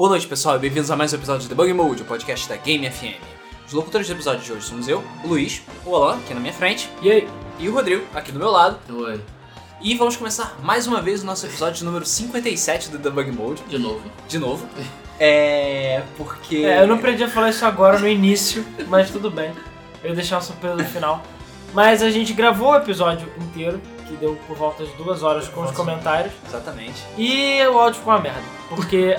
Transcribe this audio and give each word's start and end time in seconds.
Boa 0.00 0.08
noite, 0.08 0.26
pessoal, 0.26 0.56
e 0.56 0.58
bem-vindos 0.58 0.90
a 0.90 0.96
mais 0.96 1.12
um 1.12 1.16
episódio 1.16 1.42
de 1.42 1.48
Debug 1.50 1.74
Mode, 1.74 2.00
o 2.00 2.06
podcast 2.06 2.48
da 2.48 2.56
Game 2.56 2.90
FM. 2.90 3.20
Os 3.66 3.74
locutores 3.74 4.06
do 4.06 4.14
episódio 4.14 4.40
de 4.40 4.50
hoje 4.50 4.64
somos 4.64 4.88
eu, 4.88 5.04
o 5.22 5.28
Luiz, 5.28 5.60
o 5.84 5.94
Alan, 5.94 6.16
aqui 6.16 6.32
na 6.32 6.40
minha 6.40 6.54
frente, 6.54 6.88
E 7.02 7.10
aí? 7.10 7.28
e 7.58 7.68
o 7.68 7.74
Rodrigo, 7.74 8.02
aqui 8.14 8.32
do 8.32 8.38
meu 8.38 8.50
lado. 8.50 8.78
Oi. 8.90 9.20
E 9.78 9.94
vamos 9.94 10.16
começar 10.16 10.56
mais 10.62 10.86
uma 10.86 11.02
vez 11.02 11.22
o 11.22 11.26
nosso 11.26 11.44
episódio 11.44 11.84
número 11.84 12.06
57 12.06 12.88
do 12.88 12.96
Debug 12.96 13.30
Mode, 13.30 13.62
De 13.68 13.76
novo. 13.78 14.00
de 14.26 14.38
novo. 14.38 14.66
É. 15.22 16.02
Porque. 16.16 16.64
É, 16.64 16.80
eu 16.80 16.86
não 16.86 16.94
aprendi 16.94 17.22
a 17.22 17.28
falar 17.28 17.50
isso 17.50 17.62
agora 17.66 17.98
no 17.98 18.08
início, 18.08 18.64
mas 18.88 19.10
tudo 19.10 19.30
bem. 19.30 19.52
Eu 20.02 20.08
ia 20.08 20.16
deixar 20.16 20.36
uma 20.36 20.40
surpresa 20.40 20.76
no 20.76 20.84
final. 20.86 21.22
Mas 21.74 22.02
a 22.02 22.08
gente 22.10 22.32
gravou 22.32 22.70
o 22.70 22.76
episódio 22.76 23.28
inteiro, 23.38 23.78
que 24.08 24.14
deu 24.14 24.34
por 24.46 24.56
volta 24.56 24.82
de 24.82 24.90
duas 24.94 25.22
horas 25.22 25.46
com 25.46 25.60
os 25.60 25.72
comentários. 25.72 26.32
Exatamente. 26.48 27.04
E 27.18 27.60
o 27.66 27.78
áudio 27.78 27.98
ficou 27.98 28.14
uma 28.14 28.18
merda. 28.18 28.40
Porque 28.70 29.18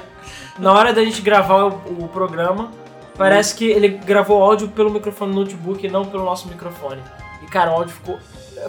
na 0.61 0.71
hora 0.73 0.93
da 0.93 1.03
gente 1.03 1.21
gravar 1.21 1.65
o, 1.65 2.03
o 2.03 2.07
programa, 2.07 2.71
parece 3.17 3.55
que 3.55 3.65
ele 3.65 3.89
gravou 3.89 4.39
o 4.39 4.43
áudio 4.43 4.67
pelo 4.69 4.91
microfone 4.91 5.33
do 5.33 5.39
notebook 5.39 5.85
e 5.85 5.89
não 5.89 6.05
pelo 6.05 6.23
nosso 6.23 6.47
microfone. 6.47 7.01
E 7.41 7.47
cara, 7.47 7.71
o 7.71 7.73
áudio 7.73 7.93
ficou. 7.93 8.19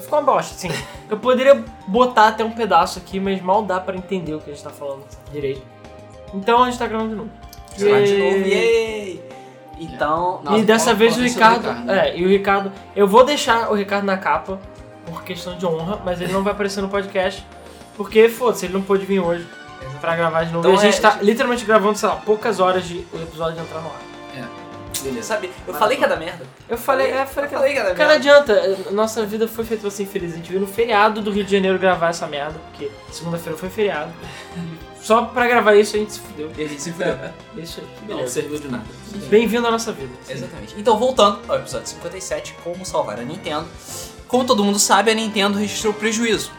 Ficou 0.01 0.21
uma 0.21 0.25
bosta, 0.25 0.55
assim. 0.55 0.71
Eu 1.11 1.19
poderia 1.19 1.63
botar 1.87 2.29
até 2.29 2.43
um 2.43 2.51
pedaço 2.51 2.99
aqui, 2.99 3.21
mas 3.21 3.43
mal 3.43 3.63
dá 3.63 3.79
pra 3.79 3.95
entender 3.95 4.35
o 4.35 4.39
que 4.41 4.51
a 4.51 4.55
gente 4.55 4.65
tá 4.65 4.71
falando 4.71 5.05
direito. 5.31 5.61
Então 6.33 6.63
a 6.63 6.67
gente 6.71 6.79
tá 6.79 6.87
gravando 6.87 7.11
de 7.11 7.17
novo. 7.17 7.31
Gravar 7.79 8.05
de 8.05 8.17
novo, 8.17 8.37
E- 8.37 8.51
yay! 8.51 9.25
Então. 9.79 10.41
Nossa, 10.43 10.59
e 10.59 10.63
dessa 10.63 10.95
vez 10.95 11.17
o 11.19 11.21
Ricardo, 11.21 11.69
Ricardo? 11.69 11.91
É, 11.91 12.17
e 12.17 12.25
o 12.25 12.29
Ricardo. 12.29 12.73
Eu 12.97 13.07
vou 13.07 13.25
deixar 13.25 13.71
o 13.71 13.75
Ricardo 13.75 14.05
na 14.05 14.17
capa 14.17 14.59
por 15.05 15.23
questão 15.25 15.59
de 15.59 15.67
honra, 15.67 16.01
mas 16.03 16.21
ele 16.23 16.33
não 16.33 16.43
vai 16.43 16.55
aparecer 16.55 16.81
no 16.81 16.89
podcast. 16.89 17.45
Porque, 17.97 18.31
foda-se, 18.31 18.65
ele 18.65 18.73
não 18.73 18.83
pôde 18.83 19.05
vir 19.05 19.21
hoje 19.21 19.47
pra 20.01 20.17
gravar 20.17 20.45
de 20.45 20.53
novo. 20.53 20.67
Então 20.69 20.75
e 20.75 20.87
a 20.87 20.91
gente 20.91 20.99
é- 20.99 21.01
tá 21.01 21.19
literalmente 21.23 21.65
gravando, 21.65 21.97
sei 21.99 22.09
lá, 22.09 22.17
poucas 22.17 22.61
horas 22.61 22.85
de 22.85 23.07
o 23.13 23.17
episódio 23.23 23.61
entrar 23.61 23.81
no 23.81 23.89
ar. 23.89 24.13
Beleza. 25.03 25.23
Sabe, 25.35 25.51
eu 25.67 25.75
falei 25.75 25.97
que 25.97 26.03
ia 26.05 26.09
dar 26.09 26.17
merda. 26.17 26.45
Eu 26.69 26.79
falei, 26.79 27.11
é, 27.11 27.27
falei 27.27 27.47
Eu 27.47 27.49
que. 27.51 27.55
falei 27.57 27.73
que 27.73 27.79
ia 27.79 27.85
dar 27.85 27.95
Cara, 27.97 28.19
não 28.19 28.25
merda. 28.25 28.53
adianta, 28.53 28.93
nossa 28.93 29.27
vida 29.27 29.49
foi 29.49 29.65
feita 29.65 29.81
pra 29.81 29.91
ser 29.91 30.05
infeliz. 30.05 30.33
A 30.33 30.37
gente 30.37 30.49
veio 30.49 30.61
no 30.61 30.67
feriado 30.67 31.21
do 31.21 31.33
Rio 31.33 31.43
de 31.43 31.51
Janeiro 31.51 31.77
gravar 31.77 32.11
essa 32.11 32.25
merda, 32.29 32.55
porque 32.71 32.89
segunda-feira 33.11 33.59
foi 33.59 33.69
feriado. 33.69 34.13
Só 35.03 35.23
pra 35.25 35.49
gravar 35.49 35.75
isso 35.75 35.97
a 35.97 35.99
gente 35.99 36.13
se 36.13 36.21
fudeu. 36.21 36.53
E 36.57 36.63
a 36.65 36.69
gente 36.69 36.81
se 36.81 36.93
fudeu. 36.93 37.19
Isso 37.59 37.81
aí. 37.81 38.09
Não 38.17 38.29
serviu 38.29 38.57
de 38.61 38.69
nada. 38.69 38.85
Bem-vindo 39.29 39.67
à 39.67 39.71
nossa 39.73 39.91
vida. 39.91 40.13
Exatamente. 40.29 40.77
Então, 40.79 40.97
voltando 40.97 41.41
ao 41.49 41.57
episódio 41.57 41.89
57, 41.89 42.55
como 42.63 42.87
salvar 42.87 43.19
a 43.19 43.23
Nintendo. 43.25 43.67
Como 44.29 44.45
todo 44.45 44.63
mundo 44.63 44.79
sabe, 44.79 45.11
a 45.11 45.15
Nintendo 45.15 45.59
registrou 45.59 45.93
prejuízo. 45.93 46.53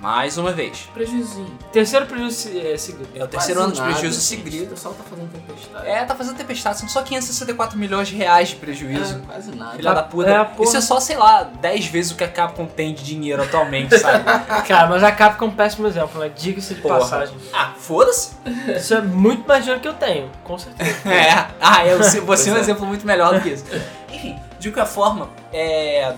Mais 0.00 0.38
uma 0.38 0.52
vez. 0.52 0.88
Prejuizinho. 0.94 1.58
Terceiro 1.72 2.06
prejuízo 2.06 2.56
é, 2.56 2.76
seguido. 2.76 3.08
É 3.14 3.24
o 3.24 3.26
terceiro 3.26 3.60
ano 3.60 3.72
de 3.72 3.82
prejuízo 3.82 4.18
O 4.18 4.22
seguido. 4.22 4.66
pessoal 4.70 4.94
tá 4.94 5.02
fazendo 5.02 5.28
tempestade. 5.32 5.86
É, 5.88 6.04
tá 6.04 6.14
fazendo 6.14 6.36
tempestade, 6.36 6.78
são 6.78 6.88
só 6.88 7.02
564 7.02 7.76
milhões 7.76 8.08
de 8.08 8.14
reais 8.14 8.50
de 8.50 8.56
prejuízo. 8.56 9.16
É, 9.16 9.26
quase 9.26 9.54
nada. 9.56 9.76
Filha 9.76 9.94
da 9.94 10.02
puta. 10.04 10.30
É. 10.30 10.62
Isso 10.62 10.76
é 10.76 10.80
só, 10.80 11.00
sei 11.00 11.16
lá, 11.16 11.42
10 11.42 11.86
vezes 11.86 12.12
o 12.12 12.14
que 12.16 12.22
a 12.22 12.28
Capcom 12.28 12.66
tem 12.66 12.94
de 12.94 13.02
dinheiro 13.02 13.42
atualmente, 13.42 13.98
sabe? 13.98 14.24
Cara, 14.68 14.88
mas 14.88 15.02
a 15.02 15.10
Capcom 15.10 15.46
é 15.46 15.48
um 15.48 15.52
péssimo 15.52 15.86
exemplo, 15.88 16.20
né? 16.20 16.30
Diga-se 16.34 16.74
de 16.74 16.80
Porra. 16.80 17.00
passagem. 17.00 17.36
ah, 17.52 17.72
foda-se. 17.76 18.36
Isso 18.76 18.94
é 18.94 19.00
muito 19.00 19.48
mais 19.48 19.64
dinheiro 19.64 19.82
que 19.82 19.88
eu 19.88 19.94
tenho, 19.94 20.30
com 20.44 20.56
certeza. 20.58 20.88
É. 21.08 21.46
Ah, 21.60 21.84
eu, 21.84 21.98
você 21.98 22.50
é 22.50 22.52
um 22.52 22.56
é. 22.56 22.60
exemplo 22.60 22.86
muito 22.86 23.04
melhor 23.06 23.34
do 23.34 23.40
que 23.40 23.48
isso. 23.48 23.64
Enfim, 24.12 24.36
de 24.60 24.70
qualquer 24.70 24.90
forma, 24.90 25.28
é. 25.52 26.14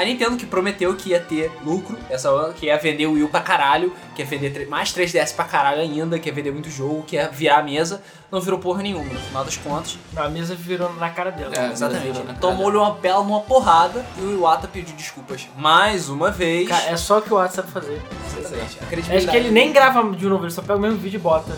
A 0.00 0.04
Nintendo 0.06 0.34
que 0.34 0.46
prometeu 0.46 0.96
que 0.96 1.10
ia 1.10 1.20
ter 1.20 1.52
lucro 1.62 1.98
essa 2.08 2.30
ano, 2.30 2.54
que 2.54 2.64
ia 2.64 2.78
vender 2.78 3.06
o 3.06 3.12
Wii 3.12 3.28
pra 3.28 3.42
caralho, 3.42 3.94
que 4.16 4.22
ia 4.22 4.26
vender 4.26 4.66
mais 4.66 4.94
3DS 4.94 5.34
pra 5.34 5.44
caralho 5.44 5.82
ainda, 5.82 6.18
que 6.18 6.26
ia 6.26 6.34
vender 6.34 6.50
muito 6.50 6.70
jogo, 6.70 7.02
que 7.02 7.16
ia 7.16 7.28
virar 7.28 7.58
a 7.58 7.62
mesa, 7.62 8.00
não 8.32 8.40
virou 8.40 8.58
porra 8.58 8.82
nenhuma, 8.82 9.04
no 9.04 9.20
final 9.20 9.44
das 9.44 9.58
contas. 9.58 9.98
A 10.16 10.26
mesa 10.30 10.54
virou 10.54 10.90
na 10.94 11.10
cara 11.10 11.30
dela. 11.30 11.52
É. 11.54 11.70
Exatamente. 11.70 12.18
Tomou-lhe 12.40 12.78
uma 12.78 12.92
bela 12.94 13.22
numa 13.22 13.40
porrada 13.40 14.02
e 14.16 14.22
o 14.22 14.32
Iwata 14.32 14.66
pediu 14.66 14.96
desculpas 14.96 15.46
mais 15.54 16.08
uma 16.08 16.30
vez. 16.30 16.66
Cara, 16.66 16.86
é 16.86 16.96
só 16.96 17.18
o 17.18 17.22
que 17.22 17.30
o 17.34 17.36
WhatsApp 17.36 17.70
sabe 17.70 17.86
fazer. 17.86 18.02
Exatamente. 18.38 18.62
A 18.62 18.64
Acho 18.64 18.86
credibilidade. 18.86 19.30
que 19.30 19.36
ele 19.36 19.50
nem 19.50 19.70
grava 19.70 20.02
de 20.16 20.26
novo, 20.26 20.44
ele 20.44 20.50
só 20.50 20.62
pega 20.62 20.76
o 20.76 20.80
mesmo 20.80 20.96
vídeo 20.96 21.18
e 21.18 21.20
bota. 21.20 21.54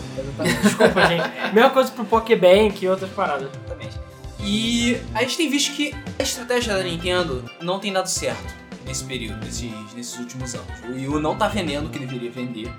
Desculpa, 0.61 1.07
gente. 1.07 1.53
Mesma 1.53 1.69
coisa 1.69 1.89
pro 1.91 2.03
Pokébank 2.03 2.83
e 2.83 2.89
outras 2.89 3.09
paradas. 3.11 3.47
Exatamente. 3.55 4.02
E 4.43 4.97
a 5.13 5.21
gente 5.21 5.37
tem 5.37 5.49
visto 5.49 5.73
que 5.73 5.95
a 6.19 6.23
estratégia 6.23 6.75
da 6.75 6.83
Nintendo 6.83 7.49
não 7.61 7.79
tem 7.79 7.93
dado 7.93 8.07
certo 8.07 8.53
nesse 8.85 9.03
período, 9.05 9.43
nesses, 9.45 9.71
nesses 9.95 10.19
últimos 10.19 10.53
anos. 10.53 10.79
O 10.87 10.93
Wii 10.93 11.07
U 11.07 11.19
não 11.19 11.37
tá 11.37 11.47
vendendo 11.47 11.87
o 11.87 11.89
que 11.89 11.97
deveria 11.99 12.29
vender. 12.29 12.69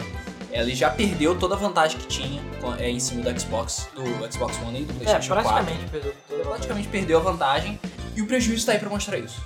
Ela 0.53 0.71
já 0.71 0.91
perdeu 0.91 1.37
toda 1.37 1.55
a 1.55 1.59
vantagem 1.59 1.99
que 1.99 2.07
tinha 2.07 2.41
é, 2.79 2.89
em 2.89 3.01
cima 3.01 3.23
do 3.23 3.41
Xbox, 3.41 3.89
do 3.95 4.33
Xbox 4.33 4.57
One 4.63 4.83
e 4.83 4.85
do 4.85 4.93
É, 4.93 4.97
PlayStation 4.97 5.35
4. 5.35 5.51
praticamente 5.51 5.91
perdeu 5.91 6.15
toda 6.29 6.41
Ela 6.41 6.49
a 6.49 6.51
praticamente 6.53 6.89
perdeu 6.89 7.19
a 7.19 7.23
vantagem 7.23 7.81
e 8.15 8.23
o 8.23 8.27
prejuízo 8.27 8.67
tá 8.67 8.73
aí 8.73 8.79
pra 8.79 8.89
mostrar 8.89 9.19
isso. 9.19 9.43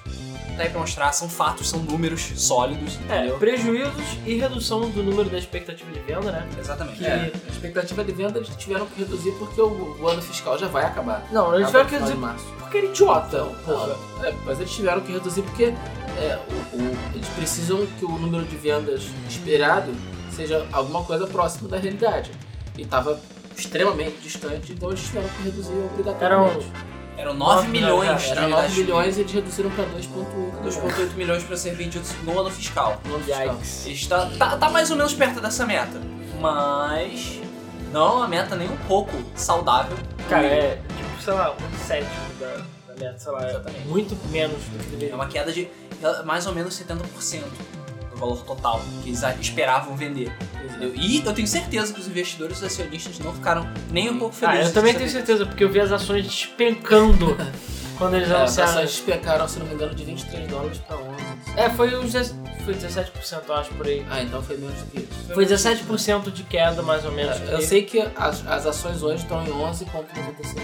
Aí 0.59 0.69
pra 0.71 0.81
mostrar, 0.81 1.13
são 1.13 1.29
fatos, 1.29 1.69
são 1.69 1.79
números 1.81 2.21
sólidos, 2.37 2.99
É, 3.09 3.17
entendeu? 3.19 3.39
prejuízos 3.39 4.19
e 4.27 4.35
redução 4.37 4.91
do 4.91 5.03
número 5.03 5.31
da 5.31 5.39
expectativa 5.39 5.91
de 5.93 6.01
venda, 6.01 6.33
né? 6.33 6.49
Exatamente. 6.59 7.05
É, 7.05 7.31
a 7.47 7.51
expectativa 7.51 8.03
de 8.05 8.13
venda 8.13 8.39
eles 8.39 8.49
tiveram 8.57 8.87
que 8.87 8.99
reduzir 8.99 9.31
porque 9.39 9.61
o, 9.61 9.97
o 10.01 10.09
ano 10.09 10.21
fiscal 10.21 10.59
já 10.59 10.67
vai 10.67 10.85
acabar. 10.85 11.27
Não, 11.31 11.55
eles 11.55 11.67
tiveram 11.69 11.87
que 11.87 11.95
reduzir 11.95 12.17
porque 12.59 12.79
é 12.79 12.85
idiota. 12.87 13.45
Porra. 13.65 13.97
é, 14.25 14.35
mas 14.45 14.59
eles 14.61 14.73
tiveram 14.75 15.01
que 15.01 15.13
reduzir 15.13 15.43
porque 15.43 15.65
é, 15.65 16.39
o- 16.73 16.77
o- 16.77 16.99
eles 17.15 17.29
precisam 17.37 17.87
que 17.99 18.05
o 18.05 18.11
número 18.19 18.45
de 18.45 18.57
vendas 18.57 19.05
esperado 19.29 19.93
seja 20.33 20.67
alguma 20.73 21.05
coisa 21.05 21.27
próximo 21.27 21.69
da 21.69 21.77
realidade. 21.79 22.31
E 22.77 22.83
estava 22.83 23.21
extremamente 23.57 24.19
distante, 24.23 24.73
então 24.73 24.89
eles 24.91 25.03
tiveram 25.03 25.29
que 25.29 25.43
reduzir 25.43 25.73
obrigatoriamente. 25.93 26.67
Eram 27.19 27.35
9 27.35 27.55
Nove 27.57 27.69
milhões 27.69 28.01
milhões, 28.01 28.23
de 28.23 28.31
Era 28.31 28.41
unidades 28.43 28.71
9 28.71 28.81
milhões 28.83 29.17
e 29.17 29.21
eles 29.21 29.33
reduziram 29.33 29.71
para 29.71 29.85
2,8 29.87 30.63
2,8 30.65 31.15
milhões 31.15 31.43
pra 31.43 31.57
ser 31.57 31.75
vendidos 31.75 32.13
no 32.23 32.39
ano 32.41 32.51
fiscal. 32.51 33.01
no 33.05 33.17
ano 33.17 33.25
fiscal. 33.25 33.55
Yikes. 33.57 33.87
Está, 33.87 34.27
tá, 34.39 34.57
tá 34.57 34.71
mais 34.71 34.91
ou 34.91 34.97
menos 34.97 35.13
perto 35.15 35.41
dessa 35.41 35.67
meta. 35.67 36.01
Mas 36.41 37.41
não 37.93 38.07
é 38.07 38.13
uma 38.13 38.29
meta 38.29 38.55
nem 38.55 38.69
um 38.69 38.77
pouco 38.87 39.13
saudável. 39.35 39.97
Cara, 40.29 40.47
é 40.47 40.81
tipo, 40.97 41.23
sei 41.23 41.33
lá, 41.33 41.53
um 41.55 41.79
sétimo 41.87 42.11
da, 42.39 42.47
da 42.93 43.01
meta, 43.05 43.19
sei 43.19 43.33
lá. 43.33 43.45
É 43.45 43.51
Exatamente. 43.51 43.89
muito 43.89 44.29
menos 44.31 44.63
do 44.65 44.79
que 44.79 44.87
É 44.87 44.91
deveria. 44.91 45.15
uma 45.17 45.27
queda 45.27 45.53
de 45.53 45.69
eh, 46.03 46.23
mais 46.25 46.47
ou 46.47 46.55
menos 46.55 46.79
70% 46.81 47.43
do 48.11 48.17
valor 48.17 48.43
total 48.45 48.81
que 49.03 49.09
eles 49.09 49.23
esperavam 49.41 49.97
vender. 49.97 50.33
Entendeu? 50.79 50.93
E 50.97 51.23
eu 51.27 51.33
tenho 51.33 51.49
certeza 51.49 51.93
que 51.93 52.01
os 52.01 52.07
investidores 52.07 52.57
e 52.57 52.61
os 52.61 52.65
acionistas 52.73 53.19
não 53.19 53.33
ficaram 53.35 53.69
nem 53.91 54.09
um 54.11 54.19
pouco 54.19 54.35
Ah, 54.43 54.51
felizes. 54.51 54.69
eu 54.69 54.75
também 54.75 54.95
tenho 54.95 55.11
certeza, 55.11 55.45
porque 55.45 55.65
eu 55.65 55.69
vi 55.71 55.81
as 55.81 55.91
ações 55.91 56.25
despencando 56.25 57.37
quando 57.99 58.15
eles 58.15 58.31
É, 58.31 58.37
as 58.43 58.59
ações 58.59 58.91
despencaram, 58.91 59.49
se 59.49 59.59
não 59.59 59.67
me 59.67 59.75
engano, 59.75 59.95
de 59.95 60.05
23 60.05 60.47
dólares 60.49 60.79
para 60.79 60.97
11. 60.97 61.09
É, 61.57 61.69
foi 61.71 61.97
uns 61.97 62.13
10 62.13 62.35
foi 62.65 62.75
17%, 62.75 63.41
eu 63.49 63.55
acho, 63.55 63.71
por 63.75 63.87
aí. 63.87 64.05
Ah, 64.11 64.23
então 64.23 64.43
foi 64.43 64.57
menos 64.59 64.79
do 64.81 64.87
que 64.91 64.99
isso. 64.99 65.33
Foi 65.35 65.47
17% 65.47 66.31
de 66.31 66.43
queda, 66.45 66.83
mais 66.83 67.03
ou 67.05 67.11
menos. 67.13 67.37
É, 67.49 67.55
Eu 67.55 67.63
sei 67.63 67.83
que 67.83 67.99
as, 68.15 68.47
as 68.47 68.67
ações 68.67 69.03
hoje 69.03 69.23
estão 69.23 69.43
em 69.43 69.49
11,96 69.49 70.61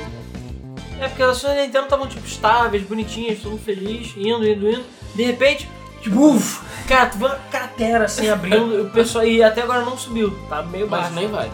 É, 1.01 1.09
porque 1.09 1.23
as 1.23 1.31
ações 1.31 1.57
da 1.57 1.63
Nintendo 1.63 1.85
estavam, 1.85 2.07
tipo, 2.07 2.27
estáveis, 2.27 2.83
bonitinhas, 2.85 3.39
todo 3.41 3.53
mundo 3.53 3.63
feliz, 3.65 4.13
indo, 4.17 4.47
indo, 4.47 4.69
indo. 4.69 4.85
De 5.15 5.23
repente, 5.25 5.69
Tipo, 6.05 6.35
uf, 6.35 6.61
cara, 6.87 7.11
cratera 7.51 8.05
assim 8.05 8.29
abrindo, 8.29 8.83
o 8.83 8.91
pessoal 8.91 9.25
e 9.25 9.43
até 9.43 9.63
agora 9.63 9.87
não 9.87 9.97
subiu, 9.97 10.39
tá 10.51 10.63
meio 10.63 10.87
baixo. 10.87 11.07
Mas 11.07 11.15
nem 11.15 11.29
vai. 11.29 11.51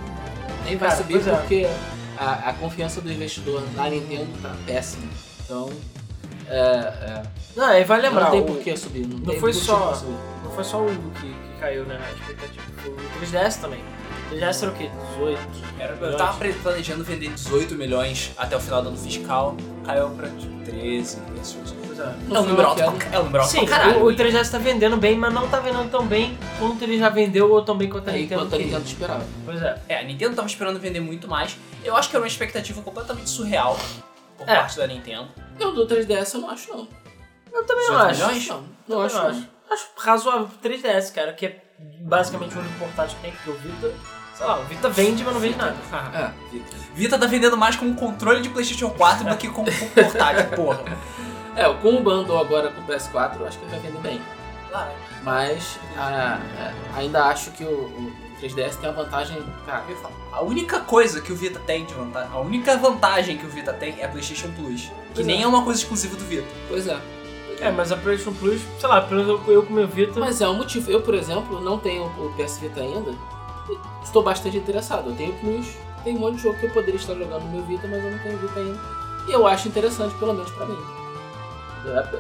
Nem 0.64 0.76
vai 0.76 0.88
cara, 0.88 1.00
subir 1.00 1.28
é. 1.28 1.36
porque 1.36 1.54
é. 1.54 1.76
a, 2.18 2.50
a, 2.50 2.52
confiança 2.54 3.00
do 3.00 3.12
investidor 3.12 3.62
na 3.76 3.88
Nintendo 3.88 4.26
tá 4.42 4.52
péssima. 4.66 5.04
Então, 5.44 5.70
é, 6.48 6.58
é. 6.58 7.22
Não, 7.54 7.64
aí 7.64 7.84
vai 7.84 8.00
lembrar. 8.00 8.24
Não 8.24 8.30
tem 8.32 8.42
por 8.44 8.58
que 8.58 8.76
subir. 8.76 9.06
Não, 9.06 9.18
não 9.18 9.34
foi 9.38 9.52
só 9.52 9.94
subir. 9.94 10.16
não 10.42 10.50
foi 10.50 10.64
só 10.64 10.84
o 10.84 10.88
que, 10.88 11.28
que 11.28 11.60
caiu, 11.60 11.84
né? 11.84 12.00
A 12.04 12.10
expectativa 12.10 12.64
o 12.88 13.24
3DS 13.24 13.60
também. 13.60 13.84
3DS 14.32 14.62
era 14.62 14.72
o 14.72 14.74
quê? 14.74 14.90
18? 15.12 15.40
Era, 15.78 15.94
eu 15.94 16.16
tava 16.16 16.44
planejando 16.60 17.04
vender 17.04 17.28
18 17.28 17.76
milhões 17.76 18.32
até 18.36 18.56
o 18.56 18.60
final 18.60 18.82
do 18.82 18.88
ano 18.88 18.98
fiscal, 18.98 19.56
caiu 19.86 20.10
pra 20.10 20.28
13, 20.64 20.64
13, 20.64 21.54
13 21.54 21.79
é 21.98 22.39
um 22.39 22.47
número 22.47 22.69
alto. 22.69 22.81
É 22.81 23.19
um 23.19 23.25
número 23.25 23.42
alto. 23.42 23.51
Sim, 23.51 23.66
caralho. 23.66 24.04
O, 24.04 24.13
3DS 24.13 24.51
tá 24.51 24.59
vendendo 24.59 24.97
bem, 24.97 25.16
mas 25.16 25.33
não 25.33 25.48
tá 25.48 25.60
vendendo 25.60 25.91
tão 25.91 26.07
bem 26.07 26.39
quanto 26.59 26.83
ele 26.83 26.98
já 26.98 27.09
vendeu 27.09 27.51
ou 27.51 27.63
tão 27.63 27.77
bem 27.77 27.89
quanto 27.89 28.09
a 28.09 28.13
Nintendo. 28.13 28.42
Quanto 28.42 28.54
a 28.54 28.59
Nintendo 28.59 28.84
esperava. 28.84 29.27
Pois 29.45 29.63
é. 29.63 29.83
É, 29.89 29.98
a 29.98 30.03
Nintendo 30.03 30.37
tava 30.37 30.48
esperando 30.48 30.78
vender 30.78 31.01
muito 31.01 31.28
mais. 31.28 31.57
Eu 31.84 31.97
acho 31.97 32.09
que 32.09 32.16
era 32.16 32.22
uma 32.22 32.28
expectativa 32.28 32.81
completamente 32.83 33.28
surreal 33.28 33.78
por 34.37 34.48
é. 34.48 34.57
parte 34.57 34.77
da 34.77 34.87
Nintendo. 34.87 35.28
Eu 35.59 35.72
do 35.72 35.87
3DS 35.87 36.34
eu 36.34 36.41
não 36.41 36.51
acho, 36.51 36.71
não. 36.71 36.89
Eu 37.53 37.65
também 37.65 37.89
não 37.89 37.98
acho. 37.98 38.27
Milhões? 38.27 38.48
Não, 38.48 38.65
não, 38.89 39.03
acho, 39.03 39.16
não. 39.16 39.27
acho. 39.27 39.48
Acho 39.71 39.87
razoável 39.97 40.48
3DS, 40.63 41.13
cara, 41.13 41.33
que 41.33 41.47
é 41.47 41.63
basicamente 42.01 42.57
o 42.57 42.60
único 42.60 42.78
portátil 42.78 43.16
que 43.16 43.22
tem, 43.22 43.33
porque 43.33 43.51
o 43.51 43.54
Vita 43.54 43.95
Sei 44.41 44.47
lá, 44.47 44.59
o 44.59 44.65
Vita 44.65 44.89
vende, 44.89 45.22
mas 45.22 45.34
não 45.34 45.41
vende 45.41 45.59
nada. 45.59 45.77
Ah, 45.92 46.10
é, 46.15 46.51
Vita. 46.51 46.77
Vita 46.95 47.19
tá 47.19 47.27
vendendo 47.27 47.59
mais 47.59 47.77
como 47.77 47.91
um 47.91 47.95
controle 47.95 48.41
de 48.41 48.48
PlayStation 48.48 48.89
4 48.89 49.28
do 49.28 49.37
que 49.37 49.48
como 49.48 49.69
um 49.69 49.89
portátil, 49.91 50.47
porra 50.57 50.83
é, 51.56 51.64
com 51.74 51.97
o 51.97 52.02
bundle 52.02 52.38
agora 52.38 52.70
com 52.70 52.80
o 52.80 52.84
PS4, 52.86 53.41
eu 53.41 53.47
acho 53.47 53.58
que 53.58 53.64
ele 53.64 53.70
vai 53.70 53.80
vender 53.80 54.00
bem. 54.00 54.20
Claro. 54.70 54.91
Mas 55.22 55.78
ah, 55.97 56.38
é, 56.58 56.72
ainda 56.98 57.24
acho 57.24 57.50
que 57.50 57.64
o, 57.64 57.68
o 57.68 58.12
3DS 58.41 58.76
tem 58.76 58.88
a 58.88 58.92
vantagem, 58.92 59.36
cara, 59.66 59.84
Eu 59.88 59.94
ia 59.94 60.00
falar, 60.00 60.14
A 60.32 60.42
única 60.42 60.80
coisa 60.80 61.20
que 61.20 61.32
o 61.32 61.36
Vita 61.36 61.60
tem 61.60 61.84
de 61.84 61.92
vantagem, 61.92 62.30
a 62.32 62.38
única 62.41 62.76
vantagem 62.76 63.36
que 63.36 63.44
o 63.44 63.48
Vita 63.48 63.72
tem 63.72 64.00
é 64.00 64.04
a 64.04 64.08
PlayStation 64.08 64.50
Plus, 64.52 64.82
que 64.82 64.92
Pois 65.16 65.26
nem 65.26 65.41
é. 65.41 65.42
é 65.42 65.47
uma 65.47 65.62
coisa 65.64 65.80
exclusiva 65.80 66.16
do 66.16 66.24
Vita. 66.24 66.47
pois 66.68 66.86
é. 66.86 66.98
É, 67.60 67.70
mas 67.70 67.92
a 67.92 67.96
PlayStation 67.96 68.32
Plus, 68.38 68.62
sei 68.78 68.88
lá, 68.88 69.03
pelo 69.03 69.22
menos 69.22 69.46
eu, 69.46 69.54
eu 69.54 69.62
com 69.62 69.72
o 69.72 69.76
meu 69.76 69.86
Vita. 69.86 70.18
Mas 70.18 70.41
é 70.41 70.48
um 70.48 70.54
motivo. 70.54 70.91
Eu, 70.91 71.03
por 71.03 71.14
exemplo, 71.14 71.60
não 71.60 71.78
tenho 71.78 72.04
o 72.06 72.32
PS 72.34 72.56
Vita 72.58 72.80
ainda. 72.80 73.12
Estou 74.03 74.22
bastante 74.22 74.56
interessado. 74.56 75.10
Eu 75.10 75.16
tenho 75.16 75.34
Plus, 75.34 75.66
tem 76.03 76.16
um 76.16 76.20
monte 76.20 76.36
de 76.36 76.42
jogo 76.44 76.58
que 76.58 76.64
eu 76.64 76.70
poderia 76.70 76.98
estar 76.98 77.14
jogando 77.14 77.42
no 77.42 77.50
meu 77.50 77.62
Vita, 77.64 77.86
mas 77.86 78.03
eu 78.03 78.10
não 78.10 78.18
tenho 78.20 78.38
Vita 78.38 78.58
ainda. 78.60 78.80
E 79.28 79.32
eu 79.32 79.46
acho 79.46 79.68
interessante, 79.68 80.14
pelo 80.14 80.32
menos 80.32 80.50
pra 80.53 80.64
mim. 80.64 80.78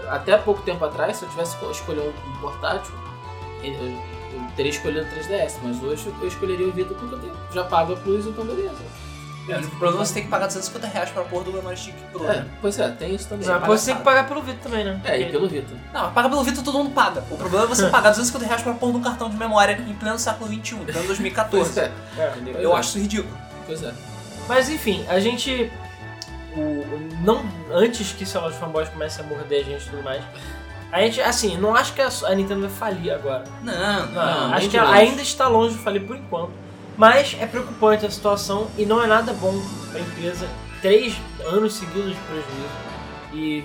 Até 0.08 0.36
pouco 0.38 0.62
tempo 0.62 0.84
atrás, 0.84 1.16
se 1.18 1.24
eu 1.24 1.28
tivesse 1.28 1.54
esco- 1.54 1.70
escolher 1.70 2.00
um, 2.00 2.40
portátil, 2.40 2.92
eu, 3.62 3.72
eu 3.74 4.00
teria 4.56 4.70
escolhido 4.70 5.06
o 5.06 5.08
3DS, 5.10 5.58
mas 5.62 5.82
hoje 5.82 6.12
eu 6.20 6.28
escolheria 6.28 6.66
o 6.66 6.72
Vita 6.72 6.94
porque 6.94 7.14
eu 7.14 7.18
tenho- 7.18 7.36
já 7.52 7.64
pago 7.64 7.92
a 7.92 7.96
Plus, 7.96 8.26
então 8.26 8.44
beleza. 8.44 8.74
É, 9.48 9.56
o 9.58 9.62
problema 9.70 9.96
é 9.96 10.02
que 10.02 10.08
você 10.08 10.14
tem 10.14 10.22
que 10.24 10.28
pagar 10.28 10.46
250 10.46 10.86
reais 10.86 11.10
pra 11.10 11.24
pôr 11.24 11.42
do 11.42 11.52
Memory 11.52 11.76
Stick 11.76 11.94
Pro. 12.12 12.24
É, 12.24 12.36
né? 12.36 12.46
pois 12.60 12.78
é, 12.78 12.88
tem 12.90 13.14
isso 13.14 13.28
também. 13.28 13.48
Mas 13.48 13.60
depois 13.60 13.80
você 13.80 13.86
tem 13.86 13.96
que 13.96 14.04
pagar 14.04 14.28
pelo 14.28 14.42
Vita 14.42 14.58
também, 14.62 14.84
né? 14.84 15.00
É, 15.04 15.20
e 15.20 15.30
pelo 15.32 15.48
Vita. 15.48 15.74
Não, 15.92 16.02
mas 16.02 16.12
paga 16.12 16.28
pelo 16.28 16.44
Vita 16.44 16.62
todo 16.62 16.78
mundo 16.78 16.90
paga. 16.90 17.24
O 17.30 17.36
problema 17.36 17.64
é 17.64 17.68
você 17.68 17.88
pagar 17.90 18.10
250 18.10 18.46
reais 18.46 18.62
pra 18.62 18.74
pôr 18.74 18.92
num 18.92 19.00
cartão 19.00 19.28
de 19.28 19.36
memória 19.36 19.72
em 19.72 19.94
pleno 19.94 20.18
século 20.18 20.48
XXI, 20.48 20.74
em 20.76 20.84
pleno 20.84 20.84
Pois 20.92 21.06
2014. 21.06 21.80
é, 21.80 21.90
É. 22.18 22.28
entendeu? 22.36 22.54
Eu 22.60 22.70
Pois 22.70 22.80
acho 22.80 22.88
isso 22.90 22.98
ridículo. 22.98 23.34
é, 23.36 23.62
Pois 23.66 23.82
é. 23.82 23.92
Mas 24.46 24.68
enfim, 24.68 25.04
a 25.08 25.18
gente. 25.18 25.72
Não, 26.98 27.44
antes 27.72 28.12
que, 28.12 28.24
sei 28.26 28.40
lá, 28.40 28.48
os 28.48 28.56
fanboys 28.56 28.88
comecem 28.88 29.24
a 29.24 29.28
morder 29.28 29.60
a 29.60 29.64
gente 29.64 29.86
e 29.86 29.90
tudo 29.90 30.02
mais. 30.02 30.22
A 30.92 31.00
gente, 31.02 31.20
assim, 31.20 31.56
não 31.56 31.74
acho 31.74 31.94
que 31.94 32.02
a, 32.02 32.08
a 32.26 32.34
Nintendo 32.34 32.62
vai 32.62 32.70
falir 32.70 33.12
agora. 33.12 33.44
Não, 33.62 34.06
Não, 34.06 34.12
não. 34.12 34.46
nem 34.48 34.54
acho 34.56 34.68
que 34.68 34.76
ela 34.76 34.92
ainda 34.92 35.22
está 35.22 35.46
longe 35.46 35.76
de 35.76 35.82
falir 35.82 36.04
por 36.06 36.16
enquanto. 36.16 36.50
Mas 36.96 37.36
é 37.40 37.46
preocupante 37.46 38.04
a 38.04 38.10
situação 38.10 38.68
e 38.76 38.84
não 38.84 39.00
é 39.02 39.06
nada 39.06 39.32
bom 39.32 39.54
pra 39.90 40.00
empresa. 40.00 40.48
Três 40.82 41.14
anos 41.46 41.74
seguidos 41.74 42.10
de 42.10 42.20
prejuízo. 42.22 42.70
E, 43.32 43.64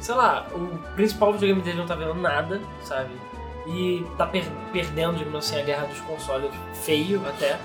sei 0.00 0.14
lá, 0.14 0.46
o 0.52 0.78
principal 0.96 1.32
videogame 1.32 1.60
dele 1.60 1.78
não 1.78 1.86
tá 1.86 1.94
vendo 1.94 2.14
nada, 2.14 2.60
sabe? 2.82 3.10
E 3.66 4.04
tá 4.16 4.26
per- 4.26 4.50
perdendo, 4.72 5.18
digamos 5.18 5.44
assim, 5.46 5.60
a 5.60 5.64
guerra 5.64 5.86
dos 5.86 6.00
consoles 6.00 6.50
feio 6.82 7.22
até. 7.28 7.58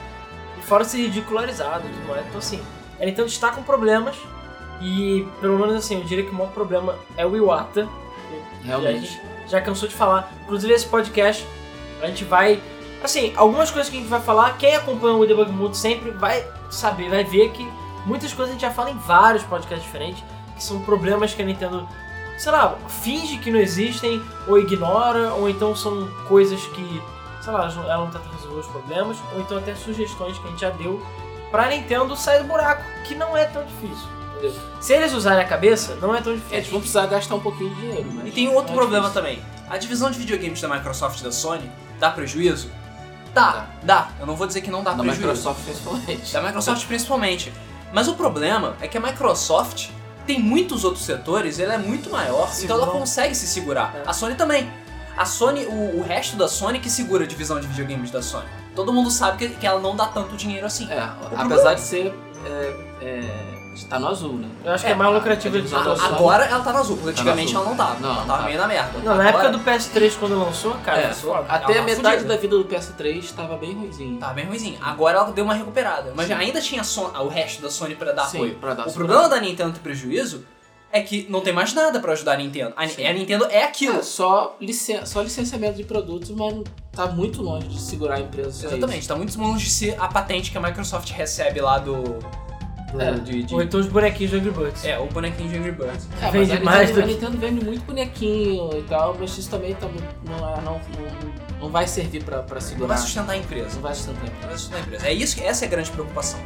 E 0.58 0.62
fora 0.64 0.84
ser 0.84 0.98
ridicularizado 0.98 1.88
e 1.88 1.90
tudo 1.92 2.08
mais. 2.10 2.26
Então, 2.28 2.40
assim, 2.40 2.62
a 3.00 3.06
Nintendo 3.06 3.28
está 3.28 3.50
com 3.52 3.64
problemas. 3.64 4.16
E, 4.82 5.28
pelo 5.42 5.58
menos 5.58 5.76
assim, 5.76 5.98
eu 6.00 6.04
diria 6.04 6.24
que 6.24 6.32
o 6.32 6.36
maior 6.36 6.52
problema 6.52 6.96
é 7.16 7.26
o 7.26 7.36
Iwata, 7.36 7.88
Realmente. 8.64 9.20
já 9.48 9.62
cansou 9.62 9.88
de 9.88 9.96
falar. 9.96 10.32
Inclusive, 10.44 10.74
esse 10.74 10.86
podcast, 10.86 11.48
a 12.02 12.08
gente 12.08 12.24
vai. 12.24 12.62
Assim, 13.04 13.34
algumas 13.36 13.72
coisas 13.72 13.90
que 13.90 13.98
a 13.98 14.00
gente 14.00 14.10
vai 14.10 14.22
falar, 14.22 14.58
quem 14.58 14.76
acompanha 14.76 15.16
o 15.16 15.26
Debug 15.26 15.52
Mode 15.52 15.78
sempre 15.78 16.12
vai 16.12 16.46
saber, 16.70 17.10
vai 17.10 17.24
ver 17.24 17.52
que 17.52 17.68
muitas 18.06 18.34
coisas 18.34 18.50
a 18.50 18.54
gente 18.54 18.62
já 18.62 18.72
fala 18.72 18.90
em 18.90 18.98
vários 18.98 19.44
podcasts 19.44 19.86
diferentes, 19.86 20.24
que 20.56 20.64
são 20.64 20.82
problemas 20.82 21.34
que 21.34 21.42
a 21.42 21.46
Nintendo, 21.46 21.88
sei 22.38 22.52
lá, 22.52 22.76
finge 22.88 23.38
que 23.38 23.52
não 23.52 23.60
existem, 23.60 24.22
ou 24.48 24.58
ignora, 24.58 25.34
ou 25.36 25.48
então 25.48 25.76
são 25.76 26.08
coisas 26.28 26.60
que, 26.68 27.02
sei 27.42 27.54
lá, 27.54 27.66
ela 27.66 27.98
não 27.98 28.12
tenta 28.12 28.28
resolver 28.34 28.60
os 28.60 28.68
problemas, 28.68 29.18
ou 29.34 29.42
então 29.42 29.58
até 29.58 29.76
sugestões 29.76 30.38
que 30.40 30.48
a 30.48 30.50
gente 30.50 30.62
já 30.62 30.72
deu 30.72 31.02
pra 31.52 31.70
Nintendo 31.70 32.16
sair 32.16 32.42
do 32.42 32.48
buraco, 32.48 32.84
que 33.06 33.14
não 33.14 33.38
é 33.38 33.46
tão 33.46 33.64
difícil. 33.64 34.17
Entendeu? 34.38 34.54
Se 34.80 34.94
eles 34.94 35.14
usarem 35.14 35.44
a 35.44 35.48
cabeça, 35.48 35.96
não 36.02 36.14
é 36.16 36.22
tão 36.22 36.34
É, 36.34 36.36
difícil. 36.36 36.58
eles 36.58 36.68
vão 36.70 36.80
precisar 36.80 37.06
gastar 37.08 37.36
um 37.36 37.40
pouquinho 37.40 37.74
de 37.76 37.82
dinheiro, 37.82 38.10
mas... 38.14 38.28
E 38.28 38.32
tem 38.32 38.48
outro 38.50 38.72
é 38.72 38.76
problema 38.76 39.10
difícil. 39.10 39.22
também. 39.24 39.44
A 39.70 39.78
divisão 39.78 40.10
de 40.12 40.18
videogames 40.20 40.62
da 40.62 40.68
Microsoft 40.68 41.20
e 41.20 41.24
da 41.24 41.32
Sony 41.32 41.70
dá 42.00 42.10
prejuízo? 42.12 42.70
Dá, 43.34 43.68
Dá. 43.84 44.10
Eu 44.20 44.26
não 44.26 44.36
vou 44.36 44.48
dizer 44.48 44.62
que 44.62 44.72
não 44.72 44.84
dá 44.84 44.92
Da 44.92 44.98
prejuízo. 45.04 45.22
Microsoft 45.28 45.64
principalmente. 45.64 46.34
Da 46.34 46.42
Microsoft 46.42 46.86
principalmente. 46.88 47.54
Mas 47.94 48.08
o 48.08 48.14
problema 48.16 48.76
é 48.82 48.88
que 48.88 48.98
a 48.98 49.02
Microsoft 49.02 49.90
tem 50.26 50.40
muitos 50.42 50.84
outros 50.84 51.06
setores, 51.06 51.60
ela 51.60 51.74
é 51.76 51.78
muito 51.78 52.10
maior, 52.10 52.50
então 52.62 52.76
ela 52.78 52.88
consegue 52.88 53.34
se 53.34 53.48
segurar. 53.48 53.96
É. 53.96 54.04
A 54.10 54.14
Sony 54.14 54.36
também. 54.36 54.70
A 55.16 55.26
Sony, 55.26 55.66
o, 55.66 56.00
o 56.00 56.04
resto 56.04 56.36
da 56.36 56.48
Sony 56.48 56.80
que 56.80 56.90
segura 56.90 57.24
a 57.24 57.28
divisão 57.28 57.60
de 57.60 57.66
videogames 57.68 58.12
da 58.12 58.22
Sony. 58.22 58.46
Todo 58.76 58.92
mundo 58.94 59.10
sabe 59.10 59.38
que, 59.38 59.56
que 59.56 59.66
ela 59.66 59.80
não 59.80 59.96
dá 59.96 60.06
tanto 60.08 60.36
dinheiro 60.36 60.66
assim. 60.66 60.86
É, 60.92 61.08
problema- 61.08 61.44
apesar 61.46 61.74
de 61.76 61.82
ser. 61.82 62.14
É, 62.46 63.57
é, 63.82 63.84
está 63.86 64.00
no 64.00 64.08
azul, 64.08 64.34
né? 64.34 64.48
Eu 64.64 64.72
acho 64.74 64.84
que 64.84 64.90
É, 64.90 64.94
é 64.94 64.96
mais 64.96 65.12
a- 65.12 65.14
lucrativo 65.14 65.56
a 65.56 65.60
eles 65.60 65.70
divisão 65.70 65.94
usarem. 65.94 65.98
da 66.12 66.18
Sony- 66.18 66.20
Agora 66.30 66.46
ela 66.46 66.64
tá 66.64 66.74
no 66.74 66.80
azul, 66.80 66.96
porque 66.98 67.12
Tá 67.14 67.22
antigamente 67.22 67.50
azul. 67.52 67.62
ela 67.62 67.70
não 67.70 67.78
tava. 67.78 68.00
Não, 68.00 68.10
ela 68.16 68.26
tava 68.26 68.38
tá. 68.40 68.46
meio 68.46 68.58
na 68.58 68.68
merda. 68.68 68.92
Não, 69.00 69.04
na 69.04 69.12
Agora, 69.14 69.30
época 69.30 69.50
do 69.50 69.60
PS3, 69.60 70.16
quando 70.18 70.40
lançou, 70.40 70.74
cara, 70.84 71.02
É, 71.02 71.14
foda. 71.14 71.46
Até 71.50 71.74
a 71.74 71.76
tá 71.78 71.82
metade 71.84 72.16
fudida. 72.18 72.34
da 72.36 72.38
vida 72.42 72.58
do 72.58 72.66
PS3 72.66 73.26
estava 73.26 73.58
bem 73.58 73.74
ruimzinho. 73.74 74.18
Tava 74.18 74.34
bem 74.34 74.46
ruimzinho. 74.46 74.78
Agora 74.82 75.18
ela 75.20 75.32
deu 75.32 75.44
uma 75.44 75.54
recuperada. 75.54 76.14
Mas 76.16 76.30
ainda 76.32 76.60
tinha 76.62 76.84
Son- 76.84 77.12
o 77.20 77.28
resto 77.28 77.62
da 77.62 77.70
Sony 77.70 77.96
pra 77.96 78.12
dar 78.12 78.26
Sim, 78.26 78.38
apoio. 78.38 78.56
pra 78.56 78.74
dar 78.74 78.88
O 78.88 78.92
problema 78.92 79.28
da 79.30 79.40
Nintendo 79.40 79.74
ter 79.74 79.80
prejuízo 79.80 80.44
é 80.92 81.02
que 81.02 81.28
não 81.30 81.42
tem 81.42 81.52
mais 81.54 81.74
nada 81.74 82.00
pra 82.00 82.14
ajudar 82.14 82.34
a 82.34 82.38
Nintendo. 82.38 82.74
A, 82.78 82.88
Sim. 82.88 83.06
a 83.06 83.12
Nintendo 83.14 83.46
é 83.50 83.64
aquilo. 83.64 83.98
É, 84.00 84.02
só, 84.02 84.56
licen 84.60 85.06
só 85.06 85.22
licenciamento 85.22 85.76
de 85.78 85.84
produtos, 85.84 86.30
mas 86.32 86.56
tá 86.94 87.06
muito 87.08 87.42
longe 87.42 87.68
de 87.68 87.80
segurar 87.80 88.16
a 88.16 88.20
empresa. 88.22 88.66
Exatamente, 88.68 89.08
tá 89.08 89.16
muito 89.16 89.38
longe 89.40 89.66
de 89.66 89.70
ser 89.72 89.96
a 90.00 90.08
patente 90.08 90.50
que 90.50 90.58
a 90.58 90.62
Microsoft 90.62 91.12
recebe 91.12 91.60
lá 91.62 91.78
do. 91.78 92.18
Do- 92.92 93.02
É. 93.02 93.12
de, 93.14 93.44
de- 93.44 93.54
Ou 93.56 93.62
então 93.62 93.80
os 93.80 93.88
bonequinhos 93.88 94.32
do 94.32 94.38
Angry 94.38 94.52
Birds. 94.52 94.86
É, 94.86 94.98
o 95.00 95.06
bonequinho 95.08 95.50
de 95.50 95.58
Angry 95.58 95.72
Birds. 95.72 96.08
É, 96.22 96.24
mas 96.26 96.32
Vende 96.34 96.52
a 96.54 96.60
mais 96.62 96.90
Nintendo, 96.90 96.94
do 96.94 97.04
a 97.04 97.14
Nintendo 97.14 97.38
vende 97.38 97.66
muito 97.66 97.86
bonequinho 97.86 98.70
e 98.80 98.84
tal, 98.84 99.16
mas 99.20 99.38
isso 99.38 99.50
também 99.50 99.74
tá, 99.76 99.88
não, 100.26 100.36
é- 100.56 100.62
não, 100.62 100.74
não, 100.74 101.60
não 101.62 101.70
vai 101.70 101.88
servir 101.88 102.24
pra, 102.24 102.44
pra 102.44 102.56
Não 102.56 102.62
segurar. 102.62 102.88
vai 102.88 102.98
sustentar 102.98 103.32
a 103.34 103.38
empresa. 103.38 103.76
Não 103.76 103.82
vai 103.82 103.94
sustentar. 103.96 104.24
Não 104.42 104.48
vai 104.48 104.58
sustentar 104.58 104.78
a 104.78 104.82
empresa. 104.82 105.08
É 105.08 105.14
isso, 105.14 105.36
que- 105.36 105.44
essa 105.44 105.66
é 105.66 105.68
a 105.68 105.72
grande 105.72 105.92
preocupação. 105.92 106.40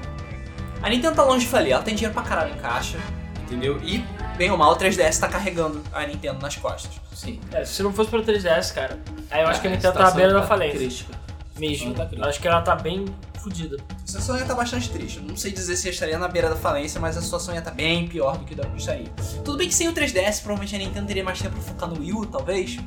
A 0.82 0.90
Nintendo 0.90 1.16
tá 1.16 1.24
longe 1.24 1.46
de 1.46 1.52
falir, 1.52 1.74
ela 1.74 1.84
tem 1.84 1.94
dinheiro 1.94 2.14
pra 2.14 2.24
caralho 2.24 2.54
em 2.56 2.58
caixa, 2.58 2.98
entendeu? 3.44 3.80
E, 3.84 4.04
bem 4.36 4.50
ou 4.50 4.58
mal, 4.58 4.72
o 4.72 4.76
3DS 4.76 5.20
tá 5.20 5.28
carregando 5.28 5.82
a 5.94 6.06
Nintendo 6.08 6.40
nas 6.42 6.56
costas. 6.56 6.92
Sim. 7.14 7.40
É, 7.52 7.64
se 7.64 7.84
não 7.84 7.94
fosse 7.94 8.10
pelo 8.10 8.24
3DS, 8.24 8.72
cara, 8.74 8.98
aí 9.30 9.44
eu 9.44 9.48
acho 9.48 9.62
que 9.62 9.68
a 9.68 9.70
É, 9.72 9.74
Nintendo 9.76 9.94
tá 9.96 10.08
à 10.08 10.12
beira 10.12 10.34
da 10.34 10.42
falência. 10.42 10.80
Crítica. 10.80 11.14
Mesmo. 11.60 11.94
Tá 11.94 12.08
acho 12.28 12.40
que 12.40 12.48
ela 12.48 12.62
tá 12.62 12.76
bem 12.76 13.06
fodida. 13.42 13.78
A 14.04 14.08
situação 14.08 14.36
ia 14.36 14.42
estar 14.44 14.56
bastante 14.56 14.90
triste. 14.90 15.18
Eu 15.18 15.24
não 15.24 15.36
sei 15.36 15.52
dizer 15.52 15.76
se 15.76 15.90
estaria 15.90 16.18
na 16.18 16.28
beira 16.28 16.50
da 16.50 16.56
falência, 16.56 17.00
mas 17.02 17.18
a 17.18 17.22
situação 17.22 17.54
ia 17.54 17.60
estar 17.60 17.72
bem 17.72 18.08
pior 18.08 18.38
do 18.38 18.46
que 18.46 18.54
da- 18.56 18.68
estaria. 18.78 19.08
Tudo 19.44 19.58
bem 19.58 19.68
que 19.68 19.74
sem 19.76 19.88
o 19.88 19.94
3DS, 19.94 20.42
provavelmente 20.42 20.76
a 20.76 20.80
Nintendo 20.80 21.08
teria 21.08 21.24
mais 21.24 21.40
tempo 21.42 21.56
pra 21.56 21.64
focar 21.64 21.90
no 21.90 22.00
Wii 22.00 22.14
U, 22.14 22.26
talvez. 22.26 22.78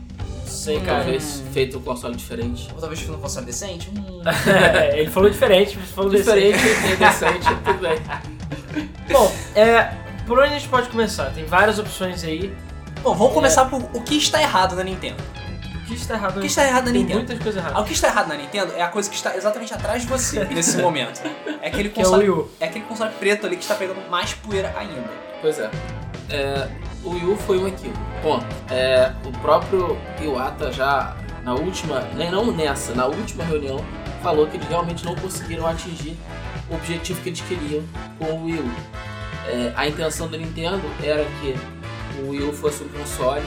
Sei, 0.47 0.79
cara. 0.81 0.99
Talvez 1.03 1.43
feito 1.53 1.79
um 1.79 1.83
console 1.83 2.15
diferente. 2.15 2.69
Ou 2.75 2.81
talvez 2.81 3.07
no 3.09 3.19
console 3.19 3.47
decente. 3.47 3.91
Hum. 3.91 4.23
É, 4.71 4.99
ele 5.01 5.11
falou 5.11 5.29
diferente, 5.31 5.77
falou 5.79 6.11
Diferente 6.11 6.59
decente. 6.59 6.93
e 6.93 6.97
decente, 6.97 7.57
tudo 7.65 7.79
bem. 7.81 7.99
Bom, 9.11 9.33
é, 9.55 9.85
por 10.27 10.39
onde 10.39 10.49
a 10.55 10.59
gente 10.59 10.69
pode 10.69 10.89
começar? 10.89 11.31
Tem 11.33 11.45
várias 11.45 11.79
opções 11.79 12.23
aí. 12.25 12.55
Bom, 13.03 13.15
vamos 13.15 13.35
começar 13.35 13.65
por 13.67 13.83
o 13.95 14.03
que 14.03 14.17
está 14.17 14.41
errado 14.41 14.75
na 14.77 14.85
Nintendo. 14.85 15.23
O 15.85 15.87
que 15.87 15.95
está 15.95 16.15
errado 16.15 16.37
O 16.39 16.41
que 16.41 16.47
está 16.47 16.65
errado 16.67 16.87
na 16.87 16.93
Nintendo? 16.93 17.19
muitas 17.19 17.39
coisas 17.39 17.57
erradas. 17.63 17.81
O 17.83 17.85
que 17.85 17.93
está 17.93 18.09
errado 18.09 18.29
na 18.29 18.37
Nintendo 18.37 18.73
é 18.75 18.83
a 18.83 18.89
coisa 18.89 19.11
que 19.11 19.17
está 19.17 19.37
exatamente 19.37 19.75
atrás 19.75 20.03
de 20.03 20.09
você 20.09 20.43
nesse 20.49 20.79
momento. 20.79 21.21
É 21.61 21.69
aquele 21.69 21.91
Que 21.91 22.01
é 22.01 22.03
o 22.03 22.07
console, 22.07 22.31
Wii 22.31 22.39
U. 22.41 22.51
é 22.59 22.65
aquele 22.67 22.85
console 22.87 23.13
preto 23.19 23.47
ali 23.47 23.57
que 23.57 23.63
está 23.63 23.75
pegando 23.75 24.01
mais 24.11 24.33
poeira 24.33 24.73
ainda. 24.79 25.05
Pois 25.43 25.59
é. 25.59 25.71
É, 26.31 26.69
o 27.05 27.11
Wii 27.11 27.25
U 27.27 27.37
foi 27.37 27.59
um 27.59 27.69
equívoco. 27.69 27.99
Ponto. 28.23 28.47
É, 28.71 29.13
o 29.27 29.33
próprio 29.41 29.99
Iwata 30.23 30.73
já 30.73 31.15
na 31.45 31.53
última, 31.53 32.01
né, 32.01 32.31
não 32.31 32.51
nessa, 32.51 32.95
na 32.95 33.05
última 33.05 33.45
reunião, 33.45 33.85
falou 34.23 34.47
que 34.47 34.57
eles 34.57 34.67
realmente 34.67 35.05
não 35.05 35.15
conseguiram 35.15 35.67
atingir 35.67 36.17
o 36.71 36.75
objetivo 36.77 37.21
que 37.21 37.29
eles 37.29 37.41
queriam 37.43 37.83
com 38.19 38.25
o 38.25 38.45
Wii 38.47 38.59
U. 38.61 38.71
É, 39.47 39.73
a 39.77 39.87
intenção 39.87 40.27
da 40.29 40.39
Nintendo 40.39 40.81
era 41.03 41.23
que 41.43 41.55
o 42.23 42.31
Wii 42.31 42.45
U 42.49 42.53
fosse 42.55 42.83
um 42.83 42.89
console 42.89 43.45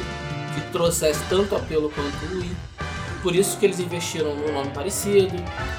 que 0.62 0.72
trouxesse 0.72 1.24
tanto 1.30 1.56
apelo 1.56 1.90
quanto 1.90 2.34
o 2.34 2.40
Wii. 2.40 2.56
Por 3.22 3.36
isso 3.36 3.58
que 3.58 3.66
eles 3.66 3.80
investiram 3.80 4.36
num 4.36 4.54
nome 4.54 4.70
parecido, 4.72 5.36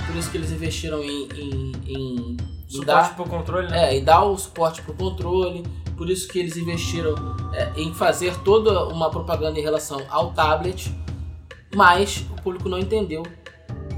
por 0.06 0.16
isso 0.16 0.30
que 0.30 0.36
eles 0.36 0.50
investiram 0.50 1.02
em, 1.02 1.28
em, 1.34 1.72
em, 1.86 2.36
em 2.70 2.80
dar 2.84 3.06
Suporte 3.06 3.14
pro 3.14 3.24
controle, 3.24 3.68
né? 3.68 3.94
é, 3.94 3.96
e 3.96 4.00
dar 4.00 4.24
o 4.24 4.36
suporte 4.36 4.82
pro 4.82 4.94
controle. 4.94 5.64
Por 5.96 6.08
isso 6.08 6.28
que 6.28 6.38
eles 6.38 6.56
investiram 6.56 7.14
é, 7.52 7.72
em 7.76 7.92
fazer 7.92 8.36
toda 8.40 8.86
uma 8.88 9.10
propaganda 9.10 9.58
em 9.58 9.62
relação 9.62 10.00
ao 10.08 10.32
tablet, 10.32 10.92
mas 11.74 12.24
o 12.30 12.42
público 12.42 12.68
não 12.68 12.78
entendeu 12.78 13.22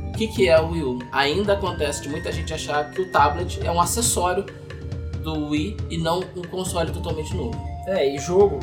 o 0.08 0.12
que, 0.12 0.28
que 0.28 0.48
é 0.48 0.60
o 0.60 0.70
Wii 0.70 0.82
U. 0.82 0.98
Ainda 1.12 1.54
acontece 1.54 2.02
de 2.02 2.08
muita 2.08 2.32
gente 2.32 2.54
achar 2.54 2.90
que 2.90 3.02
o 3.02 3.10
tablet 3.10 3.60
é 3.62 3.70
um 3.70 3.80
acessório 3.80 4.46
do 5.22 5.48
Wii 5.48 5.76
e 5.90 5.98
não 5.98 6.20
um 6.36 6.42
console 6.42 6.90
totalmente 6.90 7.34
novo. 7.34 7.58
É, 7.86 8.14
e 8.14 8.18
jogo. 8.18 8.60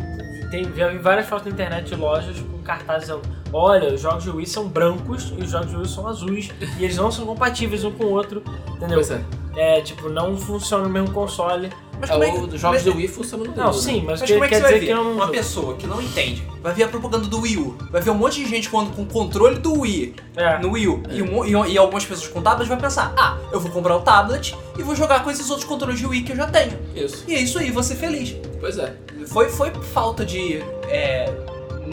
Tem, 0.49 0.63
já 0.75 0.89
vi 0.89 0.97
várias 0.97 1.27
fotos 1.27 1.47
na 1.47 1.51
internet 1.51 1.87
de 1.87 1.95
lojas 1.95 2.39
com 2.39 2.59
cartazes 2.59 3.07
dizendo: 3.07 3.21
olha, 3.51 3.93
os 3.93 4.01
jogos 4.01 4.23
de 4.23 4.29
Wii 4.29 4.45
são 4.45 4.67
brancos 4.67 5.33
e 5.37 5.43
os 5.43 5.49
jogos 5.49 5.69
de 5.69 5.75
Wii 5.77 5.87
são 5.87 6.07
azuis 6.07 6.51
e 6.79 6.83
eles 6.83 6.95
não 6.95 7.11
são 7.11 7.25
compatíveis 7.25 7.83
um 7.83 7.91
com 7.91 8.05
o 8.05 8.11
outro, 8.11 8.43
entendeu? 8.69 8.95
Pois 8.95 9.11
é. 9.11 9.21
É, 9.55 9.81
tipo, 9.81 10.07
não 10.07 10.37
funciona 10.37 10.83
no 10.83 10.89
mesmo 10.89 11.11
console. 11.11 11.71
Mas 11.99 12.09
É, 12.09 12.13
como 12.13 12.23
é 12.23 12.27
o 12.27 12.31
que- 12.41 12.47
dos 12.47 12.61
jogos 12.61 12.83
mas- 12.83 12.93
do 12.93 12.97
Wii 12.97 13.07
funcionam 13.07 13.45
no 13.45 13.55
Não, 13.55 13.73
sim, 13.73 14.01
mas, 14.05 14.19
Mas 14.19 14.29
que- 14.29 14.33
como 14.33 14.45
é 14.45 14.47
que 14.47 14.53
quer 14.53 14.55
você 14.57 14.61
vai 14.61 14.73
dizer 14.73 14.85
ver? 14.85 14.87
que 14.87 14.93
não. 14.93 15.11
Uma 15.13 15.27
pessoa 15.29 15.75
que 15.75 15.87
não 15.87 16.01
entende 16.01 16.43
vai 16.61 16.73
ver 16.73 16.83
a 16.83 16.87
propaganda 16.87 17.27
do 17.27 17.39
Wii 17.41 17.57
U, 17.57 17.77
vai 17.91 18.01
ver 18.01 18.09
um 18.11 18.15
monte 18.15 18.43
de 18.43 18.49
gente 18.49 18.69
com, 18.69 18.85
com 18.87 19.05
controle 19.05 19.57
do 19.59 19.79
Wii 19.81 20.15
É. 20.35 20.59
no 20.59 20.71
Wii 20.73 20.87
U 20.87 21.03
e, 21.09 21.21
um 21.23 21.45
e, 21.67 21.73
e 21.73 21.77
algumas 21.77 22.05
pessoas 22.05 22.27
com 22.27 22.41
tablet 22.41 22.67
vai 22.69 22.77
pensar: 22.79 23.13
ah, 23.17 23.37
eu 23.51 23.59
vou 23.59 23.71
comprar 23.71 23.95
o 23.95 24.01
tablet 24.01 24.55
e 24.77 24.83
vou 24.83 24.95
jogar 24.95 25.23
com 25.23 25.31
esses 25.31 25.49
outros 25.49 25.67
controles 25.67 25.97
de 25.99 26.05
Wii 26.05 26.23
que 26.23 26.31
eu 26.33 26.35
já 26.35 26.47
tenho. 26.47 26.77
Isso. 26.95 27.23
E 27.27 27.33
é 27.35 27.39
isso 27.39 27.57
aí, 27.57 27.71
vou 27.71 27.81
ser 27.83 27.95
feliz. 27.95 28.35
Pois 28.59 28.77
é. 28.77 28.93
Foi, 29.27 29.49
foi 29.49 29.71
falta 29.93 30.23
de 30.25 30.61
é, 30.87 31.31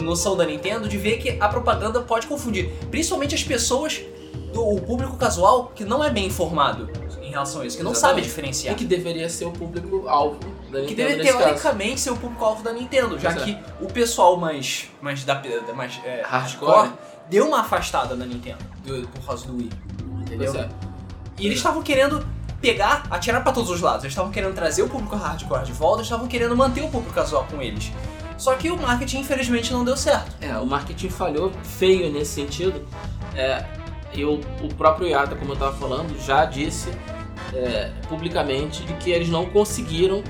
noção 0.01 0.35
da 0.37 0.45
Nintendo 0.45 0.87
de 0.87 0.97
ver 0.97 1.17
que 1.17 1.37
a 1.39 1.47
propaganda 1.47 1.99
pode 2.01 2.27
confundir. 2.27 2.69
Principalmente 2.91 3.33
as 3.35 3.43
pessoas, 3.43 4.01
do, 4.53 4.61
o 4.75 4.79
público 4.81 5.17
casual, 5.17 5.71
que 5.75 5.83
não 5.83 6.03
é 6.03 6.09
bem 6.09 6.25
informado 6.27 6.89
relação 7.35 7.61
a 7.61 7.65
isso, 7.65 7.77
que 7.77 7.83
não 7.83 7.93
sabe 7.95 8.21
diferenciar. 8.21 8.73
E 8.73 8.77
que 8.77 8.85
deveria 8.85 9.29
ser 9.29 9.45
o 9.45 9.51
público-alvo 9.51 10.39
da 10.71 10.79
Que 10.81 10.87
Nintendo 10.87 10.95
deve 10.95 11.15
nesse 11.17 11.31
caso. 11.33 11.43
teoricamente 11.45 12.01
ser 12.01 12.09
o 12.11 12.17
público-alvo 12.17 12.63
da 12.63 12.73
Nintendo, 12.73 13.19
já 13.19 13.31
Pois 13.33 13.43
é. 13.43 13.45
que 13.45 13.57
o 13.83 13.87
pessoal 13.87 14.37
mais, 14.37 14.87
mais, 15.01 15.23
da, 15.23 15.41
mais 15.75 15.99
é, 16.03 16.21
Hardcore. 16.25 16.71
hardcore 16.71 16.93
deu 17.29 17.47
uma 17.47 17.61
afastada 17.61 18.15
da 18.15 18.25
Nintendo 18.25 18.59
do- 18.83 19.07
por 19.09 19.25
causa 19.25 19.45
do 19.47 19.55
Wii. 19.57 19.69
Entendeu? 20.21 20.55
É. 20.55 20.69
E 21.37 21.45
eles 21.45 21.57
estavam 21.57 21.81
querendo 21.83 22.25
pegar, 22.61 23.03
atirar 23.11 23.43
pra 23.43 23.51
todos 23.51 23.69
os 23.69 23.81
lados. 23.81 24.03
Eles 24.03 24.13
estavam 24.13 24.31
querendo 24.31 24.53
trazer 24.55 24.81
o 24.81 24.89
público 24.89 25.15
hardcore 25.15 25.63
de 25.65 25.71
volta, 25.73 25.97
eles 25.97 26.07
estavam 26.07 26.27
querendo 26.27 26.55
manter 26.55 26.81
o 26.81 26.89
público 26.89 27.13
casual 27.13 27.45
com 27.49 27.61
eles. 27.61 27.91
Só 28.37 28.53
que 28.55 28.69
o 28.71 28.77
marketing, 28.77 29.19
infelizmente, 29.19 29.71
não 29.71 29.85
deu 29.85 29.95
certo. 29.95 30.31
É, 30.41 30.57
o 30.57 30.65
marketing 30.65 31.09
falhou 31.09 31.51
feio 31.63 32.11
nesse 32.11 32.31
sentido. 32.33 32.85
É, 33.35 33.65
e 34.13 34.25
o, 34.25 34.39
próprio 34.77 35.07
Iata, 35.07 35.35
como 35.35 35.51
eu 35.51 35.53
estava 35.53 35.75
falando, 35.77 36.17
já 36.25 36.43
disse 36.45 36.89
é, 37.53 37.91
publicamente 38.07 38.83
de 38.83 38.93
que 38.95 39.11
eles 39.11 39.29
não 39.29 39.45
conseguiram 39.45 40.23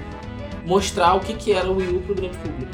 mostrar 0.66 1.14
o 1.16 1.20
que, 1.20 1.34
que 1.34 1.52
era 1.54 1.70
o 1.70 1.78
Wii 1.78 1.90
U 1.98 2.00
para 2.02 2.12
o 2.12 2.16
grande 2.16 2.38
público. 2.38 2.72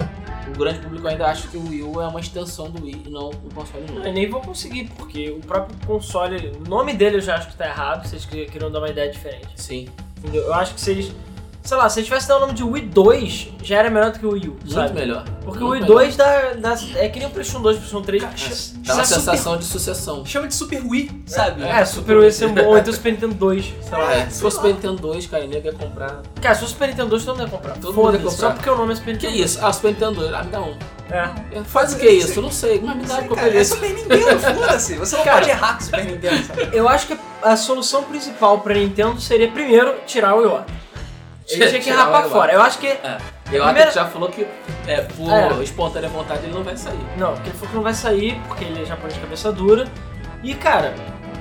O 0.53 0.57
grande 0.57 0.79
público 0.79 1.07
ainda 1.07 1.27
acha 1.27 1.48
que 1.48 1.55
o 1.57 1.67
Wii 1.67 1.83
U 1.83 2.01
é 2.01 2.07
uma 2.07 2.19
extensão 2.19 2.69
do 2.69 2.83
Wii 2.83 3.03
e 3.05 3.10
não 3.10 3.29
um 3.29 3.50
console 3.53 3.86
novo. 3.88 4.05
Eu 4.05 4.13
nem 4.13 4.29
vou 4.29 4.41
conseguir, 4.41 4.89
porque 4.98 5.29
o 5.29 5.39
próprio 5.39 5.77
console, 5.88 6.51
o 6.65 6.69
nome 6.69 6.93
dele 6.93 7.17
eu 7.17 7.21
já 7.21 7.36
acho 7.36 7.50
que 7.50 7.55
tá 7.55 7.67
errado, 7.67 8.05
vocês 8.07 8.25
que- 8.25 8.45
queriam 8.48 8.69
dar 8.71 8.79
uma 8.79 8.89
ideia 8.89 9.10
diferente. 9.12 9.48
Sim, 9.55 9.88
Entendeu? 10.17 10.43
Eu 10.43 10.53
acho 10.53 10.75
que 10.75 10.81
vocês. 10.81 11.12
Sei 11.63 11.77
lá, 11.77 11.88
se 11.88 12.00
eles 12.00 12.08
tivessem 12.08 12.27
dado 12.27 12.38
o 12.38 12.41
nome 12.41 12.53
de 12.53 12.63
Wii 12.63 12.82
2, 12.88 13.50
já 13.62 13.77
era 13.77 13.89
melhor 13.91 14.12
do 14.12 14.20
que 14.20 14.25
o 14.25 14.32
Wii 14.32 14.48
U, 14.48 14.51
muito 14.51 14.72
sabe? 14.74 14.94
melhor. 14.94 15.24
Porque 15.46 15.63
o 15.63 15.68
Muito 15.68 15.74
Wii 15.74 15.82
melhor. 15.84 15.96
2 16.01 16.15
dá, 16.15 16.53
dá. 16.58 16.75
É 16.96 17.08
que 17.08 17.20
nem 17.20 17.27
o 17.27 17.32
PlayStation 17.32 17.62
2 17.62 17.75
e 17.75 17.80
o 17.80 17.82
PlayStation 18.01 18.01
3. 18.01 18.24
É, 18.24 18.27
ch- 18.36 18.74
dá 18.88 18.94
uma 18.96 19.06
sensação 19.06 19.58
de 19.58 19.65
sucessão. 19.65 20.25
Chama 20.25 20.48
de 20.48 20.56
Super 20.56 20.82
Wii, 20.84 21.24
sabe? 21.27 21.63
É, 21.63 21.86
Super 21.86 22.18
Wii 22.18 22.32
ser 22.32 22.50
bom, 22.50 22.65
ou 22.65 22.77
então 22.80 22.91
Super 22.91 23.12
Nintendo 23.13 23.36
2, 23.36 23.74
sei 23.84 23.91
lá. 23.98 24.13
É, 24.15 24.30
se 24.30 24.41
fosse 24.41 24.56
Super 24.58 24.74
Nintendo 24.74 24.96
2, 24.96 25.27
cara, 25.27 25.46
nego 25.48 25.68
ia 25.68 25.74
comprar. 25.74 26.22
Cara, 26.41 26.56
se 26.56 26.62
fosse 26.62 26.74
Super 26.74 26.88
Nintendo 26.89 27.10
2, 27.10 27.25
todo 27.25 27.38
mundo 27.38 27.46
ia 27.46 27.51
comprar. 27.51 27.74
Todo 27.77 27.94
mundo 27.94 28.13
ia 28.13 28.18
comprar. 28.20 28.32
Só 28.32 28.51
porque 28.51 28.70
o 28.70 28.75
nome 28.75 28.94
é 28.94 28.96
Super 28.96 29.18
Que 29.18 29.27
Nintendo. 29.27 29.46
isso? 29.46 29.60
Ah, 29.65 29.72
Super 29.74 29.88
Nintendo 29.91 30.15
2, 30.15 30.34
ah, 30.34 30.44
me 30.44 30.50
dá 30.51 30.62
um. 30.62 30.75
É. 31.12 31.63
Faz 31.65 31.94
o 31.94 31.98
que 31.98 32.10
isso? 32.10 32.39
Eu 32.39 32.44
não 32.44 32.51
sei, 32.51 32.82
mas 32.84 32.96
me 32.96 33.03
dá 33.03 33.15
Cara, 33.15 33.27
qualquer 33.27 33.56
é. 33.56 33.63
Super 33.63 33.89
Nintendo, 33.94 34.39
foda-se. 34.39 34.96
Você 34.96 35.15
não 35.18 35.24
Cara. 35.24 35.38
pode 35.38 35.50
errar 35.51 35.74
com 35.77 35.84
Super 35.84 36.06
Nintendo, 36.06 36.44
sabe? 36.48 36.70
Eu 36.74 36.89
acho 36.89 37.06
que 37.08 37.18
a 37.44 37.56
solução 37.56 38.03
principal 38.03 38.60
pra 38.62 38.74
Nintendo 38.74 39.22
seria 39.22 39.50
primeiro 39.51 39.94
tirar 40.08 40.36
o 40.36 40.41
Iwata. 40.44 40.81
Ele 41.50 41.67
tinha 41.67 41.81
que 41.81 41.89
rapar 41.89 42.25
fora. 42.29 42.53
Eu 42.53 42.62
acho 42.62 42.77
que. 42.79 42.88
É, 42.88 43.17
eu 43.51 43.63
Primeira- 43.63 43.79
acho 43.79 43.88
que 43.89 43.93
já 43.95 44.05
falou 44.05 44.29
que 44.29 44.48
é, 44.88 45.01
por 45.01 45.31
É. 45.31 45.63
espontânea 45.63 46.10
vontade 46.10 46.43
ele 46.45 46.53
não 46.53 46.63
vai 46.63 46.77
sair. 46.77 47.00
Não, 47.17 47.33
porque 47.33 47.50
ele 47.50 47.57
falou 47.57 47.69
que 47.69 47.75
não 47.75 47.83
vai 47.83 47.93
sair, 47.93 48.39
porque 48.48 48.63
ele 48.63 48.81
é 48.81 48.86
japonês 48.86 49.13
de 49.15 49.19
cabeça 49.19 49.51
dura. 49.51 49.88
E 50.43 50.53
cara, 50.55 50.93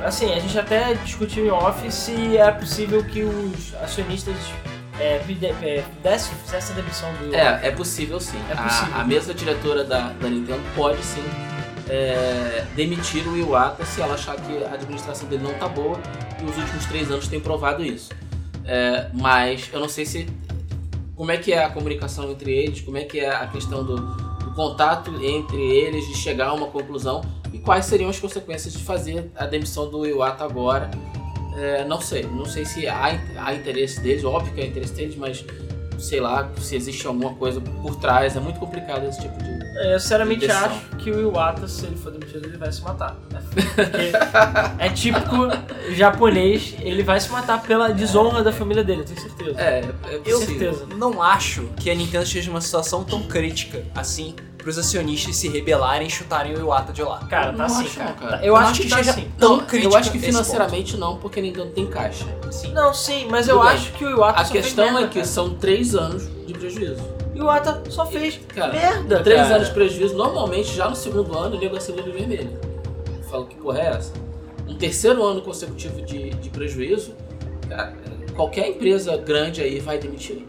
assim, 0.05 0.33
a 0.35 0.39
gente 0.41 0.59
até 0.59 0.95
discutiu 0.95 1.47
em 1.47 1.51
off 1.51 1.91
se 1.93 2.37
era 2.37 2.53
possível 2.53 3.05
que 3.05 3.23
os 3.23 3.75
acionistas 3.83 4.35
é, 4.99 5.17
é, 5.17 5.85
fizessem 6.03 6.35
fizessem 6.45 6.73
a 6.77 6.81
demissão 6.81 7.13
do. 7.15 7.35
É, 7.35 7.61
é 7.69 7.71
possível 7.71 8.19
sim. 8.21 8.39
É 8.51 8.55
A- 8.55 8.63
possível. 8.63 8.95
A, 9.01 9.05
mesa 9.05 9.33
diretora 9.33 9.85
da, 9.85 10.11
da 10.21 10.29
Nintendo 10.29 10.61
pode 10.75 11.03
sim 11.03 11.25
é, 11.89 12.65
demitir 12.75 13.27
o 13.27 13.37
Iwata 13.37 13.85
se 13.85 14.01
ela 14.01 14.15
achar 14.15 14.37
que 14.37 14.63
a 14.65 14.75
administração 14.75 15.29
dele 15.29 15.43
não 15.45 15.55
tá 15.55 15.69
boa 15.69 15.99
e 16.41 16.45
os 16.45 16.57
últimos 16.57 16.85
três 16.87 17.11
anos 17.11 17.27
têm 17.29 17.41
provado 17.41 17.85
isso. 17.85 18.11
É, 18.73 19.09
mas 19.13 19.69
eu 19.73 19.81
não 19.81 19.89
sei 19.89 20.07
se 20.07 20.29
como 21.17 21.33
é 21.33 21.37
que 21.37 21.53
é 21.53 21.65
a 21.65 21.71
comunicação 21.71 22.31
entre 22.31 22.57
eles, 22.57 22.81
como 22.81 22.97
é 22.97 23.03
que 23.03 23.19
é 23.19 23.29
a 23.29 23.49
questão 23.49 23.83
do, 23.83 23.97
do 23.97 24.55
contato 24.55 25.11
entre 25.25 25.61
eles, 25.61 26.07
de 26.07 26.17
chegar 26.17 26.51
a 26.51 26.53
uma 26.53 26.69
conclusão 26.69 27.21
e 27.53 27.59
quais 27.59 27.87
seriam 27.87 28.09
as 28.09 28.21
consequências 28.21 28.73
de 28.73 28.85
fazer 28.85 29.29
a 29.35 29.45
demissão 29.45 29.91
do 29.91 30.07
Iwata 30.07 30.45
agora. 30.45 30.89
É, 31.57 31.85
não 31.85 32.01
sei, 32.01 32.23
não 32.23 32.45
sei 32.45 32.65
se 32.65 32.87
há, 32.87 33.21
há 33.39 33.55
interesse 33.55 34.01
deles, 34.01 34.23
óbvio 34.25 34.55
que 34.55 34.61
há 34.61 34.67
interesse 34.67 34.95
deles, 34.95 35.17
mas 35.17 35.45
sei 36.01 36.21
lá 36.21 36.49
se 36.59 36.75
existe 36.77 37.07
alguma 37.07 37.35
coisa 37.35 37.61
por 37.61 37.97
trás, 37.97 38.37
é 38.37 38.41
muito 38.41 38.59
complicado 38.59 39.05
esse 39.07 39.21
tipo 39.21 39.37
de. 39.43 39.51
É, 39.79 39.95
Eu 39.95 40.01
sinceramente 40.01 40.47
Decisão. 40.47 40.67
acho 40.69 40.81
que 40.99 41.11
o 41.11 41.21
Iwata, 41.21 41.67
se 41.69 41.87
ele 41.87 41.97
for 41.97 42.13
demitido, 42.13 42.47
ele 42.47 42.57
vai 42.57 42.73
se 42.73 42.83
matar. 42.83 43.17
Porque 43.55 44.13
é 44.79 44.89
típico 44.91 45.37
japonês, 45.95 46.75
ele 46.81 47.03
vai 47.03 47.19
se 47.21 47.31
matar 47.31 47.63
pela 47.63 47.89
desonra 47.93 48.43
da 48.43 48.53
família 48.53 48.83
dele, 48.85 49.01
eu 49.03 49.05
tenho 49.05 49.21
certeza. 49.21 49.61
É, 49.61 49.85
é 50.09 50.21
Eu 50.25 50.39
certeza. 50.39 50.87
Não 50.97 51.23
acho 51.23 51.69
que 51.77 51.91
a 51.91 51.95
Nintendo 51.95 52.25
esteja 52.25 52.51
numa 52.51 52.61
situação 52.61 53.05
tão 53.05 53.23
crítica 53.25 53.83
assim 53.95 54.35
pros 54.63 54.79
acionistas 54.79 55.37
se 55.37 55.49
rebelarem 55.49 56.07
e 56.07 56.11
chutarem 56.11 56.55
o 56.55 56.59
Iwata 56.59 56.93
de 56.93 57.03
lá. 57.03 57.19
Cara, 57.29 57.53
tá 57.53 57.65
assim, 57.65 57.85
cara. 57.89 58.13
cara. 58.13 58.39
Tá- 58.39 58.45
Eu, 58.45 58.57
acho 58.57 58.71
acho 58.71 58.81
que 58.81 58.85
que 58.87 58.91
tá 58.91 58.97
seja 58.99 59.11
assim. 59.13 59.29
tão 59.39 59.57
Não, 59.57 59.65
crítica 59.65 59.93
eu 59.95 59.99
acho 59.99 60.13
que 60.13 60.19
financeiramente 60.19 60.97
não, 60.97 61.17
porque 61.17 61.41
ninguém 61.41 61.71
tem 61.71 61.87
caixa. 61.87 62.27
Sim. 62.51 62.73
Não, 62.73 62.93
sim, 62.95 63.27
mas 63.31 63.47
Tudo 63.47 63.59
eu 63.59 63.63
bem. 63.65 63.73
acho 63.73 63.93
que 63.93 64.05
o 64.05 64.11
Iwata 64.11 64.41
A 64.41 64.45
questão 64.45 64.85
merda, 64.87 65.01
é 65.01 65.09
que 65.09 65.15
cara. 65.15 65.27
são 65.27 65.55
três 65.55 65.95
anos 65.95 66.29
de 66.47 66.53
prejuízo. 66.53 67.03
O 67.35 67.39
Iwata 67.39 67.83
só 67.91 68.05
fez 68.07 68.39
Cara, 68.49 68.73
merda, 68.73 69.23
Três 69.23 69.41
cara. 69.43 69.55
anos 69.57 69.69
de 69.69 69.75
prejuízo, 69.75 70.15
normalmente 70.17 70.75
já 70.75 70.89
no 70.89 70.97
segundo 70.97 71.37
ano 71.39 71.57
o 71.57 71.59
nego 71.59 71.77
acendeu 71.77 72.05
de 72.05 72.11
vermelho. 72.11 72.51
Eu 73.17 73.23
falo 73.31 73.47
que 73.47 73.55
porra 73.57 73.79
é 73.81 73.87
essa? 73.87 74.13
Um 74.69 74.75
terceiro 74.75 75.25
ano 75.25 75.41
consecutivo 75.41 76.03
de, 76.03 76.31
de 76.31 76.51
prejuízo, 76.51 77.15
cara, 77.69 77.95
qualquer 78.37 78.69
empresa 78.69 79.17
grande 79.17 79.61
aí 79.63 79.81
vai 79.81 79.99
demitir. 79.99 80.47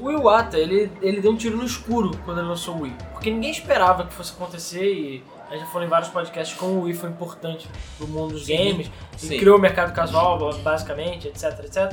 O 0.00 0.10
Iwata, 0.10 0.58
ele, 0.58 0.90
ele 1.00 1.20
deu 1.20 1.30
um 1.32 1.36
tiro 1.36 1.56
no 1.56 1.64
escuro 1.64 2.10
quando 2.24 2.38
ele 2.40 2.48
lançou 2.48 2.76
o 2.76 2.82
Wii. 2.82 2.94
Porque 3.12 3.30
ninguém 3.30 3.50
esperava 3.50 4.04
que 4.04 4.12
fosse 4.12 4.32
acontecer 4.32 4.84
e 4.84 5.22
a 5.48 5.52
gente 5.52 5.66
já 5.66 5.66
falou 5.70 5.86
em 5.86 5.90
vários 5.90 6.08
podcasts 6.10 6.56
como 6.58 6.80
o 6.80 6.82
Wii 6.82 6.94
foi 6.94 7.10
importante 7.10 7.68
pro 7.98 8.06
mundo 8.08 8.32
dos 8.32 8.46
Sim, 8.46 8.56
games. 8.56 8.90
sim. 9.16 9.34
E 9.34 9.38
criou 9.38 9.56
o 9.58 9.60
mercado 9.60 9.92
casual, 9.92 10.38
basicamente, 10.62 11.28
etc, 11.28 11.58
etc. 11.64 11.92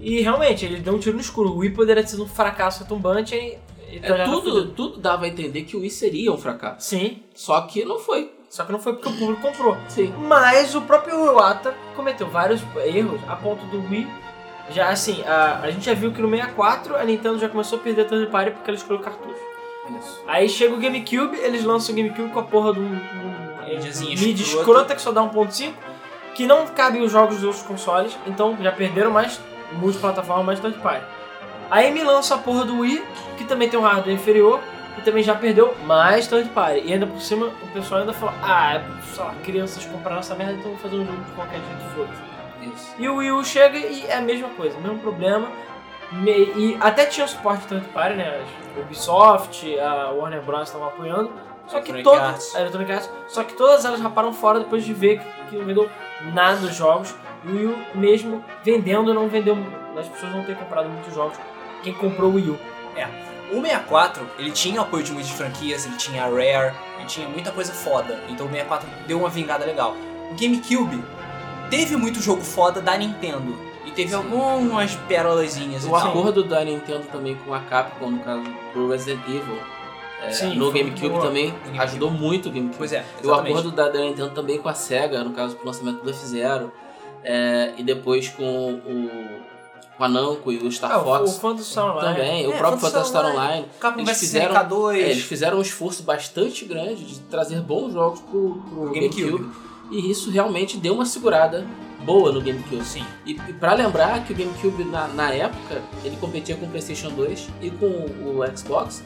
E 0.00 0.20
realmente, 0.20 0.64
ele 0.64 0.80
deu 0.80 0.94
um 0.94 0.98
tiro 0.98 1.16
no 1.16 1.20
escuro. 1.20 1.50
O 1.50 1.58
Wii 1.58 1.70
poderia 1.70 2.02
ter 2.02 2.10
sido 2.10 2.22
um 2.24 2.28
fracasso 2.28 2.82
retumbante 2.84 3.34
e... 3.34 3.58
e 3.90 3.98
É, 4.02 4.24
tudo, 4.24 4.68
tudo 4.70 4.98
dava 4.98 5.24
a 5.24 5.28
entender 5.28 5.62
que 5.62 5.76
o 5.76 5.80
Wii 5.80 5.90
seria 5.90 6.32
um 6.32 6.38
fracasso. 6.38 6.88
Sim, 6.88 7.22
Só 7.34 7.60
que 7.62 7.84
não 7.84 7.98
foi. 7.98 8.32
só 8.48 8.64
que 8.64 8.70
não 8.72 8.78
foi 8.78 8.94
porque 8.94 9.08
o 9.08 9.12
público 9.18 9.42
comprou. 9.42 9.76
Sim. 9.88 10.14
Mas 10.18 10.74
o 10.74 10.82
próprio 10.82 11.16
Iwata 11.26 11.74
cometeu 11.96 12.28
vários 12.30 12.62
erros 12.86 13.20
a 13.28 13.34
ponto 13.36 13.64
do 13.66 13.78
Wii. 13.90 14.06
Já 14.70 14.90
assim, 14.90 15.22
a, 15.24 15.60
a 15.62 15.70
gente 15.70 15.84
já 15.86 15.94
viu 15.94 16.12
que 16.12 16.20
no 16.20 16.28
64 16.28 16.96
a 16.96 17.04
Nintendo 17.04 17.38
já 17.38 17.48
começou 17.48 17.78
a 17.78 17.82
perder 17.82 18.06
third 18.06 18.26
party 18.26 18.50
porque 18.50 18.70
ela 18.70 18.76
escolheu 18.76 19.02
cartucho. 19.02 19.40
Isso. 19.98 20.22
Aí 20.26 20.48
chega 20.48 20.74
o 20.74 20.78
GameCube, 20.78 21.36
eles 21.38 21.64
lançam 21.64 21.94
o 21.94 21.96
GameCube 21.96 22.30
com 22.30 22.40
a 22.40 22.42
porra 22.42 22.74
de 22.74 22.80
um, 22.80 22.84
um 22.84 23.38
mídia 24.20 24.42
escrota. 24.42 24.42
escrota 24.42 24.94
que 24.94 25.02
só 25.02 25.12
dá 25.12 25.22
1.5, 25.22 25.72
que 26.34 26.46
não 26.46 26.66
cabe 26.66 27.00
os 27.00 27.10
jogos 27.10 27.36
dos 27.36 27.44
outros 27.44 27.62
consoles, 27.62 28.16
então 28.26 28.56
já 28.60 28.72
perderam 28.72 29.10
mais 29.10 29.40
multiplataforma, 29.72 30.42
mais 30.42 30.60
third 30.60 30.78
party. 30.78 31.04
Aí 31.70 31.90
me 31.92 32.02
lança 32.02 32.34
a 32.34 32.38
porra 32.38 32.64
do 32.64 32.80
Wii, 32.80 33.04
que 33.36 33.44
também 33.44 33.68
tem 33.68 33.78
um 33.78 33.82
hardware 33.82 34.14
inferior, 34.14 34.60
e 34.96 35.00
também 35.02 35.22
já 35.22 35.34
perdeu 35.34 35.74
mais 35.84 36.26
third 36.26 36.48
party. 36.50 36.82
E 36.84 36.92
ainda 36.92 37.06
por 37.06 37.20
cima, 37.20 37.46
o 37.46 37.66
pessoal 37.68 38.00
ainda 38.00 38.12
falou, 38.12 38.34
ah, 38.42 38.76
é, 38.76 38.84
sei 39.14 39.24
lá, 39.24 39.34
crianças 39.44 39.84
compraram 39.86 40.20
essa 40.20 40.34
merda, 40.34 40.54
então 40.54 40.70
vou 40.70 40.80
fazer 40.80 40.96
um 40.96 41.06
jogo 41.06 41.22
de 41.24 41.30
qualquer 41.32 41.60
jeito, 41.60 41.94
foda-se. 41.94 42.27
Isso. 42.62 42.94
E 42.98 43.08
o 43.08 43.16
Wii 43.16 43.32
U 43.32 43.44
chega 43.44 43.76
e 43.78 44.06
é 44.06 44.16
a 44.16 44.20
mesma 44.20 44.48
coisa, 44.50 44.78
mesmo 44.78 44.98
problema. 44.98 45.48
Me- 46.12 46.52
E 46.56 46.76
até 46.80 47.04
tinha 47.06 47.26
o 47.26 47.28
suporte 47.28 47.62
de 47.62 47.68
third 47.68 47.86
party, 47.88 48.16
né? 48.16 48.42
A 48.76 48.80
Ubisoft, 48.80 49.78
a 49.78 50.10
Warner 50.12 50.42
Bros. 50.42 50.68
estavam 50.68 50.88
apoiando. 50.88 51.30
Só 51.66 51.80
que 51.80 52.02
todas. 52.02 52.54
A 52.56 52.60
Electronic 52.60 52.92
Arts. 52.92 53.10
Só 53.28 53.44
que 53.44 53.52
todas 53.54 53.84
elas 53.84 54.00
raparam 54.00 54.32
fora 54.32 54.58
depois 54.60 54.84
de 54.84 54.94
ver 54.94 55.20
que 55.50 55.56
não 55.56 55.66
vendeu 55.66 55.90
nada 56.32 56.56
dos 56.58 56.74
jogos. 56.74 57.14
E 57.44 57.48
o 57.48 57.54
Wii 57.54 57.66
U, 57.66 57.78
mesmo 57.94 58.44
vendendo, 58.64 59.12
não 59.12 59.28
vendeu. 59.28 59.56
As 59.98 60.08
pessoas 60.08 60.32
não 60.32 60.44
têm 60.44 60.54
comprado 60.54 60.88
muitos 60.88 61.14
jogos. 61.14 61.36
Quem 61.82 61.92
comprou 61.92 62.30
o 62.30 62.34
Wii 62.36 62.50
U. 62.50 62.58
O 63.50 63.62
64, 63.62 64.26
ele 64.38 64.50
tinha 64.50 64.80
apoio 64.82 65.02
de 65.02 65.10
muitas 65.12 65.30
franquias, 65.30 65.86
ele 65.86 65.96
tinha 65.96 66.24
a 66.24 66.26
Rare, 66.26 66.74
ele 66.98 67.06
tinha 67.06 67.26
muita 67.28 67.50
coisa 67.50 67.72
foda. 67.72 68.18
Então 68.28 68.46
o 68.46 68.50
64 68.50 68.86
deu 69.06 69.18
uma 69.20 69.28
vingada 69.30 69.64
legal. 69.64 69.94
O 70.30 70.34
GameCube 70.38 71.02
teve 71.70 71.96
muito 71.96 72.20
jogo 72.20 72.42
foda 72.42 72.80
da 72.80 72.96
Nintendo. 72.96 73.56
E 73.86 73.90
teve 73.90 74.14
algumas 74.14 74.94
pérolazinhas. 75.08 75.84
O 75.84 75.90
tal. 75.90 76.08
acordo 76.08 76.42
da 76.44 76.62
Nintendo 76.64 77.04
também 77.10 77.36
com 77.36 77.54
a 77.54 77.60
Capcom, 77.60 78.10
no 78.10 78.18
caso 78.20 78.44
do 78.74 78.88
Resident 78.90 79.20
Evil, 79.26 79.58
é, 80.22 80.30
Sim, 80.30 80.56
no 80.56 80.70
GameCube 80.70 81.08
boa. 81.10 81.22
também 81.22 81.46
GameCube. 81.50 81.78
ajudou 81.80 82.10
muito 82.10 82.48
o 82.48 82.52
GameCube. 82.52 82.76
Pois 82.76 82.92
é, 82.92 83.04
E 83.22 83.26
o 83.26 83.30
exatamente. 83.30 83.50
acordo 83.52 83.70
da, 83.72 83.88
da 83.88 83.98
Nintendo 84.00 84.30
também 84.30 84.58
com 84.58 84.68
a 84.68 84.74
SEGA, 84.74 85.24
no 85.24 85.30
caso 85.32 85.56
pro 85.56 85.66
lançamento 85.66 86.02
do 86.02 86.10
F-Zero, 86.10 86.70
é, 87.24 87.72
e 87.78 87.82
depois 87.82 88.28
com 88.28 88.74
o, 88.74 89.10
com 89.96 90.04
a 90.04 90.08
Namco 90.08 90.52
e 90.52 90.58
o 90.58 90.70
Star 90.70 90.92
Ah, 90.92 90.98
o, 91.00 91.04
Fox 91.04 91.36
o 91.36 91.40
Phantasy 91.40 91.70
Star 91.70 91.96
Online. 91.96 92.14
também, 92.16 92.46
o 92.46 92.52
É, 92.52 92.58
próprio 92.58 92.80
Phantasy 92.80 92.92
Phantasy 92.92 93.08
Star 93.10 93.26
Online. 93.32 93.66
Capcom 93.80 94.00
Eles 94.02 94.18
fizeram- 94.18 94.54
SNK2. 94.54 94.94
É, 94.94 94.98
eles 94.98 95.22
fizeram 95.24 95.58
um 95.58 95.62
esforço 95.62 96.02
bastante 96.02 96.64
grande 96.66 97.04
de 97.04 97.20
trazer 97.20 97.60
bons 97.62 97.92
jogos 97.94 98.20
pro, 98.20 98.62
pro 98.70 98.92
GameCube. 98.92 99.22
GameCube. 99.22 99.68
E 99.90 100.10
isso 100.10 100.30
realmente 100.30 100.76
deu 100.76 100.94
uma 100.94 101.06
segurada 101.06 101.66
boa 102.04 102.30
no 102.32 102.40
GameCube. 102.40 102.84
Sim. 102.84 103.04
E, 103.26 103.32
e 103.32 103.52
para 103.52 103.72
lembrar 103.74 104.24
que 104.24 104.32
o 104.32 104.36
GameCube 104.36 104.84
na, 104.84 105.08
na 105.08 105.32
época 105.32 105.80
ele 106.04 106.16
competia 106.16 106.56
com 106.56 106.66
o 106.66 106.68
PlayStation 106.68 107.08
2 107.10 107.48
e 107.62 107.70
com 107.70 107.86
o, 107.86 108.40
o 108.40 108.56
Xbox. 108.56 109.02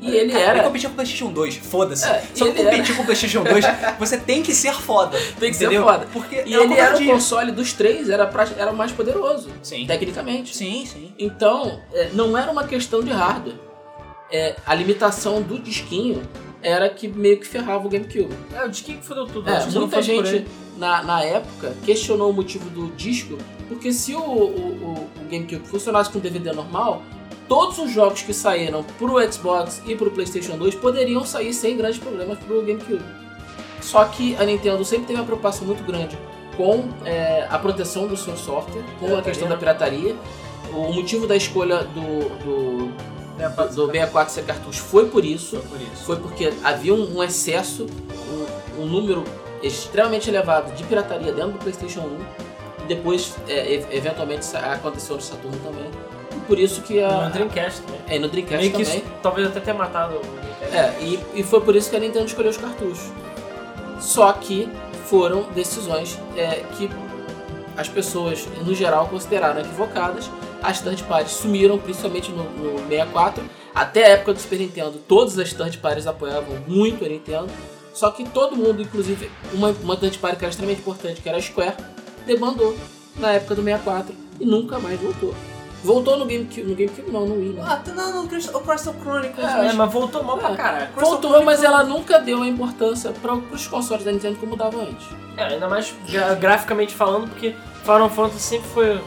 E 0.00 0.10
ele 0.16 0.32
Cara, 0.32 0.44
era. 0.44 0.58
Ele 0.58 0.66
competia 0.66 0.88
com 0.88 0.94
o 0.94 0.96
PlayStation 0.96 1.32
2, 1.32 1.56
foda-se. 1.58 2.04
É, 2.08 2.24
Só 2.34 2.46
competir 2.52 2.96
com 2.96 3.02
o 3.02 3.04
PlayStation 3.04 3.44
2, 3.44 3.64
você 4.00 4.16
tem 4.18 4.42
que 4.42 4.52
ser 4.52 4.74
foda. 4.74 5.16
Tem 5.38 5.50
que 5.50 5.56
ser 5.56 5.66
entendeu? 5.66 5.84
foda. 5.84 6.08
Porque 6.12 6.42
E 6.44 6.54
é 6.54 6.60
ele 6.60 6.74
era 6.74 6.96
o 6.98 7.06
console 7.06 7.52
dos 7.52 7.72
três, 7.72 8.10
era, 8.10 8.26
pra- 8.26 8.48
era 8.58 8.72
o 8.72 8.76
mais 8.76 8.90
poderoso, 8.90 9.48
Sim. 9.62 9.86
tecnicamente. 9.86 10.56
Sim, 10.56 10.84
sim. 10.86 11.12
Então, 11.16 11.80
é, 11.94 12.10
não 12.14 12.36
era 12.36 12.50
uma 12.50 12.64
questão 12.64 13.00
de 13.00 13.12
hardware. 13.12 13.54
É, 14.32 14.56
a 14.66 14.74
limitação 14.74 15.40
do 15.40 15.56
disquinho 15.60 16.22
era 16.62 16.88
que 16.88 17.08
meio 17.08 17.38
que 17.38 17.46
ferrava 17.46 17.86
o 17.86 17.90
GameCube. 17.90 18.34
É, 18.54 18.64
o 18.64 18.68
disquinho 18.68 18.98
que 18.98 19.06
fodeu 19.06 19.26
tudo. 19.26 19.48
É, 19.48 19.58
muita 19.80 19.96
gente 20.02 20.46
na, 20.76 21.02
na 21.02 21.22
época 21.22 21.74
questionou 21.84 22.30
o 22.30 22.32
motivo 22.32 22.68
do 22.70 22.88
disco, 22.96 23.36
porque 23.68 23.92
se 23.92 24.14
o, 24.14 24.20
o, 24.20 24.22
o- 24.24 25.08
o 25.20 25.24
GameCube 25.30 25.66
funcionasse 25.66 26.10
com 26.10 26.18
DVD 26.18 26.52
normal, 26.52 27.02
todos 27.48 27.78
os 27.78 27.90
jogos 27.90 28.22
que 28.22 28.32
saíram 28.32 28.82
pro 28.98 29.20
Xbox 29.32 29.82
e 29.86 29.94
pro 29.96 30.10
PlayStation 30.10 30.56
2 30.56 30.74
poderiam 30.76 31.24
sair 31.24 31.52
sem 31.52 31.76
grandes 31.76 31.98
problemas 31.98 32.38
pro 32.38 32.60
GameCube. 32.62 33.02
Só 33.80 34.04
que 34.04 34.36
a 34.36 34.44
Nintendo 34.44 34.84
sempre 34.84 35.06
teve 35.06 35.18
uma 35.18 35.24
preocupação 35.26 35.66
muito 35.66 35.82
grande 35.84 36.16
com 36.56 36.84
é, 37.04 37.46
a 37.50 37.58
proteção 37.58 38.06
do 38.06 38.16
seu 38.16 38.36
software, 38.36 38.82
com 39.00 39.16
a 39.16 39.22
questão 39.22 39.48
da 39.48 39.56
pirataria. 39.56 40.14
O 40.72 40.92
motivo 40.92 41.26
da 41.26 41.34
escolha 41.36 41.78
do, 41.84 42.28
do, 42.44 42.92
É, 43.38 43.48
do, 43.48 43.68
do 43.68 43.86
64 43.86 44.32
ser 44.32 44.44
cartucho 44.44 44.82
foi 44.82 45.08
por 45.08 45.24
isso. 45.24 45.58
Por 45.58 45.80
isso. 45.80 46.04
Foi 46.04 46.16
porque 46.16 46.52
havia 46.62 46.94
um, 46.94 47.18
um 47.18 47.22
excesso, 47.22 47.86
um, 48.76 48.82
um 48.82 48.86
número 48.86 49.24
extremamente 49.62 50.28
elevado 50.28 50.72
de 50.74 50.84
pirataria 50.84 51.32
dentro 51.32 51.52
do 51.52 51.58
PlayStation 51.58 52.00
1. 52.00 52.84
E 52.84 52.88
depois, 52.88 53.34
é, 53.48 53.74
eventualmente, 53.90 54.44
aconteceu 54.56 55.16
no 55.16 55.22
Saturno 55.22 55.56
também. 55.58 55.90
E 56.36 56.40
por 56.40 56.58
isso 56.58 56.82
que 56.82 57.00
a. 57.00 57.26
No 57.26 57.30
Dreamcast 57.30 57.82
também. 57.82 58.00
É, 58.08 58.18
no 58.18 58.28
Dreamcast 58.28 58.58
Meio 58.58 58.72
também. 58.72 58.98
isso 58.98 59.12
talvez 59.22 59.46
até 59.48 59.60
tenha 59.60 59.76
matado 59.76 60.16
o 60.16 60.20
Dreamcast. 60.20 60.76
É, 60.76 60.96
e, 61.00 61.20
e 61.34 61.42
foi 61.42 61.60
por 61.60 61.76
isso 61.76 61.90
que 61.90 61.96
a 61.96 62.00
Nintendo 62.00 62.26
escolheu 62.26 62.50
os 62.50 62.56
cartuchos. 62.56 63.10
Só 64.00 64.32
que 64.32 64.68
foram 65.06 65.44
decisões 65.52 66.18
é, 66.36 66.64
que 66.76 66.90
as 67.76 67.88
pessoas, 67.88 68.46
no 68.64 68.74
geral, 68.74 69.06
consideraram 69.08 69.60
equivocadas. 69.60 70.30
As 70.62 70.80
third 70.80 71.02
parties 71.04 71.32
sumiram, 71.32 71.78
principalmente 71.78 72.30
no, 72.30 72.44
no 72.44 72.78
64. 72.88 73.42
Até 73.74 74.04
a 74.04 74.08
época 74.10 74.34
do 74.34 74.40
Super 74.40 74.58
Nintendo, 74.58 74.98
todas 75.08 75.38
as 75.38 75.52
third 75.52 75.78
parties 75.78 76.06
apoiavam 76.06 76.56
muito 76.68 77.04
a 77.04 77.08
Nintendo. 77.08 77.48
Só 77.94 78.10
que 78.10 78.24
todo 78.28 78.56
mundo, 78.56 78.80
inclusive 78.80 79.30
uma, 79.52 79.70
uma 79.82 79.96
third 79.96 80.18
party 80.18 80.36
que 80.36 80.44
era 80.44 80.50
extremamente 80.50 80.80
importante, 80.80 81.20
que 81.20 81.28
era 81.28 81.38
a 81.38 81.42
Square, 81.42 81.74
demandou 82.26 82.76
na 83.16 83.32
época 83.32 83.54
do 83.54 83.62
64 83.62 84.14
e 84.40 84.46
nunca 84.46 84.78
mais 84.78 84.98
voltou. 85.00 85.34
Voltou 85.84 86.16
no 86.16 86.24
GameCube, 86.24 86.62
no 86.62 86.76
GameCube 86.76 87.10
não, 87.10 87.26
no 87.26 87.34
Wii, 87.34 87.48
né? 87.54 87.62
Ah, 87.66 87.76
tá- 87.76 87.92
não, 87.92 88.12
não, 88.12 88.28
Crystal- 88.28 88.60
o 88.60 88.64
Crystal 88.64 88.94
Chronicles. 89.02 89.44
É, 89.44 89.56
mas- 89.56 89.74
mas 89.74 89.92
voltou 89.92 90.22
mal 90.22 90.38
pra 90.38 90.50
É. 90.52 90.54
caralho. 90.56 90.86
Crystal 90.92 91.10
Voltou, 91.10 91.30
Chronicles- 91.32 91.60
mas 91.60 91.64
ela 91.64 91.82
nunca 91.82 92.18
deu 92.20 92.40
a 92.40 92.46
importância 92.46 93.10
para 93.10 93.34
os 93.34 93.66
consoles 93.66 94.04
da 94.04 94.12
Nintendo 94.12 94.36
como 94.36 94.54
dava 94.56 94.78
antes. 94.80 95.04
É, 95.36 95.42
ainda 95.44 95.68
mais 95.68 95.92
gra- 96.08 96.34
graficamente 96.36 96.94
falando, 96.94 97.28
porque 97.28 97.54
Final 97.82 98.08
Fantasy 98.10 98.40
sempre 98.40 98.68
foi 98.68 99.00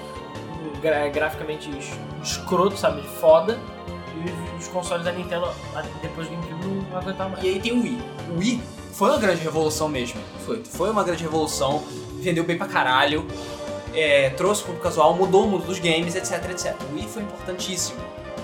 gra- 0.86 1.10
graficamente 1.10 1.70
es- 1.78 1.92
escroto, 2.24 2.78
sabe? 2.78 3.02
Foda. 3.20 3.60
E 4.16 4.58
os 4.60 4.68
consoles 4.70 5.04
da 5.04 5.12
Nintendo, 5.12 5.48
depois 6.02 6.28
do 6.28 6.36
GameCube, 6.36 6.66
não 6.92 6.98
aguentaram 6.98 7.32
mais. 7.32 7.44
E 7.44 7.50
aí 7.50 7.60
tem 7.60 7.72
o 7.74 7.82
Wii. 7.82 8.02
O 8.36 8.40
Wii 8.40 8.64
foi 8.94 9.10
uma 9.10 9.18
grande 9.18 9.42
revolução 9.42 9.88
mesmo. 9.90 10.20
Foi. 10.46 10.64
Foi 10.64 10.90
uma 10.90 11.04
grande 11.04 11.24
revolução, 11.24 11.84
vendeu 12.22 12.44
bem 12.44 12.58
pra 12.58 12.68
caralho, 12.68 13.26
é, 13.94 14.30
trouxe 14.32 14.64
pro 14.64 14.74
casual, 14.76 15.14
mudou 15.16 15.46
o 15.46 15.50
mundo 15.50 15.66
dos 15.66 15.80
games, 15.80 16.16
etc, 16.16 16.50
etc. 16.50 16.76
O 16.92 16.96
Wii 16.96 17.08
foi 17.08 17.24
importantíssimo 17.24 18.00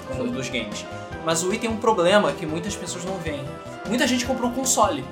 no 0.10 0.16
mundo 0.16 0.32
dos 0.34 0.50
games. 0.50 0.86
Mas 1.24 1.42
o 1.44 1.50
Wii 1.50 1.60
tem 1.60 1.70
um 1.70 1.78
problema 1.78 2.32
que 2.34 2.46
muitas 2.46 2.76
pessoas 2.76 3.06
não 3.06 3.16
veem. 3.18 3.46
Muita 3.88 4.06
gente 4.08 4.26
comprou 4.26 4.50
um 4.50 4.54
console. 4.54 5.06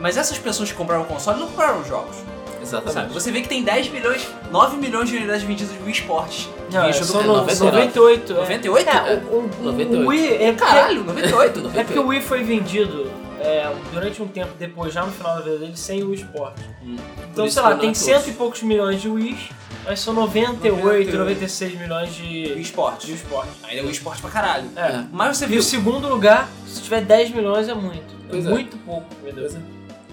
Mas 0.00 0.16
essas 0.16 0.38
pessoas 0.38 0.70
que 0.72 0.76
compraram 0.76 1.02
o 1.02 1.06
console 1.06 1.38
não 1.38 1.46
compraram 1.46 1.84
jogos. 1.84 2.16
Exatamente. 2.62 2.92
Sabe? 2.94 3.12
Você 3.12 3.30
vê 3.32 3.40
que 3.42 3.48
tem 3.48 3.62
10 3.62 3.88
milhões, 3.90 4.26
9 4.50 4.76
milhões 4.76 5.08
de 5.08 5.16
unidades 5.16 5.42
vendidas 5.42 5.72
do 5.74 5.84
Wii 5.84 5.92
Sports. 5.94 6.48
Não, 6.72 6.84
é, 6.84 6.90
é 6.90 7.00
no- 7.00 7.22
99. 7.36 7.76
98. 7.76 8.32
é. 8.32 8.36
98? 8.36 8.88
É, 8.88 9.14
o, 9.30 9.36
o, 9.36 9.50
o 9.60 9.64
98. 9.64 10.08
Wii 10.08 10.34
é 10.42 10.52
Caralho, 10.54 11.04
98. 11.04 11.70
é 11.78 11.84
porque 11.84 11.98
o 11.98 12.06
Wii 12.06 12.20
foi 12.22 12.42
vendido 12.42 13.10
é, 13.40 13.70
durante 13.92 14.22
um 14.22 14.28
tempo 14.28 14.52
depois, 14.58 14.94
já 14.94 15.04
no 15.04 15.12
final 15.12 15.34
da 15.36 15.40
vida 15.42 15.58
dele, 15.58 15.76
sem 15.76 16.02
o 16.02 16.10
Wii 16.10 16.20
Sport. 16.20 16.54
Hum. 16.84 16.96
Então, 17.32 17.48
sei 17.50 17.62
lá, 17.62 17.70
não 17.70 17.78
tem 17.78 17.90
é 17.90 17.94
cento 17.94 18.28
e 18.28 18.32
poucos 18.32 18.62
milhões 18.62 19.00
de 19.02 19.08
Wii, 19.08 19.36
mas 19.84 19.98
são 20.00 20.14
98, 20.14 20.76
98. 20.80 21.18
96 21.18 21.78
milhões 21.78 22.14
de 22.14 22.52
Wii 22.54 22.60
Sports. 22.62 23.04
de 23.06 23.12
Wii 23.12 23.20
Sport. 23.22 23.48
Ainda 23.64 23.80
é 23.80 23.82
Wii 23.82 23.92
Sports 23.92 24.20
pra 24.20 24.30
caralho. 24.30 24.68
É. 24.76 25.04
Mas 25.12 25.36
você 25.36 25.44
E 25.44 25.48
viu. 25.48 25.58
o 25.60 25.62
segundo 25.62 26.08
lugar, 26.08 26.48
se 26.66 26.80
tiver 26.82 27.00
10 27.02 27.30
milhões, 27.30 27.68
é 27.68 27.74
muito. 27.74 28.14
É 28.28 28.30
Pois 28.30 28.46
é. 28.46 28.48
muito 28.48 28.76
pouco, 28.78 29.06
meu 29.22 29.32
Deus. 29.32 29.54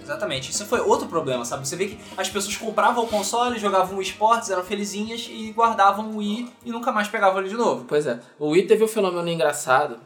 Exatamente, 0.09 0.49
isso 0.49 0.65
foi 0.65 0.79
outro 0.79 1.07
problema, 1.07 1.45
sabe? 1.45 1.67
Você 1.67 1.75
vê 1.75 1.89
que 1.89 1.99
as 2.17 2.27
pessoas 2.27 2.57
compravam 2.57 3.03
o 3.03 3.07
console, 3.07 3.59
jogavam 3.59 3.95
o 3.95 4.01
esportes, 4.01 4.49
eram 4.49 4.63
felizinhas 4.63 5.27
e 5.29 5.51
guardavam 5.51 6.09
o 6.09 6.17
Wii 6.17 6.51
e 6.65 6.71
nunca 6.71 6.91
mais 6.91 7.07
pegavam 7.07 7.39
ele 7.39 7.49
de 7.49 7.55
novo. 7.55 7.85
Pois 7.87 8.07
é. 8.07 8.19
O 8.39 8.49
Wii 8.49 8.65
teve 8.65 8.83
um 8.83 8.87
fenômeno 8.87 9.29
engraçado 9.29 9.99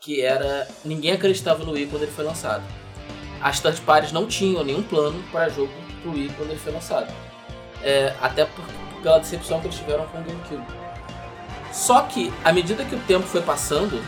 que 0.00 0.22
era. 0.22 0.68
Ninguém 0.84 1.10
acreditava 1.10 1.64
no 1.64 1.72
Wii 1.72 1.88
quando 1.88 2.02
ele 2.02 2.12
foi 2.12 2.24
lançado. 2.24 2.62
As 3.42 3.58
third 3.58 3.80
parties 3.80 4.12
não 4.12 4.28
tinham 4.28 4.62
nenhum 4.62 4.84
plano 4.84 5.20
para 5.32 5.48
jogo 5.48 5.72
pro 6.02 6.12
Wii 6.12 6.30
quando 6.36 6.50
ele 6.50 6.60
foi 6.60 6.72
lançado. 6.72 7.12
É, 7.82 8.14
até 8.20 8.44
por, 8.44 8.64
pela 9.02 9.18
decepção 9.18 9.58
que 9.58 9.66
eles 9.66 9.76
tiveram 9.76 10.06
com 10.06 10.20
o 10.20 10.22
GameCube. 10.22 10.64
Só 11.72 12.02
que, 12.02 12.32
à 12.44 12.52
medida 12.52 12.84
que 12.84 12.94
o 12.94 13.00
tempo 13.00 13.26
foi 13.26 13.42
passando, 13.42 14.00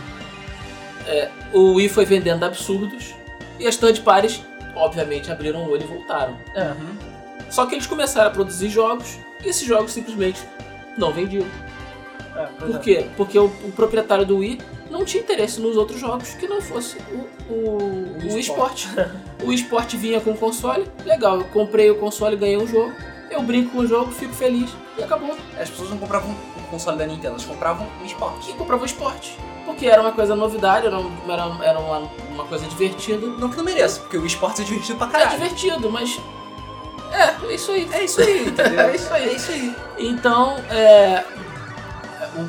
é, 1.09 1.29
o 1.53 1.75
Wii 1.75 1.89
foi 1.89 2.05
vendendo 2.05 2.45
absurdos 2.45 3.13
e 3.59 3.67
as 3.67 3.77
third 3.77 4.01
parties, 4.03 4.43
obviamente, 4.81 5.31
abriram 5.31 5.65
o 5.65 5.71
olho 5.71 5.83
e 5.83 5.87
voltaram. 5.87 6.37
É. 6.55 6.75
Só 7.51 7.67
que 7.67 7.75
eles 7.75 7.87
começaram 7.87 8.29
a 8.29 8.31
produzir 8.31 8.69
jogos 8.69 9.19
e 9.45 9.49
esses 9.49 9.67
jogos 9.67 9.93
simplesmente 9.93 10.41
não 10.97 11.13
vendiam. 11.13 11.47
É, 12.37 12.47
Por 12.47 12.77
é. 12.77 12.79
quê? 12.79 13.07
Porque 13.17 13.39
o, 13.39 13.47
o 13.47 13.73
proprietário 13.73 14.25
do 14.25 14.39
Wii 14.39 14.61
não 14.91 15.05
tinha 15.05 15.23
interesse 15.23 15.61
nos 15.61 15.77
outros 15.77 16.01
jogos 16.01 16.31
que 16.35 16.47
não 16.47 16.61
fosse 16.61 16.97
o, 17.13 17.53
o, 17.53 18.35
o 18.35 18.39
esporte. 18.39 18.89
o 19.43 19.53
esporte 19.53 19.97
vinha 19.97 20.21
com 20.21 20.31
o 20.31 20.37
console, 20.37 20.87
legal, 21.05 21.39
eu 21.39 21.45
comprei 21.47 21.91
o 21.91 21.97
console, 21.97 22.37
ganhei 22.37 22.57
um 22.57 22.67
jogo, 22.67 22.93
eu 23.31 23.43
brinco 23.43 23.71
com 23.71 23.79
o 23.79 23.87
jogo, 23.87 24.11
fico 24.11 24.35
feliz 24.35 24.71
e 24.99 25.03
acabou. 25.03 25.37
As 25.59 25.71
pessoas 25.71 25.91
não 25.91 25.99
compravam 25.99 26.35
o 26.57 26.63
console 26.71 26.99
da 26.99 27.07
Nintendo, 27.07 27.29
elas 27.29 27.45
compravam 27.45 27.87
o 28.03 28.05
esporte. 28.05 28.51
E 28.51 28.55
comprava 28.55 28.83
o 28.83 28.87
esporte. 28.87 29.37
Porque 29.65 29.87
era 29.87 30.01
uma 30.01 30.13
coisa 30.13 30.35
novidade, 30.35 30.87
era, 30.87 30.99
um- 30.99 31.13
era, 31.29 31.47
uma, 31.79 31.99
uma 32.33 32.45
coisa 32.45 32.67
divertida. 32.67 33.27
Não 33.27 33.49
que 33.49 33.57
não 33.57 33.65
mereça, 33.65 34.01
porque 34.01 34.17
o 34.19 34.27
esporte 34.27 34.63
é 34.63 34.65
divertido 34.65 34.99
pra 34.99 35.07
É 35.09 35.11
caralho. 35.11 35.31
divertido, 35.31 35.91
mas. 35.91 36.19
É, 37.13 37.47
é 37.51 37.55
isso 37.55 37.71
aí. 37.73 37.89
É 37.93 38.05
isso 38.05 38.21
aí, 38.21 38.49
entendeu? 38.49 38.81
É 38.89 38.95
isso 38.95 39.13
aí. 39.13 39.29
É 39.29 39.33
isso 39.33 39.51
aí. 39.53 39.75
Então, 39.99 40.57
é, 40.71 41.25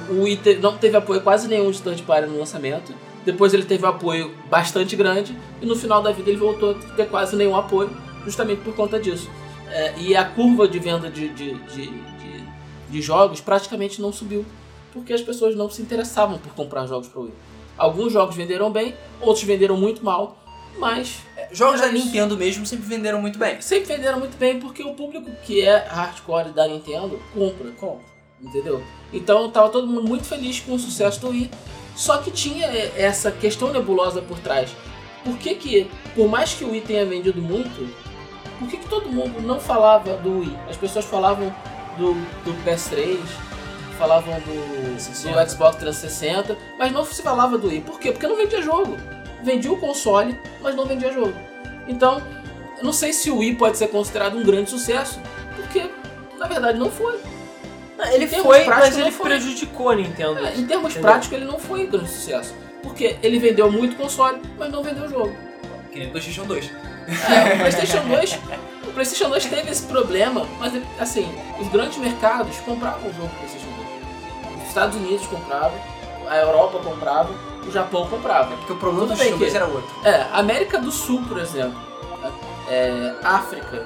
o, 0.09 0.21
o 0.23 0.37
te- 0.37 0.55
não 0.55 0.77
teve 0.77 0.95
apoio 0.97 1.21
quase 1.21 1.47
nenhum 1.47 1.69
de 1.71 1.81
third 1.81 2.01
party 2.03 2.27
no 2.27 2.39
lançamento. 2.39 2.93
Depois 3.25 3.53
ele 3.53 3.63
teve 3.63 3.85
um 3.85 3.89
apoio 3.89 4.33
bastante 4.49 4.95
grande 4.95 5.37
e 5.61 5.65
no 5.65 5.75
final 5.75 6.01
da 6.01 6.11
vida 6.11 6.29
ele 6.29 6.39
voltou 6.39 6.71
a 6.71 6.95
ter 6.95 7.07
quase 7.07 7.35
nenhum 7.35 7.55
apoio, 7.55 7.89
justamente 8.25 8.61
por 8.61 8.73
conta 8.75 8.99
disso. 8.99 9.29
É, 9.69 9.93
e 9.97 10.15
a 10.15 10.25
curva 10.25 10.67
de 10.67 10.79
venda 10.79 11.07
de, 11.09 11.29
de, 11.29 11.53
de, 11.53 11.85
de- 11.87 12.43
de 12.89 13.01
jogos 13.01 13.39
praticamente 13.39 14.01
não 14.01 14.11
subiu, 14.11 14.43
porque 14.91 15.13
as 15.13 15.21
pessoas 15.21 15.55
não 15.55 15.69
se 15.69 15.81
interessavam 15.81 16.37
por 16.37 16.53
comprar 16.53 16.85
jogos 16.85 17.07
para 17.07 17.19
o 17.19 17.23
Wii. 17.23 17.33
Alguns 17.77 18.13
jogos 18.13 18.35
venderam 18.35 18.71
bem, 18.71 18.95
outros 19.21 19.43
venderam 19.43 19.77
muito 19.77 20.03
mal, 20.03 20.37
mas 20.77 21.21
Jogos 21.51 21.81
da 21.81 21.91
Nintendo 21.91 22.37
mesmo 22.37 22.65
sempre 22.65 22.85
venderam 22.85 23.21
muito 23.21 23.37
bem. 23.37 23.59
sempre 23.61 23.95
venderam 23.95 24.19
muito 24.19 24.37
bem 24.37 24.59
porque 24.59 24.83
o 24.83 24.93
público 24.93 25.29
que 25.43 25.61
é 25.61 25.85
hardcore 25.85 26.51
da 26.51 26.65
Nintendo 26.65 27.19
compra, 27.33 27.71
compra, 27.71 28.05
entendeu? 28.41 28.81
Então 29.11 29.49
tava 29.51 29.69
todo 29.69 29.85
mundo 29.85 30.07
muito 30.07 30.23
feliz 30.23 30.61
com 30.61 30.73
o 30.73 30.79
sucesso 30.79 31.19
do 31.19 31.29
Wii, 31.29 31.51
só 31.95 32.17
que 32.19 32.31
tinha 32.31 32.67
essa 32.67 33.31
questão 33.31 33.71
nebulosa 33.71 34.21
por 34.21 34.39
trás. 34.39 34.73
Por 35.25 35.37
que 35.37 35.55
que, 35.55 35.91
por 36.15 36.29
mais 36.29 36.53
que 36.53 36.63
o 36.63 36.71
Wii 36.71 36.81
tenha 36.81 37.05
vendido 37.05 37.41
muito, 37.41 37.93
por 38.57 38.69
que 38.69 38.77
que 38.77 38.87
todo 38.87 39.09
mundo 39.09 39.41
não 39.41 39.59
falava 39.59 40.15
do 40.17 40.39
Wii? 40.39 40.57
As 40.69 40.77
pessoas 40.77 41.03
falavam 41.03 41.53
do, 41.97 42.13
do 42.45 42.53
PS3, 42.65 43.19
falavam 44.01 44.33
do, 44.39 44.95
360. 44.95 45.45
do 45.45 45.49
Xbox 45.49 45.75
360, 45.77 46.57
mas 46.77 46.91
não 46.91 47.05
se 47.05 47.21
falava 47.21 47.55
do 47.57 47.67
Wii. 47.67 47.81
Por 47.81 47.99
quê? 47.99 48.11
Porque 48.11 48.25
não 48.25 48.35
vendia 48.35 48.61
jogo. 48.61 48.97
Vendia 49.43 49.71
o 49.71 49.77
console, 49.77 50.39
mas 50.59 50.75
não 50.75 50.85
vendia 50.85 51.13
jogo. 51.13 51.33
Então, 51.87 52.21
eu 52.77 52.83
não 52.83 52.93
sei 52.93 53.13
se 53.13 53.29
o 53.29 53.37
Wii 53.37 53.55
pode 53.55 53.77
ser 53.77 53.89
considerado 53.89 54.35
um 54.37 54.43
grande 54.43 54.71
sucesso, 54.71 55.19
porque 55.55 55.87
na 56.39 56.47
verdade 56.47 56.79
não 56.79 56.89
foi. 56.89 57.19
Ele 58.11 58.25
foi, 58.27 58.63
práticos, 58.65 58.89
mas 58.89 58.97
ele 58.97 59.11
foi. 59.11 59.29
prejudicou 59.29 59.89
a 59.91 59.95
Nintendo. 59.95 60.39
É, 60.39 60.55
em 60.55 60.65
termos 60.65 60.91
Entendeu? 60.91 61.01
práticos, 61.11 61.37
ele 61.37 61.45
não 61.45 61.59
foi 61.59 61.85
um 61.85 61.89
grande 61.91 62.09
sucesso. 62.09 62.55
Porque 62.81 63.17
ele 63.21 63.37
vendeu 63.37 63.71
muito 63.71 63.95
console, 63.95 64.41
mas 64.57 64.71
não 64.71 64.81
vendeu 64.81 65.07
jogo. 65.07 65.35
Que 65.91 65.99
nem 65.99 66.07
o 66.07 66.11
PlayStation 66.11 66.45
2. 66.45 66.71
É, 67.07 67.53
o 67.53 67.57
PlayStation 67.59 68.07
2. 68.07 68.39
O 68.87 68.93
PlayStation 68.93 69.29
2 69.29 69.45
teve 69.45 69.69
esse 69.69 69.83
problema, 69.83 70.47
mas 70.59 70.73
assim, 70.99 71.31
os 71.59 71.67
grandes 71.67 71.97
mercados 71.99 72.57
compravam 72.57 73.07
o 73.07 73.13
jogo 73.13 73.27
do 73.27 73.35
PlayStation 73.35 73.67
2. 73.67 73.70
Os 73.70 73.70
Estados 74.71 74.95
Unidos 74.95 75.25
compravam, 75.27 75.77
a 76.27 76.37
Europa 76.37 76.79
comprava, 76.79 77.29
o 77.67 77.71
Japão 77.71 78.07
comprava. 78.07 78.55
Porque 78.57 78.73
o 78.73 78.77
problema 78.77 79.07
do 79.07 79.15
bem 79.15 79.35
PlayStation 79.35 79.37
2 79.39 79.51
que- 79.51 79.57
era 79.57 79.65
outro. 79.67 80.07
É, 80.07 80.27
América 80.39 80.77
do 80.79 80.91
Sul, 80.91 81.21
por 81.27 81.37
exemplo, 81.37 81.77
é, 82.69 83.13
África, 83.23 83.85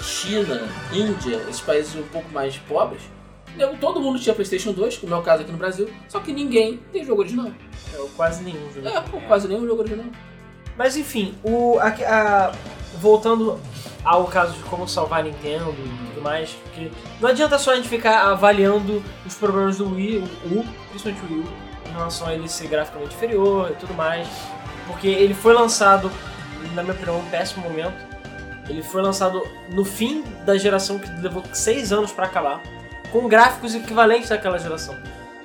China, 0.00 0.68
Índia, 0.92 1.36
esses 1.48 1.60
países 1.60 1.94
um 1.96 2.02
pouco 2.04 2.30
mais 2.32 2.56
pobres, 2.58 3.02
né, 3.56 3.66
todo 3.80 4.00
mundo 4.00 4.18
tinha 4.18 4.34
PlayStation 4.34 4.72
2, 4.72 4.96
como 4.98 5.14
é 5.14 5.18
o 5.18 5.22
caso 5.22 5.42
aqui 5.42 5.52
no 5.52 5.58
Brasil, 5.58 5.88
só 6.08 6.20
que 6.20 6.32
ninguém 6.32 6.80
tem 6.92 7.04
jogo 7.04 7.20
original. 7.20 7.50
É, 7.94 8.06
quase 8.16 8.42
nenhum 8.42 8.70
jogo. 8.72 8.88
É, 8.88 9.00
pô, 9.00 9.20
quase 9.28 9.48
nenhum 9.48 9.66
jogo 9.66 9.80
original. 9.82 10.06
Mas 10.76 10.96
enfim, 10.96 11.34
o, 11.42 11.78
a- 11.78 11.88
a- 11.88 12.52
voltando 13.00 13.58
ao 14.04 14.24
caso 14.26 14.52
de 14.54 14.62
como 14.64 14.86
salvar 14.88 15.20
a 15.20 15.22
Nintendo 15.22 15.74
mais, 16.26 16.50
porque 16.50 16.90
não 17.20 17.28
adianta 17.28 17.58
só 17.58 17.72
a 17.72 17.76
gente 17.76 17.88
ficar 17.88 18.26
avaliando 18.30 19.02
os 19.24 19.34
problemas 19.34 19.78
do 19.78 19.94
Wii, 19.94 20.18
o 20.18 20.58
U, 20.58 20.64
principalmente 20.90 21.24
o 21.24 21.36
Wii 21.36 21.44
U, 21.44 21.88
em 21.88 21.92
relação 21.92 22.26
a 22.26 22.34
ele 22.34 22.48
ser 22.48 22.68
graficamente 22.68 23.14
inferior 23.14 23.70
e 23.70 23.74
tudo 23.74 23.94
mais, 23.94 24.28
porque 24.86 25.06
ele 25.06 25.34
foi 25.34 25.54
lançado, 25.54 26.10
na 26.74 26.82
minha 26.82 26.94
opinião, 26.94 27.18
um 27.18 27.30
péssimo 27.30 27.62
momento. 27.62 28.16
Ele 28.68 28.82
foi 28.82 29.00
lançado 29.00 29.46
no 29.70 29.84
fim 29.84 30.24
da 30.44 30.58
geração 30.58 30.98
que 30.98 31.08
levou 31.20 31.44
seis 31.52 31.92
anos 31.92 32.10
pra 32.10 32.26
acabar, 32.26 32.60
com 33.12 33.28
gráficos 33.28 33.76
equivalentes 33.76 34.28
daquela 34.28 34.58
geração. 34.58 34.96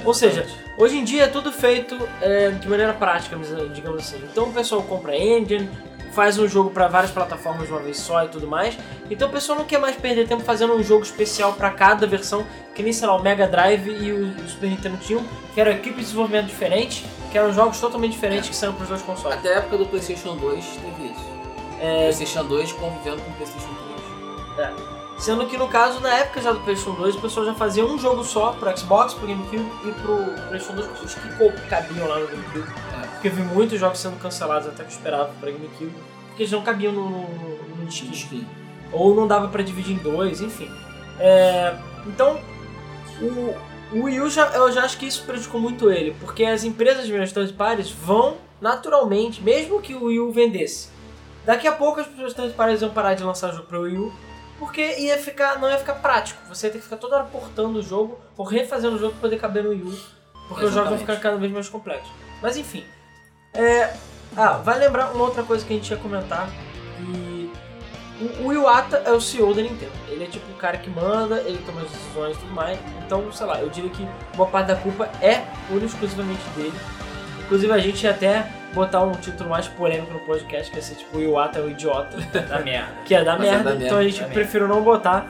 Ou 0.03 0.15
seja, 0.15 0.47
Hoje 0.81 0.97
em 0.97 1.03
dia 1.03 1.25
é 1.25 1.27
tudo 1.27 1.51
feito 1.51 1.95
é, 2.21 2.49
de 2.49 2.67
maneira 2.67 2.91
prática, 2.91 3.37
digamos 3.71 3.99
assim. 3.99 4.17
Então 4.31 4.45
o 4.45 4.51
pessoal 4.51 4.81
compra 4.81 5.15
engine, 5.15 5.69
faz 6.11 6.37
um 6.37 6.47
jogo 6.47 6.69
para 6.69 6.87
várias 6.87 7.11
plataformas 7.11 7.67
de 7.67 7.73
uma 7.73 7.81
vez 7.81 7.97
só 7.97 8.23
e 8.23 8.27
tudo 8.27 8.47
mais. 8.47 8.77
Então 9.09 9.27
o 9.29 9.31
pessoal 9.31 9.57
não 9.57 9.65
quer 9.65 9.79
mais 9.79 9.95
perder 9.95 10.27
tempo 10.27 10.43
fazendo 10.43 10.73
um 10.73 10.83
jogo 10.83 11.03
especial 11.03 11.53
para 11.53 11.71
cada 11.71 12.05
versão, 12.05 12.45
que 12.75 12.83
nem 12.83 12.93
sei 12.93 13.07
lá, 13.07 13.15
o 13.15 13.21
Mega 13.21 13.47
Drive 13.47 13.87
e 13.87 14.11
o 14.11 14.49
Super 14.49 14.69
Nintendo 14.69 14.97
tinham, 14.97 15.23
que 15.53 15.61
eram 15.61 15.71
equipes 15.71 15.97
de 15.97 16.03
desenvolvimento 16.03 16.47
diferentes, 16.47 17.03
que 17.31 17.37
eram 17.37 17.53
jogos 17.53 17.79
totalmente 17.79 18.11
diferentes 18.11 18.49
que 18.49 18.55
saíram 18.55 18.75
para 18.75 18.83
os 18.83 18.89
dois 18.89 19.01
consoles. 19.01 19.37
Até 19.37 19.55
a 19.55 19.57
época 19.59 19.77
do 19.77 19.85
PlayStation 19.85 20.35
2 20.35 20.65
teve 20.65 21.11
isso. 21.11 21.31
É, 21.79 22.01
PlayStation 22.03 22.43
2 22.43 22.73
convivendo 22.73 23.21
com 23.21 23.31
o 23.31 23.33
PlayStation 23.33 23.69
3. 24.55 24.91
Sendo 25.17 25.45
que 25.45 25.55
no 25.55 25.67
caso, 25.67 25.99
na 25.99 26.09
época 26.17 26.41
já 26.41 26.51
do 26.51 26.59
PlayStation 26.61 26.95
2, 26.99 27.15
o 27.15 27.21
pessoal 27.21 27.45
já 27.45 27.53
fazia 27.53 27.85
um 27.85 27.97
jogo 27.97 28.23
só 28.23 28.53
pro 28.53 28.75
Xbox, 28.75 29.13
pro 29.13 29.27
GameCube 29.27 29.71
e 29.85 29.91
pro 30.01 30.17
PlayStation 30.47 30.73
2, 30.73 31.01
os 31.03 31.13
que 31.13 31.67
cabiam 31.69 32.07
lá 32.07 32.17
no 32.17 32.27
GameCube. 32.27 32.67
É. 33.03 33.10
Porque 33.21 33.27
eu 33.27 33.33
vi 33.33 33.43
muitos 33.43 33.79
jogos 33.79 33.99
sendo 33.99 34.19
cancelados 34.19 34.67
até 34.67 34.77
que 34.83 34.89
eu 34.89 34.95
esperava 34.95 35.31
pra 35.39 35.51
GameCube, 35.51 35.93
porque 36.29 36.41
eles 36.41 36.51
não 36.51 36.63
cabiam 36.63 36.91
no, 36.91 37.07
no, 37.07 37.85
no. 37.85 38.47
Ou 38.91 39.15
não 39.15 39.27
dava 39.27 39.47
pra 39.47 39.61
dividir 39.61 39.93
em 39.93 39.99
dois, 39.99 40.41
enfim. 40.41 40.67
É, 41.19 41.75
então, 42.07 42.41
o, 43.21 43.95
o 43.95 44.03
Wii 44.05 44.21
U 44.21 44.29
já, 44.29 44.47
eu 44.55 44.71
já 44.71 44.83
acho 44.83 44.97
que 44.97 45.05
isso 45.05 45.23
prejudicou 45.23 45.61
muito 45.61 45.91
ele, 45.91 46.15
porque 46.19 46.43
as 46.43 46.63
empresas 46.63 47.05
de 47.05 47.13
third 47.31 47.53
parties 47.53 47.91
vão 47.91 48.37
naturalmente, 48.59 49.39
mesmo 49.43 49.79
que 49.79 49.93
o 49.93 50.05
Wii 50.05 50.19
U 50.19 50.31
vendesse. 50.31 50.89
Daqui 51.45 51.67
a 51.67 51.71
pouco 51.73 51.99
as 51.99 52.07
pessoas 52.07 52.33
third 52.33 52.55
parties 52.55 52.81
iam 52.81 52.89
parar 52.89 53.13
de 53.13 53.23
lançar 53.23 53.51
jogo 53.51 53.67
pro 53.67 53.81
Wii 53.81 53.97
U, 53.99 54.11
porque 54.57 54.97
ia 54.97 55.19
ficar, 55.19 55.59
não 55.59 55.69
ia 55.69 55.77
ficar 55.77 55.93
prático. 55.93 56.41
Você 56.49 56.65
ia 56.65 56.73
ter 56.73 56.79
que 56.79 56.85
ficar 56.85 56.97
toda 56.97 57.17
hora 57.17 57.25
portando 57.25 57.77
o 57.77 57.83
jogo, 57.83 58.19
ou 58.35 58.43
refazendo 58.43 58.95
o 58.95 58.99
jogo 58.99 59.11
pra 59.11 59.21
poder 59.21 59.37
caber 59.37 59.63
no 59.63 59.69
Wii 59.69 59.83
U, 59.83 59.99
porque 60.47 60.65
os 60.65 60.73
jogos 60.73 60.89
vão 60.89 60.97
Exatamente. 60.97 60.99
ficar 61.01 61.17
cada 61.17 61.37
vez 61.37 61.51
mais 61.51 61.69
complexos. 61.69 62.11
Mas 62.41 62.57
enfim. 62.57 62.83
É, 63.53 63.93
ah, 64.35 64.53
vai 64.63 64.79
lembrar 64.79 65.11
uma 65.13 65.23
outra 65.23 65.43
coisa 65.43 65.65
que 65.65 65.73
a 65.73 65.75
gente 65.75 65.89
ia 65.91 65.97
comentar, 65.97 66.47
que 66.97 67.51
o, 68.41 68.47
o 68.47 68.53
Iwata 68.53 69.01
é 69.05 69.11
o 69.11 69.19
CEO 69.19 69.53
da 69.53 69.61
Nintendo. 69.61 69.91
Ele 70.07 70.23
é 70.23 70.27
tipo 70.27 70.49
o 70.51 70.55
cara 70.55 70.77
que 70.77 70.89
manda, 70.89 71.41
ele 71.41 71.57
toma 71.65 71.81
as 71.81 71.89
decisões 71.89 72.37
e 72.37 72.39
tudo 72.39 72.53
mais. 72.53 72.77
Então, 73.05 73.31
sei 73.31 73.45
lá, 73.45 73.59
eu 73.59 73.69
diria 73.69 73.89
que 73.89 74.07
boa 74.35 74.47
parte 74.47 74.67
da 74.67 74.75
culpa 74.75 75.09
é 75.21 75.43
pura 75.67 75.83
e 75.83 75.85
exclusivamente 75.85 76.41
dele. 76.55 76.73
Inclusive 77.43 77.73
a 77.73 77.79
gente 77.79 78.03
ia 78.03 78.11
até 78.11 78.47
botar 78.73 79.01
um 79.01 79.11
título 79.11 79.49
mais 79.49 79.67
polêmico 79.67 80.13
no 80.13 80.19
podcast, 80.21 80.71
que 80.71 80.77
ia 80.77 80.81
ser 80.81 80.95
tipo 80.95 81.17
o 81.17 81.21
Iwata 81.21 81.59
é 81.59 81.61
o 81.61 81.69
idiota, 81.69 82.15
Da 82.47 82.59
merda. 82.59 82.93
que 83.03 83.13
é 83.13 83.23
da 83.23 83.37
Mas 83.37 83.47
é 83.47 83.51
merda, 83.51 83.63
da 83.63 83.69
merda, 83.71 83.85
então 83.85 83.97
a 83.97 84.03
gente 84.03 84.19
merda. 84.19 84.33
preferiu 84.33 84.67
não 84.67 84.81
botar. 84.81 85.27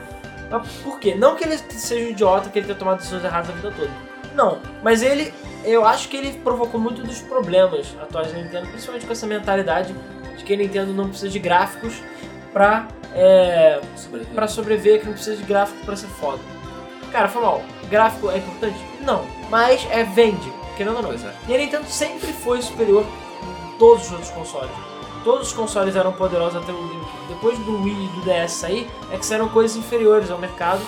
Mas 0.48 0.68
por 0.82 1.00
quê? 1.00 1.14
Não 1.16 1.34
que 1.34 1.42
ele 1.44 1.58
seja 1.58 2.06
um 2.06 2.10
idiota, 2.10 2.50
que 2.50 2.58
ele 2.58 2.66
tenha 2.66 2.78
tomado 2.78 2.98
decisões 2.98 3.24
erradas 3.24 3.50
a 3.50 3.52
vida 3.52 3.72
toda. 3.72 3.90
Não, 4.34 4.58
mas 4.82 5.02
ele, 5.02 5.32
eu 5.64 5.84
acho 5.84 6.08
que 6.08 6.16
ele 6.16 6.32
provocou 6.38 6.80
muito 6.80 7.02
dos 7.02 7.20
problemas 7.20 7.94
atuais 8.00 8.32
da 8.32 8.38
Nintendo, 8.38 8.66
principalmente 8.68 9.06
com 9.06 9.12
essa 9.12 9.26
mentalidade 9.26 9.94
de 10.36 10.44
que 10.44 10.54
a 10.54 10.56
Nintendo 10.56 10.92
não 10.92 11.08
precisa 11.08 11.30
de 11.30 11.38
gráficos 11.38 12.02
pra, 12.52 12.88
é, 13.14 13.80
Sobreviver. 13.96 14.34
pra 14.34 14.48
sobreviver, 14.48 15.00
que 15.00 15.06
não 15.06 15.12
precisa 15.12 15.36
de 15.36 15.42
gráfico 15.44 15.84
pra 15.84 15.96
ser 15.96 16.08
foda. 16.08 16.40
Cara, 17.10 17.28
foi 17.28 17.42
mal. 17.42 17.62
Gráfico 17.90 18.30
é 18.30 18.38
importante? 18.38 18.76
Não. 19.02 19.24
Mas 19.50 19.86
é 19.90 20.02
vende, 20.02 20.50
querendo 20.76 20.96
ou 20.96 21.02
não. 21.02 21.12
É. 21.12 21.34
E 21.46 21.54
a 21.54 21.58
Nintendo 21.58 21.86
sempre 21.86 22.32
foi 22.32 22.62
superior 22.62 23.04
em 23.04 23.78
todos 23.78 24.06
os 24.06 24.12
outros 24.12 24.30
consoles. 24.30 24.70
Todos 25.22 25.48
os 25.48 25.52
consoles 25.52 25.94
eram 25.94 26.12
poderosos 26.12 26.60
até 26.60 26.72
o 26.72 26.76
GameCube. 26.76 27.28
Depois 27.28 27.58
do 27.60 27.82
Wii 27.82 28.04
e 28.06 28.08
do 28.08 28.20
DS 28.22 28.52
sair, 28.52 28.90
é 29.12 29.18
que 29.18 29.24
saíram 29.24 29.48
coisas 29.48 29.76
inferiores 29.76 30.30
ao 30.30 30.38
mercado. 30.38 30.80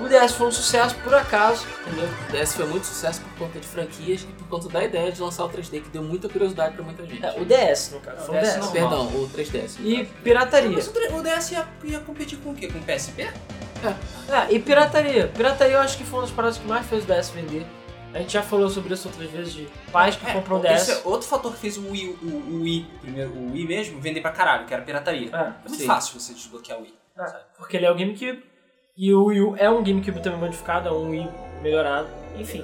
O 0.00 0.08
DS 0.08 0.32
foi 0.32 0.46
um 0.46 0.52
sucesso 0.52 0.94
por 1.04 1.14
acaso, 1.14 1.66
entendeu? 1.86 2.08
O 2.28 2.32
DS 2.32 2.54
foi 2.54 2.66
muito 2.66 2.84
sucesso 2.86 3.20
por 3.20 3.46
conta 3.46 3.60
de 3.60 3.66
franquias 3.66 4.22
e 4.22 4.26
por 4.26 4.48
conta 4.48 4.68
da 4.68 4.82
ideia 4.82 5.12
de 5.12 5.20
lançar 5.20 5.44
o 5.44 5.48
3D, 5.50 5.82
que 5.82 5.88
deu 5.90 6.02
muita 6.02 6.28
curiosidade 6.28 6.74
pra 6.74 6.82
muita 6.84 7.06
gente. 7.06 7.24
É, 7.24 7.38
o 7.38 7.44
DS, 7.44 7.90
no 7.92 8.00
caso. 8.00 8.26
Foi 8.26 8.38
o 8.38 8.40
DS 8.40 8.54
DS. 8.54 8.66
Perdão, 8.70 9.06
o 9.08 9.28
3DS. 9.28 9.76
E 9.80 10.04
pirataria. 10.22 10.70
Mas 10.70 10.86
o 10.88 11.16
o 11.16 11.22
DS 11.22 11.50
ia, 11.52 11.68
ia 11.84 12.00
competir 12.00 12.38
com 12.38 12.50
o 12.50 12.54
quê? 12.54 12.68
Com 12.68 12.78
o 12.78 12.82
PSP? 12.82 13.22
É, 13.22 14.46
e 14.50 14.58
pirataria. 14.58 15.28
Pirataria 15.28 15.74
eu 15.74 15.80
acho 15.80 15.96
que 15.98 16.04
foi 16.04 16.18
uma 16.20 16.26
das 16.26 16.34
paradas 16.34 16.58
que 16.58 16.66
mais 16.66 16.86
fez 16.86 17.04
o 17.04 17.06
DS 17.06 17.30
vender. 17.30 17.66
A 18.12 18.18
gente 18.18 18.32
já 18.32 18.42
falou 18.42 18.68
sobre 18.68 18.92
isso 18.92 19.06
outras 19.06 19.30
vezes 19.30 19.52
de 19.52 19.68
pais 19.92 20.16
que 20.16 20.26
compram 20.32 20.56
um 20.58 20.60
DS. 20.60 20.82
Isso 20.82 20.92
é 20.92 21.00
outro 21.04 21.28
fator 21.28 21.52
que 21.52 21.58
fez 21.58 21.76
o 21.76 21.88
Wii, 21.90 22.18
o, 22.22 22.26
o 22.26 22.62
Wii, 22.62 22.86
primeiro, 23.00 23.30
o 23.30 23.52
Wii 23.52 23.66
mesmo, 23.66 24.00
vender 24.00 24.20
pra 24.20 24.32
caralho, 24.32 24.66
que 24.66 24.74
era 24.74 24.82
pirataria. 24.82 25.30
É, 25.32 25.36
É 25.36 25.68
muito 25.68 25.76
sim. 25.80 25.86
fácil 25.86 26.18
você 26.18 26.32
desbloquear 26.34 26.78
o 26.78 26.82
Wii. 26.82 26.94
É, 27.18 27.24
porque 27.56 27.76
ele 27.76 27.86
é 27.86 27.90
o 27.90 27.94
GameCube 27.94 28.49
e 29.00 29.14
o 29.14 29.24
Wii 29.24 29.40
U 29.40 29.54
é 29.56 29.70
um 29.70 29.82
GameCube 29.82 30.20
também 30.20 30.38
modificado, 30.38 30.86
é 30.86 30.92
um 30.92 31.08
Wii 31.08 31.26
melhorado, 31.62 32.06
enfim. 32.36 32.62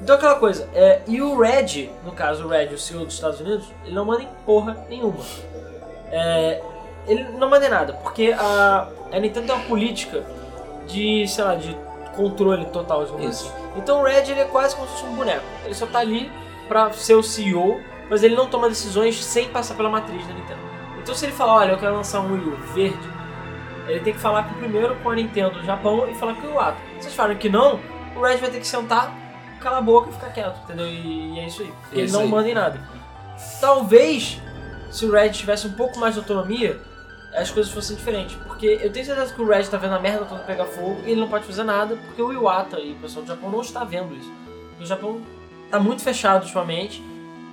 Então 0.00 0.14
aquela 0.14 0.36
coisa, 0.36 0.68
é, 0.72 1.02
e 1.04 1.20
o 1.20 1.36
Red, 1.36 1.90
no 2.04 2.12
caso 2.12 2.44
o 2.44 2.48
Red, 2.48 2.66
o 2.66 2.78
CEO 2.78 3.04
dos 3.04 3.14
Estados 3.14 3.40
Unidos, 3.40 3.72
ele 3.84 3.92
não 3.92 4.04
manda 4.04 4.22
em 4.22 4.28
porra 4.46 4.86
nenhuma. 4.88 5.18
É, 6.12 6.62
ele 7.08 7.24
não 7.24 7.50
manda 7.50 7.66
em 7.66 7.70
nada, 7.70 7.92
porque 7.94 8.32
a, 8.38 8.88
a 9.10 9.18
Nintendo 9.18 9.48
tem 9.48 9.56
uma 9.56 9.64
política 9.64 10.24
de, 10.86 11.26
sei 11.26 11.42
lá, 11.42 11.56
de 11.56 11.76
controle 12.14 12.66
total, 12.66 13.04
digamos 13.04 13.26
Isso. 13.26 13.48
assim. 13.48 13.64
Então 13.76 14.00
o 14.00 14.04
Red 14.04 14.30
ele 14.30 14.40
é 14.40 14.44
quase 14.44 14.76
como 14.76 14.86
se 14.86 14.94
fosse 14.94 15.06
um 15.06 15.16
boneco. 15.16 15.44
Ele 15.64 15.74
só 15.74 15.86
tá 15.86 15.98
ali 15.98 16.30
pra 16.68 16.92
ser 16.92 17.14
o 17.14 17.22
CEO, 17.22 17.80
mas 18.08 18.22
ele 18.22 18.36
não 18.36 18.46
toma 18.46 18.68
decisões 18.68 19.24
sem 19.24 19.48
passar 19.48 19.74
pela 19.74 19.90
matriz 19.90 20.24
da 20.24 20.34
Nintendo. 20.34 20.60
Então 21.02 21.16
se 21.16 21.26
ele 21.26 21.32
falar, 21.32 21.56
olha, 21.56 21.72
eu 21.72 21.78
quero 21.78 21.96
lançar 21.96 22.20
um 22.20 22.32
Wii 22.32 22.44
U 22.44 22.56
verde, 22.74 23.13
ele 23.86 24.00
tem 24.00 24.12
que 24.14 24.18
falar 24.20 24.44
com- 24.44 24.54
primeiro 24.54 24.94
com 24.96 25.10
a 25.10 25.14
Nintendo 25.14 25.58
do 25.60 25.64
Japão 25.64 26.08
e 26.10 26.14
falar 26.14 26.34
com 26.34 26.46
o 26.46 26.50
Iwata. 26.50 26.78
Se 26.96 27.02
vocês 27.04 27.14
falam 27.14 27.36
que 27.36 27.48
não, 27.48 27.80
o 28.16 28.20
Red 28.20 28.36
vai 28.38 28.50
ter 28.50 28.60
que 28.60 28.66
sentar, 28.66 29.14
calar 29.60 29.78
a 29.78 29.82
boca 29.82 30.10
e 30.10 30.12
ficar 30.12 30.28
quieto, 30.30 30.58
entendeu? 30.64 30.86
E, 30.86 31.34
e 31.34 31.38
é 31.40 31.46
isso 31.46 31.62
aí. 31.62 31.72
Porque 31.82 31.96
É 31.98 32.02
ele 32.02 32.12
não 32.12 32.20
aí. 32.20 32.28
manda 32.28 32.48
em 32.48 32.54
nada. 32.54 32.80
Talvez, 33.60 34.40
se 34.90 35.04
o 35.04 35.10
Red 35.12 35.30
tivesse 35.30 35.66
um 35.66 35.72
pouco 35.72 35.98
mais 35.98 36.14
de 36.14 36.20
autonomia, 36.20 36.80
as 37.34 37.50
coisas 37.50 37.72
fossem 37.72 37.96
diferentes. 37.96 38.36
Porque 38.46 38.78
eu 38.82 38.92
tenho 38.92 39.04
certeza 39.04 39.34
que 39.34 39.42
o 39.42 39.46
Red 39.46 39.64
tá 39.64 39.76
vendo 39.76 39.94
a 39.94 39.98
merda 39.98 40.24
toda 40.24 40.42
pegar 40.42 40.66
fogo 40.66 41.00
e 41.04 41.10
ele 41.10 41.20
não 41.20 41.28
pode 41.28 41.44
fazer 41.44 41.64
nada, 41.64 41.96
porque 41.96 42.22
o 42.22 42.32
Iwata 42.32 42.78
e 42.78 42.92
o 42.92 42.96
pessoal 42.96 43.24
do 43.24 43.28
Japão 43.28 43.50
não 43.50 43.60
está 43.60 43.84
vendo 43.84 44.14
isso. 44.14 44.32
O 44.80 44.84
Japão 44.86 45.20
tá 45.70 45.78
muito 45.80 46.02
fechado 46.02 46.42
ultimamente, 46.42 47.02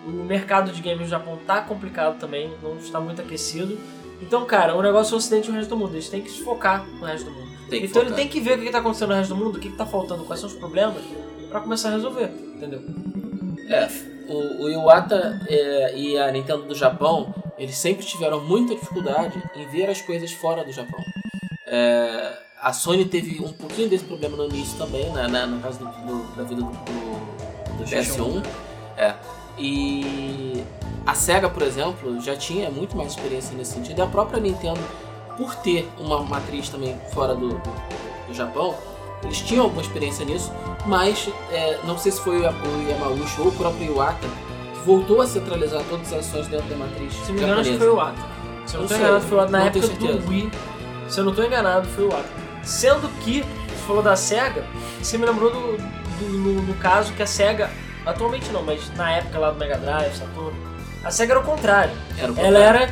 o 0.05 0.09
mercado 0.09 0.71
de 0.71 0.81
games 0.81 1.01
no 1.01 1.07
Japão 1.07 1.37
tá 1.47 1.61
complicado 1.61 2.19
também, 2.19 2.53
não 2.61 2.77
está 2.77 2.99
muito 2.99 3.21
aquecido. 3.21 3.77
Então, 4.21 4.45
cara, 4.45 4.75
o 4.75 4.81
negócio 4.81 5.13
é 5.13 5.15
o 5.15 5.17
ocidente 5.17 5.47
e 5.47 5.51
o 5.51 5.53
resto 5.53 5.69
do 5.69 5.77
mundo. 5.77 5.93
Eles 5.93 6.09
têm 6.09 6.21
que 6.21 6.29
se 6.31 6.41
focar 6.43 6.85
no 6.99 7.05
resto 7.05 7.25
do 7.25 7.31
mundo. 7.31 7.51
Tem 7.69 7.83
então 7.83 8.01
ele 8.01 8.09
focar. 8.11 8.15
tem 8.15 8.27
que 8.27 8.39
ver 8.39 8.57
o 8.57 8.61
que 8.61 8.65
está 8.67 8.79
acontecendo 8.79 9.09
no 9.09 9.15
resto 9.15 9.33
do 9.33 9.43
mundo, 9.43 9.55
o 9.57 9.59
que 9.59 9.67
está 9.69 9.85
faltando, 9.85 10.23
quais 10.25 10.39
são 10.39 10.49
os 10.49 10.55
problemas, 10.55 11.01
pra 11.49 11.59
começar 11.61 11.89
a 11.89 11.91
resolver, 11.93 12.29
entendeu? 12.55 12.81
É, 13.69 13.87
o, 14.27 14.63
o 14.65 14.69
Iwata 14.69 15.41
é, 15.47 15.97
e 15.97 16.17
a 16.17 16.29
Nintendo 16.31 16.63
do 16.63 16.75
Japão, 16.75 17.33
eles 17.57 17.77
sempre 17.77 18.05
tiveram 18.05 18.41
muita 18.41 18.75
dificuldade 18.75 19.41
em 19.55 19.65
ver 19.67 19.89
as 19.89 20.01
coisas 20.01 20.31
fora 20.33 20.63
do 20.65 20.71
Japão. 20.71 20.99
É, 21.65 22.37
a 22.61 22.73
Sony 22.73 23.05
teve 23.05 23.41
um 23.41 23.53
pouquinho 23.53 23.87
desse 23.89 24.03
problema 24.03 24.35
no 24.35 24.45
início 24.45 24.77
também, 24.77 25.09
né, 25.11 25.27
né, 25.27 25.45
no 25.45 25.59
caso 25.61 25.79
do, 25.79 25.85
do- 25.85 26.35
da 26.35 26.43
vida 26.43 26.61
do, 26.61 26.71
do, 26.71 27.77
do 27.77 27.83
PS1. 27.85 28.45
É, 28.97 29.13
e 29.57 30.61
a 31.05 31.13
SEGA, 31.15 31.49
por 31.49 31.63
exemplo, 31.63 32.19
já 32.21 32.35
tinha 32.35 32.69
muito 32.69 32.95
mais 32.95 33.09
experiência 33.11 33.55
nesse 33.57 33.73
sentido. 33.73 33.99
E 33.99 34.01
a 34.01 34.07
própria 34.07 34.39
Nintendo, 34.39 34.79
por 35.37 35.55
ter 35.55 35.89
uma 35.97 36.21
matriz 36.23 36.69
também 36.69 36.97
fora 37.13 37.33
do, 37.35 37.49
do, 37.49 37.71
do 38.27 38.33
Japão, 38.33 38.75
Eles 39.23 39.39
tinham 39.41 39.63
alguma 39.65 39.81
experiência 39.83 40.25
nisso, 40.25 40.51
mas 40.87 41.29
é, 41.51 41.77
não 41.83 41.95
sei 41.97 42.11
se 42.11 42.19
foi 42.21 42.39
o 42.39 42.43
Yamauchi 42.43 43.39
ou 43.41 43.47
o 43.49 43.51
próprio 43.51 43.85
Iwata 43.91 44.27
que 44.73 44.79
voltou 44.85 45.21
a 45.21 45.27
centralizar 45.27 45.83
todas 45.89 46.11
as 46.11 46.25
ações 46.27 46.47
dentro 46.47 46.67
da 46.69 46.75
matriz 46.75 47.13
Se 47.13 47.27
não 47.27 47.33
me 47.35 47.41
engano, 47.43 47.61
acho 47.61 47.69
que 47.69 47.77
foi 47.77 47.89
o 47.89 47.99
Ata. 48.01 48.21
Se 48.65 48.75
eu 48.75 48.81
não 48.81 48.87
sei, 48.87 48.97
enganado, 48.97 49.25
foi 49.27 49.37
o 49.37 49.41
Ata. 49.41 49.51
Na 49.51 49.59
época 49.65 49.87
do 50.23 50.29
Wii, 50.29 50.51
se 51.07 51.19
eu 51.19 51.23
não 51.23 51.33
tô 51.35 51.43
enganado, 51.43 51.87
foi 51.89 52.05
o 52.05 52.11
Ata. 52.15 52.29
Sendo 52.63 53.09
que, 53.23 53.41
você 53.43 53.75
falou 53.87 54.01
da 54.01 54.15
SEGA, 54.15 54.65
você 55.01 55.17
me 55.19 55.25
lembrou 55.27 55.51
do, 55.51 55.77
do- 55.77 56.29
no, 56.29 56.61
no 56.63 56.73
caso 56.75 57.13
que 57.13 57.21
a 57.21 57.27
SEGA, 57.27 57.69
atualmente 58.05 58.49
não, 58.51 58.63
mas 58.63 58.89
na 58.95 59.11
época 59.11 59.37
lá 59.37 59.51
do 59.51 59.59
Mega 59.59 59.77
Drive, 59.77 60.15
Saturno, 60.15 60.57
a 61.03 61.11
SEGA 61.11 61.33
era 61.33 61.39
o 61.39 61.43
contrário. 61.43 61.93
Era 62.17 62.31
o 62.31 62.39
Ela 62.39 62.59
era, 62.59 62.89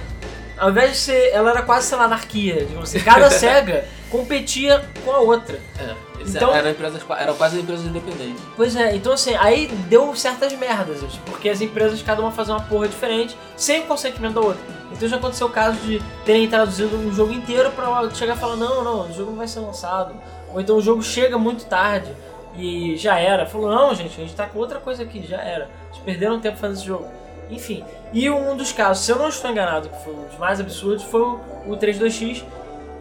ao 0.58 0.69
invés 0.72 0.91
de 0.91 0.98
ser, 0.98 1.30
ela 1.32 1.52
era 1.52 1.62
quase, 1.62 1.88
sei 1.88 1.98
lá, 1.98 2.06
anarquia. 2.06 2.65
Digamos 2.65 2.89
assim. 2.89 3.00
Cada 3.04 3.30
SEGA 3.32 3.86
competia 4.10 4.84
com 5.06 5.12
a 5.12 5.19
outra. 5.19 5.60
É, 5.80 5.95
Então- 6.22 6.54
eram, 6.54 6.69
empresas, 6.72 7.02
eram 7.19 7.36
quase 7.36 7.60
empresas 7.60 7.86
independentes. 7.86 8.43
Pois 8.56 8.76
é, 8.76 8.95
então 8.95 9.13
assim, 9.13 9.36
aí 9.36 9.67
deu 9.88 10.13
certas 10.15 10.52
merdas, 10.54 11.04
assim, 11.04 11.19
porque 11.26 11.48
as 11.50 11.62
empresas, 11.62 12.02
cada 12.02 12.22
uma 12.22 12.32
fazia 12.32 12.54
uma 12.56 12.63
porra 12.63 12.88
diferente, 12.88 13.38
sem 13.56 13.82
o 13.82 13.86
consentimento 13.86 14.34
da 14.34 14.41
outra. 14.41 14.62
Então 14.91 15.08
já 15.08 15.17
aconteceu 15.17 15.48
o 15.48 15.50
caso 15.52 15.78
de 15.82 16.02
terem 16.26 16.50
traduzido 16.50 16.98
um 16.98 17.13
jogo 17.13 17.32
inteiro 17.32 17.72
pra 17.72 18.10
chegar 18.13 18.36
e 18.36 18.39
falar, 18.39 18.56
não, 18.56 18.84
não, 18.84 19.10
o 19.10 19.13
jogo 19.13 19.32
não 19.32 19.38
vai 19.38 19.48
ser 19.48 19.60
lançado. 19.60 20.13
Ou 20.52 20.60
então 20.60 20.76
o 20.78 20.82
jogo 20.82 21.02
chega 21.04 21.38
muito 21.38 21.65
tarde 21.65 22.12
e 22.58 22.98
já 22.98 23.17
era. 23.19 23.45
Falou, 23.45 23.69
não, 23.69 23.93
gente, 23.93 24.19
a 24.19 24.24
gente 24.24 24.36
tá 24.36 24.48
com 24.48 24.58
outra 24.60 24.80
coisa 24.80 25.04
aqui, 25.04 25.26
já 25.26 25.38
era. 25.38 25.69
Eles 25.91 26.00
perderam 26.04 26.39
tempo 26.39 26.58
fazendo 26.58 26.78
esse 26.78 26.86
jogo. 26.88 27.06
Enfim, 27.50 27.84
e 28.14 28.30
um 28.30 28.56
dos 28.56 28.72
casos, 28.72 29.04
se 29.06 29.12
eu 29.12 29.18
não 29.18 29.28
estou 29.30 29.50
enganado, 29.50 29.90
que 29.90 30.04
foi 30.04 30.14
um 30.14 30.26
dos 30.28 30.38
mais 30.38 30.60
absurdos, 30.60 31.04
foi 31.06 31.22
o, 31.22 31.40
o 31.68 31.78
32X, 31.78 32.44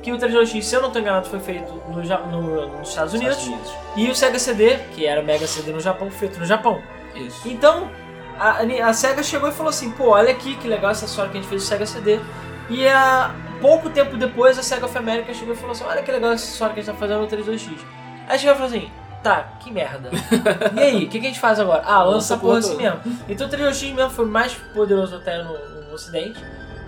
que 0.02 0.10
o 0.12 0.16
32X, 0.16 0.62
se 0.62 0.74
eu 0.74 0.80
não 0.80 0.88
estou 0.88 1.02
enganado, 1.02 1.28
foi 1.28 1.38
feito 1.40 1.70
no, 1.88 2.02
no- 2.02 2.78
nos 2.78 2.88
Estados 2.88 3.12
Unidos. 3.14 3.50
E 3.96 4.08
o 4.10 4.14
Sega 4.14 4.38
CD, 4.38 4.76
que 4.94 5.04
era 5.06 5.20
o 5.20 5.24
Mega 5.24 5.46
CD 5.46 5.72
no 5.72 5.80
Japão, 5.80 6.10
feito 6.10 6.38
no 6.38 6.46
Japão. 6.46 6.80
Isso. 7.14 7.46
Então, 7.48 7.90
a, 8.38 8.60
a 8.88 8.92
SEGA 8.92 9.22
chegou 9.22 9.48
e 9.48 9.52
falou 9.52 9.70
assim, 9.70 9.90
pô, 9.90 10.10
olha 10.10 10.30
aqui 10.30 10.56
que 10.56 10.68
legal 10.68 10.92
essa 10.92 11.04
história 11.04 11.30
que 11.30 11.36
a 11.38 11.40
gente 11.40 11.50
fez 11.50 11.62
do 11.62 11.66
Sega 11.66 11.84
CD. 11.84 12.20
E 12.70 12.86
a, 12.86 13.34
pouco 13.60 13.90
tempo 13.90 14.16
depois 14.16 14.58
a 14.58 14.62
Sega 14.62 14.86
of 14.86 14.96
America 14.96 15.34
chegou 15.34 15.52
e 15.52 15.56
falou 15.56 15.72
assim, 15.72 15.84
olha 15.84 16.02
que 16.02 16.10
legal 16.12 16.32
essa 16.32 16.44
história 16.50 16.74
que 16.74 16.80
a 16.80 16.82
gente 16.84 16.92
tá 16.94 16.98
fazendo 16.98 17.20
no 17.22 17.26
32X. 17.28 17.70
Aí 18.28 18.38
chegou 18.38 18.54
e 18.54 18.58
falou 18.58 18.68
assim, 18.70 18.90
tá, 19.28 19.42
que 19.60 19.70
merda. 19.70 20.10
e 20.76 20.80
aí, 20.80 21.04
o 21.04 21.08
que, 21.08 21.20
que 21.20 21.26
a 21.26 21.28
gente 21.28 21.40
faz 21.40 21.58
agora? 21.60 21.82
Ah, 21.84 22.02
lança 22.04 22.34
a 22.34 22.38
porra 22.38 22.58
assim 22.58 22.76
mesmo. 22.76 23.00
Então 23.28 23.46
o 23.46 23.50
32X 23.50 23.94
mesmo 23.94 24.10
foi 24.10 24.26
mais 24.26 24.54
poderoso 24.74 25.16
até 25.16 25.42
no, 25.42 25.52
no 25.86 25.94
ocidente. 25.94 26.42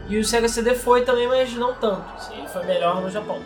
E 0.09 0.19
o 0.19 0.25
Sega 0.25 0.49
CD 0.49 0.75
foi 0.75 1.03
também, 1.03 1.29
mas 1.29 1.53
não 1.55 1.75
tanto. 1.75 2.03
Assim, 2.17 2.39
ele 2.39 2.49
foi 2.49 2.65
melhor 2.65 3.01
no 3.01 3.11
Japão. 3.11 3.39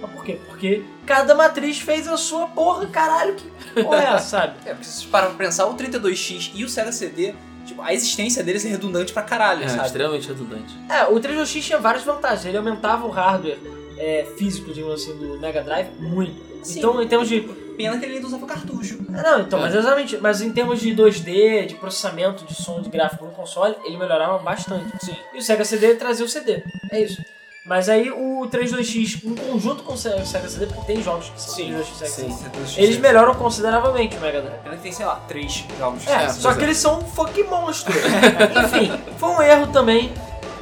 Mas 0.00 0.10
por 0.10 0.24
quê? 0.24 0.38
Porque 0.46 0.84
cada 1.06 1.34
matriz 1.34 1.78
fez 1.80 2.06
a 2.06 2.16
sua 2.16 2.46
porra, 2.48 2.86
caralho, 2.86 3.34
que 3.34 3.82
porra 3.82 4.02
é 4.02 4.06
essa, 4.14 4.38
sabe? 4.38 4.54
É, 4.64 4.70
porque 4.70 4.84
se 4.84 4.92
vocês 4.92 5.06
param 5.10 5.28
pra 5.34 5.46
pensar, 5.46 5.66
o 5.66 5.74
32X 5.74 6.50
e 6.54 6.64
o 6.64 6.68
Sega 6.68 6.92
CD, 6.92 7.34
tipo, 7.64 7.80
a 7.82 7.92
existência 7.92 8.44
deles 8.44 8.64
é 8.64 8.68
redundante 8.68 9.12
pra 9.12 9.22
caralho, 9.22 9.64
É, 9.64 9.68
sabe? 9.68 9.86
extremamente 9.86 10.28
redundante. 10.28 10.76
É, 10.88 11.04
o 11.04 11.14
32X 11.14 11.62
tinha 11.62 11.78
várias 11.78 12.04
vantagens. 12.04 12.44
Ele 12.44 12.58
aumentava 12.58 13.06
o 13.06 13.10
hardware 13.10 13.58
é, 13.98 14.26
físico, 14.36 14.72
digamos 14.72 15.02
assim, 15.02 15.16
do 15.16 15.38
Mega 15.40 15.62
Drive 15.62 15.88
muito. 15.98 16.54
Sim. 16.62 16.78
Então, 16.78 17.02
em 17.02 17.08
termos 17.08 17.28
de. 17.28 17.40
Pena 17.76 17.98
que 17.98 18.04
ele 18.04 18.14
ainda 18.16 18.26
usava 18.26 18.46
cartucho. 18.46 18.98
Ah, 19.12 19.22
Não, 19.22 19.40
então, 19.40 19.58
É. 19.58 19.62
mas 19.62 19.74
exatamente. 19.74 20.16
Mas 20.18 20.40
em 20.40 20.52
termos 20.52 20.80
de 20.80 20.94
2D, 20.94 21.66
de 21.66 21.74
processamento 21.74 22.44
de 22.44 22.54
som, 22.54 22.80
de 22.80 22.88
gráfico 22.88 23.24
no 23.24 23.30
console, 23.32 23.74
ele 23.84 23.96
melhorava 23.96 24.38
bastante. 24.38 24.90
Sim. 25.04 25.16
E 25.34 25.38
o 25.38 25.42
Sega 25.42 25.64
CD 25.64 25.94
trazia 25.94 26.24
o 26.24 26.28
CD. 26.28 26.62
É 26.90 27.00
isso. 27.00 27.22
Mas 27.66 27.88
aí 27.88 28.10
o 28.10 28.46
32X, 28.50 29.24
em 29.24 29.34
conjunto 29.34 29.82
com 29.84 29.94
o 29.94 29.96
Sega 29.96 30.22
CD, 30.48 30.66
porque 30.66 30.82
tem 30.92 31.02
jogos 31.02 31.30
que 31.30 31.40
são 31.40 31.54
Sim, 31.54 31.72
32X 31.72 31.80
e 31.80 31.94
Sega 31.96 32.10
CD, 32.10 32.32
Sim. 32.66 32.80
eles 32.82 32.98
melhoram 32.98 33.34
consideravelmente 33.34 34.16
o 34.18 34.20
Mega 34.20 34.42
Drive. 34.42 34.60
Pena 34.62 34.76
que 34.76 34.82
tem, 34.82 34.92
sei 34.92 35.06
lá, 35.06 35.16
três 35.26 35.64
jogos 35.78 36.02
de 36.02 36.10
É, 36.10 36.28
só 36.28 36.52
que 36.52 36.62
eles 36.62 36.76
são 36.76 36.98
um 37.00 37.04
fucking 37.06 37.44
monstro. 37.44 37.94
Enfim, 38.64 38.92
foi 39.16 39.28
um 39.30 39.40
erro 39.42 39.66
também. 39.68 40.12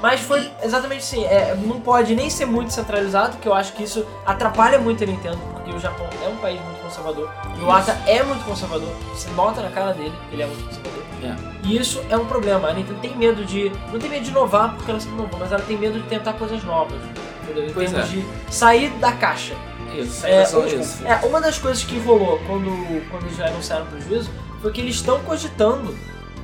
Mas 0.03 0.21
foi 0.21 0.51
exatamente 0.61 0.99
assim, 0.99 1.25
é, 1.25 1.55
não 1.55 1.81
pode 1.81 2.13
nem 2.17 2.29
ser 2.29 2.45
muito 2.45 2.73
centralizado, 2.73 3.37
que 3.37 3.47
eu 3.47 3.55
acho 3.55 3.73
que 3.73 3.85
isso 3.85 4.05
atrapalha 4.27 4.77
muito 4.81 5.05
a 5.05 5.07
Nintendo, 5.07 5.39
porque 5.53 5.71
o 5.71 5.79
Japão 5.79 6.09
é 6.25 6.29
um 6.29 6.37
país 6.39 6.61
muito 6.61 6.83
conservador. 6.83 7.31
E 7.57 7.63
o 7.63 7.71
Ata 7.71 7.93
é 8.07 8.21
muito 8.25 8.45
conservador, 8.45 8.93
você 9.15 9.31
bota 9.31 9.63
na 9.63 9.71
cara 9.71 9.95
dele, 9.95 10.13
ele 10.33 10.43
é 10.43 10.47
muito 10.47 10.65
conservador. 10.65 11.03
É. 11.23 11.37
E 11.65 11.77
isso 11.77 12.03
é 12.11 12.17
um 12.17 12.27
problema, 12.27 12.69
a 12.69 12.75
Nintendo 12.75 12.99
tem 12.99 13.17
medo 13.17 13.45
de. 13.45 13.71
Não 13.93 14.01
tem 14.01 14.11
medo 14.11 14.25
de 14.25 14.31
inovar, 14.31 14.75
porque 14.75 14.91
ela 14.91 14.99
sempre 14.99 15.17
inovou, 15.17 15.39
mas 15.39 15.53
ela 15.53 15.63
tem 15.63 15.79
medo 15.79 16.01
de 16.01 16.09
tentar 16.09 16.33
coisas 16.33 16.65
novas. 16.65 17.01
Entendeu? 17.45 17.69
Em 17.69 17.73
termos 17.73 17.99
é. 17.99 18.03
de 18.03 18.27
sair 18.51 18.91
da 18.99 19.13
caixa. 19.13 19.55
Isso. 19.95 20.27
É, 20.27 20.45
só 20.45 20.61
um- 20.61 20.67
isso. 20.67 21.07
é, 21.07 21.15
uma 21.25 21.41
das 21.41 21.59
coisas 21.59 21.85
que 21.85 21.97
rolou 22.01 22.41
quando, 22.47 23.09
quando 23.09 23.27
eles 23.27 23.37
já 23.37 23.47
anunciaram 23.47 23.85
o 23.85 23.89
prejuízo 23.89 24.31
foi 24.61 24.73
que 24.73 24.81
eles 24.81 24.97
estão 24.97 25.21
cogitando 25.21 25.97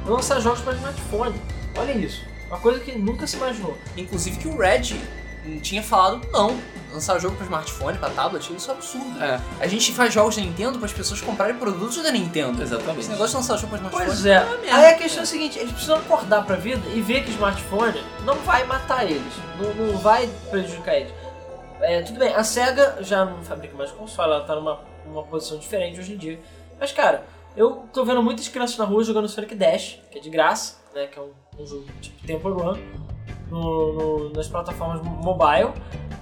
lançar 0.07 0.39
jogos 0.41 0.61
para 0.61 0.75
smartphone. 0.75 1.35
Olha 1.77 1.93
isso. 1.93 2.28
Uma 2.49 2.59
coisa 2.59 2.81
que 2.81 2.93
nunca 2.99 3.27
se 3.27 3.37
imaginou. 3.37 3.77
Inclusive 3.97 4.39
que 4.39 4.49
o 4.49 4.57
Red 4.57 4.95
hum, 5.47 5.59
tinha 5.61 5.83
falado 5.83 6.27
não. 6.33 6.59
Lançar 6.91 7.19
jogo 7.19 7.37
pra 7.37 7.45
smartphone, 7.45 7.99
pra 7.99 8.09
tablet, 8.09 8.51
isso 8.57 8.71
é 8.71 8.75
um 8.75 8.77
absurdo. 8.79 9.23
É, 9.23 9.39
A 9.61 9.67
gente 9.67 9.93
faz 9.93 10.13
jogos 10.15 10.37
da 10.37 10.41
Nintendo 10.43 10.79
para 10.79 10.87
as 10.87 10.93
pessoas 10.93 11.21
comprarem 11.21 11.55
produtos 11.57 12.03
da 12.03 12.11
Nintendo. 12.11 12.63
exatamente. 12.63 13.01
Esse 13.01 13.11
negócio 13.11 13.33
de 13.33 13.37
lançar 13.37 13.57
jogo 13.59 13.69
pra 13.69 13.77
smartphone. 13.77 14.07
Pois 14.07 14.25
é. 14.25 14.43
merda. 14.43 14.77
Aí 14.79 14.87
a 14.87 14.95
questão 14.97 15.21
é 15.21 15.23
a 15.25 15.27
seguinte, 15.27 15.59
eles 15.59 15.71
precisam 15.71 15.99
acordar 15.99 16.47
pra 16.47 16.57
vida 16.57 16.81
e 16.95 17.03
ver 17.03 17.25
que 17.25 17.31
smartphone 17.31 18.03
não 18.25 18.37
vai 18.37 18.65
matar 18.65 19.05
eles. 19.05 19.35
Não, 19.61 19.75
não 19.75 19.99
vai 19.99 20.27
prejudicar 20.51 20.95
eles. 20.97 21.13
É, 21.83 22.01
tudo 22.01 22.19
bem, 22.19 22.35
a 22.35 22.43
SEGA 22.43 22.97
já 23.03 23.25
não 23.25 23.43
fabrica 23.45 23.77
mais 23.77 23.91
console, 23.91 24.33
ela 24.33 24.45
tá 24.45 24.55
numa, 24.57 24.81
numa 25.07 25.23
posição 25.25 25.59
diferente 25.59 26.01
hoje 26.01 26.15
em 26.15 26.17
dia. 26.17 26.41
Mas, 26.81 26.91
cara, 26.91 27.25
eu 27.55 27.85
tô 27.93 28.03
vendo 28.05 28.23
muitas 28.23 28.49
crianças 28.49 28.79
na 28.79 28.85
rua 28.87 29.05
jogando 29.05 29.29
Sonic 29.29 29.55
Dash, 29.55 30.01
que 30.11 30.19
é 30.19 30.21
de 30.23 30.31
graça, 30.31 30.77
né? 30.95 31.07
Que 31.07 31.19
é 31.19 31.23
um, 31.23 31.31
um 31.63 31.67
jogo 31.67 31.85
tipo 32.01 32.27
Temple 32.27 32.53
Run, 32.53 32.77
no, 33.51 33.93
no- 33.93 34.31
nas 34.33 34.49
plataformas 34.49 35.01
mobile. 35.03 35.73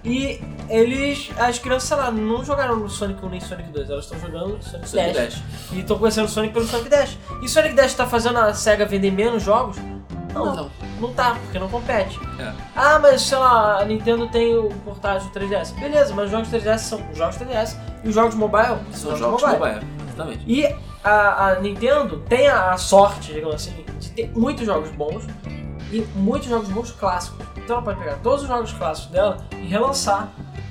E 0.04 0.40
eles, 0.68 1.30
as 1.36 1.58
crianças, 1.58 1.88
sei 1.88 1.96
lá, 1.96 2.10
não 2.12 2.44
jogaram 2.44 2.88
Sonic 2.88 3.24
1 3.24 3.28
nem 3.28 3.40
Sonic 3.40 3.70
2, 3.70 3.90
elas 3.90 4.04
estão 4.04 4.20
jogando 4.20 4.62
Sonic, 4.62 4.88
Sonic 4.88 5.12
Dash. 5.12 5.34
Dash. 5.34 5.42
E 5.72 5.80
estão 5.80 5.98
conhecendo 5.98 6.28
Sonic 6.28 6.54
pelo 6.54 6.66
Sonic 6.66 6.88
Dash. 6.88 7.18
E 7.42 7.48
Sonic 7.48 7.74
Dash 7.74 7.94
tá 7.94 8.06
fazendo 8.06 8.38
a 8.38 8.54
SEGA 8.54 8.86
vender 8.86 9.10
menos 9.10 9.42
jogos? 9.42 9.76
Não, 10.32 10.54
não, 10.54 10.70
Não. 11.00 11.12
tá, 11.14 11.34
porque 11.42 11.58
não 11.58 11.68
compete. 11.68 12.20
É. 12.38 12.52
Ah, 12.76 12.98
mas 13.00 13.22
sei 13.22 13.38
lá, 13.38 13.80
a 13.80 13.84
Nintendo 13.86 14.28
tem 14.28 14.56
o 14.56 14.68
portátil 14.84 15.28
3DS. 15.30 15.72
Beleza, 15.80 16.14
mas 16.14 16.26
os 16.26 16.30
jogos 16.30 16.48
3DS 16.50 16.78
são 16.78 17.00
os 17.10 17.16
jogos 17.18 17.36
3DS 17.38 17.76
e 18.04 18.08
os 18.10 18.14
jogos 18.14 18.34
mobile 18.34 18.76
São 18.92 19.16
jogos 19.16 19.42
mobile. 19.42 19.80
Exatamente. 20.16 20.44
E 20.46 20.66
a, 21.04 21.48
a 21.48 21.60
Nintendo 21.60 22.18
tem 22.28 22.48
a, 22.48 22.72
a 22.72 22.78
sorte, 22.78 23.32
digamos 23.34 23.56
assim, 23.56 23.84
de 24.00 24.10
ter 24.10 24.30
muitos 24.34 24.64
jogos 24.64 24.90
bons 24.90 25.26
e 25.92 26.00
muitos 26.16 26.48
jogos 26.48 26.68
bons 26.68 26.90
clássicos. 26.90 27.46
Então 27.56 27.76
ela 27.76 27.84
pode 27.84 27.98
pegar 27.98 28.16
todos 28.16 28.42
os 28.42 28.48
jogos 28.48 28.72
clássicos 28.72 29.12
dela 29.12 29.36
e 29.52 29.66
relançar 29.66 30.28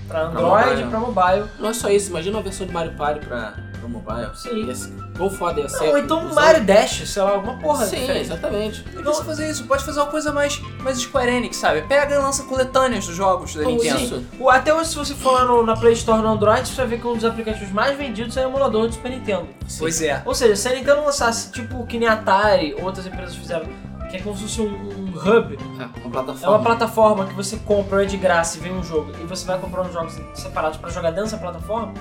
pra 0.07 0.23
Android, 0.23 0.83
mobile. 0.83 0.89
pra 0.89 0.99
mobile. 0.99 1.49
Não 1.59 1.69
é 1.69 1.73
só 1.73 1.89
isso, 1.89 2.09
imagina 2.09 2.37
uma 2.37 2.43
versão 2.43 2.65
de 2.65 2.73
Mario 2.73 2.95
Party 2.97 3.25
pra, 3.25 3.53
pra 3.85 3.99
mobile. 4.15 4.35
Sim. 4.35 4.65
Ia 4.65 4.75
ser- 4.75 4.93
Quão 5.17 5.29
foda 5.29 5.61
ia 5.61 5.69
ser. 5.69 5.87
Ou 5.89 5.97
então 5.97 6.25
usar- 6.25 6.35
Mario 6.41 6.63
Dash, 6.65 7.03
sei 7.09 7.21
lá, 7.23 7.31
alguma 7.31 7.57
porra 7.59 7.85
Sim, 7.85 7.99
diferente. 7.99 8.21
exatamente. 8.25 8.85
Não 8.93 9.01
precisa 9.03 9.23
fazer 9.23 9.49
isso, 9.49 9.63
pode 9.65 9.83
fazer 9.85 9.99
uma 9.99 10.05
coisa 10.07 10.33
mais, 10.33 10.61
mais 10.81 10.97
Square 10.99 11.31
Enix, 11.31 11.57
sabe? 11.57 11.81
Pega 11.83 12.15
e 12.15 12.17
lança 12.17 12.43
coletâneas 12.43 13.05
dos 13.05 13.15
jogos 13.15 13.53
da 13.55 13.61
Ou 13.63 13.69
Nintendo. 13.71 14.25
O- 14.39 14.49
Até 14.49 14.73
hoje, 14.73 14.89
se 14.89 14.95
você 14.95 15.13
for 15.13 15.31
lá 15.33 15.45
no- 15.45 15.63
na 15.63 15.75
Play 15.75 15.93
Store 15.93 16.21
no 16.21 16.27
Android, 16.29 16.67
você 16.67 16.75
vai 16.75 16.87
ver 16.87 16.99
que 16.99 17.07
um 17.07 17.15
dos 17.15 17.25
aplicativos 17.25 17.71
mais 17.71 17.97
vendidos 17.97 18.35
é 18.37 18.45
o 18.45 18.49
emulador 18.49 18.87
do 18.87 18.93
Super 18.93 19.09
Nintendo. 19.11 19.47
Pois 19.79 20.01
é. 20.01 20.21
Ou 20.25 20.33
seja, 20.35 20.55
se 20.55 20.67
a 20.67 20.73
Nintendo 20.73 21.01
lançasse, 21.05 21.51
tipo 21.51 21.85
que 21.85 21.97
nem 21.99 22.07
Atari, 22.07 22.75
outras 22.81 23.05
empresas 23.05 23.35
fizeram, 23.35 23.65
que 24.09 24.17
é 24.17 24.21
como 24.21 24.35
se 24.35 24.43
fosse 24.43 24.61
um, 24.61 24.65
um 24.65 25.07
hub, 25.17 25.57
É, 25.57 25.99
uma 25.99 26.07
é 26.07 26.09
plataforma. 26.11 26.55
uma 26.57 26.63
plataforma 26.63 27.25
que 27.25 27.33
você 27.33 27.57
compra 27.57 28.03
é 28.03 28.05
de 28.05 28.17
graça 28.17 28.57
e 28.57 28.61
vem 28.61 28.71
um 28.73 28.83
jogo, 28.83 29.11
e 29.21 29.25
você 29.25 29.45
vai 29.45 29.57
comprando 29.59 29.91
jogos 29.91 30.15
separados 30.33 30.77
pra 30.77 30.89
jogar 30.89 31.09
dentro 31.09 31.25
dessa 31.25 31.37
plataforma, 31.37 31.93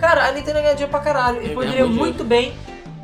cara, 0.00 0.26
a 0.28 0.32
Nintendo 0.32 0.58
ia 0.58 0.62
ganhar 0.62 0.74
dinheiro 0.74 0.90
pra 0.90 1.00
caralho. 1.00 1.42
E 1.42 1.48
Ia 1.48 1.54
poderia 1.54 1.86
muito 1.86 2.24
bem 2.24 2.52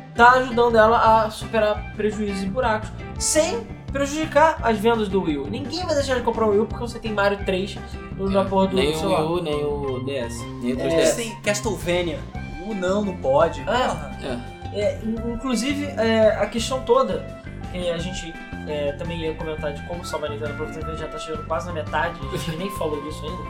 estar 0.09 0.31
ajudando 0.33 0.77
ela 0.77 1.25
a 1.25 1.29
superar 1.29 1.93
prejuízos 1.95 2.43
e 2.43 2.47
buracos, 2.47 2.89
sem 3.19 3.65
prejudicar 3.91 4.57
as 4.63 4.77
vendas 4.77 5.07
do 5.07 5.21
Wii 5.23 5.37
U. 5.37 5.47
Ninguém 5.47 5.85
vai 5.85 5.95
deixar 5.95 6.15
de 6.15 6.21
comprar 6.21 6.45
o 6.45 6.49
Wii 6.49 6.59
U 6.61 6.65
porque 6.65 6.81
você 6.87 6.99
tem 6.99 7.13
Mario 7.13 7.39
3 7.45 7.77
no, 8.17 8.29
na 8.29 8.43
porra 8.43 8.67
do 8.67 8.75
nem 8.75 8.95
o. 8.95 9.07
Wii 9.07 9.15
U, 9.25 9.41
nem 9.43 9.63
o 9.65 9.99
DS. 10.05 10.41
Nem 10.61 10.73
o 10.73 10.79
É. 10.79 10.83
Eles 10.93 11.09
3DS. 11.11 11.15
têm 11.15 11.35
Castlevania. 11.41 12.19
Uh, 12.65 12.73
não, 12.75 13.05
não 13.05 13.15
pode. 13.17 13.61
É. 13.61 14.57
É, 14.73 14.99
in- 15.03 15.33
inclusive, 15.33 15.85
é, 15.85 16.35
a 16.39 16.45
questão 16.47 16.81
toda, 16.81 17.25
que 17.71 17.89
a 17.89 17.97
gente 17.97 18.33
é, 18.67 18.91
também 18.93 19.21
ia 19.21 19.33
comentar 19.35 19.71
de 19.73 19.81
como 19.87 20.03
salvar 20.03 20.29
a 20.29 20.33
Nintendo, 20.33 20.51
aproveitando 20.51 20.83
que 20.83 20.89
a 20.89 20.93
gente 20.95 21.01
já 21.05 21.07
tá 21.07 21.17
chegando 21.17 21.47
quase 21.47 21.67
na 21.67 21.73
metade, 21.73 22.19
a 22.33 22.37
gente 22.37 22.57
nem 22.57 22.69
falou 22.71 23.01
disso 23.03 23.23
ainda, 23.25 23.43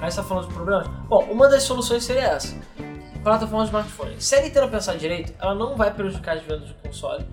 mas 0.00 0.14
tá 0.16 0.22
falando 0.22 0.48
de 0.48 0.54
problemas. 0.54 0.86
Bom, 1.08 1.24
uma 1.30 1.48
das 1.48 1.62
soluções 1.62 2.04
seria 2.04 2.22
essa. 2.22 2.54
Plataforma 3.22 3.64
de 3.64 3.68
smartphone. 3.70 4.14
Se 4.18 4.34
a 4.36 4.42
Nintendo 4.42 4.68
pensar 4.68 4.96
direito, 4.96 5.32
ela 5.40 5.54
não 5.54 5.76
vai 5.76 5.92
prejudicar 5.92 6.36
as 6.36 6.42
vendas 6.42 6.68
de 6.68 6.74
console. 6.74 7.24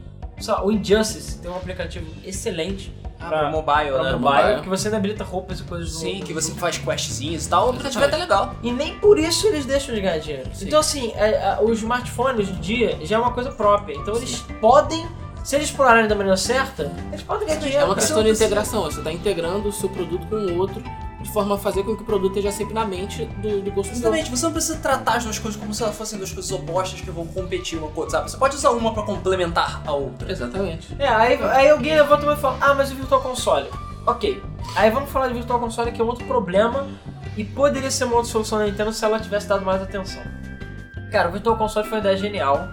O 0.64 0.72
Injustice 0.72 1.38
tem 1.40 1.50
um 1.50 1.56
aplicativo 1.56 2.06
excelente 2.26 2.94
Ah, 3.20 3.28
pra, 3.30 3.50
mobile, 3.50 3.92
pra 3.92 4.04
né? 4.04 4.12
mobile, 4.12 4.42
mobile. 4.44 4.62
que 4.64 4.68
você 4.70 4.88
ainda 4.90 4.98
habilita 4.98 5.24
roupas 5.24 5.60
e 5.62 5.64
coisas 5.64 5.90
do 5.94 5.98
Sim, 6.00 6.20
do 6.20 6.26
que 6.26 6.34
você 6.34 6.52
faz 6.56 6.78
questzinhos 6.78 7.46
e 7.46 7.50
tal. 7.50 7.68
O 7.68 7.70
aplicativo 7.70 8.04
é 8.04 8.08
até 8.08 8.18
legal. 8.18 8.54
E 8.62 8.70
nem 8.72 9.00
por 9.00 9.18
isso 9.18 9.48
eles 9.48 9.66
deixam 9.66 9.96
de 9.96 10.02
ganhar 10.02 10.18
dinheiro. 10.18 10.50
Sim. 10.54 10.66
Então, 10.68 10.80
assim, 10.82 11.14
é, 11.16 11.30
é, 11.30 11.58
o 11.62 11.72
smartphone 11.72 12.40
hoje 12.42 12.52
em 12.52 12.60
dia 12.60 12.98
já 13.06 13.16
é 13.16 13.20
uma 13.20 13.32
coisa 13.32 13.52
própria. 13.52 13.94
Então, 13.96 14.16
eles 14.18 14.44
podem, 14.60 15.08
se 15.42 15.56
eles 15.56 15.70
explorarem 15.70 16.08
da 16.10 16.16
maneira 16.16 16.36
certa, 16.36 16.92
eles 17.12 17.24
podem 17.24 17.48
ganhar 17.48 17.60
dinheiro. 17.60 17.82
É 17.84 17.86
uma 17.86 17.96
questão 17.96 18.22
de 18.22 18.30
integração, 18.32 18.84
você 18.84 18.98
está 18.98 19.12
integrando 19.14 19.70
o 19.70 19.72
seu 19.72 19.88
produto 19.88 20.28
com 20.28 20.36
o 20.36 20.58
outro 20.58 20.84
de 21.26 21.32
forma 21.34 21.56
a 21.56 21.58
fazer 21.58 21.84
com 21.84 21.96
que 21.96 22.04
o 22.04 22.06
produto 22.06 22.38
esteja 22.38 22.52
sempre 22.52 22.74
na 22.76 22.86
mente 22.86 23.26
do, 23.26 23.60
do 23.62 23.72
consumidor. 23.72 24.14
Exatamente, 24.14 24.30
você 24.30 24.46
não 24.46 24.54
precisa 24.54 24.78
tratar 24.78 25.18
as 25.18 25.24
duas 25.24 25.40
coisas 25.40 25.60
como 25.60 25.74
se 25.74 25.82
elas 25.82 25.96
fossem 25.96 26.18
duas 26.20 26.32
coisas 26.32 26.52
opostas 26.52 27.02
que 27.02 27.10
vão 27.10 27.26
competir 27.26 27.80
uma 27.80 27.88
com 27.88 28.02
a 28.02 28.04
outra, 28.04 28.20
sabe? 28.20 28.32
Você 28.32 28.38
pode 28.38 28.56
usar 28.56 28.70
uma 28.70 28.94
pra 28.94 29.04
complementar 29.04 29.82
a 29.86 29.92
outra. 29.92 30.32
Exatamente. 30.32 30.96
É, 31.00 31.08
aí, 31.08 31.42
aí 31.44 31.70
alguém 31.70 31.96
levanta 31.96 32.32
e 32.32 32.36
fala, 32.38 32.58
ah, 32.62 32.74
mas 32.76 32.92
o 32.92 32.96
Virtual 32.96 33.22
Console. 33.22 33.68
Ok. 34.06 34.42
Aí 34.76 34.92
vamos 34.92 35.10
falar 35.10 35.28
de 35.30 35.34
Virtual 35.34 35.60
Console, 35.60 35.92
que 35.92 36.00
é 36.00 36.04
um 36.04 36.08
outro 36.08 36.26
problema 36.28 36.86
e 37.36 37.44
poderia 37.44 37.90
ser 37.90 38.04
uma 38.06 38.18
outra 38.18 38.32
solução 38.32 38.60
da 38.60 38.66
Nintendo 38.66 38.94
se 38.94 39.04
ela 39.04 39.20
tivesse 39.20 39.48
dado 39.48 39.66
mais 39.66 39.82
atenção. 39.82 40.22
Cara, 41.12 41.30
o 41.30 41.32
Virtual 41.32 41.58
Console 41.58 41.88
foi 41.90 41.98
uma 41.98 42.02
ideia 42.02 42.18
genial. 42.18 42.68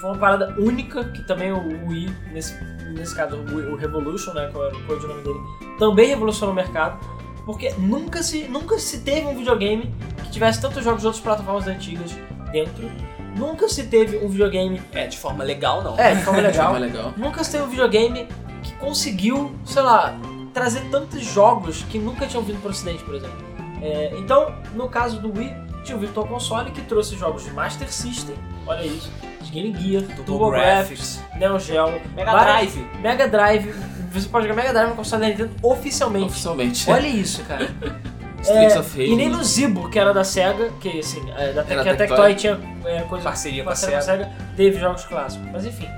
Foi 0.00 0.10
uma 0.10 0.18
parada 0.18 0.54
única, 0.58 1.02
que 1.04 1.22
também 1.26 1.50
o 1.50 1.88
Wii, 1.88 2.14
nesse, 2.30 2.54
nesse 2.90 3.14
caso 3.16 3.36
o, 3.36 3.56
Wii- 3.56 3.68
o 3.72 3.76
Revolution, 3.76 4.34
né, 4.34 4.50
qual 4.52 4.66
era 4.66 4.76
o 4.76 4.86
codinome 4.86 5.22
dele, 5.22 5.38
também 5.78 6.08
revolucionou 6.08 6.52
o 6.52 6.54
mercado. 6.54 6.98
Porque 7.46 7.72
nunca 7.78 8.24
se, 8.24 8.48
nunca 8.48 8.76
se 8.78 8.98
teve 8.98 9.26
um 9.26 9.36
videogame 9.36 9.94
que 10.24 10.30
tivesse 10.30 10.60
tantos 10.60 10.82
jogos 10.82 11.00
de 11.00 11.06
outras 11.06 11.22
plataformas 11.22 11.68
antigas 11.68 12.10
dentro. 12.50 12.90
Nunca 13.36 13.68
se 13.68 13.84
teve 13.84 14.16
um 14.18 14.28
videogame... 14.28 14.82
É, 14.92 15.06
de 15.06 15.16
forma 15.16 15.44
legal 15.44 15.82
não. 15.84 15.96
É, 15.98 16.14
de 16.14 16.22
forma 16.22 16.40
legal. 16.42 16.72
Forma 16.72 16.78
legal. 16.84 17.14
Nunca 17.16 17.44
se 17.44 17.52
teve 17.52 17.64
um 17.64 17.68
videogame 17.68 18.26
que 18.64 18.72
conseguiu, 18.74 19.54
sei 19.64 19.82
lá, 19.82 20.18
trazer 20.52 20.80
tantos 20.90 21.24
jogos 21.24 21.84
que 21.84 21.98
nunca 21.98 22.26
tinham 22.26 22.42
vindo 22.42 22.60
pro 22.60 22.70
ocidente, 22.70 23.04
por 23.04 23.14
exemplo. 23.14 23.38
É, 23.80 24.12
então, 24.18 24.52
no 24.74 24.88
caso 24.88 25.20
do 25.20 25.32
Wii, 25.38 25.54
tinha 25.84 25.96
o 25.96 26.00
Virtual 26.00 26.26
Console 26.26 26.72
que 26.72 26.80
trouxe 26.82 27.14
jogos 27.16 27.44
de 27.44 27.52
Master 27.52 27.92
System, 27.92 28.34
olha 28.66 28.82
isso, 28.84 29.12
de 29.40 29.52
Game 29.52 29.78
Gear, 29.78 30.02
TurboGrafx, 30.24 31.22
Neo 31.36 31.60
Geo, 31.60 32.00
Mega 32.14 32.32
Drive. 32.32 32.86
Mega 33.00 33.28
Drive, 33.28 33.74
você 34.20 34.28
pode 34.28 34.46
jogar 34.46 34.60
Mega 34.62 34.72
Drive 34.72 34.90
no 34.90 34.96
console 34.96 35.22
da 35.22 35.28
Nintendo 35.28 35.50
oficialmente. 35.62 36.26
Oficialmente. 36.26 36.90
Olha 36.90 37.06
isso, 37.06 37.42
cara. 37.44 37.64
Streets 38.42 38.74
É, 38.74 38.78
of 38.78 38.98
Rage. 38.98 39.10
e 39.12 39.16
nem 39.16 39.28
no 39.28 39.42
Zibo, 39.42 39.88
que 39.90 39.98
era 39.98 40.12
da 40.14 40.22
SEGA, 40.22 40.70
que 40.80 41.00
assim, 41.00 41.20
é, 41.36 41.52
da 41.52 41.62
Era 41.68 41.82
que 41.82 41.88
a 41.88 41.96
Tectoy. 41.96 42.34
Tinha 42.34 42.60
é, 42.84 43.00
coisa 43.02 43.24
Parceria 43.24 43.64
com 43.64 43.70
a 43.70 43.72
parceria 43.72 44.00
SEGA. 44.00 44.30
teve 44.56 44.78
jogos 44.78 45.04
clássicos, 45.04 45.48
mas 45.50 45.64
enfim. 45.66 45.88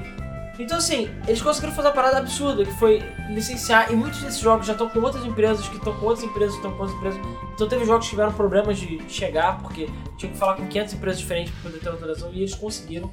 Então 0.58 0.78
assim, 0.78 1.10
eles 1.26 1.42
conseguiram 1.42 1.74
fazer 1.74 1.88
uma 1.88 1.94
parada 1.94 2.18
absurda, 2.18 2.64
que 2.64 2.72
foi 2.78 3.02
licenciar, 3.28 3.92
e 3.92 3.96
muitos 3.96 4.22
desses 4.22 4.40
jogos 4.40 4.66
já 4.66 4.72
estão 4.72 4.88
com 4.88 4.98
outras 5.00 5.24
empresas, 5.26 5.68
que 5.68 5.76
estão 5.76 5.92
com 5.94 6.06
outras 6.06 6.24
empresas, 6.24 6.52
que 6.52 6.56
estão 6.58 6.72
com 6.72 6.82
outras 6.84 6.98
empresas. 6.98 7.20
Então 7.54 7.68
teve 7.68 7.84
jogos 7.84 8.06
que 8.06 8.10
tiveram 8.10 8.32
problemas 8.32 8.78
de 8.78 8.98
chegar, 9.08 9.58
porque 9.58 9.88
tinham 10.16 10.32
que 10.32 10.38
falar 10.38 10.54
com 10.56 10.66
500 10.66 10.94
empresas 10.94 11.20
diferentes 11.20 11.52
para 11.52 11.70
poder 11.70 11.82
ter 11.82 11.88
autorização, 11.90 12.30
e 12.32 12.38
eles 12.38 12.54
conseguiram. 12.54 13.10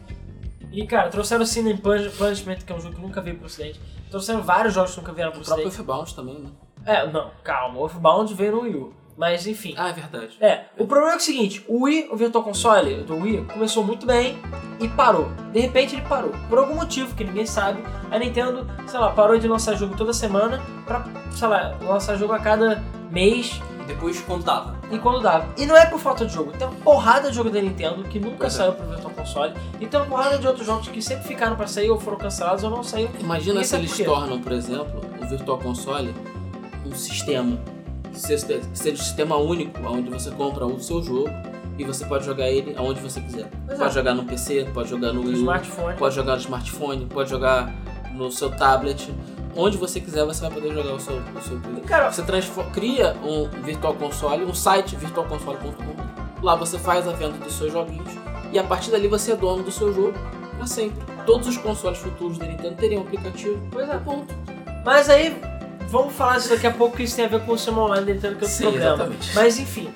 E 0.72 0.86
cara, 0.88 1.10
trouxeram 1.10 1.44
o 1.44 1.78
Pun- 1.78 2.10
Punishment, 2.18 2.58
que 2.65 2.72
é 2.72 2.76
um 2.76 2.80
jogo 2.82 2.96
que 2.96 3.02
nunca 3.02 3.22
veio 3.22 3.36
pro 3.38 3.46
ocidente. 3.48 3.80
Trouxeram 4.15 4.41
vários 4.41 4.73
jogos 4.73 4.91
que 4.91 4.97
nunca 5.01 5.12
vieram 5.12 5.34
pro 5.34 5.41
O 5.41 5.43
próprio. 5.43 5.67
Earthbound 5.67 6.15
também, 6.15 6.39
né? 6.39 6.49
É, 6.86 7.06
não, 7.06 7.32
calma, 7.43 7.78
o 7.78 7.84
Earthbound 7.84 8.34
veio 8.34 8.54
no 8.54 8.62
Wii 8.62 8.75
U. 8.75 8.93
Mas 9.17 9.45
enfim. 9.45 9.75
Ah, 9.78 9.89
é 9.89 9.91
verdade. 9.91 10.38
É, 10.39 10.67
o 10.78 10.88
problema 10.88 11.15
é, 11.15 11.17
o 11.17 11.19
seguinte, 11.19 11.65
o 11.67 11.84
Wii, 11.84 12.08
o 12.10 12.15
Virtual 12.15 12.41
Console 12.41 13.04
do 13.04 13.17
Wii, 13.17 13.43
começou 13.51 13.84
muito 13.84 14.06
bem 14.06 14.38
e 14.80 14.88
parou. 14.88 15.28
De 15.51 15.60
repente 15.60 15.95
ele 15.97 16.08
parou. 16.08 16.32
Por 16.47 16.58
algum 16.58 16.75
motivo 16.75 17.13
que 17.13 17.25
ninguém 17.25 17.45
sabe, 17.45 17.84
a 18.10 18.17
Nintendo, 18.17 18.65
sei 18.88 19.01
lá, 19.01 19.12
parou 19.12 19.38
de 19.38 19.49
lançar 19.49 19.75
jogo 19.75 19.97
toda 19.97 20.13
semana 20.13 20.62
pra, 20.86 21.04
sei 21.32 21.49
lá, 21.49 21.78
lançar 21.82 22.15
jogo 22.15 22.32
a 22.32 22.39
cada 22.39 22.82
mês 23.12 23.60
depois 23.88 24.19
quando 24.21 24.43
dava. 24.43 24.76
e 24.91 24.98
quando 24.98 25.21
dava. 25.21 25.48
E 25.58 25.65
não 25.65 25.76
é 25.76 25.86
por 25.86 26.00
falta 26.00 26.26
de 26.26 26.34
jogo, 26.34 26.52
tem 26.52 26.67
uma 26.67 26.76
porrada 26.78 27.30
de 27.30 27.36
jogo 27.36 27.50
da 27.50 27.62
Nintendo 27.62 28.04
que 28.04 28.19
nunca 28.19 28.38
Pois 28.39 28.54
é. 28.54 28.58
saiu 28.58 28.74
pro 28.74 28.88
Virtual 28.88 29.13
Console 29.13 29.54
e 29.80 29.86
tem 29.88 30.00
uma 30.00 30.06
porrada 30.08 30.38
de 30.38 30.48
outros 30.48 30.65
jogos 30.65 30.88
que 30.88 31.02
sempre 31.02 31.28
ficaram 31.28 31.56
pra 31.56 31.67
sair 31.67 31.89
ou 31.89 32.00
foram 32.00 32.17
cancelados 32.17 32.63
ou 32.63 32.69
não 32.69 32.84
saíram. 32.84 33.12
Imagina 33.19 33.63
se 33.63 33.76
eles 33.76 33.98
tornam, 33.98 34.39
por 34.41 34.52
exemplo, 34.52 35.02
o 35.21 35.26
Virtual 35.28 35.58
Console 35.60 36.13
um 36.86 36.93
sistema. 36.93 37.58
Seja 38.13 38.93
um 38.93 39.04
sistema 39.04 39.36
único, 39.36 39.78
onde 39.88 40.10
você 40.10 40.32
compra 40.32 40.65
o 40.65 40.80
seu 40.80 41.04
jogo 41.04 41.30
e 41.78 41.84
você 41.84 42.06
pode 42.06 42.24
jogar 42.26 42.50
ele 42.50 42.74
aonde 42.78 43.02
você 43.02 43.19
quiser. 43.19 43.50
Pode 43.67 43.84
é. 43.84 43.89
jogar 43.91 44.13
no 44.13 44.24
PC, 44.24 44.69
pode 44.74 44.89
jogar 44.89 45.12
no 45.12 45.21
No 45.21 45.28
Wii 45.28 45.39
smartphone. 45.39 45.98
pode 45.98 46.15
jogar 46.15 46.34
no 46.36 46.39
smartphone, 46.41 47.06
pode 47.08 47.30
jogar 47.30 47.74
no 48.13 48.32
seu 48.32 48.50
tablet. 48.52 49.12
Onde 49.56 49.78
você 49.78 50.02
quiser, 50.02 50.26
você 50.26 50.41
vai 50.41 50.52
poder 50.52 50.74
jogar 50.74 50.94
o 50.94 51.00
seu, 51.00 51.15
o 51.15 51.41
seu 51.41 51.60
cara, 51.88 52.12
Você 52.12 52.24
cria 52.74 53.15
um 53.24 53.48
Virtual 53.63 53.94
Console, 53.94 54.44
um 54.44 54.54
site 54.54 54.96
virtualconsole.com. 54.98 56.44
Lá 56.44 56.56
você 56.56 56.78
faz 56.78 57.08
a 57.08 57.12
venda 57.13 57.38
dos 57.38 57.54
seus 57.54 57.72
joguinhos 57.72 58.10
e 58.52 58.60
a 58.60 58.63
partir 58.63 58.91
dali 58.91 59.08
você 59.08 59.32
é 59.32 59.36
dono 59.36 59.63
do 59.63 59.72
seu 59.72 59.94
jogo 59.94 60.13
para 60.58 60.68
sempre. 60.68 60.98
Todos 61.26 61.48
os 61.48 61.58
consoles 61.58 61.98
futuros 61.98 62.38
da 62.38 62.46
Nintendo 62.46 62.76
teriam 62.76 63.02
um 63.02 63.06
aplicativo. 63.06 63.60
Pois 63.72 63.89
é. 63.89 63.98
Ponto. 63.98 64.34
Mas 64.86 65.10
aí, 65.10 65.36
vamos 65.89 66.13
falar 66.13 66.36
disso 66.38 66.50
daqui 66.50 66.68
a 66.68 66.72
pouco, 66.72 66.98
que 66.98 67.04
isso 67.04 67.15
tem 67.15 67.26
a 67.26 67.28
ver 67.28 67.44
com 67.46 67.54
o 67.54 67.58
sistema 67.58 67.82
online 67.82 68.06
da 68.06 68.13
Nintendo, 68.13 68.36
que 68.36 68.44
é 68.44 68.48
outro 68.48 68.58
Sim, 68.58 68.63
problema. 68.63 68.94
exatamente. 68.94 69.36
Mas 69.36 69.60
enfim. 69.60 69.89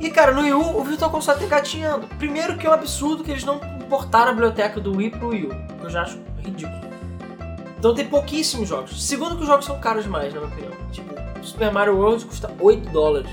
E 0.00 0.10
cara, 0.10 0.30
no 0.32 0.42
Wii 0.42 0.52
U, 0.52 0.78
o 0.78 0.84
Virtual 0.84 1.10
Console 1.10 1.40
tá 1.40 1.46
gatinhando. 1.46 2.06
Primeiro 2.18 2.56
que 2.56 2.66
é 2.66 2.70
um 2.70 2.74
absurdo 2.74 3.24
que 3.24 3.30
eles 3.30 3.44
não 3.44 3.56
importaram 3.80 4.30
a 4.30 4.32
biblioteca 4.32 4.80
do 4.80 4.96
Wii 4.96 5.10
pro 5.10 5.28
Wii 5.28 5.46
U, 5.46 5.48
que 5.48 5.84
eu 5.84 5.90
já 5.90 6.02
acho 6.02 6.20
ridículo. 6.44 6.87
Então 7.78 7.94
tem 7.94 8.06
pouquíssimos 8.06 8.68
jogos. 8.68 9.06
Segundo 9.06 9.36
que 9.36 9.42
os 9.42 9.46
jogos 9.48 9.64
são 9.64 9.78
caros 9.78 10.04
demais, 10.04 10.34
na 10.34 10.40
minha 10.40 10.52
opinião. 10.52 10.72
Tipo, 10.90 11.14
Super 11.42 11.72
Mario 11.72 11.96
World 11.96 12.24
custa 12.24 12.50
8 12.60 12.90
dólares. 12.90 13.30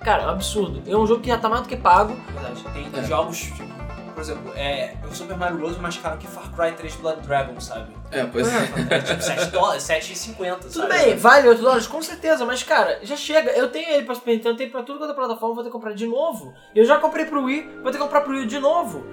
Cara, 0.00 0.22
é 0.22 0.26
um 0.26 0.30
absurdo. 0.30 0.82
É 0.86 0.96
um 0.96 1.06
jogo 1.06 1.20
que 1.20 1.28
já 1.28 1.38
tá 1.38 1.48
mais 1.48 1.62
do 1.62 1.68
que 1.68 1.76
pago. 1.76 2.14
Verdade. 2.32 2.64
Tem 2.72 2.88
É. 3.00 3.04
jogos, 3.04 3.38
tipo, 3.38 3.68
por 4.14 4.20
exemplo, 4.20 4.52
é, 4.54 4.94
o 5.08 5.12
Super 5.14 5.36
Mario 5.36 5.58
Bros. 5.58 5.76
é 5.76 5.80
mais 5.80 5.96
caro 5.96 6.16
que 6.18 6.26
Far 6.28 6.50
Cry 6.54 6.72
3 6.72 6.94
Blood 6.96 7.20
Dragon, 7.22 7.60
sabe? 7.60 7.92
É, 8.12 8.24
pois 8.24 8.46
É 8.90 9.00
tipo 9.00 9.20
7 9.22 9.46
dólares, 9.50 9.82
7,50. 9.82 10.60
Tudo 10.60 10.72
sabe? 10.72 10.88
bem, 10.92 11.16
vale 11.16 11.48
8 11.48 11.60
dólares, 11.60 11.86
com 11.88 12.00
certeza, 12.00 12.46
mas 12.46 12.62
cara, 12.62 13.00
já 13.02 13.16
chega. 13.16 13.50
Eu 13.50 13.68
tenho 13.70 13.90
ele 13.90 14.04
pra 14.04 14.14
Super 14.14 14.30
Nintendo, 14.34 14.56
tenho 14.56 14.70
pra 14.70 14.82
tudo 14.84 14.98
quanto 15.00 15.10
é 15.10 15.14
plataforma, 15.14 15.54
vou 15.56 15.64
ter 15.64 15.70
que 15.70 15.72
comprar 15.72 15.92
de 15.92 16.06
novo. 16.06 16.54
Eu 16.74 16.84
já 16.84 16.98
comprei 16.98 17.24
pro 17.26 17.42
Wii, 17.44 17.80
vou 17.82 17.90
ter 17.90 17.98
que 17.98 18.04
comprar 18.04 18.20
pro 18.22 18.32
Wii 18.32 18.46
de 18.46 18.60
novo. 18.60 19.04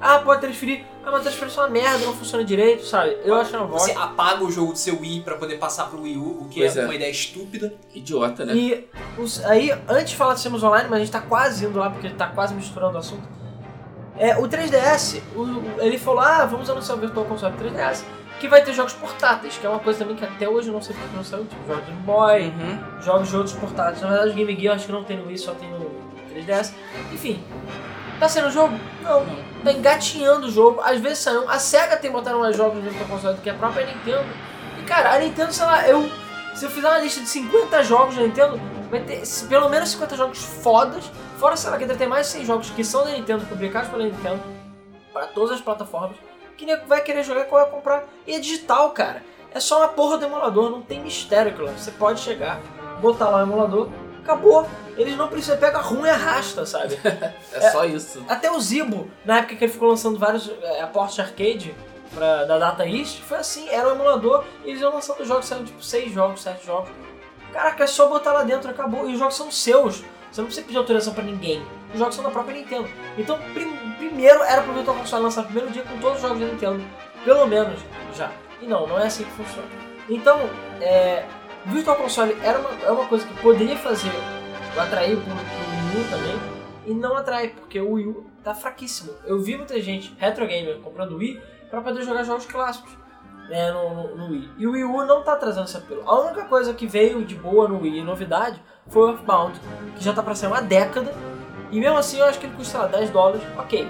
Ah, 0.00 0.18
pode 0.20 0.40
transferir. 0.40 0.84
Ah, 1.04 1.10
mas 1.10 1.22
transferência 1.22 1.60
é 1.60 1.64
uma 1.64 1.68
merda, 1.70 2.06
não 2.06 2.14
funciona 2.14 2.42
direito, 2.44 2.84
sabe? 2.86 3.18
Eu 3.24 3.34
acho 3.34 3.54
uma 3.56 3.66
Você 3.66 3.92
bosta. 3.92 4.02
apaga 4.08 4.44
o 4.44 4.50
jogo 4.50 4.72
do 4.72 4.78
seu 4.78 4.98
Wii 4.98 5.20
pra 5.22 5.36
poder 5.36 5.56
passar 5.58 5.86
pro 5.90 6.00
Wii 6.02 6.16
U, 6.16 6.42
o 6.42 6.48
que 6.48 6.60
Pois 6.60 6.76
é, 6.76 6.80
é. 6.80 6.84
uma 6.84 6.94
ideia 6.94 7.10
estúpida. 7.10 7.74
Idiota, 7.94 8.44
né? 8.46 8.54
E 8.54 8.88
os- 9.18 9.44
aí, 9.44 9.70
antes 9.88 10.10
de 10.10 10.16
falar 10.16 10.34
de 10.34 10.40
sistemas 10.40 10.62
online, 10.62 10.88
mas 10.88 10.96
a 11.00 11.04
gente 11.04 11.12
tá 11.12 11.20
quase 11.20 11.66
indo 11.66 11.78
lá 11.78 11.90
porque 11.90 12.08
tá 12.10 12.28
quase 12.28 12.54
misturando 12.54 12.94
o 12.94 12.98
assunto. 12.98 13.22
É, 14.18 14.36
o 14.38 14.46
3DS, 14.48 15.22
o- 15.34 15.40
o- 15.42 15.74
ele 15.80 15.98
falou: 15.98 16.20
ah, 16.20 16.44
vamos 16.46 16.68
anunciar 16.70 16.96
o 16.96 17.00
Virtual 17.00 17.24
Console 17.26 17.54
3DS, 17.56 18.04
que 18.38 18.48
vai 18.48 18.62
ter 18.62 18.72
jogos 18.72 18.92
portáteis, 18.94 19.56
que 19.58 19.66
é 19.66 19.68
uma 19.68 19.80
coisa 19.80 19.98
também 19.98 20.16
que 20.16 20.24
até 20.24 20.48
hoje 20.48 20.68
eu 20.68 20.74
não 20.74 20.80
sei 20.82 20.94
porque 20.96 21.14
não 21.16 21.24
saiu, 21.24 21.44
tipo 21.44 21.66
jogos 21.66 21.84
de 21.84 21.90
Game 21.92 22.02
Boy, 22.04 22.52
jogos 23.02 23.28
de 23.28 23.36
outros 23.36 23.54
portáteis. 23.54 24.00
Na 24.00 24.08
verdade, 24.08 24.30
o 24.30 24.34
Game 24.34 24.54
Gear 24.58 24.72
eu 24.72 24.76
acho 24.76 24.86
que 24.86 24.92
não 24.92 25.04
tem 25.04 25.16
no 25.18 25.26
Wii, 25.26 25.38
só 25.38 25.52
tem 25.52 25.68
no 25.70 25.90
3DS. 26.32 26.72
Enfim, 27.12 27.42
tá 28.20 28.28
sendo 28.28 28.48
o 28.48 28.50
jogo? 28.50 28.78
Não. 29.02 29.26
Tá 29.64 29.72
engatinhando 29.72 30.46
o 30.46 30.50
jogo. 30.50 30.80
Às 30.82 31.00
vezes 31.00 31.18
saiu. 31.18 31.48
A 31.48 31.58
SEGA 31.58 31.96
tem 31.96 32.10
botado 32.10 32.38
mais 32.38 32.56
jogos 32.56 32.84
no 32.84 33.04
Console 33.06 33.34
do 33.34 33.42
que 33.42 33.50
a 33.50 33.54
própria 33.54 33.86
Nintendo. 33.86 34.26
E 34.78 34.82
cara, 34.82 35.14
a 35.14 35.18
Nintendo, 35.18 35.52
sei 35.52 35.64
lá, 35.64 35.88
eu. 35.88 36.08
Se 36.54 36.66
eu 36.66 36.70
fizer 36.70 36.88
uma 36.88 36.98
lista 36.98 37.20
de 37.20 37.28
50 37.28 37.82
jogos 37.84 38.16
da 38.16 38.22
Nintendo, 38.22 38.60
vai 38.90 39.00
ter 39.00 39.22
pelo 39.48 39.68
menos 39.68 39.88
50 39.90 40.16
jogos 40.16 40.38
fodas. 40.38 41.10
Fora, 41.38 41.56
sei 41.56 41.70
lá, 41.70 41.78
que 41.78 41.86
deve 41.86 41.98
ter 41.98 42.06
mais 42.06 42.26
100 42.26 42.44
jogos 42.44 42.70
que 42.70 42.84
são 42.84 43.04
da 43.04 43.12
Nintendo, 43.12 43.46
publicados 43.46 43.88
pela 43.88 44.04
Nintendo, 44.04 44.42
para 45.12 45.26
todas 45.28 45.52
as 45.52 45.60
plataformas, 45.60 46.16
que 46.56 46.66
nego 46.66 46.86
vai 46.86 47.00
querer 47.00 47.22
jogar, 47.22 47.44
qual 47.44 47.62
vai 47.62 47.70
comprar. 47.70 48.04
E 48.26 48.34
é 48.34 48.38
digital, 48.38 48.90
cara. 48.90 49.22
É 49.52 49.58
só 49.58 49.78
uma 49.78 49.88
porra 49.88 50.18
do 50.18 50.26
emulador, 50.26 50.70
não 50.70 50.82
tem 50.82 51.00
mistério 51.00 51.52
aquilo. 51.52 51.68
Você 51.68 51.90
pode 51.92 52.20
chegar, 52.20 52.60
botar 53.00 53.30
lá 53.30 53.38
o 53.38 53.42
emulador, 53.42 53.88
acabou. 54.30 54.66
Eles 54.96 55.16
não 55.16 55.28
precisam, 55.28 55.56
pega 55.56 55.78
ruim 55.78 56.06
e 56.06 56.10
arrasta, 56.10 56.64
sabe? 56.66 56.98
É, 57.52 57.70
só 57.70 57.84
isso. 57.84 58.24
Até 58.28 58.50
o 58.50 58.60
Zibo, 58.60 59.10
na 59.24 59.38
época 59.38 59.56
que 59.56 59.64
ele 59.64 59.72
ficou 59.72 59.88
lançando 59.88 60.18
vários 60.18 60.50
é, 60.62 60.80
aportes 60.82 61.16
de 61.16 61.20
arcade 61.22 61.74
pra, 62.14 62.44
da 62.44 62.58
Data 62.58 62.86
East, 62.86 63.20
foi 63.22 63.38
assim, 63.38 63.68
era 63.68 63.88
um 63.88 63.92
emulador 63.92 64.44
e 64.64 64.70
eles 64.70 64.80
iam 64.80 64.92
lançando 64.94 65.24
jogos, 65.24 65.46
saíram 65.46 65.64
tipo 65.64 65.82
6 65.82 66.12
jogos, 66.12 66.42
7 66.42 66.64
jogos. 66.64 66.90
Caraca, 67.52 67.82
é 67.84 67.86
só 67.86 68.08
botar 68.08 68.32
lá 68.32 68.44
dentro, 68.44 68.70
acabou. 68.70 69.08
E 69.08 69.12
os 69.14 69.18
jogos 69.18 69.34
são 69.36 69.50
seus. 69.50 70.04
Você 70.30 70.40
não 70.40 70.46
precisa 70.46 70.64
pedir 70.64 70.78
autorização 70.78 71.12
pra 71.12 71.24
ninguém. 71.24 71.60
Os 71.92 71.98
jogos 71.98 72.14
são 72.14 72.22
da 72.22 72.30
própria 72.30 72.54
Nintendo. 72.54 72.88
Então, 73.18 73.36
prim- 73.52 73.76
primeiro 73.98 74.40
era 74.44 74.62
pro 74.62 74.72
Virtual 74.72 74.96
Console 74.96 75.24
lançar 75.24 75.40
no 75.42 75.46
primeiro 75.48 75.70
dia 75.72 75.82
com 75.82 75.98
todos 75.98 76.16
os 76.16 76.22
jogos 76.22 76.38
da 76.38 76.46
Nintendo. 76.46 76.80
Pelo 77.24 77.46
menos, 77.48 77.80
já. 78.16 78.30
E 78.62 78.66
não, 78.66 78.86
não 78.86 78.98
é 79.00 79.06
assim 79.06 79.24
que 79.24 79.30
funciona. 79.32 79.66
Então, 80.08 80.38
é, 80.80 81.24
o 81.39 81.39
Virtual 81.66 81.96
Console 81.96 82.36
era 82.42 82.58
uma, 82.58 82.70
é 82.82 82.90
uma 82.90 83.06
coisa 83.06 83.26
que 83.26 83.34
poderia 83.40 83.76
fazer 83.76 84.10
atrair 84.78 85.16
pro, 85.16 85.24
pro 85.24 85.34
Wii 85.34 86.04
U 86.06 86.10
também. 86.10 86.40
E 86.86 86.94
não 86.94 87.16
atrai, 87.16 87.48
porque 87.48 87.80
o 87.80 87.92
Wii 87.92 88.06
U 88.06 88.26
tá 88.42 88.54
fraquíssimo. 88.54 89.12
Eu 89.26 89.38
vi 89.40 89.56
muita 89.56 89.80
gente, 89.80 90.14
retro 90.18 90.46
gamer, 90.46 90.78
comprando 90.80 91.12
o 91.12 91.16
Wii 91.18 91.40
pra 91.68 91.80
poder 91.80 92.02
jogar 92.02 92.24
jogos 92.24 92.46
clássicos. 92.46 92.90
né, 93.48 93.70
no, 93.72 93.94
no, 93.94 94.16
no 94.16 94.30
Wii. 94.30 94.48
E 94.58 94.66
o 94.66 94.72
Wii 94.72 94.84
U 94.84 95.04
não 95.04 95.22
tá 95.22 95.36
trazendo 95.36 95.64
esse 95.64 95.76
apelo. 95.76 96.02
A 96.06 96.20
única 96.20 96.44
coisa 96.44 96.72
que 96.72 96.86
veio 96.86 97.24
de 97.24 97.34
boa 97.34 97.68
no 97.68 97.80
Wii, 97.80 98.02
novidade, 98.04 98.62
foi 98.88 99.02
o 99.02 99.08
Earthbound, 99.10 99.60
que 99.96 100.02
já 100.04 100.12
tá 100.12 100.22
pra 100.22 100.34
ser 100.34 100.46
uma 100.46 100.62
década. 100.62 101.12
E 101.70 101.78
mesmo 101.78 101.98
assim 101.98 102.18
eu 102.18 102.24
acho 102.24 102.38
que 102.38 102.46
ele 102.46 102.56
custa 102.56 102.78
lá, 102.78 102.86
10 102.86 103.10
dólares, 103.10 103.42
ok. 103.58 103.88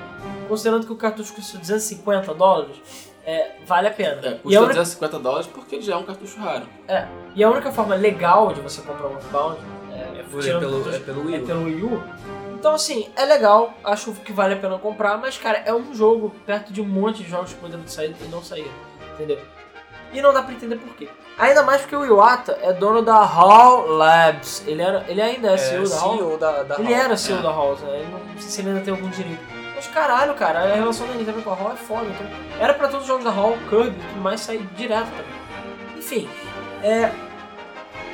Considerando 0.49 0.87
que 0.87 0.93
o 0.93 0.97
cartucho 0.97 1.33
custa 1.35 1.59
250 1.59 2.35
dólares, 2.35 3.10
é, 3.27 3.53
vale 3.67 3.89
a 3.89 3.91
pena. 3.91 4.21
É, 4.23 4.29
e, 4.29 4.35
a 4.35 4.37
custa 4.39 4.59
única, 4.61 4.75
250 4.75 5.19
dólares 5.19 5.47
porque 5.47 5.81
já 5.81 5.95
é 5.95 5.97
um 5.97 6.03
cartucho 6.05 6.39
raro. 6.41 6.67
é, 6.89 7.07
e 7.35 7.45
a 7.45 7.51
única 7.51 7.71
forma 7.73 7.95
legal 7.95 8.53
de 8.53 8.61
você 8.61 8.81
comprar 8.83 9.07
o 9.07 9.13
Earthbound 9.13 9.59
é, 9.93 10.21
É, 10.21 10.25
por- 10.31 10.41
é 10.47 10.59
pelo, 10.59 10.95
é 10.95 10.99
pelo 10.99 11.27
Wii 11.27 11.35
é 11.37 11.39
U. 11.41 11.47
pelo 11.47 11.65
Wii 11.65 11.83
U. 11.83 12.03
Então, 12.55 12.75
assim, 12.75 13.09
é 13.17 13.25
legal, 13.25 13.73
acho 13.83 14.13
que 14.13 14.33
vale 14.33 14.53
a 14.55 14.57
pena 14.59 14.79
comprar, 14.79 15.17
mas, 15.17 15.39
cara, 15.39 15.63
é 15.65 15.73
um 15.73 15.95
jogo 15.95 16.31
perto 16.45 16.73
de 16.73 16.81
um 16.83 16.85
monte 16.87 17.23
de 17.23 17.31
jogos 17.31 17.53
que 17.55 17.59
poderiam 17.59 17.87
sair 17.89 18.15
e 18.21 18.29
não 18.29 18.43
saíram, 18.43 18.71
entendeu? 19.15 19.39
E 20.13 20.21
não 20.21 20.33
dá 20.33 20.43
pra 20.43 20.53
entender 20.53 20.77
por 20.77 20.95
quê. 20.95 21.09
Ainda 21.39 21.63
mais 21.63 21.81
porque 21.81 21.97
o 21.97 22.05
Iwata 22.05 22.59
é 22.61 22.73
dono 22.73 23.01
da 23.01 23.15
HAL 23.17 23.87
Labs. 23.87 24.63
Ele, 24.67 24.83
era, 24.83 25.05
ele 25.09 25.23
ainda 25.23 25.53
é, 25.53 25.57
CEO 25.57 25.89
da 25.89 25.97
HAL. 26.01 26.17
CEO 26.17 26.37
da, 26.37 26.63
da 26.65 26.75
Ele 26.81 26.93
HAL. 26.95 27.01
era 27.05 27.17
CEO 27.17 27.41
da 27.41 27.49
HAL, 27.49 27.77
né? 27.77 27.97
Ele 28.01 28.09
não, 28.11 28.19
não 28.19 28.39
sei 28.41 28.51
se 28.51 28.61
ele 28.61 28.69
ainda 28.71 28.81
tem 28.83 28.93
algum 28.93 29.09
direito. 29.09 29.41
Mas 29.81 29.89
caralho, 29.89 30.35
cara, 30.35 30.59
a 30.61 30.75
relação 30.75 31.07
da 31.07 31.15
Nintendo 31.15 31.41
com 31.41 31.49
a 31.49 31.55
HAL 31.55 31.73
é 31.73 31.77
foda. 31.77 32.07
Então, 32.07 32.27
era 32.61 32.75
pra 32.75 32.87
todos 32.87 33.01
os 33.01 33.07
jogos 33.09 33.25
da 33.25 33.31
HAL, 33.31 33.57
Kirby 33.71 33.99
e 33.99 34.09
tudo 34.09 34.21
mais 34.21 34.43
sair 34.43 34.63
direto 34.77 35.09
também. 35.09 35.97
Enfim, 35.97 36.29
é. 36.83 37.11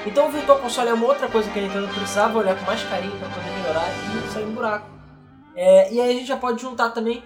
Então 0.06 0.28
o 0.28 0.30
Virtual 0.30 0.60
Console 0.60 0.90
é 0.90 0.94
uma 0.94 1.06
outra 1.06 1.26
coisa 1.26 1.50
que 1.50 1.58
a 1.58 1.62
Nintendo 1.62 1.88
precisava 1.88 2.38
olhar 2.38 2.56
com 2.56 2.64
mais 2.64 2.84
carinho 2.84 3.18
pra 3.18 3.28
poder 3.28 3.50
melhorar 3.50 3.84
e 3.90 4.32
sair 4.32 4.44
um 4.44 4.52
buraco. 4.52 4.86
É, 5.56 5.92
e 5.92 6.00
aí 6.00 6.10
a 6.10 6.12
gente 6.12 6.26
já 6.26 6.36
pode 6.36 6.62
juntar 6.62 6.90
também 6.90 7.24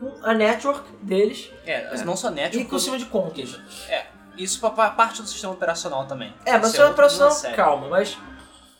com 0.00 0.12
a 0.24 0.34
network 0.34 0.82
deles 1.00 1.52
É, 1.64 1.96
não 2.04 2.16
só 2.16 2.28
net, 2.28 2.58
e 2.58 2.64
com 2.64 2.74
o 2.74 2.78
sistema 2.80 2.98
de 2.98 3.06
contas. 3.06 3.60
É, 3.88 4.06
isso 4.36 4.58
pra, 4.58 4.90
parte 4.90 5.22
do 5.22 5.28
sistema 5.28 5.52
operacional 5.52 6.06
também. 6.06 6.34
É, 6.44 6.54
mas 6.54 6.74
Isso 6.74 6.76
se 6.76 6.82
é 6.82 7.30
sério. 7.30 7.56
calma, 7.56 7.88
mas 7.88 8.18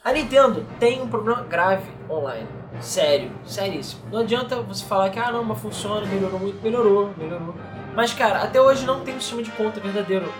a 0.02 0.10
Nintendo 0.10 0.66
tem 0.80 1.00
um 1.00 1.08
problema 1.08 1.44
grave 1.44 1.88
online. 2.10 2.48
Sério, 2.80 3.30
seríssimo. 3.44 4.02
Não 4.10 4.20
adianta 4.20 4.60
você 4.60 4.84
falar 4.84 5.10
que, 5.10 5.18
ah 5.18 5.32
não, 5.32 5.44
mas 5.44 5.58
funciona, 5.58 6.06
melhorou 6.06 6.38
muito, 6.38 6.62
melhorou, 6.62 7.10
melhorou. 7.16 7.54
Mas 7.94 8.12
cara, 8.12 8.42
até 8.42 8.60
hoje 8.60 8.84
não 8.84 9.00
tem 9.00 9.16
um 9.16 9.20
sistema 9.20 9.42
de 9.42 9.50
conta 9.52 9.80
verdadeiro 9.80 10.32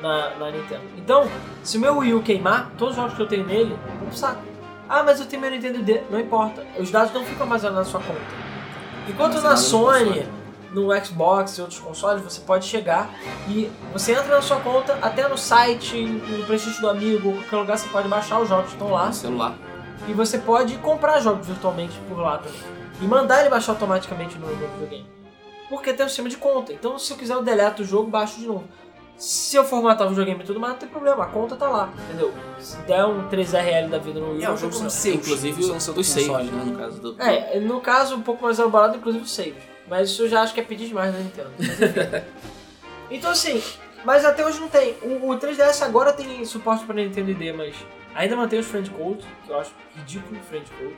na, 0.00 0.30
na 0.36 0.50
Nintendo. 0.50 0.82
Então, 0.96 1.28
se 1.62 1.76
o 1.76 1.80
meu 1.80 1.98
Wii 1.98 2.14
U 2.14 2.22
queimar, 2.22 2.70
todos 2.78 2.94
os 2.94 2.96
jogos 2.96 3.14
que 3.14 3.22
eu 3.22 3.26
tenho 3.26 3.46
nele 3.46 3.76
vão 3.98 4.08
pro 4.08 4.16
saco. 4.16 4.42
Ah, 4.88 5.02
mas 5.02 5.20
eu 5.20 5.26
tenho 5.26 5.42
meu 5.42 5.50
Nintendo 5.50 5.82
D, 5.82 6.02
não 6.10 6.18
importa. 6.18 6.64
Os 6.78 6.90
dados 6.90 7.12
não 7.12 7.24
ficam 7.24 7.44
armazenados 7.44 7.86
na 7.86 7.90
sua 7.92 8.00
conta. 8.00 8.20
Enquanto 9.08 9.40
na 9.40 9.56
Sony, 9.56 10.26
no 10.72 10.88
Xbox 11.04 11.58
e 11.58 11.60
outros 11.60 11.80
consoles, 11.80 12.22
você 12.22 12.40
pode 12.40 12.64
chegar 12.64 13.10
e 13.48 13.70
você 13.92 14.12
entra 14.12 14.36
na 14.36 14.42
sua 14.42 14.58
conta, 14.60 14.98
até 15.02 15.28
no 15.28 15.36
site, 15.36 16.04
no 16.04 16.44
Playstation 16.46 16.80
do 16.80 16.90
amigo, 16.90 17.32
qualquer 17.32 17.56
lugar 17.56 17.78
você 17.78 17.88
pode 17.88 18.08
baixar 18.08 18.40
os 18.40 18.48
jogos 18.48 18.66
que 18.66 18.72
estão 18.72 18.90
lá 18.90 19.06
No 19.06 19.12
celular. 19.12 19.54
E 20.08 20.12
você 20.12 20.38
pode 20.38 20.76
comprar 20.78 21.20
jogos 21.20 21.46
virtualmente 21.46 21.98
por 22.08 22.18
lá 22.18 22.38
também. 22.38 22.60
E 23.00 23.04
mandar 23.04 23.40
ele 23.40 23.48
baixar 23.48 23.72
automaticamente 23.72 24.38
no, 24.38 24.46
videogame. 24.46 25.06
Porque 25.68 25.92
tem 25.92 26.04
um 26.04 26.08
sistema 26.08 26.28
de 26.28 26.36
conta. 26.36 26.72
Então 26.72 26.98
se 26.98 27.12
eu 27.12 27.16
quiser 27.16 27.34
eu 27.34 27.42
deleto 27.42 27.82
o 27.82 27.84
jogo, 27.84 28.10
baixo 28.10 28.38
de 28.38 28.46
novo. 28.46 28.64
Se 29.16 29.54
eu 29.54 29.64
formatar 29.64 30.06
o 30.06 30.10
videogame 30.10 30.42
e 30.42 30.46
tudo 30.46 30.58
mais, 30.58 30.72
não 30.72 30.80
tem 30.80 30.88
problema, 30.88 31.24
a 31.24 31.26
conta 31.26 31.54
tá 31.54 31.68
lá, 31.68 31.92
entendeu? 32.04 32.32
Se 32.58 32.78
der 32.78 33.04
um 33.04 33.28
3RL 33.28 33.90
da 33.90 33.98
vida 33.98 34.18
no 34.18 34.32
Wii, 34.32 34.44
É, 34.44 34.46
tem 34.46 34.56
jogos 34.56 34.92
são. 34.92 35.12
Inclusive 35.12 35.62
são 35.62 35.78
seu 35.78 35.94
os 35.94 36.06
saves, 36.06 36.50
né? 36.50 36.64
No 36.64 36.78
caso 36.78 37.00
do. 37.00 37.22
É, 37.22 37.60
no 37.60 37.80
caso, 37.82 38.16
um 38.16 38.22
pouco 38.22 38.42
mais 38.42 38.58
elaborado, 38.58 38.96
inclusive 38.96 39.22
os 39.22 39.30
saves. 39.30 39.62
Mas 39.86 40.08
isso 40.08 40.22
eu 40.22 40.28
já 40.28 40.40
acho 40.40 40.54
que 40.54 40.60
é 40.60 40.62
pedir 40.62 40.88
demais 40.88 41.12
da 41.12 41.18
Nintendo. 41.18 41.50
Então 43.10 43.32
assim, 43.32 43.60
mas 44.04 44.24
até 44.24 44.46
hoje 44.46 44.60
não 44.60 44.68
tem. 44.68 44.94
O, 45.02 45.30
o 45.30 45.38
3DS 45.38 45.82
agora 45.82 46.12
tem 46.12 46.44
suporte 46.44 46.84
para 46.84 46.94
Nintendo 46.94 47.30
ID, 47.30 47.54
mas 47.54 47.74
ainda 48.14 48.36
mantém 48.36 48.58
os 48.58 48.66
friend 48.66 48.90
codes, 48.90 49.24
que 49.44 49.50
eu 49.50 49.58
acho 49.58 49.72
ridículo 49.96 50.38
o 50.40 50.44
friend 50.44 50.66
code. 50.78 50.96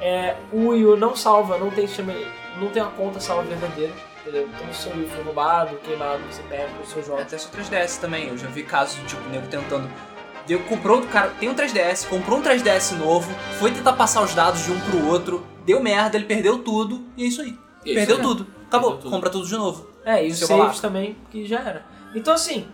É, 0.00 0.36
o 0.52 0.68
Wii 0.68 0.84
U 0.86 0.96
não 0.96 1.16
salva, 1.16 1.56
não 1.58 1.70
tem 1.70 1.86
sistema, 1.86 2.12
não 2.60 2.68
tem 2.68 2.82
uma 2.82 2.92
conta 2.92 3.18
salva 3.20 3.42
verdadeira, 3.44 3.92
entendeu? 4.20 4.48
Então 4.54 4.66
se 4.72 4.80
o 4.80 4.82
seu 4.82 4.92
Wii 4.92 5.04
U 5.06 5.08
for 5.08 5.24
roubado, 5.24 5.76
queimado, 5.78 6.22
você 6.30 6.42
perde 6.42 6.72
os 6.82 6.88
seus 6.90 7.04
É, 7.04 7.08
jogos. 7.08 7.22
até 7.22 7.38
seu 7.38 7.50
3DS 7.50 7.98
também. 8.00 8.28
Eu 8.28 8.36
já 8.36 8.46
vi 8.48 8.62
casos 8.62 8.96
do 8.96 9.06
tipo, 9.06 9.22
o 9.26 9.30
nego 9.30 9.46
tentando. 9.48 9.88
Deu, 10.46 10.60
comprou, 10.60 11.00
o 11.00 11.06
cara 11.08 11.30
tem 11.40 11.48
um 11.48 11.54
3DS, 11.54 12.06
comprou 12.08 12.38
um 12.38 12.42
3DS 12.42 12.92
novo, 12.96 13.32
foi 13.58 13.72
tentar 13.72 13.94
passar 13.94 14.22
os 14.22 14.32
dados 14.34 14.64
de 14.64 14.70
um 14.70 14.78
pro 14.80 15.06
outro, 15.08 15.44
deu 15.64 15.82
merda, 15.82 16.16
ele 16.16 16.26
perdeu 16.26 16.58
tudo, 16.62 17.04
e 17.16 17.24
é 17.24 17.26
isso 17.26 17.42
aí. 17.42 17.58
Isso 17.84 17.94
perdeu 17.94 18.18
é. 18.18 18.20
tudo. 18.22 18.46
Acabou, 18.68 18.90
Perdeu 18.90 19.02
tudo. 19.02 19.10
compra 19.10 19.30
tudo 19.30 19.46
de 19.46 19.56
novo. 19.56 19.88
É, 20.04 20.24
e 20.24 20.30
os 20.30 20.38
Seu 20.38 20.46
saves 20.46 20.62
balaco. 20.62 20.80
também, 20.80 21.16
que 21.30 21.44
já 21.46 21.58
era. 21.60 21.84
Então 22.14 22.34
assim, 22.34 22.68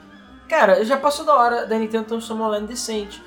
cara, 0.49 0.85
já 0.85 0.97
passou 0.99 1.25
da 1.25 1.35
hora 1.35 1.67
da 1.67 1.79
Nintendo 1.79 2.05
ter 2.05 2.15
um 2.15 2.21
sistema 2.21 2.47
online 2.47 2.67
decente. 2.67 3.23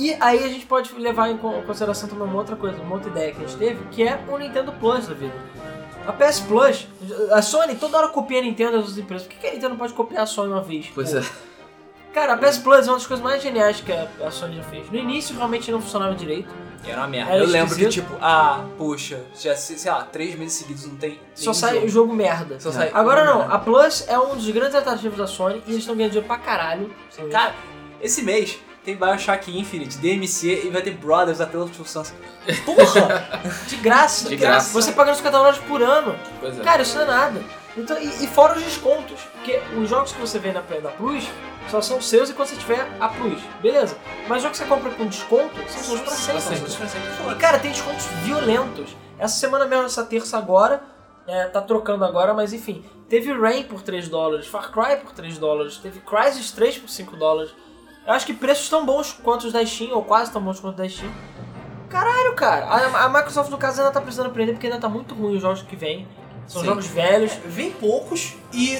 E 0.00 0.16
aí 0.18 0.42
a 0.44 0.48
gente 0.48 0.64
pode 0.66 0.92
levar 0.94 1.28
em 1.30 1.36
con- 1.36 1.62
consideração 1.66 2.08
também 2.08 2.24
uma 2.24 2.36
outra 2.38 2.56
coisa, 2.56 2.80
uma 2.80 2.94
outra 2.94 3.10
ideia 3.10 3.32
que 3.32 3.44
a 3.44 3.46
gente 3.46 3.58
teve, 3.58 3.84
que 3.90 4.02
é 4.02 4.18
o 4.28 4.38
Nintendo 4.38 4.72
Plus 4.72 5.06
da 5.06 5.14
vida. 5.14 5.34
A 6.06 6.12
PS 6.12 6.40
Plus, 6.40 6.88
a 7.32 7.42
Sony 7.42 7.74
toda 7.74 7.98
hora 7.98 8.08
copia 8.08 8.38
a 8.38 8.42
Nintendo 8.42 8.72
das 8.72 8.80
outras 8.80 8.98
empresas. 8.98 9.26
Por 9.26 9.36
que 9.36 9.46
a 9.46 9.50
Nintendo 9.50 9.70
não 9.70 9.76
pode 9.76 9.92
copiar 9.92 10.22
a 10.22 10.26
Sony 10.26 10.50
uma 10.52 10.62
vez? 10.62 10.90
Pois 10.94 11.12
Pô, 11.12 11.18
é. 11.18 11.24
Cara, 12.14 12.32
a 12.32 12.36
PS 12.38 12.58
Plus 12.58 12.86
é 12.88 12.90
uma 12.90 12.96
das 12.96 13.06
coisas 13.06 13.22
mais 13.22 13.42
geniais 13.42 13.80
que 13.82 13.92
a 13.92 14.30
Sony 14.30 14.56
já 14.56 14.62
fez. 14.64 14.90
No 14.90 14.96
início 14.98 15.36
realmente 15.36 15.70
não 15.70 15.80
funcionava 15.80 16.14
direito. 16.14 16.48
Era 16.84 16.96
uma 17.02 17.06
merda. 17.08 17.32
Era 17.34 17.42
eu 17.44 17.46
lembro 17.46 17.76
que, 17.76 17.86
tipo, 17.90 18.16
ah, 18.22 18.64
puxa, 18.78 19.20
já, 19.38 19.54
sei 19.54 19.90
lá, 19.92 20.02
três 20.04 20.34
meses 20.34 20.54
seguidos 20.54 20.86
não 20.86 20.96
tem. 20.96 21.20
Só 21.34 21.52
sai 21.52 21.74
jogo. 21.74 21.86
o 21.86 21.88
jogo 21.90 22.12
merda. 22.14 22.58
Só 22.58 22.72
sai 22.72 22.90
Agora 22.94 23.22
não, 23.26 23.40
merda. 23.40 23.54
a 23.54 23.58
Plus 23.58 24.08
é 24.08 24.18
um 24.18 24.34
dos 24.34 24.48
grandes 24.48 24.74
atrativos 24.74 25.18
da 25.18 25.26
Sony 25.26 25.62
e 25.66 25.70
eles 25.70 25.80
estão 25.80 25.94
ganhando 25.94 26.12
dinheiro 26.12 26.26
pra 26.26 26.38
caralho. 26.38 26.90
Cara, 27.30 27.54
esse 28.00 28.22
mês 28.22 28.58
tem 28.84 28.96
Bioshock 28.96 29.56
Infinite, 29.58 29.98
DMC 29.98 30.66
e 30.66 30.70
vai 30.70 30.82
ter 30.82 30.92
Brothers 30.92 31.40
até 31.40 31.56
o 31.58 31.68
Two 31.68 31.84
Sons. 31.84 32.12
Porra! 32.64 33.40
De 33.66 33.76
graça. 33.76 34.28
De 34.28 34.36
graça. 34.36 34.72
Você 34.72 34.92
pagando 34.92 35.16
50 35.16 35.36
dólares 35.36 35.58
por 35.60 35.82
ano. 35.82 36.16
Pois 36.40 36.58
é. 36.58 36.62
Cara, 36.62 36.82
isso 36.82 36.96
não 36.96 37.04
é 37.04 37.06
nada. 37.06 37.42
Então, 37.76 37.98
e, 37.98 38.24
e 38.24 38.26
fora 38.26 38.56
os 38.56 38.62
descontos. 38.64 39.20
Porque 39.32 39.60
os 39.76 39.88
jogos 39.88 40.12
que 40.12 40.20
você 40.20 40.38
vê 40.38 40.52
na, 40.52 40.62
na 40.82 40.90
Plus 40.90 41.28
só 41.68 41.80
são 41.80 42.00
seus 42.00 42.30
e 42.30 42.34
quando 42.34 42.48
você 42.48 42.56
tiver 42.56 42.88
a 42.98 43.08
Plus. 43.08 43.40
Beleza. 43.60 43.96
Mas 44.26 44.38
os 44.38 44.42
jogos 44.44 44.58
que 44.58 44.64
você 44.64 44.70
compra 44.70 44.90
com 44.90 45.06
desconto 45.06 45.54
são 45.68 45.82
seus 45.82 46.00
pra 46.00 46.10
sempre. 46.12 46.40
sempre. 46.40 46.72
Pra 46.72 46.88
sempre, 46.88 47.32
E 47.32 47.34
cara, 47.36 47.58
tem 47.58 47.70
descontos 47.70 48.06
violentos. 48.24 48.96
Essa 49.18 49.38
semana 49.38 49.66
mesmo, 49.66 49.84
essa 49.84 50.02
terça 50.04 50.38
agora, 50.38 50.82
é, 51.26 51.44
tá 51.46 51.60
trocando 51.60 52.04
agora, 52.04 52.32
mas 52.32 52.52
enfim. 52.52 52.82
Teve 53.08 53.32
Rain 53.32 53.64
por 53.64 53.82
3 53.82 54.08
dólares, 54.08 54.46
Far 54.46 54.70
Cry 54.72 54.96
por 54.96 55.12
3 55.12 55.36
dólares, 55.36 55.76
teve 55.76 56.00
Crysis 56.00 56.50
3 56.52 56.78
por 56.78 56.88
5 56.88 57.16
dólares. 57.16 57.52
Eu 58.06 58.12
acho 58.14 58.26
que 58.26 58.32
preços 58.34 58.68
tão 58.68 58.84
bons 58.84 59.12
quanto 59.22 59.46
os 59.46 59.52
da 59.52 59.64
Steam, 59.64 59.92
ou 59.94 60.02
quase 60.02 60.30
tão 60.32 60.42
bons 60.42 60.58
quanto 60.60 60.74
os 60.74 60.78
da 60.82 60.88
Steam. 60.88 61.10
Caralho, 61.88 62.34
cara. 62.34 62.66
A, 62.66 63.04
a 63.04 63.08
Microsoft, 63.08 63.50
no 63.50 63.58
caso, 63.58 63.80
ainda 63.80 63.92
tá 63.92 64.00
precisando 64.00 64.26
aprender 64.26 64.52
porque 64.52 64.66
ainda 64.66 64.78
tá 64.78 64.88
muito 64.88 65.14
ruim 65.14 65.36
os 65.36 65.42
jogos 65.42 65.62
que 65.62 65.76
vêm. 65.76 66.06
São 66.46 66.62
Sim. 66.62 66.68
jogos 66.68 66.86
velhos. 66.86 67.32
Vem 67.44 67.70
poucos 67.72 68.34
e 68.52 68.76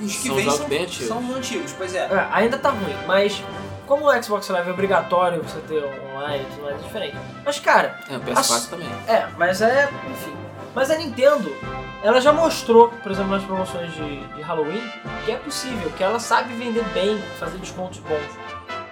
os 0.00 0.16
que 0.16 0.28
São 0.28 0.34
vêm 0.36 0.50
são, 0.50 0.66
antigos. 0.66 1.06
são 1.08 1.18
antigos, 1.36 1.72
pois 1.76 1.94
é. 1.94 1.98
É, 2.00 2.28
ainda 2.32 2.58
tá 2.58 2.70
ruim, 2.70 2.96
mas 3.06 3.42
como 3.86 4.06
o 4.10 4.22
Xbox 4.22 4.48
Live 4.48 4.68
é 4.68 4.72
obrigatório 4.72 5.42
você 5.42 5.58
ter 5.60 5.84
online 6.14 6.42
e 6.44 6.54
tudo 6.54 6.62
mais, 6.64 6.76
é 6.76 6.82
diferente. 6.84 7.16
Mas, 7.44 7.58
cara, 7.60 7.98
É, 8.08 8.16
o 8.16 8.20
PS4 8.20 8.38
As- 8.38 8.66
também. 8.66 8.88
É, 9.06 9.26
mas 9.36 9.60
é. 9.60 9.88
Enfim. 10.10 10.34
Mas 10.74 10.90
a 10.90 10.96
Nintendo, 10.96 11.54
ela 12.02 12.20
já 12.20 12.32
mostrou, 12.32 12.88
por 12.88 13.12
exemplo, 13.12 13.30
nas 13.32 13.44
promoções 13.44 13.92
de, 13.94 14.26
de 14.34 14.40
Halloween, 14.40 14.82
que 15.24 15.30
é 15.32 15.36
possível, 15.36 15.90
que 15.96 16.02
ela 16.02 16.18
sabe 16.18 16.54
vender 16.54 16.82
bem, 16.94 17.20
fazer 17.38 17.58
descontos 17.58 17.98
bons. 17.98 18.22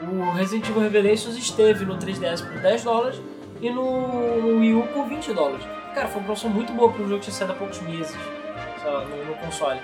O 0.03 0.31
Resident 0.33 0.69
Evil 0.69 0.83
Revelations 0.83 1.37
esteve 1.37 1.85
no 1.85 1.97
3DS 1.99 2.47
por 2.47 2.61
10 2.61 2.85
dólares 2.85 3.21
e 3.61 3.71
no, 3.71 4.59
Wii 4.59 4.75
U 4.75 4.83
por 4.95 5.07
20 5.07 5.33
dólares. 5.35 5.65
Cara, 5.95 6.09
foi 6.09 6.19
uma 6.19 6.25
promoção 6.25 6.49
muito 6.51 6.73
boa 6.73 6.91
para 6.91 7.03
um 7.03 7.09
jogo 7.09 7.21
que 7.21 7.27
tinha 7.27 7.35
saído 7.35 7.53
há 7.53 7.57
poucos 7.57 7.81
meses 7.83 8.17
lá, 8.85 9.05
no, 9.05 9.25
no 9.27 9.35
console. 9.35 9.81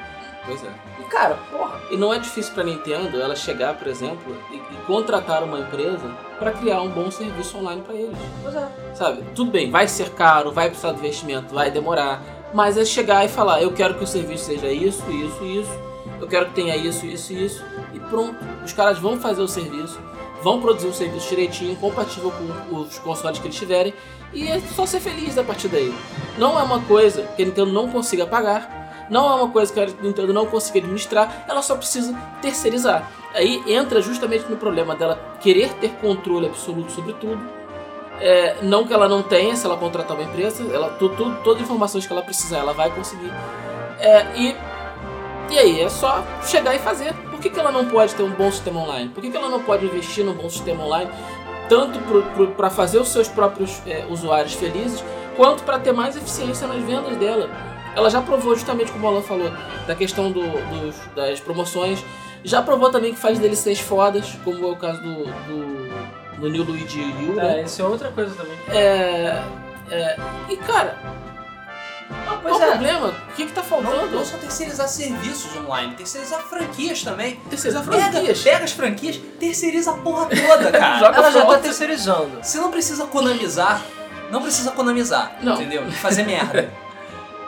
Pois 0.46 0.62
é. 0.62 0.70
E 1.00 1.04
cara, 1.04 1.34
porra, 1.50 1.80
E 1.90 1.96
não 1.96 2.14
é 2.14 2.18
difícil 2.18 2.54
pra 2.54 2.62
Nintendo 2.62 3.20
ela 3.20 3.34
chegar, 3.34 3.74
por 3.74 3.88
exemplo, 3.88 4.36
e, 4.50 4.56
e 4.56 4.76
contratar 4.86 5.42
uma 5.42 5.58
empresa 5.58 6.08
pra 6.38 6.52
criar 6.52 6.80
um 6.82 6.88
bom 6.88 7.10
serviço 7.10 7.58
online 7.58 7.82
pra 7.82 7.94
eles. 7.94 8.16
pois 8.42 8.54
é. 8.54 8.68
Sabe? 8.94 9.24
Tudo 9.34 9.50
bem, 9.50 9.70
vai 9.70 9.88
ser 9.88 10.10
caro, 10.10 10.52
vai 10.52 10.68
precisar 10.68 10.92
de 10.92 10.98
investimento, 11.00 11.52
vai 11.52 11.70
demorar. 11.70 12.22
Mas 12.54 12.78
é 12.78 12.84
chegar 12.84 13.24
e 13.24 13.28
falar, 13.28 13.60
eu 13.60 13.72
quero 13.72 13.94
que 13.94 14.04
o 14.04 14.06
serviço 14.06 14.44
seja 14.44 14.70
isso, 14.70 15.02
isso, 15.10 15.44
isso. 15.44 15.86
Eu 16.20 16.26
quero 16.26 16.46
que 16.46 16.54
tenha 16.54 16.76
isso, 16.76 17.06
isso 17.06 17.32
e 17.32 17.44
isso. 17.44 17.64
E 17.94 18.00
pronto. 18.00 18.36
Os 18.64 18.72
caras 18.72 18.98
vão 18.98 19.18
fazer 19.18 19.42
o 19.42 19.48
serviço, 19.48 20.00
vão 20.42 20.60
produzir 20.60 20.88
o 20.88 20.94
serviço 20.94 21.28
direitinho, 21.28 21.76
compatível 21.76 22.30
com 22.30 22.76
os 22.76 22.98
consoles 22.98 23.38
que 23.38 23.46
eles 23.46 23.56
tiverem. 23.56 23.94
E 24.32 24.48
é 24.48 24.60
só 24.60 24.86
ser 24.86 25.00
feliz 25.00 25.38
a 25.38 25.44
partir 25.44 25.68
daí. 25.68 25.94
Não 26.38 26.58
é 26.58 26.62
uma 26.62 26.80
coisa 26.80 27.22
que 27.36 27.42
a 27.42 27.46
Nintendo 27.46 27.72
não 27.72 27.88
consiga 27.88 28.26
pagar. 28.26 29.06
Não 29.08 29.30
é 29.30 29.34
uma 29.34 29.50
coisa 29.50 29.72
que 29.72 29.78
a 29.78 29.86
Nintendo 29.86 30.32
não 30.32 30.46
consiga 30.46 30.80
administrar, 30.80 31.44
ela 31.48 31.62
só 31.62 31.76
precisa 31.76 32.12
terceirizar. 32.42 33.08
Aí 33.32 33.62
entra 33.68 34.02
justamente 34.02 34.50
no 34.50 34.56
problema 34.56 34.96
dela 34.96 35.36
querer 35.40 35.72
ter 35.74 35.90
controle 36.00 36.46
absoluto 36.46 36.90
sobre 36.90 37.12
tudo 37.12 37.40
é, 38.20 38.56
não 38.62 38.86
que 38.86 38.92
ela 38.92 39.08
não 39.08 39.22
tenha, 39.22 39.54
se 39.56 39.66
ela 39.66 39.76
contratar 39.76 40.16
uma 40.16 40.24
empresa, 40.24 40.64
ela, 40.72 40.90
tu, 40.90 41.08
tu, 41.10 41.34
todas 41.42 41.62
as 41.62 41.68
informações 41.68 42.06
que 42.06 42.12
ela 42.12 42.22
precisar, 42.22 42.58
ela 42.58 42.72
vai 42.72 42.90
conseguir. 42.90 43.30
É, 43.98 44.26
e, 44.36 44.56
e 45.50 45.58
aí, 45.58 45.80
é 45.80 45.88
só 45.88 46.24
chegar 46.42 46.74
e 46.74 46.78
fazer, 46.78 47.14
porque 47.30 47.48
que, 47.48 47.54
que 47.54 47.60
ela 47.60 47.70
não 47.70 47.86
pode 47.86 48.14
ter 48.14 48.22
um 48.22 48.30
bom 48.30 48.50
sistema 48.50 48.80
online? 48.80 49.08
Por 49.10 49.22
que, 49.22 49.30
que 49.30 49.36
ela 49.36 49.48
não 49.48 49.62
pode 49.62 49.86
investir 49.86 50.24
num 50.24 50.34
bom 50.34 50.48
sistema 50.50 50.84
online, 50.84 51.10
tanto 51.68 51.98
para 52.56 52.70
fazer 52.70 52.98
os 52.98 53.08
seus 53.08 53.28
próprios 53.28 53.80
é, 53.86 54.04
usuários 54.08 54.54
felizes, 54.54 55.04
quanto 55.36 55.62
para 55.62 55.78
ter 55.78 55.92
mais 55.92 56.16
eficiência 56.16 56.66
nas 56.66 56.82
vendas 56.82 57.16
dela? 57.16 57.48
Ela 57.94 58.10
já 58.10 58.20
provou, 58.20 58.54
justamente 58.54 58.92
como 58.92 59.06
o 59.06 59.08
Alan 59.08 59.22
falou, 59.22 59.50
da 59.86 59.94
questão 59.94 60.30
do, 60.30 60.42
dos, 60.42 60.96
das 61.14 61.40
promoções. 61.40 62.04
Já 62.44 62.60
provou 62.60 62.90
também 62.90 63.14
que 63.14 63.18
faz 63.18 63.38
DLCs 63.38 63.80
fodas, 63.80 64.36
como 64.44 64.66
é 64.66 64.70
o 64.70 64.76
caso 64.76 65.00
do, 65.00 65.24
do, 65.24 66.40
do 66.40 66.48
New 66.48 66.64
Luigi 66.64 67.00
U, 67.00 67.34
né? 67.34 67.60
É, 67.60 67.62
isso 67.62 67.80
é 67.80 67.84
outra 67.84 68.10
coisa 68.10 68.34
também. 68.34 68.56
É, 68.68 69.42
é, 69.90 70.16
e 70.50 70.56
cara, 70.58 70.98
Não, 72.08 72.38
qual 72.40 72.54
o 72.54 72.58
problema? 72.60 73.08
O 73.08 73.32
que 73.34 73.46
que 73.46 73.52
tá 73.52 73.62
Não, 73.62 73.68
faltando? 73.68 74.10
não 74.16 74.24
só 74.24 74.36
terceirizar 74.36 74.88
serviços 74.88 75.56
online, 75.56 75.94
terceirizar 75.94 76.40
franquias 76.42 77.02
também. 77.02 77.36
Terceirizar 77.50 77.84
Pega, 77.84 78.10
franquias. 78.12 78.42
pega 78.42 78.64
as 78.64 78.72
franquias, 78.72 79.20
terceiriza 79.40 79.90
a 79.90 79.94
porra 79.94 80.26
toda, 80.26 80.70
cara. 80.72 80.98
Joga 80.98 81.16
Ela 81.18 81.30
já 81.30 81.46
tá 81.46 81.58
terceirizando. 81.58 82.38
Você 82.42 82.58
não 82.58 82.70
precisa 82.70 83.04
economizar, 83.04 83.82
não 84.30 84.40
precisa 84.42 84.70
economizar, 84.70 85.36
Não. 85.40 85.54
entendeu? 85.54 85.90
Fazer 85.92 86.24
merda. 86.24 86.72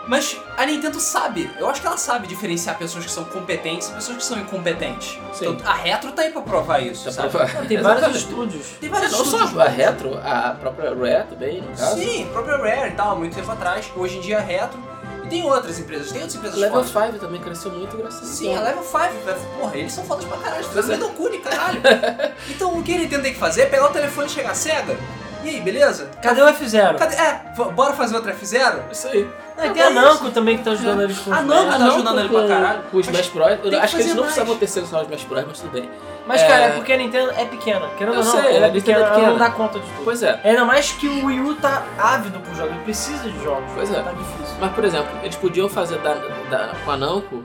Mas 0.08 0.36
a 0.56 0.64
Nintendo 0.64 0.98
sabe, 0.98 1.50
eu 1.58 1.68
acho 1.68 1.80
que 1.82 1.86
ela 1.86 1.98
sabe 1.98 2.26
diferenciar 2.26 2.78
pessoas 2.78 3.04
que 3.04 3.10
são 3.10 3.24
competentes 3.24 3.88
e 3.88 3.92
pessoas 3.92 4.16
que 4.16 4.24
são 4.24 4.38
incompetentes. 4.38 5.18
Sim. 5.34 5.48
Então, 5.50 5.68
a 5.70 5.74
Retro 5.74 6.10
tá 6.12 6.22
aí 6.22 6.32
pra 6.32 6.40
provar 6.40 6.80
isso, 6.80 7.04
Tá 7.04 7.12
sabe? 7.12 7.28
pra- 7.28 7.46
Tem 7.46 7.56
vários 7.58 7.78
Exatamente. 7.80 8.16
estúdios. 8.16 8.66
Tem 8.80 8.88
vários 8.88 9.12
não 9.12 9.22
estúdios 9.22 9.50
só 9.50 9.60
a 9.60 9.68
Retro, 9.68 10.18
a 10.24 10.56
própria 10.58 10.94
Rare 10.94 11.26
também, 11.28 11.60
no 11.60 11.68
caso. 11.76 11.98
Sim, 11.98 12.24
a 12.24 12.32
própria 12.32 12.56
Rare 12.56 12.88
e 12.88 12.92
tal, 12.94 13.12
há 13.12 13.14
muito 13.16 13.34
tempo 13.36 13.50
atrás. 13.52 13.92
Hoje 13.94 14.16
em 14.16 14.20
dia 14.20 14.38
a 14.38 14.40
Retro. 14.40 14.78
E 15.24 15.28
tem 15.28 15.44
outras 15.44 15.78
empresas, 15.78 16.06
tem 16.10 16.22
outras 16.22 16.36
empresas 16.36 16.58
Level 16.58 16.82
fodas. 16.84 17.08
5 17.12 17.18
também 17.18 17.40
cresceu 17.42 17.70
muito 17.70 17.94
graças 17.98 18.22
a 18.22 18.32
Sim, 18.34 18.56
a 18.56 18.60
Level 18.62 18.82
5, 18.82 18.98
velho, 19.26 19.38
porra, 19.60 19.76
eles 19.76 19.92
são 19.92 20.04
fodas 20.04 20.24
pra 20.24 20.38
caralho, 20.38 20.64
Pois 20.72 20.86
fizeram 20.86 21.06
é. 21.06 21.38
Caralho. 21.38 21.80
então 22.48 22.78
o 22.78 22.82
que 22.82 22.94
a 22.94 22.98
Nintendo 22.98 23.22
tem 23.24 23.34
que 23.34 23.38
fazer 23.38 23.62
é 23.62 23.66
pegar 23.66 23.86
o 23.86 23.92
telefone 23.92 24.26
e 24.26 24.30
chegar 24.30 24.54
cega. 24.54 24.96
E 25.44 25.48
aí, 25.50 25.60
beleza? 25.60 26.10
Cadê 26.20 26.42
o 26.42 26.46
F0? 26.46 26.96
Cadê? 26.96 27.14
É, 27.14 27.40
bora 27.72 27.92
fazer 27.94 28.16
outra 28.16 28.32
F0? 28.34 28.80
Isso 28.90 29.06
aí. 29.08 29.28
Não, 29.56 29.66
e 29.66 29.70
tem 29.70 29.82
a 29.82 29.90
Namco 29.90 30.30
também 30.30 30.56
que 30.58 30.64
tá 30.64 30.70
ajudando 30.72 31.02
eles 31.02 31.18
com 31.18 31.30
não, 31.30 31.40
Smash. 31.42 31.78
tá 31.78 31.84
ajudando 31.86 32.20
ele 32.20 32.28
pra 32.28 32.46
caralho. 32.48 32.82
Com 32.90 32.96
o 32.96 33.00
Smash 33.00 33.28
Bros. 33.28 33.58
Eu 33.64 33.80
acho 33.80 33.96
que 33.96 34.02
eles 34.02 34.14
não 34.14 34.22
precisavam 34.24 34.56
terceirizar 34.56 35.00
o 35.00 35.02
Smash 35.04 35.24
Bros, 35.24 35.44
mas 35.48 35.60
tudo 35.60 35.70
bem. 35.72 35.90
Mas, 36.26 36.42
É. 36.42 36.46
cara, 36.46 36.62
é 36.64 36.70
porque 36.72 36.92
a 36.92 36.96
Nintendo 36.96 37.30
é 37.36 37.44
pequena. 37.44 37.88
Querendo 37.96 38.18
ou 38.18 38.24
não, 38.24 38.30
sei, 38.30 38.40
ela 38.56 38.66
a 38.66 38.68
é 38.68 38.72
Nintendo 38.72 38.72
pequena, 38.74 38.98
é 38.98 39.00
ela 39.02 39.10
pequena. 39.14 39.30
não 39.30 39.38
dá 39.38 39.50
conta 39.50 39.78
de 39.80 39.84
tudo. 39.86 40.04
Pois 40.04 40.22
é. 40.22 40.40
Ainda 40.44 40.64
mais 40.64 40.92
que 40.92 41.08
o 41.08 41.26
Wii 41.26 41.40
U 41.40 41.54
tá 41.56 41.82
ávido 41.98 42.38
por 42.40 42.54
jogos, 42.54 42.72
ele 42.72 42.84
precisa 42.84 43.30
de 43.30 43.42
jogos. 43.42 43.64
Pois 43.74 43.90
é. 43.92 44.02
Tá 44.02 44.10
difícil. 44.12 44.56
Mas, 44.60 44.72
por 44.72 44.84
exemplo, 44.84 45.08
eles 45.22 45.36
podiam 45.36 45.68
fazer 45.68 45.98
da, 46.00 46.14
da- 46.50 46.70
com 46.84 46.90
a 46.90 46.96
Namco 46.96 47.42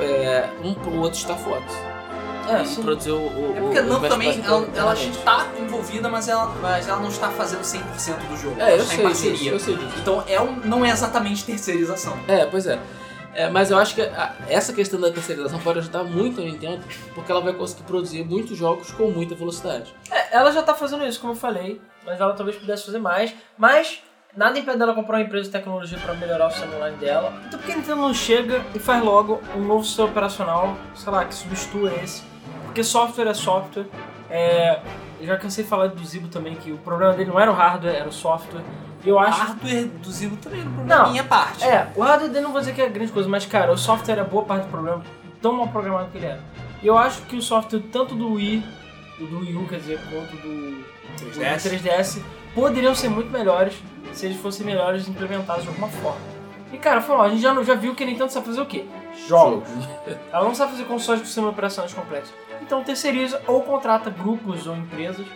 é, 0.00 0.48
um 0.64 0.74
pro 0.74 0.96
outro 1.00 1.18
Star 1.18 1.36
Fox. 1.38 1.62
É, 2.48 2.64
sim. 2.64 2.82
produzir 2.82 3.10
o, 3.12 3.54
É 3.56 3.60
porque 3.60 3.78
o 3.80 3.82
não 3.84 3.96
Smash 3.96 4.08
também, 4.10 4.42
ela, 4.44 4.68
ela 4.74 4.94
está 4.94 5.46
envolvida, 5.60 6.08
mas 6.08 6.28
ela, 6.28 6.46
mas 6.60 6.88
ela 6.88 6.98
não 7.00 7.08
está 7.08 7.28
fazendo 7.30 7.62
100% 7.62 8.28
do 8.28 8.36
jogo. 8.36 8.56
É, 8.60 8.62
ela 8.62 8.70
eu 8.72 8.76
está 8.82 8.88
sei 8.94 9.04
em 9.04 9.08
disso, 9.08 9.24
parceria. 9.24 9.50
eu 9.52 9.60
sei 9.60 9.76
disso. 9.76 9.98
Então 10.00 10.24
é 10.28 10.40
um, 10.40 10.52
não 10.64 10.84
é 10.84 10.90
exatamente 10.90 11.44
terceirização. 11.44 12.16
É, 12.28 12.44
pois 12.46 12.66
é. 12.66 12.78
É, 13.34 13.50
mas 13.50 13.70
eu 13.70 13.76
acho 13.78 13.94
que 13.94 14.00
a- 14.00 14.34
essa 14.48 14.72
questão 14.72 14.98
da 14.98 15.10
terceirização 15.10 15.58
pode 15.58 15.80
ajudar 15.80 16.02
muito 16.04 16.40
a 16.40 16.44
Nintendo, 16.44 16.82
porque 17.14 17.30
ela 17.30 17.42
vai 17.42 17.52
conseguir 17.52 17.82
produzir 17.82 18.24
muitos 18.24 18.56
jogos 18.56 18.90
com 18.92 19.10
muita 19.10 19.34
velocidade. 19.34 19.94
É, 20.10 20.36
ela 20.38 20.50
já 20.52 20.62
tá 20.62 20.74
fazendo 20.74 21.04
isso, 21.06 21.20
como 21.20 21.32
eu 21.34 21.36
falei, 21.36 21.78
mas 22.04 22.18
ela 22.18 22.32
talvez 22.32 22.56
pudesse 22.56 22.86
fazer 22.86 22.98
mais. 22.98 23.34
Mas 23.58 24.02
nada 24.34 24.58
impede 24.58 24.78
dela 24.78 24.94
comprar 24.94 25.16
uma 25.18 25.22
empresa 25.24 25.44
de 25.44 25.50
tecnologia 25.50 25.98
pra 25.98 26.14
melhorar 26.14 26.46
o 26.46 26.50
sistema 26.50 26.76
online 26.76 26.96
dela. 26.96 27.32
Então 27.46 27.58
por 27.58 27.66
que 27.66 27.72
a 27.72 27.76
Nintendo 27.76 28.00
não 28.00 28.14
chega 28.14 28.64
e 28.74 28.78
faz 28.78 29.04
logo 29.04 29.42
um 29.54 29.60
novo 29.60 29.84
sistema 29.84 30.08
operacional, 30.08 30.74
sei 30.94 31.12
lá, 31.12 31.24
que 31.26 31.34
substitua 31.34 31.92
esse? 32.02 32.22
Porque 32.76 32.84
software 32.84 33.26
é 33.28 33.32
software. 33.32 33.86
É, 34.28 34.80
eu 35.18 35.26
já 35.26 35.38
cansei 35.38 35.64
de 35.64 35.70
falar 35.70 35.86
do 35.86 36.04
Zibo 36.04 36.28
também, 36.28 36.54
que 36.56 36.70
o 36.70 36.76
problema 36.76 37.14
dele 37.14 37.30
não 37.30 37.40
era 37.40 37.50
o 37.50 37.54
hardware, 37.54 37.94
era 37.94 38.06
o 38.06 38.12
software. 38.12 38.60
Eu 39.02 39.14
O 39.14 39.18
acho 39.18 39.40
hardware 39.40 39.86
do 39.86 40.10
Zibo 40.10 40.36
também 40.36 40.62
não 40.62 40.84
Não. 40.84 41.06
é 41.06 41.10
minha 41.12 41.24
parte. 41.24 41.64
É, 41.64 41.88
o 41.96 42.02
hardware 42.02 42.30
dele 42.30 42.44
não 42.44 42.52
vou 42.52 42.60
dizer 42.60 42.74
que 42.74 42.82
é 42.82 42.88
grande 42.90 43.10
coisa, 43.12 43.26
mas 43.30 43.46
cara, 43.46 43.72
o 43.72 43.78
software 43.78 44.18
é 44.18 44.24
boa 44.24 44.44
parte 44.44 44.64
do 44.66 44.70
problema, 44.70 45.02
tão 45.40 45.54
mal 45.54 45.68
programado 45.68 46.10
que 46.10 46.18
ele 46.18 46.26
é. 46.26 46.38
E 46.82 46.86
eu 46.86 46.98
acho 46.98 47.22
que 47.22 47.36
o 47.36 47.40
software 47.40 47.80
tanto 47.90 48.14
do 48.14 48.34
Wii, 48.34 48.62
do 49.20 49.38
Wii 49.38 49.56
U, 49.56 49.66
quer 49.68 49.78
dizer, 49.78 49.98
quanto 50.10 50.36
do, 50.36 50.82
do 50.82 51.30
3DS. 51.30 51.80
3DS, 51.80 52.22
poderiam 52.54 52.94
ser 52.94 53.08
muito 53.08 53.30
melhores 53.30 53.72
se 54.12 54.26
eles 54.26 54.36
fossem 54.36 54.66
melhores 54.66 55.08
implementados 55.08 55.62
de 55.62 55.68
alguma 55.70 55.88
forma. 55.88 56.20
E 56.70 56.76
cara, 56.76 57.00
falou, 57.00 57.22
a 57.22 57.30
gente 57.30 57.40
já, 57.40 57.54
já 57.62 57.74
viu 57.74 57.94
que 57.94 58.04
Nintendo 58.04 58.30
sabe 58.30 58.44
fazer 58.44 58.60
o 58.60 58.66
quê? 58.66 58.84
Jogos. 59.28 59.68
Ela 60.32 60.44
não 60.44 60.54
sabe 60.54 60.72
fazer 60.72 60.84
consoles 60.84 61.20
com 61.20 61.26
sistema 61.26 61.48
operacionais 61.48 61.92
complexos. 61.94 62.34
Então 62.62 62.82
terceiriza 62.82 63.40
ou 63.46 63.62
contrata 63.62 64.10
grupos 64.10 64.66
ou 64.66 64.76
empresas 64.76 65.26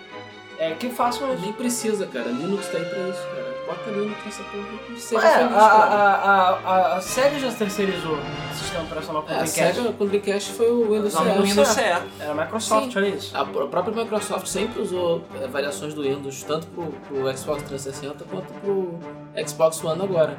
é, 0.58 0.72
que 0.72 0.90
façam 0.90 1.32
isso. 1.34 1.42
Nem 1.42 1.52
precisa, 1.52 2.06
cara. 2.06 2.26
Linux 2.28 2.66
tá 2.68 2.78
aí 2.78 2.84
pra 2.84 2.98
isso, 3.08 3.22
cara. 3.22 3.50
Bota 3.66 3.90
Linux 3.90 4.24
nessa 4.24 4.42
porra 4.42 4.66
e 4.90 4.96
seja 4.98 5.26
É, 5.26 5.38
feliz, 5.38 5.52
a, 5.56 5.60
a, 5.60 6.14
a, 6.14 6.50
a, 6.50 6.96
a 6.96 7.00
SEGA 7.00 7.38
já 7.38 7.52
terceirizou 7.52 8.16
o 8.16 8.54
sistema 8.54 8.82
operacional 8.84 9.22
com 9.22 9.28
o 9.28 9.32
É, 9.32 9.34
a 9.36 9.42
Dreamcast. 9.42 9.74
SEGA 9.76 9.92
com 9.92 10.04
o 10.04 10.06
Dreamcast 10.08 10.52
foi 10.54 10.70
o 10.70 10.90
Windows 10.92 11.12
CE. 11.12 11.22
no 11.24 11.42
Windows 11.42 11.68
CE. 11.68 11.80
Era 11.80 12.04
a 12.30 12.34
Microsoft, 12.34 12.96
olha 12.96 13.06
isso. 13.08 13.36
A 13.36 13.44
pr- 13.44 13.64
própria 13.66 13.94
Microsoft 14.02 14.46
sempre 14.48 14.82
usou 14.82 15.22
é, 15.40 15.46
variações 15.46 15.94
do 15.94 16.02
Windows, 16.02 16.42
tanto 16.42 16.66
pro, 16.68 16.86
pro 16.86 17.16
Xbox 17.38 17.62
360 17.62 18.24
quanto 18.24 18.52
pro 18.54 18.98
Xbox 19.46 19.84
One 19.84 20.02
agora. 20.02 20.36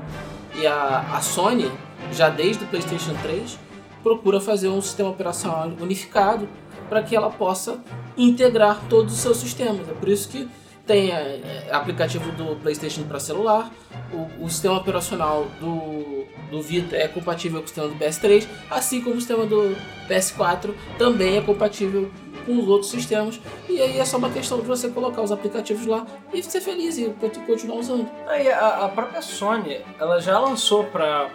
E 0.55 0.67
a, 0.67 1.15
a 1.15 1.21
Sony, 1.21 1.71
já 2.11 2.29
desde 2.29 2.63
o 2.63 2.67
PlayStation 2.67 3.13
3, 3.21 3.57
procura 4.03 4.39
fazer 4.39 4.69
um 4.69 4.81
sistema 4.81 5.09
operacional 5.09 5.71
unificado 5.79 6.47
para 6.89 7.01
que 7.03 7.15
ela 7.15 7.29
possa 7.29 7.79
integrar 8.17 8.81
todos 8.89 9.13
os 9.13 9.19
seus 9.19 9.37
sistemas. 9.37 9.87
É 9.87 9.93
por 9.93 10.09
isso 10.09 10.27
que 10.27 10.49
tem 10.85 11.11
é, 11.11 11.67
é, 11.69 11.69
aplicativo 11.71 12.31
do 12.31 12.55
PlayStation 12.57 13.03
para 13.03 13.19
celular, 13.19 13.71
o, 14.11 14.45
o 14.45 14.49
sistema 14.49 14.77
operacional 14.77 15.47
do, 15.59 16.25
do 16.49 16.61
Vita 16.61 16.95
é 16.95 17.07
compatível 17.07 17.59
com 17.59 17.65
o 17.65 17.67
sistema 17.67 17.87
do 17.87 17.95
PS3, 17.95 18.47
assim 18.69 19.01
como 19.01 19.15
o 19.15 19.19
sistema 19.19 19.45
do 19.45 19.75
PS4 20.09 20.73
também 20.97 21.37
é 21.37 21.41
compatível 21.41 22.11
com 22.45 22.59
os 22.59 22.67
outros 22.67 22.91
sistemas. 22.91 23.39
E 23.69 23.81
aí 23.81 23.99
é 23.99 24.05
só 24.05 24.17
uma 24.17 24.29
questão 24.29 24.59
de 24.59 24.65
você 24.65 24.89
colocar 24.89 25.21
os 25.21 25.31
aplicativos 25.31 25.85
lá 25.85 26.05
e 26.33 26.41
ser 26.43 26.61
feliz 26.61 26.97
e 26.97 27.09
continuar 27.45 27.77
usando. 27.77 28.09
Aí 28.27 28.51
a, 28.51 28.85
a 28.85 28.89
própria 28.89 29.21
Sony, 29.21 29.81
ela 29.99 30.19
já 30.19 30.37
lançou 30.39 30.83
pra 30.85 31.29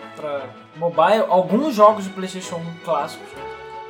mobile 0.77 1.25
alguns 1.29 1.75
jogos 1.75 2.05
de 2.05 2.11
Playstation 2.11 2.57
1 2.57 2.85
clássicos. 2.85 3.29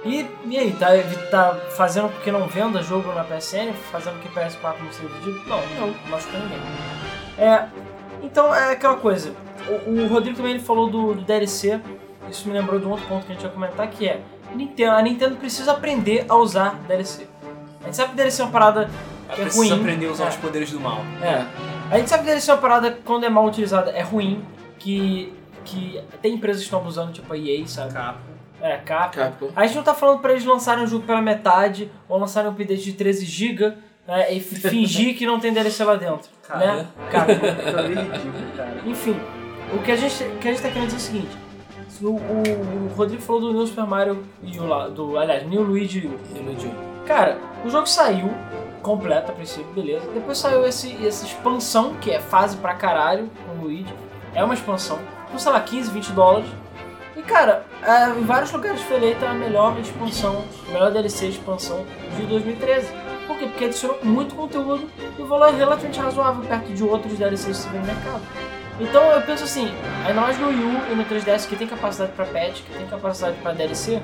E, 0.04 0.24
e 0.44 0.56
aí, 0.56 0.72
tá, 0.72 0.88
tá 1.30 1.54
fazendo 1.76 2.08
porque 2.08 2.30
não 2.30 2.46
venda 2.46 2.80
jogo 2.80 3.12
na 3.12 3.24
PSN? 3.24 3.72
Fazendo 3.90 4.20
que 4.20 4.28
PS4 4.28 4.76
não 4.80 4.92
seja 4.92 5.08
vendido? 5.08 5.48
Não, 5.48 5.60
não, 5.80 5.86
não 5.88 6.08
machuca 6.08 6.38
ninguém. 6.38 6.58
É, 7.38 7.68
então 8.22 8.54
é 8.54 8.72
aquela 8.72 8.96
coisa. 8.96 9.34
O, 9.86 9.90
o 9.90 10.06
Rodrigo 10.06 10.36
também 10.36 10.52
ele 10.52 10.62
falou 10.62 10.88
do, 10.88 11.14
do 11.14 11.22
DLC. 11.22 11.80
Isso 12.30 12.46
me 12.46 12.54
lembrou 12.54 12.78
de 12.78 12.86
um 12.86 12.90
outro 12.90 13.06
ponto 13.06 13.26
que 13.26 13.32
a 13.32 13.34
gente 13.34 13.44
ia 13.44 13.50
comentar, 13.50 13.88
que 13.88 14.08
é 14.08 14.20
Nintendo, 14.54 14.92
a 14.92 15.02
Nintendo 15.02 15.36
precisa 15.36 15.72
aprender 15.72 16.24
a 16.28 16.34
usar 16.36 16.74
DLC. 16.86 17.26
A 17.82 17.84
gente 17.86 17.96
sabe 17.96 18.10
que 18.10 18.16
DLC 18.16 18.42
é 18.42 18.44
uma 18.44 18.50
parada 18.52 18.80
Ela 18.82 19.34
que 19.34 19.40
é 19.40 19.44
precisa 19.44 19.64
ruim. 19.74 19.80
aprender 19.80 20.06
a 20.06 20.10
usar 20.10 20.24
É. 20.24 20.28
os 20.28 20.36
poderes 20.36 20.70
do 20.70 20.80
mal. 20.80 21.00
É. 21.22 21.44
A 21.90 21.98
gente 21.98 22.08
sabe 22.10 22.22
que 22.24 22.28
DLC 22.30 22.50
é 22.50 22.54
uma 22.54 22.60
parada, 22.60 22.98
quando 23.04 23.24
é 23.24 23.28
mal 23.28 23.44
utilizada, 23.46 23.90
é 23.90 24.02
ruim, 24.02 24.44
que, 24.78 25.32
que 25.64 26.00
tem 26.22 26.34
empresas 26.34 26.62
que 26.62 26.66
estão 26.66 26.80
abusando, 26.80 27.12
tipo 27.12 27.32
a 27.32 27.36
EA, 27.38 27.66
sabe? 27.66 27.92
Capcom. 27.92 28.20
É, 28.60 28.76
Capcom. 28.78 29.20
Capcom. 29.20 29.50
A 29.54 29.66
gente 29.66 29.76
não 29.76 29.82
tá 29.82 29.94
falando 29.94 30.20
pra 30.20 30.32
eles 30.32 30.44
lançarem 30.44 30.82
um 30.82 30.86
jogo 30.86 31.04
pela 31.06 31.20
metade, 31.20 31.90
ou 32.08 32.18
lançarem 32.18 32.48
um 32.48 32.52
update 32.52 32.82
de 32.82 32.92
13 32.94 33.24
GB, 33.24 33.74
né, 34.08 34.32
e 34.32 34.40
fingir 34.40 35.16
que 35.16 35.26
não 35.26 35.38
tem 35.38 35.52
DLC 35.52 35.84
lá 35.84 35.96
dentro, 35.96 36.28
Cara, 36.46 36.58
né? 36.76 36.86
Capcom. 37.10 37.46
é 37.46 37.86
ridículo, 37.88 38.32
cara. 38.56 38.80
Enfim, 38.84 39.16
o 39.74 39.78
que 39.82 39.92
a 39.92 39.96
gente, 39.96 40.24
o 40.24 40.36
que 40.38 40.48
a 40.48 40.50
gente 40.52 40.62
tá 40.62 40.68
querendo 40.70 40.86
dizer 40.86 40.96
é 40.96 40.98
o 40.98 41.02
seguinte, 41.02 41.36
o, 42.00 42.10
o, 42.10 42.90
o 42.90 42.94
Rodrigo 42.96 43.22
falou 43.22 43.40
do 43.40 43.52
New 43.52 43.66
Super 43.66 43.86
Mario 43.86 44.24
U 44.42 44.66
lá, 44.66 44.88
do, 44.88 45.18
aliás, 45.18 45.46
New 45.46 45.62
Luigi 45.62 46.06
U. 46.06 46.18
Iludiu. 46.36 46.70
Cara, 47.06 47.38
o 47.64 47.70
jogo 47.70 47.86
saiu 47.86 48.30
completo 48.82 49.30
a 49.32 49.34
princípio, 49.34 49.66
beleza. 49.72 50.06
Depois 50.12 50.38
saiu 50.38 50.66
esse, 50.66 51.06
essa 51.06 51.24
expansão, 51.24 51.94
que 51.94 52.10
é 52.10 52.20
fase 52.20 52.56
pra 52.56 52.74
caralho 52.74 53.30
com 53.44 53.58
o 53.58 53.64
Luigi. 53.64 53.92
É 54.34 54.44
uma 54.44 54.54
expansão, 54.54 54.98
custa 55.30 55.50
lá 55.50 55.60
15, 55.60 55.90
20 55.90 56.12
dólares. 56.12 56.48
E 57.16 57.22
cara, 57.22 57.64
é, 57.82 58.10
em 58.10 58.24
vários 58.24 58.52
lugares 58.52 58.82
foi 58.82 58.96
eleita 58.96 59.26
a 59.26 59.34
melhor 59.34 59.78
expansão, 59.80 60.44
a 60.68 60.72
melhor 60.72 60.92
DLC 60.92 61.28
expansão 61.28 61.84
de 62.16 62.26
2013. 62.26 62.88
Por 63.26 63.38
quê? 63.38 63.46
Porque 63.46 63.64
adicionou 63.64 63.98
muito 64.02 64.34
conteúdo 64.34 64.88
e 65.18 65.22
o 65.22 65.26
valor 65.26 65.48
é 65.48 65.52
relativamente 65.52 65.98
razoável 65.98 66.44
perto 66.44 66.72
de 66.72 66.84
outros 66.84 67.18
DLCs 67.18 67.46
que 67.46 67.54
se 67.54 67.68
vê 67.70 67.78
no 67.78 67.86
mercado. 67.86 68.22
Então 68.78 69.02
eu 69.10 69.22
penso 69.22 69.44
assim, 69.44 69.72
ainda 70.06 70.20
mais 70.20 70.38
no 70.38 70.48
Wii 70.48 70.58
U 70.58 70.92
e 70.92 70.94
no 70.94 71.04
3DS 71.04 71.48
que 71.48 71.56
tem 71.56 71.66
capacidade 71.66 72.12
pra 72.12 72.26
patch, 72.26 72.60
que 72.62 72.74
tem 72.76 72.86
capacidade 72.86 73.36
pra 73.38 73.52
DLC, 73.52 74.02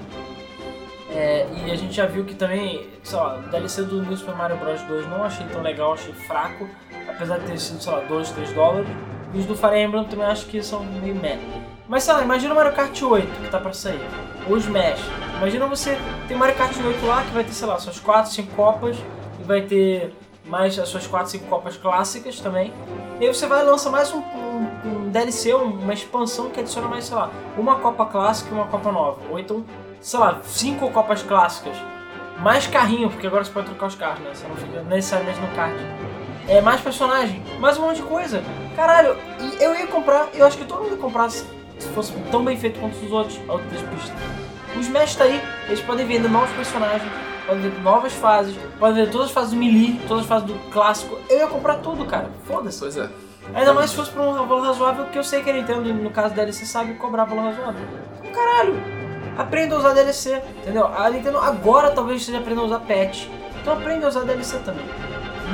é, 1.14 1.46
e 1.54 1.70
a 1.70 1.76
gente 1.76 1.92
já 1.92 2.06
viu 2.06 2.24
que 2.24 2.34
também, 2.34 2.88
sei 3.02 3.18
lá, 3.18 3.36
o 3.36 3.50
DLC 3.50 3.82
do 3.82 4.02
New 4.02 4.16
Super 4.16 4.34
Mario 4.34 4.56
Bros 4.56 4.80
2 4.82 5.06
não 5.08 5.22
achei 5.22 5.46
tão 5.46 5.60
legal, 5.60 5.92
achei 5.92 6.12
fraco, 6.14 6.66
apesar 7.06 7.38
de 7.38 7.46
ter 7.46 7.58
sido, 7.58 7.82
sei 7.82 7.92
lá, 7.92 8.00
2, 8.00 8.30
3 8.30 8.52
dólares. 8.52 8.88
E 9.34 9.38
os 9.38 9.46
do 9.46 9.54
Fire 9.54 9.78
Emblem 9.78 10.04
também 10.04 10.26
acho 10.26 10.46
que 10.46 10.62
são 10.62 10.84
meio 10.84 11.14
meh. 11.14 11.38
Mas 11.86 12.04
sei 12.04 12.14
lá, 12.14 12.22
imagina 12.22 12.54
o 12.54 12.56
Mario 12.56 12.72
Kart 12.72 13.02
8 13.02 13.26
que 13.40 13.50
tá 13.50 13.58
pra 13.58 13.72
sair, 13.74 14.00
ou 14.48 14.56
Smash. 14.56 15.00
imagina 15.36 15.66
você 15.66 15.98
tem 16.26 16.36
Mario 16.36 16.54
Kart 16.54 16.74
8 16.74 17.04
lá 17.04 17.22
que 17.22 17.30
vai 17.30 17.44
ter, 17.44 17.52
sei 17.52 17.66
lá, 17.66 17.78
suas 17.78 18.00
4, 18.00 18.32
5 18.32 18.54
copas 18.54 18.96
e 19.38 19.44
vai 19.44 19.60
ter 19.62 20.14
mais 20.46 20.78
as 20.78 20.88
suas 20.88 21.06
4, 21.06 21.30
5 21.30 21.46
copas 21.46 21.76
clássicas 21.76 22.40
também. 22.40 22.72
E 23.20 23.26
aí 23.26 23.34
você 23.34 23.46
vai 23.46 23.60
e 23.60 23.64
lança 23.64 23.90
mais 23.90 24.12
um 24.12 24.22
DLC, 25.12 25.52
uma 25.54 25.92
expansão 25.92 26.50
que 26.50 26.60
adiciona 26.60 26.88
mais, 26.88 27.04
sei 27.04 27.16
lá, 27.16 27.30
uma 27.56 27.76
copa 27.76 28.06
clássica 28.06 28.50
e 28.50 28.54
uma 28.54 28.66
copa 28.66 28.90
nova. 28.90 29.20
Ou 29.30 29.38
então, 29.38 29.64
sei 30.00 30.18
lá, 30.18 30.40
5 30.42 30.90
copas 30.90 31.22
clássicas. 31.22 31.76
Mais 32.40 32.66
carrinho, 32.66 33.08
porque 33.10 33.26
agora 33.26 33.44
você 33.44 33.52
pode 33.52 33.66
trocar 33.66 33.86
os 33.86 33.94
carros, 33.94 34.20
né? 34.20 34.30
Você 34.34 34.46
não 34.48 34.56
fica 34.56 34.82
necessariamente 34.82 35.40
no 35.40 35.48
kart. 35.54 35.74
É, 36.48 36.60
mais 36.60 36.80
personagem, 36.80 37.42
mais 37.60 37.78
um 37.78 37.82
monte 37.82 37.96
de 37.96 38.02
coisa. 38.02 38.42
Caralho, 38.74 39.16
eu 39.60 39.74
ia 39.76 39.86
comprar, 39.86 40.28
eu 40.34 40.44
acho 40.44 40.58
que 40.58 40.64
todo 40.64 40.82
mundo 40.82 40.92
ia 40.92 40.98
comprar 40.98 41.30
se 41.30 41.46
se 41.82 41.88
fosse 41.88 42.12
tão 42.30 42.44
bem 42.44 42.56
feito 42.56 42.78
quanto 42.78 42.96
os 43.04 43.10
outros, 43.10 43.38
outras 43.48 43.82
pistas. 43.82 44.16
Os 44.78 44.86
Smash 44.86 45.16
tá 45.16 45.24
aí, 45.24 45.42
eles 45.66 45.80
podem 45.80 46.06
vender 46.06 46.28
novos 46.28 46.50
personagens, 46.52 47.10
podem 47.46 47.62
vender 47.62 47.82
novas 47.82 48.12
fases, 48.12 48.56
podem 48.78 48.96
vender 48.96 49.10
todas 49.10 49.26
as 49.26 49.32
fases 49.32 49.50
do 49.50 49.56
Melee, 49.56 50.00
todas 50.08 50.22
as 50.22 50.28
fases 50.28 50.46
do 50.46 50.54
clássico. 50.70 51.18
Eu 51.28 51.40
ia 51.40 51.46
comprar 51.46 51.76
tudo, 51.76 52.06
cara. 52.06 52.30
Foda-se. 52.44 52.78
Pois 52.78 52.96
é. 52.96 53.08
Ainda 53.55 53.74
mais 53.74 53.90
se 53.90 53.97
fosse 53.97 54.11
por 54.11 54.22
um 54.22 54.32
valor 54.47 54.62
razoável, 54.62 55.07
que 55.07 55.18
eu 55.18 55.24
sei 55.24 55.43
que 55.43 55.51
a 55.51 55.53
Nintendo, 55.53 55.93
no 55.93 56.11
caso 56.11 56.30
da 56.30 56.43
DLC, 56.43 56.64
sabe 56.64 56.95
cobrar 56.95 57.24
valor 57.24 57.45
razoável. 57.45 57.82
Então, 58.20 58.32
caralho, 58.32 58.74
aprenda 59.36 59.74
a 59.74 59.78
usar 59.78 59.93
DLC, 59.95 60.43
entendeu? 60.62 60.86
A 60.86 61.11
Nintendo 61.11 61.38
agora 61.38 61.90
talvez 61.90 62.20
esteja 62.20 62.38
aprendendo 62.38 62.62
a 62.62 62.66
usar 62.66 62.80
patch. 62.80 63.26
Então 63.61 63.74
aprenda 63.74 64.07
a 64.07 64.09
usar 64.09 64.24
DLC 64.24 64.59
também. 64.59 64.84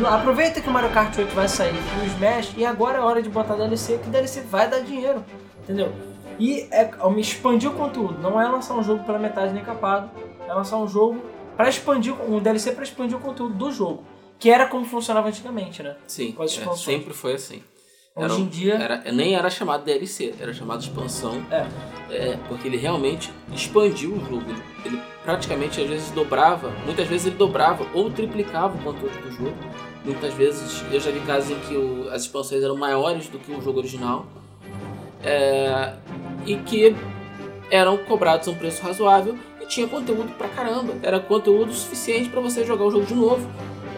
Aproveita 0.07 0.61
que 0.61 0.68
o 0.68 0.72
Mario 0.72 0.91
Kart 0.91 1.16
8 1.16 1.34
vai 1.34 1.49
sair 1.49 1.74
no 1.74 2.05
Smash 2.07 2.55
e 2.57 2.64
agora 2.64 2.99
é 2.99 3.01
hora 3.01 3.20
de 3.20 3.28
botar 3.28 3.55
DLC, 3.55 3.99
que 3.99 4.09
DLC 4.09 4.43
vai 4.43 4.68
dar 4.68 4.80
dinheiro, 4.80 5.24
entendeu? 5.62 5.93
E 6.39 6.68
é 6.70 6.89
me 7.11 7.20
expandir 7.20 7.68
o 7.68 7.74
conteúdo, 7.74 8.18
não 8.20 8.41
é 8.41 8.49
lançar 8.49 8.74
um 8.74 8.82
jogo 8.82 9.03
pela 9.05 9.18
metade 9.18 9.53
nem 9.53 9.64
capado, 9.64 10.09
é 10.47 10.55
lançar 10.55 10.76
um 10.78 10.86
jogo 10.86 11.20
para 11.57 11.68
expandir, 11.68 12.14
um 12.14 12.39
DLC 12.39 12.70
para 12.70 12.84
expandir 12.84 13.16
o 13.16 13.20
conteúdo 13.20 13.55
do 13.55 13.72
jogo, 13.72 14.05
que 14.39 14.49
era 14.49 14.66
como 14.66 14.84
funcionava 14.84 15.28
antigamente, 15.28 15.82
né? 15.82 15.97
Sim, 16.07 16.36
é, 16.39 16.76
sempre 16.76 17.12
foi 17.12 17.34
assim. 17.34 17.62
Hoje 18.18 18.24
Era- 18.34 18.34
em 18.42 18.46
dia, 18.46 18.74
Era, 18.74 19.12
nem 19.12 19.34
era 19.36 19.48
chamado 19.48 19.84
DLC, 19.84 20.34
era 20.40 20.52
chamado 20.52 20.80
expansão. 20.80 21.40
é, 21.50 21.66
É, 22.10 22.38
porque 22.48 22.66
ele 22.66 22.76
realmente 22.78 23.30
expandiu 23.52 24.12
o 24.14 24.20
jogo. 24.20 24.44
Ele, 24.84 24.98
praticamente 25.22 25.80
às 25.80 25.88
vezes 25.88 26.10
dobrava, 26.10 26.70
muitas 26.86 27.06
vezes 27.06 27.26
ele 27.26 27.36
dobrava 27.36 27.86
ou 27.92 28.10
triplicava 28.10 28.76
o 28.76 28.82
conteúdo 28.82 29.12
do 29.22 29.30
jogo. 29.30 29.54
Muitas 30.04 30.32
vezes 30.34 30.82
eu 30.90 30.98
já 31.00 31.10
vi 31.10 31.20
casos 31.20 31.50
em 31.50 31.60
que 31.60 31.76
o- 31.76 32.08
as 32.10 32.22
expansões 32.22 32.62
eram 32.62 32.76
maiores 32.76 33.28
do 33.28 33.38
que 33.38 33.52
o 33.52 33.60
jogo 33.60 33.78
original. 33.80 34.26
É, 35.22 35.94
e 36.46 36.56
que 36.56 36.94
eram 37.70 37.96
cobrados 37.98 38.48
a 38.48 38.50
um 38.50 38.54
preço 38.54 38.82
razoável 38.82 39.36
e 39.60 39.66
tinha 39.66 39.86
conteúdo 39.86 40.32
pra 40.38 40.48
caramba. 40.48 40.94
Era 41.02 41.20
conteúdo 41.20 41.72
suficiente 41.72 42.28
pra 42.30 42.40
você 42.40 42.64
jogar 42.64 42.84
o 42.84 42.90
jogo 42.90 43.04
de 43.04 43.14
novo. 43.14 43.46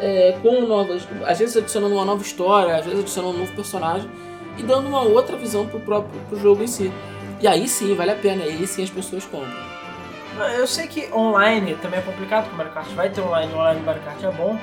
É, 0.01 0.36
com 0.42 0.62
novas. 0.62 1.07
Às 1.26 1.38
vezes 1.38 1.57
adicionando 1.57 1.94
uma 1.94 2.05
nova 2.05 2.22
história, 2.22 2.76
às 2.76 2.84
vezes 2.84 3.01
adicionando 3.01 3.36
um 3.36 3.38
novo 3.40 3.53
personagem 3.53 4.11
e 4.57 4.62
dando 4.62 4.88
uma 4.88 5.03
outra 5.03 5.36
visão 5.36 5.66
pro 5.66 5.80
próprio 5.80 6.20
pro 6.28 6.38
jogo 6.38 6.62
em 6.62 6.66
si. 6.66 6.92
E 7.40 7.46
aí 7.46 7.66
sim, 7.68 7.94
vale 7.94 8.11
a 8.11 8.16
pena, 8.16 8.44
aí 8.44 8.66
sim 8.66 8.82
as 8.82 8.90
pessoas 8.90 9.24
compram. 9.24 9.53
eu 10.59 10.66
sei 10.66 10.86
que 10.86 11.12
online 11.12 11.74
também 11.76 12.01
é 12.01 12.03
complicado, 12.03 12.44
porque 12.44 12.55
o 12.55 12.59
Mario 12.59 12.72
Kart 12.72 12.88
vai 12.88 13.11
ter 13.11 13.20
online, 13.20 13.55
online 13.55 13.80
do 13.80 13.86
Mario 13.86 14.03
Kart 14.03 14.22
é 14.22 14.30
bom. 14.30 14.59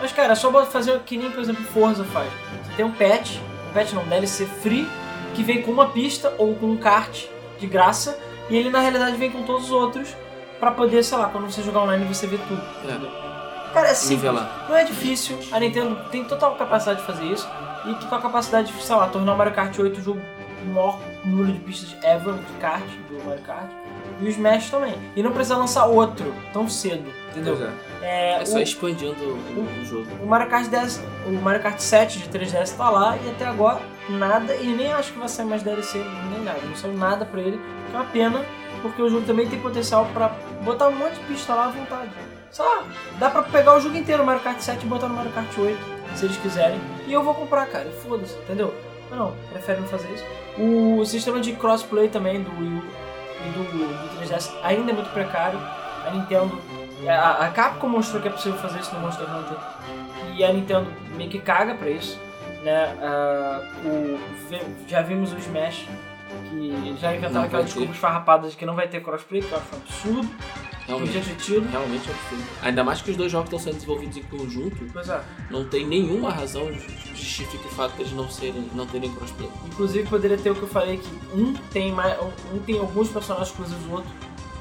Mas 0.00 0.12
cara, 0.12 0.32
é 0.32 0.36
só 0.36 0.64
fazer 0.66 0.98
que 1.00 1.16
nem, 1.16 1.30
por 1.30 1.40
exemplo, 1.40 1.62
Forza 1.64 2.04
faz. 2.04 2.30
Você 2.64 2.72
tem 2.76 2.84
um 2.84 2.92
patch, 2.92 3.38
um 3.70 3.72
patch 3.74 3.92
não, 3.92 4.04
deve 4.04 4.26
ser 4.26 4.46
free, 4.46 4.88
que 5.34 5.42
vem 5.42 5.62
com 5.62 5.70
uma 5.70 5.90
pista 5.90 6.32
ou 6.38 6.54
com 6.54 6.66
um 6.66 6.76
kart 6.76 7.26
de 7.58 7.66
graça, 7.66 8.18
e 8.48 8.56
ele 8.56 8.70
na 8.70 8.80
realidade 8.80 9.16
vem 9.16 9.30
com 9.30 9.42
todos 9.42 9.64
os 9.64 9.70
outros 9.70 10.14
pra 10.58 10.70
poder, 10.70 11.02
sei 11.02 11.18
lá, 11.18 11.28
quando 11.28 11.50
você 11.50 11.62
jogar 11.62 11.82
online 11.82 12.04
você 12.04 12.26
vê 12.26 12.38
tudo. 12.38 12.62
É, 12.88 13.29
Cara, 13.72 13.88
é 13.88 13.94
simples. 13.94 14.22
nivelar. 14.22 14.66
Não 14.68 14.76
é 14.76 14.84
difícil, 14.84 15.38
a 15.52 15.60
Nintendo 15.60 15.96
tem 16.10 16.24
total 16.24 16.54
capacidade 16.56 17.00
de 17.00 17.06
fazer 17.06 17.24
isso 17.24 17.48
e 17.86 17.94
total 17.94 18.20
capacidade 18.20 18.72
de, 18.72 18.82
sei 18.82 18.96
lá, 18.96 19.06
tornar 19.08 19.34
o 19.34 19.36
Mario 19.38 19.54
Kart 19.54 19.78
8 19.78 19.98
o 20.00 20.02
jogo 20.02 20.20
com 20.60 20.72
maior 20.72 20.98
número 21.24 21.52
de 21.52 21.58
pistas 21.60 21.96
ever 22.04 22.34
de 22.34 22.52
kart, 22.60 22.84
do 23.08 23.24
Mario 23.24 23.42
Kart, 23.42 23.70
e 24.20 24.24
o 24.24 24.28
Smash 24.28 24.68
também. 24.70 24.94
E 25.16 25.22
não 25.22 25.32
precisa 25.32 25.56
lançar 25.56 25.86
outro 25.86 26.34
tão 26.52 26.68
cedo, 26.68 27.10
entendeu? 27.30 27.56
É. 28.02 28.36
É, 28.36 28.42
É 28.42 28.44
só 28.44 28.58
o, 28.58 28.60
expandindo 28.60 29.14
o, 29.24 29.80
o 29.80 29.84
jogo. 29.84 30.06
o 30.22 30.26
Mario 30.26 30.48
Kart 30.50 30.66
10, 30.68 31.02
o 31.28 31.32
Mario 31.32 31.62
Kart 31.62 31.78
7 31.78 32.18
de 32.18 32.28
3DS 32.28 32.76
tá 32.76 32.90
lá 32.90 33.16
e 33.16 33.30
até 33.30 33.46
agora 33.46 33.80
nada, 34.10 34.54
e 34.56 34.66
nem 34.66 34.92
acho 34.92 35.12
que 35.12 35.18
vai 35.18 35.28
sair 35.28 35.46
mais 35.46 35.62
DLC 35.62 36.04
nem 36.30 36.42
nada, 36.42 36.58
não 36.62 36.76
saiu 36.76 36.94
nada 36.94 37.24
pra 37.24 37.40
ele, 37.40 37.58
que 37.90 37.96
é 37.96 37.98
uma 37.98 38.04
pena, 38.10 38.44
porque 38.82 39.00
o 39.00 39.08
jogo 39.08 39.24
também 39.26 39.48
tem 39.48 39.58
potencial 39.60 40.06
pra 40.12 40.32
botar 40.62 40.88
um 40.88 40.96
monte 40.96 41.14
de 41.14 41.20
pista 41.20 41.54
lá 41.54 41.66
à 41.66 41.68
vontade. 41.68 42.10
Sei 42.50 42.64
lá, 42.64 42.84
dá 43.18 43.30
pra 43.30 43.42
pegar 43.42 43.76
o 43.76 43.80
jogo 43.80 43.96
inteiro, 43.96 44.24
Mario 44.24 44.42
Kart 44.42 44.58
7 44.58 44.84
e 44.84 44.88
botar 44.88 45.08
no 45.08 45.14
Mario 45.14 45.30
Kart 45.30 45.56
8, 45.56 45.78
se 46.16 46.24
eles 46.24 46.36
quiserem, 46.38 46.80
e 47.06 47.12
eu 47.12 47.22
vou 47.22 47.32
comprar, 47.34 47.66
cara, 47.66 47.88
foda-se, 48.02 48.36
entendeu? 48.38 48.74
Mas 49.08 49.18
não, 49.18 49.36
prefere 49.50 49.80
não 49.80 49.88
fazer 49.88 50.08
isso. 50.12 50.24
O 50.58 51.04
sistema 51.04 51.40
de 51.40 51.52
crossplay 51.52 52.08
também 52.08 52.42
do 52.42 52.50
Wii 52.50 52.78
U 52.78 52.84
e 53.46 53.50
do, 53.50 53.64
do 53.64 54.20
3DS 54.20 54.50
ainda 54.62 54.90
é 54.90 54.94
muito 54.94 55.10
precário. 55.12 55.58
A 55.58 56.10
Nintendo, 56.12 56.60
a, 57.08 57.46
a 57.46 57.50
Capcom 57.50 57.88
mostrou 57.88 58.20
que 58.20 58.28
é 58.28 58.30
possível 58.30 58.58
fazer 58.58 58.80
isso 58.80 58.94
no 58.94 59.00
Monster 59.00 59.26
Hunter 59.28 59.56
e 60.34 60.44
a 60.44 60.52
Nintendo 60.52 60.86
meio 61.16 61.30
que 61.30 61.38
caga 61.38 61.74
pra 61.74 61.88
isso, 61.88 62.18
né? 62.62 62.96
Ah, 63.00 63.62
o, 63.84 64.18
já 64.88 65.02
vimos 65.02 65.32
o 65.32 65.36
Smash 65.36 65.86
que 66.50 66.96
já 67.00 67.14
inventaram 67.14 67.32
Não 67.34 67.42
aquela 67.42 67.62
vai 67.62 67.64
desculpa 67.64 67.88
ter. 67.88 67.94
esfarrapada 67.94 68.48
de 68.48 68.56
que 68.56 68.66
não 68.66 68.74
vai 68.74 68.88
ter 68.88 69.00
crossplay, 69.02 69.40
que 69.42 69.52
eu 69.52 69.58
acho 69.58 69.66
um 69.74 69.78
absurdo, 69.78 70.30
Realmente. 70.86 71.12
ter 71.20 71.36
tido. 71.36 71.70
Realmente 71.70 72.08
é 72.10 72.12
absurdo. 72.12 72.44
Ainda 72.62 72.84
mais 72.84 73.00
que 73.00 73.10
os 73.12 73.16
dois 73.16 73.30
jogos 73.30 73.46
estão 73.46 73.58
sendo 73.58 73.74
desenvolvidos 73.74 74.16
em 74.16 74.22
conjunto, 74.24 74.86
Pois 74.92 75.08
é. 75.08 75.22
não 75.50 75.64
tem 75.64 75.86
nenhuma 75.86 76.30
razão 76.30 76.66
que 76.66 77.08
justifique 77.16 77.64
o 77.66 77.70
fato 77.70 77.94
de 77.94 78.02
eles 78.02 78.12
não, 78.12 78.28
serem, 78.28 78.68
não 78.74 78.86
terem 78.86 79.10
crossplay. 79.14 79.48
Inclusive 79.66 80.08
poderia 80.08 80.36
ter 80.36 80.50
o 80.50 80.54
que 80.54 80.62
eu 80.62 80.68
falei 80.68 80.98
que 80.98 81.08
um 81.38 81.54
tem 81.72 81.92
mais, 81.92 82.16
um 82.52 82.58
tem 82.58 82.78
alguns 82.78 83.08
personagens 83.08 83.50
exclusivos 83.50 83.82
do 83.84 83.92
outro 83.92 84.10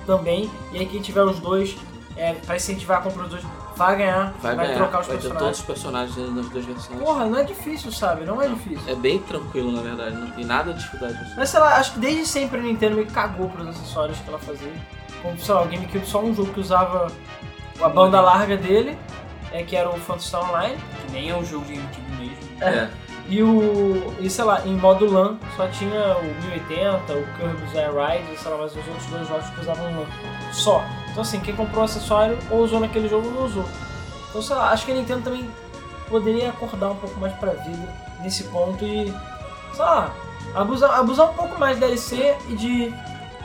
também, 0.06 0.50
e 0.72 0.78
aí 0.80 0.86
quem 0.86 1.02
tiver 1.02 1.24
os 1.24 1.40
dois 1.40 1.76
é, 2.16 2.34
pra 2.34 2.56
incentivar 2.56 3.00
a 3.00 3.02
compra 3.02 3.24
dos 3.24 3.32
dois 3.32 3.44
vai 3.80 3.96
ganhar, 3.98 4.34
Vai, 4.42 4.56
vai, 4.56 4.66
ganhar, 4.68 4.78
trocar 4.78 5.02
os 5.02 5.08
vai 5.08 5.16
ter 5.18 5.22
personagens. 5.22 5.40
todos 5.40 5.60
os 5.60 5.66
personagens 5.66 6.16
das 6.36 6.50
duas 6.50 6.66
versões. 6.66 7.00
Porra, 7.00 7.26
não 7.26 7.40
é 7.40 7.44
difícil, 7.44 7.92
sabe? 7.92 8.26
Não 8.26 8.42
é 8.42 8.48
difícil. 8.48 8.84
É 8.88 8.96
bem 8.96 9.20
tranquilo, 9.20 9.72
na 9.72 9.82
verdade, 9.82 10.16
não 10.16 10.30
tem 10.32 10.46
nada 10.46 10.74
de 10.74 10.80
dificuldade 10.80 11.18
nisso. 11.20 11.34
Mas 11.38 11.50
sei 11.50 11.60
lá, 11.60 11.78
acho 11.78 11.94
que 11.94 12.00
desde 12.00 12.26
sempre 12.26 12.60
a 12.60 12.62
Nintendo 12.62 12.98
me 12.98 13.06
cagou 13.06 13.50
pros 13.50 13.68
acessórios 13.68 14.20
que 14.20 14.28
ela 14.30 14.38
fazia. 14.40 14.72
Como, 15.22 15.38
sei 15.40 15.54
lá, 15.54 15.62
o 15.64 15.66
GameCube 15.68 16.06
só 16.06 16.22
um 16.22 16.36
jogo 16.36 16.54
que 16.54 16.60
usava 16.60 17.08
a 17.82 17.90
banda 17.90 18.22
larga 18.22 18.56
dele, 18.58 18.98
é, 19.52 19.64
que 19.64 19.76
era 19.76 19.90
o 19.90 20.00
Phantasy 20.00 20.36
Online. 20.36 20.78
Que 21.06 21.12
nem 21.12 21.30
é 21.30 21.36
um 21.36 21.44
jogo 21.46 21.66
de 21.66 21.74
GameCube 21.76 22.12
mesmo. 22.18 22.64
É. 22.64 22.90
E 23.28 23.44
o. 23.44 24.14
E 24.20 24.30
sei 24.30 24.44
lá, 24.44 24.66
em 24.66 24.76
modo 24.76 25.06
LAN 25.12 25.38
só 25.56 25.68
tinha 25.68 26.18
o 26.18 26.24
1080, 26.48 27.14
o 27.14 27.26
Kirby's 27.38 27.76
Air 27.76 27.92
Ride, 27.94 28.38
sei 28.40 28.52
lá, 28.52 28.58
mas 28.58 28.72
os 28.72 28.88
outros 28.88 29.06
dois 29.06 29.28
jogos 29.28 29.50
que 29.50 29.62
usavam 29.62 29.86
LAN. 29.86 30.06
Só. 30.52 30.84
Então 31.20 31.28
assim, 31.28 31.42
quem 31.42 31.54
comprou 31.54 31.82
o 31.82 31.84
acessório 31.84 32.40
ou 32.50 32.60
usou 32.62 32.80
naquele 32.80 33.10
jogo 33.10 33.30
não 33.30 33.44
usou. 33.44 33.66
Então 34.30 34.42
sei 34.42 34.56
lá, 34.56 34.72
acho 34.72 34.86
que 34.86 34.94
a 34.94 34.96
Nintendo 34.96 35.22
também 35.22 35.50
poderia 36.08 36.48
acordar 36.48 36.92
um 36.92 36.96
pouco 36.96 37.20
mais 37.20 37.34
pra 37.34 37.52
vida 37.52 37.94
nesse 38.22 38.46
ponto 38.46 38.86
e. 38.86 39.14
sei 39.74 39.84
lá, 39.84 40.14
abusar, 40.56 40.98
abusar 40.98 41.30
um 41.30 41.34
pouco 41.34 41.60
mais 41.60 41.78
da 41.78 41.88
DLC 41.88 42.38
e 42.48 42.56
de. 42.56 42.94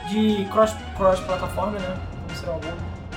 de 0.07 0.47
cross, 0.53 0.73
cross 0.95 1.19
né? 1.19 1.97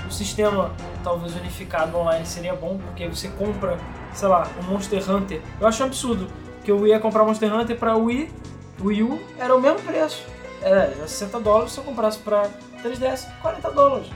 O 0.09 0.11
sistema 0.11 0.73
talvez 1.05 1.37
unificado 1.37 1.97
online 1.97 2.27
seria 2.27 2.57
bom, 2.57 2.79
porque 2.79 3.07
você 3.07 3.29
compra, 3.29 3.79
sei 4.13 4.27
lá, 4.27 4.45
o 4.61 4.65
Monster 4.65 5.09
Hunter. 5.09 5.41
Eu 5.61 5.69
acho 5.69 5.85
um 5.85 5.87
absurdo 5.87 6.27
que 6.65 6.73
eu 6.73 6.85
ia 6.85 6.99
comprar 6.99 7.23
Monster 7.23 7.55
Hunter 7.55 7.79
pra 7.79 7.95
Wii, 7.95 8.29
Wii 8.81 9.03
U 9.05 9.21
era 9.39 9.55
o 9.55 9.61
mesmo 9.61 9.79
preço. 9.83 10.27
Era 10.61 10.93
60 11.07 11.39
dólares 11.39 11.71
se 11.71 11.79
eu 11.79 11.85
comprasse 11.85 12.19
pra 12.19 12.49
3DS, 12.83 13.29
40 13.41 13.71
dólares. 13.71 14.09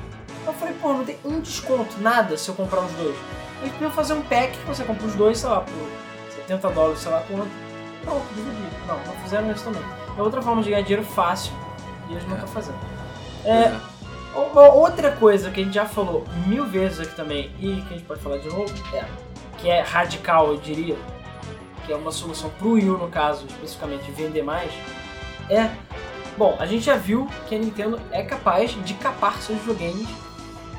Eu 0.46 0.52
falei, 0.54 0.74
pô, 0.80 0.92
não 0.92 1.04
tem 1.04 1.16
um 1.24 1.40
desconto, 1.40 2.00
nada 2.00 2.36
se 2.36 2.48
eu 2.48 2.54
comprar 2.54 2.80
os 2.80 2.90
dois. 2.92 3.16
Eles 3.60 3.72
podiam 3.72 3.90
fazer 3.92 4.14
um 4.14 4.22
pack 4.22 4.58
que 4.58 4.66
você 4.66 4.82
compra 4.84 5.06
os 5.06 5.14
dois, 5.14 5.38
sei 5.38 5.48
lá, 5.48 5.60
por 5.60 6.32
70 6.34 6.68
dólares, 6.70 6.98
sei 7.00 7.12
lá 7.12 7.20
quanto. 7.28 7.50
Não, 8.04 8.20
dividir. 8.34 8.86
Não, 8.88 8.96
não 8.98 9.14
fizeram 9.22 9.50
isso 9.52 9.64
também. 9.64 9.82
É 10.18 10.22
outra 10.22 10.42
forma 10.42 10.62
de 10.62 10.70
ganhar 10.70 10.82
dinheiro 10.82 11.04
fácil 11.04 11.52
e 12.08 12.12
eles 12.12 12.24
não 12.24 12.32
É. 12.32 12.34
estão 12.38 12.48
fazendo. 12.48 12.78
É, 13.44 13.72
uma 14.34 14.68
outra 14.72 15.12
coisa 15.12 15.50
que 15.50 15.60
a 15.60 15.64
gente 15.64 15.74
já 15.74 15.86
falou 15.86 16.24
mil 16.46 16.66
vezes 16.66 17.00
aqui 17.00 17.14
também 17.14 17.50
e 17.60 17.80
que 17.82 17.94
a 17.94 17.96
gente 17.96 18.04
pode 18.04 18.20
falar 18.20 18.38
de 18.38 18.48
novo 18.48 18.72
é 18.94 19.04
que 19.58 19.68
é 19.70 19.80
radical, 19.80 20.48
eu 20.48 20.56
diria, 20.56 20.96
que 21.86 21.92
é 21.92 21.96
uma 21.96 22.10
solução 22.10 22.50
pro 22.58 22.72
Wii 22.72 22.90
U, 22.90 22.98
no 22.98 23.08
caso, 23.08 23.46
especificamente, 23.46 24.10
vender 24.10 24.42
mais, 24.42 24.72
é. 25.48 25.70
Bom, 26.36 26.56
a 26.58 26.66
gente 26.66 26.84
já 26.84 26.96
viu 26.96 27.28
que 27.46 27.54
a 27.54 27.58
Nintendo 27.58 28.00
é 28.10 28.22
capaz 28.22 28.70
de 28.84 28.94
capar 28.94 29.40
seus 29.40 29.58
videogames. 29.60 30.08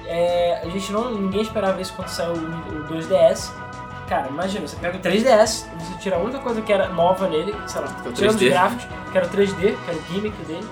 É, 0.06 0.62
a 0.64 0.70
gente 0.70 0.92
não. 0.92 1.12
ninguém 1.12 1.42
esperava 1.42 1.82
isso 1.82 1.94
quando 1.94 2.10
saiu 2.10 2.34
o, 2.34 2.36
o 2.36 2.84
2DS. 2.88 3.52
Cara, 4.08 4.28
imagina, 4.28 4.68
você 4.68 4.76
pega 4.76 4.98
o 4.98 5.02
3DS, 5.02 5.66
você 5.80 5.98
tira 6.00 6.18
a 6.18 6.20
única 6.20 6.40
coisa 6.40 6.62
que 6.62 6.72
era 6.74 6.90
nova 6.90 7.28
nele, 7.28 7.56
sei 7.68 7.82
lá, 7.82 7.88
Que 7.88 8.08
é 8.08 8.12
o 8.12 8.14
tira 8.14 8.30
os 8.30 8.36
3D. 8.36 8.50
gráficos, 8.50 8.86
que 9.12 9.18
era 9.18 9.26
o 9.26 9.30
3D, 9.30 9.56
que 9.56 9.90
era 9.90 9.98
o 9.98 10.04
gimmick 10.12 10.38
dele, 10.46 10.68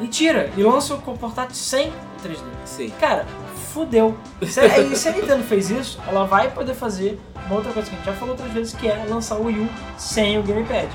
e 0.00 0.06
tira, 0.06 0.50
e 0.56 0.62
lança 0.62 0.94
o 0.94 0.98
portátil 1.00 1.54
sem 1.56 1.90
3D. 2.22 2.42
Sim. 2.66 2.90
Cara, 3.00 3.24
fudeu. 3.72 4.16
Se, 4.42 4.60
e 4.66 4.96
se 4.96 5.08
a 5.08 5.12
Nintendo 5.12 5.42
fez 5.44 5.70
isso, 5.70 5.98
ela 6.06 6.24
vai 6.24 6.50
poder 6.50 6.74
fazer 6.74 7.18
uma 7.46 7.56
outra 7.56 7.72
coisa 7.72 7.88
que 7.88 7.94
a 7.96 7.98
gente 7.98 8.06
já 8.06 8.12
falou 8.12 8.34
outras 8.34 8.52
vezes, 8.52 8.74
que 8.74 8.86
é 8.86 9.04
lançar 9.08 9.36
o 9.36 9.46
Wii 9.46 9.60
U 9.60 9.68
sem 9.96 10.38
o 10.38 10.42
Gamepad. 10.42 10.88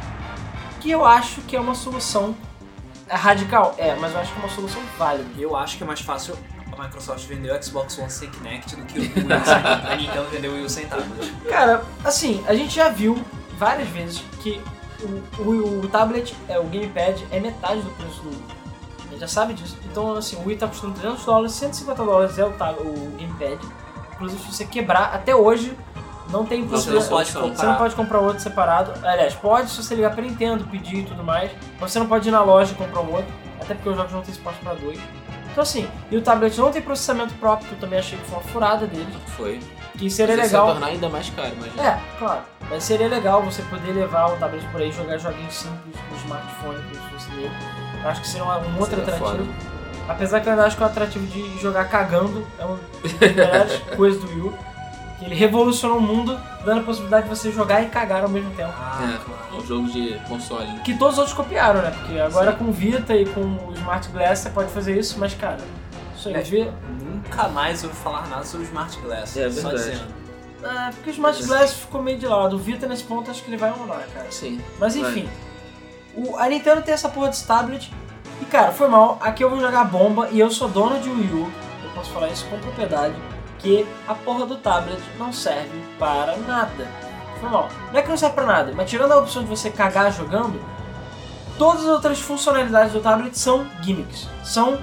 Que 0.79 0.91
eu 0.91 1.03
acho 1.05 1.41
que 1.41 1.55
é 1.55 1.59
uma 1.59 1.75
solução 1.75 2.35
radical. 3.09 3.73
É, 3.77 3.95
mas 3.95 4.13
eu 4.13 4.19
acho 4.19 4.31
que 4.31 4.39
é 4.39 4.43
uma 4.43 4.53
solução 4.55 4.81
válida. 4.97 5.27
Eu 5.37 5.55
acho 5.57 5.75
que 5.77 5.83
é 5.83 5.87
mais 5.87 6.01
fácil 6.01 6.35
a 6.79 6.83
Microsoft 6.85 7.25
vender 7.27 7.51
o 7.51 7.63
Xbox 7.63 7.97
One 7.97 8.09
sem 8.09 8.29
Kinect 8.29 8.75
do 8.75 8.85
que 8.85 8.99
o 8.99 9.01
Wii 9.01 9.11
sem, 9.45 9.91
a 9.91 9.95
Nintendo 9.95 10.29
vender 10.31 10.47
o 10.47 10.53
Wii 10.53 10.69
sem 10.69 10.87
tablet. 10.87 11.31
Cara, 11.47 11.83
assim, 12.03 12.43
a 12.47 12.53
gente 12.53 12.75
já 12.75 12.89
viu 12.89 13.21
várias 13.57 13.87
vezes 13.89 14.23
que 14.41 14.61
o, 15.01 15.41
o, 15.41 15.79
o 15.83 15.87
tablet, 15.89 16.35
é, 16.47 16.59
o 16.59 16.63
Gamepad, 16.63 17.25
é 17.31 17.39
metade 17.39 17.81
do 17.81 17.89
preço 17.91 18.21
do 18.21 18.29
Wii. 18.29 18.43
A 19.07 19.11
gente 19.11 19.19
já 19.21 19.27
sabe 19.27 19.53
disso. 19.53 19.77
Então, 19.85 20.13
assim, 20.13 20.35
o 20.37 20.45
Wii 20.47 20.57
tá 20.57 20.67
custando 20.67 20.93
300 20.93 21.25
dólares, 21.25 21.51
150 21.53 22.03
dólares 22.03 22.37
é 22.37 22.45
o, 22.45 22.49
o 22.49 23.17
Gamepad. 23.19 23.59
Inclusive, 24.13 24.41
se 24.43 24.51
você 24.53 24.65
quebrar, 24.65 25.13
até 25.13 25.33
hoje, 25.35 25.75
não 26.29 26.45
tem 26.45 26.61
Você 26.67 26.91
possibilidade- 26.91 27.09
não 27.09 27.17
pode 27.17 27.29
Você 27.31 27.37
não 27.39 27.49
comprar. 27.49 27.77
pode 27.77 27.95
comprar 27.95 28.19
outro 28.19 28.39
separado. 28.43 28.93
Aliás, 29.05 29.33
pode 29.33 29.71
se 29.71 29.81
você 29.81 29.95
ligar 29.95 30.11
pra 30.13 30.21
Nintendo, 30.21 30.63
pedir 30.65 30.97
e 30.97 31.03
tudo 31.05 31.23
mais. 31.23 31.51
Mas 31.79 31.91
você 31.91 31.99
não 31.99 32.07
pode 32.07 32.27
ir 32.27 32.31
na 32.31 32.43
loja 32.43 32.73
e 32.73 32.75
comprar 32.75 33.01
um 33.01 33.11
outro. 33.13 33.33
Até 33.61 33.73
porque 33.73 33.89
os 33.89 33.95
jogos 33.95 34.11
não 34.11 34.21
tem 34.21 34.33
suporte 34.33 34.59
pra 34.59 34.73
dois. 34.73 34.99
Então 35.51 35.61
assim, 35.63 35.89
e 36.11 36.17
o 36.17 36.21
tablet 36.21 36.57
não 36.57 36.71
tem 36.71 36.81
processamento 36.81 37.33
próprio, 37.35 37.67
que 37.67 37.73
eu 37.75 37.79
também 37.79 37.99
achei 37.99 38.17
que 38.17 38.25
foi 38.25 38.37
uma 38.37 38.43
furada 38.47 38.87
deles. 38.87 39.13
Foi. 39.35 39.59
Que 39.97 40.09
seria 40.09 40.37
Mas 40.37 40.45
legal. 40.51 40.67
tornar 40.67 40.87
ainda 40.87 41.09
mais 41.09 41.29
caro, 41.31 41.51
imagina. 41.57 41.83
É, 41.83 41.99
claro. 42.17 42.41
Mas 42.69 42.83
seria 42.83 43.07
legal 43.07 43.41
você 43.41 43.61
poder 43.63 43.91
levar 43.91 44.27
o 44.33 44.37
tablet 44.37 44.63
por 44.71 44.79
aí 44.79 44.89
e 44.89 44.91
jogar 44.91 45.17
joguinhos 45.17 45.53
simples 45.53 45.95
no 46.09 46.17
smartphone, 46.17 46.75
como 46.83 46.93
se 46.93 47.09
fosse 47.13 47.29
dele. 47.31 47.51
Eu 48.03 48.09
acho 48.09 48.21
que 48.21 48.27
seria 48.27 48.45
um 48.45 48.49
outro 48.79 48.85
Seria 48.95 49.03
atrativo. 49.03 49.25
foda. 49.25 49.43
Apesar 50.07 50.39
que 50.39 50.47
eu 50.47 50.51
ainda 50.53 50.65
acho 50.65 50.77
que 50.77 50.83
o 50.83 50.85
atrativo 50.85 51.25
de 51.27 51.59
jogar 51.59 51.85
cagando 51.89 52.47
é 52.57 52.65
uma 52.65 52.79
das 53.03 53.13
melhores 53.13 53.77
coisas 53.97 54.21
do 54.21 54.27
Wii 54.27 54.41
U. 54.41 54.57
Que 55.19 55.25
ele 55.25 55.35
revolucionou 55.35 55.97
o 55.97 56.01
mundo, 56.01 56.39
dando 56.63 56.79
a 56.79 56.83
possibilidade 56.83 57.23
de 57.27 57.29
você 57.35 57.51
jogar 57.51 57.81
e 57.83 57.87
cagar 57.87 58.23
ao 58.23 58.29
mesmo 58.29 58.49
tempo. 58.51 58.71
Ah, 58.73 58.99
É, 59.15 59.17
claro. 59.25 59.61
um 59.61 59.65
jogo 59.67 59.87
de 59.89 60.17
console, 60.27 60.65
né? 60.67 60.81
Que 60.85 60.97
todos 60.97 61.13
os 61.15 61.19
outros 61.19 61.35
copiaram, 61.35 61.81
né? 61.81 61.91
Porque 61.91 62.17
agora 62.19 62.51
Sim. 62.53 62.57
com 62.57 62.65
o 62.65 62.71
Vita 62.71 63.13
e 63.15 63.25
com 63.25 63.41
o 63.41 63.73
Smart 63.75 64.07
Glass 64.09 64.39
você 64.39 64.49
pode 64.49 64.71
fazer 64.71 64.97
isso, 64.97 65.19
mas 65.19 65.33
cara, 65.33 65.57
isso 66.15 66.29
aí 66.29 66.35
É. 66.35 66.41
devia. 66.41 66.73
Nunca 67.03 67.49
mais 67.49 67.83
ouvi 67.83 67.95
falar 67.97 68.27
nada 68.29 68.45
sobre 68.45 68.65
o 68.65 68.67
Smart 68.69 68.97
Glass. 69.01 69.35
É 69.35 69.49
só 69.51 69.69
verdade. 69.69 69.89
dizendo. 69.91 70.19
É, 70.63 70.91
porque 70.91 71.09
o 71.09 71.13
Smart 71.13 71.43
Glass 71.43 71.73
ficou 71.73 72.01
meio 72.01 72.17
de 72.17 72.25
lado. 72.25 72.55
O 72.55 72.59
Vita 72.59 72.87
nesse 72.87 73.03
ponto 73.03 73.29
acho 73.29 73.43
que 73.43 73.49
ele 73.49 73.57
vai 73.57 73.71
rolar, 73.71 74.03
cara. 74.13 74.27
Sim. 74.31 74.61
Mas 74.79 74.95
enfim, 74.95 75.29
o, 76.15 76.37
a 76.37 76.47
Nintendo 76.47 76.81
tem 76.81 76.93
essa 76.93 77.09
porra 77.09 77.27
desse 77.27 77.45
tablet. 77.45 77.91
E 78.41 78.45
cara, 78.45 78.71
foi 78.71 78.87
mal. 78.87 79.17
Aqui 79.21 79.43
eu 79.43 79.49
vou 79.49 79.59
jogar 79.59 79.83
bomba 79.83 80.29
e 80.31 80.39
eu 80.39 80.49
sou 80.49 80.69
dono 80.69 80.97
de 81.01 81.09
Wii 81.09 81.33
U. 81.33 81.51
Eu 81.83 81.89
posso 81.93 82.09
falar 82.11 82.29
isso 82.29 82.45
com 82.45 82.57
propriedade. 82.59 83.13
Que 83.59 83.85
a 84.07 84.13
porra 84.15 84.45
do 84.45 84.55
tablet 84.57 84.99
não 85.17 85.31
serve 85.33 85.77
para 85.97 86.37
nada. 86.37 86.87
Foi 87.39 87.49
mal. 87.49 87.67
Não 87.91 87.99
é 87.99 88.01
que 88.01 88.09
não 88.09 88.17
serve 88.17 88.35
para 88.35 88.45
nada, 88.45 88.73
mas 88.75 88.89
tirando 88.89 89.11
a 89.11 89.17
opção 89.19 89.43
de 89.43 89.49
você 89.49 89.69
cagar 89.69 90.11
jogando, 90.13 90.59
todas 91.57 91.83
as 91.83 91.89
outras 91.89 92.19
funcionalidades 92.21 92.93
do 92.93 92.99
tablet 93.01 93.37
são 93.37 93.65
gimmicks. 93.81 94.27
São 94.43 94.77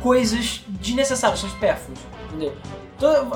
coisas 0.00 0.62
desnecessárias, 0.68 1.40
são 1.40 1.48
supérfluos. 1.50 1.98
Entendeu? 2.28 2.54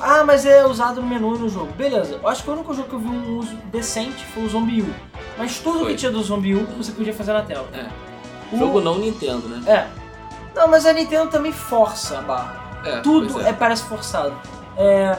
Ah, 0.01 0.23
mas 0.25 0.47
é 0.47 0.65
usado 0.65 1.03
no 1.03 1.09
menu 1.09 1.35
e 1.35 1.39
no 1.41 1.49
jogo. 1.49 1.73
Beleza, 1.73 2.21
eu 2.23 2.29
acho 2.29 2.45
que 2.45 2.51
o 2.51 2.53
único 2.53 2.73
jogo 2.73 2.89
que 2.89 2.95
eu 2.95 3.01
vi 3.01 3.09
um 3.09 3.39
uso 3.39 3.57
decente 3.65 4.25
foi 4.27 4.45
o 4.45 4.49
Zombie 4.49 4.83
U. 4.83 4.95
Mas 5.37 5.59
tudo 5.59 5.81
Foi. 5.81 5.89
que 5.91 5.97
tinha 5.97 6.13
do 6.13 6.23
Zombie 6.23 6.55
U 6.55 6.65
você 6.79 6.93
podia 6.93 7.13
fazer 7.13 7.33
na 7.33 7.43
tela. 7.43 7.67
É. 7.75 7.87
O- 8.55 8.59
Jogo 8.59 8.81
não 8.81 8.97
Nintendo, 8.99 9.49
né? 9.49 9.63
É. 9.67 9.89
Não, 10.55 10.69
mas 10.69 10.87
a 10.87 10.93
Nintendo 10.93 11.29
também 11.31 11.53
força 11.53 12.19
a 12.19 12.23
barra. 12.23 12.81
É. 12.85 13.01
Tudo 13.01 13.33
pois 13.33 13.45
é. 13.45 13.53
parece 13.53 13.83
forçado. 13.85 14.33
É. 14.77 15.17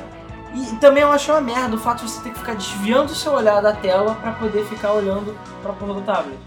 E 0.54 0.76
também 0.78 1.04
eu 1.04 1.12
achei 1.12 1.34
uma 1.34 1.42
merda 1.42 1.76
o 1.76 1.80
fato 1.80 2.04
de 2.04 2.12
você 2.12 2.22
ter 2.22 2.32
que 2.32 2.40
ficar 2.40 2.56
desviando 2.56 3.12
o 3.12 3.16
seu 3.16 3.34
olhar 3.34 3.62
da 3.62 3.74
tela 3.74 4.16
pra 4.16 4.32
poder 4.32 4.66
ficar 4.66 4.94
olhando 4.94 5.38
pra 5.62 5.74
porra 5.74 5.94
do 5.96 6.02
tablet. 6.02 6.38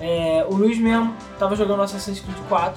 É, 0.00 0.44
o 0.48 0.54
Luiz 0.54 0.78
mesmo 0.78 1.14
tava 1.38 1.56
jogando 1.56 1.82
Assassin's 1.82 2.20
Creed 2.20 2.36
4, 2.48 2.74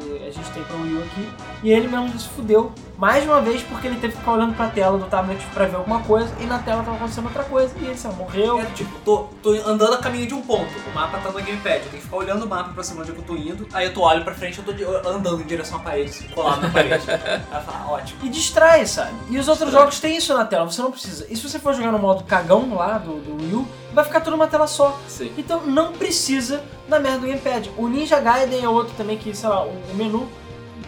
que 0.00 0.24
a 0.26 0.30
gente 0.30 0.50
tem 0.50 0.62
pra 0.64 0.76
Wii 0.76 0.94
U 0.96 1.02
aqui, 1.02 1.28
e 1.62 1.70
ele 1.70 1.88
mesmo 1.88 2.18
se 2.18 2.28
fudeu 2.28 2.72
mais 2.98 3.24
uma 3.24 3.40
vez 3.40 3.62
porque 3.62 3.86
ele 3.86 3.96
teve 4.00 4.12
que 4.12 4.18
ficar 4.18 4.32
olhando 4.32 4.54
pra 4.54 4.68
tela 4.68 4.98
do 4.98 5.06
tablet 5.06 5.40
pra 5.54 5.64
ver 5.66 5.76
alguma 5.76 6.00
coisa 6.00 6.30
e 6.40 6.44
na 6.44 6.58
tela 6.58 6.82
tava 6.82 6.96
acontecendo 6.96 7.24
outra 7.26 7.44
coisa 7.44 7.74
e 7.80 7.84
ele 7.86 7.96
sei 7.96 8.10
lá, 8.10 8.16
morreu. 8.16 8.60
É, 8.60 8.64
tipo, 8.66 8.98
tô, 9.04 9.28
tô 9.42 9.52
andando 9.66 9.94
a 9.94 9.98
caminho 9.98 10.26
de 10.26 10.34
um 10.34 10.42
ponto, 10.42 10.68
o 10.90 10.94
mapa 10.94 11.18
tá 11.18 11.28
no 11.30 11.34
gamepad, 11.34 11.76
eu 11.76 11.80
tenho 11.82 11.90
que 11.92 11.98
ficar 12.00 12.16
olhando 12.16 12.44
o 12.44 12.48
mapa 12.48 12.72
pra 12.74 12.82
saber 12.82 13.00
onde 13.02 13.10
é 13.12 13.14
eu 13.14 13.22
tô 13.22 13.36
indo, 13.36 13.66
aí 13.72 13.86
eu 13.86 13.94
tô 13.94 14.02
olho 14.02 14.22
pra 14.24 14.34
frente, 14.34 14.58
eu 14.58 14.64
tô 14.64 14.72
de- 14.72 14.84
andando 14.84 15.40
em 15.40 15.46
direção 15.46 15.78
à 15.78 15.80
parede, 15.82 16.10
assim, 16.10 16.28
colado 16.28 16.60
na 16.62 16.70
parede. 16.70 17.04
aí 17.10 17.40
eu 17.52 17.60
falo, 17.62 17.78
ah, 17.86 17.90
ótimo. 17.92 18.18
E 18.22 18.28
distrai, 18.28 18.84
sabe? 18.86 19.12
E 19.30 19.38
os 19.38 19.48
outros 19.48 19.66
Distrai. 19.68 19.82
jogos 19.84 20.00
têm 20.00 20.16
isso 20.16 20.34
na 20.34 20.44
tela, 20.44 20.64
você 20.70 20.82
não 20.82 20.90
precisa. 20.90 21.26
E 21.30 21.36
se 21.36 21.48
você 21.48 21.58
for 21.58 21.72
jogar 21.74 21.92
no 21.92 21.98
modo 21.98 22.24
cagão 22.24 22.74
lá 22.74 22.98
do, 22.98 23.14
do 23.20 23.36
Wii 23.42 23.54
U, 23.54 23.68
vai 23.92 24.04
ficar 24.04 24.20
tudo 24.20 24.32
numa 24.32 24.46
tela 24.46 24.66
só. 24.66 24.98
Sim. 25.08 25.32
Então 25.36 25.62
não 25.66 25.92
precisa 25.92 26.62
da 26.88 26.98
merda 26.98 27.18
do 27.20 27.26
gamepad. 27.26 27.70
O 27.76 27.88
Ninja 27.88 28.20
Gaiden 28.20 28.64
é 28.64 28.68
outro 28.68 28.94
também 28.96 29.16
que, 29.18 29.34
sei 29.34 29.48
lá, 29.48 29.64
o 29.64 29.94
menu 29.94 30.28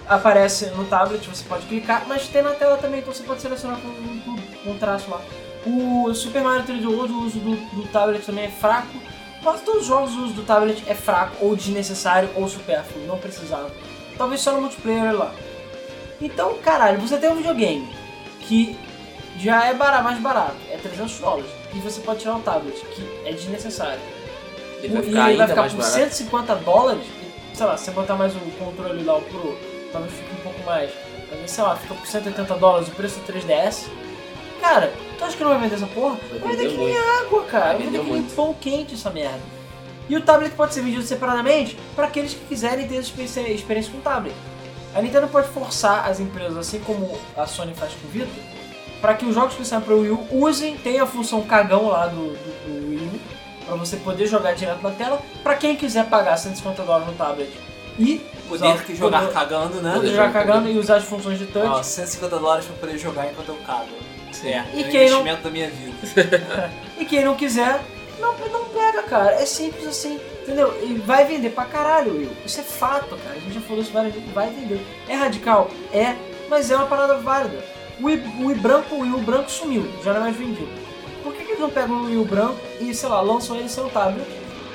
aparece 0.09 0.67
no 0.71 0.85
tablet, 0.85 1.29
você 1.29 1.45
pode 1.45 1.67
clicar, 1.67 2.05
mas 2.09 2.27
tem 2.29 2.43
na 2.43 2.51
tela 2.51 2.77
também, 2.77 3.01
então 3.01 3.13
você 3.13 3.23
pode 3.23 3.41
selecionar 3.41 3.79
com, 3.79 3.89
com, 3.89 4.37
com 4.65 4.71
um 4.71 4.79
traço 4.79 5.11
lá. 5.11 5.21
O 5.65 6.13
Super 6.13 6.43
Mario 6.43 6.65
3D 6.65 6.87
World, 6.87 7.13
o 7.13 7.21
uso 7.23 7.39
do, 7.39 7.55
do 7.77 7.89
tablet 7.89 8.25
também 8.25 8.45
é 8.47 8.51
fraco. 8.51 8.89
Quase 9.43 9.63
todos 9.63 9.83
os 9.83 9.87
jogos 9.87 10.13
o 10.15 10.25
uso 10.25 10.35
do 10.35 10.43
tablet 10.43 10.83
é 10.89 10.95
fraco, 10.95 11.37
ou 11.41 11.55
desnecessário, 11.57 12.29
ou 12.35 12.49
supérfluo, 12.49 13.07
não 13.07 13.19
precisava. 13.19 13.71
Talvez 14.19 14.41
só 14.41 14.53
no 14.53 14.61
multiplayer 14.61 15.13
lá. 15.17 15.33
Então, 16.21 16.55
caralho, 16.59 17.01
você 17.01 17.17
tem 17.17 17.31
um 17.31 17.37
videogame 17.37 17.89
que 18.43 18.79
já 19.39 19.65
é 19.67 19.75
bara- 19.75 20.03
mais 20.03 20.19
barato, 20.21 20.55
é 20.71 20.77
300 20.77 21.19
dólares, 21.19 21.51
e 21.75 21.79
você 21.79 22.01
pode 22.01 22.21
tirar 22.21 22.37
o 22.37 22.41
tablet, 22.41 22.77
que 22.95 23.03
é 23.25 23.33
desnecessário. 23.33 24.01
Ele 24.83 24.93
vai 24.95 25.03
E 25.03 25.07
ficar 25.07 25.31
ele 25.31 25.43
ainda 25.43 25.55
vai 25.55 25.69
ficar 25.69 25.77
por 25.77 25.85
barato. 25.85 25.95
150 25.95 26.55
dólares, 26.57 27.05
e, 27.53 27.57
sei 27.57 27.67
lá, 27.67 27.77
se 27.77 27.85
você 27.85 27.91
botar 27.93 28.15
mais 28.15 28.35
o 28.35 28.41
controle 28.59 29.05
lá, 29.05 29.17
o 29.17 29.23
Pro, 29.23 29.59
talvez 29.93 30.13
fique 30.13 30.33
um 30.33 30.43
pouco 30.43 30.63
mais. 30.65 30.91
Mas, 31.31 31.51
sei 31.51 31.65
lá, 31.65 31.77
fica 31.77 31.95
por 31.95 32.07
180 32.07 32.55
dólares 32.57 32.89
o 32.89 32.93
preço 32.93 33.21
do 33.21 33.33
3DS. 33.33 33.87
Cara, 34.61 34.93
tu 35.19 35.25
acha 35.25 35.37
que 35.37 35.43
não 35.43 35.51
vai 35.51 35.61
vender 35.61 35.75
essa 35.75 35.87
porra? 35.87 36.17
Vai 36.41 36.57
vender 36.57 36.71
que 36.71 36.77
nem 36.77 36.97
água, 36.97 37.45
cara. 37.45 37.75
Vai 37.75 37.87
vender 37.87 38.01
que 38.01 38.11
nem 38.11 38.23
pão 38.23 38.55
quente 38.61 38.95
essa 38.95 39.11
merda. 39.11 39.41
E 40.09 40.17
o 40.17 40.21
tablet 40.21 40.55
pode 40.55 40.75
ser 40.75 40.83
vendido 40.83 41.03
separadamente 41.03 41.77
para 41.97 42.07
aqueles 42.07 42.35
que 42.35 42.45
quiserem 42.47 42.87
ter 42.87 42.97
experiência 42.97 43.41
experiência 43.41 43.91
com 43.91 43.99
o 43.99 44.03
tablet. 44.03 44.35
A 44.95 45.01
Nintendo 45.01 45.27
pode 45.29 45.49
forçar 45.49 46.09
as 46.09 46.21
empresas, 46.21 46.57
assim 46.57 46.81
como 46.81 47.19
a 47.37 47.47
Sony 47.47 47.73
faz 47.75 47.93
com 47.95 48.07
o 48.07 48.11
Vita, 48.11 48.29
para 49.03 49.13
que 49.15 49.27
os 49.27 49.35
jogos 49.35 49.55
que 49.55 49.65
saem 49.67 49.83
para 49.83 49.93
o 49.95 50.01
Wii 50.01 50.11
U 50.13 50.27
usem, 50.31 50.77
tenham 50.79 51.05
a 51.05 51.07
função 51.07 51.43
cagão 51.43 51.89
lá 51.89 52.07
do, 52.07 52.15
do, 52.33 52.83
do 52.83 52.89
Wii 52.91 52.99
U, 53.17 53.21
para 53.67 53.75
você 53.77 53.97
poder 53.97 54.27
jogar 54.27 54.55
direto 54.55 54.81
na 54.83 54.91
tela, 54.91 55.21
para 55.43 55.57
quem 55.57 55.77
quiser 55.77 56.07
pagar 56.07 56.37
150 56.39 56.83
dólares 56.85 57.09
no 57.09 57.13
tablet 57.15 57.51
e 57.99 58.19
Poder 58.49 58.65
usar- 58.75 58.95
jogar 58.95 59.21
poder- 59.21 59.33
cagando, 59.35 59.75
né? 59.83 59.91
poder 59.95 59.95
Poder 59.95 60.11
jogar 60.13 60.33
cagando 60.33 60.69
e 60.71 60.79
usar 60.79 60.97
as 60.97 61.05
funções 61.05 61.39
de 61.39 61.47
touch. 61.47 61.67
Ó, 61.69 61.83
150 61.83 62.39
dólares 62.39 62.65
pra 62.65 62.77
poder 62.77 62.97
jogar 62.99 63.27
enquanto 63.31 63.49
eu 63.51 63.57
cago. 63.67 63.89
É, 64.45 64.49
E 64.49 64.53
é 64.55 64.61
o 64.61 64.91
quem 64.91 65.11
não- 65.11 65.21
investimento 65.21 65.43
da 65.43 65.51
minha 65.51 65.69
vida. 65.71 66.73
E 66.99 67.05
quem 67.05 67.25
não 67.25 67.35
quiser, 67.35 67.81
não, 68.21 68.35
não 68.39 68.65
pega, 68.67 69.03
cara. 69.03 69.33
É 69.33 69.45
simples 69.47 69.87
assim, 69.87 70.21
entendeu? 70.43 70.73
E 70.83 70.95
vai 70.95 71.25
vender 71.25 71.51
pra 71.51 71.65
caralho, 71.65 72.13
Will. 72.17 72.31
Isso 72.47 72.61
é 72.61 72.63
fato, 72.63 73.17
cara. 73.17 73.37
A 73.37 73.41
gente 73.41 73.55
já 73.55 73.61
falou 73.61 73.83
isso 73.83 73.93
várias 73.93 74.15
vezes. 74.15 74.29
Vai 74.33 74.49
vender. 74.51 74.81
É 75.09 75.15
radical? 75.17 75.69
É, 75.93 76.15
mas 76.49 76.71
é 76.71 76.77
uma 76.77 76.87
parada 76.87 77.17
válida. 77.19 77.59
O 78.01 78.07
Wii, 78.07 78.23
o 78.41 78.61
branco, 78.61 78.95
o 78.95 79.01
Wii 79.01 79.25
branco 79.25 79.51
sumiu, 79.51 79.85
já 80.03 80.13
não 80.13 80.21
é 80.21 80.25
mais 80.25 80.37
vendido. 80.37 80.69
Por 81.23 81.33
que, 81.33 81.45
que 81.45 81.51
eles 81.53 81.61
não 81.61 81.71
pegam 81.71 82.03
o 82.03 82.05
Wii 82.07 82.25
branco 82.25 82.61
e, 82.81 82.95
sei 82.95 83.09
lá, 83.09 83.21
lançam 83.21 83.57
ele 83.57 83.69
sem 83.69 83.85
o 83.85 83.91
tablet? 83.91 84.27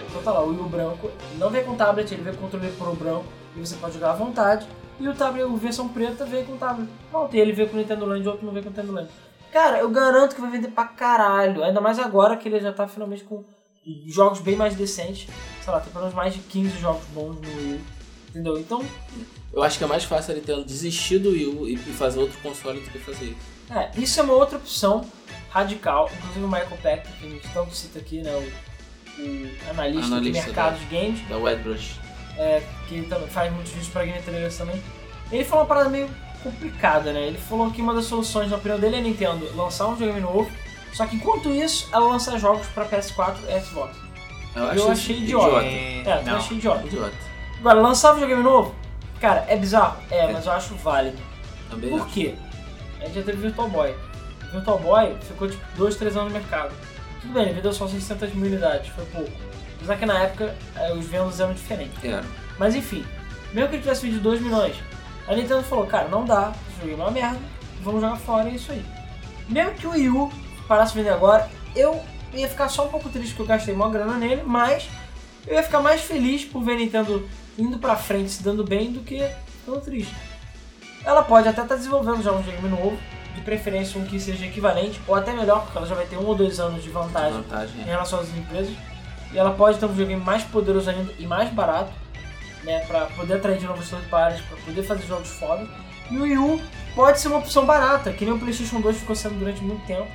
Então 0.09 0.22
tá 0.22 0.32
lá, 0.32 0.43
o 0.43 0.49
Wii 0.49 0.70
branco 0.70 1.11
não 1.38 1.49
vem 1.49 1.63
com 1.63 1.76
tablet, 1.76 2.11
ele 2.13 2.24
vem 2.24 2.34
com 2.34 2.41
controle 2.41 2.72
pro 2.72 2.93
branco 2.93 3.26
e 3.55 3.59
você 3.59 3.76
pode 3.76 3.95
jogar 3.95 4.11
à 4.11 4.15
vontade. 4.15 4.68
E 4.99 5.07
o 5.07 5.13
tablet, 5.13 5.43
a 5.43 5.55
versão 5.55 5.88
preta, 5.88 6.26
veio 6.26 6.45
com 6.45 6.57
tablet. 6.57 6.89
Pronto, 7.11 7.36
e 7.36 7.39
ele 7.39 7.53
veio 7.53 7.70
com 7.70 7.76
o 7.76 7.80
Nintendo 7.80 8.05
Land, 8.05 8.28
o 8.28 8.32
outro 8.32 8.45
não 8.45 8.53
veio 8.53 8.63
com 8.63 8.70
o 8.70 8.74
Nintendo 8.74 8.93
Land. 8.93 9.09
Cara, 9.51 9.80
eu 9.80 9.89
garanto 9.89 10.36
que 10.36 10.41
vai 10.41 10.49
vender 10.49 10.70
pra 10.70 10.86
caralho. 10.86 11.63
Ainda 11.63 11.82
mais 11.82 11.99
agora 11.99 12.36
que 12.36 12.47
ele 12.47 12.59
já 12.59 12.74
tá 12.74 12.88
finalmente 12.88 13.24
com 13.24 13.43
jogos 14.07 14.39
bem 14.39 14.55
mais 14.55 14.76
decentes. 14.76 15.28
Sei 15.61 15.72
lá, 15.72 15.80
tem 15.80 15.91
pelo 15.91 16.03
menos 16.03 16.15
mais 16.15 16.34
de 16.34 16.39
15 16.39 16.78
jogos 16.80 17.05
bons 17.13 17.36
no 17.36 17.47
Wii. 17.47 17.82
Entendeu? 18.30 18.57
Então, 18.57 18.84
Eu 19.53 19.63
acho 19.63 19.77
que 19.77 19.83
é 19.83 19.87
mais 19.87 20.03
fácil 20.03 20.33
a 20.33 20.35
Nintendo 20.35 20.63
desistir 20.63 21.19
do 21.19 21.29
Wii 21.31 21.45
U 21.47 21.67
e 21.67 21.77
fazer 21.77 22.19
outro 22.19 22.37
console 22.39 22.79
do 22.79 22.89
que 22.89 22.99
fazer 22.99 23.25
isso. 23.25 23.37
é, 23.71 23.89
isso 23.97 24.19
é 24.19 24.23
uma 24.23 24.33
outra 24.33 24.57
opção 24.57 25.05
radical. 25.49 26.09
Inclusive 26.17 26.45
o 26.45 26.47
Michael 26.47 26.77
Peck, 26.81 27.07
que 27.19 27.25
a 27.25 27.29
gente 27.29 27.47
tanto 27.53 27.73
cita 27.75 27.99
aqui, 27.99 28.21
né? 28.21 28.31
O, 28.35 29.21
o 29.21 29.69
analista, 29.71 30.15
Analista 30.15 30.19
de 30.19 30.31
mercado 30.31 30.79
de 30.79 30.85
games, 30.85 31.27
Da 31.27 31.37
Wedbrush. 31.37 31.99
é, 32.37 32.61
que 32.87 33.01
também 33.03 33.27
faz 33.29 33.51
muitos 33.51 33.71
vídeos 33.71 33.89
pra 33.89 34.05
Game 34.05 34.21
Trailers 34.21 34.57
também. 34.57 34.81
Ele 35.31 35.43
falou 35.43 35.63
uma 35.63 35.67
parada 35.67 35.89
meio 35.89 36.09
complicada, 36.43 37.11
né? 37.11 37.27
Ele 37.27 37.37
falou 37.37 37.71
que 37.71 37.81
uma 37.81 37.93
das 37.93 38.05
soluções, 38.05 38.51
na 38.51 38.57
opinião 38.57 38.79
dele, 38.79 38.97
é 38.97 38.99
a 38.99 39.01
Nintendo 39.01 39.49
lançar 39.55 39.87
um 39.87 39.95
videogame 39.95 40.21
novo, 40.21 40.49
só 40.93 41.05
que 41.07 41.15
enquanto 41.15 41.49
isso, 41.49 41.89
ela 41.91 42.07
lança 42.07 42.37
jogos 42.37 42.67
pra 42.67 42.85
PS4 42.85 43.37
e 43.49 43.59
Xbox. 43.61 43.97
Eu, 44.55 44.63
Eu 44.63 44.91
achei 44.91 45.17
idiota. 45.17 45.65
É, 45.65 46.03
É, 46.05 46.23
eu 46.29 46.35
achei 46.35 46.57
idiota. 46.57 46.85
Idiota. 46.85 47.13
Agora, 47.59 47.81
lançar 47.81 48.13
videogame 48.13 48.43
novo, 48.43 48.73
cara, 49.20 49.45
é 49.47 49.55
bizarro? 49.55 49.97
É, 50.09 50.32
mas 50.32 50.45
eu 50.45 50.51
acho 50.51 50.76
válido. 50.76 51.18
Também 51.70 51.89
Por 51.89 52.01
acho. 52.01 52.09
quê? 52.11 52.36
A 53.01 53.05
gente 53.05 53.15
já 53.15 53.24
teve 53.24 53.38
Virtual 53.38 53.70
Boy. 53.70 53.95
O 54.49 54.51
Virtual 54.51 54.80
Boy 54.80 55.15
ficou 55.22 55.49
tipo 55.49 55.63
2, 55.76 55.95
3 55.95 56.18
anos 56.18 56.34
no 56.34 56.39
mercado. 56.39 56.74
Tudo 57.22 57.34
bem, 57.34 57.43
ele 57.43 57.53
vendeu 57.53 57.74
só 57.74 57.88
600 57.88 58.34
mil 58.34 58.47
unidades, 58.47 58.89
foi 58.89 59.05
pouco. 59.05 59.32
Apesar 59.76 59.97
que 59.97 60.05
na 60.05 60.20
época 60.24 60.55
eh, 60.76 60.93
os 60.93 61.05
vendas 61.05 61.39
eram 61.39 61.53
diferentes. 61.53 62.03
Era. 62.03 62.24
Mas 62.57 62.76
enfim, 62.76 63.05
mesmo 63.53 63.70
que 63.70 63.76
ele 63.76 63.84
tivesse 63.84 64.01
vendido 64.01 64.22
2 64.24 64.41
milhões, 64.41 64.76
a 65.28 65.36
Nintendo 65.36 65.63
falou, 65.63 65.86
cara, 65.86 66.07
não 66.07 66.26
dá, 66.26 66.53
esse 66.72 66.89
jogo 66.89 67.01
é 67.01 67.05
uma 67.05 67.11
merda, 67.11 67.39
vamos 67.82 68.01
jogar 68.01 68.15
fora, 68.18 68.49
é 68.49 68.53
isso 68.53 68.72
aí. 68.72 68.84
Mesmo 69.49 69.74
que 69.74 69.88
o 69.88 69.91
Wii 69.91 70.09
U 70.09 70.32
parasse 70.68 70.93
de 70.93 70.99
vender 70.99 71.11
agora, 71.11 71.49
eu 71.76 72.01
ia 72.34 72.47
ficar 72.47 72.70
só 72.70 72.86
um 72.86 72.89
pouco 72.89 73.09
triste 73.09 73.30
porque 73.30 73.43
eu 73.43 73.55
gastei 73.55 73.74
uma 73.74 73.89
grana 73.89 74.18
nele, 74.18 74.43
mas 74.45 74.89
eu 75.45 75.55
ia 75.55 75.63
ficar 75.63 75.80
mais 75.80 76.01
feliz 76.01 76.43
por 76.43 76.63
ver 76.63 76.74
a 76.74 76.78
Nintendo 76.78 77.28
indo 77.58 77.78
pra 77.78 77.95
frente, 77.95 78.30
se 78.32 78.43
dando 78.43 78.64
bem, 78.64 78.91
do 78.91 79.01
que 79.01 79.28
ficando 79.60 79.82
triste. 79.82 80.16
Ela 81.05 81.24
pode 81.24 81.47
até 81.47 81.62
estar 81.62 81.76
desenvolvendo 81.76 82.22
já 82.22 82.32
um 82.32 82.41
game 82.41 82.68
novo, 82.68 82.97
de 83.36 83.41
preferência 83.41 83.99
um 83.99 84.05
que 84.05 84.20
seja 84.20 84.45
equivalente, 84.45 84.99
ou 85.08 85.16
até 85.16 85.32
melhor, 85.34 85.64
porque 85.64 85.78
ela 85.78 85.88
já 85.88 85.95
vai 85.95 86.05
ter 86.05 86.18
um 86.18 86.26
ou 86.26 86.36
dois 86.36 86.60
anos 86.60 86.84
de 86.84 86.89
vantagem 86.89 87.41
Vantagem. 87.41 87.82
em 87.82 87.86
relação 87.86 88.20
às 88.20 88.30
empresas. 88.36 88.74
E 89.32 89.38
ela 89.38 89.51
pode 89.51 89.78
ter 89.78 89.86
um 89.86 89.89
videogame 89.89 90.22
mais 90.24 90.43
poderoso 90.43 90.89
ainda 90.89 91.14
e 91.20 91.28
mais 91.28 91.49
barato, 91.49 91.91
né? 92.64 92.80
Pra 92.86 93.05
poder 93.08 93.36
atrair 93.36 93.60
de 93.60 93.66
novo 93.68 93.80
os 93.80 93.89
third 93.89 94.05
parties, 94.08 94.41
pra 94.45 94.58
poder 94.58 94.84
fazer 94.84 95.05
jogos 95.05 95.30
foda. 95.30 95.68
E 96.10 96.18
o 96.18 96.24
Wii 96.24 96.38
U 96.38 96.62
pode 96.95 97.20
ser 97.20 97.28
uma 97.28 97.39
opção 97.39 97.66
barata, 97.66 98.12
que 98.12 98.24
nem 98.26 98.34
o 98.34 98.39
PlayStation 98.39 98.80
2 98.82 98.97
ficou 98.97 99.16
sendo 99.16 99.38
durante 99.38 99.62
muito 99.62 99.86
tempo. 99.86 100.08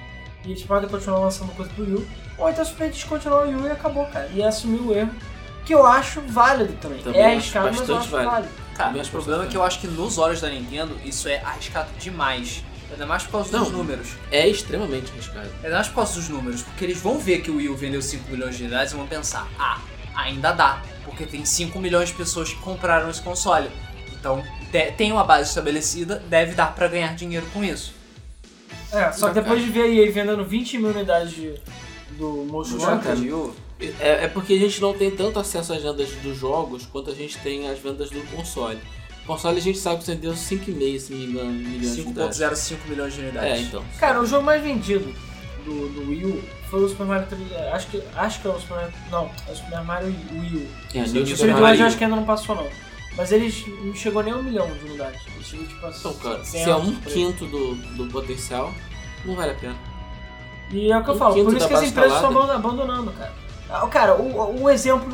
E 0.45 0.51
eles 0.51 0.62
podem 0.64 0.88
continuar 0.88 1.20
lançando 1.20 1.55
coisa 1.55 1.70
pro 1.72 1.84
Wii 1.84 1.95
U. 1.95 2.07
Ou 2.38 2.49
então 2.49 2.64
simplesmente 2.64 2.95
descontinuar 2.95 3.43
o 3.43 3.47
Wii 3.47 3.55
U 3.55 3.66
e 3.66 3.70
acabou, 3.70 4.07
cara. 4.07 4.28
E 4.32 4.43
assumir 4.43 4.80
o 4.80 4.93
erro, 4.93 5.11
que 5.64 5.74
eu 5.74 5.86
acho 5.86 6.20
válido 6.22 6.72
também. 6.74 7.02
Também 7.02 7.20
é 7.20 7.26
arriscado, 7.32 7.66
mas 7.66 7.76
eu 7.76 7.80
bastante 7.80 8.00
acho 8.00 8.10
válido. 8.10 8.30
válido. 8.30 8.52
Cara, 8.76 8.96
o 8.96 9.00
acho 9.00 9.10
problema 9.10 9.44
é 9.44 9.46
que 9.46 9.56
eu 9.56 9.62
acho 9.62 9.80
que 9.80 9.86
nos 9.86 10.18
olhos 10.18 10.40
da 10.40 10.48
Nintendo 10.48 10.96
isso 11.04 11.28
é 11.28 11.40
arriscado 11.40 11.90
demais. 11.98 12.64
Ainda 12.90 13.06
mais 13.06 13.22
por 13.22 13.32
causa 13.32 13.50
dos 13.58 13.70
Não. 13.70 13.78
números. 13.78 14.08
É 14.30 14.46
extremamente 14.46 15.10
arriscado. 15.12 15.48
Ainda 15.62 15.76
mais 15.76 15.88
por 15.88 15.94
causa 15.94 16.14
dos 16.14 16.28
números. 16.28 16.62
Porque 16.62 16.84
eles 16.84 17.00
vão 17.00 17.18
ver 17.18 17.40
que 17.40 17.50
o 17.50 17.56
Wii 17.56 17.74
vendeu 17.74 18.02
5 18.02 18.30
milhões 18.30 18.56
de 18.56 18.64
unidades 18.64 18.92
e 18.92 18.96
vão 18.96 19.06
pensar, 19.06 19.48
ah, 19.58 19.80
ainda 20.14 20.52
dá. 20.52 20.82
Porque 21.04 21.24
tem 21.24 21.44
5 21.44 21.78
milhões 21.78 22.10
de 22.10 22.14
pessoas 22.14 22.50
que 22.50 22.56
compraram 22.56 23.08
esse 23.08 23.22
console. 23.22 23.70
Então, 24.12 24.44
tem 24.96 25.10
uma 25.10 25.24
base 25.24 25.48
estabelecida, 25.48 26.22
deve 26.28 26.54
dar 26.54 26.74
pra 26.74 26.86
ganhar 26.86 27.14
dinheiro 27.14 27.46
com 27.52 27.64
isso. 27.64 27.94
É, 28.92 29.10
só 29.10 29.28
que 29.28 29.34
depois 29.34 29.62
de 29.62 29.70
ver 29.70 29.82
a 29.82 29.88
EA 29.88 30.12
vendendo 30.12 30.44
20 30.44 30.78
mil 30.78 30.90
unidades 30.90 31.32
de, 31.32 31.54
do 32.18 32.46
Motion 32.50 32.78
Já, 32.78 33.00
É, 34.00 34.24
é 34.24 34.28
porque 34.28 34.54
a 34.54 34.58
gente 34.58 34.80
não 34.80 34.92
tem 34.94 35.10
tanto 35.10 35.38
acesso 35.38 35.72
às 35.72 35.82
vendas 35.82 36.10
dos 36.22 36.36
jogos 36.36 36.86
quanto 36.86 37.10
a 37.10 37.14
gente 37.14 37.38
tem 37.38 37.68
às 37.68 37.78
vendas 37.78 38.10
do 38.10 38.20
console. 38.34 38.78
O 39.24 39.26
console 39.26 39.58
a 39.58 39.60
gente 39.60 39.78
sabe 39.78 40.00
que 40.00 40.06
vendeu 40.06 40.32
5,5 40.32 40.98
se 40.98 41.12
não 41.12 41.18
me 41.18 41.26
engano, 41.26 41.52
milhões 41.52 41.94
de 41.94 42.00
unidades. 42.02 42.38
5.05 42.38 42.76
milhões 42.88 43.14
de 43.14 43.20
unidades. 43.20 43.50
É, 43.50 43.60
então. 43.60 43.84
Cara, 43.98 44.20
o 44.20 44.26
jogo 44.26 44.44
mais 44.44 44.62
vendido 44.62 45.14
do, 45.64 45.88
do 45.88 46.08
Wii 46.08 46.26
U 46.26 46.42
foi 46.68 46.84
o 46.84 46.88
Super 46.88 47.06
Mario 47.06 47.26
3D. 47.28 47.72
Acho 47.72 47.86
que, 47.88 48.02
acho 48.16 48.40
que 48.40 48.48
é 48.48 48.50
o 48.50 48.60
Super 48.60 48.74
Mario. 48.74 48.92
Não, 49.10 49.30
é 49.48 49.52
o 49.52 49.56
Super 49.56 49.84
Mario 49.84 50.16
Wii 50.32 50.56
U. 50.56 50.68
É, 50.94 51.06
Sim, 51.06 51.22
o 51.22 51.36
Super 51.36 51.56
Mario 51.56 51.86
acho 51.86 51.96
que 51.96 52.04
ainda 52.04 52.16
não 52.16 52.24
passou, 52.24 52.56
não. 52.56 52.68
Mas 53.16 53.30
eles 53.30 53.64
não 53.66 53.94
chegou 53.94 54.22
nem 54.22 54.32
a 54.32 54.36
um 54.36 54.42
milhão 54.42 54.66
de 54.66 54.84
unidades. 54.86 55.20
Eles 55.34 55.46
chegou 55.46 55.66
tipo 55.66 55.86
a 55.86 55.90
Então, 55.90 56.14
cara, 56.14 56.44
se 56.44 56.52
700, 56.52 56.68
é 56.68 56.76
um 56.76 56.94
quinto 56.96 57.46
do, 57.46 57.74
do 57.74 58.06
potencial, 58.06 58.72
não 59.24 59.36
vale 59.36 59.52
a 59.52 59.54
pena. 59.54 59.76
E 60.70 60.90
é 60.90 60.96
o 60.96 61.04
que 61.04 61.10
eu 61.10 61.14
um 61.14 61.18
falo, 61.18 61.44
por 61.44 61.54
isso 61.54 61.68
que 61.68 61.74
as 61.74 61.82
empresas 61.82 62.14
estão 62.14 62.50
abandonando, 62.50 63.12
cara. 63.12 63.41
Ah, 63.72 63.86
Cara, 63.88 64.14
o, 64.16 64.62
o 64.62 64.70
exemplo, 64.70 65.08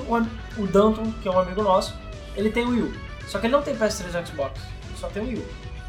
o, 0.59 0.67
Danton, 0.67 1.13
que 1.23 1.29
é 1.29 1.31
um 1.31 1.39
amigo 1.39 1.63
nosso, 1.63 1.95
ele 2.37 2.51
tem 2.51 2.65
o 2.65 2.71
Wii 2.71 2.83
U. 2.83 2.93
Só 3.29 3.39
que 3.39 3.47
ele 3.47 3.53
não 3.53 3.63
tem 3.63 3.77
PS3 3.77 4.23
e 4.23 4.27
Xbox, 4.27 4.61
só 4.99 5.09
tem 5.09 5.23
o 5.23 5.27
Wii 5.27 5.37
U. 5.39 5.47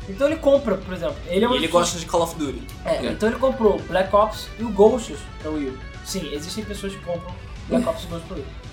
Então 0.09 0.27
ele 0.27 0.37
compra, 0.37 0.75
por 0.75 0.93
exemplo, 0.93 1.15
ele 1.27 1.45
é 1.45 1.47
uma 1.47 1.55
E 1.55 1.59
ele 1.59 1.67
pessoa- 1.67 1.81
gosta 1.83 1.99
de 1.99 2.05
Call 2.05 2.23
of 2.23 2.35
Duty. 2.35 2.61
É, 2.85 2.95
É. 2.95 3.11
então 3.11 3.29
ele 3.29 3.37
comprou 3.37 3.79
Black 3.87 4.13
Ops 4.15 4.47
e 4.59 4.63
o 4.63 4.69
Ghosts 4.69 5.17
pra 5.41 5.51
Wii 5.51 5.69
U. 5.69 5.77
Sim, 6.05 6.29
existem 6.33 6.63
pessoas 6.65 6.93
que 6.95 7.01
compram 7.03 7.33
Black 7.67 7.87
Ops 7.87 8.03
e 8.03 8.07
Ghosts 8.07 8.27
pra 8.27 8.37
Wii 8.37 8.45
U. 8.45 8.69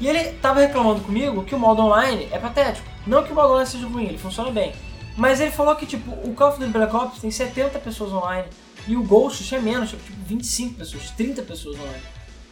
E 0.00 0.08
ele 0.08 0.32
tava 0.38 0.60
reclamando 0.60 1.00
comigo 1.02 1.44
que 1.44 1.54
o 1.54 1.58
modo 1.58 1.82
online 1.82 2.26
é 2.32 2.38
patético. 2.38 2.88
Não 3.06 3.22
que 3.22 3.32
o 3.32 3.34
modo 3.34 3.50
online 3.52 3.68
seja 3.68 3.86
ruim, 3.86 4.06
ele 4.06 4.16
funciona 4.18 4.50
bem. 4.50 4.72
Mas 5.16 5.38
ele 5.40 5.50
falou 5.50 5.76
que, 5.76 5.84
tipo, 5.84 6.10
o 6.26 6.32
Call 6.34 6.48
of 6.48 6.58
Duty 6.58 6.72
Black 6.72 6.96
Ops 6.96 7.20
tem 7.20 7.30
70 7.30 7.78
pessoas 7.78 8.10
online 8.12 8.48
e 8.88 8.96
o 8.96 9.02
Ghosts 9.02 9.52
é 9.52 9.58
menos, 9.60 9.90
tipo, 9.90 10.02
25 10.24 10.76
pessoas, 10.76 11.10
30 11.10 11.42
pessoas 11.42 11.76
online. 11.78 12.02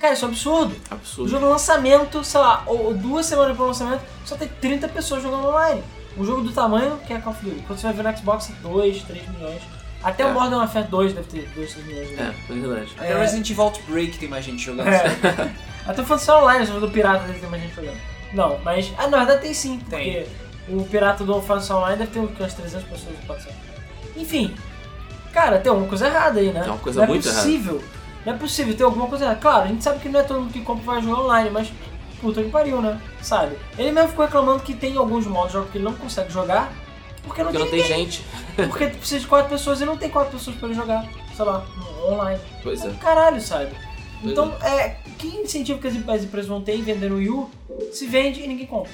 Cara, 0.00 0.14
isso 0.14 0.24
é 0.24 0.28
um 0.28 0.30
absurdo. 0.30 0.76
O 0.90 0.94
Absurdo. 0.94 1.30
jogo 1.30 1.44
no 1.46 1.50
lançamento, 1.52 2.22
sei 2.22 2.40
lá, 2.40 2.62
ou 2.66 2.86
ou 2.86 2.94
duas 2.94 3.26
semanas 3.26 3.56
pro 3.56 3.66
lançamento, 3.66 4.02
só 4.24 4.36
tem 4.36 4.48
30 4.60 4.86
pessoas 4.88 5.22
jogando 5.22 5.48
online. 5.48 5.82
Um 6.16 6.24
jogo 6.24 6.42
do 6.42 6.52
tamanho 6.52 6.98
que 7.06 7.12
é 7.12 7.18
Call 7.20 7.32
of 7.32 7.44
Duty. 7.44 7.62
Quando 7.66 7.78
você 7.78 7.86
vai 7.92 7.96
ver 7.96 8.02
no 8.04 8.16
Xbox, 8.18 8.52
2, 8.62 9.02
3 9.02 9.28
milhões. 9.28 9.62
Até 10.02 10.22
É. 10.22 10.26
o 10.26 10.32
Modern 10.32 10.60
Warfare 10.60 10.86
2 10.86 11.12
deve 11.12 11.26
ter 11.28 11.48
2, 11.54 11.72
3 11.72 11.86
milhões. 11.86 12.10
É, 12.12 12.14
Né? 12.22 12.34
é 12.48 12.52
verdade. 12.54 12.92
Até 12.96 13.12
É. 13.12 13.18
Resident 13.20 13.50
Evil 13.50 13.62
Outbreak 13.64 14.18
tem 14.18 14.28
mais 14.28 14.44
gente 14.44 14.62
jogando. 14.64 14.88
É. 14.88 15.04
Até 15.86 16.02
o 16.02 16.04
Fantasy 16.04 16.30
Online, 16.30 16.64
o 16.64 16.66
jogo 16.66 16.80
do 16.80 16.90
pirata 16.90 17.26
deve 17.26 17.40
ter 17.40 17.46
mais 17.48 17.62
gente 17.62 17.74
jogando. 17.74 17.96
Não, 18.32 18.58
mas. 18.64 18.92
Ah, 18.98 19.08
na 19.08 19.18
verdade 19.18 19.40
tem 19.42 19.54
sim, 19.54 19.78
porque 19.80 20.26
o 20.68 20.84
pirata 20.84 21.24
do 21.24 21.40
Fantasy 21.42 21.72
Online 21.72 21.98
deve 21.98 22.10
ter 22.12 22.18
umas 22.20 22.54
300 22.54 22.86
pessoas 22.88 23.16
no 23.18 23.26
pode 23.26 23.42
ser. 23.42 23.52
Enfim, 24.16 24.54
cara, 25.32 25.58
tem 25.58 25.70
alguma 25.70 25.88
coisa 25.88 26.06
errada 26.06 26.38
aí, 26.40 26.52
né? 26.52 26.60
Tem 26.60 26.70
uma 26.70 26.78
coisa 26.78 27.00
não 27.00 27.08
muito 27.08 27.28
é 27.28 27.32
possível. 27.32 27.82
Não 28.28 28.34
é 28.34 28.36
possível 28.36 28.76
ter 28.76 28.82
alguma 28.82 29.06
coisa 29.06 29.24
errada. 29.24 29.40
Claro, 29.40 29.64
a 29.64 29.66
gente 29.68 29.82
sabe 29.82 30.00
que 30.00 30.08
não 30.10 30.20
é 30.20 30.22
todo 30.22 30.40
mundo 30.40 30.52
que 30.52 30.60
compra 30.60 30.84
vai 30.84 31.02
jogar 31.02 31.22
online, 31.22 31.48
mas 31.50 31.72
puta 32.20 32.42
que 32.42 32.50
pariu, 32.50 32.82
né? 32.82 33.00
Sabe? 33.22 33.56
Ele 33.78 33.90
mesmo 33.90 34.10
ficou 34.10 34.26
reclamando 34.26 34.62
que 34.62 34.74
tem 34.74 34.98
alguns 34.98 35.26
modos 35.26 35.48
de 35.48 35.52
jogo 35.54 35.70
que 35.70 35.78
ele 35.78 35.84
não 35.84 35.94
consegue 35.94 36.30
jogar 36.30 36.70
porque 37.22 37.42
não 37.42 37.50
Porque 37.50 37.70
tem 37.70 37.80
não 37.80 37.88
tem 37.88 37.96
gente. 37.96 38.22
Porque 38.54 38.86
precisa 38.88 39.20
de 39.20 39.26
quatro 39.26 39.48
pessoas 39.48 39.80
e 39.80 39.86
não 39.86 39.96
tem 39.96 40.10
quatro 40.10 40.32
pessoas 40.36 40.56
pra 40.56 40.68
ele 40.68 40.74
jogar, 40.74 41.06
sei 41.34 41.44
lá, 41.44 41.64
online. 42.06 42.38
Pois 42.62 42.84
é. 42.84 42.90
Caralho, 43.00 43.40
sabe? 43.40 43.72
Pois 44.20 44.32
Então, 44.32 44.54
é, 44.62 44.96
que 45.18 45.28
incentivo 45.28 45.80
que 45.80 45.86
as 45.86 45.94
as 45.96 46.24
empresas 46.24 46.46
vão 46.46 46.60
ter 46.60 46.74
em 46.74 46.82
vender 46.82 47.08
no 47.08 47.16
Wii 47.16 47.30
U 47.30 47.50
se 47.92 48.06
vende 48.06 48.42
e 48.42 48.46
ninguém 48.46 48.66
compra? 48.66 48.92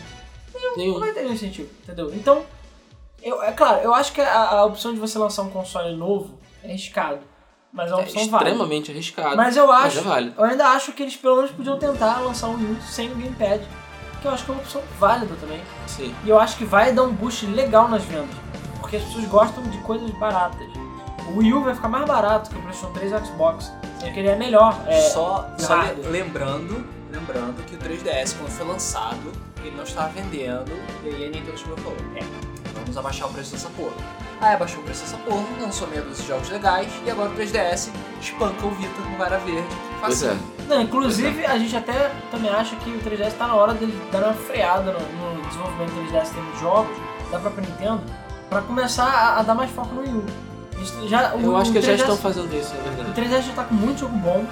Não 0.55 0.77
Nenhum. 0.77 1.01
vai 1.01 1.13
ter 1.13 1.23
nenhum 1.23 1.35
incentivo, 1.35 1.69
entendeu? 1.83 2.15
Então, 2.15 2.45
eu, 3.21 3.43
é 3.43 3.51
claro, 3.51 3.81
eu 3.83 3.93
acho 3.93 4.13
que 4.13 4.21
a, 4.21 4.51
a 4.51 4.65
opção 4.65 4.95
de 4.95 5.01
você 5.01 5.19
lançar 5.19 5.43
um 5.43 5.51
console 5.51 5.97
novo 5.97 6.39
é 6.63 6.69
arriscado, 6.69 7.21
mas 7.75 7.91
é 7.91 7.95
uma 7.95 8.01
É 8.01 8.05
opção 8.05 8.29
válida. 8.31 8.51
extremamente 8.51 8.91
arriscado. 8.91 9.37
Mas 9.37 9.57
eu 9.57 9.71
acho, 9.71 9.99
é 9.99 10.03
válido. 10.03 10.35
eu 10.39 10.45
ainda 10.45 10.69
acho 10.69 10.93
que 10.93 11.03
eles 11.03 11.17
pelo 11.17 11.37
menos 11.37 11.51
podiam 11.51 11.79
tentar 11.79 12.21
lançar 12.21 12.47
um 12.49 12.55
Wii 12.57 12.73
U 12.73 12.77
sem 12.83 13.11
o 13.13 13.15
Gamepad, 13.17 13.61
que 14.23 14.27
eu 14.27 14.31
acho 14.31 14.45
que 14.45 14.51
é 14.51 14.55
uma 14.55 14.63
opção 14.63 14.81
válida 14.99 15.35
também. 15.41 15.61
Sim. 15.87 16.15
E 16.25 16.31
eu 16.31 16.39
acho 16.39 16.57
que 16.57 16.65
vai 16.65 16.93
dar 16.93 17.03
um 17.03 17.13
boost 17.13 17.45
legal 17.47 17.89
nas 17.89 18.03
vendas. 18.05 18.35
Porque 18.81 18.97
as 18.97 19.03
pessoas 19.03 19.25
gostam 19.27 19.63
de 19.65 19.77
coisas 19.79 20.11
baratas. 20.13 20.67
O 21.29 21.39
Wii 21.39 21.53
U 21.55 21.63
vai 21.65 21.75
ficar 21.75 21.89
mais 21.89 22.07
barato 22.07 22.51
que 22.51 22.57
o 22.57 22.61
PlayStation 22.63 22.93
3 22.93 23.13
e 23.13 23.15
o 23.15 23.27
Xbox. 23.27 23.73
Sendo 23.99 24.13
que 24.13 24.19
ele 24.21 24.29
é 24.29 24.37
melhor. 24.37 24.79
É, 24.87 25.01
só 25.01 25.49
só 25.59 25.83
lembrando, 26.11 26.87
lembrando 27.11 27.65
que 27.67 27.75
o 27.75 27.79
3DS, 27.79 28.37
quando 28.37 28.51
foi 28.51 28.67
lançado, 28.67 29.33
ele 29.65 29.75
não 29.77 29.85
estava 29.85 30.09
vendendo. 30.11 30.71
E 31.03 31.09
aí 31.09 31.27
a 31.27 31.31
Nintendo 31.31 31.59
chegou 31.59 31.77
e 31.77 31.81
falou: 31.81 31.97
É, 32.15 32.21
vamos 32.85 32.97
abaixar 32.99 33.29
o 33.29 33.33
preço 33.33 33.53
dessa 33.53 33.69
porra. 33.71 33.95
Aí 34.41 34.55
abaixou 34.55 34.81
o 34.81 34.83
preço 34.85 35.03
dessa 35.03 35.17
porra, 35.19 35.45
lançou 35.61 35.89
meia 35.89 36.03
dúzia 36.03 36.23
de 36.23 36.29
jogos 36.29 36.49
legais. 36.51 36.89
E 37.05 37.11
agora 37.11 37.31
o 37.31 37.35
3DS 37.35 37.91
espanca 38.21 38.67
o 38.67 38.71
Vita 38.71 39.03
com 39.03 39.17
vara 39.17 39.39
verde. 39.39 39.67
Pois 40.01 40.23
é. 40.23 40.37
Não, 40.69 40.81
inclusive, 40.83 41.45
a 41.47 41.59
gente 41.59 41.77
até 41.77 42.11
também 42.31 42.51
acha 42.51 42.77
que 42.77 42.91
o 42.91 43.01
3DS 43.01 43.33
tá 43.39 43.47
na 43.47 43.55
hora 43.55 43.75
dele 43.75 43.99
dar 44.13 44.25
uma 44.25 44.35
freada 44.35 44.93
no, 44.93 45.01
no 45.01 45.43
desenvolvimento 45.49 45.91
do 45.91 46.13
3DS 46.13 46.31
em 46.31 46.35
termos 46.35 46.55
de 46.55 46.61
jogos, 46.61 46.97
da 47.31 47.39
própria 47.39 47.67
Nintendo, 47.67 48.03
pra 48.49 48.61
começar 48.63 49.05
a, 49.05 49.41
a 49.41 49.43
dar 49.43 49.55
mais 49.55 49.71
foco 49.71 49.95
no 49.95 50.03
Wii 50.03 51.09
Já, 51.09 51.35
o, 51.35 51.41
Eu 51.43 51.57
acho 51.57 51.71
o 51.71 51.75
que 51.75 51.81
já 51.81 51.93
3DS 51.93 52.01
estão 52.01 52.17
fazendo 52.17 52.55
isso, 52.55 52.75
na 52.75 52.81
O 52.81 52.95
verdade. 52.97 53.21
3DS 53.21 53.43
já 53.43 53.53
tá 53.55 53.65
com 53.65 53.75
muito 53.75 54.01
jogo 54.01 54.17
bom 54.17 54.45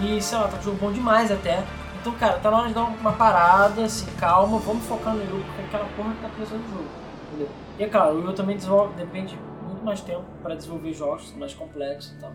e, 0.00 0.20
sei 0.22 0.38
lá, 0.38 0.48
tá 0.48 0.56
com 0.56 0.62
jogo 0.62 0.78
bom 0.80 0.92
demais 0.92 1.30
até. 1.30 1.62
Então, 2.00 2.12
cara, 2.14 2.38
tá 2.38 2.50
na 2.50 2.58
hora 2.58 2.68
de 2.68 2.74
dar 2.74 2.82
uma 2.82 3.12
parada, 3.12 3.84
assim, 3.84 4.06
calma, 4.18 4.58
vamos 4.58 4.84
focar 4.86 5.14
no 5.14 5.20
Wii 5.20 5.32
U, 5.32 5.44
porque 5.44 5.62
aquela 5.62 5.84
porra 5.96 6.12
tá 6.20 6.28
precisando 6.28 6.62
do 6.62 6.70
jogo, 6.70 6.88
entendeu? 7.28 7.48
E 7.82 7.84
é 7.84 7.88
claro, 7.88 8.14
o 8.14 8.18
Wii 8.20 8.28
U 8.28 8.32
também 8.32 8.54
desenvolve, 8.54 8.94
depende 8.94 9.36
muito 9.66 9.84
mais 9.84 10.00
tempo 10.00 10.24
pra 10.40 10.54
desenvolver 10.54 10.92
jogos 10.92 11.34
mais 11.34 11.52
complexos 11.52 12.12
e 12.12 12.20
tal. 12.20 12.32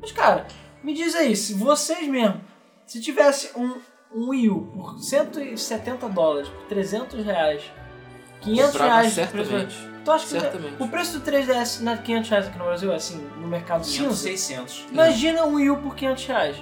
Mas, 0.00 0.12
cara, 0.12 0.46
me 0.82 0.94
diz 0.94 1.14
aí, 1.14 1.36
se 1.36 1.52
vocês 1.52 2.08
mesmo, 2.08 2.40
se 2.86 2.98
tivesse 2.98 3.50
um, 3.54 3.74
um 4.14 4.30
Wii 4.30 4.48
U 4.48 4.62
por 4.72 4.98
170 4.98 6.08
dólares, 6.08 6.48
por 6.48 6.62
300 6.68 7.22
reais, 7.22 7.70
500 8.40 8.70
Comprava 8.72 8.92
reais 8.94 9.12
certamente. 9.12 9.88
Tu 10.02 10.10
acha 10.10 10.24
que 10.24 10.40
Certamente. 10.40 10.82
o 10.82 10.88
preço 10.88 11.18
do 11.18 11.30
3DS 11.30 11.80
não 11.82 11.92
é 11.92 11.96
500 11.98 12.30
reais 12.30 12.46
aqui 12.46 12.58
no 12.58 12.64
Brasil, 12.64 12.94
assim, 12.94 13.18
no 13.36 13.46
mercado 13.46 13.84
500, 13.84 14.18
cinza? 14.18 14.22
600. 14.22 14.86
Imagina 14.90 15.44
um 15.44 15.56
Wii 15.56 15.68
U 15.70 15.76
por 15.82 15.94
500 15.94 16.26
reais. 16.28 16.56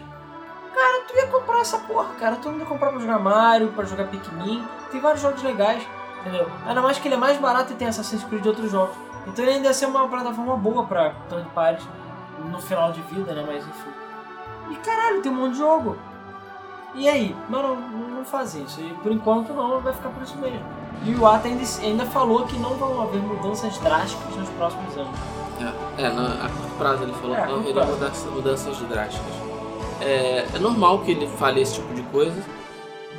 Cara, 0.74 1.04
tu 1.06 1.14
ia 1.14 1.26
comprar 1.28 1.60
essa 1.60 1.78
porra, 1.78 2.12
cara. 2.14 2.34
Todo 2.36 2.50
mundo 2.50 2.62
ia 2.62 2.66
comprar 2.66 2.90
pra 2.90 2.98
jogar 2.98 3.20
Mario, 3.20 3.68
pra 3.68 3.84
jogar 3.84 4.08
Pikmin. 4.08 4.66
Tem 4.90 5.00
vários 5.00 5.22
jogos 5.22 5.44
legais, 5.44 5.86
entendeu? 6.26 6.50
Ainda 6.66 6.82
mais 6.82 6.98
que 6.98 7.08
ele 7.08 7.14
é 7.14 7.18
mais 7.18 7.38
barato 7.38 7.72
e 7.72 7.76
tem 7.76 7.88
Assassin's 7.88 8.24
Creed 8.24 8.42
de 8.42 8.48
outros 8.48 8.70
jogos. 8.70 8.96
Então 9.26 9.44
ele 9.44 9.54
ainda 9.54 9.68
ia 9.68 9.74
ser 9.74 9.86
uma 9.86 10.06
plataforma 10.08 10.56
boa 10.56 10.84
pra 10.84 11.10
third 11.28 11.46
parties 11.54 11.86
no 12.50 12.60
final 12.60 12.92
de 12.92 13.00
vida, 13.02 13.32
né? 13.32 13.44
Mas 13.46 13.66
enfim. 13.66 13.90
E 14.70 14.76
caralho, 14.76 15.22
tem 15.22 15.30
um 15.30 15.34
monte 15.36 15.52
de 15.52 15.58
jogo. 15.58 15.96
E 16.94 17.08
aí? 17.08 17.36
Não, 17.48 17.76
não, 17.76 18.08
não 18.08 18.24
fazem 18.24 18.64
isso. 18.64 18.80
E 18.80 18.94
por 19.02 19.12
enquanto 19.12 19.52
não, 19.52 19.80
vai 19.80 19.92
ficar 19.92 20.08
por 20.10 20.22
isso 20.22 20.36
mesmo. 20.38 20.60
E 21.04 21.10
o 21.10 21.18
Iwata 21.18 21.46
ainda, 21.48 21.62
ainda 21.82 22.06
falou 22.06 22.46
que 22.46 22.56
não 22.58 22.70
vão 22.74 23.02
haver 23.02 23.20
mudanças 23.20 23.76
drásticas 23.78 24.34
nos 24.36 24.48
próximos 24.50 24.96
anos. 24.96 25.18
É, 25.98 26.02
é 26.04 26.08
na, 26.10 26.44
a 26.46 26.48
curto 26.48 26.74
prazo 26.78 27.02
ele 27.02 27.12
falou 27.14 27.36
É, 27.36 27.42
que 27.42 27.48
não 27.48 27.56
haveria 27.56 27.74
prazo. 27.74 27.92
mudanças, 27.92 28.32
mudanças 28.32 28.78
drásticas. 28.78 29.32
É, 30.00 30.46
é 30.54 30.58
normal 30.58 31.00
que 31.00 31.10
ele 31.10 31.26
fale 31.26 31.60
esse 31.60 31.74
tipo 31.74 31.92
de 31.94 32.02
coisa, 32.04 32.42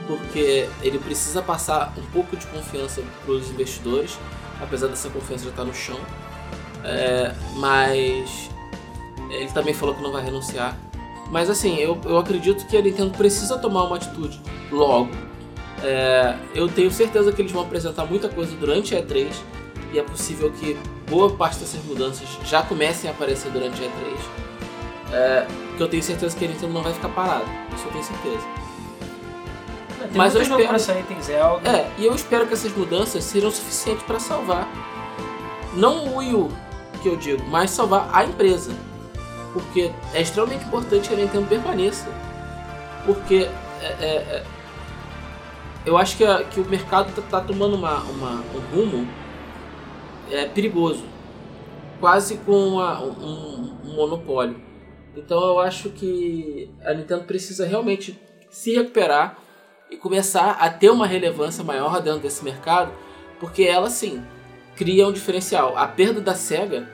porque 0.08 0.70
ele 0.82 0.98
precisa 1.00 1.42
passar 1.42 1.94
um 1.98 2.06
pouco 2.08 2.36
de 2.36 2.48
confiança 2.48 3.04
para 3.26 3.34
os 3.34 3.50
investidores, 3.50 4.18
apesar 4.62 4.88
dessa 4.88 5.10
confiança 5.10 5.44
já 5.44 5.50
estar 5.50 5.64
no 5.66 5.74
chão. 5.74 6.00
É, 6.84 7.36
mas 7.56 8.50
ele 9.30 9.52
também 9.52 9.74
falou 9.74 9.94
que 9.94 10.02
não 10.02 10.12
vai 10.12 10.24
renunciar. 10.24 10.78
Mas 11.30 11.50
assim, 11.50 11.78
eu, 11.78 12.00
eu 12.06 12.18
acredito 12.18 12.66
que 12.68 12.78
a 12.78 12.82
Nintendo 12.82 13.12
precisa 13.12 13.58
tomar 13.58 13.84
uma 13.84 13.98
atitude 13.98 14.42
logo. 14.72 15.10
É, 15.84 16.36
eu 16.56 16.68
tenho 16.70 16.90
certeza 16.90 17.32
que 17.32 17.42
eles 17.42 17.52
vão 17.52 17.62
apresentar 17.64 18.06
muita 18.06 18.30
coisa 18.30 18.56
durante 18.56 18.96
a 18.96 19.04
E3 19.04 19.32
e 19.94 20.00
é 20.00 20.04
possível 20.04 20.52
que 20.52 20.78
boa 21.10 21.30
parte 21.30 21.60
dessas 21.60 21.84
mudanças 21.84 22.28
já 22.46 22.62
comecem 22.64 23.10
a 23.10 23.14
aparecer 23.14 23.52
durante 23.52 23.84
a 23.84 23.88
E3. 23.88 24.48
É, 25.12 25.48
porque 25.70 25.84
eu 25.84 25.88
tenho 25.88 26.04
certeza 26.04 26.36
que 26.36 26.46
a 26.46 26.48
Nintendo 26.48 26.74
não 26.74 26.82
vai 26.82 26.94
ficar 26.94 27.10
parada. 27.10 27.46
Isso 27.76 27.86
eu 27.86 27.92
tenho 27.92 28.04
certeza. 28.04 28.67
Tem 30.00 30.10
Mas 30.16 30.36
eu 30.36 30.42
espero- 30.42 30.68
pra 30.68 30.80
sair, 30.80 31.04
tem 31.04 31.22
Zelda. 31.22 31.70
É, 31.70 31.92
e 31.98 32.06
eu 32.06 32.14
espero 32.14 32.46
que 32.48 32.54
essas 32.54 32.72
mudanças 32.76 33.24
sejam 33.24 33.50
suficientes 33.52 34.04
para 34.04 34.20
salvar 34.20 34.68
não 35.74 36.06
o 36.08 36.18
Wii 36.18 36.34
U, 36.36 36.50
que 37.02 37.10
eu 37.10 37.16
digo, 37.18 37.44
mas 37.48 37.72
salvar 37.72 38.10
a 38.14 38.24
empresa. 38.26 38.72
Porque 39.54 39.92
é 40.14 40.22
extremamente 40.22 40.66
importante 40.66 41.08
que 41.10 41.16
a 41.16 41.18
Nintendo 41.18 41.48
permaneça. 41.48 42.08
Porque 43.06 43.48
é, 43.82 43.86
é, 43.86 44.08
é, 44.18 44.44
eu 45.86 45.98
acho 45.98 46.16
que, 46.18 46.24
a- 46.26 46.44
que 46.44 46.60
o 46.60 46.66
mercado 46.66 47.10
está 47.20 47.42
tomando 47.42 47.76
uma, 47.76 48.02
uma- 48.02 48.44
um 48.56 48.76
rumo 48.76 49.08
é, 50.32 50.46
perigoso. 50.46 51.04
Quase 52.00 52.38
com 52.38 52.52
uma- 52.52 53.02
um, 53.02 53.74
um 53.86 53.96
monopólio. 53.96 54.60
Então 55.16 55.40
eu 55.44 55.60
acho 55.60 55.90
que 55.90 56.70
a 56.86 56.94
Nintendo 56.94 57.24
precisa 57.24 57.66
realmente 57.66 58.20
se 58.52 58.76
recuperar 58.76 59.38
e 59.90 59.98
começar 59.98 60.52
a 60.60 60.70
ter 60.70 60.90
uma 60.90 61.08
relevância 61.08 61.64
maior 61.64 62.02
dentro 62.02 62.20
desse 62.20 62.44
mercado, 62.44 62.92
porque 63.40 63.64
ela 63.64 63.90
sim 63.90 64.24
cria 64.76 65.08
um 65.08 65.12
diferencial. 65.12 65.78
A 65.78 65.88
perda 65.88 66.22
da 66.22 66.36
Sega, 66.36 66.88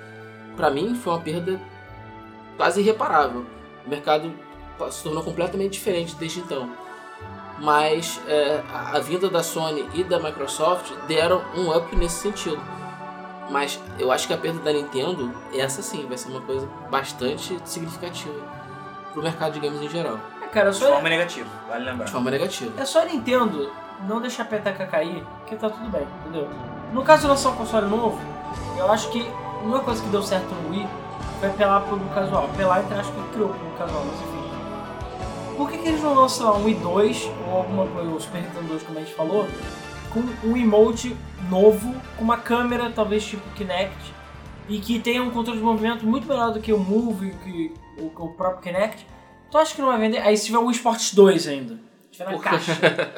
pra 0.56 0.70
mim, 0.70 0.96
foi 0.96 1.14
uma 1.14 1.22
perda 1.22 1.60
quase 2.56 2.82
irreparável. 2.82 3.46
O 3.86 3.90
mercado 3.90 4.34
se 4.90 5.04
tornou 5.04 5.24
completamente 5.24 5.74
diferente 5.74 6.16
desde 6.16 6.40
então. 6.40 6.70
Mas 7.60 8.20
é, 8.28 8.64
a, 8.72 9.00
vinda 9.00 9.30
da 9.30 9.44
Sony 9.44 9.88
e 9.94 10.04
da 10.04 10.20
Microsoft 10.20 10.92
deram 11.08 11.42
um 11.56 11.76
up 11.76 11.96
nesse 11.96 12.22
sentido. 12.22 12.60
Mas 13.50 13.80
eu 14.00 14.12
acho 14.12 14.28
que 14.28 14.34
a 14.34 14.38
perda 14.38 14.60
da 14.60 14.72
Nintendo, 14.72 15.34
essa 15.54 15.82
sim, 15.82 16.06
vai 16.08 16.18
ser 16.18 16.30
uma 16.30 16.42
coisa 16.42 16.68
bastante 16.90 17.58
significativa 17.66 18.64
pro 19.12 19.22
mercado 19.22 19.54
de 19.54 19.60
games 19.60 19.82
em 19.82 19.90
geral, 19.90 20.20
cara, 20.54 20.72
De 20.72 20.78
só, 20.78 20.94
forma 20.94 21.10
negativa, 21.10 21.50
vale 21.68 21.86
lembrar. 21.86 22.06
de 22.06 22.12
forma 22.12 22.32
negativa. 22.32 22.82
é 22.82 22.86
só 22.86 23.02
a 23.02 23.06
Nintendo 23.06 23.72
não 24.08 24.22
deixar 24.22 24.44
a 24.44 24.46
peteca 24.46 24.86
cair, 24.86 25.24
que 25.48 25.56
tá 25.56 25.70
tudo 25.70 25.90
bem, 25.90 26.06
entendeu? 26.22 26.50
No 26.94 27.04
caso 27.04 27.24
de 27.24 27.28
lançar 27.28 27.50
um 27.50 27.56
console 27.56 27.88
novo, 27.88 28.20
eu 28.78 28.92
acho 28.92 29.10
que 29.12 29.26
uma 29.64 29.80
coisa 29.80 30.02
que 30.04 30.10
deu 30.10 30.22
certo 30.22 30.54
no 30.54 30.70
Wii 30.72 30.88
foi 31.40 31.50
apelar 31.50 31.82
pro 31.82 31.98
casual. 32.14 32.46
Apelar 32.46 32.82
entre 32.82 33.00
acho 33.00 33.12
que 33.12 33.22
criou 33.34 33.50
pro 33.50 33.72
casual, 33.78 34.06
mas 34.06 34.20
enfim. 34.22 35.56
Por 35.58 35.70
que, 35.70 35.78
que 35.78 35.88
eles 35.88 36.02
não 36.02 36.14
lançam 36.14 36.50
lá 36.50 36.58
um 36.58 36.66
Wii 36.66 36.76
2 36.76 37.32
ou 37.48 37.58
alguma 37.58 37.86
coisa, 37.88 38.10
o 38.10 38.20
Super 38.20 38.42
Nintendo 38.42 38.68
2, 38.68 38.84
como 38.84 38.98
a 38.98 39.02
gente 39.02 39.14
falou, 39.14 39.48
com 40.12 40.48
um 40.48 40.58
emote 40.58 41.16
novo, 41.50 41.96
com 42.18 42.24
uma 42.24 42.38
câmera 42.38 42.92
talvez 42.94 43.24
tipo 43.26 43.48
Kinect, 43.52 44.14
e 44.68 44.80
que 44.80 45.00
tenha 45.00 45.22
um 45.24 45.30
controle 45.30 45.60
de 45.60 45.66
movimento 45.66 46.06
muito 46.06 46.28
melhor 46.28 46.52
do 46.52 46.60
que 46.60 46.72
o 46.74 46.80
Move, 46.80 47.32
que 47.44 47.74
o, 47.98 48.06
o 48.24 48.30
próprio 48.30 48.62
Kinect? 48.62 49.06
Tu 49.54 49.58
acha 49.60 49.76
que 49.76 49.82
não 49.84 49.90
vai 49.90 50.00
vender? 50.00 50.18
Aí 50.18 50.36
se 50.36 50.48
tiver 50.48 50.58
o 50.58 50.66
Wii 50.66 50.72
Sports 50.76 51.14
2 51.14 51.48
ainda, 51.48 51.78
tiver 52.12 52.26
na 52.32 52.40
caixa, 52.40 52.72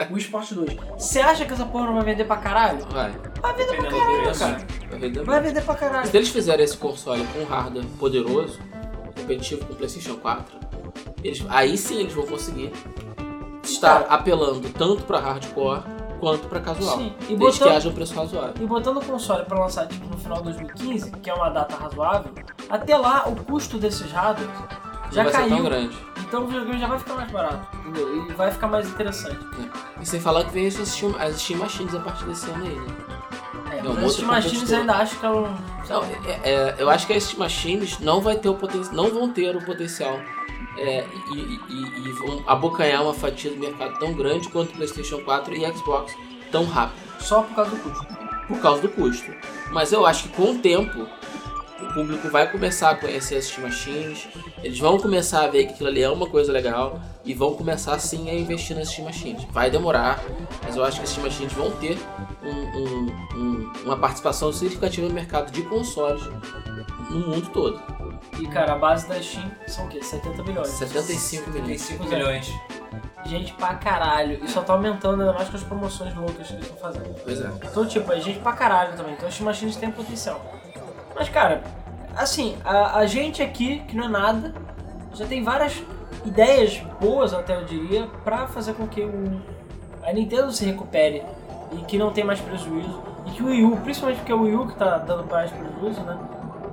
o 0.09 0.13
Wii 0.15 0.21
Sports 0.25 0.51
2, 0.51 0.77
você 0.97 1.21
acha 1.21 1.45
que 1.45 1.53
essa 1.53 1.65
porra 1.65 1.85
não 1.85 1.93
vai 1.93 2.03
vender 2.03 2.25
pra 2.25 2.35
caralho? 2.35 2.85
Vai, 2.91 3.09
Vai 3.41 3.53
vender 3.53 3.77
pra 3.77 3.83
Dependendo 3.89 3.89
do 3.89 4.37
caralho, 4.37 4.37
cara. 4.37 4.67
vai 4.89 4.99
vender 4.99 5.23
Vai 5.23 5.41
vender 5.41 5.61
pra 5.61 5.75
caralho. 5.75 6.07
Se 6.07 6.17
eles 6.17 6.27
fizerem 6.27 6.65
esse 6.65 6.75
console 6.75 7.25
com 7.27 7.39
um 7.39 7.45
hardware 7.45 7.85
poderoso, 7.97 8.59
competitivo 9.17 9.65
com 9.65 9.71
o 9.71 9.75
PlayStation 9.77 10.17
4, 10.17 10.59
eles, 11.23 11.41
aí 11.47 11.77
sim 11.77 12.01
eles 12.01 12.11
vão 12.11 12.25
conseguir 12.27 12.73
estar 13.63 14.01
Cara. 14.03 14.13
apelando 14.13 14.69
tanto 14.71 15.03
pra 15.03 15.19
hardcore 15.21 15.83
quanto 16.19 16.49
pra 16.49 16.59
casual. 16.59 16.97
Sim, 16.97 17.13
e 17.29 17.35
desde 17.37 17.59
que 17.59 17.63
botando- 17.63 17.77
haja 17.77 17.87
um 17.89 17.93
preço 17.93 18.13
razoável. 18.13 18.53
E 18.61 18.65
botando 18.67 18.97
o 18.97 19.05
console 19.05 19.45
pra 19.45 19.57
lançar 19.57 19.87
tipo, 19.87 20.05
no 20.07 20.17
final 20.17 20.39
de 20.39 20.43
2015, 20.43 21.11
que 21.11 21.29
é 21.29 21.33
uma 21.33 21.47
data 21.49 21.77
razoável, 21.77 22.33
até 22.69 22.97
lá 22.97 23.23
o 23.25 23.35
custo 23.45 23.77
desses 23.77 24.11
hardwares 24.11 24.51
já 25.15 25.23
vai 25.23 25.31
ser 25.33 25.39
tão 25.39 25.49
caiu. 25.49 25.63
grande. 25.63 25.97
Então 26.19 26.43
o 26.43 26.47
videogame 26.47 26.79
já 26.79 26.87
vai 26.87 26.99
ficar 26.99 27.13
mais 27.15 27.31
barato, 27.31 27.77
entendeu? 27.79 28.25
E 28.29 28.33
vai 28.33 28.51
ficar 28.51 28.67
mais 28.67 28.87
interessante. 28.89 29.39
E 30.01 30.05
sem 30.05 30.19
falar 30.19 30.43
que 30.45 30.51
vem 30.51 30.67
as 30.67 30.73
Steam, 30.75 31.15
as 31.19 31.39
Steam 31.41 31.59
Machines 31.59 31.95
a 31.95 31.99
partir 31.99 32.25
desse 32.25 32.49
ano 32.49 32.65
aí, 32.65 32.75
né? 32.75 32.85
É, 33.71 33.81
Não, 33.81 33.93
mas 33.93 34.03
outro 34.03 34.05
as 34.05 34.13
Steam 34.13 34.27
Machines 34.27 34.73
ainda 34.73 34.93
acho 34.95 35.19
que 35.19 35.25
ela 35.25 35.57
Não, 35.89 36.03
é- 36.03 36.39
é- 36.43 36.75
eu 36.77 36.89
acho 36.89 37.07
que 37.07 37.13
as 37.13 37.23
Steam 37.23 37.39
Machines 37.39 37.99
não, 37.99 38.21
vai 38.21 38.35
ter 38.35 38.49
o 38.49 38.55
poten 38.55 38.81
não 38.91 39.09
vão 39.09 39.29
ter 39.31 39.55
o 39.55 39.63
potencial 39.65 40.19
é, 40.77 41.05
e, 41.33 41.37
e- 41.69 42.07
e 42.07 42.11
vão 42.13 42.43
abocanhar 42.47 43.01
uma 43.03 43.13
fatia 43.13 43.49
do 43.51 43.57
mercado 43.57 43.97
tão 43.99 44.13
grande 44.13 44.49
quanto 44.49 44.71
o 44.71 44.73
PlayStation 44.73 45.19
4 45.21 45.55
e 45.55 45.61
Xbox 45.77 46.13
tão 46.51 46.65
rápido. 46.65 47.01
só 47.19 47.41
por 47.41 47.55
causa 47.55 47.71
do 47.71 47.77
custo. 47.77 48.07
por 48.47 48.59
causa 48.59 48.81
do 48.81 48.89
custo. 48.89 49.31
Mas 49.71 49.91
eu 49.91 50.05
acho 50.05 50.23
que 50.23 50.29
com 50.29 50.51
o 50.51 50.59
tempo 50.59 51.07
o 51.81 51.93
público 51.93 52.29
vai 52.29 52.49
começar 52.51 52.91
a 52.91 52.95
conhecer 52.95 53.35
as 53.37 53.57
Machines, 53.57 54.27
eles 54.63 54.79
vão 54.79 54.97
começar 54.97 55.43
a 55.43 55.47
ver 55.47 55.65
que 55.65 55.73
aquilo 55.73 55.89
ali 55.89 56.01
é 56.01 56.09
uma 56.09 56.27
coisa 56.27 56.51
legal 56.51 56.99
e 57.23 57.33
vão 57.33 57.53
começar 57.55 57.97
sim 57.99 58.29
a 58.29 58.33
investir 58.33 58.75
nas 58.77 58.89
Steam 58.89 59.05
Machines. 59.05 59.43
Vai 59.51 59.69
demorar, 59.69 60.19
mas 60.63 60.75
eu 60.75 60.83
acho 60.83 60.99
que 60.99 61.05
as 61.05 61.17
Machines 61.17 61.53
vão 61.53 61.71
ter 61.71 61.97
um- 62.43 62.79
um- 62.79 63.11
um- 63.35 63.73
uma 63.85 63.97
participação 63.97 64.51
significativa 64.53 65.07
no 65.07 65.13
mercado 65.13 65.51
de 65.51 65.61
consoles 65.63 66.23
no 67.09 67.19
mundo 67.27 67.49
todo. 67.51 67.81
E 68.39 68.47
cara, 68.47 68.73
a 68.73 68.77
base 68.77 69.07
da 69.07 69.21
Steam 69.21 69.49
são 69.67 69.85
o 69.85 69.89
quê? 69.89 70.01
70 70.03 70.43
milhões. 70.43 70.67
75 70.69 71.49
milhões. 71.51 71.81
5 71.81 72.03
milhões. 72.05 72.51
Gente 73.25 73.53
pra 73.53 73.73
caralho. 73.75 74.43
E 74.43 74.47
só 74.49 74.61
tá 74.61 74.73
aumentando 74.73 75.21
ainda 75.21 75.33
mais 75.33 75.49
com 75.49 75.55
as 75.57 75.63
promoções 75.63 76.13
loucas 76.15 76.47
que 76.47 76.53
eles 76.53 76.65
estão 76.65 76.77
fazendo. 76.77 77.15
Pois 77.23 77.41
é. 77.41 77.49
Então, 77.63 77.85
tipo, 77.87 78.11
é 78.11 78.19
gente 78.19 78.39
pra 78.39 78.53
caralho 78.53 78.95
também. 78.95 79.13
Então, 79.13 79.27
as 79.27 79.33
Steam 79.33 79.45
Machines 79.45 79.75
têm 79.77 79.89
potencial. 79.91 80.43
Mas, 81.15 81.29
cara, 81.29 81.63
assim, 82.15 82.57
a, 82.65 82.97
a 82.97 83.05
gente 83.05 83.41
aqui, 83.41 83.79
que 83.87 83.95
não 83.95 84.05
é 84.05 84.09
nada, 84.09 84.53
já 85.13 85.25
tem 85.25 85.43
várias 85.43 85.81
ideias 86.25 86.77
boas, 86.99 87.33
até 87.33 87.55
eu 87.55 87.63
diria, 87.63 88.07
pra 88.23 88.47
fazer 88.47 88.73
com 88.73 88.85
que 88.85 89.01
o, 89.01 89.41
a 90.03 90.11
Nintendo 90.11 90.51
se 90.51 90.65
recupere 90.65 91.23
e 91.71 91.77
que 91.85 91.97
não 91.97 92.11
tenha 92.11 92.27
mais 92.27 92.41
prejuízo. 92.41 93.01
E 93.25 93.31
que 93.31 93.41
o 93.41 93.47
Wii 93.47 93.63
U, 93.63 93.77
principalmente 93.77 94.17
porque 94.17 94.31
é 94.31 94.35
o 94.35 94.41
Wii 94.41 94.55
U 94.55 94.67
que 94.67 94.75
tá 94.75 94.97
dando 94.97 95.25
mais 95.25 95.51
prejuízo, 95.51 96.01
né? 96.01 96.19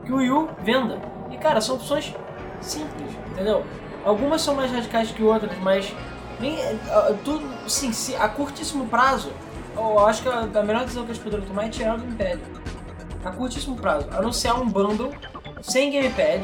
Que 0.04 0.12
o 0.12 0.16
Wii 0.16 0.30
U 0.30 0.48
venda. 0.60 0.98
E, 1.30 1.36
cara, 1.36 1.60
são 1.60 1.76
opções 1.76 2.14
simples, 2.60 3.10
entendeu? 3.30 3.64
Algumas 4.04 4.42
são 4.42 4.54
mais 4.54 4.70
radicais 4.72 5.12
que 5.12 5.22
outras, 5.22 5.56
mas 5.58 5.94
nem, 6.40 6.58
tudo, 7.24 7.48
sim, 7.70 7.92
se, 7.92 8.16
a 8.16 8.28
curtíssimo 8.28 8.86
prazo, 8.86 9.32
eu 9.76 10.06
acho 10.06 10.22
que 10.22 10.28
a, 10.28 10.40
a 10.40 10.62
melhor 10.62 10.82
decisão 10.82 11.04
que 11.04 11.12
eles 11.12 11.22
poderiam 11.22 11.46
tomar 11.46 11.66
é 11.66 11.68
tirar 11.68 11.94
o 11.94 11.98
gamepad. 11.98 12.40
A 13.24 13.30
curtíssimo 13.30 13.76
prazo, 13.76 14.08
anunciar 14.12 14.60
um 14.60 14.68
bundle 14.68 15.12
sem 15.60 15.90
gamepad, 15.92 16.42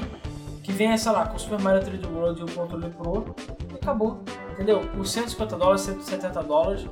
que 0.62 0.70
venha, 0.72 0.97
sei 0.97 1.11
lá, 1.12 1.26
com 1.26 1.37
o 1.37 1.39
Super 1.39 1.61
Mario 1.61 1.83
3D 1.83 2.07
World 2.12 2.41
e 2.41 2.45
o 2.45 2.51
controle 2.53 2.91
Pro, 2.91 3.35
e 3.70 3.74
acabou. 3.74 4.22
Entendeu? 4.53 4.81
Por 4.95 5.07
150 5.07 5.57
dólares, 5.57 5.81
170 5.83 6.43
dólares. 6.43 6.87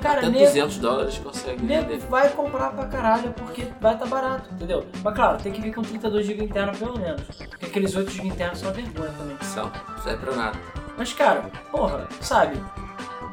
Cara, 0.00 0.18
Até 0.20 0.28
nego, 0.30 0.44
200 0.44 0.78
dólares 0.78 1.18
consegue 1.18 1.64
nego 1.64 1.88
vender. 1.88 1.98
vai 2.06 2.28
comprar 2.30 2.70
pra 2.70 2.86
caralho 2.86 3.32
porque 3.32 3.66
vai 3.80 3.94
estar 3.94 4.06
barato, 4.06 4.48
entendeu? 4.54 4.86
Mas 5.02 5.14
claro, 5.14 5.38
tem 5.38 5.52
que 5.52 5.60
vir 5.60 5.74
com 5.74 5.82
32 5.82 6.24
GB 6.26 6.44
interno 6.44 6.76
pelo 6.78 6.96
menos. 6.98 7.22
Porque 7.22 7.66
aqueles 7.66 7.96
8 7.96 8.08
GB 8.10 8.28
internos 8.28 8.58
são 8.60 8.68
uma 8.68 8.74
vergonha 8.74 9.10
também. 9.18 9.36
São, 9.42 9.64
não 9.88 10.02
serve 10.02 10.24
pra 10.24 10.36
nada. 10.36 10.58
Mas, 10.96 11.12
cara, 11.12 11.42
porra, 11.72 12.08
sabe? 12.20 12.60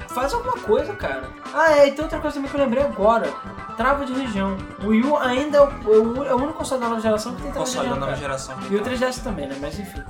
Faz 0.09 0.33
alguma 0.33 0.53
coisa, 0.53 0.93
cara. 0.93 1.29
Ah, 1.53 1.73
é, 1.77 1.87
e 1.87 1.91
tem 1.91 2.03
outra 2.03 2.19
coisa 2.19 2.35
também 2.35 2.49
que 2.49 2.57
eu 2.57 2.61
lembrei 2.63 2.83
agora. 2.83 3.31
Trava 3.77 4.05
de 4.05 4.13
região. 4.13 4.57
O 4.83 4.87
Wii 4.87 5.03
U 5.05 5.17
ainda 5.17 5.57
é 5.57 5.61
o, 5.61 5.65
é 5.65 5.97
o- 5.97 6.23
é 6.25 6.33
único 6.35 6.53
console 6.53 6.81
da 6.81 6.89
nova 6.89 7.01
geração 7.01 7.35
que 7.35 7.41
tem 7.41 7.51
trava 7.51 7.65
de 7.65 7.75
Console 7.75 7.89
da 7.89 7.93
região, 7.95 7.99
nova 7.99 8.11
cara. 8.11 8.21
geração. 8.21 8.57
E 8.71 8.75
o 8.75 8.81
3DS 8.81 9.23
também, 9.23 9.47
né? 9.47 9.57
Mas 9.59 9.77
enfim. 9.79 10.01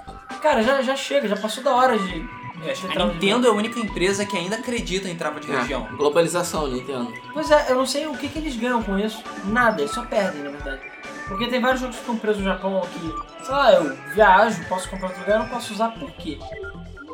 Cara, 0.41 0.61
já, 0.61 0.81
já 0.81 0.95
chega, 0.95 1.27
já 1.27 1.35
passou 1.37 1.63
da 1.63 1.73
hora 1.73 1.97
de... 1.97 2.45
É, 2.63 2.71
de 2.73 2.97
a 2.99 3.05
Nintendo 3.05 3.47
é 3.47 3.49
a 3.49 3.53
única 3.53 3.79
empresa 3.79 4.25
que 4.25 4.35
ainda 4.37 4.55
acredita 4.55 5.09
em 5.09 5.15
trava 5.15 5.39
de 5.39 5.51
região. 5.51 5.87
É, 5.91 5.95
globalização, 5.95 6.67
Nintendo. 6.67 7.11
Pois 7.33 7.49
é, 7.51 7.65
eu 7.71 7.75
não 7.75 7.85
sei 7.85 8.05
o 8.07 8.15
que, 8.17 8.27
que 8.29 8.39
eles 8.39 8.55
ganham 8.55 8.81
com 8.81 8.97
isso. 8.97 9.21
Nada, 9.45 9.81
eles 9.81 9.91
só 9.91 10.03
perdem, 10.03 10.41
na 10.43 10.51
verdade. 10.51 10.81
Porque 11.27 11.47
tem 11.47 11.59
vários 11.59 11.81
jogos 11.81 11.95
que 11.95 12.01
ficam 12.03 12.17
presos 12.17 12.43
no 12.43 12.49
Japão 12.49 12.81
que, 12.93 13.43
sei 13.43 13.53
lá, 13.55 13.73
eu 13.73 13.95
viajo, 14.13 14.63
posso 14.69 14.87
comprar 14.89 15.07
outro 15.07 15.21
lugar, 15.23 15.35
eu 15.37 15.39
não 15.43 15.49
posso 15.49 15.73
usar 15.73 15.89
por 15.89 16.09
quê? 16.11 16.37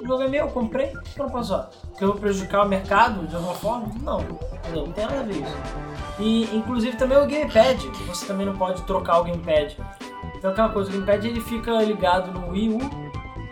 O 0.01 0.07
jogo 0.07 0.23
é 0.23 0.27
meu, 0.27 0.45
eu 0.45 0.51
comprei, 0.51 0.87
por 0.87 1.03
que 1.03 1.19
eu 1.19 1.25
não 1.25 1.31
posso? 1.31 1.55
Porque 1.89 2.03
eu 2.03 2.09
vou 2.09 2.17
prejudicar 2.17 2.65
o 2.65 2.69
mercado 2.69 3.27
de 3.27 3.35
alguma 3.35 3.53
forma? 3.55 3.87
Não, 4.01 4.19
entendeu? 4.21 4.85
Não 4.87 4.91
tem 4.93 5.05
nada 5.05 5.19
a 5.19 5.23
ver 5.23 5.35
isso. 5.41 5.57
E 6.19 6.55
inclusive 6.55 6.97
também 6.97 7.17
o 7.17 7.27
gamepad, 7.27 7.77
que 7.89 8.03
você 8.03 8.25
também 8.25 8.45
não 8.45 8.55
pode 8.55 8.81
trocar 8.83 9.19
o 9.19 9.23
gamepad. 9.23 9.77
Então 10.35 10.51
aquela 10.51 10.69
coisa, 10.69 10.89
o 10.89 10.93
gamepad 10.93 11.27
ele 11.27 11.41
fica 11.41 11.71
ligado 11.83 12.31
no 12.31 12.51
Wii 12.51 12.69
U 12.69 12.79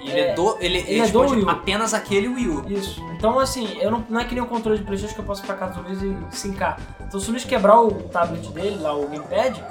E 0.01 0.09
ele 0.09 0.19
é, 0.21 0.33
do. 0.33 0.57
Ele, 0.59 0.77
ele 0.87 0.99
é 1.01 1.07
do 1.07 1.19
Wii 1.21 1.43
U. 1.43 1.49
apenas 1.49 1.93
aquele 1.93 2.27
Wii 2.27 2.47
U. 2.49 2.69
Isso. 2.69 3.03
Então, 3.17 3.37
assim, 3.37 3.77
eu 3.81 3.91
não, 3.91 4.05
não 4.09 4.21
é 4.21 4.23
que 4.23 4.33
nem 4.33 4.41
o 4.43 4.47
controle 4.47 4.79
de 4.79 4.85
Playstation 4.85 5.13
que 5.13 5.19
eu 5.19 5.25
posso 5.25 5.43
ir 5.43 5.45
pra 5.45 5.55
casa 5.55 5.73
do 5.73 5.87
Luiz 5.87 6.01
e 6.01 6.15
sincar. 6.29 6.79
Então, 7.01 7.19
se 7.19 7.27
o 7.27 7.31
Luiz 7.31 7.43
quebrar 7.43 7.81
o 7.81 7.91
tablet 7.91 8.47
dele, 8.51 8.77
lá, 8.81 8.95
o 8.95 9.07
Gamepad, 9.09 9.61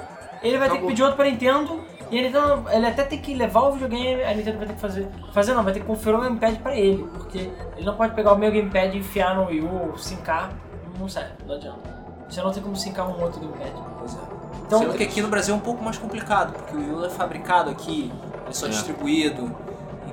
ele 0.43 0.57
vai 0.57 0.67
ter 0.67 0.73
que 0.73 0.77
Acabou. 0.77 0.87
pedir 0.89 1.01
outro 1.01 1.15
pra 1.17 1.25
Nintendo. 1.25 1.81
E 2.11 2.17
a 2.17 2.21
Nintendo, 2.23 2.63
ele 2.71 2.85
até 2.87 3.03
tem 3.03 3.19
que 3.19 3.33
levar 3.35 3.61
o 3.61 3.73
videogame, 3.73 4.23
a 4.23 4.33
Nintendo 4.33 4.57
vai 4.57 4.67
ter 4.67 4.73
que 4.73 4.79
fazer... 4.81 5.07
Fazer 5.31 5.53
não, 5.53 5.63
vai 5.63 5.73
ter 5.73 5.79
que 5.81 5.85
conferir 5.85 6.17
o 6.17 6.21
Gamepad 6.21 6.57
pra 6.59 6.75
ele. 6.75 7.03
Porque 7.13 7.51
ele 7.77 7.85
não 7.85 7.95
pode 7.95 8.13
pegar 8.15 8.33
o 8.33 8.37
meu 8.37 8.51
Gamepad 8.51 8.95
e 8.95 8.99
enfiar 8.99 9.35
no 9.35 9.45
Wii 9.47 9.61
U 9.61 9.89
ou 9.91 9.97
sincar. 9.97 10.51
Não 10.99 11.07
serve, 11.07 11.33
não 11.47 11.55
adianta. 11.55 11.99
Você 12.27 12.41
não 12.41 12.51
tem 12.51 12.63
como 12.63 12.75
sincar 12.75 13.07
um 13.07 13.21
outro 13.21 13.39
Gamepad. 13.39 13.73
Pois 13.99 14.15
é. 14.15 14.17
Então, 14.65 14.79
Sendo 14.79 14.93
que 14.95 15.03
aqui 15.03 15.21
no 15.21 15.27
Brasil 15.29 15.53
é 15.53 15.57
um 15.57 15.61
pouco 15.61 15.83
mais 15.83 15.97
complicado, 15.97 16.53
porque 16.53 16.75
o 16.75 16.79
Wii 16.79 16.91
U 16.91 17.05
é 17.05 17.09
fabricado 17.09 17.69
aqui, 17.69 18.11
ele 18.41 18.49
é 18.49 18.51
só 18.53 18.65
É. 18.65 18.69
distribuído. 18.69 19.55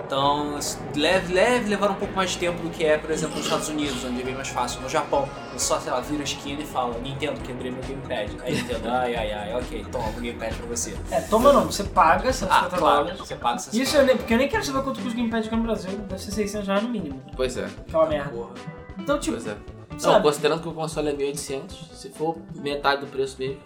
Então, 0.06 0.56
leve, 0.94 1.34
leve 1.34 1.68
levar 1.68 1.90
um 1.90 1.94
pouco 1.96 2.14
mais 2.14 2.30
de 2.30 2.38
tempo 2.38 2.62
do 2.62 2.70
que 2.70 2.84
é, 2.84 2.96
por 2.96 3.10
exemplo, 3.10 3.34
nos 3.36 3.44
Estados 3.44 3.68
Unidos, 3.68 4.04
onde 4.04 4.20
é 4.20 4.24
bem 4.24 4.34
mais 4.36 4.46
fácil. 4.48 4.80
No 4.80 4.88
Japão, 4.88 5.28
você 5.52 5.58
só, 5.58 5.80
sei 5.80 5.90
lá, 5.90 5.98
vira 6.00 6.22
a 6.22 6.24
esquina 6.24 6.62
e 6.62 6.64
fala, 6.66 6.96
Nintendo, 7.00 7.40
quebrei 7.40 7.72
meu 7.72 7.82
Gamepad. 7.82 8.30
Aí 8.44 8.54
Nintendo, 8.54 8.88
ai, 8.88 9.16
ai, 9.16 9.32
ai, 9.32 9.54
ok, 9.56 9.84
toma 9.90 10.08
o 10.08 10.12
Gamepad 10.12 10.54
pra 10.54 10.66
você. 10.66 10.96
é, 11.10 11.20
toma 11.22 11.52
não, 11.52 11.64
você 11.66 11.82
paga 11.82 12.32
150 12.32 12.54
Ah, 12.54 12.78
claro, 12.78 12.96
dólares. 12.98 13.18
você 13.18 13.34
paga 13.34 13.56
essas 13.56 13.74
Isso 13.74 13.96
eu 13.96 14.06
nem, 14.06 14.16
porque 14.16 14.32
eu 14.32 14.38
nem 14.38 14.48
quero 14.48 14.64
saber 14.64 14.82
quanto 14.84 15.00
custa 15.02 15.10
o 15.12 15.16
Gamepad 15.16 15.46
aqui 15.46 15.56
no 15.56 15.62
Brasil. 15.64 15.90
Deve 15.90 16.22
ser 16.22 16.30
600 16.30 16.68
reais 16.68 16.82
no 16.84 16.88
mínimo. 16.88 17.20
Pois 17.36 17.56
é, 17.56 17.64
Aquela 17.64 18.06
merda. 18.06 18.30
Porra. 18.30 18.50
Então, 18.98 19.18
tipo, 19.18 19.36
pois 19.36 19.48
é. 19.48 19.56
Não, 19.90 19.98
sabe? 19.98 20.22
considerando 20.22 20.62
que 20.62 20.68
o 20.68 20.72
console 20.72 21.08
é 21.08 21.12
1.800, 21.14 21.70
se 21.94 22.10
for 22.10 22.36
metade 22.54 23.00
do 23.00 23.06
preço 23.08 23.36
mesmo, 23.40 23.56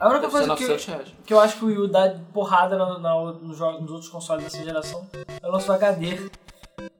A 0.00 0.08
única 0.08 0.20
deve 0.22 0.32
coisa 0.32 0.54
que, 0.54 0.62
900 0.62 0.84
reais. 0.86 1.08
que 1.26 1.34
eu 1.34 1.40
acho 1.40 1.58
que 1.58 1.64
o 1.64 1.68
Wii 1.68 1.78
U 1.78 1.88
dá 1.88 2.14
porrada 2.32 2.76
na, 2.78 2.98
na- 2.98 3.32
nos, 3.32 3.56
jogos, 3.56 3.82
nos 3.82 3.90
outros 3.90 4.08
consoles 4.10 4.44
dessa 4.44 4.64
geração 4.64 5.06
é 5.42 5.46
o 5.46 5.52
nosso 5.52 5.70
HD. 5.70 6.30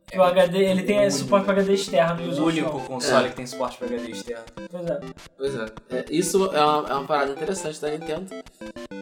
Que 0.06 0.18
o 0.18 0.24
HD, 0.24 0.58
ele 0.64 0.82
tem 0.82 0.98
único. 0.98 1.12
suporte 1.12 1.44
para 1.44 1.54
HD 1.54 1.72
externo. 1.74 2.20
O 2.42 2.44
único 2.46 2.78
não. 2.78 2.84
console 2.84 3.26
É. 3.26 3.28
que 3.30 3.36
tem 3.36 3.46
suporte 3.46 3.78
pra 3.78 3.86
HD 3.86 4.10
externo. 4.10 4.44
Pois 4.68 4.86
é. 4.90 5.00
Pois 5.36 5.54
é. 5.54 5.66
É, 5.90 6.04
isso 6.10 6.44
é 6.52 6.64
uma, 6.64 6.88
é 6.88 6.94
uma 6.94 7.04
parada 7.06 7.30
interessante 7.30 7.80
da 7.80 7.90
Nintendo, 7.90 8.26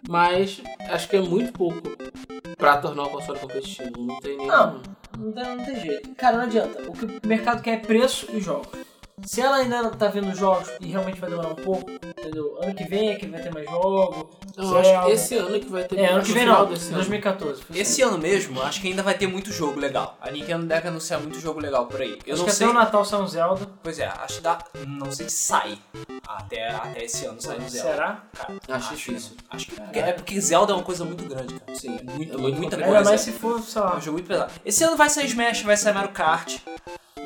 mas 0.07 0.61
acho 0.89 1.09
que 1.09 1.15
é 1.17 1.21
muito 1.21 1.51
pouco 1.51 1.81
pra 2.57 2.77
tornar 2.77 3.03
o 3.03 3.09
console 3.09 3.39
competitivo. 3.39 3.91
Não 3.97 4.19
tem 4.19 4.37
nenhum. 4.37 4.47
Não, 4.51 4.81
não 5.17 5.31
tem, 5.33 5.55
não 5.57 5.65
tem 5.65 5.79
jeito. 5.81 6.09
Cara, 6.15 6.37
não 6.37 6.43
adianta. 6.43 6.83
O 6.89 6.93
que 6.93 7.05
o 7.05 7.27
mercado 7.27 7.61
quer 7.63 7.73
é 7.73 7.77
preço 7.77 8.27
e 8.31 8.39
jogos. 8.39 8.67
Se 9.25 9.41
ela 9.41 9.57
ainda 9.57 9.81
não 9.83 9.91
tá 9.91 10.07
vendo 10.07 10.33
jogos 10.35 10.69
e 10.79 10.87
realmente 10.87 11.19
vai 11.19 11.29
demorar 11.29 11.49
um 11.49 11.55
pouco, 11.55 11.89
entendeu? 11.91 12.57
Ano 12.61 12.73
que 12.75 12.83
vem 12.85 13.09
é 13.09 13.15
que 13.15 13.27
vai 13.27 13.41
ter 13.41 13.53
mais 13.53 13.65
jogo. 13.69 14.29
Eu 14.57 14.77
acho 14.77 15.05
que 15.05 15.11
esse 15.11 15.35
ano 15.37 15.59
que 15.59 15.69
vai 15.69 15.83
ter. 15.83 15.99
É, 15.99 16.07
ano 16.07 16.17
no 16.19 16.23
que 16.23 16.31
vem 16.31 16.45
não, 16.45 16.65
desse 16.65 16.87
ano. 16.87 16.95
2014. 16.95 17.61
Esse 17.73 18.01
ano 18.01 18.17
mesmo, 18.17 18.61
acho 18.61 18.81
que 18.81 18.87
ainda 18.87 19.03
vai 19.03 19.13
ter 19.17 19.27
muito 19.27 19.51
jogo 19.51 19.79
legal. 19.79 20.17
A 20.21 20.29
Nintendo 20.31 20.65
deve 20.65 20.87
anunciar 20.87 21.19
muito 21.19 21.39
jogo 21.39 21.59
legal 21.59 21.85
por 21.87 22.01
aí. 22.01 22.17
Eu 22.25 22.33
Acho 22.33 22.43
não 22.43 22.49
que 22.49 22.55
sei. 22.55 22.67
até 22.67 22.75
o 22.75 22.79
Natal 22.79 23.05
sai 23.05 23.21
um 23.21 23.27
Zelda. 23.27 23.67
Pois 23.81 23.99
é, 23.99 24.07
acho 24.07 24.35
que 24.37 24.41
dá. 24.41 24.59
Não 24.87 25.11
sei 25.11 25.29
se 25.29 25.37
sai. 25.37 25.77
Até, 26.27 26.69
até 26.69 27.03
esse 27.05 27.25
ano 27.25 27.41
sai 27.41 27.57
um 27.59 27.69
Zelda. 27.69 27.91
Será? 27.91 28.23
Cara, 28.35 28.59
Acho 28.69 28.89
que 28.89 28.95
difícil. 28.95 29.31
não. 29.37 29.55
Acho 29.57 29.65
que 29.67 29.99
é 29.99 30.13
porque 30.13 30.39
Zelda 30.41 30.73
é 30.73 30.75
uma 30.75 30.83
coisa 30.83 31.05
muito 31.05 31.23
grande, 31.25 31.53
cara. 31.59 31.75
Sim, 31.75 31.97
É 31.99 32.03
muito, 32.11 32.33
é 32.33 32.37
muito 32.37 32.57
muita. 32.57 32.75
Ainda 32.77 32.87
coisa. 32.87 33.03
mais 33.09 33.21
se 33.21 33.31
for, 33.31 33.61
sei 33.61 33.81
É 33.81 33.85
lá. 33.85 33.95
um 33.97 34.01
jogo 34.01 34.17
muito 34.17 34.27
pesado. 34.27 34.51
Esse 34.65 34.83
ano 34.83 34.97
vai 34.97 35.09
sair 35.09 35.25
Smash, 35.27 35.61
vai 35.63 35.77
sair 35.77 35.93
Mario 35.93 36.11
Kart. 36.11 36.57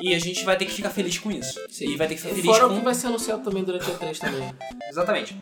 E 0.00 0.12
a 0.12 0.18
gente 0.18 0.44
vai 0.44 0.56
ter 0.56 0.64
que 0.66 0.72
ficar 0.72 0.90
feliz 0.90 1.18
com 1.18 1.30
isso. 1.30 1.58
Sim. 1.70 1.83
E 1.84 1.96
vai 1.96 2.06
ter 2.08 2.14
que 2.16 2.20
E 2.26 2.30
feliz 2.34 2.44
fora 2.44 2.68
com. 2.68 2.74
o 2.74 2.78
que 2.78 2.84
vai 2.84 2.94
ser 2.94 3.06
anunciado 3.08 3.42
também 3.42 3.62
durante 3.64 3.90
a 3.90 3.94
3 3.94 4.18
também. 4.18 4.54
Exatamente. 4.88 5.36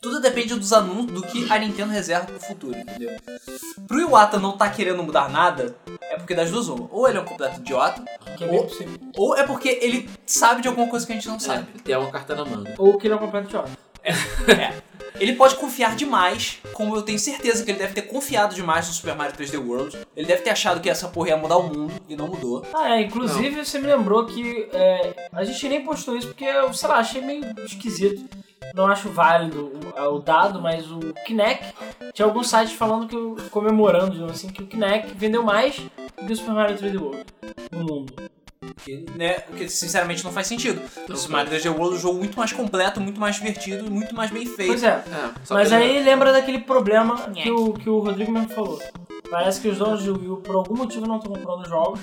Tudo 0.00 0.20
depende 0.20 0.54
dos 0.54 0.72
anúncios 0.72 1.12
do 1.12 1.22
que 1.22 1.50
a 1.52 1.58
Nintendo 1.58 1.92
reserva 1.92 2.26
pro 2.26 2.40
futuro, 2.40 2.76
entendeu? 2.76 3.10
Pro 3.86 4.00
Iwata 4.00 4.38
não 4.38 4.56
tá 4.56 4.68
querendo 4.68 5.02
mudar 5.02 5.28
nada, 5.30 5.76
é 6.10 6.16
porque 6.16 6.34
das 6.34 6.50
duas 6.50 6.68
uma. 6.68 6.88
Ou 6.90 7.08
ele 7.08 7.18
é 7.18 7.20
um 7.20 7.24
completo 7.24 7.60
idiota, 7.60 8.02
Que 8.36 8.44
é 8.44 8.48
Ou- 8.50 8.64
possível. 8.64 8.98
ou 9.16 9.36
é 9.36 9.44
porque 9.44 9.68
ele 9.80 10.08
sabe 10.26 10.62
de 10.62 10.68
alguma 10.68 10.88
coisa 10.88 11.06
que 11.06 11.12
a 11.12 11.14
gente 11.14 11.28
não 11.28 11.38
sabe. 11.38 11.66
É, 11.76 11.82
tem 11.82 11.96
uma 11.96 12.10
carta 12.10 12.34
na 12.34 12.44
manga. 12.44 12.74
Ou 12.78 12.98
que 12.98 13.06
ele 13.06 13.14
é 13.14 13.16
um 13.16 13.20
completo 13.20 13.46
idiota. 13.48 13.70
É. 14.02 14.12
Ele 15.22 15.36
pode 15.36 15.54
confiar 15.54 15.94
demais, 15.94 16.58
como 16.72 16.96
eu 16.96 17.02
tenho 17.02 17.16
certeza 17.16 17.64
que 17.64 17.70
ele 17.70 17.78
deve 17.78 17.94
ter 17.94 18.02
confiado 18.02 18.56
demais 18.56 18.88
no 18.88 18.92
Super 18.92 19.14
Mario 19.14 19.36
3D 19.36 19.56
World. 19.64 19.96
Ele 20.16 20.26
deve 20.26 20.42
ter 20.42 20.50
achado 20.50 20.80
que 20.80 20.90
essa 20.90 21.06
porra 21.06 21.28
ia 21.28 21.36
mudar 21.36 21.58
o 21.58 21.62
mundo 21.68 21.92
e 22.08 22.16
não 22.16 22.26
mudou. 22.26 22.66
Ah, 22.74 22.96
é, 22.96 23.02
inclusive 23.02 23.64
você 23.64 23.78
me 23.78 23.86
lembrou 23.86 24.26
que 24.26 24.68
é, 24.72 25.14
a 25.32 25.44
gente 25.44 25.68
nem 25.68 25.84
postou 25.84 26.16
isso 26.16 26.26
porque 26.26 26.44
eu, 26.44 26.74
sei 26.74 26.88
lá, 26.88 26.96
achei 26.96 27.22
meio 27.22 27.44
esquisito. 27.64 28.28
Não 28.74 28.86
acho 28.88 29.10
válido 29.10 29.70
o, 29.96 30.14
o 30.14 30.18
dado, 30.18 30.60
mas 30.60 30.90
o 30.90 30.98
Kinect 31.24 31.72
tinha 32.12 32.26
alguns 32.26 32.48
sites 32.48 32.72
falando 32.72 33.06
que 33.06 33.14
o- 33.16 33.36
comemorando, 33.50 34.10
digamos 34.12 34.32
assim, 34.32 34.48
que 34.48 34.62
o 34.62 34.66
Kinect 34.66 35.12
vendeu 35.14 35.44
mais 35.44 35.76
do 35.76 36.26
que 36.26 36.32
o 36.32 36.36
Super 36.36 36.52
Mario 36.54 36.76
3D 36.76 37.00
World 37.00 37.24
no 37.70 37.84
mundo. 37.84 38.14
Que, 38.84 39.04
né, 39.16 39.38
o 39.50 39.52
que 39.54 39.68
sinceramente 39.68 40.22
não 40.24 40.32
faz 40.32 40.46
sentido. 40.46 40.80
O 41.08 41.16
Super 41.16 41.32
Mario 41.32 41.52
3D 41.52 41.68
World 41.70 41.94
é 41.94 41.98
um 41.98 42.00
jogo 42.00 42.18
muito 42.18 42.38
mais 42.38 42.52
completo, 42.52 43.00
muito 43.00 43.20
mais 43.20 43.36
divertido 43.36 43.90
muito 43.90 44.14
mais 44.14 44.30
bem 44.30 44.46
feito. 44.46 44.68
Pois 44.68 44.82
é. 44.82 44.88
É, 44.88 45.30
Mas 45.50 45.68
que 45.68 45.74
ele- 45.74 45.84
aí 45.98 46.02
lembra 46.04 46.32
daquele 46.32 46.60
problema 46.60 47.16
que 47.30 47.50
o, 47.50 47.72
que 47.74 47.88
o 47.90 47.98
Rodrigo 47.98 48.30
mesmo 48.32 48.48
falou. 48.50 48.80
Parece 49.30 49.60
que 49.60 49.68
os 49.68 49.78
donos 49.78 50.04
do 50.04 50.18
Wii 50.18 50.28
U, 50.28 50.36
por 50.38 50.54
algum 50.56 50.76
motivo, 50.76 51.06
não 51.06 51.16
estão 51.16 51.32
comprando 51.32 51.66
jogos. 51.68 52.00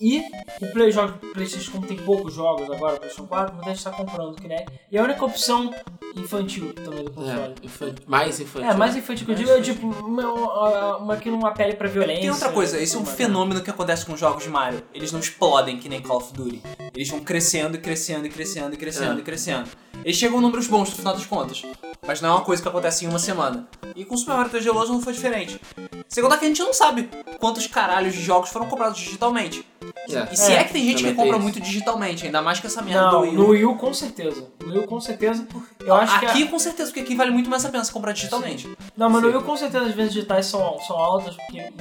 E 0.00 0.22
o 0.60 0.72
Play 0.72 0.90
jogo 0.92 1.14
PlayStation, 1.32 1.72
como 1.72 1.86
tem 1.86 1.96
poucos 1.96 2.34
jogos 2.34 2.70
agora, 2.70 2.96
PlayStation 2.98 3.26
4, 3.26 3.54
muita 3.54 3.68
gente 3.70 3.78
está 3.78 3.90
comprando 3.90 4.32
o 4.32 4.36
Kinect. 4.36 4.70
E 4.90 4.98
a 4.98 5.02
única 5.02 5.24
opção 5.24 5.72
infantil 6.14 6.72
também 6.74 7.04
do 7.04 7.10
console. 7.10 7.54
É, 7.62 7.66
infan- 7.66 7.94
mais 8.06 8.40
infantil. 8.40 8.70
É, 8.70 8.74
mais 8.74 8.96
infantil 8.96 9.26
que 9.26 9.32
eu 9.32 9.36
digo 9.36 9.50
é 9.50 9.60
tipo 9.60 9.86
uma, 9.86 10.32
uma, 10.32 10.96
uma 10.98 11.16
que 11.16 11.30
não 11.30 11.44
apele 11.46 11.74
pra 11.74 11.88
violência. 11.88 12.20
Tem 12.22 12.30
outra 12.30 12.50
coisa, 12.52 12.80
esse 12.80 12.96
é 12.96 12.98
um 12.98 13.04
fenômeno 13.06 13.60
que 13.62 13.70
acontece 13.70 14.04
com 14.06 14.12
os 14.14 14.20
jogos 14.20 14.42
de 14.42 14.48
Mario. 14.50 14.82
Eles 14.94 15.12
não 15.12 15.20
explodem 15.20 15.78
que 15.78 15.88
nem 15.88 16.00
Call 16.00 16.18
of 16.18 16.32
Duty. 16.32 16.62
Eles 16.94 17.08
vão 17.08 17.20
crescendo 17.20 17.76
e 17.76 17.80
crescendo 17.80 18.26
e 18.26 18.30
crescendo 18.30 18.74
e 18.74 18.76
crescendo 18.76 19.18
É. 19.18 19.20
e 19.20 19.22
crescendo. 19.22 19.68
Eles 20.04 20.16
chegam 20.16 20.38
a 20.38 20.40
números 20.40 20.66
bons 20.68 20.90
no 20.90 20.96
final 20.96 21.14
das 21.14 21.26
contas. 21.26 21.62
Mas 22.06 22.20
não 22.20 22.28
é 22.30 22.32
uma 22.32 22.40
coisa 22.42 22.62
que 22.62 22.68
acontece 22.68 23.04
em 23.04 23.08
uma 23.08 23.18
semana. 23.18 23.66
E 23.96 24.04
com 24.04 24.14
o 24.14 24.18
Super 24.18 24.36
Mario 24.36 24.52
3D 24.52 24.68
World 24.72 24.92
não 24.92 25.00
foi 25.02 25.12
diferente. 25.12 25.60
Contar 26.20 26.38
que 26.38 26.44
a 26.44 26.48
gente 26.48 26.62
não 26.62 26.72
sabe 26.72 27.10
quantos 27.40 27.66
caralhos 27.66 28.14
de 28.14 28.22
jogos 28.22 28.50
foram 28.50 28.66
comprados 28.66 28.96
digitalmente. 28.98 29.66
É. 30.08 30.28
E 30.32 30.36
se 30.36 30.52
é, 30.52 30.56
É, 30.60 30.64
que 30.64 30.72
tem 30.72 30.84
gente 30.84 31.02
que 31.02 31.12
compra 31.14 31.32
tem 31.32 31.42
muito 31.42 31.60
digitalmente, 31.60 32.24
ainda 32.24 32.40
mais 32.40 32.60
que 32.60 32.66
essa 32.68 32.80
merda 32.80 33.06
do 33.08 33.12
Não, 33.12 33.20
Wii 33.22 33.32
no 33.32 33.44
U. 33.44 33.48
Wii 33.50 33.64
U 33.66 33.76
com 33.76 33.92
certeza. 33.92 34.46
No 34.64 34.70
Wii 34.72 34.78
U 34.78 34.86
com 34.86 35.00
certeza. 35.00 35.46
Eu 35.80 35.94
acho 35.94 36.20
que. 36.20 36.26
a- 36.26 36.30
Aqui 36.30 36.46
com 36.46 36.58
certeza, 36.60 36.90
porque 36.90 37.00
aqui 37.00 37.14
vale 37.16 37.30
muito 37.32 37.50
mais 37.50 37.64
a 37.64 37.68
pena 37.70 37.82
você 37.84 37.92
comprar 37.92 38.12
digitalmente. 38.12 38.70
Não, 38.96 39.10
mas 39.10 39.22
no 39.22 39.28
Sim. 39.30 39.34
Wii 39.36 39.42
U 39.42 39.46
com 39.46 39.56
certeza 39.56 39.84
as 39.84 39.94
vendas 39.94 40.12
digitais 40.14 40.46
são, 40.46 40.78
são 40.80 40.96
altas, 40.96 41.34
porque 41.36 41.72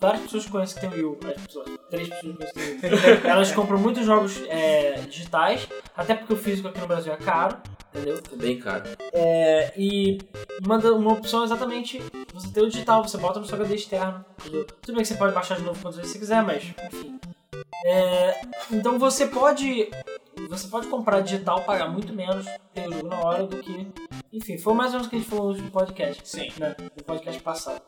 várias 0.00 0.22
pessoas 0.22 0.44
que 0.46 0.50
conhecem 0.50 0.74
que 0.76 0.80
tem 0.80 0.88
o 0.90 0.92
Wii 0.92 1.04
U, 1.04 1.18
as 1.36 1.42
pessoas, 1.42 1.68
três 1.90 2.08
pessoas 2.08 2.32
que 2.32 2.38
conhecem 2.38 2.74
que 2.76 2.80
tem 2.80 2.90
o 2.90 2.94
Wii 2.96 3.12
U, 3.14 3.20
elas 3.28 3.52
compram 3.52 3.78
muitos 3.78 4.04
jogos 4.06 4.32
é, 4.48 5.00
digitais, 5.10 5.68
até 5.96 6.14
porque 6.14 6.32
o 6.32 6.36
físico 6.36 6.68
aqui 6.68 6.80
no 6.80 6.86
Brasil 6.86 7.12
é 7.12 7.16
caro, 7.16 7.56
entendeu? 7.94 8.20
É 8.32 8.36
bem 8.36 8.58
caro. 8.58 8.84
É, 9.12 9.72
e 9.76 10.18
manda 10.66 10.92
uma 10.94 11.12
opção 11.12 11.42
é 11.42 11.44
exatamente 11.44 12.02
você 12.32 12.48
ter 12.48 12.62
o 12.62 12.68
digital, 12.68 13.02
você 13.02 13.18
bota 13.18 13.40
no 13.40 13.46
seu 13.46 13.56
HD 13.56 13.74
externo, 13.76 14.24
entendeu? 14.40 14.66
Tudo 14.82 14.94
bem 14.94 15.02
que 15.02 15.08
você 15.08 15.16
pode 15.16 15.34
baixar 15.34 15.56
de 15.56 15.62
novo 15.62 15.80
quantas 15.80 15.96
vezes 15.96 16.12
você 16.12 16.18
quiser, 16.18 16.42
mas 16.42 16.74
enfim. 16.92 17.18
É, 17.86 18.40
então 18.72 18.98
você 18.98 19.26
pode 19.26 19.90
você 20.48 20.68
pode 20.68 20.88
comprar 20.88 21.20
digital, 21.20 21.62
pagar 21.62 21.88
muito 21.88 22.12
menos, 22.12 22.46
ter 22.72 22.88
o 22.88 22.92
jogo 22.92 23.08
na 23.08 23.20
hora 23.20 23.46
do 23.46 23.58
que. 23.58 23.86
Enfim, 24.32 24.58
foi 24.58 24.74
mais 24.74 24.92
ou 24.92 24.94
menos 24.94 25.06
o 25.06 25.10
que 25.10 25.16
a 25.16 25.18
gente 25.18 25.28
falou 25.28 25.54
no 25.54 25.70
podcast 25.70 26.28
Sim. 26.28 26.48
né, 26.58 26.74
no 26.96 27.04
podcast 27.04 27.40
passado. 27.42 27.80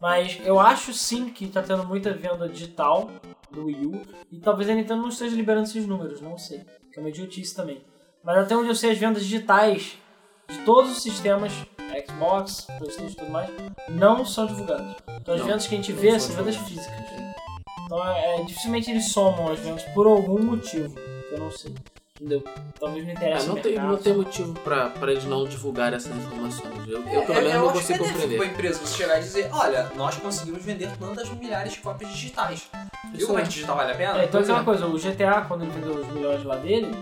Mas 0.00 0.40
eu 0.44 0.58
acho 0.58 0.94
sim 0.94 1.28
que 1.30 1.46
tá 1.48 1.62
tendo 1.62 1.84
muita 1.84 2.12
venda 2.12 2.48
digital 2.48 3.10
do 3.50 3.66
Wii 3.66 3.86
U 3.86 4.02
e 4.30 4.40
talvez 4.40 4.68
a 4.70 4.74
Nintendo 4.74 5.02
não 5.02 5.08
esteja 5.08 5.36
liberando 5.36 5.66
esses 5.68 5.86
números, 5.86 6.20
não 6.20 6.38
sei. 6.38 6.60
Que 6.92 6.98
é 6.98 7.02
uma 7.02 7.10
idiotice 7.10 7.54
também. 7.54 7.82
Mas 8.22 8.36
até 8.38 8.54
onde 8.56 8.68
eu 8.68 8.74
sei, 8.74 8.90
as 8.90 8.98
vendas 8.98 9.22
digitais 9.22 9.98
de 10.48 10.58
todos 10.64 10.92
os 10.92 11.02
sistemas, 11.02 11.52
Xbox, 12.06 12.66
Playstation 12.78 13.06
e 13.06 13.14
tudo 13.16 13.30
mais, 13.30 13.50
não 13.88 14.24
são 14.24 14.46
divulgadas. 14.46 14.94
Então 15.20 15.34
as 15.34 15.40
Não, 15.40 15.46
vendas 15.46 15.66
que 15.66 15.74
a 15.74 15.78
gente 15.78 15.92
vê 15.92 16.18
são 16.20 16.36
vendas 16.36 16.56
físicas. 16.56 17.00
Então 17.84 18.06
é, 18.06 18.40
é, 18.40 18.44
dificilmente 18.44 18.90
eles 18.90 19.10
somam 19.10 19.50
as 19.50 19.58
vendas 19.58 19.82
por 19.94 20.06
algum 20.06 20.42
motivo, 20.42 20.94
que 20.94 21.34
eu 21.34 21.38
não 21.38 21.50
sei. 21.50 21.74
Entendeu? 22.20 22.44
Talvez 22.78 23.02
me 23.04 23.12
É, 23.12 23.14
interesse 23.14 23.48
não, 23.48 23.54
tem, 23.56 23.74
não 23.78 23.96
tem 23.96 24.14
motivo 24.14 24.52
pra, 24.60 24.90
pra 24.90 25.10
eles 25.10 25.24
não 25.24 25.46
divulgar 25.46 25.94
essas 25.94 26.14
informações. 26.14 26.86
Eu, 26.86 27.02
eu 27.08 27.22
pelo 27.22 27.38
É, 27.38 27.40
menos 27.40 27.54
não 27.54 27.70
acho 27.70 27.78
consigo 27.80 27.98
que 27.98 28.04
é 28.04 28.08
compreender. 28.12 28.36
pra 28.36 28.46
empresa 28.46 28.78
você 28.78 28.96
chegar 28.96 29.18
e 29.18 29.22
dizer, 29.22 29.48
olha, 29.52 29.90
nós 29.96 30.16
conseguimos 30.16 30.62
vender 30.62 30.90
tantas 30.98 31.30
milhares 31.30 31.72
de 31.72 31.78
cópias 31.80 32.10
digitais. 32.12 32.68
Viu 33.06 33.16
Isso 33.16 33.26
como 33.26 33.38
é 33.38 33.42
é. 33.42 33.44
que 33.46 33.50
digital 33.52 33.76
vale 33.76 33.92
a 33.92 33.94
pena? 33.94 34.20
É, 34.20 34.24
então 34.26 34.40
é. 34.60 34.64
coisa, 34.64 34.86
o 34.86 34.98
GTA, 34.98 35.40
quando 35.48 35.62
ele 35.62 35.70
vendeu 35.70 35.94
os 35.94 36.06
milhões 36.08 36.44
lá 36.44 36.56
dele, 36.56 36.94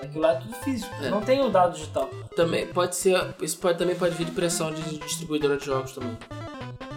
aquilo 0.00 0.20
lá 0.20 0.32
é 0.34 0.36
tudo 0.36 0.54
físico, 0.54 0.94
É. 1.02 1.10
não 1.10 1.20
tem 1.20 1.40
o 1.44 1.48
dado 1.50 1.72
digital. 1.74 2.08
Também 2.36 2.66
pode 2.68 2.94
ser. 2.94 3.34
Isso 3.42 3.58
pode, 3.58 3.76
também 3.76 3.96
pode 3.96 4.14
vir 4.14 4.24
de 4.26 4.30
pressão 4.32 4.72
de 4.72 4.98
distribuidora 4.98 5.56
de 5.56 5.66
jogos 5.66 5.92
também. 5.92 6.16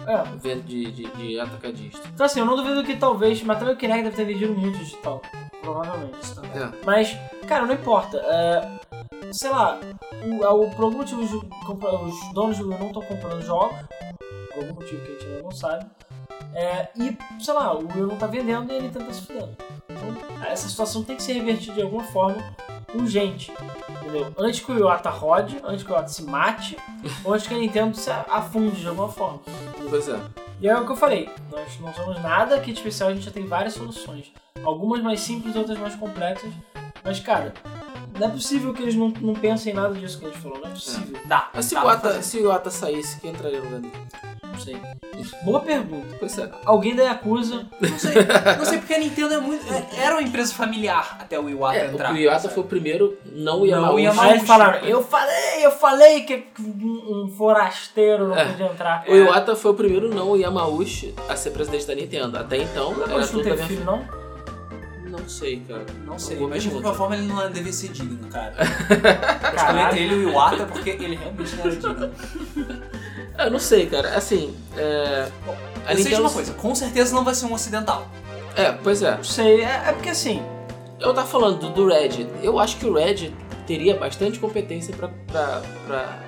É. 0.06 0.56
de, 0.56 0.90
de, 0.90 1.04
de 1.04 1.40
atacadista. 1.40 2.06
Então 2.12 2.26
assim, 2.26 2.40
eu 2.40 2.46
não 2.46 2.56
duvido 2.56 2.84
que 2.84 2.96
talvez, 2.96 3.42
mas 3.42 3.58
também 3.58 3.74
o 3.74 3.76
Kinect 3.76 4.04
deve 4.04 4.16
ter 4.16 4.24
vendido 4.24 4.54
muito 4.54 4.78
digital. 4.78 5.22
Provavelmente. 5.62 6.16
É. 6.54 6.84
Mas, 6.84 7.16
cara, 7.46 7.66
não 7.66 7.74
importa. 7.74 8.18
É, 8.18 8.80
sei 9.32 9.50
lá, 9.50 9.80
o, 10.22 10.46
o, 10.46 10.70
por 10.70 10.84
algum 10.84 10.98
motivo 10.98 11.22
os, 11.22 11.32
os 11.32 12.34
donos 12.34 12.58
do 12.58 12.68
não 12.68 12.86
estão 12.86 13.02
comprando 13.02 13.42
jogos. 13.42 13.76
Por 14.52 14.62
algum 14.62 14.74
motivo 14.74 15.02
que 15.02 15.10
a 15.10 15.14
gente 15.14 15.26
ainda 15.26 15.42
não 15.42 15.50
sabe. 15.50 15.86
É, 16.54 16.88
e, 16.96 17.16
sei 17.42 17.54
lá, 17.54 17.74
o 17.74 17.80
Wii 17.80 18.06
não 18.06 18.16
tá 18.16 18.26
vendendo 18.26 18.72
e 18.72 18.76
ele 18.76 18.88
tenta 18.88 19.12
se 19.12 19.22
fudendo. 19.22 19.56
Então, 19.88 20.44
essa 20.46 20.68
situação 20.68 21.02
tem 21.02 21.16
que 21.16 21.22
ser 21.22 21.34
revertida 21.34 21.74
de 21.74 21.82
alguma 21.82 22.04
forma 22.04 22.42
urgente. 22.94 23.52
Entendeu? 24.00 24.32
Antes 24.38 24.60
que 24.60 24.70
o 24.70 24.78
Iwata 24.78 25.10
rode, 25.10 25.60
antes 25.64 25.82
que 25.82 25.90
o 25.90 25.94
Iwata 25.94 26.08
se 26.08 26.22
mate, 26.22 26.76
ou 27.24 27.34
antes 27.34 27.46
que 27.46 27.54
a 27.54 27.58
Nintendo 27.58 27.96
se 27.96 28.10
afunde 28.10 28.80
de 28.80 28.88
alguma 28.88 29.08
forma. 29.08 29.40
Pois 29.90 30.08
é. 30.08 30.18
E 30.60 30.68
é 30.68 30.76
o 30.78 30.86
que 30.86 30.92
eu 30.92 30.96
falei, 30.96 31.28
nós 31.50 31.78
não 31.80 31.92
somos 31.92 32.22
nada 32.22 32.54
aqui 32.54 32.72
de 32.72 32.78
especial, 32.78 33.10
a 33.10 33.14
gente 33.14 33.24
já 33.24 33.30
tem 33.30 33.46
várias 33.46 33.74
soluções. 33.74 34.32
Algumas 34.64 35.02
mais 35.02 35.20
simples, 35.20 35.56
outras 35.56 35.78
mais 35.78 35.94
complexas. 35.96 36.50
Mas, 37.02 37.20
cara, 37.20 37.52
não 38.18 38.28
é 38.28 38.30
possível 38.30 38.72
que 38.72 38.82
eles 38.82 38.94
não, 38.94 39.08
não 39.20 39.34
pensem 39.34 39.72
em 39.72 39.76
nada 39.76 39.94
disso 39.94 40.18
que 40.18 40.26
a 40.26 40.28
gente 40.28 40.40
falou, 40.40 40.58
não 40.60 40.68
é 40.68 40.70
possível. 40.70 41.20
Dá. 41.26 41.50
Mas 41.52 41.64
se 41.66 41.74
dá 41.74 41.84
o 41.84 41.88
Ata, 41.88 42.08
fazer. 42.08 42.22
se 42.22 42.38
o 42.40 42.52
Ata 42.52 42.70
saísse, 42.70 43.20
quem 43.20 43.32
entraria 43.32 43.58
no 43.58 43.64
lugar 43.64 43.80
dele? 43.80 43.94
Não 44.54 44.60
sei. 44.60 44.76
Boa 45.44 45.60
pergunta. 45.60 46.16
Pois 46.18 46.36
é. 46.38 46.50
Alguém 46.64 46.94
da 46.94 47.02
Yakuza. 47.04 47.66
Não 47.80 47.98
sei, 47.98 48.14
não 48.58 48.64
sei 48.64 48.78
porque 48.78 48.94
a 48.94 48.98
Nintendo 48.98 49.34
é 49.34 49.38
muito. 49.38 49.64
é- 49.72 49.86
Era 50.04 50.14
uma 50.16 50.22
empresa 50.22 50.52
familiar 50.54 51.16
até 51.20 51.38
o 51.38 51.48
Iwata 51.48 51.78
É, 51.78 51.86
entrar. 51.86 52.12
o 52.12 52.16
Iwata 52.16 52.40
sabe? 52.40 52.54
foi 52.54 52.62
o 52.62 52.66
primeiro 52.66 53.16
não 53.32 53.56
o 53.56 53.58
Não 53.60 53.66
Yamauchi. 53.66 53.94
o 53.94 53.98
Yamauchi. 54.00 54.28
Aí 54.30 54.36
eles 54.36 54.46
falaram, 54.46 54.78
eu 54.86 55.02
falei, 55.04 55.64
eu 55.66 55.70
falei 55.70 56.20
que 56.22 56.44
um, 56.60 57.32
forasteiro 57.36 58.28
não 58.28 58.36
É. 58.36 58.44
podia 58.46 58.66
entrar. 58.66 59.04
O 59.08 59.14
Iwata 59.14 59.54
foi 59.56 59.70
o 59.70 59.74
primeiro 59.74 60.14
não 60.14 60.30
o 60.30 60.36
Yamauchi 60.36 61.14
a 61.28 61.36
ser 61.36 61.50
presidente 61.50 61.86
da 61.86 61.94
Nintendo. 61.94 62.36
Até 62.38 62.58
então, 62.58 62.92
O 62.92 63.02
era 63.02 63.18
não 63.18 63.26
tudo 63.26 63.38
da 63.38 63.42
teve 63.44 63.56
minha... 63.56 63.66
filho, 63.68 63.84
não? 63.84 64.24
Não 65.06 65.28
sei, 65.28 65.62
cara. 65.68 65.86
Não 66.04 66.18
sei, 66.18 66.36
mas 66.40 66.60
de 66.62 66.70
qualquer 66.70 66.92
forma 66.94 67.14
ele 67.16 67.26
não 67.28 67.36
deve 67.50 67.72
ser 67.72 67.88
digno, 67.92 68.26
cara. 68.28 68.52
Eu 68.90 69.00
Caralho. 69.56 69.80
entre 69.86 70.00
ele 70.02 70.14
e 70.14 70.26
o 70.26 70.30
Iwata 70.30 70.66
porque 70.66 70.90
ele 70.90 71.14
realmente 71.14 71.54
não 71.54 71.64
era 71.66 71.76
digno. 71.76 72.10
Eu 73.38 73.50
não 73.50 73.58
sei, 73.58 73.86
cara. 73.86 74.16
Assim, 74.16 74.54
é... 74.76 75.28
a 75.86 75.92
Eu 75.92 75.96
sei 75.96 75.96
de 75.96 76.02
Nintendo... 76.04 76.22
uma 76.22 76.30
coisa, 76.30 76.54
com 76.54 76.74
certeza 76.74 77.14
não 77.14 77.24
vai 77.24 77.34
ser 77.34 77.46
um 77.46 77.52
ocidental. 77.52 78.06
É, 78.56 78.72
pois 78.72 79.02
é. 79.02 79.16
Não 79.16 79.24
sei, 79.24 79.62
é, 79.62 79.82
é 79.88 79.92
porque 79.92 80.10
assim, 80.10 80.42
Eu 81.00 81.12
tava 81.12 81.26
falando 81.26 81.58
do, 81.58 81.70
do 81.70 81.88
Red. 81.88 82.26
Eu 82.42 82.58
acho 82.58 82.76
que 82.76 82.86
o 82.86 82.94
Red 82.94 83.32
teria 83.66 83.96
bastante 83.96 84.38
competência 84.38 84.94
pra, 84.94 85.08
pra, 85.26 85.62
pra, 85.86 86.22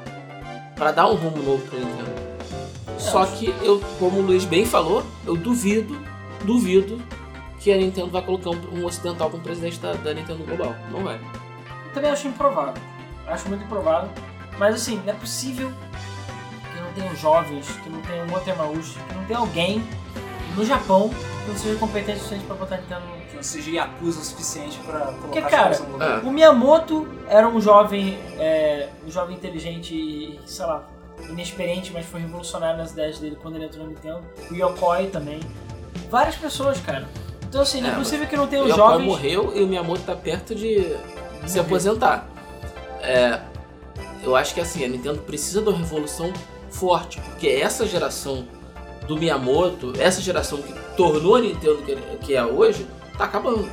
pra 0.74 0.92
dar 0.92 1.08
um 1.08 1.14
rumo 1.14 1.42
novo 1.42 1.62
pra 1.68 1.78
Nintendo. 1.78 2.26
Só 2.98 3.24
que 3.26 3.54
eu, 3.62 3.80
como 3.98 4.20
o 4.20 4.22
Luiz 4.22 4.44
bem 4.44 4.64
falou, 4.64 5.04
eu 5.26 5.36
duvido, 5.36 6.00
duvido 6.44 7.00
que 7.60 7.70
a 7.72 7.76
Nintendo 7.76 8.08
vai 8.08 8.22
colocar 8.22 8.50
um, 8.50 8.80
um 8.80 8.84
ocidental 8.84 9.30
como 9.30 9.42
presidente 9.42 9.78
da, 9.78 9.92
da 9.92 10.14
Nintendo 10.14 10.44
Global. 10.44 10.74
Não 10.90 11.04
vai. 11.04 11.16
eu 11.16 11.92
também 11.92 12.10
acho 12.10 12.26
improvável. 12.26 12.82
Acho 13.26 13.48
muito 13.48 13.64
improvável. 13.64 14.10
Mas 14.58 14.74
assim, 14.74 15.00
não 15.04 15.12
é 15.12 15.16
possível 15.16 15.72
que 16.96 17.00
não 17.00 17.08
tenham 17.08 17.16
jovens, 17.16 17.66
que 17.82 17.90
não 17.90 18.00
tenham 18.02 18.24
um 18.26 18.30
Motemauchi, 18.30 18.98
que 19.08 19.14
não 19.14 19.24
tenha 19.26 19.38
alguém 19.38 19.84
no 20.56 20.64
Japão 20.64 21.10
que 21.10 21.50
não 21.50 21.56
seja 21.56 21.78
competente 21.78 22.18
o 22.18 22.22
suficiente 22.22 22.46
pra 22.46 22.56
botar 22.56 22.76
Nintendo 22.78 23.02
no 23.06 23.26
Que 23.26 23.36
não 23.36 23.42
seja 23.42 23.70
Yakuza 23.70 24.20
o 24.20 24.24
suficiente 24.24 24.78
pra 24.78 24.98
colocar 25.00 25.18
Porque, 25.20 25.38
a 25.38 25.42
cara, 25.42 25.78
no 25.78 25.92
lugar. 25.92 26.24
É. 26.24 26.26
O 26.26 26.32
Miyamoto 26.32 27.06
era 27.28 27.46
um 27.48 27.60
jovem, 27.60 28.18
é, 28.38 28.88
um 29.06 29.10
jovem 29.10 29.36
inteligente 29.36 29.94
e, 29.94 30.40
sei 30.46 30.64
lá, 30.66 30.88
inexperiente, 31.28 31.92
mas 31.92 32.06
foi 32.06 32.20
revolucionário 32.20 32.78
nas 32.78 32.92
ideias 32.92 33.18
dele 33.18 33.36
quando 33.40 33.56
ele 33.56 33.66
entrou 33.66 33.84
na 33.84 33.90
Nintendo. 33.90 34.20
O 34.50 34.54
Yokoi 34.54 35.08
também. 35.08 35.40
Várias 36.10 36.36
pessoas, 36.36 36.80
cara. 36.80 37.06
Então, 37.48 37.60
assim, 37.60 37.80
não 37.80 37.90
é, 37.90 37.92
É, 37.92 37.96
possível 37.96 38.26
que 38.26 38.36
não 38.36 38.44
O 38.44 38.48
tenham 38.48 38.66
Yokoi 38.66 38.76
jovens. 38.84 39.06
morreu 39.06 39.52
e 39.54 39.62
o 39.62 39.66
Miyamoto 39.66 40.02
tá 40.02 40.16
perto 40.16 40.54
de 40.54 40.96
se 41.46 41.60
aposentar. 41.60 42.26
É, 43.02 43.40
eu 44.22 44.34
acho 44.34 44.52
que 44.54 44.60
assim, 44.60 44.84
a 44.84 44.88
Nintendo 44.88 45.18
precisa 45.20 45.62
de 45.62 45.68
uma 45.68 45.78
revolução 45.78 46.32
forte, 46.78 47.20
porque 47.20 47.48
essa 47.48 47.86
geração 47.86 48.46
do 49.06 49.16
Miyamoto, 49.16 49.92
essa 49.98 50.20
geração 50.20 50.60
que 50.60 50.72
tornou 50.96 51.36
a 51.36 51.40
Nintendo 51.40 51.82
que, 52.20 52.34
é 52.34 52.44
hoje, 52.44 52.86
tá 53.16 53.24
acabando. 53.24 53.68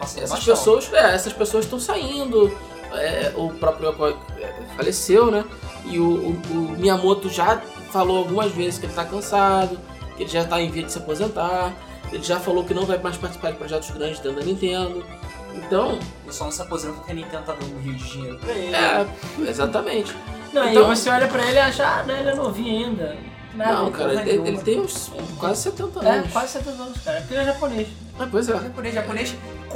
Nossa, 0.00 0.18
Essas 0.18 0.30
bastante. 0.30 0.44
pessoas, 0.46 0.92
é, 0.92 1.14
essas 1.14 1.32
pessoas 1.32 1.64
estão 1.64 1.78
saindo. 1.80 2.52
é, 2.92 3.32
o 3.36 3.50
próprio 3.50 3.88
Yokoi 3.90 4.16
é, 4.40 4.52
faleceu, 4.76 5.30
né? 5.30 5.44
E 5.84 5.98
o, 5.98 6.04
o- 6.06 6.42
o 6.52 6.56
Miyamoto 6.78 7.28
já 7.28 7.60
falou 7.90 8.18
algumas 8.18 8.52
vezes 8.52 8.78
que 8.78 8.86
ele 8.86 8.92
tá 8.92 9.04
cansado, 9.04 9.76
que 10.16 10.22
ele 10.22 10.30
já 10.30 10.44
tá 10.44 10.60
em 10.60 10.70
via 10.70 10.84
de 10.84 10.92
se 10.92 10.98
aposentar. 10.98 11.72
Ele 12.12 12.22
já 12.22 12.38
falou 12.38 12.62
que 12.64 12.72
não 12.74 12.84
vai 12.86 12.98
mais 12.98 13.16
participar 13.16 13.50
de 13.50 13.58
projetos 13.58 13.90
grandes 13.90 14.20
dentro 14.20 14.38
da 14.38 14.46
Nintendo. 14.46 15.04
Então, 15.54 15.98
Ele 16.24 16.32
só 16.32 16.44
não 16.44 16.52
se 16.52 16.60
aposenta 16.62 16.94
porque 16.94 17.12
a 17.12 17.14
Nintendo 17.14 17.42
tá 17.44 17.52
dando 17.58 17.76
um 17.76 17.80
rio 17.80 17.94
de 17.94 18.04
dinheiro 18.10 18.38
pra 18.38 18.52
ele. 18.52 18.74
é, 18.74 19.06
exatamente. 19.48 20.14
Não, 20.52 20.68
Então- 20.68 20.82
e 20.92 20.96
você 20.96 21.10
olha 21.10 21.26
pra 21.28 21.42
ele 21.46 21.56
e 21.56 21.60
acha, 21.60 21.84
ah, 21.86 22.04
não, 22.06 22.16
ele 22.16 22.28
é 22.30 22.34
novinho 22.34 22.86
ainda. 22.86 23.16
Nada, 23.54 23.72
não, 23.74 23.92
cara, 23.92 24.12
ele, 24.14 24.24
nenhuma. 24.24 24.48
ele 24.48 24.58
tem 24.58 24.80
uns 24.80 25.12
quase 25.38 25.62
70 25.62 26.04
É, 26.04 26.10
anos. 26.10 26.32
quase 26.32 26.52
70 26.54 26.82
anos, 26.82 26.98
cara. 27.04 27.20
Porque 27.20 27.34
ele 27.34 27.42
é 27.42 27.44
japonês. 27.46 27.88
Ah, 28.18 28.26
pois 28.28 28.48
é. 28.48 28.54
O 28.54 28.60
japonês, 28.62 28.94
japonês 28.94 29.34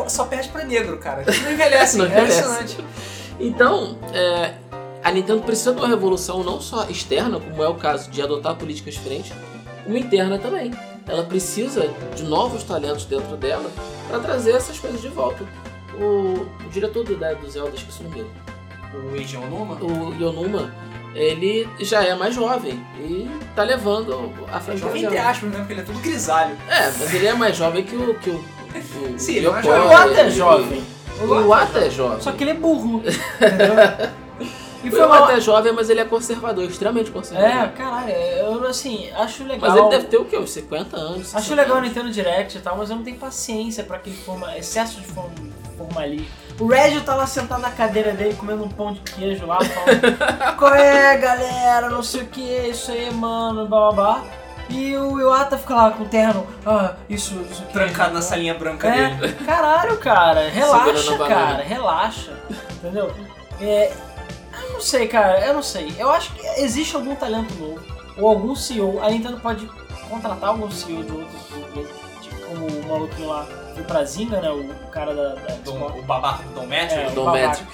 só 0.08 0.24
perde 0.24 0.48
pra 0.48 0.64
negro, 0.64 0.98
cara. 0.98 1.24
Não 1.24 1.52
envelhece, 1.52 1.96
Não 1.98 2.04
é 2.04 2.08
envelhece. 2.08 2.38
impressionante. 2.40 2.84
Então, 3.38 3.96
é, 4.12 4.54
a 5.04 5.12
Nintendo 5.12 5.42
precisa 5.42 5.72
de 5.72 5.78
uma 5.78 5.86
revolução 5.88 6.42
não 6.42 6.60
só 6.60 6.84
externa, 6.88 7.38
como 7.38 7.62
é 7.62 7.68
o 7.68 7.74
caso 7.76 8.10
de 8.10 8.20
adotar 8.20 8.56
políticas 8.56 8.94
diferentes, 8.94 9.32
como 9.84 9.96
interna 9.96 10.38
também. 10.40 10.72
Ela 11.06 11.22
precisa 11.22 11.88
de 12.16 12.24
novos 12.24 12.64
talentos 12.64 13.04
dentro 13.04 13.36
dela 13.36 13.70
para 14.08 14.18
trazer 14.18 14.52
essas 14.56 14.78
coisas 14.78 15.00
de 15.00 15.08
volta. 15.08 15.44
O, 15.98 16.46
o 16.64 16.68
diretor 16.70 17.04
do, 17.04 17.16
da- 17.16 17.34
do 17.34 17.48
Zelda, 17.50 17.74
esqueci 17.74 18.00
o 18.00 18.04
nome 18.04 18.16
dele, 18.16 18.30
O 18.94 19.16
Eiji 19.16 19.36
Onuma, 19.36 19.74
o 19.82 20.14
Yonuma, 20.20 20.72
ele 21.14 21.68
já 21.80 22.02
é 22.04 22.14
mais 22.14 22.34
jovem 22.34 22.80
e 22.98 23.28
tá 23.56 23.62
levando 23.64 24.32
a 24.52 24.56
é 24.58 24.60
franquia 24.60 24.76
jovem 24.86 25.04
entre 25.04 25.18
aspas, 25.18 25.50
né? 25.50 25.58
Porque 25.58 25.72
ele 25.72 25.80
é 25.80 25.84
tudo 25.84 25.98
grisalho. 26.00 26.56
É, 26.68 26.84
mas 26.86 27.14
ele 27.14 27.26
é 27.26 27.34
mais 27.34 27.56
jovem 27.56 27.84
que 27.84 27.96
o. 27.96 28.14
Que 28.14 28.30
o, 28.30 28.34
o 28.36 29.18
Sim, 29.18 29.36
ele 29.36 29.46
é 29.46 29.50
mais 29.50 29.64
Yokoi, 29.64 29.80
O 29.80 29.90
Iwata 29.90 30.20
é 30.20 30.30
jovem. 30.30 30.84
O 31.20 31.34
Iwata 31.40 31.78
é 31.80 31.90
jovem. 31.90 32.20
Só 32.20 32.32
que 32.32 32.44
ele 32.44 32.50
é 32.50 32.54
burro. 32.54 33.02
entendeu? 33.02 33.74
E 34.84 34.88
O 34.88 34.90
foi 34.92 35.00
Iwata 35.00 35.24
uma... 35.24 35.32
é 35.32 35.40
jovem, 35.40 35.72
mas 35.72 35.90
ele 35.90 36.00
é 36.00 36.04
conservador, 36.04 36.64
extremamente 36.64 37.10
conservador. 37.10 37.50
É, 37.50 37.68
caralho, 37.68 38.12
eu 38.12 38.66
assim, 38.68 39.10
acho 39.16 39.42
legal. 39.42 39.70
Mas 39.70 39.80
ele 39.80 39.88
deve 39.88 40.04
ter 40.06 40.18
o 40.18 40.24
quê? 40.24 40.38
Uns 40.38 40.50
50 40.52 40.96
anos? 40.96 41.34
Acho 41.34 41.46
60 41.48 41.54
legal 41.56 41.74
o 41.74 41.78
anos. 41.78 41.88
Nintendo 41.88 42.12
Direct 42.12 42.56
e 42.56 42.60
tal, 42.60 42.76
mas 42.76 42.88
eu 42.90 42.94
não 42.96 43.02
tenho 43.02 43.16
paciência 43.16 43.82
pra 43.82 43.96
aquele 43.96 44.16
forma, 44.16 44.56
excesso 44.56 45.00
de 45.00 45.06
form, 45.08 45.32
formalismo. 45.78 46.26
O 46.60 46.66
Reggie 46.66 47.00
tá 47.02 47.14
lá 47.14 47.26
sentado 47.26 47.62
na 47.62 47.70
cadeira 47.70 48.12
dele 48.12 48.34
comendo 48.34 48.64
um 48.64 48.68
pão 48.68 48.92
de 48.92 49.00
queijo 49.00 49.46
lá, 49.46 49.58
falando 49.60 50.58
Qual 50.58 50.74
é, 50.74 51.16
galera? 51.16 51.88
Não 51.88 52.02
sei 52.02 52.22
o 52.22 52.26
que, 52.26 52.42
isso 52.42 52.90
aí, 52.90 53.12
mano, 53.14 53.66
blá 53.68 53.92
blá 53.92 53.92
blá. 53.92 54.24
E 54.68 54.94
o 54.96 55.18
Iwata 55.18 55.56
fica 55.56 55.74
lá 55.74 55.90
com 55.92 56.02
o 56.02 56.08
terno, 56.08 56.46
ah, 56.66 56.94
isso, 57.08 57.34
isso. 57.50 57.62
Trancado 57.72 58.12
na 58.12 58.20
salinha 58.20 58.52
branca 58.52 58.90
dele. 58.90 59.16
É, 59.22 59.44
caralho, 59.44 59.96
cara, 59.96 60.48
relaxa, 60.50 61.16
cara, 61.16 61.62
relaxa, 61.62 62.32
entendeu? 62.72 63.14
É, 63.60 63.90
eu 64.52 64.72
não 64.74 64.80
sei, 64.80 65.08
cara, 65.08 65.40
eu 65.46 65.54
não 65.54 65.62
sei. 65.62 65.94
Eu 65.98 66.10
acho 66.10 66.34
que 66.34 66.46
existe 66.60 66.94
algum 66.94 67.14
talento 67.14 67.54
novo, 67.54 67.80
ou 68.18 68.28
algum 68.28 68.54
CEO, 68.54 69.02
a 69.02 69.08
Nintendo 69.08 69.40
pode 69.40 69.66
contratar 70.10 70.50
algum 70.50 70.70
CEO 70.70 71.02
de 71.02 71.12
empresas, 71.12 71.96
tipo 72.20 72.36
como 72.48 72.66
o 72.66 72.88
maluquinho 72.88 73.28
lá 73.28 73.46
foi 73.78 73.84
pra 73.84 74.04
Zinga, 74.04 74.40
né, 74.40 74.50
o 74.50 74.90
cara 74.90 75.14
da, 75.14 75.34
da 75.34 75.54
Dom- 75.64 75.98
o 75.98 76.02
babaca 76.02 76.42
do 76.42 76.54
Dom 76.54 76.66
Matthew. 76.66 76.98
É, 76.98 77.10
Dom 77.10 77.22
o. 77.22 77.32
Magic. 77.32 77.66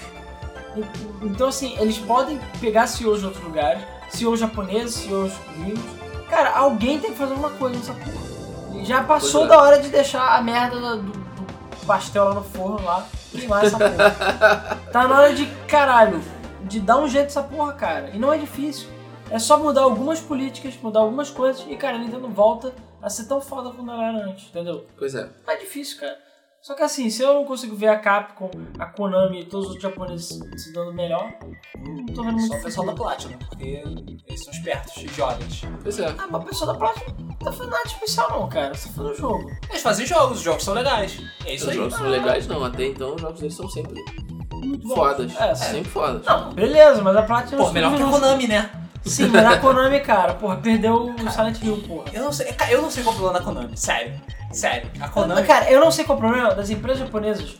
Então, 1.22 1.48
assim, 1.48 1.76
eles 1.78 1.98
podem 1.98 2.38
pegar 2.60 2.86
CEOs 2.86 3.20
de 3.20 3.26
outros 3.26 3.44
lugares, 3.44 3.82
CEOs 4.10 4.40
japoneses, 4.40 4.94
CEOs 4.94 5.32
gringos. 5.56 5.84
Cara, 6.28 6.50
alguém 6.50 6.98
tem 6.98 7.12
que 7.12 7.16
fazer 7.16 7.32
alguma 7.32 7.50
coisa 7.50 7.76
nessa 7.76 7.92
porra. 7.94 8.84
Já 8.84 9.04
passou 9.04 9.44
é. 9.44 9.48
da 9.48 9.62
hora 9.62 9.80
de 9.80 9.88
deixar 9.88 10.36
a 10.36 10.42
merda 10.42 10.96
do, 10.96 11.02
do 11.02 11.86
pastel 11.86 12.24
lá 12.24 12.34
no 12.34 12.42
forno 12.42 12.84
lá, 12.84 13.06
queimar 13.30 13.64
essa 13.64 13.78
porra. 13.78 14.78
tá 14.92 15.08
na 15.08 15.20
hora 15.20 15.32
de, 15.32 15.46
caralho, 15.68 16.20
de 16.62 16.80
dar 16.80 16.98
um 16.98 17.08
jeito 17.08 17.26
nessa 17.26 17.42
porra, 17.42 17.72
cara. 17.72 18.10
E 18.12 18.18
não 18.18 18.32
é 18.32 18.36
difícil. 18.36 18.88
É 19.30 19.38
só 19.38 19.58
mudar 19.58 19.82
algumas 19.82 20.20
políticas, 20.20 20.74
mudar 20.82 21.00
algumas 21.00 21.30
coisas 21.30 21.64
e, 21.68 21.76
cara, 21.76 21.96
a 21.96 21.98
Nintendo 21.98 22.28
volta 22.28 22.74
a 23.04 23.10
ser 23.10 23.26
tão 23.26 23.38
foda 23.38 23.70
como 23.70 23.90
ela 23.90 24.08
era 24.08 24.26
antes, 24.30 24.48
entendeu? 24.48 24.86
Pois 24.96 25.14
é. 25.14 25.28
Não 25.46 25.52
é 25.52 25.56
difícil, 25.58 26.00
cara. 26.00 26.16
Só 26.62 26.74
que 26.74 26.82
assim, 26.82 27.10
se 27.10 27.22
eu 27.22 27.34
não 27.34 27.44
consigo 27.44 27.76
ver 27.76 27.88
a 27.88 27.98
Capcom, 27.98 28.50
a 28.78 28.86
Konami 28.86 29.42
e 29.42 29.44
todos 29.44 29.66
os 29.66 29.72
outros 29.74 29.82
japoneses 29.82 30.40
se 30.56 30.72
dando 30.72 30.94
melhor, 30.94 31.30
não 31.76 32.06
tô 32.06 32.22
vendo 32.22 32.38
muito 32.38 32.48
Só 32.48 32.58
o 32.58 32.62
pessoal 32.62 32.86
da 32.86 32.94
Platinum, 32.94 33.36
porque 33.36 33.84
eles 34.26 34.42
são 34.42 34.50
espertos 34.50 34.96
e 34.96 35.08
jovens. 35.08 35.60
Pois 35.82 35.98
é. 35.98 36.06
Ah, 36.06 36.26
mas 36.30 36.42
o 36.42 36.46
pessoal 36.46 36.72
da 36.72 36.78
Platinum 36.78 37.14
não 37.18 37.36
tá 37.36 37.52
fazendo 37.52 37.70
nada 37.70 37.86
especial 37.86 38.30
não, 38.30 38.48
cara. 38.48 38.74
Você 38.74 38.88
tá 38.88 38.94
fazendo 38.94 39.14
jogo. 39.14 39.50
Eles 39.68 39.82
fazem 39.82 40.06
jogos, 40.06 40.38
os 40.38 40.42
jogos 40.42 40.64
são 40.64 40.72
legais. 40.72 41.18
É 41.44 41.54
isso 41.54 41.64
Os 41.64 41.70
aí. 41.70 41.76
jogos 41.76 41.94
são 41.94 42.08
legais, 42.08 42.46
não. 42.46 42.64
Até 42.64 42.86
então 42.86 43.14
os 43.14 43.20
jogos 43.20 43.40
deles 43.40 43.54
são 43.54 43.68
sempre 43.68 44.02
Muito 44.54 44.88
bom. 44.88 44.94
fodas. 44.94 45.38
É, 45.38 45.54
sempre 45.54 45.90
fodas. 45.90 46.24
Não, 46.24 46.50
beleza, 46.54 47.02
mas 47.02 47.14
a 47.14 47.22
Platinum... 47.24 47.62
Pô, 47.62 47.72
melhor 47.72 47.94
que 47.94 48.02
a 48.02 48.06
Konami, 48.08 48.46
né? 48.46 48.70
Sim, 49.04 49.28
mas 49.28 49.44
a 49.44 49.58
Konami, 49.58 50.00
cara, 50.00 50.34
porra, 50.34 50.56
perdeu 50.56 51.10
o 51.10 51.30
Silent 51.30 51.62
Hill, 51.62 51.82
porra. 51.86 52.04
Eu 52.12 52.22
não 52.24 52.32
sei, 52.32 52.52
cara, 52.52 52.70
eu 52.72 52.80
não 52.82 52.90
sei 52.90 53.02
qual 53.02 53.14
é 53.14 53.18
o 53.18 53.20
problema 53.20 53.38
da 53.40 53.44
Konami, 53.44 53.76
sério. 53.76 54.14
Sério. 54.50 54.90
A 55.00 55.08
Konami. 55.08 55.34
Mas, 55.40 55.46
cara, 55.46 55.70
eu 55.70 55.80
não 55.80 55.90
sei 55.90 56.04
qual 56.04 56.16
é 56.16 56.20
o 56.20 56.24
problema 56.24 56.54
das 56.54 56.70
empresas 56.70 57.00
japonesas 57.00 57.58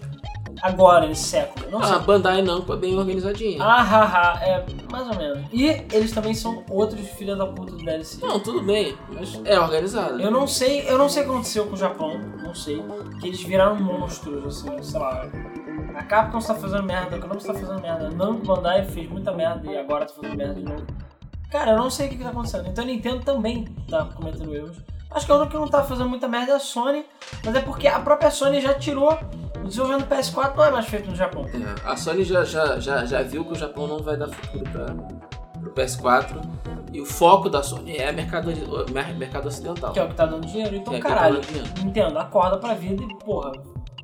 agora, 0.62 1.06
nesse 1.06 1.24
século. 1.24 1.70
Não 1.70 1.80
Ah, 1.82 1.86
sei. 1.86 1.96
a 1.96 1.98
Bandai 1.98 2.40
não, 2.42 2.64
é 2.66 2.76
bem 2.76 2.96
organizadinha. 2.96 3.62
Ah, 3.62 3.82
ha, 3.82 4.04
ha, 4.38 4.44
é 4.44 4.64
mais 4.90 5.06
ou 5.08 5.16
menos. 5.16 5.44
E 5.52 5.66
eles 5.92 6.12
também 6.12 6.32
são 6.34 6.64
outros 6.70 7.06
filhos 7.10 7.36
da 7.36 7.46
puta 7.46 7.72
do 7.72 7.78
DLC. 7.84 8.24
Não, 8.24 8.40
tudo 8.40 8.62
bem, 8.62 8.96
mas 9.12 9.38
é 9.44 9.58
organizado. 9.58 10.20
Eu 10.20 10.30
não 10.30 10.46
sei, 10.46 10.88
eu 10.88 10.96
não 10.96 11.08
sei 11.08 11.22
o 11.22 11.26
que 11.26 11.30
aconteceu 11.32 11.66
com 11.66 11.74
o 11.74 11.76
Japão, 11.76 12.18
não 12.42 12.54
sei. 12.54 12.82
Que 13.20 13.26
eles 13.28 13.42
viraram 13.42 13.76
monstros, 13.76 14.46
assim, 14.66 14.82
sei 14.82 15.00
lá. 15.00 15.26
A 15.96 16.02
Capcom 16.04 16.38
está 16.38 16.54
fazendo 16.54 16.84
merda, 16.84 17.16
a 17.16 17.18
Konami 17.20 17.40
está 17.40 17.52
fazendo 17.54 17.80
merda, 17.80 18.06
a 18.06 18.10
Namco 18.10 18.46
Bandai 18.46 18.84
fez 18.86 19.08
muita 19.10 19.32
merda 19.32 19.70
e 19.70 19.76
agora 19.76 20.06
tá 20.06 20.14
fazendo 20.14 20.36
merda 20.36 20.54
de 20.54 20.62
novo. 20.62 20.84
Cara, 21.54 21.70
eu 21.70 21.78
não 21.78 21.88
sei 21.88 22.06
o 22.06 22.10
que, 22.10 22.16
que 22.16 22.24
tá 22.24 22.30
acontecendo. 22.30 22.66
Então 22.68 22.82
a 22.82 22.86
Nintendo 22.88 23.20
também 23.20 23.64
tá 23.88 24.04
cometendo 24.06 24.52
erros. 24.52 24.76
Acho 25.08 25.24
que 25.24 25.30
a 25.30 25.36
única 25.36 25.52
que 25.52 25.56
não 25.56 25.68
tá 25.68 25.84
fazendo 25.84 26.08
muita 26.08 26.26
merda 26.26 26.50
é 26.50 26.56
a 26.56 26.58
Sony, 26.58 27.04
mas 27.44 27.54
é 27.54 27.60
porque 27.60 27.86
a 27.86 28.00
própria 28.00 28.28
Sony 28.28 28.60
já 28.60 28.74
tirou. 28.74 29.16
O 29.62 29.68
desenvolvimento 29.68 30.08
do 30.08 30.12
PS4 30.16 30.56
não 30.56 30.64
é 30.64 30.70
mais 30.72 30.86
feito 30.86 31.08
no 31.08 31.14
Japão. 31.14 31.46
É, 31.54 31.88
a 31.88 31.96
Sony 31.96 32.24
já, 32.24 32.42
já, 32.44 32.80
já, 32.80 33.04
já 33.06 33.22
viu 33.22 33.44
que 33.44 33.52
o 33.52 33.54
Japão 33.54 33.86
não 33.86 33.98
vai 34.00 34.16
dar 34.16 34.26
futuro 34.26 34.64
para 34.68 34.92
o 35.60 35.72
PS4 35.72 36.42
e 36.92 37.00
o 37.00 37.06
foco 37.06 37.48
da 37.48 37.62
Sony 37.62 37.96
é 37.98 38.10
mercado, 38.10 38.50
o 38.50 38.92
mer- 38.92 39.14
mercado 39.16 39.46
ocidental. 39.46 39.92
Que 39.92 40.00
é 40.00 40.04
o 40.04 40.08
que 40.08 40.14
tá 40.16 40.26
dando 40.26 40.44
dinheiro. 40.48 40.74
Então, 40.74 40.92
é 40.92 40.96
que 40.96 41.02
caralho, 41.04 41.36
tá 41.40 41.46
dinheiro. 41.46 41.68
Nintendo, 41.84 42.18
acorda 42.18 42.56
pra 42.58 42.74
vida 42.74 43.00
e, 43.04 43.24
porra, 43.24 43.52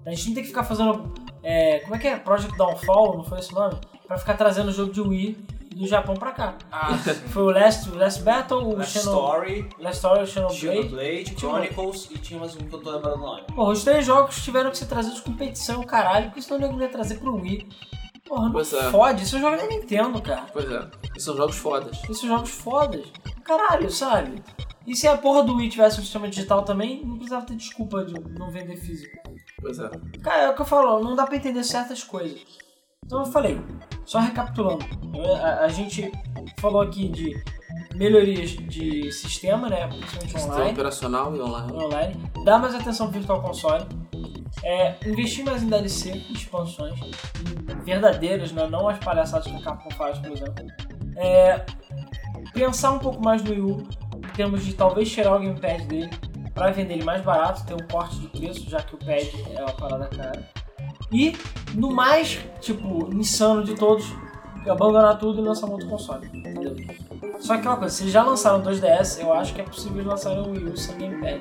a 0.07 0.11
gente 0.11 0.29
não 0.29 0.35
tem 0.37 0.45
que 0.45 0.49
ficar 0.51 0.63
fazendo. 0.63 1.13
é, 1.43 1.81
como 1.81 1.97
é 1.97 1.99
que 1.99 2.07
é? 2.07 2.17
Project 2.17 2.57
Downfall, 2.57 3.17
não 3.17 3.25
foi 3.25 3.41
esse 3.41 3.53
nome? 3.53 3.75
Pra 4.07 4.17
ficar 4.17 4.35
trazendo 4.35 4.71
jogo 4.71 4.93
de 4.93 5.01
Wii 5.01 5.45
do 5.81 5.87
Japão 5.87 6.15
pra 6.15 6.33
cá. 6.33 6.55
Ah, 6.71 6.97
Foi 7.33 7.43
o 7.43 7.51
Last, 7.51 7.91
Last 7.91 8.23
Battle, 8.23 8.63
o 8.69 8.77
Last 8.77 8.99
Xeno- 8.99 9.11
Story, 9.13 9.69
Last 9.79 9.97
Story, 9.97 10.23
o 10.23 10.27
Xenoblade. 10.27 10.59
Xenoblade, 10.61 11.35
Chronicles 11.37 12.09
e 12.11 12.19
tinha 12.19 12.39
mais 12.39 12.55
um 12.55 12.59
que 12.59 12.75
eu 12.75 12.81
tô 12.81 12.91
lembrando 12.91 13.17
o 13.17 13.27
nome. 13.27 13.43
Porra, 13.55 13.71
os 13.73 13.83
três 13.83 14.05
jogos 14.05 14.43
tiveram 14.45 14.71
que 14.71 14.77
ser 14.79 14.87
trazidos 14.87 15.21
com 15.21 15.33
petição, 15.33 15.83
caralho, 15.83 16.27
porque 16.27 16.43
senão 16.43 16.59
o 16.59 16.61
nego 16.61 16.75
não 16.75 16.83
ia 16.83 16.89
trazer 16.89 17.15
pro 17.19 17.35
Wii. 17.35 17.67
Porra, 18.27 18.45
não 18.45 18.53
Pois 18.53 18.73
é. 18.73 18.91
fode, 18.91 19.23
isso 19.25 19.37
é 19.37 19.41
jogo 19.41 19.57
da 19.57 19.67
Nintendo, 19.67 20.21
cara. 20.23 20.47
Pois 20.53 20.71
é, 20.71 20.91
e 21.17 21.21
são 21.21 21.37
jogos 21.37 21.57
fodas. 21.57 21.99
Esses 22.05 22.21
jogos 22.23 22.51
fodas. 22.51 23.07
Caralho, 23.43 23.91
sabe? 23.91 24.43
E 24.87 24.95
se 24.95 25.09
a 25.09 25.17
porra 25.17 25.43
do 25.43 25.57
Wii 25.57 25.69
tivesse 25.71 25.99
um 25.99 26.03
sistema 26.03 26.29
digital 26.29 26.63
também, 26.63 27.05
não 27.05 27.15
precisava 27.17 27.45
ter 27.47 27.57
desculpa 27.57 28.05
de 28.05 28.15
não 28.39 28.51
vender 28.51 28.77
físico. 28.77 29.17
Pois 29.61 29.79
é. 29.79 29.91
Cara, 30.23 30.43
é 30.43 30.51
o 30.51 30.55
que 30.55 30.61
eu 30.63 30.67
falo, 30.67 31.03
não 31.03 31.17
dá 31.17 31.27
pra 31.27 31.37
entender 31.37 31.63
certas 31.65 32.03
coisas. 32.05 32.41
Então 33.11 33.25
eu 33.25 33.27
falei, 33.27 33.61
só 34.05 34.21
recapitulando, 34.21 34.85
a, 35.43 35.65
a 35.65 35.69
gente 35.69 36.13
falou 36.61 36.81
aqui 36.81 37.09
de 37.09 37.43
melhorias 37.97 38.51
de 38.51 39.11
sistema, 39.11 39.69
né? 39.69 39.89
Principalmente 39.89 40.31
Sistema 40.31 40.55
online. 40.55 40.71
operacional 40.71 41.35
e 41.35 41.41
online. 41.41 41.73
online, 41.73 42.31
dar 42.45 42.61
mais 42.61 42.73
atenção 42.73 43.07
ao 43.07 43.13
Virtual 43.13 43.43
Console, 43.43 43.85
é, 44.63 44.95
investir 45.05 45.45
mais 45.45 45.61
em 45.61 45.69
DLC, 45.69 46.23
expansões 46.31 47.01
verdadeiras, 47.85 48.53
né? 48.53 48.69
não 48.69 48.89
as 48.89 49.01
palhaçadas 49.01 49.49
que 49.49 49.57
a 49.57 49.61
Capcom 49.61 49.91
faz, 49.91 50.17
por 50.21 50.31
exemplo. 50.31 50.65
É, 51.17 51.67
pensar 52.55 52.93
um 52.93 53.01
pouco 53.01 53.21
mais 53.21 53.43
no 53.43 53.51
Wii 53.51 53.61
U, 53.61 53.89
em 54.19 54.33
termos 54.37 54.65
de 54.65 54.73
talvez 54.73 55.11
tirar 55.11 55.35
o 55.35 55.41
gamepad 55.41 55.85
dele 55.87 56.11
para 56.55 56.71
vender 56.71 56.95
ele 56.95 57.05
mais 57.05 57.23
barato, 57.23 57.67
ter 57.67 57.75
um 57.75 57.89
corte 57.91 58.21
de 58.21 58.29
preço, 58.29 58.71
já 58.71 58.81
que 58.81 58.95
o 58.95 58.99
pad 58.99 59.29
é 59.53 59.63
uma 59.63 59.73
parada 59.73 60.07
cara. 60.07 60.60
E, 61.13 61.37
no 61.75 61.91
mais, 61.91 62.39
tipo, 62.61 63.13
insano 63.15 63.65
de 63.65 63.75
todos, 63.75 64.07
abandonar 64.69 65.19
tudo 65.19 65.41
e 65.41 65.45
lançar 65.45 65.67
um 65.67 65.73
outro 65.73 65.89
console, 65.89 66.27
entendeu? 66.33 66.77
Só 67.41 67.55
que 67.55 67.61
aquela 67.61 67.77
coisa, 67.77 67.95
se 67.95 68.09
já 68.11 68.23
lançaram 68.23 68.63
2DS, 68.63 69.21
eu 69.21 69.33
acho 69.33 69.55
que 69.55 69.61
é 69.61 69.65
possível 69.65 70.05
lançar 70.05 70.33
um 70.33 70.51
Wii 70.53 70.65
U 70.67 70.77
sem 70.77 70.97
gamepad. 70.99 71.41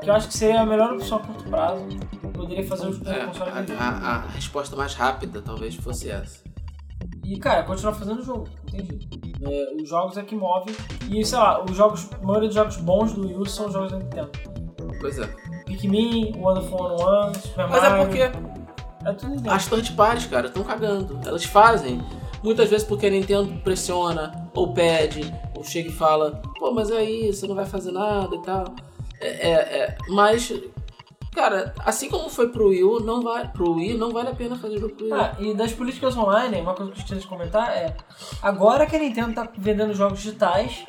Que 0.00 0.08
eu 0.10 0.14
acho 0.14 0.28
que 0.28 0.34
seria 0.34 0.62
a 0.62 0.66
melhor 0.66 0.92
opção 0.94 1.18
a 1.18 1.20
curto 1.20 1.44
prazo. 1.44 1.84
Poderia 2.32 2.66
fazer 2.66 2.86
o 2.86 3.08
É, 3.08 3.26
console 3.26 3.50
vender. 3.52 3.76
a, 3.78 3.88
a- 3.88 4.16
a 4.16 4.26
resposta 4.28 4.74
mais 4.76 4.94
rápida 4.94 5.42
talvez 5.42 5.74
fosse 5.76 6.10
essa. 6.10 6.42
E, 7.24 7.36
cara, 7.38 7.62
continuar 7.64 7.92
fazendo 7.94 8.20
o 8.20 8.24
jogo, 8.24 8.48
entendi. 8.68 9.08
É, 9.42 9.74
os 9.82 9.88
jogos 9.88 10.16
é 10.16 10.22
que 10.22 10.34
move. 10.34 10.74
E, 11.10 11.24
sei 11.24 11.38
lá, 11.38 11.62
os 11.62 11.76
jogos, 11.76 12.08
a 12.20 12.24
maioria 12.24 12.48
dos 12.48 12.54
jogos 12.56 12.76
bons 12.78 13.12
do 13.12 13.26
Wii 13.26 13.36
U 13.36 13.46
são 13.46 13.70
jogos 13.70 13.92
da 13.92 13.98
Nintendo. 13.98 14.30
Pois 15.00 15.18
é. 15.18 15.26
Pikmin, 15.66 16.32
Wonderful 16.36 16.98
101, 16.98 17.34
Super 17.34 17.68
Mas 17.68 17.82
Mario. 17.82 17.96
é 17.96 18.04
porque 18.06 18.61
É 19.04 19.12
tudo 19.12 19.30
Nintendo. 19.30 19.50
as 19.50 19.66
third 19.66 19.92
parties, 19.92 20.26
cara, 20.26 20.46
estão 20.46 20.62
cagando. 20.62 21.20
Elas 21.26 21.44
fazem. 21.44 22.00
Muitas 22.42 22.68
vezes 22.68 22.86
porque 22.86 23.06
a 23.06 23.10
Nintendo 23.10 23.52
pressiona, 23.62 24.50
ou 24.54 24.72
pede, 24.74 25.32
ou 25.56 25.62
chega 25.62 25.88
e 25.88 25.92
fala, 25.92 26.42
pô, 26.58 26.72
mas 26.72 26.90
aí, 26.90 27.32
você 27.32 27.46
não 27.46 27.54
vai 27.54 27.66
fazer 27.66 27.92
nada 27.92 28.34
e 28.34 28.42
tal. 28.42 28.74
É, 29.20 29.28
é, 29.28 29.52
é. 29.52 29.98
Mas, 30.08 30.52
cara, 31.32 31.72
assim 31.84 32.08
como 32.08 32.28
foi 32.28 32.48
pro 32.48 32.70
Wii 32.70 32.82
U, 32.82 33.00
não 33.00 33.22
vai, 33.22 33.46
pro 33.48 33.74
Wii, 33.74 33.94
não 33.96 34.10
vale 34.10 34.30
a 34.30 34.34
pena 34.34 34.56
fazer 34.56 34.78
jogo 34.78 34.96
pro 34.96 35.04
Wii 35.04 35.14
U. 35.14 35.20
Ah, 35.20 35.36
e 35.38 35.54
das 35.54 35.72
políticas 35.72 36.16
online, 36.16 36.60
uma 36.60 36.74
coisa 36.74 36.90
que 36.90 36.98
eu 36.98 37.02
esqueci 37.02 37.20
de 37.20 37.26
comentar 37.28 37.70
é 37.70 37.96
agora 38.42 38.86
que 38.86 38.96
a 38.96 38.98
Nintendo 38.98 39.34
tá 39.34 39.48
vendendo 39.56 39.94
jogos 39.94 40.18
digitais 40.18 40.84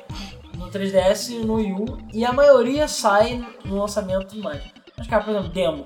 no 0.58 0.70
3DS 0.72 1.30
e 1.30 1.46
no 1.46 1.56
Wii 1.56 1.74
U, 1.74 1.98
e 2.12 2.26
a 2.26 2.34
maioria 2.34 2.88
sai 2.88 3.46
no 3.64 3.78
lançamento 3.80 4.36
mais. 4.40 4.64
Mas, 4.98 5.08
cara, 5.08 5.24
por 5.24 5.32
exemplo, 5.32 5.50
demo. 5.50 5.86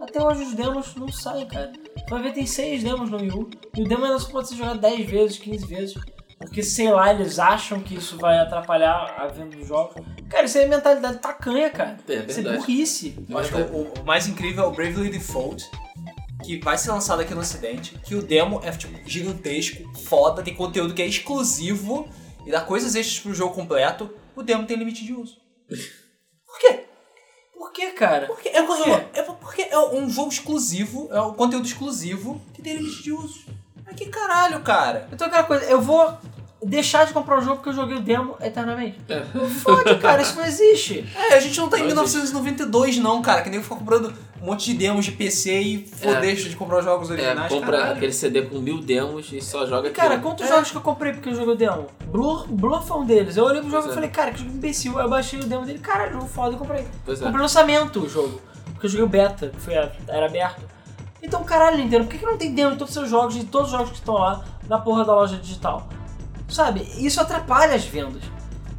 Até 0.00 0.22
hoje 0.22 0.44
os 0.44 0.54
demos 0.54 0.94
não 0.94 1.10
saem, 1.10 1.46
cara. 1.46 1.72
Tu 1.72 2.10
vai 2.10 2.22
ver, 2.22 2.32
tem 2.32 2.46
6 2.46 2.82
demos 2.82 3.10
no 3.10 3.18
Wii 3.18 3.30
U, 3.30 3.50
e 3.76 3.82
o 3.82 3.88
demo 3.88 4.04
ainda 4.04 4.18
só 4.18 4.30
pode 4.30 4.48
ser 4.48 4.56
jogado 4.56 4.80
10 4.80 5.08
vezes, 5.08 5.38
15 5.38 5.66
vezes. 5.66 5.94
Porque, 6.38 6.62
sei 6.62 6.90
lá, 6.90 7.12
eles 7.12 7.38
acham 7.38 7.80
que 7.80 7.94
isso 7.94 8.18
vai 8.18 8.38
atrapalhar 8.38 9.14
a 9.18 9.26
venda 9.26 9.56
dos 9.56 9.66
jogos. 9.66 10.04
Cara, 10.28 10.44
isso 10.44 10.58
aí 10.58 10.64
é 10.64 10.68
mentalidade 10.68 11.18
tacanha, 11.18 11.70
cara. 11.70 11.96
É 12.06 12.14
isso 12.14 12.40
é 12.40 12.56
burrice. 12.56 13.16
Eu 13.28 13.38
acho 13.38 13.50
que 13.50 13.60
o, 13.60 13.92
o 14.00 14.04
mais 14.04 14.28
incrível 14.28 14.64
é 14.64 14.66
o 14.66 14.70
Bravely 14.70 15.08
Default, 15.08 15.64
que 16.44 16.58
vai 16.58 16.76
ser 16.76 16.90
lançado 16.90 17.22
aqui 17.22 17.34
no 17.34 17.40
ocidente, 17.40 17.98
que 18.04 18.14
o 18.14 18.22
demo 18.22 18.60
é 18.62 18.70
tipo 18.70 18.96
gigantesco, 19.08 19.82
foda, 19.96 20.42
tem 20.42 20.54
conteúdo 20.54 20.92
que 20.92 21.00
é 21.00 21.06
exclusivo 21.06 22.06
e 22.46 22.50
dá 22.50 22.60
coisas 22.60 22.94
extras 22.94 23.20
pro 23.20 23.34
jogo 23.34 23.54
completo, 23.54 24.14
o 24.36 24.42
demo 24.42 24.66
tem 24.66 24.76
limite 24.76 25.04
de 25.04 25.14
uso. 25.14 25.38
Por 26.46 26.58
quê? 26.60 26.84
Por 27.56 27.72
que, 27.72 27.86
cara? 27.92 28.26
Porque 28.26 28.48
é, 28.50 28.62
Por 28.62 28.82
quê? 28.84 28.90
é 29.14 29.22
porque 29.22 29.62
é 29.62 29.78
um 29.78 30.08
jogo 30.10 30.28
exclusivo, 30.28 31.08
é 31.10 31.20
um 31.20 31.32
conteúdo 31.32 31.66
exclusivo 31.66 32.40
que 32.52 32.60
tem 32.60 32.76
limite 32.76 33.02
de 33.02 33.12
uso. 33.12 33.44
Mas 33.84 33.96
que 33.96 34.06
caralho, 34.06 34.60
cara? 34.62 35.08
Então 35.12 35.26
aquela 35.26 35.44
coisa, 35.44 35.64
eu 35.64 35.80
vou 35.80 36.16
deixar 36.66 37.06
de 37.06 37.12
comprar 37.12 37.38
o 37.38 37.40
jogo 37.40 37.56
porque 37.56 37.68
eu 37.70 37.72
joguei 37.74 37.96
o 37.96 38.00
demo 38.00 38.36
eternamente. 38.40 38.98
É. 39.08 39.20
Fode, 39.62 39.96
cara, 39.98 40.20
isso 40.22 40.36
não 40.36 40.44
existe. 40.44 41.06
É, 41.14 41.34
a 41.34 41.40
gente 41.40 41.58
não 41.58 41.68
tá 41.68 41.76
em 41.78 41.82
Mas 41.84 41.92
1992 41.92 42.98
não, 42.98 43.22
cara, 43.22 43.42
que 43.42 43.50
nem 43.50 43.62
ficar 43.62 43.76
comprando 43.76 44.12
um 44.42 44.46
monte 44.46 44.66
de 44.66 44.74
demos 44.74 45.04
de 45.04 45.12
PC 45.12 45.60
e 45.60 45.86
for 45.86 46.16
É. 46.16 46.20
deixa 46.20 46.48
de 46.48 46.56
comprar 46.56 46.78
os 46.78 46.84
jogos 46.84 47.08
É, 47.10 47.12
originais, 47.14 47.52
compra 47.52 47.78
caralho. 47.78 47.96
aquele 47.96 48.12
CD 48.12 48.42
com 48.42 48.58
mil 48.58 48.80
demos 48.80 49.32
e 49.32 49.40
só 49.40 49.66
joga 49.66 49.88
E, 49.88 49.90
cara, 49.92 50.14
aquilo. 50.14 50.22
quantos 50.22 50.46
É. 50.46 50.48
jogos 50.48 50.70
que 50.70 50.76
eu 50.76 50.80
comprei 50.82 51.12
porque 51.12 51.28
eu 51.30 51.34
joguei 51.34 51.54
o 51.54 51.56
demo? 51.56 51.86
Blur, 52.06 52.46
Blur 52.48 52.82
foi 52.82 52.98
um 52.98 53.04
deles. 53.04 53.36
Eu 53.36 53.44
olhei 53.44 53.60
pro 53.60 53.70
jogo 53.70 53.82
Pois 53.84 53.86
e 53.86 53.90
é. 53.92 53.94
falei, 53.94 54.10
cara, 54.10 54.30
que 54.32 54.38
jogo 54.40 54.50
imbecil. 54.50 54.98
Aí 54.98 55.04
eu 55.04 55.10
baixei 55.10 55.38
o 55.40 55.44
demo 55.44 55.64
dele, 55.64 55.78
caralho, 55.78 56.12
jogo 56.14 56.26
foda 56.26 56.54
e 56.54 56.58
comprei. 56.58 56.86
Pois 57.04 57.18
é. 57.20 57.24
Comprei 57.24 57.36
no 57.36 57.42
lançamento 57.42 58.00
o 58.00 58.08
jogo. 58.08 58.40
Porque 58.72 58.86
eu 58.86 58.90
joguei 58.90 59.04
o 59.06 59.08
beta, 59.08 59.48
que 59.48 59.60
foi, 59.60 59.74
era 59.74 60.26
aberto. 60.26 60.62
Então, 61.22 61.42
caralho, 61.44 61.78
Nintendo, 61.78 62.04
por 62.04 62.10
que, 62.12 62.18
que 62.18 62.26
não 62.26 62.36
tem 62.36 62.54
demo 62.54 62.72
de 62.72 62.76
todos 62.78 62.90
os 62.94 62.94
seus 62.94 63.08
jogos, 63.10 63.34
de 63.34 63.44
todos 63.44 63.68
os 63.68 63.72
jogos 63.72 63.90
que 63.90 63.96
estão 63.96 64.14
lá 64.14 64.44
na 64.68 64.78
porra 64.78 65.04
da 65.04 65.14
loja 65.14 65.36
digital? 65.36 65.88
Sabe? 66.48 66.88
Isso 66.98 67.20
atrapalha 67.20 67.74
as 67.74 67.84
vendas. 67.84 68.22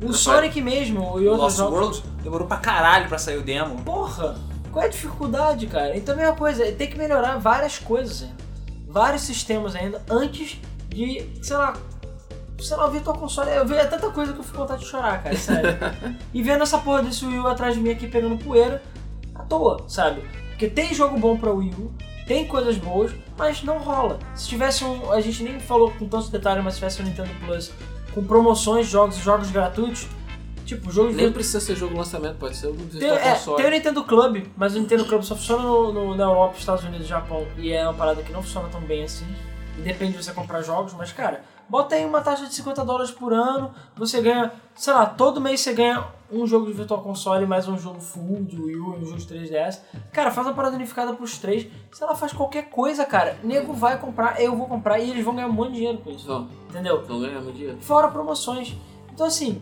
O. 0.02 0.14
Sonic 0.14 0.62
mesmo 0.62 1.20
e 1.20 1.28
outros 1.28 1.38
Lost 1.38 1.58
jogos. 1.58 1.80
World 1.80 2.04
demorou 2.24 2.48
pra 2.48 2.58
caralho 2.58 3.08
pra 3.08 3.18
sair 3.18 3.38
o 3.38 3.42
demo. 3.42 3.82
Porra, 3.84 4.36
qual 4.72 4.84
é 4.84 4.88
a 4.88 4.92
dificuldade, 4.92 5.66
cara? 5.68 5.98
Então 5.98 6.14
a 6.14 6.18
mesma 6.18 6.36
coisa, 6.36 6.72
tem 6.74 6.88
que 6.88 6.98
melhorar 6.98 7.38
várias 7.38 7.80
coisas 7.80 8.24
ainda. 8.24 8.48
Vários 8.88 9.24
sistemas 9.24 9.76
ainda 9.76 10.02
antes 10.10 10.60
de, 10.90 11.28
sei 11.42 11.58
lá, 11.58 11.74
sei 12.60 12.78
lá, 12.78 12.88
o 12.88 12.92
Virtual 12.92 13.18
Console. 13.18 13.50
Eu 13.52 13.66
vejo 13.66 13.82
é 13.82 13.86
tanta 13.86 14.10
coisa 14.12 14.34
que 14.34 14.40
eu 14.40 14.44
fico 14.44 14.56
com 14.56 14.64
vontade 14.64 14.82
de 14.82 14.88
chorar, 14.88 15.22
cara, 15.24 15.36
sério. 15.36 15.78
e 16.34 16.44
vendo 16.44 16.64
essa 16.64 16.78
porra 16.78 17.04
desse 17.04 17.26
Wii 17.26 17.40
U 17.40 17.48
atrás 17.48 17.76
de 17.76 17.82
mim 17.82 17.90
aqui 17.90 18.08
pegando 18.08 18.38
poeira, 18.38 18.82
à 19.34 19.44
toa, 19.44 19.84
sabe? 19.88 20.22
Porque 20.50 20.68
tem 20.68 20.94
jogo 20.94 21.18
bom 21.20 21.38
pra 21.38 21.52
Wii 21.52 21.74
U, 21.74 21.92
tem 22.28 22.46
coisas 22.48 22.78
boas, 22.78 23.12
mas 23.38 23.64
não 23.64 23.78
rola. 23.80 24.20
Se 24.36 24.48
tivesse 24.48 24.84
um. 24.84 25.12
A 25.12 25.22
gente 25.22 25.42
nem 25.44 25.60
falou 25.60 25.92
com 25.92 26.08
tantos 26.08 26.30
detalhes, 26.30 26.64
mas 26.64 26.74
se 26.74 26.80
tivesse 26.80 27.02
um 27.02 27.06
Nintendo 27.06 27.30
Plus 27.46 27.72
com 28.14 28.24
promoções, 28.24 28.88
jogos 28.88 29.18
e 29.18 29.22
jogos 29.22 29.50
gratuitos, 29.52 30.08
tipo, 30.66 30.92
jogos 30.92 31.16
Nem 31.16 31.32
precisa 31.32 31.60
ser 31.62 31.76
jogo 31.76 31.96
lançamento, 31.98 32.36
pode 32.38 32.56
ser 32.58 32.68
um 32.68 32.76
tem, 32.88 33.10
é, 33.10 33.34
console. 33.34 33.58
tem 33.58 33.66
o 33.68 33.70
Nintendo 33.72 34.04
Club, 34.04 34.46
mas 34.58 34.76
o 34.76 34.80
Nintendo 34.80 35.06
Club 35.06 35.22
só 35.24 35.36
funciona 35.36 35.64
no, 35.64 35.94
no- 35.94 36.16
na 36.16 36.24
Europa, 36.26 36.56
Estados 36.60 36.84
Unidos 36.84 37.06
e 37.06 37.10
Japão. 37.10 37.48
E 37.58 37.72
é 37.72 37.84
uma 37.84 37.94
parada 37.94 38.22
que 38.22 38.32
não 38.34 38.42
funciona 38.44 38.68
tão 38.70 38.82
bem 38.82 39.04
assim. 39.04 39.26
E 39.78 39.82
depende 39.82 40.14
de 40.18 40.24
você 40.24 40.34
comprar 40.34 40.62
jogos, 40.64 40.94
mas 40.94 41.12
cara, 41.12 41.44
bota 41.70 41.96
aí 41.96 42.06
uma 42.06 42.22
taxa 42.22 42.46
de 42.46 42.54
50 42.54 42.84
dólares 42.86 43.12
por 43.12 43.34
ano, 43.34 43.74
você 43.96 44.22
ganha, 44.22 44.52
sei 44.76 44.94
lá, 44.94 45.06
todo 45.06 45.42
mês 45.42 45.62
você 45.62 45.74
ganha 45.74 46.08
um 46.32 46.46
jogo 46.46 46.66
de 46.66 46.74
Virtual 46.74 47.02
Console 47.02 47.46
mais 47.46 47.68
um 47.68 47.78
jogo 47.78 48.02
full 48.02 48.44
de 48.44 48.60
Wii 48.60 48.76
U 48.78 48.96
um 48.96 49.06
jogo 49.06 49.18
de 49.18 49.26
3DS. 49.26 49.80
Cara, 50.12 50.30
faz 50.32 50.46
uma 50.48 50.54
parada 50.54 50.76
unificada 50.76 51.14
pros 51.14 51.38
três. 51.38 51.68
Se 51.92 52.04
ela 52.04 52.16
faz 52.16 52.34
qualquer 52.34 52.70
coisa, 52.70 53.06
cara, 53.06 53.38
nego 53.44 53.74
vai 53.74 53.98
comprar, 54.00 54.42
eu 54.42 54.56
vou 54.56 54.68
comprar 54.68 55.00
e 55.00 55.10
eles 55.10 55.24
vão 55.24 55.36
ganhar 55.36 55.48
um 55.48 55.54
monte 55.54 55.70
de 55.72 55.76
dinheiro 55.78 55.98
com 56.00 56.10
isso. 56.10 56.48
Entendeu? 56.70 57.04
vão 57.06 57.22
ganhar 57.22 57.42
muito 57.42 57.56
dinheiro. 57.56 57.78
Fora 57.82 58.10
promoções. 58.10 58.76
Então 59.14 59.26
assim, 59.26 59.62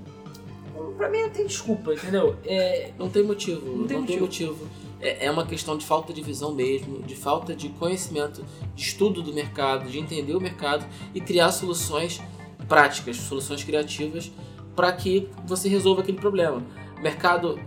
pra 0.97 1.09
mim 1.09 1.21
não 1.21 1.29
tem 1.29 1.45
desculpa, 1.45 1.93
entendeu? 1.93 2.35
É, 2.45 2.91
Não 2.97 3.09
tem 3.09 3.23
motivo. 3.23 3.65
Não 3.65 3.77
Não 3.77 3.87
tem 3.87 4.03
tem, 4.03 4.19
motivo. 4.19 4.67
É, 5.05 5.27
é 5.27 5.31
uma 5.31 5.45
questão 5.45 5.77
de 5.77 5.85
falta 5.85 6.11
de 6.11 6.21
visão 6.21 6.51
mesmo, 6.53 7.03
de 7.03 7.15
falta 7.15 7.55
de 7.55 7.69
conhecimento, 7.69 8.43
de 8.73 8.81
estudo 8.81 9.21
do 9.21 9.31
mercado, 9.31 9.87
de 9.87 9.99
entender 9.99 10.35
o 10.35 10.41
mercado 10.41 10.83
e 11.13 11.21
criar 11.21 11.51
soluções 11.51 12.19
práticas, 12.67 13.17
soluções 13.17 13.63
criativas 13.63 14.31
para 14.75 14.91
que 14.91 15.29
você 15.45 15.69
resolva 15.69 16.01
aquele 16.01 16.17
problema. 16.17 16.63
O 16.97 17.01
mercado 17.01 17.59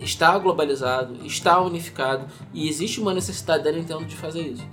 está 0.00 0.36
globalizado, 0.38 1.24
está 1.24 1.60
unificado 1.60 2.26
e 2.52 2.68
existe 2.68 3.00
uma 3.00 3.14
necessidade 3.14 3.62
da 3.62 3.70
Nintendo 3.70 4.04
de 4.04 4.16
fazer 4.16 4.42
isso. 4.42 4.66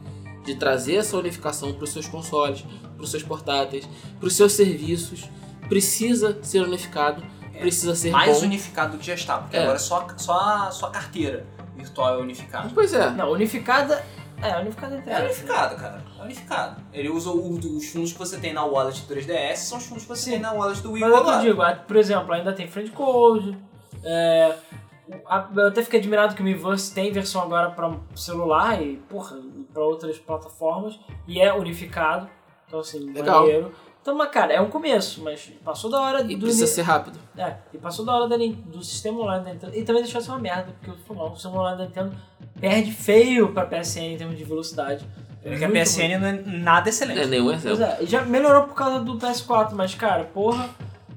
De 0.43 0.55
trazer 0.55 0.95
essa 0.95 1.15
unificação 1.17 1.71
para 1.73 1.83
os 1.83 1.91
seus 1.91 2.07
consoles, 2.07 2.65
para 2.95 3.03
os 3.03 3.11
seus 3.11 3.21
portáteis, 3.21 3.87
para 4.19 4.27
os 4.27 4.33
seus 4.33 4.53
serviços. 4.53 5.25
Precisa 5.69 6.39
ser 6.41 6.61
unificado, 6.63 7.21
precisa 7.59 7.93
ser 7.93 8.09
Mais 8.11 8.39
bom. 8.39 8.45
unificado 8.45 8.93
do 8.93 8.99
que 8.99 9.05
já 9.05 9.13
está, 9.13 9.37
porque 9.37 9.57
É. 9.57 9.63
agora 9.63 9.77
só, 9.77 10.07
só, 10.17 10.39
a, 10.39 10.71
só 10.71 10.87
a 10.87 10.91
carteira 10.91 11.45
virtual 11.77 12.15
é 12.15 12.17
unificada. 12.17 12.69
Pois 12.73 12.93
é. 12.93 13.09
não, 13.11 13.31
unificada. 13.31 14.03
É, 14.41 14.55
unificada 14.59 14.95
É 15.07 15.13
aspas. 15.15 15.37
unificado, 15.37 15.75
cara. 15.77 16.03
É 16.19 16.23
unificado. 16.23 16.81
Ele 16.93 17.09
usa 17.09 17.29
o- 17.31 17.53
os 17.55 17.87
fundos 17.89 18.13
que 18.13 18.19
você 18.19 18.37
tem 18.37 18.53
na 18.53 18.63
wallet 18.63 19.01
do 19.01 19.07
3DS, 19.07 19.55
são 19.57 19.77
os 19.79 19.85
fundos 19.85 20.03
que 20.03 20.09
você 20.09 20.23
Sim. 20.25 20.31
tem 20.31 20.39
na 20.39 20.51
wallet 20.53 20.79
do 20.81 20.91
Wii 20.91 21.01
Mas 21.01 21.11
é 21.11 21.13
o 21.13 21.17
que 21.17 21.23
eu 21.23 21.29
agora. 21.33 21.41
digo, 21.47 21.61
ah, 21.63 21.75
por 21.75 21.95
exemplo, 21.95 22.33
ainda 22.33 22.53
tem 22.53 22.67
friend 22.67 22.91
code. 22.91 23.57
É, 24.03 24.55
a- 25.25 25.49
eu 25.55 25.67
até 25.69 25.81
fiquei 25.81 25.99
admirado 25.99 26.35
que 26.35 26.41
o 26.41 26.43
Miiverse 26.43 26.93
tem 26.93 27.11
versão 27.11 27.41
agora 27.41 27.71
pra 27.71 27.91
celular 28.15 28.79
e, 28.81 28.97
porra, 29.09 29.37
pra 29.73 29.83
outras 29.83 30.19
plataformas. 30.19 30.99
E 31.27 31.41
é 31.41 31.51
unificado. 31.53 32.29
Então, 32.67 32.79
assim, 32.79 33.11
Legal. 33.11 33.39
maneiro. 33.41 33.71
Então, 34.07 34.15
mas, 34.17 34.31
cara, 34.31 34.53
é 34.53 34.61
um 34.61 34.69
começo, 34.69 35.21
mas 35.21 35.51
passou 35.65 35.91
da 35.91 35.99
hora 35.99 36.21
E 36.21 36.33
do. 36.37 36.45
precisa 36.45 36.65
ser 36.65 36.83
rápido. 36.83 37.19
É, 37.37 37.55
e 37.73 37.77
passou 37.77 38.05
da 38.05 38.15
hora 38.15 38.25
da 38.29 38.37
do 38.37 38.81
sistema 38.81 39.19
online 39.19 39.43
da 39.43 39.51
Nintendo. 39.51 39.75
E 39.77 39.83
também 39.83 40.01
deixou 40.01 40.21
de 40.21 40.25
ser 40.25 40.31
uma 40.31 40.39
merda, 40.39 40.73
porque 40.79 40.91
o 41.11 41.33
sistema 41.33 41.57
online 41.59 41.77
da 41.77 41.83
Nintendo 41.83 42.15
perde 42.57 42.93
feio 42.93 43.51
pra 43.51 43.65
PSN 43.65 44.13
em 44.13 44.17
termos 44.17 44.37
de 44.37 44.45
velocidade. 44.45 45.05
Porque 45.43 45.61
a 45.61 45.67
Muito 45.67 45.81
PSN 45.81 46.17
não 46.21 46.27
é 46.27 46.31
nada 46.45 46.81
Não 46.83 46.87
excelente. 46.87 47.19
é 47.19 47.25
nenhum 47.25 47.47
Pois 47.47 47.65
exemplo. 47.65 47.83
é, 47.83 47.97
e 48.01 48.05
já 48.05 48.21
melhorou 48.23 48.63
por 48.63 48.75
causa 48.75 49.01
do 49.01 49.17
PS4, 49.17 49.73
mas 49.73 49.93
cara, 49.93 50.23
porra, 50.23 50.69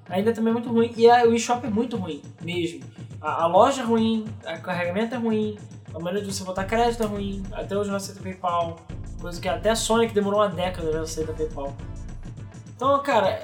ainda 0.09 0.33
também 0.33 0.51
é 0.51 0.55
muito 0.55 0.69
ruim. 0.69 0.93
E 0.97 1.09
a, 1.09 1.23
o 1.29 1.33
eShop 1.33 1.65
é 1.65 1.71
muito 1.71 1.97
ruim, 1.97 2.21
mesmo. 2.43 2.81
A, 3.21 3.45
a 3.45 3.47
loja 3.47 3.83
é 3.83 3.85
ruim, 3.85 4.25
o 4.45 4.61
carregamento 4.62 5.15
é 5.15 5.19
ruim, 5.19 5.57
a 5.95 5.99
maneira 6.01 6.27
de 6.27 6.35
você 6.35 6.43
botar 6.43 6.65
crédito 6.65 7.05
é 7.05 7.07
ruim, 7.07 7.41
até 7.53 7.77
hoje 7.79 7.89
não 7.89 7.97
aceita 7.97 8.21
PayPal, 8.21 8.81
coisa 9.21 9.41
que 9.41 9.49
até 9.49 9.71
a 9.71 9.77
Sony 9.77 10.09
que 10.09 10.15
demorou 10.15 10.41
uma 10.41 10.49
década 10.49 10.91
já 10.91 11.03
aceita 11.03 11.33
PayPal. 11.33 11.73
Então, 12.81 12.98
cara, 13.02 13.39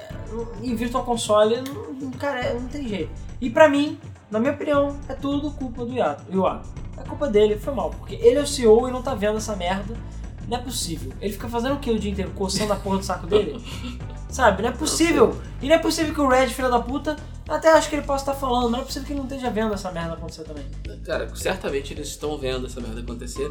em 0.63 0.73
Virtual 0.73 1.03
Console, 1.03 1.61
cara, 2.17 2.55
não 2.55 2.67
tem 2.67 2.87
jeito. 2.87 3.11
E 3.39 3.51
pra 3.51 3.69
mim, 3.69 3.99
na 4.31 4.39
minha 4.39 4.51
opinião, 4.51 4.99
é 5.07 5.13
tudo 5.13 5.51
culpa 5.51 5.85
do. 5.85 5.93
Iwata. 5.93 6.67
É 6.97 7.03
culpa 7.03 7.27
dele, 7.27 7.55
foi 7.55 7.71
mal, 7.71 7.91
porque 7.91 8.15
ele 8.15 8.39
é 8.39 8.41
o 8.41 8.47
CEO 8.47 8.89
e 8.89 8.91
não 8.91 9.03
tá 9.03 9.13
vendo 9.13 9.37
essa 9.37 9.55
merda. 9.55 9.95
Não 10.47 10.57
é 10.57 10.59
possível. 10.59 11.13
Ele 11.21 11.31
fica 11.31 11.47
fazendo 11.47 11.75
o 11.75 11.79
que 11.79 11.91
o 11.91 11.99
dia 11.99 12.09
inteiro? 12.09 12.31
Coçando 12.31 12.73
a 12.73 12.77
porra 12.77 12.97
do 12.97 13.05
saco 13.05 13.27
dele? 13.27 13.63
Sabe? 14.29 14.61
Não 14.61 14.69
é 14.69 14.71
possível. 14.73 15.39
E 15.61 15.67
não 15.67 15.75
é 15.75 15.79
possível 15.79 16.13
que 16.13 16.21
o 16.21 16.27
Red, 16.27 16.47
filho 16.47 16.69
da 16.69 16.79
puta, 16.79 17.15
até 17.47 17.71
acho 17.71 17.89
que 17.89 17.95
ele 17.95 18.05
possa 18.05 18.23
estar 18.23 18.33
falando, 18.33 18.63
mas 18.63 18.71
não 18.71 18.79
é 18.81 18.83
possível 18.83 19.05
que 19.05 19.13
ele 19.13 19.19
não 19.19 19.27
esteja 19.27 19.49
vendo 19.49 19.73
essa 19.73 19.91
merda 19.91 20.13
acontecer 20.13 20.43
também. 20.43 20.65
Cara, 21.05 21.33
certamente 21.35 21.93
eles 21.93 22.09
estão 22.09 22.37
vendo 22.37 22.67
essa 22.67 22.81
merda 22.81 22.99
acontecer. 22.99 23.49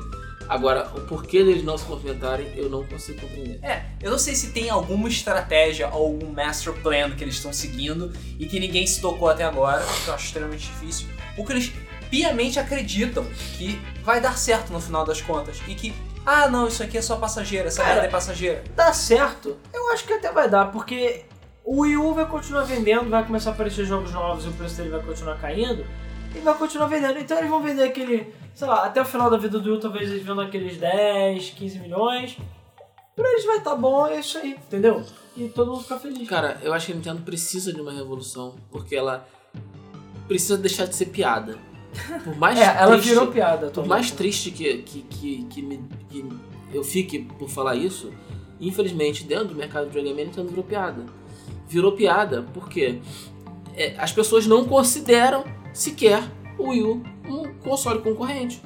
Agora, 0.48 0.90
o 0.94 1.01
porquê 1.03 1.43
deles 1.43 1.65
não 1.65 1.77
se 1.77 1.86
movimentarem, 1.86 2.53
eu 2.55 2.69
não 2.69 2.85
consigo 2.85 3.20
compreender. 3.20 3.59
É, 3.65 3.86
eu 4.01 4.11
não 4.11 4.19
sei 4.19 4.35
se 4.35 4.53
tem 4.53 4.69
alguma 4.69 5.09
estratégia 5.09 5.89
ou 5.89 6.07
algum 6.07 6.31
master 6.31 6.73
plan 6.74 7.11
que 7.12 7.24
eles 7.24 7.36
estão 7.36 7.53
seguindo 7.53 8.12
e 8.39 8.47
que 8.47 8.61
ninguém 8.61 8.86
se 8.86 9.01
tocou 9.01 9.28
até 9.28 9.44
agora, 9.44 9.82
que 10.05 10.09
eu 10.09 10.15
acho 10.15 10.27
extremamente 10.27 10.66
difícil. 10.66 11.09
Porque 11.35 11.53
eles 11.53 11.73
piamente 12.11 12.59
acreditam 12.59 13.24
que 13.57 13.81
vai 14.05 14.20
dar 14.20 14.39
certo 14.39 14.73
no 14.73 14.81
final 14.81 15.05
das 15.05 15.20
contas 15.20 15.61
e 15.66 15.74
que, 15.74 15.93
ah 16.27 16.48
não, 16.48 16.66
isso 16.66 16.82
aqui 16.82 16.98
é 16.98 17.03
só 17.03 17.16
passageira, 17.16 17.69
essa 17.69 17.81
Cara, 17.81 17.94
merda 17.94 18.09
é 18.09 18.11
passageira. 18.11 18.65
Dá 18.74 18.93
certo? 18.93 19.57
Eu 19.73 19.93
acho 19.93 20.05
que 20.05 20.12
até 20.12 20.32
vai 20.32 20.51
dar, 20.51 20.73
porque 20.73 21.24
o 21.65 21.82
Wii 21.82 21.97
U 21.97 22.15
vai 22.15 22.27
continuar 22.27 22.65
vendendo, 22.65 23.09
vai 23.09 23.24
começar 23.24 23.51
a 23.51 23.53
aparecer 23.53 23.85
jogos 23.85 24.12
novos 24.12 24.44
e 24.44 24.48
o 24.48 24.53
preço 24.53 24.77
dele 24.77 24.90
vai 24.90 25.03
continuar 25.03 25.39
caindo. 25.39 25.86
E 26.35 26.40
vai 26.40 26.55
continuar 26.55 26.89
vendendo. 26.89 27.19
Então 27.19 27.39
eles 27.39 27.48
vão 27.48 27.62
vender 27.62 27.85
aquele, 27.85 28.35
sei 28.55 28.66
lá, 28.66 28.85
até 28.85 29.01
o 29.01 29.05
final 29.05 29.31
da 29.31 29.36
vida 29.36 29.61
do 29.61 29.69
Wii 29.69 29.78
U, 29.78 29.81
talvez 29.81 30.11
eles 30.11 30.23
vendam 30.23 30.44
aqueles 30.44 30.77
10, 30.77 31.51
15 31.51 31.78
milhões. 31.78 32.36
Pra 33.15 33.31
eles 33.31 33.47
vai 33.47 33.59
estar 33.59 33.77
bom, 33.77 34.07
é 34.07 34.19
isso 34.19 34.36
aí, 34.36 34.51
entendeu? 34.51 35.03
E 35.36 35.48
todo 35.48 35.70
mundo 35.70 35.82
fica 35.82 35.98
feliz. 35.98 36.28
Cara, 36.28 36.59
eu 36.62 36.74
acho 36.74 36.86
que 36.86 36.93
a 36.93 36.94
Nintendo 36.97 37.23
precisa 37.23 37.73
de 37.73 37.81
uma 37.81 37.93
revolução, 37.93 38.57
porque 38.70 38.97
ela 38.97 39.27
precisa 40.27 40.59
deixar 40.59 40.86
de 40.86 40.94
ser 40.94 41.07
piada. 41.07 41.57
Por 42.24 42.36
mais 42.36 42.59
é, 42.59 42.64
ela 42.64 42.93
triste, 42.97 43.09
virou 43.10 43.27
piada. 43.28 43.70
Por 43.70 43.86
mais 43.86 44.10
triste 44.10 44.51
que, 44.51 44.78
que, 44.78 45.02
que, 45.02 45.44
que, 45.44 45.62
me- 45.62 45.85
que 46.10 46.24
eu 46.73 46.82
fique 46.85 47.20
por 47.20 47.48
falar 47.48 47.74
isso, 47.77 48.10
infelizmente, 48.60 49.24
dentro 49.24 49.48
do 49.48 49.55
mercado 49.55 49.85
de 49.89 49.90
videogame, 49.94 50.24
Nintendo 50.24 50.48
virou 50.48 50.64
piada. 50.64 51.05
Virou 51.68 51.93
piada 51.93 52.44
porque 52.55 53.01
é, 53.74 53.94
as 53.98 54.12
pessoas 54.12 54.47
não 54.47 54.64
consideram 54.64 55.44
sequer 55.73 56.23
o 56.59 56.68
Wii 56.70 56.82
U 56.82 57.02
um 57.28 57.55
console 57.55 58.01
concorrente. 58.01 58.62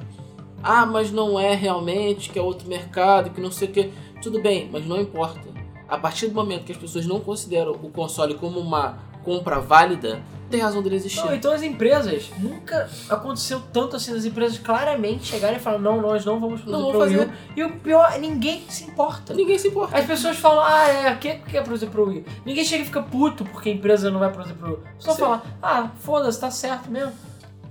Ah, 0.63 0.85
mas 0.85 1.11
não 1.11 1.39
é 1.39 1.55
realmente, 1.55 2.29
que 2.29 2.37
é 2.37 2.41
outro 2.41 2.67
mercado, 2.67 3.31
que 3.31 3.41
não 3.41 3.51
sei 3.51 3.67
o 3.67 3.71
que. 3.71 3.91
Tudo 4.21 4.39
bem, 4.41 4.69
mas 4.71 4.85
não 4.85 5.01
importa. 5.01 5.49
A 5.89 5.97
partir 5.97 6.27
do 6.27 6.35
momento 6.35 6.63
que 6.65 6.71
as 6.71 6.77
pessoas 6.77 7.05
não 7.07 7.19
consideram 7.19 7.71
o 7.71 7.89
console 7.89 8.35
como 8.35 8.59
uma 8.59 8.99
compra 9.23 9.59
válida, 9.59 10.21
tem 10.49 10.59
razão 10.59 10.81
dele 10.83 10.95
existir. 10.97 11.23
Não, 11.25 11.33
então 11.33 11.53
as 11.53 11.61
empresas, 11.63 12.29
nunca 12.39 12.89
aconteceu 13.09 13.61
tanto 13.71 13.95
assim 13.95 14.11
das 14.13 14.25
empresas 14.25 14.57
claramente 14.57 15.25
chegarem 15.25 15.55
e 15.57 15.59
falar 15.59 15.79
não, 15.79 16.01
nós 16.01 16.25
não 16.25 16.39
vamos 16.39 16.59
produzir 16.61 16.81
Não 16.83 16.89
pro 16.91 16.99
vamos 16.99 17.13
Wii 17.15 17.23
U. 17.25 17.29
fazer. 17.29 17.39
E 17.55 17.63
o 17.63 17.71
pior, 17.79 18.19
ninguém 18.19 18.65
se 18.67 18.83
importa. 18.83 19.33
Ninguém 19.33 19.57
se 19.57 19.69
importa. 19.69 19.97
As 19.97 20.05
pessoas 20.05 20.35
falam, 20.37 20.63
ah, 20.65 20.87
é, 20.89 21.15
quem 21.15 21.39
quer 21.41 21.63
produzir 21.63 21.87
pro 21.87 22.07
Wii? 22.09 22.25
Ninguém 22.45 22.65
chega 22.65 22.83
e 22.83 22.85
fica 22.85 23.01
puto 23.01 23.45
porque 23.45 23.69
a 23.69 23.73
empresa 23.73 24.11
não 24.11 24.19
vai 24.19 24.29
produzir 24.31 24.55
pro 24.55 24.69
Wii. 24.71 24.79
Só 24.99 25.15
fala, 25.15 25.41
ah, 25.63 25.89
foda-se, 26.01 26.39
tá 26.39 26.51
certo 26.51 26.91
mesmo. 26.91 27.13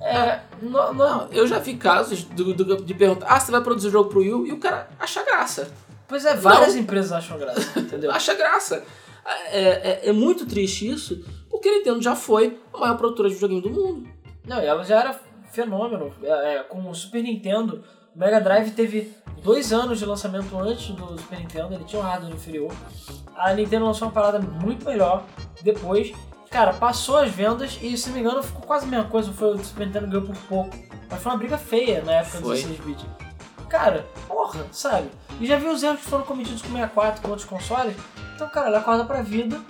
É, 0.00 0.40
não, 0.62 0.94
não, 0.94 0.94
Não, 0.94 1.28
eu 1.30 1.46
já 1.46 1.58
vi 1.58 1.74
casos 1.74 2.24
do- 2.24 2.54
do- 2.54 2.82
de 2.82 2.94
perguntar, 2.94 3.26
ah, 3.28 3.38
você 3.38 3.52
vai 3.52 3.60
produzir 3.60 3.90
jogo 3.90 4.08
pro 4.08 4.20
Wii? 4.20 4.48
E 4.48 4.52
o 4.52 4.58
cara 4.58 4.88
acha 4.98 5.22
graça. 5.22 5.70
Pois 6.08 6.24
é, 6.24 6.34
várias 6.34 6.74
empresas 6.74 7.12
acham 7.12 7.38
graça, 7.38 7.78
entendeu? 7.78 8.10
Acha 8.14 8.32
graça. 8.34 8.82
É, 9.52 9.60
é- 9.60 10.00
é 10.08 10.12
muito 10.12 10.46
triste 10.46 10.88
isso, 10.90 11.22
porque 11.60 11.68
a 11.68 11.72
Nintendo 11.72 12.00
já 12.00 12.16
foi 12.16 12.58
a 12.72 12.78
maior 12.78 12.96
produtora 12.96 13.28
de 13.28 13.34
videogame 13.34 13.60
do 13.60 13.70
mundo. 13.70 14.08
Não, 14.46 14.62
e 14.62 14.64
ela 14.66 14.82
já 14.82 14.98
era 14.98 15.20
fenômeno. 15.52 16.10
É, 16.22 16.54
é, 16.56 16.62
com 16.62 16.88
o 16.88 16.94
Super 16.94 17.22
Nintendo, 17.22 17.84
o 18.16 18.18
Mega 18.18 18.40
Drive 18.40 18.70
teve 18.70 19.14
dois 19.42 19.70
anos 19.70 19.98
de 19.98 20.06
lançamento 20.06 20.58
antes 20.58 20.88
do 20.88 21.18
Super 21.20 21.38
Nintendo, 21.38 21.74
ele 21.74 21.84
tinha 21.84 22.00
um 22.00 22.04
hardware 22.04 22.34
inferior. 22.34 22.72
A 23.36 23.52
Nintendo 23.52 23.84
lançou 23.84 24.08
uma 24.08 24.14
parada 24.14 24.38
muito 24.38 24.86
melhor 24.86 25.22
depois. 25.62 26.12
Cara, 26.50 26.72
passou 26.72 27.18
as 27.18 27.30
vendas 27.30 27.78
e, 27.82 27.94
se 27.96 28.08
não 28.08 28.14
me 28.14 28.20
engano, 28.22 28.42
ficou 28.42 28.62
quase 28.62 28.86
a 28.86 28.88
mesma 28.88 29.06
coisa. 29.06 29.30
Foi 29.30 29.54
o 29.54 29.58
Super 29.62 29.86
Nintendo 29.86 30.06
ganhou 30.06 30.22
por 30.22 30.36
pouco. 30.48 30.76
Mas 31.10 31.22
foi 31.22 31.30
uma 31.32 31.38
briga 31.38 31.58
feia 31.58 32.02
na 32.02 32.12
época 32.12 32.38
Foi. 32.38 32.56
dos 32.56 32.64
16 32.64 32.80
bits. 32.80 33.06
Cara, 33.68 34.06
porra, 34.26 34.66
sabe? 34.72 35.08
E 35.38 35.46
já 35.46 35.56
viu 35.56 35.70
os 35.70 35.82
erros 35.82 36.00
que 36.00 36.06
foram 36.06 36.24
cometidos 36.24 36.62
com 36.62 36.68
o 36.68 36.72
64, 36.72 37.22
com 37.22 37.28
outros 37.28 37.46
consoles? 37.46 37.94
Então, 38.34 38.48
cara, 38.48 38.68
ela 38.68 38.78
acorda 38.78 39.04
pra 39.04 39.22
vida 39.22 39.60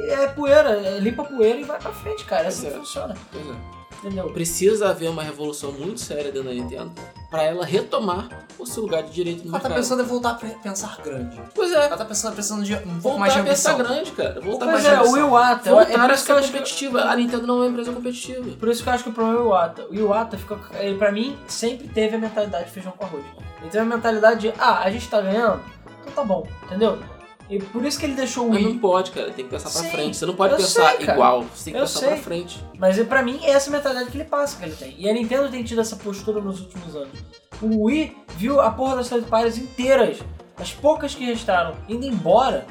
é 0.00 0.26
poeira, 0.28 0.70
é, 0.70 0.98
limpa 0.98 1.24
poeira 1.24 1.58
e 1.60 1.64
vai 1.64 1.78
pra 1.78 1.92
frente, 1.92 2.24
cara. 2.24 2.44
É 2.44 2.48
assim 2.48 2.68
que 2.68 2.74
é. 2.74 2.78
funciona, 2.78 3.14
Pois 3.30 3.44
é. 3.46 3.54
entendeu? 3.98 4.30
Precisa 4.32 4.88
haver 4.90 5.08
uma 5.10 5.22
revolução 5.22 5.72
muito 5.72 6.00
séria 6.00 6.32
dentro 6.32 6.48
da 6.48 6.54
Nintendo 6.54 6.92
para 7.30 7.42
ela 7.44 7.64
retomar 7.64 8.28
o 8.58 8.66
seu 8.66 8.82
lugar 8.82 9.02
de 9.04 9.10
direito 9.10 9.44
no 9.44 9.50
Ela 9.50 9.60
tá 9.60 9.68
mercado. 9.68 9.74
pensando 9.82 10.02
em 10.02 10.06
voltar 10.06 10.30
a 10.30 10.34
pensar 10.34 10.98
grande. 11.02 11.40
Pois 11.54 11.72
é, 11.72 11.86
Ela 11.86 11.96
tá 11.96 12.04
pensando, 12.04 12.36
pensando 12.36 12.62
de 12.62 12.74
um 12.74 12.78
pouco 12.78 13.00
voltar 13.00 13.18
mais 13.18 13.34
de 13.34 13.42
pensar 13.42 13.74
grande, 13.74 14.10
cara. 14.12 14.40
Voltar 14.40 14.66
Pois 14.66 14.84
mais 14.84 14.86
é, 14.86 15.02
o. 15.02 15.16
Iwata, 15.16 15.68
é 15.68 15.72
Voltar 15.72 15.92
por 15.92 16.10
a 16.10 16.14
isso 16.14 16.26
que 16.26 16.34
competitiva. 16.34 17.00
A 17.04 17.16
Nintendo 17.16 17.46
não 17.46 17.56
é 17.56 17.60
uma 17.60 17.68
empresa 17.70 17.92
competitiva. 17.92 18.56
Por 18.58 18.68
isso 18.68 18.82
que 18.82 18.88
eu 18.88 18.92
acho 18.92 19.04
que 19.04 19.10
o 19.10 19.12
problema 19.12 19.38
é 19.38 19.42
o 19.42 19.46
Iwata. 19.46 19.86
O 19.90 19.94
Iwata 19.94 20.36
fica, 20.36 20.58
ele, 20.78 20.98
pra 20.98 21.10
mim, 21.10 21.36
sempre 21.46 21.88
teve 21.88 22.16
a 22.16 22.18
mentalidade 22.18 22.66
de 22.66 22.70
feijão 22.70 22.92
com 22.92 23.04
arroz. 23.04 23.24
Ele 23.60 23.70
teve 23.70 23.78
a 23.78 23.86
mentalidade 23.86 24.40
de, 24.40 24.54
ah, 24.58 24.80
a 24.80 24.90
gente 24.90 25.08
tá 25.08 25.20
ganhando, 25.20 25.62
então 26.02 26.12
tá 26.14 26.24
bom, 26.24 26.46
entendeu? 26.64 26.98
E 27.54 27.58
por 27.58 27.84
isso 27.84 27.98
que 28.00 28.06
ele 28.06 28.14
deixou 28.14 28.46
o 28.46 28.50
Mas 28.50 28.62
não 28.62 28.78
pode, 28.78 29.10
cara. 29.10 29.30
Tem 29.30 29.44
que 29.44 29.50
pensar 29.50 29.68
pra 29.70 29.80
Sim, 29.82 29.90
frente. 29.90 30.16
Você 30.16 30.24
não 30.26 30.34
pode 30.34 30.52
eu 30.54 30.58
pensar 30.58 30.88
sei, 30.96 30.98
cara. 31.06 31.12
igual. 31.18 31.42
Você 31.54 31.64
tem 31.64 31.72
que 31.74 31.78
Eu 31.78 31.82
pensar 31.82 31.98
sei. 32.00 32.08
pra 32.08 32.16
frente. 32.18 32.64
Mas 32.78 32.98
é, 32.98 33.04
pra 33.04 33.22
mim, 33.22 33.38
é 33.42 33.50
essa 33.50 33.70
mentalidade 33.70 34.10
que 34.10 34.16
ele 34.16 34.24
passa, 34.24 34.56
que 34.58 34.64
ele 34.64 34.74
tem. 34.74 34.94
E 34.98 35.08
a 35.08 35.12
Nintendo 35.12 35.50
tem 35.50 35.62
tido 35.62 35.80
essa 35.80 35.96
postura 35.96 36.40
nos 36.40 36.60
últimos 36.60 36.96
anos. 36.96 37.18
O 37.60 37.84
Wii 37.84 38.16
viu 38.38 38.60
a 38.60 38.70
porra 38.70 38.96
das 38.96 39.08
third 39.08 39.26
parties 39.28 39.58
inteiras, 39.58 40.18
as 40.56 40.72
poucas 40.72 41.14
que 41.14 41.24
restaram, 41.24 41.74
indo 41.88 42.06
embora, 42.06 42.66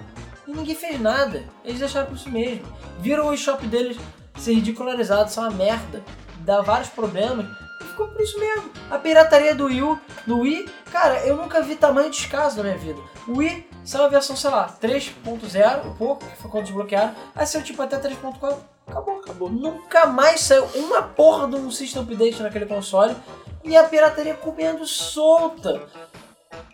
e 0.47 0.51
ninguém 0.51 0.73
fez 0.75 0.99
nada. 0.99 1.43
Eles 1.63 1.79
deixaram 1.79 2.07
por 2.07 2.15
isso 2.15 2.29
mesmo. 2.29 2.63
Viram 2.99 3.27
o 3.29 3.33
eShop 3.33 3.65
deles 3.67 3.97
ser 4.37 4.53
ridicularizado, 4.55 5.29
ser 5.29 5.41
uma 5.41 5.51
merda, 5.51 6.03
dar 6.39 6.61
vários 6.61 6.89
problemas, 6.89 7.45
e 7.45 7.83
ficou 7.83 7.91
ficou 7.91 8.07
por 8.07 8.21
isso 8.21 8.39
mesmo. 8.39 8.71
A 8.89 8.97
pirataria 8.97 9.53
do 9.53 9.65
Wii, 9.65 9.83
U- 9.83 9.99
do 10.25 10.39
Wii, 10.39 10.65
cara, 10.91 11.19
eu 11.25 11.35
nunca 11.37 11.61
vi 11.61 11.75
tamanho 11.75 12.09
descaso 12.09 12.57
na 12.57 12.63
minha 12.63 12.77
vida. 12.77 12.99
O 13.27 13.37
Wii 13.37 13.67
saiu 13.83 14.05
a 14.05 14.07
versão, 14.07 14.35
sei 14.35 14.49
lá, 14.49 14.67
3.0, 14.81 15.85
um 15.85 15.93
pouco, 15.95 16.25
que 16.25 16.37
foi 16.37 16.51
quando 16.51 16.65
desbloquearam. 16.65 17.13
Aí 17.35 17.45
saiu 17.45 17.63
tipo 17.63 17.81
até 17.81 17.97
3.4, 17.99 18.57
acabou. 18.87 19.19
Acabou. 19.21 19.49
Nunca 19.49 20.05
mais 20.05 20.41
saiu 20.41 20.65
uma 20.75 21.01
porra 21.03 21.47
de 21.47 21.55
um 21.55 21.71
System 21.71 22.03
Update 22.03 22.41
naquele 22.41 22.65
console. 22.65 23.15
E 23.63 23.77
a 23.77 23.83
pirataria 23.83 24.33
comendo 24.33 24.85
solta. 24.85 25.81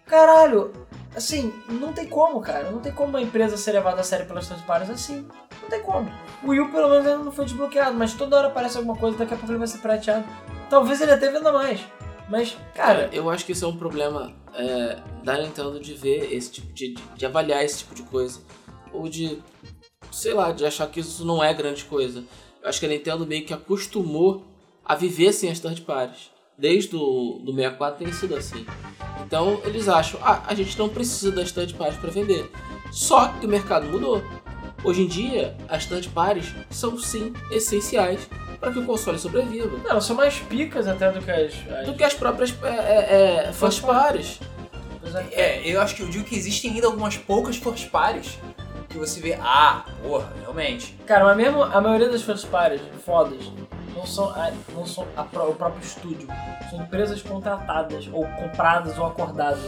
Caralho, 0.05 0.71
assim, 1.15 1.53
não 1.67 1.91
tem 1.91 2.07
como, 2.07 2.39
cara. 2.39 2.71
Não 2.71 2.79
tem 2.79 2.93
como 2.93 3.09
uma 3.09 3.21
empresa 3.21 3.57
ser 3.57 3.73
levada 3.73 3.99
a 3.99 4.03
sério 4.03 4.25
pelas 4.25 4.47
parties 4.47 4.89
assim. 4.89 5.27
Não 5.61 5.69
tem 5.69 5.81
como. 5.81 6.09
O 6.43 6.49
Wii 6.49 6.71
pelo 6.71 6.89
menos, 6.89 7.05
ainda 7.05 7.23
não 7.23 7.31
foi 7.31 7.45
desbloqueado, 7.45 7.95
mas 7.97 8.13
toda 8.13 8.37
hora 8.37 8.47
aparece 8.47 8.77
alguma 8.77 8.95
coisa, 8.95 9.17
daqui 9.17 9.33
a 9.33 9.37
pouco 9.37 9.51
ele 9.51 9.59
vai 9.59 9.67
ser 9.67 9.79
prateado. 9.79 10.23
Talvez 10.69 11.01
ele 11.01 11.11
até 11.11 11.29
venda 11.29 11.51
mais. 11.51 11.85
Mas, 12.29 12.57
Cara, 12.75 13.07
cara, 13.07 13.09
eu 13.13 13.29
acho 13.29 13.45
que 13.45 13.53
isso 13.53 13.63
é 13.63 13.67
um 13.67 13.77
problema 13.77 14.33
é, 14.53 14.97
da 15.23 15.41
Nintendo 15.41 15.79
de 15.79 15.93
ver 15.93 16.33
esse 16.33 16.51
tipo 16.51 16.73
de, 16.73 16.93
de, 16.93 17.01
de 17.15 17.25
avaliar 17.25 17.63
esse 17.63 17.79
tipo 17.79 17.95
de 17.95 18.03
coisa. 18.03 18.41
Ou 18.91 19.07
de, 19.07 19.39
sei 20.11 20.33
lá, 20.33 20.51
de 20.51 20.65
achar 20.65 20.87
que 20.87 20.99
isso 20.99 21.25
não 21.25 21.43
é 21.43 21.53
grande 21.53 21.85
coisa. 21.85 22.23
Eu 22.61 22.69
acho 22.69 22.79
que 22.79 22.85
a 22.85 22.89
Nintendo 22.89 23.25
meio 23.25 23.45
que 23.45 23.53
acostumou 23.53 24.45
a 24.83 24.95
viver 24.95 25.31
sem 25.31 25.49
as 25.49 25.59
third 25.59 25.81
parties. 25.81 26.31
Desde 26.57 26.95
o 26.95 27.41
do 27.45 27.53
64 27.53 28.03
tem 28.03 28.11
sido 28.11 28.35
assim. 28.35 28.65
Então 29.25 29.61
eles 29.63 29.87
acham, 29.87 30.19
ah, 30.23 30.43
a 30.47 30.55
gente 30.55 30.77
não 30.77 30.89
precisa 30.89 31.31
das 31.31 31.51
third 31.51 31.73
parties 31.75 31.99
para 31.99 32.09
vender. 32.09 32.49
Só 32.91 33.27
que 33.27 33.45
o 33.45 33.49
mercado 33.49 33.87
mudou. 33.87 34.23
Hoje 34.83 35.01
em 35.01 35.07
dia, 35.07 35.55
as 35.67 35.85
third 35.85 36.09
parties 36.09 36.53
são 36.69 36.97
sim 36.97 37.33
essenciais 37.51 38.27
para 38.59 38.71
que 38.71 38.79
o 38.79 38.85
console 38.85 39.17
sobreviva. 39.19 39.77
não, 39.87 39.99
são 40.01 40.15
mais 40.15 40.39
picas 40.39 40.87
até 40.87 41.11
do 41.11 41.21
que 41.21 41.31
as. 41.31 41.53
as- 41.79 41.85
Do 41.85 41.93
que 41.93 42.03
as 42.03 42.13
próprias 42.13 42.53
é, 42.63 42.67
é, 42.67 43.43
é, 43.49 43.53
first 43.53 43.81
parties. 43.83 44.39
as- 45.03 45.15
É, 45.33 45.61
eu 45.65 45.79
acho 45.81 45.95
que 45.95 46.01
eu 46.03 46.09
digo 46.09 46.23
que 46.25 46.35
existem 46.35 46.71
ainda 46.71 46.87
algumas 46.87 47.17
poucas 47.17 47.57
first 47.57 47.89
parties 47.89 48.37
que 48.89 48.97
você 48.97 49.19
vê, 49.19 49.37
ah, 49.41 49.83
porra, 50.01 50.31
realmente. 50.41 50.97
Cara, 51.05 51.23
mas 51.25 51.37
mesmo 51.37 51.61
a 51.63 51.79
maioria 51.81 52.09
das 52.09 52.21
first 52.23 52.47
parties 52.47 52.81
fodas 53.05 53.51
não 53.95 54.05
são, 54.05 54.29
a- 54.29 54.51
não 54.73 54.85
são 54.85 55.05
a 55.15 55.21
o 55.21 55.55
próprio 55.55 55.81
estúdio. 55.83 56.27
São 56.69 56.79
empresas 56.81 57.21
contratadas, 57.21 58.07
ou 58.11 58.25
compradas, 58.27 58.97
ou 58.97 59.05
acordadas. 59.07 59.59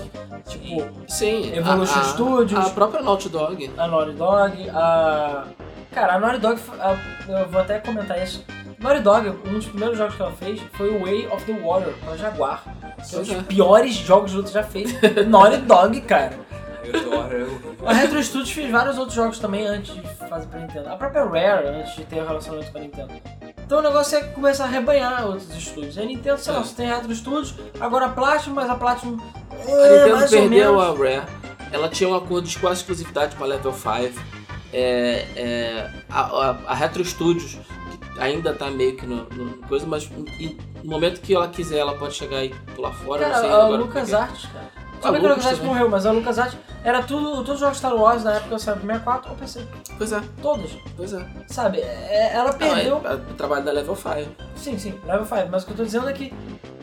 Tipo, 0.48 0.86
Sim, 1.08 1.54
Evolution 1.56 1.96
a, 1.98 2.02
a, 2.02 2.04
Studios. 2.04 2.66
A 2.66 2.70
própria 2.72 3.02
Naughty 3.02 3.30
Dog. 3.30 3.72
a 3.78 3.88
Naughty 3.88 4.12
Dog, 4.14 4.70
a. 4.70 5.46
Cara, 5.92 6.14
a 6.16 6.20
Naughty 6.20 6.40
Dog, 6.40 6.62
a- 6.80 6.98
eu 7.40 7.48
vou 7.50 7.62
até 7.62 7.80
comentar 7.80 8.22
isso. 8.22 8.44
Naughty 8.80 9.02
Dog, 9.02 9.30
um 9.48 9.54
dos 9.54 9.66
primeiros 9.68 9.98
jogos 9.98 10.16
que 10.16 10.22
ela 10.22 10.32
fez 10.32 10.62
foi 10.74 10.90
o 10.90 11.02
Way 11.04 11.28
of 11.28 11.44
the 11.46 11.54
Warrior, 11.54 11.94
pra 12.04 12.16
Jaguar. 12.16 12.64
Que 13.08 13.16
é 13.16 13.20
um 13.20 13.22
dos 13.24 13.32
é. 13.32 13.42
piores 13.44 13.94
jogos 13.96 14.32
de 14.32 14.38
luta 14.38 14.52
já 14.52 14.64
feitos. 14.64 14.94
Naughty 15.28 15.58
Dog, 15.58 16.02
cara. 16.02 16.38
Eu 16.84 17.04
tô, 17.04 17.14
eu, 17.16 17.60
A 17.86 17.94
Retro 17.94 18.24
Studios 18.24 18.50
fez 18.52 18.72
vários 18.72 18.98
outros 18.98 19.16
jogos 19.16 19.38
também 19.38 19.68
antes 19.68 19.94
de 19.94 20.02
fazer 20.28 20.48
pra 20.48 20.60
Nintendo. 20.62 20.90
A 20.90 20.96
própria 20.96 21.24
Rare, 21.26 21.68
antes 21.68 21.96
de 21.96 22.04
ter 22.06 22.22
o 22.22 22.26
relacionamento 22.28 22.72
com 22.72 22.78
a 22.78 22.82
Nintendo. 22.82 23.14
Então 23.60 23.80
o 23.80 23.82
negócio 23.84 24.18
é 24.18 24.24
começar 24.24 24.64
a 24.64 24.68
arrebanhar 24.68 25.26
outros 25.28 25.54
estúdios. 25.56 25.98
A 26.00 26.02
Nintendo, 26.06 26.40
sei 26.40 26.54
lá, 26.54 26.60
É. 26.60 26.64
você 26.64 26.76
tem 26.76 26.88
Retro 26.88 27.14
Studios, 27.14 27.54
agora 27.80 28.06
a 28.08 28.10
Platinum, 28.10 28.56
mas 28.56 28.70
a 28.70 28.76
Platinum. 28.76 29.18
A 29.52 29.56
É, 29.56 29.90
Nintendo 30.00 30.16
mais 30.18 30.34
ou 30.34 30.40
perdeu 30.40 30.78
menos. 30.78 30.82
a 30.82 31.04
Rare. 31.04 31.28
Ela 31.72 31.90
tinha 31.90 32.10
um 32.10 32.16
acordo 32.16 32.48
de 32.48 32.58
quase 32.58 32.80
exclusividade 32.82 33.36
com 33.36 33.44
a 33.44 33.48
Level 33.48 33.72
5. 33.74 34.20
É, 34.74 35.26
é, 35.36 35.90
a, 36.10 36.22
a, 36.22 36.50
a 36.68 36.74
Retro 36.74 37.04
Studios 37.06 37.58
ainda 38.20 38.54
tá 38.54 38.70
meio 38.70 38.96
que 38.96 39.06
no, 39.06 39.24
no 39.30 39.58
coisa, 39.68 39.86
mas 39.88 40.10
e 40.40 40.58
no 40.84 40.90
momento 40.92 41.22
que 41.22 41.34
ela 41.36 41.48
quiser, 41.48 41.80
ela 41.80 41.96
pode 41.96 42.14
chegar 42.16 42.44
e 42.44 42.50
pular 42.76 42.92
fora. 42.94 43.28
não 43.28 43.34
sei 43.36 43.44
Cara, 43.50 43.54
a 43.62 43.66
agora 43.66 43.82
Lucas 43.82 44.14
Arts, 44.14 44.46
cara. 44.48 44.80
A 45.00 45.02
Tudo 45.02 45.12
bem 45.14 45.22
que 45.22 45.26
a 45.28 45.30
Lucas 45.30 45.44
Lucas 45.46 45.58
também. 45.60 45.74
morreu, 45.74 45.90
mas 45.90 46.06
a 46.06 46.12
Lucas 46.12 46.38
era 46.84 47.04
tudo, 47.04 47.36
todos 47.38 47.54
os 47.54 47.60
jogos 47.62 47.78
Star 47.78 47.96
Wars 47.96 48.24
na 48.24 48.32
época 48.34 48.50
pro 48.50 48.60
64 48.60 49.32
ou 49.32 49.38
PC. 49.38 49.66
Pois 49.98 50.12
é, 50.12 50.22
Todos. 50.42 50.72
pois 50.98 51.14
é. 51.14 51.26
Sabe? 51.48 51.80
É, 51.80 52.34
ela 52.34 52.52
perdeu. 52.54 53.02
Não, 53.02 53.10
é, 53.10 53.14
é 53.14 53.16
o 53.16 53.34
trabalho 53.36 53.64
da 53.64 53.72
Level 53.72 53.96
5. 53.96 54.30
Sim, 54.58 54.78
sim, 54.78 54.94
Level 55.06 55.26
5. 55.26 55.48
Mas 55.52 55.64
o 55.64 55.66
que 55.68 55.72
eu 55.72 55.78
tô 55.78 55.84
dizendo 55.84 56.10
é 56.10 56.14
que 56.14 56.34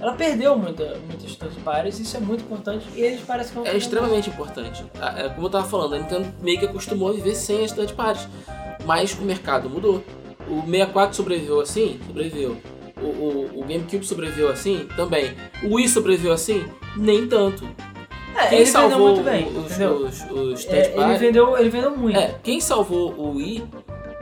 ela 0.01 0.15
perdeu 0.15 0.57
muita, 0.57 0.99
muitas 1.07 1.35
third 1.37 1.57
parties, 1.61 1.99
isso 1.99 2.17
é 2.17 2.21
muito 2.21 2.43
importante 2.45 2.87
e 2.95 3.01
eles 3.01 3.21
parecem 3.23 3.53
que 3.53 3.59
não 3.59 3.67
É 3.67 3.77
extremamente 3.77 4.31
importante. 4.31 4.85
A- 5.01 5.19
é, 5.21 5.29
como 5.31 5.47
eu 5.47 5.51
tava 5.51 5.65
falando, 5.67 5.95
a 5.95 5.99
Nintendo 5.99 6.27
meio 6.41 6.59
que 6.59 6.67
acostumou 6.67 7.09
a 7.11 7.13
viver 7.13 7.35
sem 7.35 7.65
as 7.65 7.73
third 7.73 7.93
parties. 7.95 8.29
Mas 8.85 9.13
o 9.15 9.23
mercado 9.23 9.69
mudou. 9.69 10.03
O 10.49 10.63
64 10.63 11.17
sobreviveu 11.17 11.61
assim? 11.61 11.99
Sobreviveu. 12.07 12.57
O, 13.01 13.07
o, 13.07 13.61
o 13.61 13.61
GameCube 13.63 14.07
sobreviveu 14.07 14.51
assim? 14.51 14.87
Também. 14.97 15.35
O 15.63 15.75
Wii 15.75 15.89
sobreviveu 15.89 16.33
assim? 16.33 16.65
Nem 16.97 17.27
tanto. 17.27 17.65
É, 18.37 18.49
Quem 18.49 18.59
ele 18.59 18.65
vendeu 18.65 18.73
salvou 18.73 19.09
muito 19.09 19.23
bem, 19.23 19.47
os, 19.49 19.65
entendeu? 19.67 19.97
os, 19.97 20.31
os 20.31 20.67
É, 20.67 20.83
third 20.83 21.01
ele, 21.01 21.19
vendeu, 21.19 21.59
ele 21.59 21.69
vendeu 21.71 21.97
muito. 21.97 22.19
É, 22.19 22.35
quem 22.43 22.61
salvou 22.61 23.13
o 23.13 23.37
Wii 23.37 23.65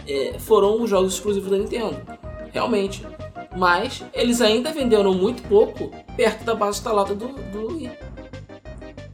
é, 0.06 0.38
foram 0.38 0.80
os 0.80 0.88
jogos 0.88 1.14
exclusivos 1.14 1.50
da 1.50 1.58
Nintendo. 1.58 1.96
Realmente. 2.52 3.04
Mas 3.56 4.02
eles 4.12 4.40
ainda 4.40 4.72
venderam 4.72 5.14
muito 5.14 5.42
pouco 5.48 5.90
perto 6.16 6.44
da 6.44 6.54
base 6.54 6.78
instalada 6.78 7.14
do, 7.14 7.28
do 7.28 7.68
Wii. 7.68 7.90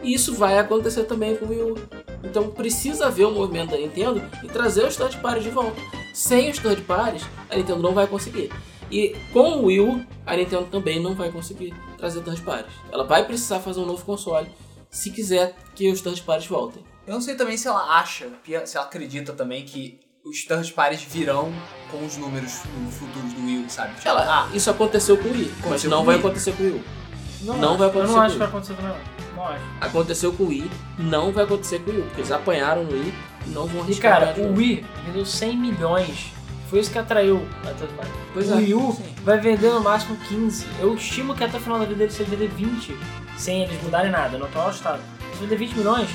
E 0.03 0.15
isso 0.15 0.35
vai 0.35 0.59
acontecer 0.59 1.05
também 1.05 1.37
com 1.37 1.47
o 1.47 1.49
Wii 1.49 1.62
U. 1.62 1.74
Então 2.23 2.51
precisa 2.51 3.07
haver 3.07 3.27
um 3.27 3.33
movimento 3.35 3.71
da 3.71 3.77
Nintendo 3.79 4.23
e 4.43 4.49
trazer 4.49 4.85
os 4.85 4.97
third 4.97 5.17
parties 5.19 5.45
de 5.45 5.51
volta. 5.51 5.81
Sem 6.13 6.51
os 6.51 6.59
third 6.59 6.83
parties, 6.83 7.25
a 7.51 7.57
Nintendo 7.57 7.81
não 7.83 7.93
vai 7.95 8.07
conseguir. 8.07 8.51
E 8.91 9.17
com 9.33 9.59
o 9.59 9.67
Wii 9.67 9.81
U, 9.81 10.05
a 10.27 10.37
Nintendo 10.37 10.65
também 10.65 11.01
não 11.01 11.15
vai 11.15 11.31
conseguir 11.31 11.73
trazer 11.97 12.21
third 12.23 12.41
parties. 12.43 12.73
Ela 12.93 13.05
vai 13.05 13.25
precisar 13.25 13.61
fazer 13.61 13.81
um 13.81 13.87
novo 13.87 14.05
console 14.05 14.49
se 14.91 15.11
quiser 15.11 15.55
que 15.75 15.91
os 15.91 16.01
third 16.01 16.21
parties 16.23 16.49
voltem. 16.49 16.83
eu 17.07 17.15
não 17.15 17.21
sei 17.21 17.37
também 17.37 17.57
se 17.57 17.69
ela 17.69 17.99
acha, 17.99 18.29
se 18.65 18.77
ela 18.77 18.87
acredita 18.87 19.33
também 19.33 19.65
que 19.65 20.01
os 20.25 20.45
third 20.45 20.73
parties 20.73 21.03
virão 21.03 21.53
com 21.91 22.05
os 22.05 22.17
números 22.17 22.61
futuros 22.91 23.33
do 23.33 23.47
Wii, 23.47 23.65
U, 23.65 23.71
sabe? 23.71 23.95
Tipo, 23.95 24.09
Ela, 24.09 24.45
ah, 24.45 24.49
isso 24.55 24.69
aconteceu 24.71 25.17
com 25.17 25.29
o 25.29 25.33
Wii, 25.33 25.53
mas 25.69 25.85
não 25.85 25.99
com 25.99 26.03
o 26.03 26.07
vai 26.07 26.17
acontecer 26.17 26.53
com 26.53 26.63
o 26.63 26.67
Wii. 26.67 26.75
U. 26.75 27.45
não 27.45 27.55
acho. 27.55 27.79
vai 27.79 27.87
Eu 27.87 27.91
acontecer 27.91 28.13
não 28.13 28.21
acho 28.21 28.27
com 28.27 28.33
que 28.33 28.39
vai 28.39 28.49
acontecer 28.49 28.75
também, 28.75 28.97
acho. 29.47 29.62
Aconteceu 29.81 30.33
com 30.33 30.45
o 30.45 30.49
Wii, 30.49 30.71
não 30.99 31.33
vai 31.33 31.45
acontecer 31.45 31.81
com 31.81 31.91
o 31.91 31.95
Wii, 31.95 32.03
porque 32.05 32.21
eles 32.21 32.33
apanharam 32.33 32.85
no 32.85 32.93
Wii 32.93 33.15
e 33.47 33.51
não 33.51 33.67
vão 33.67 33.81
E 33.81 33.85
arriscar. 33.85 34.12
cara, 34.21 34.33
ganhar 34.33 34.47
de 34.49 34.53
o. 34.55 34.57
Wii 34.57 34.87
vendeu 35.07 35.27
100 35.27 35.57
milhões. 35.57 36.33
Foi 36.69 36.79
isso 36.79 36.91
que 36.91 36.99
atraiu 36.99 37.45
a 37.62 37.67
party. 37.67 38.12
Pois 38.33 38.49
o 38.49 38.55
é, 38.55 38.57
Wii 38.59 38.75
U 38.75 38.93
sim. 38.93 39.03
vai 39.25 39.39
vender 39.39 39.71
no 39.71 39.81
máximo 39.81 40.17
15. 40.29 40.67
Eu 40.79 40.95
estimo 40.95 41.35
que 41.35 41.43
até 41.43 41.57
o 41.57 41.61
final 41.61 41.79
da 41.81 41.85
vida 41.85 41.99
dele 41.99 42.11
você 42.12 42.23
vender 42.23 42.49
20, 42.49 42.97
sem 43.37 43.62
eles 43.65 43.83
mudarem 43.83 44.11
nada, 44.11 44.39
no 44.39 44.45
atual 44.45 44.71
estado. 44.71 45.01
Se 45.35 45.41
vender 45.41 45.57
20 45.57 45.73
milhões, 45.79 46.09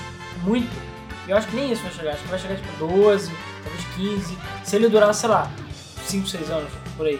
muito. 0.43 0.69
Eu 1.27 1.35
acho 1.35 1.47
que 1.47 1.55
nem 1.55 1.71
isso 1.71 1.81
vai 1.81 1.91
chegar. 1.91 2.11
Acho 2.11 2.21
que 2.23 2.27
vai 2.29 2.39
chegar 2.39 2.55
tipo 2.55 2.87
12, 2.87 3.31
talvez 3.63 3.85
15. 3.95 4.37
Se 4.63 4.75
ele 4.77 4.87
durar, 4.87 5.13
sei 5.13 5.27
lá, 5.27 5.51
5, 6.05 6.27
6 6.27 6.49
anos, 6.51 6.71
por 6.95 7.05
aí. 7.07 7.19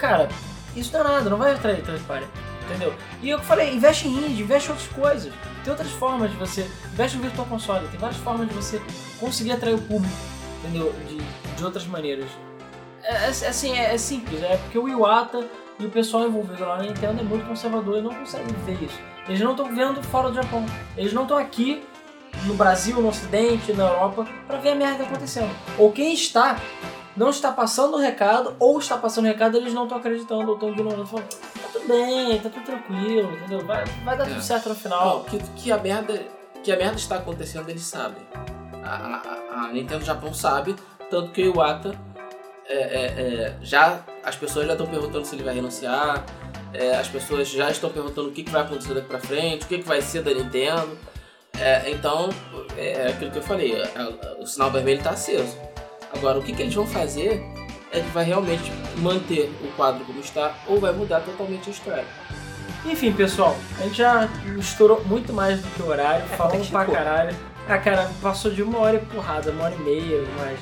Cara, 0.00 0.28
isso 0.74 0.92
não 0.92 1.00
é 1.00 1.04
nada, 1.04 1.30
não 1.30 1.36
vai 1.36 1.52
atrair 1.52 1.82
third 1.84 2.00
party. 2.04 2.26
Entendeu? 2.68 2.94
E 3.22 3.30
eu 3.30 3.38
falei, 3.38 3.74
investe 3.74 4.06
em 4.06 4.12
indie, 4.12 4.42
investe 4.42 4.68
em 4.68 4.72
outras 4.72 4.88
coisas. 4.92 5.32
Tem 5.64 5.70
outras 5.70 5.90
formas 5.92 6.30
de 6.30 6.36
você. 6.36 6.70
Investe 6.92 7.16
no 7.16 7.22
Virtual 7.22 7.46
Console, 7.46 7.88
tem 7.88 7.98
várias 7.98 8.20
formas 8.20 8.46
de 8.48 8.54
você 8.54 8.82
conseguir 9.18 9.52
atrair 9.52 9.74
o 9.74 9.80
público, 9.80 10.14
entendeu? 10.58 10.94
De, 11.08 11.16
de 11.56 11.64
outras 11.64 11.86
maneiras. 11.86 12.28
É, 13.02 13.14
é- 13.14 13.28
assim, 13.28 13.72
é, 13.72 13.94
é 13.94 13.98
simples, 13.98 14.42
é 14.42 14.58
porque 14.58 14.78
o 14.78 14.86
Iwata 14.86 15.46
e 15.78 15.86
o 15.86 15.90
pessoal 15.90 16.26
envolvido 16.26 16.62
lá 16.64 16.76
na 16.76 16.82
Nintendo 16.82 17.20
é 17.20 17.22
muito 17.22 17.46
conservador 17.46 17.98
e 17.98 18.02
não 18.02 18.12
conseguem 18.14 18.54
ver 18.66 18.82
isso. 18.82 18.98
Eles 19.26 19.40
não 19.40 19.52
estão 19.52 19.74
vendo 19.74 20.02
fora 20.02 20.28
do 20.28 20.34
Japão. 20.34 20.64
Eles 20.96 21.12
não 21.12 21.22
estão 21.22 21.38
aqui 21.38 21.82
no 22.44 22.54
Brasil, 22.54 23.00
no 23.00 23.08
Ocidente, 23.08 23.72
na 23.72 23.84
Europa, 23.84 24.26
pra 24.46 24.58
ver 24.58 24.70
a 24.70 24.74
merda 24.74 25.04
acontecendo. 25.04 25.50
Ou 25.78 25.92
quem 25.92 26.12
está, 26.12 26.58
não 27.18 27.30
está 27.30 27.50
passando 27.52 27.94
o 27.94 27.98
recado, 27.98 28.54
ou 28.58 28.78
está 28.78 28.96
passando 28.96 29.24
o 29.24 29.28
recado 29.28 29.56
e 29.56 29.60
eles 29.60 29.74
não 29.74 29.82
estão 29.84 29.98
acreditando, 29.98 30.48
ou 30.48 30.54
estão 30.54 30.70
ignorando. 30.70 31.06
Falando, 31.06 31.26
tá 31.28 31.68
tudo 31.72 31.88
bem, 31.88 32.38
tá 32.40 32.48
tudo 32.48 32.64
tranquilo, 32.64 33.32
entendeu? 33.36 33.66
Vai, 33.66 33.84
vai 34.04 34.16
dar 34.16 34.24
É. 34.26 34.30
tudo 34.30 34.42
certo 34.42 34.68
no 34.68 34.74
Não, 34.74 34.80
final. 34.80 35.24
que, 35.24 35.38
que, 35.56 35.72
a 35.72 35.78
merda, 35.78 36.22
que 36.62 36.72
a 36.72 36.76
merda 36.76 36.96
está 36.96 37.16
acontecendo, 37.16 37.68
eles 37.68 37.82
sabem. 37.82 38.22
A, 38.84 38.94
a, 39.56 39.64
a 39.66 39.72
Nintendo 39.72 40.04
Japão 40.04 40.32
sabe, 40.32 40.74
tanto 41.10 41.30
que 41.32 41.42
o 41.42 41.46
Iwata 41.46 41.94
é, 42.66 42.74
é, 42.74 43.04
é, 43.06 43.56
já. 43.60 44.00
As 44.24 44.36
pessoas 44.36 44.66
já 44.66 44.72
estão 44.72 44.86
perguntando 44.86 45.24
se 45.26 45.34
ele 45.34 45.42
vai 45.42 45.54
renunciar, 45.54 46.24
é, 46.72 46.96
as 46.96 47.08
pessoas 47.08 47.48
já 47.48 47.70
estão 47.70 47.90
perguntando 47.90 48.28
o 48.28 48.32
que, 48.32 48.42
que 48.44 48.50
vai 48.50 48.62
acontecer 48.62 48.94
daqui 48.94 49.08
pra 49.08 49.18
frente, 49.18 49.64
o 49.64 49.68
que, 49.68 49.78
que 49.78 49.88
vai 49.88 50.00
ser 50.02 50.22
da 50.22 50.32
Nintendo. 50.32 50.96
É, 51.58 51.90
então, 51.90 52.28
é, 52.76 53.08
aquilo 53.08 53.30
que 53.30 53.38
eu 53.38 53.42
falei, 53.42 53.74
o 54.38 54.46
sinal 54.46 54.70
vermelho 54.70 54.98
está 54.98 55.10
aceso. 55.10 55.56
Agora, 56.14 56.38
o 56.38 56.42
que, 56.42 56.52
que 56.52 56.62
eles 56.62 56.74
vão 56.74 56.86
fazer 56.86 57.42
é 57.92 58.00
que 58.00 58.10
vai 58.10 58.24
realmente 58.24 58.70
manter 58.98 59.50
o 59.62 59.68
quadro 59.76 60.04
como 60.04 60.20
está 60.20 60.54
ou 60.66 60.78
vai 60.80 60.92
mudar 60.92 61.20
totalmente 61.20 61.68
a 61.68 61.72
história. 61.72 62.04
Enfim, 62.84 63.12
pessoal, 63.12 63.56
a 63.78 63.82
gente 63.82 63.96
já 63.98 64.28
estourou 64.58 65.02
muito 65.04 65.32
mais 65.32 65.60
do 65.60 65.68
que 65.68 65.82
o 65.82 65.88
horário, 65.88 66.24
É, 66.32 66.36
falamos 66.36 66.66
que 66.66 66.72
pra 66.72 66.84
caralho. 66.84 67.36
Ah, 67.68 67.78
cara, 67.78 68.10
passou 68.22 68.50
de 68.50 68.62
uma 68.62 68.78
hora 68.78 68.96
e 68.96 69.00
porrada, 69.00 69.50
uma 69.50 69.64
hora 69.64 69.74
e 69.74 69.82
meia, 69.82 70.22
mais. 70.38 70.58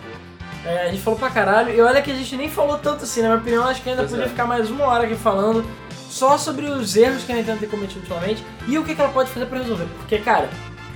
É, 0.65 0.87
a 0.87 0.89
gente 0.91 1.03
falou 1.03 1.19
pra 1.19 1.31
caralho, 1.31 1.73
e 1.73 1.81
olha 1.81 2.03
que 2.03 2.11
a 2.11 2.15
gente 2.15 2.35
nem 2.37 2.49
falou 2.49 2.79
tanto 2.79 3.05
assim, 3.05 3.23
na 3.23 3.29
minha 3.29 3.39
opinião, 3.41 3.65
acho 3.65 3.81
que 3.83 3.89
ainda 3.91 4.03
Pois 4.03 4.11
podia 4.11 4.27
é. 4.27 4.29
ficar 4.29 4.47
mais 4.47 4.69
uma 4.71 4.87
hora 4.87 5.05
aqui 5.05 5.15
falando 5.15 5.65
só 6.09 6.37
sobre 6.39 6.67
os 6.67 6.97
erros 6.97 7.23
que 7.23 7.31
a 7.33 7.37
Nintendo 7.37 7.61
tem 7.61 7.69
cometido 7.69 8.01
ultimamente 8.01 8.43
e 8.67 8.77
o 8.79 8.85
que 8.85 8.95
que 8.95 9.01
ela 9.01 9.13
pode 9.13 9.31
fazer 9.31 9.47
pra 9.47 9.59
resolver. 9.59 9.87
Porque, 9.99 10.19
cara, 10.19 10.49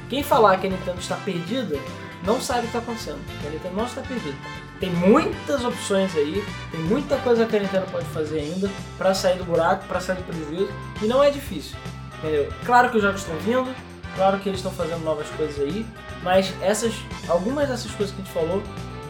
quem 0.09 0.23
falar 0.25 0.57
que 0.57 0.67
a 0.67 0.71
Nintendo 0.71 0.99
está 0.99 1.15
perdida 1.17 1.79
não 2.25 2.41
sabe 2.41 2.61
o 2.61 2.63
que 2.63 2.67
está 2.69 2.79
acontecendo. 2.79 3.21
A 3.47 3.51
Nintendo 3.51 3.77
não 3.77 3.87
está 3.87 4.03
perdida. 4.03 4.37
Tem 4.79 4.91
muitas 4.91 5.65
opções 5.65 6.17
aí, 6.17 6.43
tem 6.71 6.81
muita 6.81 7.19
coisa 7.19 7.45
que 7.45 7.57
a 7.57 7.61
Nintendo 7.61 7.87
pode 7.91 8.07
fazer 8.07 8.41
ainda 8.41 8.71
pra 8.97 9.13
sair 9.13 9.37
do 9.37 9.45
buraco, 9.45 9.87
pra 9.87 10.01
sair 10.01 10.17
do 10.17 10.25
prejuízo, 10.25 10.73
e 11.03 11.07
não 11.07 11.23
é 11.23 11.31
difícil. 11.31 11.77
Entendeu? 12.19 12.49
Claro 12.65 12.91
que 12.91 12.97
os 12.97 13.03
jogos 13.03 13.21
estão 13.21 13.37
vindo, 13.39 13.75
claro 14.17 14.39
que 14.39 14.49
eles 14.49 14.61
estão 14.61 14.73
fazendo 14.73 15.05
novas 15.05 15.29
coisas 15.31 15.59
aí, 15.61 15.87
mas 16.23 16.53
essas, 16.63 16.95
algumas 17.29 17.69
dessas 17.69 17.91
coisas 17.93 18.15
que 18.15 18.23
a 18.23 18.25
gente 18.25 18.33
falou, 18.33 18.63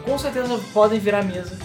com 0.03 0.17
certeza 0.17 0.59
podem 0.73 0.99
virar 0.99 1.23
mesa 1.23 1.57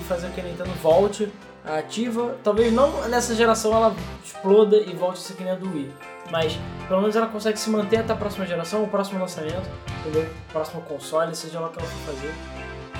e 0.00 0.04
fazer 0.04 0.30
que 0.30 0.40
a 0.40 0.44
Nintendo 0.44 0.70
volte 0.82 1.30
ativa. 1.64 2.36
Talvez 2.42 2.72
não 2.72 3.08
nessa 3.08 3.34
geração 3.34 3.74
ela 3.74 3.94
exploda 4.24 4.76
e 4.76 4.94
volte 4.94 5.18
a 5.18 5.22
ser 5.22 5.34
que 5.34 5.44
nem 5.44 5.52
a 5.52 5.56
do 5.56 5.70
Wii. 5.70 5.90
Mas 6.30 6.58
pelo 6.86 7.00
menos 7.00 7.16
ela 7.16 7.26
consegue 7.26 7.58
se 7.58 7.68
manter 7.70 7.98
até 7.98 8.12
a 8.12 8.16
próxima 8.16 8.46
geração, 8.46 8.84
o 8.84 8.88
próximo 8.88 9.18
lançamento, 9.20 9.68
entendeu? 10.00 10.28
O 10.48 10.52
próximo 10.52 10.82
console, 10.82 11.34
seja 11.34 11.60
lá 11.60 11.68
o 11.68 11.70
que 11.70 11.78
ela 11.78 11.88
for 11.88 12.14
fazer. 12.14 12.34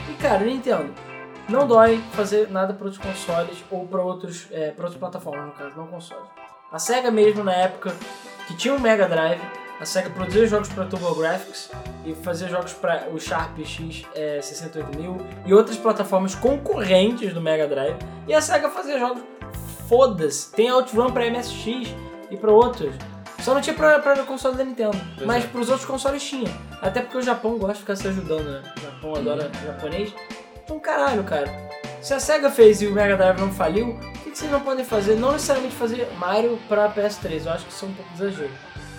E 0.08 0.14
cara, 0.14 0.44
Nintendo, 0.44 0.92
não 1.48 1.66
dói 1.66 2.02
fazer 2.12 2.48
nada 2.50 2.72
para 2.72 2.86
outros 2.86 3.02
consoles 3.02 3.64
ou 3.70 3.86
para 3.86 4.00
outros, 4.02 4.46
é, 4.50 4.70
pra 4.70 4.84
outras 4.84 5.00
plataformas, 5.00 5.46
no 5.46 5.52
caso, 5.52 5.76
não 5.76 5.86
consoles. 5.86 6.28
A 6.72 6.78
SEGA 6.78 7.10
mesmo 7.10 7.42
na 7.42 7.52
época 7.52 7.94
que 8.46 8.54
tinha 8.56 8.72
um 8.72 8.78
Mega 8.78 9.08
Drive, 9.08 9.40
a 9.80 9.84
SEGA 9.84 10.10
produzia 10.10 10.46
jogos 10.46 10.68
para 10.68 10.84
TurboGrafx 10.84 11.70
e 12.04 12.14
fazia 12.14 12.48
jogos 12.48 12.72
para 12.72 13.08
o 13.10 13.18
Sharp 13.18 13.58
X 13.58 14.04
é, 14.14 14.40
68000 14.42 15.16
e 15.46 15.54
outras 15.54 15.76
plataformas 15.76 16.34
concorrentes 16.34 17.32
do 17.32 17.40
Mega 17.40 17.66
Drive. 17.66 17.96
E 18.28 18.34
a 18.34 18.40
SEGA 18.40 18.68
fazia 18.68 18.98
jogos 18.98 19.22
foda-se. 19.88 20.52
Tem 20.52 20.68
Outrun 20.68 21.10
para 21.10 21.28
MSX 21.30 21.94
e 22.30 22.36
para 22.36 22.52
outros. 22.52 22.94
Só 23.42 23.54
não 23.54 23.60
tinha 23.60 23.74
pra, 23.74 23.98
pra 23.98 24.16
console 24.24 24.56
da 24.56 24.64
Nintendo. 24.64 24.96
Pois 25.14 25.26
mas 25.26 25.44
é. 25.44 25.46
pros 25.46 25.68
outros 25.68 25.86
consoles 25.86 26.22
tinha. 26.22 26.50
Até 26.80 27.00
porque 27.00 27.18
o 27.18 27.22
Japão 27.22 27.58
gosta 27.58 27.74
de 27.74 27.80
ficar 27.80 27.96
se 27.96 28.08
ajudando, 28.08 28.44
né? 28.44 28.62
O 28.76 28.80
Japão 28.80 29.14
adora 29.16 29.50
japonês. 29.64 30.14
Então, 30.64 30.78
caralho, 30.78 31.24
cara. 31.24 31.50
Se 32.00 32.14
a 32.14 32.20
SEGA 32.20 32.50
fez 32.50 32.80
e 32.80 32.86
o 32.86 32.92
Mega 32.92 33.16
Drive 33.16 33.40
não 33.40 33.52
faliu, 33.52 33.90
o 33.90 33.98
que, 34.20 34.30
que 34.30 34.38
vocês 34.38 34.50
não 34.50 34.60
podem 34.60 34.84
fazer? 34.84 35.16
Não 35.16 35.32
necessariamente 35.32 35.74
fazer 35.74 36.08
Mario 36.18 36.58
pra 36.68 36.90
PS3, 36.90 37.44
eu 37.44 37.52
acho 37.52 37.66
que 37.66 37.72
isso 37.72 37.84
é 37.84 37.88
um 37.88 37.92
pouco 37.92 38.10
exagero. 38.14 38.50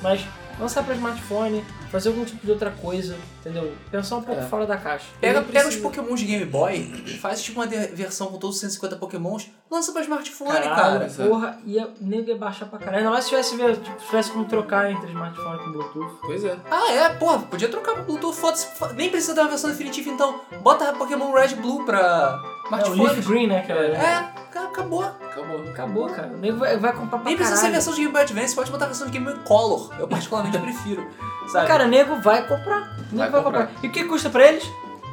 Mas 0.02 0.26
lançar 0.62 0.84
pra 0.84 0.94
smartphone, 0.96 1.66
fazer 1.92 2.10
algum 2.10 2.24
tipo 2.24 2.46
de 2.46 2.52
outra 2.52 2.72
coisa, 2.72 3.18
entendeu? 3.40 3.74
Pensar 3.90 4.18
um 4.18 4.22
pouco 4.24 4.42
É. 4.42 4.46
fora 4.46 4.66
da 4.66 4.78
caixa. 4.78 5.06
Pega, 5.20 5.40
Não 5.42 5.48
pega 5.48 5.60
os 5.68 5.76
precisa- 5.76 5.84
Pokémon 5.84 6.16
de 6.16 6.26
Game 6.26 6.46
Boy, 6.46 7.18
faz 7.20 7.42
tipo 7.42 7.60
uma 7.60 7.68
versão 7.68 8.28
com 8.28 8.38
todos 8.38 8.56
os 8.56 8.62
150 8.62 8.96
Pokémons, 8.96 9.50
lança 9.70 9.92
pra 9.92 10.02
smartphone, 10.02 10.52
Caralho, 10.52 10.76
cara. 11.10 11.28
Porra, 11.28 11.60
ia, 11.66 11.90
nego 12.00 12.30
ia 12.30 12.38
baixar 12.38 12.68
pra 12.68 12.80
caralho. 12.80 13.00
Ainda 13.00 13.10
mais 13.10 13.24
se 13.26 13.30
tivesse, 13.32 13.52
tipo, 13.56 14.00
se 14.00 14.06
tivesse 14.08 14.32
como 14.32 14.46
trocar 14.46 14.92
entre 14.92 15.08
smartphone 15.10 15.58
com 15.60 15.72
Bluetooth. 15.72 16.18
Pois 16.22 16.44
é. 16.46 16.56
Ah, 16.70 16.92
é, 16.94 17.10
porra, 17.16 17.40
podia 17.40 17.68
trocar 17.68 17.96
pro 17.96 18.04
Bluetooth, 18.04 18.36
foda-se, 18.38 18.68
fo- 18.78 18.94
nem 18.94 19.10
precisa 19.10 19.34
ter 19.34 19.42
uma 19.42 19.50
versão 19.50 19.70
definitiva 19.70 20.10
então. 20.10 20.40
Bota 20.62 20.94
Pokémon 20.94 21.32
Red 21.34 21.56
Blue 21.56 21.84
pra 21.86 22.40
É, 22.72 22.88
o 22.90 22.94
Leaf. 22.94 23.28
Green, 23.28 23.48
né? 23.48 23.62
Que 23.62 23.72
É, 23.72 24.32
ca- 24.52 24.64
acabou. 24.64 25.04
Acabou. 25.04 25.62
Acabou, 25.70 26.10
cara. 26.10 26.28
O 26.30 26.38
nego 26.38 26.58
vai, 26.58 26.78
vai 26.78 26.94
comprar 26.94 27.20
pra 27.20 27.26
Nem 27.28 27.36
precisa 27.36 27.56
ser 27.58 27.62
caralho. 27.64 27.74
versão 27.74 27.94
de 27.94 28.00
Game 28.02 28.12
Boy 28.14 28.22
Advance, 28.22 28.56
pode 28.56 28.72
botar 28.72 28.86
a 28.86 28.88
versão 28.88 29.08
de 29.08 29.14
Game 29.14 29.26
Boy 29.26 29.36
Color. 29.46 29.92
Eu 30.00 30.08
particularmente 30.08 30.58
prefiro. 30.58 31.06
Sabe? 31.48 31.68
Cara, 31.68 31.88
nego 31.88 32.16
vai 32.22 32.48
comprar. 32.48 32.96
Nego 33.12 33.18
Vai 33.18 33.30
vai, 33.30 33.44
comprar. 33.44 33.68
comprar. 33.68 33.84
E 33.84 33.88
o 33.88 33.92
que 33.92 34.04
custa 34.06 34.30
pra 34.30 34.48
eles? 34.48 34.70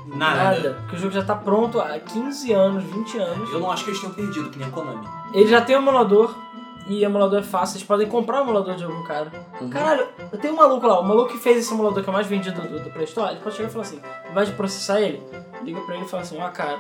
nada. 0.06 0.78
Porque 0.80 0.96
o 0.96 0.98
jogo 0.98 1.12
já 1.12 1.22
tá 1.22 1.34
pronto 1.34 1.78
há 1.80 1.98
15 1.98 2.50
anos, 2.52 2.82
20 2.84 3.18
anos. 3.18 3.52
Eu 3.52 3.60
não 3.60 3.70
acho 3.70 3.84
que 3.84 3.90
eles 3.90 4.00
tenham 4.00 4.14
perdido, 4.14 4.48
que 4.50 4.58
nem 4.58 4.66
a 4.66 4.70
Konami. 4.70 5.06
Ele 5.34 5.46
já 5.48 5.60
tem 5.60 5.76
um 5.76 5.80
emulador. 5.80 6.34
E 6.88 7.04
emulador 7.04 7.40
é 7.40 7.42
fácil, 7.42 7.74
vocês 7.74 7.84
podem 7.84 8.08
comprar 8.08 8.38
o 8.40 8.44
emulador 8.44 8.74
de 8.74 8.82
algum 8.82 9.02
cara. 9.02 9.30
Uhum. 9.60 9.68
Caralho, 9.68 10.08
eu 10.32 10.38
tenho 10.38 10.54
um 10.54 10.56
maluco 10.56 10.86
lá, 10.86 10.98
o 11.00 11.04
maluco 11.06 11.32
que 11.32 11.36
fez 11.38 11.58
esse 11.58 11.70
emulador 11.74 12.02
que 12.02 12.08
é 12.08 12.10
o 12.10 12.14
mais 12.14 12.26
vendido 12.26 12.62
do, 12.62 12.80
do 12.82 12.88
Play 12.88 13.04
Store, 13.04 13.32
ele 13.32 13.40
pode 13.40 13.56
chegar 13.56 13.68
e 13.68 13.72
falar 13.72 13.84
assim, 13.84 14.00
invés 14.30 14.48
de 14.48 14.54
processar 14.54 14.98
ele, 14.98 15.22
liga 15.62 15.78
pra 15.82 15.96
ele 15.96 16.06
e 16.06 16.08
fala 16.08 16.22
assim, 16.22 16.40
ó 16.40 16.48
cara, 16.48 16.78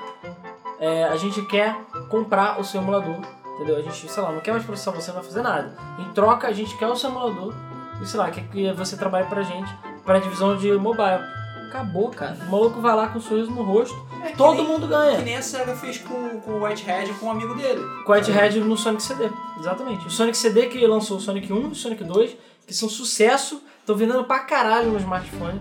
é, 0.80 1.04
a 1.04 1.16
gente 1.16 1.42
quer 1.42 1.74
comprar 2.08 2.60
o 2.60 2.64
seu 2.64 2.80
emulador, 2.80 3.16
entendeu? 3.56 3.76
A 3.76 3.82
gente, 3.82 4.08
sei 4.10 4.22
lá, 4.22 4.32
não 4.32 4.40
quer 4.40 4.52
mais 4.52 4.64
processar 4.64 4.92
você, 4.92 5.08
não 5.08 5.16
vai 5.16 5.24
fazer 5.24 5.42
nada. 5.42 5.76
Em 5.98 6.12
troca, 6.12 6.46
a 6.48 6.52
gente 6.52 6.76
quer 6.76 6.86
o 6.88 6.96
seu 6.96 7.10
emulador 7.10 7.54
e, 8.02 8.06
sei 8.06 8.18
lá, 8.20 8.30
quer 8.30 8.44
que 8.48 8.72
você 8.72 8.96
trabalhe 8.96 9.26
pra 9.26 9.42
gente, 9.42 9.70
pra 10.04 10.18
divisão 10.18 10.56
de 10.56 10.70
mobile. 10.72 11.20
Acabou, 11.68 12.08
cara. 12.08 12.34
O 12.46 12.50
maluco 12.50 12.80
vai 12.80 12.94
lá 12.96 13.08
com 13.08 13.18
um 13.18 13.20
sorriso 13.20 13.50
no 13.50 13.62
rosto, 13.62 13.94
É, 14.24 14.28
que 14.30 14.36
todo 14.38 14.56
nem- 14.56 14.66
mundo 14.66 14.82
Que 14.86 14.92
ganha. 14.94 15.18
nem 15.18 15.36
a 15.36 15.42
SEGA 15.42 15.74
fez 15.76 15.98
com, 15.98 16.40
com 16.40 16.52
o 16.52 16.64
Whitehead 16.64 17.12
com 17.14 17.26
um 17.26 17.30
amigo 17.30 17.54
dele. 17.54 17.82
Com 18.06 18.12
o 18.12 18.14
Whitehead 18.14 18.58
no 18.60 18.74
Sonic 18.76 19.02
CD, 19.02 19.28
exatamente. 19.60 20.06
O 20.06 20.10
Sonic 20.10 20.36
CD 20.38 20.66
que 20.68 20.86
lançou 20.86 21.18
o 21.18 21.20
Sonic 21.20 21.52
1 21.52 21.60
e 21.60 21.64
o 21.66 21.74
Sonic 21.74 22.02
2, 22.04 22.34
que 22.66 22.72
são 22.72 22.88
sucesso, 22.88 23.62
estão 23.80 23.94
vendendo 23.94 24.24
pra 24.24 24.38
caralho 24.40 24.90
no 24.92 24.98
smartphone, 24.98 25.60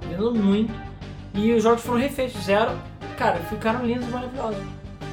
vendendo 0.00 0.34
muito. 0.34 0.74
E 1.34 1.52
os 1.52 1.62
jogos 1.62 1.82
foram 1.82 2.00
refeitos, 2.00 2.42
zero. 2.44 2.72
Cara, 3.16 3.38
ficaram 3.48 3.84
lindos 3.86 4.08
e 4.08 4.10
maravilhosos. 4.10 4.62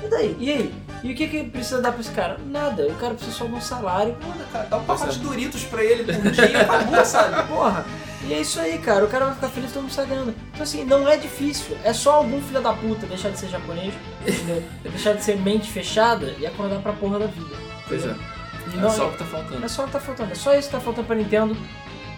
E 0.03 0.07
daí? 0.07 0.35
E 0.39 0.49
aí? 0.51 0.73
E 1.03 1.11
o 1.11 1.15
que, 1.15 1.27
que 1.27 1.43
precisa 1.45 1.81
dar 1.81 1.91
pra 1.91 2.01
esse 2.01 2.11
cara? 2.11 2.37
Nada. 2.45 2.87
O 2.87 2.95
cara 2.95 3.13
precisa 3.13 3.35
só 3.35 3.45
de 3.45 3.53
um 3.53 3.61
salário. 3.61 4.15
Manda, 4.27 4.43
cara, 4.51 4.65
dá 4.69 4.77
um 4.77 4.83
pacote 4.83 5.09
é. 5.09 5.13
de 5.13 5.19
Doritos 5.19 5.63
pra 5.65 5.83
ele 5.83 6.03
por 6.03 6.15
um 6.27 6.31
dia 6.31 6.49
e 6.51 6.55
acabou, 6.61 7.05
sabe? 7.05 7.47
Porra. 7.47 7.85
E 8.27 8.33
é 8.33 8.41
isso 8.41 8.59
aí, 8.59 8.77
cara. 8.77 9.03
O 9.05 9.07
cara 9.07 9.25
vai 9.25 9.33
ficar 9.35 9.49
feliz 9.49 9.71
todo 9.71 9.83
mundo 9.83 9.91
sai 9.91 10.05
ganhando. 10.05 10.33
Então 10.53 10.63
assim, 10.63 10.83
não 10.83 11.07
é 11.07 11.17
difícil. 11.17 11.75
É 11.83 11.91
só 11.93 12.15
algum 12.15 12.39
filho 12.41 12.61
da 12.61 12.73
puta 12.73 13.05
deixar 13.07 13.29
de 13.29 13.39
ser 13.39 13.49
japonês, 13.49 13.93
entendeu? 14.27 14.63
deixar 14.83 15.13
de 15.13 15.23
ser 15.23 15.37
mente 15.37 15.71
fechada 15.71 16.35
e 16.39 16.45
acordar 16.45 16.79
pra 16.81 16.93
porra 16.93 17.17
da 17.19 17.25
vida. 17.27 17.55
Pois 17.87 18.05
é. 18.05 18.15
E 18.73 18.77
É 18.77 18.81
não- 18.81 18.89
só 18.91 19.07
o 19.07 19.11
que 19.11 19.17
tá 19.17 19.25
faltando. 19.25 19.65
É 19.65 19.67
só 19.67 19.83
o 19.83 19.85
que 19.87 19.91
tá 19.93 19.99
faltando. 19.99 20.31
É 20.31 20.35
só 20.35 20.53
isso 20.55 20.67
que 20.69 20.75
tá 20.75 20.79
faltando 20.81 21.07
pra 21.07 21.15
Nintendo 21.15 21.57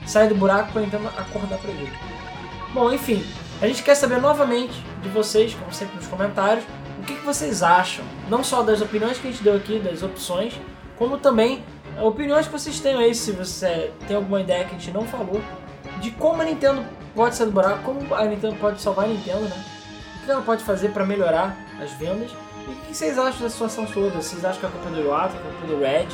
sair 0.05 0.27
do 0.27 0.35
buraco 0.35 0.73
pra 0.73 0.81
Nintendo 0.81 1.07
acordar 1.17 1.57
pra 1.57 1.71
ele. 1.71 1.91
Bom, 2.73 2.91
enfim, 2.91 3.25
a 3.63 3.67
gente 3.67 3.81
quer 3.81 3.95
saber 3.95 4.19
novamente 4.19 4.73
de 5.01 5.07
vocês, 5.07 5.53
como 5.55 5.71
sempre 5.71 5.95
nos 5.95 6.07
comentários, 6.07 6.65
o 6.99 7.03
que, 7.03 7.15
que 7.15 7.25
vocês 7.25 7.63
acham. 7.63 8.03
Não 8.29 8.43
só 8.43 8.61
das 8.61 8.81
opiniões 8.81 9.17
que 9.17 9.25
a 9.25 9.31
gente 9.31 9.41
deu 9.41 9.55
aqui, 9.55 9.79
das 9.79 10.03
opções, 10.03 10.53
como 10.97 11.17
também 11.17 11.63
eh, 11.97 12.01
opiniões 12.01 12.45
que 12.45 12.51
vocês 12.51 12.81
tenham 12.81 12.99
aí, 12.99 13.15
se 13.15 13.31
você 13.31 13.89
tem 14.05 14.17
alguma 14.17 14.41
ideia 14.41 14.65
que 14.65 14.75
a 14.75 14.77
gente 14.77 14.91
não 14.91 15.05
falou, 15.05 15.41
de 16.01 16.11
como 16.11 16.41
a 16.41 16.45
Nintendo 16.45 16.83
pode 17.15 17.37
sair 17.37 17.45
do 17.45 17.53
buraco, 17.53 17.83
como 17.83 18.13
a 18.13 18.25
Nintendo 18.25 18.55
pode 18.57 18.81
salvar 18.81 19.05
a 19.05 19.07
Nintendo, 19.07 19.43
né? 19.43 19.65
O 20.17 20.25
que 20.25 20.31
ela 20.31 20.41
pode 20.41 20.61
fazer 20.65 20.89
pra 20.89 21.05
melhorar 21.05 21.55
as 21.81 21.91
vendas. 21.93 22.31
E 22.67 22.71
o 22.71 22.75
que 22.75 22.93
vocês 22.93 23.17
acham 23.17 23.43
da 23.43 23.49
situação 23.49 23.85
toda? 23.85 24.09
Vocês 24.09 24.43
acham 24.43 24.59
que 24.59 24.65
é 24.65 24.69
culpa 24.69 24.89
do 24.89 24.99
Iwata, 24.99 25.37
que 25.37 25.47
é 25.47 25.51
culpa 25.51 25.67
do 25.67 25.79
Red, 25.79 26.07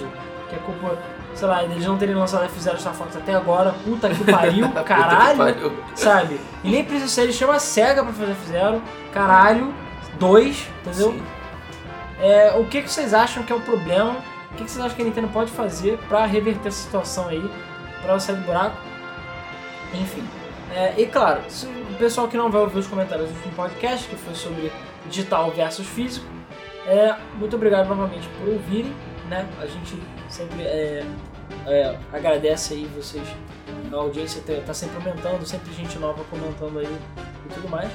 que 0.49 0.55
é 0.55 0.59
culpa, 0.59 0.97
sei 1.39 1.47
lá, 1.47 1.63
eles 1.63 1.85
não 1.85 1.97
terem 1.97 2.15
lançado 2.15 2.45
F0 2.49 2.77
Star 2.77 2.93
Fox 2.93 3.15
até 3.15 3.33
agora, 3.33 3.73
puta 3.85 4.09
que 4.09 4.29
pariu, 4.29 4.67
Puta 4.67 4.81
que 4.81 4.87
caralho, 4.87 5.37
pariu. 5.37 5.73
sabe? 5.95 6.39
E 6.63 6.69
nem 6.69 6.83
precisa 6.83 7.07
ser, 7.07 7.21
ele 7.21 7.33
chama 7.33 7.55
a 7.55 7.59
SEGA 7.59 8.03
pra 8.03 8.11
fazer 8.11 8.35
F0, 8.45 8.81
caralho, 9.13 9.73
dois, 10.19 10.67
entendeu? 10.81 11.17
É, 12.19 12.55
o 12.57 12.65
que, 12.65 12.81
que 12.81 12.91
vocês 12.91 13.13
acham 13.13 13.43
que 13.43 13.53
é 13.53 13.55
o 13.55 13.61
problema? 13.61 14.17
O 14.51 14.55
que, 14.55 14.65
que 14.65 14.69
vocês 14.71 14.83
acham 14.83 14.97
que 14.97 15.01
a 15.01 15.05
Nintendo 15.05 15.29
pode 15.29 15.49
fazer 15.51 15.97
pra 16.09 16.25
reverter 16.25 16.67
essa 16.67 16.83
situação 16.83 17.29
aí, 17.29 17.49
pra 18.01 18.11
ela 18.11 18.19
sair 18.19 18.35
do 18.35 18.41
buraco? 18.45 18.77
Enfim. 19.93 20.27
É, 20.75 20.93
e 20.97 21.05
claro, 21.05 21.41
se 21.47 21.65
o 21.65 21.95
pessoal 21.97 22.27
que 22.27 22.35
não 22.35 22.51
vai 22.51 22.59
ouvir 22.61 22.79
os 22.79 22.87
comentários 22.87 23.29
do 23.29 23.35
último 23.35 23.53
podcast, 23.53 24.09
que 24.09 24.15
foi 24.17 24.35
sobre 24.35 24.71
digital 25.05 25.49
versus 25.51 25.87
físico, 25.87 26.27
é, 26.85 27.15
muito 27.35 27.55
obrigado 27.55 27.87
novamente 27.87 28.27
por 28.37 28.49
ouvirem, 28.49 28.93
né? 29.29 29.47
A 29.61 29.65
gente 29.65 29.97
sempre 30.27 30.63
é, 30.63 31.05
é, 31.65 31.97
agradece 32.11 32.73
aí 32.73 32.85
vocês, 32.95 33.27
a 33.91 33.95
audiência 33.95 34.41
tá, 34.41 34.53
tá 34.65 34.73
sempre 34.73 34.97
aumentando, 34.97 35.45
sempre 35.45 35.73
gente 35.73 35.97
nova 35.97 36.23
comentando 36.25 36.79
aí 36.79 36.97
e 37.45 37.53
tudo 37.53 37.69
mais. 37.69 37.89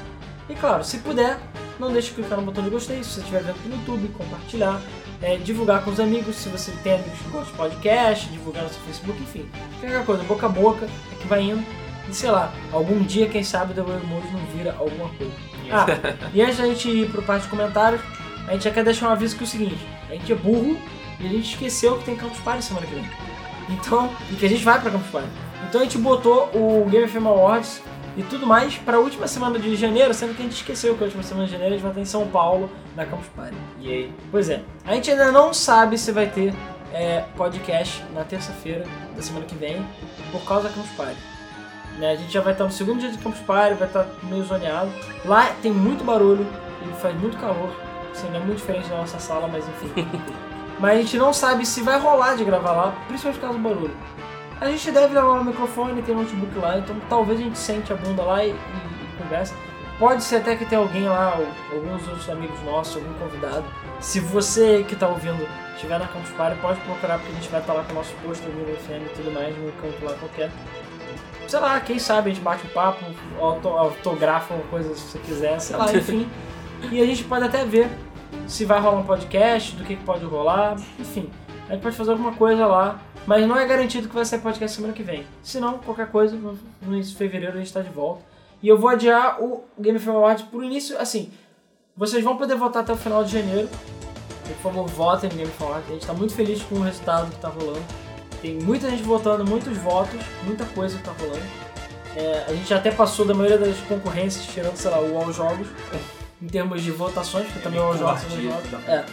E 0.48 0.55
claro, 0.55 0.85
se 0.85 0.98
puder, 0.98 1.39
não 1.78 1.93
deixe 1.93 2.09
de 2.09 2.14
clicar 2.14 2.39
no 2.39 2.44
botão 2.44 2.62
de 2.62 2.70
gostei, 2.70 3.02
se 3.02 3.10
você 3.10 3.20
estiver 3.20 3.43
vendo 3.43 3.62
pelo 3.62 3.74
YouTube, 3.76 4.09
compartilhar, 4.16 4.81
é, 5.22 5.36
divulgar 5.36 5.82
com 5.82 5.90
os 5.90 5.98
amigos, 5.98 6.36
se 6.36 6.48
você 6.48 6.70
tem 6.82 6.94
amigos 6.94 7.18
que 7.18 7.31
gostam 7.31 7.52
de 7.52 7.56
podcast, 7.56 8.28
divulgar 8.28 8.64
no 8.64 8.68
seu 8.68 8.81
Facebook, 8.82 9.22
enfim. 9.22 9.48
Qualquer 9.81 10.05
coisa, 10.05 10.22
boca 10.24 10.47
a 10.47 10.48
boca, 10.48 10.86
é 10.86 11.14
que 11.20 11.26
vai 11.26 11.43
indo. 11.43 11.64
E 12.09 12.14
sei 12.14 12.31
lá, 12.31 12.52
algum 12.70 13.02
dia, 13.02 13.28
quem 13.28 13.43
sabe, 13.43 13.72
o 13.72 13.74
The 13.74 13.82
Mode 13.82 14.31
não 14.32 14.44
vira 14.55 14.76
alguma 14.78 15.09
coisa. 15.10 15.32
Ah, 15.70 15.86
e 16.35 16.43
antes 16.43 16.59
da 16.59 16.66
gente 16.66 16.90
ir 16.90 17.10
pro 17.10 17.22
parte 17.22 17.44
de 17.44 17.48
comentários, 17.48 18.02
a 18.47 18.52
gente 18.52 18.64
já 18.64 18.70
quer 18.70 18.85
deixar 18.85 19.09
um 19.09 19.12
aviso 19.12 19.36
que 19.36 19.43
é 19.43 19.47
o 19.47 19.48
seguinte, 19.48 19.89
a 20.10 20.12
gente 20.12 20.31
é 20.31 20.36
burro 20.36 20.76
e 21.18 21.26
a 21.26 21.31
gente 21.31 21.51
esqueceu 21.55 21.97
que 21.98 22.05
tem 22.05 22.16
Campus 22.16 22.39
Party 22.40 22.62
semana 22.62 22.86
que 22.86 22.94
vem. 22.94 23.05
Então, 23.68 24.10
e 24.30 24.36
que 24.36 24.46
a 24.46 24.48
gente 24.48 24.64
vai 24.64 24.80
pra 24.80 24.90
Campus 24.90 25.10
Party. 25.10 25.28
Então 25.68 25.80
a 25.80 25.84
gente 25.84 25.98
botou 25.98 26.50
o 26.54 26.86
Game 26.90 27.08
FM 27.08 27.26
Awards 27.26 27.82
e 28.16 28.22
tudo 28.22 28.46
mais 28.46 28.76
pra 28.76 28.98
última 28.98 29.26
semana 29.26 29.58
de 29.58 29.74
janeiro, 29.74 30.14
sendo 30.14 30.34
que 30.34 30.42
a 30.42 30.44
gente 30.44 30.56
esqueceu 30.56 30.94
que 30.94 31.02
a 31.02 31.06
última 31.06 31.22
semana 31.22 31.46
de 31.46 31.52
janeiro 31.52 31.74
a 31.74 31.76
gente 31.76 31.82
vai 31.82 31.90
estar 31.90 32.00
em 32.00 32.04
São 32.04 32.28
Paulo, 32.28 32.70
na 32.94 33.04
Campus 33.04 33.26
Party. 33.34 33.56
E 33.80 33.88
aí? 33.88 34.12
Pois 34.30 34.48
é, 34.48 34.62
a 34.84 34.94
gente 34.94 35.10
ainda 35.10 35.32
não 35.32 35.52
sabe 35.52 35.98
se 35.98 36.12
vai 36.12 36.28
ter 36.28 36.54
é, 36.92 37.24
podcast 37.36 38.04
na 38.14 38.22
terça-feira 38.22 38.84
da 39.16 39.22
semana 39.22 39.44
que 39.46 39.56
vem, 39.56 39.84
por 40.30 40.44
causa 40.44 40.68
da 40.68 40.74
Campus 40.74 40.92
Party. 40.92 41.18
Né, 41.98 42.12
a 42.12 42.16
gente 42.16 42.32
já 42.32 42.40
vai 42.40 42.52
estar 42.52 42.64
no 42.64 42.72
segundo 42.72 43.00
dia 43.00 43.10
de 43.10 43.18
Campus 43.18 43.40
Party, 43.40 43.74
vai 43.74 43.88
estar 43.88 44.06
meio 44.24 44.44
zoneado. 44.44 44.90
Lá 45.24 45.52
tem 45.62 45.72
muito 45.72 46.04
barulho 46.04 46.46
e 46.82 47.00
faz 47.00 47.18
muito 47.20 47.36
calor, 47.38 47.74
assim, 48.12 48.28
não 48.28 48.36
é 48.36 48.40
muito 48.40 48.58
diferente 48.58 48.88
da 48.88 48.96
nossa 48.96 49.18
sala, 49.18 49.48
mas 49.48 49.64
enfim. 49.68 50.06
mas 50.78 50.98
a 50.98 51.01
gente 51.02 51.16
não 51.18 51.32
sabe 51.32 51.64
se 51.66 51.82
vai 51.82 51.98
rolar 51.98 52.36
de 52.36 52.44
gravar 52.44 52.72
lá, 52.72 52.94
principalmente 53.09 53.38
por 53.40 53.46
causa 53.46 53.59
do 53.59 53.62
barulho. 53.68 53.96
A 54.60 54.66
gente 54.68 54.90
deve 54.90 55.14
levar 55.14 55.40
o 55.40 55.44
microfone, 55.44 56.01
tem 56.02 56.14
notebook 56.14 56.59
lá, 56.59 56.78
então 56.78 56.96
talvez 57.09 57.40
a 57.40 57.42
gente 57.42 57.59
sente 57.59 57.92
a 57.92 57.96
bunda 57.96 58.22
lá 58.22 58.44
e, 58.44 58.51
e- 58.51 58.52
e 58.52 59.22
conversa. 59.22 59.55
Pode 59.98 60.24
ser 60.24 60.36
até 60.36 60.56
que 60.56 60.64
tenha 60.64 60.80
alguém 60.80 61.09
lá, 61.09 61.36
ou 61.38 61.76
alguns 61.76 62.06
outros 62.09 62.28
amigos 62.28 62.60
nossos, 62.64 62.96
algum 62.96 63.12
convidado. 63.14 63.64
Se 64.01 64.18
você 64.20 64.84
que 64.88 64.96
tá 64.96 65.06
ouvindo 65.09 65.46
estiver 65.74 65.98
na 65.98 66.06
Campus 66.09 66.30
Party, 66.30 66.59
pode 66.60 66.80
procurar, 66.80 67.18
porque 67.18 67.30
a 67.32 67.34
gente 67.36 67.48
vai 67.48 67.60
estar 67.60 67.72
lá 67.74 67.82
com 67.84 67.92
o 67.92 67.94
nosso 67.96 68.12
posto 68.24 68.42
do 68.42 68.76
FM 68.76 69.06
e 69.06 69.14
tudo 69.16 69.30
mais, 69.32 69.56
num 69.56 69.70
canto 69.80 70.05
lá 70.05 70.12
qualquer. 70.18 70.51
Sei 71.46 71.60
lá, 71.60 71.78
quem 71.80 71.98
sabe 71.98 72.30
a 72.30 72.34
gente 72.34 72.42
bate 72.42 72.66
um 72.66 72.70
papo, 72.70 73.05
auto, 73.40 73.68
autografa 73.68 74.55
uma 74.55 74.64
coisa 74.64 74.94
se 74.94 75.01
você 75.02 75.18
quiser, 75.18 75.60
sei 75.60 75.76
lá, 75.76 75.86
enfim. 75.94 76.28
e 76.90 77.01
a 77.01 77.06
gente 77.06 77.22
pode 77.24 77.44
até 77.44 77.64
ver 77.64 77.88
se 78.47 78.65
vai 78.65 78.81
rolar 78.81 78.98
um 78.98 79.05
podcast, 79.05 79.74
do 79.77 79.85
que, 79.85 79.97
pode 79.97 80.24
rolar, 80.24 80.77
enfim. 80.98 81.31
A 81.69 81.73
gente 81.73 81.82
pode 81.82 81.97
fazer 81.97 82.11
alguma 82.12 82.32
coisa 82.35 82.66
lá, 82.66 83.01
mas 83.27 83.47
não 83.47 83.59
é 83.59 83.66
garantido 83.66 84.09
que 84.09 84.15
vai 84.15 84.24
ser 84.24 84.39
podcast 84.39 84.77
semana 84.77 84.93
que 84.93 85.02
vem. 85.02 85.24
Se 85.43 85.59
não, 85.59 85.78
qualquer 85.78 86.09
coisa, 86.09 86.36
no 86.36 86.94
início 86.94 87.12
de 87.12 87.19
fevereiro 87.19 87.55
a 87.55 87.59
gente 87.59 87.66
está 87.66 87.81
de 87.81 87.90
volta. 87.90 88.23
E 88.62 88.69
eu 88.69 88.78
vou 88.78 88.89
adiar 88.90 89.43
o 89.43 89.65
Game 89.78 89.98
of 89.98 90.09
Awards 90.09 90.44
pro 90.44 90.62
início, 90.62 90.98
assim, 90.98 91.31
vocês 91.97 92.24
vão 92.24 92.36
poder 92.36 92.56
votar 92.56 92.82
até 92.82 92.93
o 92.93 92.97
final 92.97 93.24
de 93.24 93.32
janeiro. 93.32 93.69
Por 94.47 94.56
favor, 94.56 94.86
votem 94.89 95.31
no 95.31 95.36
Game 95.36 95.51
of 95.51 95.62
Awards. 95.62 95.89
A 95.89 95.93
gente 95.93 96.01
está 96.02 96.12
muito 96.12 96.35
feliz 96.35 96.62
com 96.62 96.74
o 96.77 96.82
resultado 96.82 97.31
que 97.31 97.36
está 97.36 97.48
rolando. 97.48 97.85
Tem 98.43 98.55
muita 98.56 98.90
gente 98.90 99.02
votando, 99.02 99.44
muitos 99.44 99.78
votos, 99.78 100.20
muita 100.44 100.65
coisa 100.66 100.98
que 100.98 101.09
está 101.09 101.24
rolando. 101.24 101.44
É, 102.16 102.44
a 102.48 102.52
gente 102.52 102.73
até 102.74 102.90
passou 102.90 103.24
da 103.24 103.32
maioria 103.32 103.59
das 103.59 103.77
concorrências, 103.82 104.44
tirando, 104.47 104.77
sei 104.77 104.90
lá, 104.90 105.01
o 105.01 105.16
All 105.16 105.32
Jogos, 105.32 105.69
em 106.44 106.46
termos 106.46 106.82
de 106.82 106.90
votações, 106.90 107.46
porque 107.46 107.60
também 107.60 107.80
o 107.80 107.84
All 107.84 107.96
Jogos 107.96 108.20
são 108.20 108.42
jogos. 108.42 108.72
É, 108.86 109.04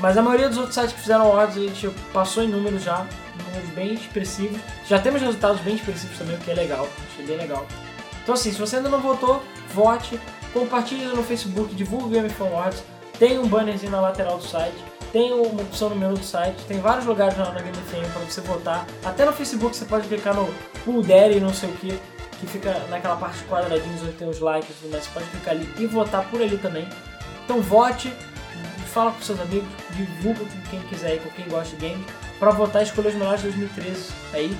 mas 0.00 0.18
a 0.18 0.22
maioria 0.22 0.48
dos 0.48 0.58
outros 0.58 0.74
sites 0.74 0.92
que 0.92 1.00
fizeram 1.00 1.26
awards 1.26 1.56
a 1.56 1.60
gente 1.60 1.88
passou 2.12 2.42
em 2.42 2.48
números 2.48 2.82
já, 2.82 3.06
números 3.46 3.70
bem 3.74 3.94
expressivos. 3.94 4.60
Já 4.88 4.98
temos 4.98 5.22
resultados 5.22 5.60
bem 5.60 5.76
expressivos 5.76 6.18
também, 6.18 6.34
o 6.34 6.38
que 6.40 6.50
é 6.50 6.54
legal, 6.54 6.88
achei 7.12 7.24
bem 7.24 7.36
legal. 7.36 7.64
Então 8.22 8.34
assim, 8.34 8.50
se 8.50 8.58
você 8.58 8.76
ainda 8.76 8.88
não 8.88 9.00
votou, 9.00 9.40
vote, 9.72 10.18
compartilhe 10.52 11.04
no 11.04 11.22
Facebook, 11.22 11.72
divulgue 11.76 12.06
o 12.06 12.08
Game 12.08 12.34
Awards, 12.40 12.82
tem 13.20 13.38
um 13.38 13.46
bannerzinho 13.46 13.92
na 13.92 14.00
lateral 14.00 14.38
do 14.38 14.44
site, 14.44 14.76
tem 15.12 15.32
uma 15.32 15.62
opção 15.62 15.90
no 15.90 15.94
menu 15.94 16.14
do 16.14 16.24
site, 16.24 16.64
tem 16.66 16.80
vários 16.80 17.06
lugares 17.06 17.38
lá 17.38 17.52
na 17.52 17.60
Game 17.60 17.76
FM 17.76 18.12
para 18.12 18.24
você 18.24 18.40
votar. 18.40 18.84
Até 19.04 19.24
no 19.24 19.32
Facebook 19.32 19.76
você 19.76 19.84
pode 19.84 20.08
clicar 20.08 20.34
no 20.34 20.52
Pool 20.84 21.02
Daddy, 21.02 21.38
não 21.38 21.54
sei 21.54 21.70
o 21.70 21.72
que, 21.74 22.00
que 22.44 22.52
fica 22.52 22.72
naquela 22.90 23.16
parte 23.16 23.38
de 23.38 23.44
quadradinhos 23.44 24.02
onde 24.02 24.12
tem 24.12 24.28
os 24.28 24.40
likes 24.40 24.70
e 24.70 24.74
tudo 24.80 24.90
mais. 24.92 25.04
Você 25.04 25.10
pode 25.12 25.26
clicar 25.26 25.54
ali 25.54 25.68
e 25.78 25.86
votar 25.86 26.28
por 26.30 26.40
ali 26.42 26.56
também. 26.58 26.88
Então 27.44 27.60
vote, 27.60 28.12
fala 28.92 29.12
com 29.12 29.20
seus 29.22 29.40
amigos, 29.40 29.68
divulga 29.92 30.40
com 30.40 30.60
quem 30.70 30.80
quiser 30.82 31.12
aí, 31.12 31.18
com 31.20 31.30
quem 31.30 31.46
gosta 31.48 31.76
de 31.76 31.88
games, 31.88 32.06
para 32.38 32.50
votar 32.50 32.82
e 32.82 32.84
escolher 32.84 33.08
os 33.08 33.14
melhores 33.14 33.40
de 33.42 33.48
2013 33.48 34.12
aí. 34.32 34.56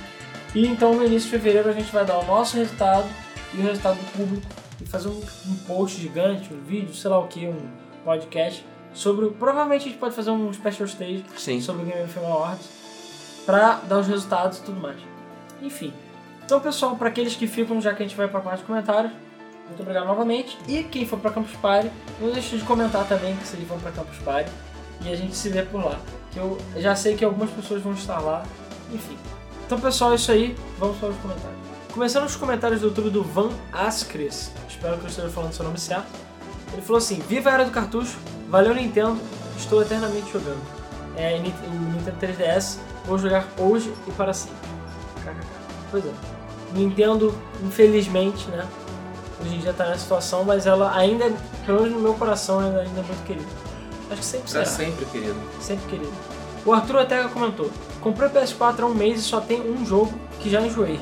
E 0.55 0.66
então 0.66 0.94
no 0.94 1.05
início 1.05 1.31
de 1.31 1.36
fevereiro 1.39 1.69
a 1.69 1.73
gente 1.73 1.90
vai 1.93 2.05
dar 2.05 2.19
o 2.19 2.24
nosso 2.27 2.56
resultado 2.56 3.06
e 3.52 3.59
o 3.59 3.62
resultado 3.62 3.97
do 3.97 4.12
público 4.12 4.47
e 4.81 4.86
fazer 4.86 5.09
um, 5.09 5.20
um 5.47 5.55
post 5.66 6.01
gigante, 6.01 6.52
um 6.52 6.61
vídeo, 6.62 6.94
sei 6.94 7.11
lá 7.11 7.19
o 7.19 7.27
que, 7.28 7.47
um 7.47 7.69
podcast 8.05 8.65
sobre. 8.93 9.24
o- 9.27 9.31
Provavelmente 9.32 9.82
a 9.82 9.85
gente 9.89 9.98
pode 9.98 10.15
fazer 10.15 10.31
um 10.31 10.52
special 10.52 10.86
stage 10.86 11.24
Sim. 11.36 11.61
sobre 11.61 11.82
o 11.82 11.86
Game 11.86 12.02
of 12.05 12.19
Awards 12.19 12.69
pra 13.47 13.81
dar 13.89 13.98
os 13.98 14.06
resultados 14.06 14.59
e 14.59 14.62
tudo 14.62 14.81
mais. 14.81 14.98
Enfim. 15.62 15.93
Então, 16.45 16.61
pessoal, 16.61 16.95
para 16.97 17.09
aqueles 17.09 17.35
que 17.35 17.47
ficam, 17.47 17.81
já 17.81 17.95
que 17.95 18.03
a 18.03 18.07
gente 18.07 18.16
vai 18.16 18.29
para 18.29 18.39
a 18.39 18.43
parte 18.43 18.61
de 18.61 18.66
comentários, 18.66 19.12
muito 19.66 19.81
obrigado 19.81 20.07
novamente. 20.07 20.59
E 20.69 20.83
quem 20.85 21.07
for 21.07 21.19
para 21.19 21.31
Campus 21.31 21.57
Party, 21.57 21.91
não 22.21 22.31
deixe 22.31 22.57
de 22.59 22.65
comentar 22.65 23.07
também 23.09 23.35
que 23.37 23.47
vocês 23.47 23.66
vão 23.66 23.79
para 23.79 23.91
Campus 23.93 24.19
Party 24.19 24.51
e 25.03 25.11
a 25.11 25.16
gente 25.16 25.35
se 25.35 25.49
vê 25.49 25.62
por 25.62 25.83
lá. 25.85 25.99
Que 26.31 26.39
eu 26.39 26.59
já 26.77 26.95
sei 26.95 27.16
que 27.16 27.25
algumas 27.25 27.51
pessoas 27.51 27.83
vão 27.83 27.95
estar 27.95 28.19
lá. 28.21 28.45
Enfim. 28.93 29.16
Então, 29.66 29.81
pessoal, 29.81 30.12
é 30.12 30.16
isso 30.16 30.31
aí. 30.31 30.55
Vamos 30.79 30.99
para 30.99 31.09
os 31.09 31.16
comentários. 31.16 31.59
Começando 31.93 32.25
os 32.25 32.37
comentários 32.37 32.81
do 32.81 32.89
YouTube 32.89 33.11
do 33.11 33.23
Van 33.23 33.51
Askres. 33.73 34.53
Espero 34.69 34.99
que 34.99 35.05
eu 35.05 35.09
esteja 35.09 35.31
falando 35.31 35.53
seu 35.53 35.65
nome 35.65 35.81
certo. 35.81 36.09
Ele 36.73 36.83
falou 36.83 36.99
assim: 36.99 37.21
Viva 37.21 37.51
a 37.51 37.55
era 37.55 37.65
do 37.65 37.71
cartucho, 37.71 38.19
valeu 38.49 38.75
Nintendo, 38.75 39.19
estou 39.57 39.81
eternamente 39.81 40.31
jogando. 40.31 40.61
É, 41.16 41.37
o 41.37 41.41
Nintendo 41.41 42.16
3DS, 42.21 42.79
vou 43.07 43.16
jogar 43.16 43.47
hoje 43.57 43.95
e 44.07 44.11
para 44.11 44.35
sempre. 44.35 44.59
Pois 45.91 46.05
é. 46.05 46.34
Nintendo, 46.75 47.35
infelizmente, 47.63 48.49
né? 48.51 48.67
Hoje 49.41 49.55
em 49.57 49.59
dia 49.59 49.73
tá 49.73 49.87
nessa 49.87 50.01
situação, 50.01 50.45
mas 50.45 50.67
ela 50.67 50.95
ainda, 50.97 51.33
pelo 51.67 51.83
menos 51.83 51.95
no 51.97 52.01
meu 52.03 52.15
coração, 52.15 52.61
ela 52.63 52.81
ainda 52.83 53.01
é 53.01 53.03
muito 53.03 53.25
querida. 53.27 53.47
Acho 54.11 54.21
que 54.21 54.27
sempre 54.27 54.51
Pra 54.53 54.65
será. 54.65 54.77
sempre, 54.87 55.05
querido. 55.07 55.37
Sempre 55.61 55.87
querido. 55.89 56.13
O 56.65 56.73
Arthur 56.73 56.99
até 56.99 57.23
comentou: 57.29 57.71
Comprei 58.01 58.29
o 58.29 58.31
PS4 58.33 58.81
há 58.81 58.87
um 58.87 58.95
mês 58.95 59.21
e 59.21 59.23
só 59.23 59.41
tem 59.41 59.61
um 59.61 59.85
jogo 59.85 60.13
que 60.41 60.49
já 60.51 60.61
enjoei. 60.61 61.01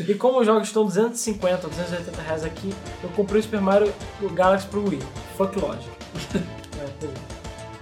E 0.00 0.14
como 0.14 0.40
os 0.40 0.46
jogos 0.46 0.68
estão 0.68 0.84
250 0.84 1.66
ou 1.66 1.70
280 1.70 2.22
reais 2.22 2.44
aqui, 2.44 2.72
eu 3.02 3.10
comprei 3.10 3.40
o 3.40 3.42
Super 3.42 3.60
Mario 3.60 3.92
Galaxy 4.32 4.66
pro 4.66 4.88
Wii. 4.88 5.02
Fuck 5.36 5.58
logic. 5.58 5.88
É, 6.80 7.04
é. 7.04 7.08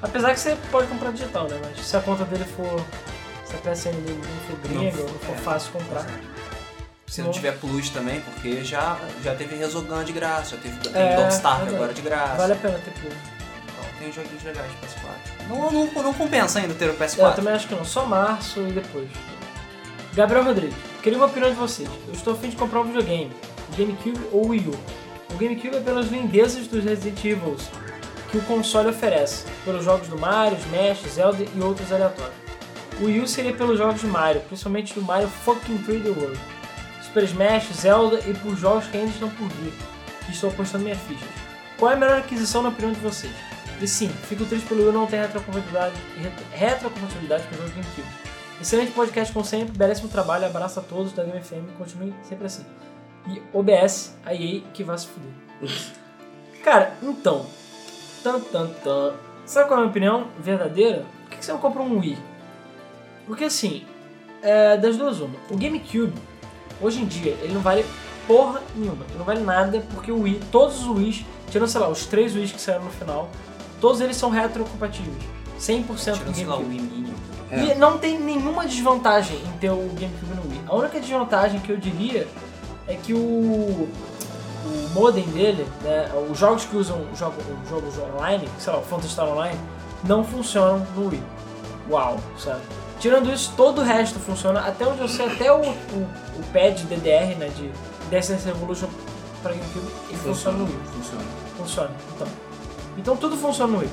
Apesar 0.02 0.32
que 0.34 0.40
você 0.40 0.56
pode 0.72 0.88
comprar 0.88 1.12
digital, 1.12 1.46
né? 1.48 1.56
Mas 1.62 1.86
se 1.86 1.96
a 1.96 2.00
conta 2.00 2.24
dele 2.24 2.44
for. 2.44 2.80
Se 3.44 3.54
a 3.54 3.58
PSN 3.58 3.90
dele 3.92 4.18
não 4.20 4.40
for 4.56 4.68
gringa, 4.68 4.96
Não 4.96 5.02
não 5.04 5.08
for- 5.10 5.18
for 5.26 5.32
é. 5.34 5.38
fácil 5.38 5.72
comprar. 5.72 6.06
Se 7.08 7.22
não 7.22 7.30
tiver 7.30 7.52
plus 7.58 7.88
também, 7.90 8.20
porque 8.20 8.62
já, 8.62 8.98
já 9.24 9.34
teve 9.34 9.56
Resogun 9.56 10.04
de 10.04 10.12
graça, 10.12 10.56
já 10.56 10.62
teve 10.62 10.76
tem 10.78 10.92
É, 11.02 11.16
Don't 11.16 11.32
Starve 11.32 11.74
agora 11.74 11.92
de 11.94 12.02
graça. 12.02 12.34
Vale 12.36 12.52
a 12.52 12.56
pena 12.56 12.78
ter 12.78 12.90
plus. 13.00 13.14
Então 13.14 13.84
tem 13.98 14.12
joguinhos 14.12 14.42
legais 14.44 14.70
de 14.70 14.76
PS4. 14.76 15.48
Não, 15.48 15.70
não, 15.72 16.02
não 16.02 16.12
compensa 16.14 16.58
ainda 16.58 16.74
ter 16.74 16.84
o 16.86 16.88
É, 16.90 16.92
eu 16.92 16.98
PS4. 16.98 17.34
também 17.34 17.54
acho 17.54 17.66
que 17.66 17.74
não. 17.74 17.84
Só 17.84 18.04
março 18.04 18.60
e 18.60 18.72
depois. 18.72 19.08
Gabriel 20.14 20.44
Rodrigues, 20.44 20.76
queria 21.02 21.18
uma 21.18 21.26
opinião 21.26 21.50
de 21.50 21.56
vocês. 21.56 21.88
Eu 22.06 22.12
estou 22.12 22.34
a 22.34 22.36
fim 22.36 22.50
de 22.50 22.56
comprar 22.56 22.80
um 22.80 22.84
videogame, 22.84 23.32
o 23.72 23.76
GameCube 23.76 24.20
ou 24.32 24.48
Wii 24.48 24.68
U. 24.68 24.74
O 25.32 25.36
GameCube 25.38 25.76
é 25.76 25.80
pelas 25.80 26.06
lindezas 26.08 26.66
dos 26.66 26.84
Resident 26.84 27.24
Evil 27.24 27.56
que 28.30 28.36
o 28.38 28.42
console 28.42 28.88
oferece, 28.90 29.44
pelos 29.64 29.84
jogos 29.84 30.08
do 30.08 30.18
Mario, 30.18 30.58
Smash, 30.58 31.10
Zelda 31.14 31.42
e 31.54 31.60
outros 31.62 31.90
aleatórios. 31.90 32.34
O 33.00 33.04
Wii 33.06 33.20
U 33.20 33.26
seria 33.28 33.54
pelos 33.54 33.78
jogos 33.78 34.00
de 34.00 34.06
Mario, 34.06 34.40
principalmente 34.42 34.92
do 34.92 35.00
Mario 35.00 35.28
fucking 35.28 35.78
3D 35.78 36.08
World, 36.14 36.38
Super 37.08 37.24
Smash, 37.24 37.68
Zelda 37.74 38.20
e 38.26 38.34
por 38.34 38.56
jogos 38.56 38.86
que 38.86 38.96
ainda 38.96 39.10
estão 39.10 39.28
por 39.30 39.48
vir, 39.48 39.72
que 40.26 40.32
estou 40.32 40.50
apostando 40.50 40.84
minhas 40.84 40.98
fichas. 41.00 41.28
Qual 41.78 41.90
é 41.90 41.94
a 41.94 41.96
melhor 41.98 42.18
aquisição 42.18 42.62
na 42.62 42.68
opinião 42.68 42.92
de 42.92 43.00
vocês? 43.00 43.32
E 43.80 43.86
sim, 43.86 44.08
fico 44.28 44.44
triste 44.44 44.66
pelo 44.68 44.80
Wii 44.80 44.88
U 44.90 44.92
não 44.92 45.06
ter 45.06 45.20
retrocompatibilidade, 45.20 45.94
ret- 46.20 46.44
retrocompatibilidade 46.52 47.44
com 47.44 47.54
o 47.54 47.58
jogo 47.58 47.70
GameCube. 47.70 48.08
Excelente 48.60 48.90
podcast 48.92 49.32
como 49.32 49.44
sempre, 49.44 49.76
belíssimo 49.78 50.08
trabalho, 50.08 50.46
abraço 50.46 50.80
a 50.80 50.82
todos 50.82 51.12
da 51.12 51.22
Game 51.22 51.40
FM, 51.40 51.76
continue 51.78 52.12
sempre 52.28 52.46
assim. 52.46 52.64
E 53.28 53.40
OBS, 53.52 54.16
a 54.26 54.34
EA 54.34 54.62
que 54.74 54.82
vai 54.82 54.98
se 54.98 55.06
fuder. 55.06 55.30
Cara, 56.64 56.92
então, 57.02 57.46
tan, 58.22 58.40
tan, 58.40 58.66
tan. 58.82 59.14
sabe 59.46 59.68
qual 59.68 59.78
é 59.78 59.82
a 59.82 59.84
minha 59.84 59.90
opinião 59.90 60.26
verdadeira? 60.40 61.04
Por 61.22 61.30
que 61.30 61.36
que 61.38 61.44
você 61.44 61.52
não 61.52 61.60
compra 61.60 61.82
um 61.82 61.98
Wii? 62.00 62.18
Porque 63.26 63.44
assim, 63.44 63.84
é, 64.42 64.76
das 64.76 64.96
duas 64.96 65.20
uma, 65.20 65.36
o 65.50 65.56
GameCube, 65.56 66.12
hoje 66.80 67.00
em 67.00 67.06
dia, 67.06 67.36
ele 67.42 67.52
não 67.52 67.60
vale 67.60 67.84
porra 68.26 68.60
nenhuma, 68.76 69.04
ele 69.08 69.18
não 69.18 69.24
vale 69.24 69.40
nada, 69.40 69.82
porque 69.94 70.12
o 70.12 70.22
Wii, 70.22 70.40
todos 70.52 70.82
os 70.82 70.88
Wii's, 70.88 71.24
tirando, 71.50 71.68
sei 71.68 71.80
lá, 71.80 71.88
os 71.88 72.06
três 72.06 72.34
Wii's 72.34 72.52
que 72.52 72.60
saíram 72.60 72.84
no 72.84 72.90
final, 72.90 73.28
todos 73.80 74.00
eles 74.00 74.16
são 74.16 74.30
retrocompatíveis. 74.30 75.24
100% 75.58 75.84
do 75.86 75.96
Tirando, 75.96 76.34
sei 76.34 76.46
lá, 76.46 76.56
o 76.56 76.58
GameCube. 76.58 76.78
Wii 76.78 76.90
Mini. 76.90 77.14
É. 77.50 77.64
E 77.64 77.74
não 77.76 77.96
tem 77.96 78.18
nenhuma 78.18 78.66
desvantagem 78.66 79.38
em 79.38 79.58
ter 79.58 79.70
o 79.70 79.88
GameCube 79.94 80.34
no 80.34 80.50
Wii. 80.50 80.60
A 80.68 80.76
única 80.76 81.00
desvantagem 81.00 81.60
que 81.60 81.70
eu 81.70 81.78
diria 81.78 82.28
é 82.86 82.94
que 82.94 83.14
o, 83.14 83.18
o 83.18 83.88
modem 84.92 85.24
dele, 85.28 85.66
né, 85.82 86.10
os 86.30 86.38
jogos 86.38 86.64
que 86.64 86.76
usam 86.76 87.02
jogo, 87.14 87.36
jogos 87.68 87.98
online, 87.98 88.46
sei 88.58 88.72
lá, 88.72 88.78
o 88.78 88.82
Phantasy 88.82 89.12
Star 89.12 89.28
Online, 89.28 89.58
não 90.04 90.22
funcionam 90.22 90.86
no 90.94 91.08
Wii. 91.08 91.22
Uau, 91.90 92.20
sabe? 92.38 92.60
Tirando 93.00 93.32
isso, 93.32 93.52
todo 93.56 93.80
o 93.80 93.84
resto 93.84 94.18
funciona, 94.18 94.60
até 94.60 94.86
onde 94.86 95.00
eu 95.00 95.08
sei, 95.08 95.26
até 95.26 95.52
o, 95.52 95.60
o, 95.60 96.02
o 96.38 96.42
pad 96.52 96.82
DDR, 96.84 97.36
né, 97.38 97.48
de 97.48 97.70
Dance 98.10 98.32
Dance 98.32 98.46
Revolution 98.46 98.88
para 99.42 99.52
GameCube, 99.52 99.86
ele 100.08 100.18
funciona 100.18 100.58
no 100.58 100.64
Wii 100.64 100.78
Funciona. 100.92 101.24
funciona. 101.56 101.90
Então, 102.14 102.28
então 102.98 103.16
tudo 103.16 103.36
funciona 103.36 103.72
no 103.72 103.78
Wii. 103.78 103.90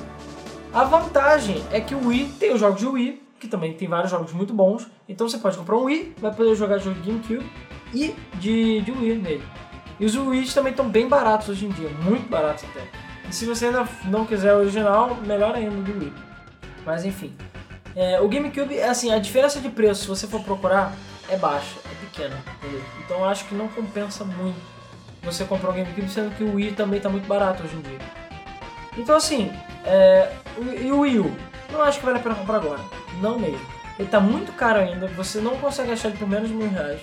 A 0.72 0.84
vantagem 0.84 1.62
é 1.70 1.80
que 1.80 1.94
o 1.94 2.08
Wii 2.08 2.34
tem 2.38 2.52
os 2.52 2.60
jogos 2.60 2.80
de 2.80 2.86
Wii, 2.86 3.22
que 3.38 3.46
também 3.46 3.72
tem 3.74 3.86
vários 3.86 4.10
jogos 4.10 4.32
muito 4.32 4.52
bons. 4.52 4.86
Então 5.08 5.28
você 5.28 5.38
pode 5.38 5.56
comprar 5.56 5.76
um 5.76 5.84
Wii, 5.84 6.16
vai 6.20 6.34
poder 6.34 6.54
jogar 6.56 6.78
jogo 6.78 7.00
de 7.00 7.10
GameCube 7.10 7.50
e 7.94 8.14
de, 8.34 8.80
de 8.80 8.90
Wii 8.90 9.14
nele. 9.16 9.44
E 10.00 10.04
os 10.04 10.16
Wii 10.16 10.50
também 10.52 10.72
estão 10.72 10.88
bem 10.88 11.08
baratos 11.08 11.48
hoje 11.48 11.66
em 11.66 11.70
dia, 11.70 11.88
muito 12.02 12.28
baratos 12.28 12.64
até. 12.64 12.82
E 13.28 13.34
se 13.34 13.46
você 13.46 13.66
ainda 13.66 13.88
não 14.04 14.26
quiser 14.26 14.54
o 14.54 14.58
original, 14.58 15.16
melhor 15.26 15.54
ainda 15.54 15.70
do 15.70 15.98
Wii. 15.98 16.12
Mas 16.84 17.04
enfim. 17.04 17.34
É, 17.96 18.20
o 18.20 18.28
GameCube, 18.28 18.78
assim, 18.82 19.10
a 19.10 19.18
diferença 19.18 19.58
de 19.58 19.70
preço, 19.70 20.02
se 20.02 20.06
você 20.06 20.26
for 20.26 20.42
procurar, 20.42 20.92
é 21.30 21.36
baixa, 21.38 21.76
é 21.86 22.04
pequena. 22.04 22.36
entendeu? 22.58 22.82
Então 23.02 23.20
eu 23.20 23.24
acho 23.24 23.46
que 23.46 23.54
não 23.54 23.68
compensa 23.68 24.22
muito 24.22 24.60
você 25.22 25.44
comprar 25.46 25.70
um 25.70 25.72
GameCube, 25.72 26.08
sendo 26.10 26.36
que 26.36 26.44
o 26.44 26.54
Wii 26.54 26.72
também 26.72 26.98
está 26.98 27.08
muito 27.08 27.26
barato 27.26 27.64
hoje 27.64 27.74
em 27.74 27.80
dia. 27.80 27.98
Então 28.98 29.16
assim, 29.16 29.50
é, 29.86 30.30
e 30.78 30.92
o 30.92 31.00
Wii 31.00 31.20
U? 31.20 31.36
não 31.72 31.82
acho 31.82 31.98
que 31.98 32.04
vale 32.04 32.18
a 32.18 32.22
pena 32.22 32.34
comprar 32.34 32.56
agora. 32.56 32.80
Não 33.20 33.38
mesmo. 33.38 33.66
Ele 33.98 34.08
tá 34.08 34.20
muito 34.20 34.52
caro 34.52 34.78
ainda, 34.78 35.06
você 35.08 35.40
não 35.40 35.56
consegue 35.56 35.90
achar 35.90 36.08
ele 36.08 36.18
por 36.18 36.28
menos 36.28 36.48
de 36.48 36.54
mil 36.54 36.68
reais. 36.68 37.00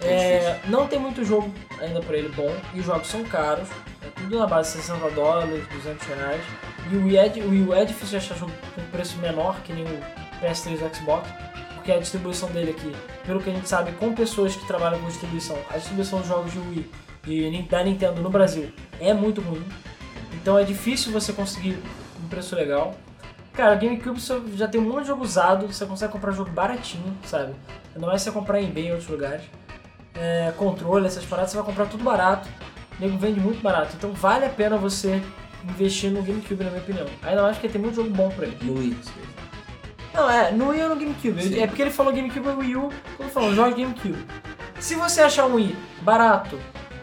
É, 0.00 0.60
não 0.66 0.86
tem 0.86 0.98
muito 0.98 1.24
jogo 1.24 1.52
ainda 1.80 2.00
pra 2.00 2.16
ele 2.16 2.28
bom, 2.28 2.54
e 2.72 2.80
os 2.80 2.86
jogos 2.86 3.08
são 3.08 3.24
caros, 3.24 3.68
é 4.02 4.08
tudo 4.14 4.38
na 4.38 4.46
base 4.46 4.76
de 4.76 4.82
60 4.84 5.10
dólares, 5.10 5.66
200 5.68 6.06
reais. 6.06 6.42
E 6.90 6.96
o 6.96 7.04
Wii 7.04 7.72
é, 7.72 7.84
difícil 7.84 8.08
de 8.08 8.16
achar 8.16 8.36
jogo 8.36 8.52
com 8.74 8.82
preço 8.90 9.16
menor 9.18 9.60
que 9.62 9.72
nem 9.72 9.84
o 9.84 10.00
PS3 10.42 10.80
e 10.80 10.84
o 10.84 10.94
Xbox, 10.94 11.28
porque 11.74 11.92
a 11.92 11.98
distribuição 11.98 12.50
dele 12.50 12.70
aqui, 12.72 12.94
pelo 13.26 13.40
que 13.40 13.50
a 13.50 13.52
gente 13.52 13.68
sabe, 13.68 13.92
com 13.92 14.14
pessoas 14.14 14.54
que 14.54 14.66
trabalham 14.66 15.00
com 15.00 15.06
distribuição, 15.06 15.56
a 15.70 15.78
distribuição 15.78 16.18
dos 16.20 16.28
jogos 16.28 16.52
de 16.52 16.58
Wii 16.58 16.90
e 17.26 17.62
da 17.62 17.82
Nintendo 17.82 18.20
no 18.20 18.30
Brasil 18.30 18.70
é 19.00 19.14
muito 19.14 19.40
ruim. 19.40 19.64
Então 20.32 20.58
é 20.58 20.64
difícil 20.64 21.12
você 21.12 21.32
conseguir 21.32 21.78
um 22.22 22.28
preço 22.28 22.54
legal. 22.54 22.94
Cara, 23.54 23.74
GameCube 23.76 24.20
já 24.56 24.66
tem 24.66 24.80
um 24.80 24.84
monte 24.84 25.02
de 25.02 25.08
jogo 25.08 25.22
usado, 25.22 25.66
você 25.66 25.86
consegue 25.86 26.12
comprar 26.12 26.32
jogo 26.32 26.50
baratinho, 26.50 27.16
sabe? 27.24 27.54
Não 27.96 28.10
é 28.10 28.18
você 28.18 28.30
comprar 28.30 28.60
em 28.60 28.70
bem 28.70 28.88
em 28.88 28.90
outros 28.90 29.08
lugares. 29.08 29.44
É, 30.14 30.52
controle, 30.56 31.06
essas 31.06 31.24
paradas, 31.24 31.52
você 31.52 31.56
vai 31.56 31.66
comprar 31.66 31.86
tudo 31.86 32.02
barato. 32.02 32.48
O 32.98 33.02
nego 33.02 33.16
vende 33.16 33.40
muito 33.40 33.62
barato. 33.62 33.94
Então 33.96 34.12
vale 34.12 34.44
a 34.44 34.48
pena 34.48 34.76
você 34.76 35.22
investir 35.68 36.10
no 36.10 36.22
GameCube, 36.22 36.64
na 36.64 36.70
minha 36.70 36.82
opinião. 36.82 37.06
Ainda 37.22 37.42
mais 37.42 37.56
porque 37.56 37.68
tem 37.68 37.80
muito 37.80 37.96
jogo 37.96 38.10
bom 38.10 38.28
pra 38.30 38.46
ele. 38.46 38.58
No 38.62 38.78
Wii. 38.78 38.96
Não, 40.12 40.30
é, 40.30 40.52
no 40.52 40.68
Wii 40.68 40.82
ou 40.82 40.88
no 40.90 40.96
GameCube. 40.96 41.42
Sim. 41.42 41.60
É 41.60 41.66
porque 41.66 41.82
ele 41.82 41.90
falou 41.90 42.12
GameCube 42.12 42.48
ou 42.48 42.58
Wii 42.58 42.76
U, 42.76 42.92
quando 43.16 43.30
falou, 43.30 43.54
joga 43.54 43.76
GameCube. 43.76 44.24
Se 44.78 44.94
você 44.94 45.22
achar 45.22 45.46
um 45.46 45.54
Wii 45.54 45.76
barato 46.02 46.58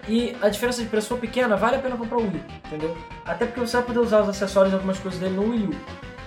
e 0.07 0.35
a 0.41 0.49
diferença 0.49 0.81
de 0.81 0.87
preço 0.87 1.09
for 1.09 1.17
pequena, 1.17 1.55
vale 1.55 1.75
a 1.75 1.79
pena 1.79 1.97
comprar 1.97 2.17
o 2.17 2.21
Wii, 2.21 2.43
entendeu? 2.65 2.97
Até 3.25 3.45
porque 3.45 3.59
você 3.59 3.77
vai 3.77 3.85
poder 3.85 3.99
usar 3.99 4.21
os 4.21 4.29
acessórios 4.29 4.71
e 4.71 4.75
algumas 4.75 4.99
coisas 4.99 5.19
dele 5.19 5.35
no 5.35 5.49
Wii 5.49 5.67
U. 5.67 5.75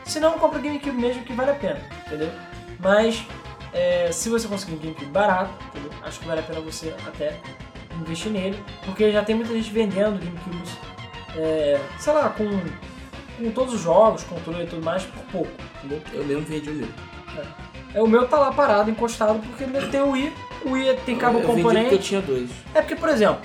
Se 0.04 0.20
não, 0.20 0.38
compra 0.38 0.58
o 0.58 0.62
GameCube 0.62 0.96
mesmo 0.96 1.24
que 1.24 1.32
vale 1.32 1.52
a 1.52 1.54
pena, 1.54 1.80
entendeu? 2.06 2.30
Mas 2.78 3.24
é, 3.72 4.12
se 4.12 4.28
você 4.28 4.46
conseguir 4.46 4.74
um 4.74 4.78
GameCube 4.78 5.10
barato, 5.10 5.52
entendeu? 5.68 5.90
acho 6.02 6.20
que 6.20 6.26
vale 6.26 6.40
a 6.40 6.42
pena 6.42 6.60
você 6.60 6.94
até 7.06 7.40
investir 8.00 8.30
nele, 8.30 8.62
porque 8.84 9.10
já 9.10 9.24
tem 9.24 9.34
muita 9.34 9.52
gente 9.54 9.70
vendendo 9.70 10.18
GameCubes, 10.18 10.76
é, 11.36 11.80
sei 11.98 12.12
lá, 12.12 12.28
com, 12.30 12.48
com 13.38 13.50
todos 13.52 13.74
os 13.74 13.80
jogos, 13.80 14.22
controle 14.24 14.64
e 14.64 14.66
tudo 14.66 14.84
mais, 14.84 15.02
por 15.04 15.22
pouco, 15.26 15.50
entendeu? 15.78 16.00
Eu 16.12 16.24
mesmo 16.24 16.42
vendi 16.42 16.70
o 16.70 16.74
meu. 16.74 16.88
É, 17.94 18.02
o 18.02 18.06
meu 18.06 18.26
tá 18.26 18.38
lá 18.38 18.52
parado, 18.52 18.90
encostado, 18.90 19.38
porque 19.40 19.64
ele 19.64 19.86
tem 19.88 20.00
o 20.00 20.10
Wii, 20.10 20.32
o 20.64 20.70
Wii 20.72 20.96
tem 21.06 21.16
cabo 21.16 21.38
eu 21.38 21.42
vendi 21.46 21.56
componente. 21.62 21.82
porque 21.84 21.94
eu 21.94 22.00
tinha 22.06 22.20
dois. 22.20 22.50
É 22.74 22.80
porque, 22.80 22.96
por 22.96 23.08
exemplo, 23.08 23.40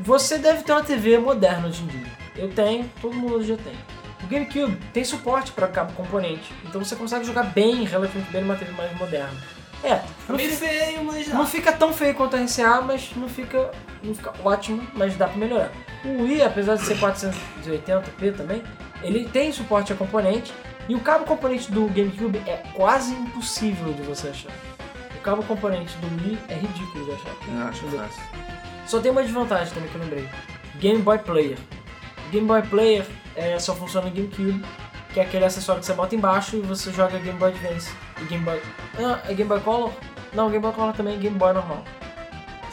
você 0.00 0.38
deve 0.38 0.62
ter 0.64 0.72
uma 0.72 0.82
TV 0.82 1.18
moderna 1.18 1.68
hoje 1.68 1.82
em 1.82 1.86
dia. 1.86 2.06
Eu 2.36 2.48
tenho, 2.50 2.90
todo 3.00 3.14
mundo 3.14 3.34
hoje 3.36 3.48
já 3.48 3.56
tem. 3.56 3.74
O 4.22 4.26
GameCube 4.26 4.76
tem 4.92 5.04
suporte 5.04 5.52
para 5.52 5.68
cabo 5.68 5.92
componente, 5.92 6.52
então 6.64 6.82
você 6.82 6.96
consegue 6.96 7.24
jogar 7.24 7.42
bem, 7.44 7.84
relativamente 7.84 8.32
bem 8.32 8.40
numa 8.42 8.56
TV 8.56 8.72
mais 8.72 8.96
moderna. 8.98 9.34
É, 9.84 10.00
não, 10.28 10.38
fi- 10.38 10.48
feio, 10.48 11.04
mas 11.04 11.28
não 11.28 11.46
fica 11.46 11.70
tão 11.70 11.92
feio 11.92 12.14
quanto 12.14 12.34
a 12.34 12.40
RCA, 12.40 12.80
mas 12.80 13.10
não 13.14 13.28
fica, 13.28 13.70
não 14.06 14.14
fica 14.14 14.32
ótimo, 14.44 14.86
mas 14.94 15.16
dá 15.16 15.26
pra 15.28 15.36
melhorar. 15.36 15.72
O 16.04 16.22
Wii, 16.22 16.42
apesar 16.42 16.76
de 16.76 16.82
ser 16.82 16.98
480p 16.98 18.36
também, 18.36 18.62
ele 19.02 19.28
tem 19.28 19.52
suporte 19.52 19.92
a 19.92 19.96
componente 19.96 20.52
e 20.88 20.94
o 20.94 21.00
cabo 21.00 21.24
componente 21.24 21.70
do 21.72 21.86
GameCube 21.88 22.38
é 22.46 22.62
quase 22.74 23.14
impossível 23.14 23.92
de 23.92 24.02
você 24.02 24.28
achar. 24.28 24.52
O 25.16 25.20
cabo 25.20 25.42
componente 25.42 25.96
do 25.96 26.24
Wii 26.24 26.38
é 26.48 26.54
ridículo 26.54 27.04
de 27.06 27.12
achar. 27.12 27.36
Eu 27.48 27.68
acho 27.68 27.86
fácil. 27.86 28.22
Só 28.86 29.00
tem 29.00 29.10
uma 29.10 29.22
desvantagem 29.22 29.72
também 29.72 29.88
que 29.88 29.94
eu 29.94 30.00
lembrei. 30.02 30.28
Game 30.78 31.00
Boy 31.00 31.18
Player. 31.18 31.58
Game 32.30 32.46
Boy 32.46 32.62
Player 32.62 33.06
é, 33.34 33.58
só 33.58 33.74
funciona 33.74 34.08
no 34.08 34.12
GameCube, 34.14 34.62
que 35.12 35.20
é 35.20 35.22
aquele 35.22 35.44
acessório 35.44 35.80
que 35.80 35.86
você 35.86 35.94
bota 35.94 36.14
embaixo 36.14 36.56
e 36.56 36.60
você 36.60 36.92
joga 36.92 37.18
Game 37.18 37.38
Boy 37.38 37.50
Advance 37.50 37.90
e 38.20 38.24
Game 38.24 38.44
Boy... 38.44 38.60
Ah, 38.98 39.20
é 39.26 39.32
Game 39.32 39.48
Boy 39.48 39.60
Color? 39.60 39.92
Não, 40.34 40.50
Game 40.50 40.60
Boy 40.60 40.72
Color 40.72 40.92
também 40.92 41.14
é 41.14 41.18
Game 41.18 41.38
Boy 41.38 41.52
normal. 41.54 41.82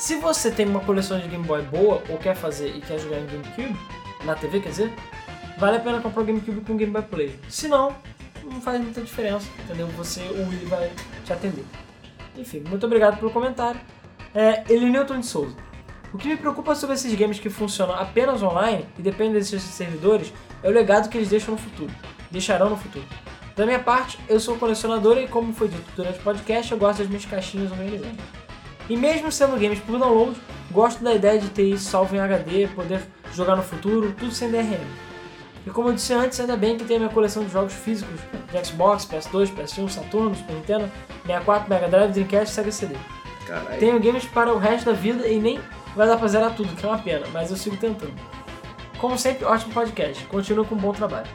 Se 0.01 0.15
você 0.15 0.49
tem 0.49 0.65
uma 0.65 0.79
coleção 0.79 1.19
de 1.19 1.27
Game 1.27 1.45
Boy 1.45 1.61
boa, 1.61 2.01
ou 2.09 2.17
quer 2.17 2.35
fazer 2.35 2.75
e 2.75 2.81
quer 2.81 2.97
jogar 2.97 3.19
em 3.19 3.27
GameCube, 3.27 3.79
na 4.25 4.33
TV 4.33 4.59
quer 4.59 4.69
dizer, 4.69 4.91
vale 5.59 5.77
a 5.77 5.79
pena 5.79 6.01
comprar 6.01 6.23
o 6.23 6.25
GameCube 6.25 6.61
com 6.61 6.75
Game 6.75 6.91
Boy 6.91 7.03
Player. 7.03 7.35
Se 7.47 7.67
não, 7.67 7.95
não 8.43 8.59
faz 8.59 8.81
muita 8.81 8.99
diferença, 8.99 9.47
entendeu? 9.63 9.85
Você, 9.89 10.21
o 10.21 10.49
Wii 10.49 10.65
vai 10.65 10.91
te 11.23 11.31
atender. 11.31 11.63
Enfim, 12.35 12.63
muito 12.67 12.83
obrigado 12.83 13.19
pelo 13.19 13.29
comentário. 13.29 13.79
É, 14.33 14.63
Elinilton 14.73 15.19
de 15.19 15.27
Souza. 15.27 15.55
O 16.11 16.17
que 16.17 16.27
me 16.27 16.35
preocupa 16.35 16.73
sobre 16.73 16.95
esses 16.95 17.13
games 17.13 17.39
que 17.39 17.51
funcionam 17.51 17.93
apenas 17.93 18.41
online 18.41 18.87
e 18.97 19.03
dependem 19.03 19.33
desses 19.33 19.61
servidores 19.61 20.33
é 20.63 20.67
o 20.67 20.71
legado 20.71 21.09
que 21.09 21.17
eles 21.19 21.29
deixam 21.29 21.53
no 21.53 21.59
futuro. 21.59 21.93
Deixarão 22.31 22.71
no 22.71 22.75
futuro. 22.75 23.05
Da 23.55 23.67
minha 23.67 23.79
parte, 23.79 24.17
eu 24.27 24.39
sou 24.39 24.57
colecionador 24.57 25.19
e, 25.19 25.27
como 25.27 25.53
foi 25.53 25.67
dito 25.67 25.91
durante 25.95 26.17
o 26.17 26.23
podcast, 26.23 26.71
eu 26.71 26.79
gosto 26.79 26.97
das 26.97 27.07
minhas 27.07 27.25
caixinhas 27.25 27.71
organizadas. 27.71 28.17
E 28.89 28.97
mesmo 28.97 29.31
sendo 29.31 29.59
games 29.59 29.79
por 29.79 29.97
download, 29.97 30.35
gosto 30.71 31.03
da 31.03 31.13
ideia 31.13 31.39
de 31.39 31.49
ter 31.49 31.63
isso 31.63 31.89
salvo 31.89 32.15
em 32.15 32.19
HD, 32.19 32.67
poder 32.67 33.01
jogar 33.33 33.55
no 33.55 33.63
futuro, 33.63 34.13
tudo 34.17 34.31
sem 34.31 34.49
DRM. 34.49 34.79
E 35.65 35.69
como 35.69 35.89
eu 35.89 35.93
disse 35.93 36.13
antes, 36.13 36.39
ainda 36.39 36.57
bem 36.57 36.77
que 36.77 36.83
tem 36.83 36.97
a 36.97 36.99
minha 36.99 37.11
coleção 37.11 37.43
de 37.43 37.51
jogos 37.51 37.73
físicos 37.73 38.19
de 38.51 38.65
Xbox, 38.65 39.05
PS2, 39.05 39.53
PS1, 39.53 39.89
Saturno, 39.89 40.35
Super 40.35 40.55
Nintendo, 40.55 40.91
64, 41.25 41.69
Mega 41.69 41.87
Drive, 41.87 42.11
Dreamcast 42.11 42.51
e 42.51 42.55
Sega 42.55 42.71
CD. 42.71 42.95
Caralho. 43.47 43.79
Tenho 43.79 43.99
games 43.99 44.25
para 44.25 44.51
o 44.53 44.57
resto 44.57 44.85
da 44.85 44.93
vida 44.93 45.27
e 45.27 45.39
nem 45.39 45.59
vai 45.95 46.07
dar 46.07 46.17
pra 46.17 46.27
zerar 46.27 46.55
tudo, 46.55 46.75
que 46.75 46.85
é 46.85 46.89
uma 46.89 46.97
pena, 46.97 47.27
mas 47.31 47.51
eu 47.51 47.57
sigo 47.57 47.77
tentando. 47.77 48.13
Como 48.97 49.17
sempre, 49.17 49.45
ótimo 49.45 49.73
podcast. 49.73 50.23
Continua 50.25 50.65
com 50.65 50.75
um 50.75 50.77
bom 50.77 50.93
trabalho. 50.93 51.27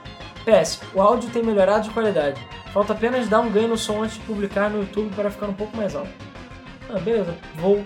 PS, 0.45 0.81
o 0.95 1.01
áudio 1.01 1.29
tem 1.31 1.43
melhorado 1.43 1.89
de 1.89 1.91
qualidade. 1.91 2.41
Falta 2.73 2.93
apenas 2.93 3.29
dar 3.29 3.41
um 3.41 3.51
ganho 3.51 3.69
no 3.69 3.77
som 3.77 4.03
antes 4.03 4.17
de 4.17 4.23
publicar 4.23 4.71
no 4.71 4.81
YouTube 4.81 5.15
para 5.15 5.31
ficar 5.31 5.47
um 5.47 5.55
pouco 5.55 5.77
mais 5.77 5.95
alto. 5.95 6.11
Ah, 6.89 6.99
beleza, 7.01 7.35
vou, 7.57 7.85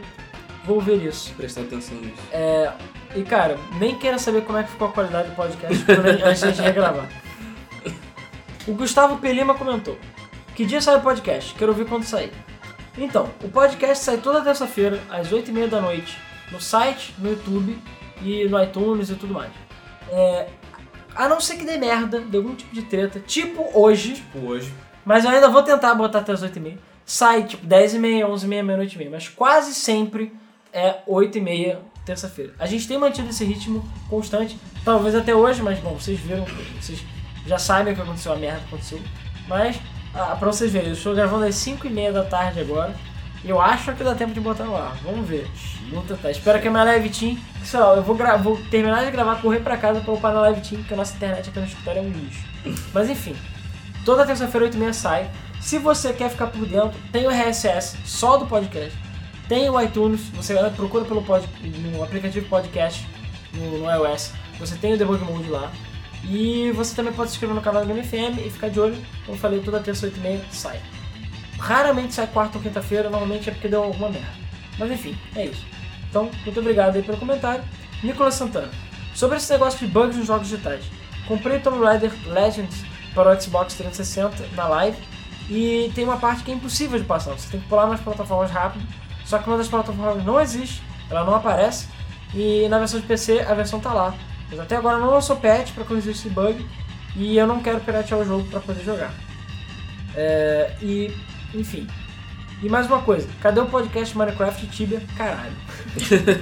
vou 0.64 0.80
ver 0.80 0.96
isso. 1.04 1.32
Prestar 1.34 1.62
atenção 1.62 1.96
nisso. 1.98 2.22
É, 2.32 2.72
e 3.16 3.22
cara, 3.22 3.58
nem 3.78 3.96
quero 3.96 4.18
saber 4.18 4.42
como 4.42 4.58
é 4.58 4.62
que 4.62 4.70
ficou 4.70 4.88
a 4.88 4.92
qualidade 4.92 5.28
do 5.30 5.34
podcast 5.36 5.84
antes 6.24 6.40
de 6.40 6.46
gente 6.48 6.60
regravar. 6.62 7.08
O 8.66 8.74
Gustavo 8.74 9.16
Pelima 9.18 9.54
comentou: 9.54 9.98
Que 10.54 10.64
dia 10.64 10.80
sai 10.80 10.96
o 10.96 11.00
podcast? 11.00 11.54
Quero 11.54 11.72
ouvir 11.72 11.86
quando 11.86 12.04
sair. 12.04 12.32
Então, 12.98 13.30
o 13.42 13.48
podcast 13.48 14.04
sai 14.04 14.18
toda 14.18 14.42
terça-feira, 14.42 15.00
às 15.08 15.28
8h30 15.30 15.68
da 15.68 15.80
noite, 15.80 16.18
no 16.52 16.60
site, 16.60 17.14
no 17.18 17.30
YouTube 17.30 17.78
e 18.22 18.46
no 18.48 18.62
iTunes 18.62 19.08
e 19.10 19.14
tudo 19.14 19.32
mais. 19.32 19.50
É, 20.10 20.48
a 21.14 21.28
não 21.28 21.40
ser 21.40 21.56
que 21.56 21.64
dê 21.64 21.78
merda, 21.78 22.20
dê 22.20 22.36
algum 22.36 22.54
tipo 22.54 22.74
de 22.74 22.82
treta, 22.82 23.18
tipo 23.20 23.70
hoje, 23.72 24.14
Tipo, 24.14 24.40
hoje. 24.46 24.72
mas 25.04 25.24
eu 25.24 25.30
ainda 25.30 25.48
vou 25.48 25.62
tentar 25.62 25.94
botar 25.94 26.18
até 26.18 26.32
as 26.32 26.42
8h30. 26.42 26.76
Sai 27.10 27.42
tipo 27.42 27.66
10h30, 27.66 28.24
11h30, 28.24 28.46
meia-noite 28.46 28.94
e 28.94 28.98
meia. 28.98 29.10
Mas 29.10 29.28
quase 29.28 29.74
sempre 29.74 30.32
é 30.72 30.98
8h30, 31.08 31.78
terça-feira. 32.06 32.54
A 32.56 32.66
gente 32.66 32.86
tem 32.86 32.96
mantido 32.96 33.28
esse 33.28 33.44
ritmo 33.44 33.84
constante. 34.08 34.56
Talvez 34.84 35.16
até 35.16 35.34
hoje, 35.34 35.60
mas 35.60 35.80
bom, 35.80 35.94
vocês 35.94 36.20
viram, 36.20 36.46
vocês 36.80 37.02
já 37.44 37.58
sabem 37.58 37.92
o 37.92 37.96
que 37.96 38.02
aconteceu, 38.02 38.32
a 38.32 38.36
merda 38.36 38.60
que 38.60 38.66
aconteceu. 38.66 39.00
Mas, 39.48 39.80
ah, 40.14 40.36
pra 40.36 40.52
vocês 40.52 40.70
verem, 40.70 40.90
eu 40.90 40.94
estou 40.94 41.12
gravando 41.12 41.46
às 41.46 41.56
5h30 41.56 42.12
da 42.12 42.22
tarde 42.22 42.60
agora. 42.60 42.94
E 43.42 43.50
eu 43.50 43.60
acho 43.60 43.92
que 43.96 44.04
dá 44.04 44.14
tempo 44.14 44.32
de 44.32 44.38
botar 44.38 44.62
no 44.62 44.76
ar. 44.76 44.96
Vamos 45.02 45.28
ver. 45.28 45.50
Vamos 45.90 46.06
tentar. 46.06 46.30
Espero 46.30 46.60
que 46.60 46.68
a 46.68 46.70
minha 46.70 46.84
live 46.84 47.10
team. 47.10 47.36
Sei 47.64 47.80
lá, 47.80 47.96
eu 47.96 48.04
vou, 48.04 48.16
vou 48.40 48.56
terminar 48.70 49.04
de 49.04 49.10
gravar, 49.10 49.42
correr 49.42 49.58
pra 49.58 49.76
casa 49.76 50.00
pra 50.00 50.14
upar 50.14 50.32
na 50.32 50.42
live 50.42 50.60
team, 50.60 50.80
porque 50.82 50.94
a 50.94 50.96
nossa 50.96 51.16
internet 51.16 51.50
aqui 51.50 51.58
no 51.58 51.66
escritório 51.66 51.98
é 51.98 52.02
um 52.02 52.10
lixo. 52.10 52.44
Mas 52.94 53.10
enfim. 53.10 53.34
Toda 54.04 54.24
terça-feira, 54.24 54.70
8h30 54.70 54.92
sai. 54.92 55.28
Se 55.60 55.78
você 55.78 56.12
quer 56.12 56.30
ficar 56.30 56.46
por 56.46 56.66
dentro, 56.66 56.98
tem 57.12 57.26
o 57.26 57.30
RSS 57.30 57.98
só 58.04 58.38
do 58.38 58.46
podcast. 58.46 58.96
Tem 59.46 59.68
o 59.68 59.80
iTunes, 59.80 60.22
você 60.30 60.54
procura 60.70 61.04
pelo 61.04 61.22
pod, 61.22 61.46
no 61.92 62.02
aplicativo 62.02 62.48
podcast 62.48 63.06
no, 63.52 63.78
no 63.78 63.90
iOS. 63.90 64.32
Você 64.58 64.76
tem 64.76 64.94
o 64.94 64.98
Debug 64.98 65.22
Mode 65.24 65.48
lá. 65.50 65.70
E 66.24 66.70
você 66.72 66.94
também 66.94 67.12
pode 67.12 67.30
se 67.30 67.36
inscrever 67.36 67.54
no 67.54 67.62
canal 67.62 67.84
do 67.84 67.92
Game 67.92 68.02
FM 68.02 68.46
e 68.46 68.50
ficar 68.50 68.68
de 68.68 68.80
olho. 68.80 68.96
Como 69.24 69.36
eu 69.36 69.40
falei, 69.40 69.60
toda 69.60 69.80
terça, 69.80 70.06
8h30 70.06 70.40
sai. 70.50 70.80
Raramente 71.58 72.14
sai 72.14 72.26
quarta 72.26 72.58
ou 72.58 72.62
quinta-feira, 72.62 73.10
normalmente 73.10 73.48
é 73.48 73.52
porque 73.52 73.68
deu 73.68 73.82
alguma 73.82 74.08
merda. 74.08 74.28
Mas 74.78 74.90
enfim, 74.90 75.16
é 75.34 75.46
isso. 75.46 75.66
Então, 76.08 76.30
muito 76.44 76.60
obrigado 76.60 76.96
aí 76.96 77.02
pelo 77.02 77.18
comentário. 77.18 77.62
Nicolas 78.02 78.34
Santana. 78.34 78.70
Sobre 79.14 79.36
esse 79.36 79.52
negócio 79.52 79.78
de 79.78 79.92
bugs 79.92 80.16
nos 80.16 80.26
jogos 80.26 80.48
digitais. 80.48 80.84
Comprei 81.26 81.58
Tomb 81.58 81.84
Raider 81.84 82.12
Legends 82.26 82.82
para 83.14 83.30
o 83.30 83.40
Xbox 83.40 83.74
360 83.74 84.54
na 84.54 84.66
live 84.68 84.96
e 85.50 85.90
tem 85.94 86.04
uma 86.04 86.16
parte 86.16 86.44
que 86.44 86.52
é 86.52 86.54
impossível 86.54 86.98
de 86.98 87.04
passar. 87.04 87.32
Você 87.32 87.50
tem 87.50 87.60
que 87.60 87.66
pular 87.66 87.88
nas 87.88 88.00
plataformas 88.00 88.50
rápido, 88.50 88.86
só 89.24 89.38
que 89.38 89.48
uma 89.48 89.58
das 89.58 89.68
plataformas 89.68 90.24
não 90.24 90.40
existe, 90.40 90.82
ela 91.10 91.24
não 91.24 91.34
aparece 91.34 91.88
e 92.32 92.68
na 92.68 92.78
versão 92.78 93.00
de 93.00 93.06
PC 93.06 93.40
a 93.40 93.52
versão 93.54 93.80
tá 93.80 93.92
lá. 93.92 94.14
Mas 94.48 94.60
até 94.60 94.76
agora 94.76 94.98
não 94.98 95.10
lançou 95.10 95.36
patch 95.36 95.72
para 95.72 95.84
corrigir 95.84 96.12
esse 96.12 96.28
bug 96.28 96.64
e 97.16 97.36
eu 97.36 97.46
não 97.46 97.60
quero 97.60 97.80
piratear 97.80 98.20
o 98.20 98.24
jogo 98.24 98.44
para 98.44 98.60
poder 98.60 98.84
jogar. 98.84 99.12
É, 100.14 100.72
e, 100.80 101.12
enfim. 101.52 101.86
E 102.62 102.68
mais 102.68 102.86
uma 102.86 103.00
coisa, 103.00 103.28
cadê 103.40 103.58
o 103.60 103.66
podcast 103.66 104.16
Minecraft 104.16 104.66
Tibia? 104.68 105.02
Caralho. 105.16 105.56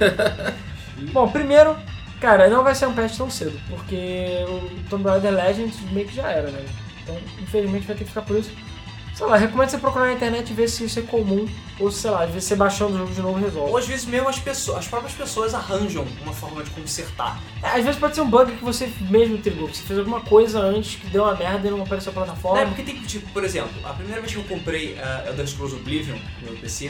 Bom, 1.13 1.29
primeiro, 1.29 1.75
cara, 2.19 2.49
não 2.49 2.63
vai 2.63 2.75
ser 2.75 2.87
um 2.87 2.93
patch 2.93 3.17
tão 3.17 3.29
cedo, 3.29 3.59
porque 3.69 4.45
o 4.47 4.89
Tomb 4.89 5.07
Raider 5.07 5.33
Legends 5.33 5.79
meio 5.91 6.07
que 6.07 6.15
já 6.15 6.29
era, 6.29 6.51
né? 6.51 6.65
Então, 7.01 7.17
infelizmente, 7.41 7.87
vai 7.87 7.95
ter 7.95 8.03
que 8.03 8.09
ficar 8.09 8.21
por 8.23 8.37
isso. 8.37 8.51
Sei 9.19 9.27
lá, 9.27 9.35
recomendo 9.35 9.69
você 9.69 9.77
procurar 9.77 10.05
na 10.05 10.13
internet 10.13 10.49
e 10.49 10.53
ver 10.53 10.69
se 10.69 10.85
isso 10.85 10.97
é 10.97 11.01
comum. 11.01 11.45
Ou, 11.77 11.91
sei 11.91 12.09
lá, 12.09 12.23
às 12.23 12.29
vezes 12.29 12.45
você 12.47 12.55
baixando 12.55 12.95
o 12.95 12.97
jogo 12.99 13.11
de 13.13 13.21
novo 13.21 13.37
resolve. 13.37 13.69
Ou 13.69 13.77
às 13.77 13.85
vezes 13.85 14.05
mesmo 14.05 14.29
as, 14.29 14.39
pessoas, 14.39 14.77
as 14.77 14.87
próprias 14.87 15.11
pessoas 15.13 15.53
arranjam 15.53 16.07
uma 16.23 16.31
forma 16.31 16.63
de 16.63 16.69
consertar. 16.69 17.37
É, 17.61 17.67
Às 17.67 17.83
vezes 17.83 17.99
pode 17.99 18.15
ser 18.15 18.21
um 18.21 18.29
bug 18.29 18.49
que 18.55 18.63
você 18.63 18.89
mesmo 19.09 19.37
trigou. 19.39 19.67
Você 19.67 19.81
fez 19.83 19.99
alguma 19.99 20.21
coisa 20.21 20.61
antes 20.61 20.95
que 20.95 21.07
deu 21.07 21.23
uma 21.23 21.35
merda 21.35 21.67
e 21.67 21.71
não 21.71 21.81
apareceu 21.81 22.11
a 22.11 22.13
É, 22.13 22.15
plataforma. 22.15 22.65
porque 22.67 22.81
tem, 22.81 22.95
tipo, 23.01 23.29
por 23.33 23.43
exemplo, 23.43 23.71
a 23.83 23.91
primeira 23.91 24.21
vez 24.21 24.31
que 24.33 24.39
eu 24.39 24.45
comprei 24.45 24.93
uh, 24.93 25.27
Elder 25.27 25.45
Scrolls 25.45 25.75
Oblivion 25.75 26.17
no 26.41 26.55
PC, 26.55 26.85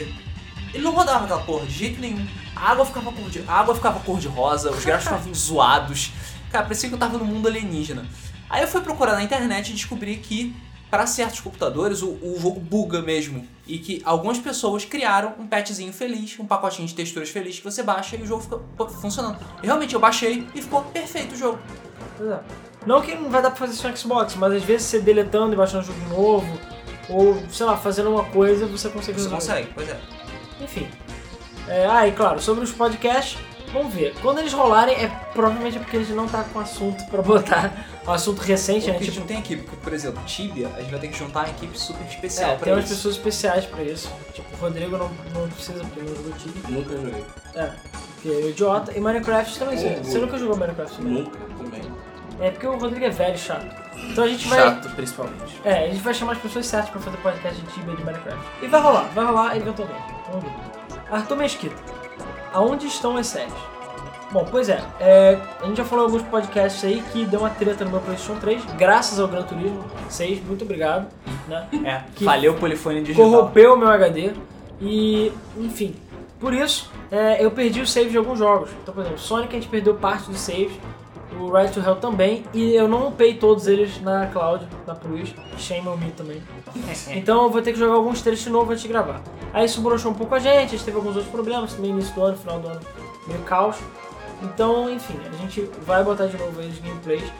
ele 0.72 0.84
não 0.84 0.92
rodava 0.94 1.24
aquela 1.24 1.40
porra 1.42 1.66
de 1.66 1.72
jeito 1.72 2.00
nenhum. 2.00 2.24
A 2.54 2.70
água 2.70 2.86
ficava 2.86 3.10
cor 3.10 3.28
de, 3.28 3.42
a 3.48 3.54
água 3.54 3.74
ficava 3.74 3.98
cor 3.98 4.20
de 4.20 4.28
rosa, 4.28 4.70
os 4.70 4.84
gráficos 4.84 5.10
ficavam 5.18 5.34
zoados. 5.34 6.12
Cara, 6.52 6.62
parecia 6.62 6.88
que 6.88 6.94
eu 6.94 6.98
tava 6.98 7.18
no 7.18 7.24
mundo 7.24 7.48
alienígena. 7.48 8.06
Aí 8.48 8.62
eu 8.62 8.68
fui 8.68 8.80
procurar 8.82 9.14
na 9.14 9.22
internet 9.24 9.70
e 9.70 9.72
descobri 9.72 10.16
que 10.18 10.54
para 10.90 11.06
certos 11.06 11.40
computadores 11.40 12.02
o, 12.02 12.08
o 12.08 12.36
jogo 12.40 12.58
buga 12.60 13.00
mesmo. 13.00 13.46
E 13.66 13.78
que 13.78 14.02
algumas 14.04 14.38
pessoas 14.38 14.84
criaram 14.84 15.34
um 15.38 15.46
patchzinho 15.46 15.92
feliz, 15.92 16.36
um 16.40 16.46
pacotinho 16.46 16.88
de 16.88 16.94
texturas 16.94 17.28
feliz 17.30 17.58
que 17.58 17.64
você 17.64 17.82
baixa 17.82 18.16
e 18.16 18.22
o 18.22 18.26
jogo 18.26 18.42
fica 18.42 18.58
funcionando. 19.00 19.38
E 19.62 19.66
realmente 19.66 19.94
eu 19.94 20.00
baixei 20.00 20.46
e 20.54 20.60
ficou 20.60 20.82
perfeito 20.82 21.34
o 21.34 21.38
jogo. 21.38 21.58
É. 22.20 22.40
Não 22.84 23.00
que 23.00 23.14
não 23.14 23.30
vai 23.30 23.40
dar 23.42 23.50
pra 23.50 23.58
fazer 23.60 23.74
isso 23.74 23.88
no 23.88 23.96
Xbox, 23.96 24.34
mas 24.34 24.52
às 24.54 24.62
vezes 24.64 24.86
você 24.86 24.98
deletando 25.00 25.52
e 25.52 25.56
baixando 25.56 25.84
o 25.84 25.86
jogo 25.86 26.00
de 26.00 26.06
novo, 26.08 26.60
ou 27.08 27.42
sei 27.50 27.66
lá, 27.66 27.76
fazendo 27.76 28.10
uma 28.10 28.24
coisa, 28.24 28.66
você 28.66 28.88
consegue 28.88 29.20
Você 29.20 29.28
resolver. 29.28 29.36
consegue, 29.36 29.68
pois 29.74 29.88
é. 29.88 30.00
Enfim. 30.60 30.88
É, 31.68 31.86
ah, 31.86 32.08
e 32.08 32.12
claro, 32.12 32.40
sobre 32.40 32.64
os 32.64 32.72
podcasts, 32.72 33.38
vamos 33.72 33.92
ver. 33.94 34.14
Quando 34.20 34.38
eles 34.38 34.52
rolarem, 34.52 34.94
é 34.94 35.08
provavelmente 35.32 35.76
é 35.76 35.80
porque 35.80 35.96
a 35.96 36.00
gente 36.00 36.12
não 36.12 36.26
tá 36.28 36.44
com 36.44 36.60
assunto 36.60 37.04
pra 37.06 37.22
botar. 37.22 37.72
Um 38.06 38.12
assunto 38.12 38.40
recente, 38.40 38.86
Porque 38.86 38.90
né? 38.90 38.96
a 38.96 39.00
gente 39.00 39.10
Tipo, 39.12 39.20
não 39.20 39.26
tem 39.26 39.38
equipe, 39.38 39.62
porque, 39.62 39.76
por 39.82 39.92
exemplo, 39.92 40.22
Tibia, 40.24 40.68
a 40.76 40.80
gente 40.80 40.90
vai 40.90 41.00
ter 41.00 41.08
que 41.08 41.18
juntar 41.18 41.40
uma 41.40 41.48
equipe 41.50 41.78
super 41.78 42.04
especial 42.06 42.50
é, 42.52 42.54
pra 42.56 42.64
tem 42.64 42.72
umas 42.72 42.84
isso. 42.86 42.94
pessoas 42.94 43.14
especiais 43.16 43.66
pra 43.66 43.82
isso. 43.82 44.10
Tipo, 44.34 44.48
o 44.56 44.58
Rodrigo 44.60 44.96
não, 44.96 45.10
não 45.34 45.48
precisa, 45.48 45.80
porque 45.84 46.00
ele 46.00 46.08
não 46.10 46.16
jogou 46.16 46.32
Tibia. 46.32 46.62
Nunca 46.68 46.96
joguei. 46.96 47.24
É, 47.54 47.66
porque 48.14 48.28
ele 48.28 48.46
é 48.46 48.50
idiota. 48.50 48.92
E 48.96 49.00
Minecraft 49.00 49.58
também. 49.58 49.76
Você, 49.78 49.98
Oh, 50.00 50.04
você 50.04 50.18
nunca 50.18 50.38
jogou 50.38 50.56
Minecraft 50.56 50.96
também? 50.96 51.12
Nunca 51.22 51.38
também. 51.58 51.82
É 52.40 52.50
porque 52.50 52.66
o 52.66 52.78
Rodrigo 52.78 53.04
é 53.04 53.10
velho 53.10 53.34
e 53.34 53.38
chato. 53.38 53.66
Então 54.10 54.24
a 54.24 54.28
gente 54.28 54.48
vai. 54.48 54.58
Chato, 54.58 54.90
principalmente. 54.96 55.60
É, 55.64 55.84
a 55.84 55.88
gente 55.88 56.00
vai 56.02 56.14
chamar 56.14 56.32
as 56.32 56.38
pessoas 56.38 56.66
certas 56.66 56.90
pra 56.90 57.00
fazer 57.00 57.16
podcast 57.18 57.60
de 57.60 57.66
Tibia 57.72 57.94
de 57.96 58.02
Minecraft. 58.04 58.42
E 58.62 58.66
vai 58.66 58.80
rolar, 58.80 59.02
vai 59.14 59.24
rolar 59.26 59.56
eventualmente. 59.58 60.02
Vamos 60.28 60.44
ver. 60.44 60.52
Arthur 61.12 61.36
Mesquita. 61.36 61.99
Aonde 62.52 62.86
estão 62.86 63.16
as 63.16 63.26
séries? 63.26 63.52
Bom, 64.32 64.46
pois 64.48 64.68
é, 64.68 64.80
é, 65.00 65.40
a 65.60 65.66
gente 65.66 65.78
já 65.78 65.84
falou 65.84 66.04
em 66.04 66.08
alguns 66.08 66.22
podcasts 66.22 66.84
aí 66.84 67.02
que 67.12 67.24
deu 67.24 67.40
uma 67.40 67.50
treta 67.50 67.84
no 67.84 67.90
meu 67.90 68.00
PlayStation 68.00 68.38
3, 68.38 68.64
graças 68.78 69.18
ao 69.18 69.26
Gran 69.26 69.42
Turismo 69.42 69.84
6, 70.08 70.44
muito 70.46 70.64
obrigado, 70.64 71.08
né? 71.48 71.66
É, 71.84 72.02
Que 72.14 72.24
falhou 72.24 72.54
o 72.54 72.58
polifone 72.58 73.02
digital. 73.02 73.28
Corrompeu 73.28 73.74
o 73.74 73.76
meu 73.76 73.88
HD 73.88 74.32
e, 74.80 75.32
enfim, 75.56 75.96
por 76.38 76.54
isso 76.54 76.90
é, 77.10 77.44
eu 77.44 77.50
perdi 77.50 77.80
o 77.80 77.86
save 77.86 78.10
de 78.10 78.18
alguns 78.18 78.38
jogos. 78.38 78.70
Então, 78.82 78.94
por 78.94 79.00
exemplo, 79.00 79.18
Sonic 79.18 79.56
a 79.56 79.60
gente 79.60 79.68
perdeu 79.68 79.94
parte 79.94 80.30
dos 80.30 80.38
saves, 80.38 80.72
o 81.38 81.50
Rise 81.52 81.72
to 81.72 81.80
Hell 81.80 81.96
também, 81.96 82.44
e 82.54 82.72
eu 82.72 82.86
não 82.86 83.08
upei 83.08 83.34
todos 83.34 83.66
eles 83.66 84.00
na 84.00 84.26
cloud, 84.28 84.64
na 84.86 84.94
Plus, 84.94 85.34
shame 85.58 85.88
on 85.88 85.96
me 85.96 86.12
também. 86.12 86.40
Então 87.16 87.44
eu 87.44 87.50
vou 87.50 87.60
ter 87.62 87.72
que 87.72 87.78
jogar 87.78 87.94
alguns 87.94 88.20
trechos 88.22 88.44
de 88.44 88.50
novo 88.50 88.70
antes 88.70 88.82
de 88.82 88.88
gravar. 88.88 89.20
Aí 89.52 89.64
isso 89.66 89.80
broxou 89.80 90.12
um 90.12 90.14
pouco 90.14 90.34
a 90.34 90.38
gente, 90.38 90.66
a 90.66 90.68
gente 90.68 90.84
teve 90.84 90.96
alguns 90.96 91.16
outros 91.16 91.30
problemas 91.32 91.72
também 91.74 91.90
no 91.92 91.98
início 91.98 92.14
do 92.14 92.22
ano, 92.24 92.36
final 92.36 92.58
do 92.60 92.68
ano, 92.68 92.80
meio 93.26 93.40
caos. 93.42 93.76
Então, 94.42 94.88
enfim, 94.90 95.18
a 95.30 95.36
gente 95.36 95.62
vai 95.82 96.02
botar 96.02 96.26
de 96.26 96.36
novo 96.36 96.60
aí 96.60 96.68
os 96.68 96.78
gameplays. 96.78 97.30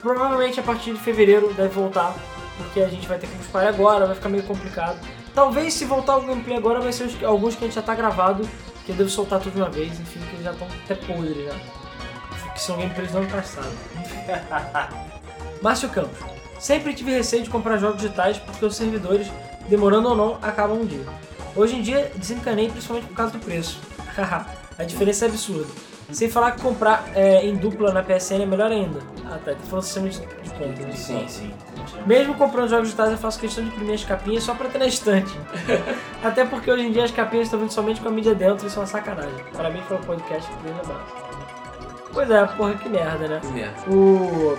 Provavelmente 0.00 0.58
a 0.60 0.62
partir 0.62 0.92
de 0.92 1.00
fevereiro 1.00 1.52
deve 1.54 1.68
voltar, 1.68 2.14
porque 2.56 2.80
a 2.80 2.88
gente 2.88 3.06
vai 3.08 3.18
ter 3.18 3.26
que 3.26 3.36
disparar 3.36 3.68
agora, 3.68 4.06
vai 4.06 4.14
ficar 4.14 4.28
meio 4.28 4.44
complicado. 4.44 4.98
Talvez 5.34 5.74
se 5.74 5.84
voltar 5.84 6.16
o 6.16 6.22
gameplay 6.22 6.56
agora 6.56 6.80
vai 6.80 6.92
ser 6.92 7.04
os- 7.04 7.22
alguns 7.24 7.54
que 7.56 7.64
a 7.64 7.66
gente 7.66 7.74
já 7.74 7.82
tá 7.82 7.94
gravado, 7.94 8.48
que 8.84 8.92
eu 8.92 8.96
devo 8.96 9.10
soltar 9.10 9.40
tudo 9.40 9.52
de 9.54 9.60
uma 9.60 9.68
vez, 9.68 9.98
enfim, 10.00 10.20
que 10.20 10.36
eles 10.36 10.44
já 10.44 10.52
estão 10.52 10.66
até 10.84 10.94
podres 10.94 11.44
já. 11.44 12.52
Que 12.52 12.62
são 12.62 12.76
gameplays 12.78 13.10
do 13.12 13.18
ano 13.18 13.28
passado. 13.30 13.72
Márcio 15.60 15.88
Campos. 15.90 16.35
Sempre 16.66 16.92
tive 16.94 17.12
receio 17.12 17.44
de 17.44 17.48
comprar 17.48 17.76
jogos 17.76 18.02
digitais 18.02 18.38
porque 18.38 18.64
os 18.64 18.74
servidores, 18.74 19.28
demorando 19.68 20.08
ou 20.08 20.16
não, 20.16 20.38
acabam 20.42 20.80
um 20.80 20.84
dia. 20.84 21.06
Hoje 21.54 21.76
em 21.76 21.80
dia 21.80 22.10
desencanei 22.16 22.68
principalmente 22.68 23.06
por 23.06 23.14
causa 23.14 23.34
do 23.34 23.38
preço. 23.38 23.80
a 24.76 24.82
diferença 24.82 25.26
é 25.26 25.28
absurda. 25.28 25.68
Sem 26.10 26.28
falar 26.28 26.50
que 26.50 26.62
comprar 26.62 27.04
é, 27.14 27.46
em 27.46 27.54
dupla 27.54 27.92
na 27.92 28.02
PSN 28.02 28.42
é 28.42 28.46
melhor 28.46 28.72
ainda. 28.72 28.98
Ah 29.26 29.38
tá, 29.44 29.52
tu 29.52 29.64
falou 29.68 29.80
sistema 29.80 30.08
de, 30.08 30.18
de 30.18 30.50
conta. 30.50 30.82
né? 30.82 30.90
Sim, 30.90 31.24
sim. 31.28 31.54
Mesmo 32.04 32.34
comprando 32.34 32.68
jogos 32.68 32.86
digitais, 32.86 33.12
eu 33.12 33.18
faço 33.18 33.38
questão 33.38 33.62
de 33.62 33.70
imprimir 33.70 33.94
as 33.94 34.02
capinhas 34.02 34.42
só 34.42 34.52
pra 34.52 34.68
ter 34.68 34.78
na 34.78 34.86
estante. 34.86 35.32
Até 36.20 36.44
porque 36.44 36.68
hoje 36.68 36.84
em 36.84 36.90
dia 36.90 37.04
as 37.04 37.12
capinhas 37.12 37.46
estão 37.46 37.60
vindo 37.60 37.70
somente 37.70 38.00
com 38.00 38.08
a 38.08 38.10
mídia 38.10 38.34
dentro 38.34 38.66
isso 38.66 38.76
é 38.76 38.80
uma 38.80 38.88
sacanagem. 38.88 39.38
Parabéns 39.54 39.84
pelo 39.84 40.00
podcast, 40.00 40.50
grande 40.64 40.80
abraço. 40.80 41.14
Pois 42.12 42.28
é, 42.28 42.44
porra, 42.44 42.74
que 42.74 42.88
merda, 42.88 43.28
né? 43.28 43.40
Que 43.40 43.52
merda. 43.52 43.88
O. 43.88 44.58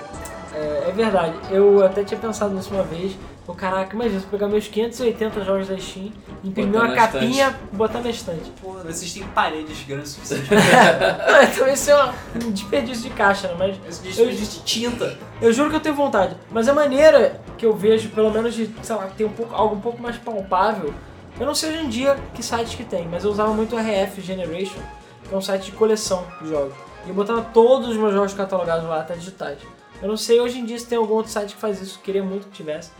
É, 0.54 0.90
é 0.90 0.92
verdade, 0.92 1.36
eu 1.52 1.86
até 1.86 2.04
tinha 2.04 2.20
pensado 2.20 2.54
nisso 2.54 2.74
uma 2.74 2.84
vez. 2.84 3.16
O 3.48 3.54
caraca, 3.54 3.96
imagina, 3.96 4.20
se 4.20 4.26
eu 4.26 4.30
pegar 4.30 4.48
meus 4.50 4.68
580 4.68 5.42
jogos 5.46 5.70
da 5.70 5.78
Steam, 5.78 6.12
imprimir 6.44 6.74
Botar 6.74 6.86
uma 6.86 6.96
capinha 6.96 7.58
e 7.72 7.76
botar 7.78 8.02
na 8.02 8.10
estante. 8.10 8.52
Pô, 8.62 8.74
vocês 8.74 9.14
têm 9.14 9.24
paredes 9.24 9.84
grandes 9.84 10.12
o 10.12 10.16
suficiente. 10.16 10.50
Não, 10.54 11.44
então 11.44 11.68
isso 11.70 11.90
é 11.90 12.14
um 12.46 12.52
desperdício 12.52 13.04
de 13.04 13.16
caixa, 13.16 13.48
né? 13.48 13.56
Mas 13.58 13.78
Esse 13.88 14.04
desperdício 14.04 14.60
de 14.60 14.66
tinta. 14.66 15.18
eu 15.42 15.54
juro 15.54 15.70
que 15.70 15.78
eu 15.78 15.80
tenho 15.80 15.96
vontade. 15.96 16.36
Mas 16.52 16.68
a 16.68 16.74
maneira 16.74 17.40
que 17.58 17.66
eu 17.66 17.74
vejo, 17.74 18.10
pelo 18.10 18.30
menos 18.30 18.54
de, 18.54 18.70
sei 18.84 18.96
lá, 18.98 19.08
ter 19.16 19.24
um 19.24 19.32
pouco, 19.32 19.56
algo 19.56 19.76
um 19.76 19.80
pouco 19.80 20.02
mais 20.02 20.18
palpável, 20.18 20.94
eu 21.40 21.46
não 21.46 21.56
sei 21.56 21.70
hoje 21.70 21.86
em 21.86 21.90
dia 21.90 22.18
que 22.34 22.44
sites 22.44 22.76
que 22.76 22.84
tem, 22.84 23.08
mas 23.08 23.24
eu 23.24 23.32
usava 23.32 23.54
muito 23.54 23.78
o 23.78 23.80
RF 23.80 24.20
Generation, 24.22 24.80
que 25.24 25.34
é 25.34 25.38
um 25.38 25.42
site 25.42 25.66
de 25.66 25.72
coleção 25.72 26.26
de 26.42 26.50
jogos. 26.50 26.74
E 27.06 27.10
eu 27.10 27.16
botava 27.16 27.42
todos 27.54 27.88
os 27.88 27.96
meus 27.96 28.12
jogos 28.12 28.34
catalogados 28.34 28.90
lá, 28.90 29.00
até 29.00 29.14
digitais. 29.14 29.60
Eu 30.02 30.08
não 30.08 30.18
sei 30.18 30.40
hoje 30.40 30.60
em 30.60 30.66
dia 30.66 30.78
se 30.78 30.88
tem 30.88 30.98
algum 30.98 31.16
outro 31.16 31.32
site 31.32 31.56
que 31.56 31.62
faz 31.62 31.82
isso, 31.82 32.00
queria 32.04 32.24
muito 32.24 32.48
que 32.48 32.54
tivesse. 32.54 32.92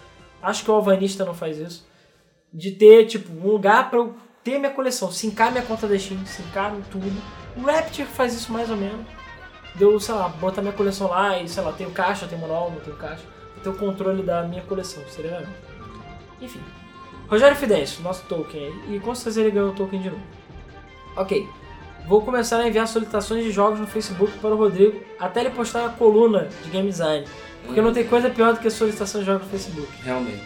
Acho 0.42 0.64
que 0.64 0.72
o 0.72 0.74
Alvanista 0.74 1.26
não 1.26 1.34
faz 1.34 1.58
isso. 1.58 1.88
De 2.54 2.72
ter, 2.72 3.06
tipo, 3.06 3.32
um 3.32 3.52
lugar 3.52 3.90
pra 3.90 4.00
eu 4.00 4.16
ter 4.44 4.58
minha 4.58 4.72
coleção, 4.72 5.12
sincar 5.12 5.52
minha 5.52 5.64
conta 5.64 5.88
da 5.88 5.98
Steam, 5.98 6.26
sincar 6.26 6.74
tudo. 6.92 7.22
O 7.56 7.62
Rapture 7.62 8.08
faz 8.08 8.34
isso 8.34 8.52
mais 8.52 8.70
ou 8.70 8.78
menos. 8.78 9.06
Deu, 9.76 10.00
sei 10.00 10.16
lá, 10.16 10.30
botar 10.30 10.62
minha 10.62 10.74
coleção 10.74 11.10
lá 11.10 11.40
e, 11.40 11.48
sei 11.48 11.62
lá, 11.62 11.72
tenho 11.72 11.92
caixa, 11.92 12.28
tenho 12.28 12.48
não 12.48 12.72
tenho 12.84 12.96
caixa. 12.98 13.24
Tenho 13.62 13.76
o 13.76 13.78
controle 13.78 14.24
da 14.24 14.44
minha 14.44 14.62
coleção, 14.64 15.04
seria 15.10 15.38
legal. 15.38 15.54
Enfim. 16.42 16.62
Rogério 17.28 17.58
Fidêncio, 17.58 18.02
nosso 18.02 18.24
token. 18.26 18.74
E 18.90 19.00
com 19.00 19.14
certeza 19.14 19.42
ele 19.42 19.52
ganhou 19.52 19.70
o 19.70 19.76
token 19.76 20.02
de 20.02 20.10
novo. 20.10 20.24
Ok. 21.16 21.48
Vou 22.08 22.22
começar 22.22 22.60
a 22.60 22.68
enviar 22.68 22.88
solicitações 22.88 23.44
de 23.44 23.52
jogos 23.52 23.80
no 23.82 23.86
Facebook 23.86 24.38
para 24.40 24.52
o 24.52 24.58
Rodrigo 24.58 25.02
até 25.20 25.42
ele 25.42 25.50
postar 25.50 25.84
na 25.84 25.90
coluna 25.90 26.48
de 26.64 26.70
game 26.70 26.90
design. 26.90 27.28
Porque 27.66 27.82
não 27.82 27.92
tem 27.92 28.08
coisa 28.08 28.30
pior 28.30 28.54
do 28.54 28.62
que 28.62 28.70
solicitação 28.70 29.20
de 29.20 29.28
jogos 29.28 29.44
no 29.44 29.50
Facebook. 29.50 29.90
Realmente. 30.04 30.42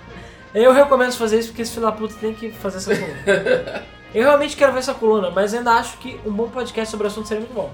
Eu 0.54 0.72
recomendo 0.72 1.12
fazer 1.12 1.38
isso 1.38 1.48
porque 1.48 1.62
esse 1.62 1.72
filho 1.72 1.86
da 1.86 1.92
puta 1.92 2.14
tem 2.20 2.34
que 2.34 2.50
fazer 2.50 2.76
essa 2.76 2.94
coluna. 2.94 3.86
Eu 4.14 4.24
realmente 4.24 4.56
quero 4.56 4.72
ver 4.72 4.80
essa 4.80 4.92
coluna, 4.92 5.30
mas 5.30 5.54
ainda 5.54 5.72
acho 5.72 5.96
que 5.98 6.20
um 6.26 6.30
bom 6.30 6.48
podcast 6.48 6.90
sobre 6.90 7.06
o 7.06 7.08
assunto 7.08 7.28
seria 7.28 7.40
muito 7.40 7.54
bom. 7.54 7.70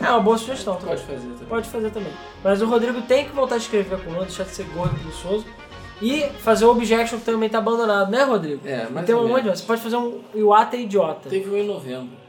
É 0.00 0.08
uma 0.10 0.20
boa 0.20 0.38
sugestão 0.38 0.76
também. 0.76 0.96
Pode 0.96 1.06
fazer 1.06 1.26
também. 1.26 1.48
Pode 1.48 1.68
fazer 1.68 1.90
também. 1.90 2.12
Mas 2.42 2.62
o 2.62 2.66
Rodrigo 2.66 3.02
tem 3.02 3.24
que 3.24 3.32
voltar 3.32 3.56
a 3.56 3.58
escrever 3.58 3.96
a 3.96 3.98
coluna, 3.98 4.22
deixar 4.22 4.44
de 4.44 4.50
ser 4.50 4.64
gordo 4.66 4.94
e 4.94 5.00
preguiçoso. 5.00 5.46
E 6.00 6.22
fazer 6.40 6.64
o 6.66 6.70
Objection 6.70 7.18
que 7.18 7.24
também 7.24 7.48
tá 7.48 7.58
abandonado, 7.58 8.10
né, 8.10 8.24
Rodrigo? 8.24 8.60
É, 8.64 8.86
mas 8.90 9.06
Tem 9.06 9.14
um 9.14 9.26
monte, 9.26 9.48
você 9.48 9.64
pode 9.64 9.80
fazer 9.80 9.96
um 9.96 10.20
Iwata 10.34 10.76
idiota. 10.76 11.28
Teve 11.28 11.50
um 11.50 11.56
em 11.56 11.66
novembro. 11.66 12.23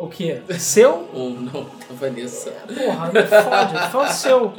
O 0.00 0.08
quê? 0.08 0.40
Seu? 0.58 1.08
Um, 1.14 1.30
não, 1.52 1.62
da 1.64 1.94
Vanessa. 1.94 2.50
Porra, 2.50 3.10
não 3.12 3.26
fode, 3.26 3.90
fala 3.92 4.08
seu. 4.08 4.52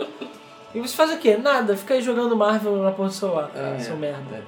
E 0.74 0.80
você 0.80 0.96
faz 0.96 1.12
o 1.12 1.18
quê? 1.18 1.36
Nada, 1.36 1.76
fica 1.76 1.96
aí 1.96 2.02
jogando 2.02 2.36
Marvel 2.38 2.78
na 2.82 2.92
porra 2.92 3.10
do 3.10 3.14
celular, 3.14 3.52
Ah, 3.56 3.78
seu 3.80 3.96
é. 3.96 3.98
merda. 3.98 4.36
É. 4.36 4.42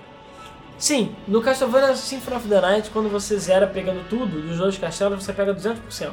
Sim, 0.77 1.15
no 1.27 1.41
Castlevania 1.41 1.95
Symphony 1.95 2.37
of 2.37 2.47
the 2.47 2.61
Night, 2.61 2.89
quando 2.91 3.09
você 3.09 3.37
zera 3.37 3.65
pegando 3.67 4.07
tudo 4.07 4.39
dos 4.41 4.57
dois 4.57 4.77
castelos, 4.77 5.23
você 5.23 5.33
pega 5.33 5.53
200%. 5.53 6.11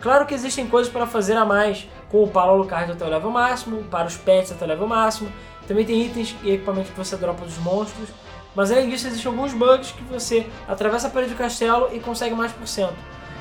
Claro 0.00 0.26
que 0.26 0.34
existem 0.34 0.66
coisas 0.66 0.92
para 0.92 1.06
fazer 1.06 1.36
a 1.36 1.44
mais, 1.44 1.86
para 2.10 2.18
o 2.18 2.38
Alucard 2.38 2.92
até 2.92 3.04
o 3.04 3.08
level 3.08 3.30
máximo, 3.30 3.82
para 3.84 4.06
os 4.06 4.16
pets 4.16 4.52
até 4.52 4.64
o 4.64 4.68
level 4.68 4.86
máximo, 4.86 5.30
também 5.66 5.84
tem 5.84 6.00
itens 6.02 6.34
e 6.42 6.52
equipamentos 6.52 6.90
que 6.90 6.96
você 6.96 7.16
dropa 7.16 7.44
dos 7.44 7.58
monstros, 7.58 8.08
mas 8.54 8.70
além 8.72 8.88
disso 8.88 9.06
existem 9.06 9.30
alguns 9.30 9.52
bugs 9.52 9.92
que 9.92 10.02
você 10.04 10.46
atravessa 10.66 11.06
a 11.06 11.10
parede 11.10 11.32
do 11.32 11.38
castelo 11.38 11.88
e 11.92 12.00
consegue 12.00 12.34
mais 12.34 12.50
por 12.52 12.66
cento. 12.66 12.94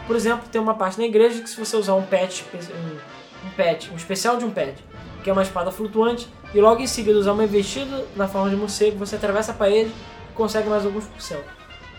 Por 0.10 0.16
exemplo, 0.16 0.50
tem 0.52 0.60
uma 0.60 0.74
parte 0.74 0.98
na 0.98 1.06
igreja 1.06 1.40
que 1.40 1.48
se 1.48 1.56
você 1.56 1.78
usar 1.78 1.94
um 1.94 2.02
pet, 2.02 2.44
um, 2.52 3.50
pet, 3.56 3.92
um 3.92 3.96
especial 3.96 4.38
de 4.38 4.44
um 4.44 4.50
pet, 4.50 4.84
que 5.24 5.30
é 5.30 5.34
uma 5.34 5.44
espada 5.44 5.70
flutuante, 5.70 6.28
e 6.52 6.60
logo 6.60 6.82
em 6.82 6.88
seguida 6.88 7.20
usar 7.20 7.34
uma 7.34 7.44
investida 7.44 8.08
na 8.16 8.28
forma 8.28 8.50
de 8.50 8.56
morcego, 8.56 8.98
você 8.98 9.18
atravessa 9.18 9.52
a 9.52 9.54
parede 9.54 9.92
e 10.28 10.34
consegue 10.34 10.68
mais 10.68 10.84
alguns 10.84 11.06
por 11.06 11.22
cento. 11.22 11.46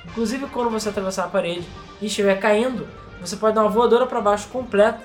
Inclusive 0.06 0.48
quando 0.48 0.70
você 0.70 0.88
atravessar 0.88 1.26
a 1.26 1.28
parede 1.28 1.64
e 2.02 2.06
estiver 2.06 2.34
caindo, 2.40 2.88
você 3.20 3.36
pode 3.36 3.54
dar 3.54 3.60
uma 3.60 3.70
voadora 3.70 4.04
para 4.08 4.20
baixo 4.20 4.48
completa 4.48 5.00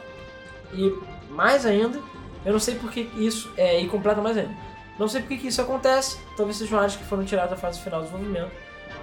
e 0.74 0.92
mais 1.30 1.64
ainda, 1.64 2.00
eu 2.44 2.54
não 2.54 2.60
sei 2.60 2.74
porque 2.74 3.08
isso 3.18 3.54
é 3.56 3.80
e 3.80 3.88
completa 3.88 4.20
mais 4.20 4.36
ainda. 4.36 4.56
Não 4.98 5.08
sei 5.08 5.22
por 5.22 5.28
que 5.28 5.48
isso 5.48 5.62
acontece, 5.62 6.18
talvez 6.36 6.58
sejam 6.58 6.80
áreas 6.80 6.96
que 6.96 7.04
foram 7.04 7.24
tiradas 7.24 7.52
da 7.52 7.56
fase 7.56 7.80
final 7.82 8.00
do 8.00 8.06
desenvolvimento. 8.06 8.50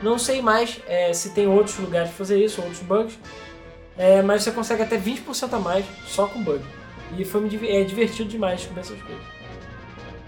Não 0.03 0.19
sei 0.19 0.43
mais 0.43 0.81
é, 0.89 1.13
se 1.13 1.31
tem 1.31 1.47
outros 1.47 1.79
lugares 1.79 2.09
de 2.11 2.17
fazer 2.17 2.45
isso, 2.45 2.61
outros 2.61 2.81
bugs, 2.81 3.17
é, 4.03 4.21
mas 4.23 4.43
você 4.43 4.51
consegue 4.51 4.83
até 4.83 4.99
20% 4.99 5.53
a 5.53 5.59
mais 5.61 5.85
só 6.07 6.27
com 6.27 6.43
bug. 6.43 6.61
E 7.17 7.25
foi 7.25 7.47
é 7.69 7.85
divertido 7.85 8.29
demais 8.29 8.59
descobrir 8.61 8.81
essas 8.81 9.01
coisas. 9.01 9.25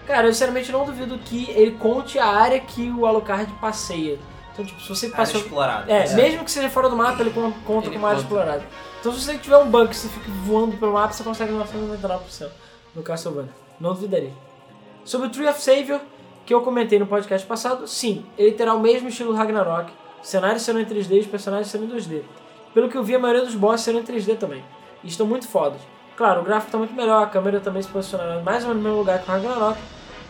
Cara, 0.07 0.27
eu 0.27 0.33
sinceramente 0.33 0.71
não 0.71 0.85
duvido 0.85 1.17
que 1.17 1.49
ele 1.51 1.71
conte 1.71 2.17
a 2.19 2.25
área 2.27 2.59
que 2.59 2.89
o 2.91 3.05
Alucard 3.05 3.51
passeia. 3.59 4.19
Então, 4.53 4.63
tipo, 4.63 4.79
se 4.79 4.87
você 4.87 5.09
passou. 5.09 5.41
explorada. 5.41 5.91
É, 5.91 6.13
mesmo 6.13 6.45
que 6.45 6.51
seja 6.51 6.69
fora 6.69 6.87
do 6.87 6.95
mapa, 6.95 7.21
ele 7.21 7.31
con- 7.31 7.51
conta 7.65 7.87
Ele 7.87 7.95
como 7.95 8.05
área 8.07 8.19
explorada. 8.19 8.63
Então, 8.99 9.11
se 9.11 9.19
você 9.21 9.37
tiver 9.37 9.57
um 9.57 9.69
bug 9.69 9.89
que 9.89 9.95
você 9.95 10.07
fica 10.07 10.31
voando 10.45 10.77
pelo 10.77 10.93
mapa, 10.93 11.11
você 11.11 11.23
consegue 11.23 11.51
99% 11.51 12.47
no 12.95 13.03
Castlevania. 13.03 13.51
Não 13.79 13.93
duvidaria. 13.93 14.31
Sobre 15.03 15.27
o 15.27 15.29
Tree 15.29 15.47
of 15.47 15.59
Savior, 15.61 15.99
que 16.45 16.53
eu 16.53 16.61
comentei 16.61 16.97
no 16.97 17.07
podcast 17.07 17.45
passado, 17.45 17.87
sim, 17.87 18.25
ele 18.37 18.51
terá 18.53 18.73
o 18.73 18.79
mesmo 18.79 19.09
estilo 19.09 19.33
do 19.33 19.37
Ragnarok. 19.37 19.91
Cenários 20.21 20.61
serão 20.61 20.79
em 20.79 20.85
3D 20.85 21.17
e 21.17 21.19
os 21.19 21.27
personagens 21.27 21.67
serão 21.67 21.85
em 21.85 21.89
2D. 21.89 22.21
Pelo 22.75 22.89
que 22.89 22.97
eu 22.97 23.03
vi, 23.05 23.15
a 23.15 23.19
maioria 23.19 23.45
dos 23.45 23.55
bosses 23.55 23.85
serão 23.85 24.01
em 24.01 24.03
3D 24.03 24.37
também. 24.37 24.61
E 25.01 25.07
estão 25.07 25.25
muito 25.25 25.47
fodas. 25.47 25.79
Claro, 26.17 26.41
o 26.41 26.43
gráfico 26.43 26.67
está 26.67 26.77
muito 26.77 26.93
melhor, 26.93 27.23
a 27.23 27.27
câmera 27.27 27.61
também 27.61 27.81
se 27.81 27.87
posicionará 27.87 28.41
mais 28.41 28.63
ou 28.63 28.69
menos 28.69 28.83
no 28.83 28.89
mesmo 28.89 28.99
lugar 28.99 29.19
que 29.19 29.29
o 29.29 29.31
Ragnarok, 29.31 29.79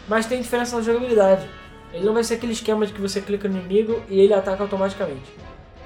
mas 0.07 0.27
tem 0.27 0.41
diferença 0.41 0.75
na 0.75 0.83
jogabilidade. 0.83 1.49
Ele 1.91 2.05
não 2.05 2.13
vai 2.13 2.23
ser 2.23 2.35
aquele 2.35 2.53
esquema 2.53 2.85
de 2.85 2.93
que 2.93 3.01
você 3.01 3.19
clica 3.19 3.49
no 3.49 3.57
inimigo 3.57 3.99
e 4.07 4.19
ele 4.19 4.33
ataca 4.33 4.61
automaticamente. 4.61 5.33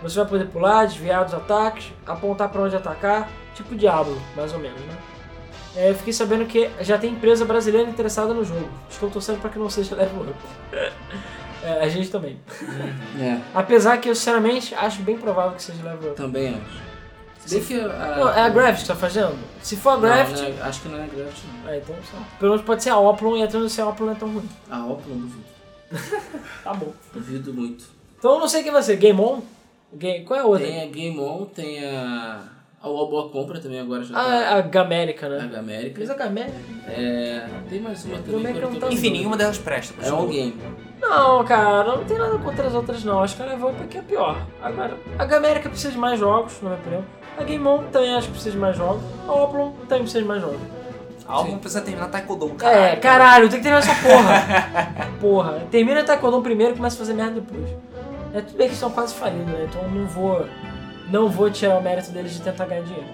Você 0.03 0.19
vai 0.19 0.27
poder 0.27 0.48
pular, 0.48 0.86
desviar 0.86 1.23
dos 1.23 1.34
ataques, 1.34 1.94
apontar 2.06 2.49
para 2.49 2.61
onde 2.61 2.76
atacar, 2.76 3.30
tipo 3.56 3.73
Diablo, 3.73 4.22
mais 4.36 4.53
ou 4.53 4.60
menos, 4.60 4.81
né? 4.81 4.98
É, 5.77 5.94
fiquei 5.94 6.11
sabendo 6.11 6.45
que 6.45 6.69
já 6.81 6.98
tem 6.98 7.11
empresa 7.11 7.45
brasileira 7.45 7.90
interessada 7.90 8.34
no 8.34 8.44
jogo. 8.44 8.69
Estou 8.90 9.10
torcendo 9.10 9.40
para 9.40 9.49
que 9.49 9.60
não 9.60 9.69
seja 9.69 9.95
level 9.95 10.23
up. 10.23 10.38
É, 11.64 11.84
a 11.84 11.88
gente 11.90 12.10
também. 12.10 12.40
É, 13.19 13.40
Apesar 13.53 13.98
que 13.98 14.10
eu, 14.10 14.15
sinceramente, 14.15 14.73
acho 14.76 15.02
bem 15.02 15.18
provável 15.18 15.52
que 15.53 15.61
seja 15.64 15.84
level 15.84 16.11
up. 16.11 16.18
também 16.18 16.49
acho. 16.49 16.90
Se 17.45 17.61
que 17.61 17.80
a, 17.80 17.88
Não, 18.18 18.30
é 18.30 18.41
a 18.41 18.49
Gravity 18.49 18.81
que 18.84 18.88
tá 18.88 18.95
fazendo? 18.95 19.36
Se 19.61 19.76
for 19.76 19.91
a 19.91 19.94
Não, 19.94 20.02
Gravity... 20.02 20.41
não 20.41 20.48
é- 20.49 20.61
acho 20.61 20.81
que 20.81 20.88
não 20.88 20.98
é 20.99 21.03
a 21.03 21.07
Gravity, 21.07 21.41
não. 21.48 21.69
Ah, 21.72 21.77
então 21.77 21.95
só. 22.11 22.18
Pelo 22.38 22.52
menos 22.52 22.65
pode 22.65 22.84
ser 22.84 22.90
a 22.91 22.98
Oplon 22.99 23.38
e 23.38 23.44
a 23.44 23.48
transição 23.48 23.88
a 23.88 23.91
Oplon 23.91 24.06
não 24.07 24.14
é 24.14 24.15
tão 24.15 24.31
ruim. 24.31 24.49
A 24.69 24.77
não 24.77 24.95
duvido. 24.98 25.44
Tá 26.64 26.73
bom. 26.73 26.94
Duvido 27.14 27.53
muito. 27.53 27.86
Então 28.19 28.34
eu 28.34 28.40
não 28.40 28.48
sei 28.48 28.61
quem 28.61 28.72
vai 28.72 28.84
ser. 28.84 28.98
Game 28.98 29.19
On? 29.19 29.41
Game... 29.94 30.23
Qual 30.26 30.40
é 30.40 30.44
a 30.44 30.45
outra? 30.45 30.68
Tem 30.68 30.84
a 30.84 30.86
Game 30.86 31.19
On, 31.19 31.45
tem 31.45 31.84
a. 31.84 32.44
A 32.81 32.88
Boa 32.88 33.30
Compra 33.30 33.60
também 33.60 33.80
agora 33.80 34.03
já 34.03 34.18
Ah, 34.18 34.23
tá. 34.23 34.56
a 34.56 34.61
Gamérica, 34.61 35.26
A 35.26 35.30
né? 35.30 35.49
Gamérica. 35.51 35.99
Mas 35.99 36.10
a 36.10 36.14
Gamérica... 36.14 36.56
É. 36.88 37.45
Tem 37.69 37.81
mais 37.81 38.06
uma 38.06 38.18
também. 38.19 38.31
Gamérica 38.41 38.68
que 38.68 38.73
não 38.73 38.80
tá- 38.80 38.88
Enfim, 38.93 39.10
nenhuma 39.11 39.35
delas 39.35 39.57
presta. 39.57 39.93
É 40.01 40.14
um 40.14 40.27
game. 40.27 40.56
Não, 41.01 41.43
cara, 41.43 41.84
não 41.84 42.06
tem 42.06 42.18
nada 42.18 42.38
contra 42.38 42.68
as 42.68 42.73
outras 42.73 43.03
não. 43.03 43.22
Acho 43.22 43.35
que 43.35 43.43
a 43.43 43.45
Level 43.47 43.69
aqui 43.84 43.97
é 43.97 44.01
pior. 44.01 44.38
Agora, 44.61 44.97
a 45.18 45.26
Gamérica 45.26 45.68
precisa 45.69 45.91
de 45.91 45.97
mais 45.97 46.18
jogos, 46.19 46.53
na 46.61 46.69
minha 46.69 46.80
opinião. 46.81 47.06
A 47.38 47.43
Game 47.43 47.68
On 47.68 47.84
também 47.91 48.14
acho 48.15 48.27
que 48.27 48.34
precisa 48.34 48.51
de 48.51 48.57
mais 48.57 48.76
jogos. 48.77 49.01
A 49.27 49.31
Oplon 49.34 49.72
também 49.88 49.99
precisa 50.03 50.22
de 50.22 50.27
mais 50.27 50.41
jogos. 50.41 50.60
A 51.27 51.34
álbum 51.34 51.57
precisa 51.60 51.81
terminar 51.81 52.07
Taekwondo, 52.10 52.56
É, 52.64 52.95
caralho. 52.95 53.49
tem 53.49 53.60
que 53.60 53.64
terminar 53.64 53.80
essa 53.88 53.93
porra. 54.01 55.07
porra. 55.22 55.64
Termina 55.69 56.03
Taekwondo 56.03 56.41
primeiro 56.41 56.73
e 56.73 56.76
começa 56.77 56.95
a 56.95 56.99
fazer 56.99 57.14
merda 57.14 57.39
depois. 57.41 57.69
É 58.34 58.41
tudo 58.41 58.49
bem 58.57 58.57
que 58.57 58.64
eles 58.64 58.73
estão 58.73 58.89
quase 58.89 59.14
falindo, 59.14 59.45
né? 59.51 59.68
Então 59.69 59.81
eu 59.84 59.89
não 59.89 60.07
vou. 60.07 60.45
Não 61.10 61.30
vou 61.30 61.49
tirar 61.49 61.77
o 61.77 61.81
mérito 61.81 62.11
deles 62.11 62.34
de 62.34 62.41
tentar 62.41 62.65
ganhar 62.65 62.84
dinheiro. 62.84 63.07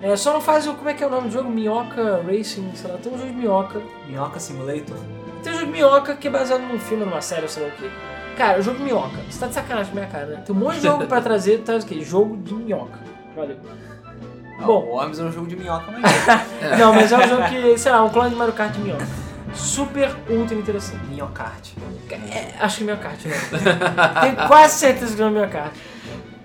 É, 0.00 0.14
só 0.14 0.32
não 0.32 0.40
faz 0.40 0.66
o. 0.66 0.74
Como 0.74 0.88
é 0.88 0.94
que 0.94 1.02
é 1.02 1.06
o 1.06 1.10
nome 1.10 1.28
do 1.28 1.32
jogo? 1.32 1.48
Minhoca 1.48 2.22
Racing, 2.26 2.70
sei 2.74 2.90
lá. 2.90 2.98
Tem 2.98 3.12
um 3.12 3.18
jogo 3.18 3.30
de 3.30 3.36
minhoca. 3.36 3.80
Minhoca 4.06 4.38
Simulator. 4.38 4.96
Tem 5.42 5.52
um 5.52 5.56
jogo 5.56 5.66
de 5.66 5.72
minhoca 5.72 6.14
que 6.16 6.28
é 6.28 6.30
baseado 6.30 6.60
num 6.62 6.78
filme, 6.78 7.04
numa 7.04 7.20
série, 7.22 7.48
sei 7.48 7.62
lá 7.62 7.68
o 7.70 7.72
quê. 7.72 7.90
Cara, 8.36 8.58
o 8.58 8.62
jogo 8.62 8.76
de 8.78 8.84
minhoca. 8.84 9.16
Você 9.30 9.40
tá 9.40 9.46
de 9.46 9.54
sacanagem 9.54 9.92
com 9.92 9.98
a 9.98 10.00
minha 10.02 10.12
cara, 10.12 10.26
né? 10.26 10.42
Tem 10.44 10.54
um 10.54 10.58
monte 10.58 10.76
de 10.76 10.82
jogo 10.82 11.06
pra 11.06 11.20
trazer, 11.22 11.62
traz 11.62 11.82
o 11.84 11.86
quê? 11.86 12.02
Jogo 12.02 12.36
de 12.36 12.54
minhoca. 12.54 12.98
Valeu. 13.34 13.56
Não, 14.58 14.66
Bom. 14.66 14.84
o 14.84 14.88
Worms 14.96 15.18
é 15.18 15.22
um 15.22 15.32
jogo 15.32 15.46
de 15.46 15.56
minhoca, 15.56 15.90
mas 15.90 16.02
Não, 16.78 16.92
mas 16.92 17.12
é 17.12 17.18
um 17.18 17.28
jogo 17.28 17.42
que, 17.44 17.78
sei 17.78 17.92
lá, 17.92 18.04
um 18.04 18.10
clone 18.10 18.30
de 18.30 18.36
Mario 18.36 18.54
Kart 18.54 18.72
de 18.72 18.80
minhoca. 18.80 19.06
Super, 19.54 20.14
ultra 20.28 20.54
interessante. 20.54 21.04
minhocart. 21.06 21.72
É, 22.10 22.52
acho 22.60 22.78
que 22.78 22.82
é 22.82 22.84
minha 22.84 22.96
carta, 22.98 23.28
não. 23.28 24.20
Tenho 24.20 24.48
quase 24.48 24.74
certeza 24.78 25.14
que 25.14 25.20
não 25.20 25.28
é 25.28 25.30
minha 25.30 25.48
carta. 25.48 25.72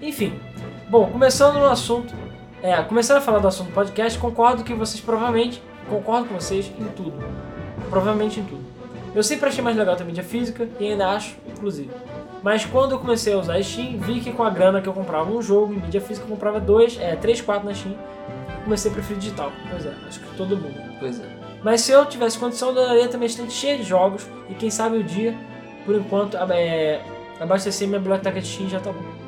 Enfim. 0.02 0.40
Bom, 0.90 1.10
começando 1.10 1.56
no 1.56 1.65
assunto. 1.65 2.14
É, 2.61 2.76
começando 2.84 3.18
a 3.18 3.22
falar 3.22 3.40
do 3.40 3.48
assunto 3.48 3.68
do 3.68 3.73
podcast, 3.73 4.18
concordo 4.19 4.64
que 4.64 4.73
vocês 4.73 5.02
provavelmente. 5.02 5.61
Concordo 5.90 6.28
com 6.28 6.36
vocês 6.36 6.72
em 6.80 6.86
tudo. 6.86 7.14
Provavelmente 7.90 8.40
em 8.40 8.44
tudo. 8.44 8.64
Eu 9.14 9.23
sempre 9.23 9.49
achei 9.49 9.64
mais 9.64 9.76
legal 9.76 9.95
ter 9.95 10.06
mídia 10.06 10.23
física 10.23 10.68
e 10.80 10.88
ainda 10.88 11.10
acho, 11.10 11.36
inclusive. 11.48 11.90
Mas 12.41 12.65
quando 12.65 12.94
eu 12.94 12.99
comecei 12.99 13.34
a 13.34 13.38
usar 13.38 13.56
a 13.56 13.64
Steam, 13.64 13.98
vi 13.99 14.19
que 14.22 14.32
com 14.32 14.44
a 14.44 14.49
grana 14.49 14.82
que 14.82 14.88
eu 14.88 14.94
comprava 14.94 15.30
um 15.30 15.41
jogo 15.41 15.73
em 15.73 15.78
mídia 15.78 16.02
física, 16.02 16.26
eu 16.26 16.30
comprava 16.30 16.60
dois, 16.60 16.98
é, 16.99 17.15
três, 17.15 17.41
quatro 17.41 17.68
na 17.68 17.73
Steam. 17.73 17.95
E 18.60 18.64
comecei 18.64 18.90
a 18.90 18.94
preferir 18.94 19.19
digital. 19.19 19.52
Pois 19.69 19.86
é, 19.86 19.94
acho 20.07 20.19
que 20.19 20.38
todo 20.38 20.57
mundo. 20.57 20.76
Pois 20.99 21.19
é. 21.19 21.26
Mas 21.64 21.82
se 21.82 21.91
eu 21.91 22.06
tivesse 22.06 22.40
condição, 22.40 22.69
eu 22.69 22.76
daria 22.76 23.07
também 23.07 23.28
estante 23.28 23.53
cheia 23.53 23.78
de 23.78 23.84
jogos 23.84 24.28
e 24.49 24.53
quem 24.56 24.69
sabe 24.69 24.98
o 24.98 25.03
dia, 25.03 25.38
por 25.86 25.94
enquanto, 25.94 26.38
é, 26.38 27.02
abastecer 27.40 27.88
minha 27.88 27.99
biblioteca 27.99 28.40
de 28.40 28.48
Steam 28.48 28.69
já 28.69 28.80
tá 28.80 28.91
bom. 28.91 29.20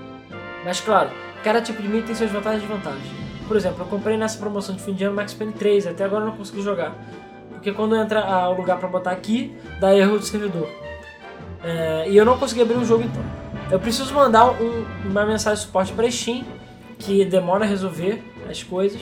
Mas 0.64 0.80
claro, 0.82 1.10
cada 1.44 1.62
tipo 1.62 1.82
de 1.82 1.88
mídia 1.88 2.08
tem 2.08 2.16
suas 2.16 2.32
vantagens 2.32 2.64
e 2.64 2.68
desvantagens. 2.68 3.08
Por 3.48 3.58
exemplo, 3.58 3.82
eu 3.84 3.88
comprei 3.88 4.18
nessa 4.18 4.38
promoção 4.40 4.76
de 4.76 4.82
fim 4.82 4.94
de 4.94 5.04
ano 5.04 5.16
Max 5.16 5.34
Payne 5.34 5.54
3, 5.54 5.88
até 5.88 6.06
agora 6.06 6.24
eu 6.24 6.30
não 6.30 6.38
consegui 6.38 6.62
jogar. 6.62 6.96
Porque 7.52 7.72
quando 7.72 7.96
entra 7.96 8.22
ah, 8.22 8.50
o 8.50 8.54
lugar 8.56 8.78
pra 8.78 8.88
botar 8.88 9.12
aqui, 9.12 9.56
dá 9.80 9.94
erro 9.96 10.18
do 10.18 10.26
servidor. 10.26 10.70
É, 11.64 12.10
e 12.10 12.16
eu 12.18 12.26
não 12.26 12.38
consegui 12.38 12.62
abrir 12.62 12.78
o 12.78 12.86
jogo 12.86 13.04
então. 13.04 13.24
Eu 13.72 13.80
preciso 13.80 14.14
mandar 14.14 14.52
um- 14.62 14.86
uma 15.06 15.26
mensagem 15.26 15.60
de 15.60 15.66
suporte 15.66 15.94
para 15.94 16.10
Steam, 16.12 16.44
que 17.00 17.24
demora 17.26 17.64
a 17.64 17.68
resolver 17.68 18.22
as 18.50 18.62
coisas. 18.64 19.02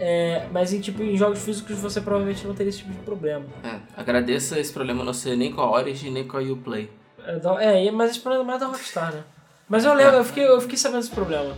É, 0.00 0.46
mas 0.52 0.72
em, 0.72 0.80
tipo, 0.80 1.02
em 1.02 1.16
jogos 1.16 1.42
físicos 1.42 1.76
você 1.78 2.00
provavelmente 2.00 2.46
não 2.46 2.54
teria 2.54 2.70
esse 2.70 2.78
tipo 2.78 2.92
de 2.92 2.98
problema. 2.98 3.44
É, 3.64 3.76
agradeça 3.96 4.58
esse 4.58 4.72
problema 4.72 5.02
não 5.02 5.12
ser 5.12 5.36
nem 5.36 5.52
com 5.52 5.60
a 5.60 5.70
Origin 5.70 6.10
nem 6.10 6.26
com 6.26 6.36
a 6.36 6.40
Uplay. 6.40 6.88
É, 7.26 7.86
É, 7.88 7.90
mas 7.90 8.12
esse 8.12 8.20
problema 8.20 8.44
é 8.44 8.46
mais 8.46 8.60
da 8.60 8.66
Rockstar, 8.66 9.12
né? 9.12 9.22
Mas 9.68 9.84
eu 9.84 9.92
lembro, 9.94 10.16
eu 10.16 10.24
fiquei, 10.24 10.46
eu 10.46 10.60
fiquei 10.60 10.78
sabendo 10.78 11.00
desse 11.00 11.10
problema. 11.10 11.54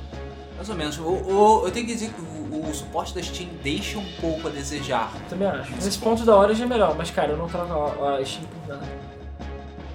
Mais 0.57 0.69
ou 0.69 0.75
menos. 0.75 0.99
O, 0.99 1.03
o- 1.03 1.63
eu 1.67 1.71
tenho 1.71 1.87
que 1.87 1.95
dizer 1.95 2.11
que 2.13 2.21
o, 2.21 2.69
o 2.69 2.75
suporte 2.75 3.15
da 3.15 3.23
Steam 3.23 3.49
deixa 3.63 3.99
um 3.99 4.05
pouco 4.21 4.49
a 4.49 4.51
desejar. 4.51 5.11
Eu 5.15 5.29
também 5.31 5.49
acho. 5.49 5.73
Nesse 5.73 5.99
ponto 5.99 6.25
da 6.25 6.37
Origin 6.37 6.65
é 6.65 6.67
melhor, 6.67 6.95
mas 6.97 7.11
cara, 7.11 7.31
eu 7.33 7.37
não 7.37 7.49
troco 7.49 7.73
a, 8.05 8.17
a 8.17 8.25
Steam 8.25 8.45
por 8.47 8.69
nada. 8.75 8.87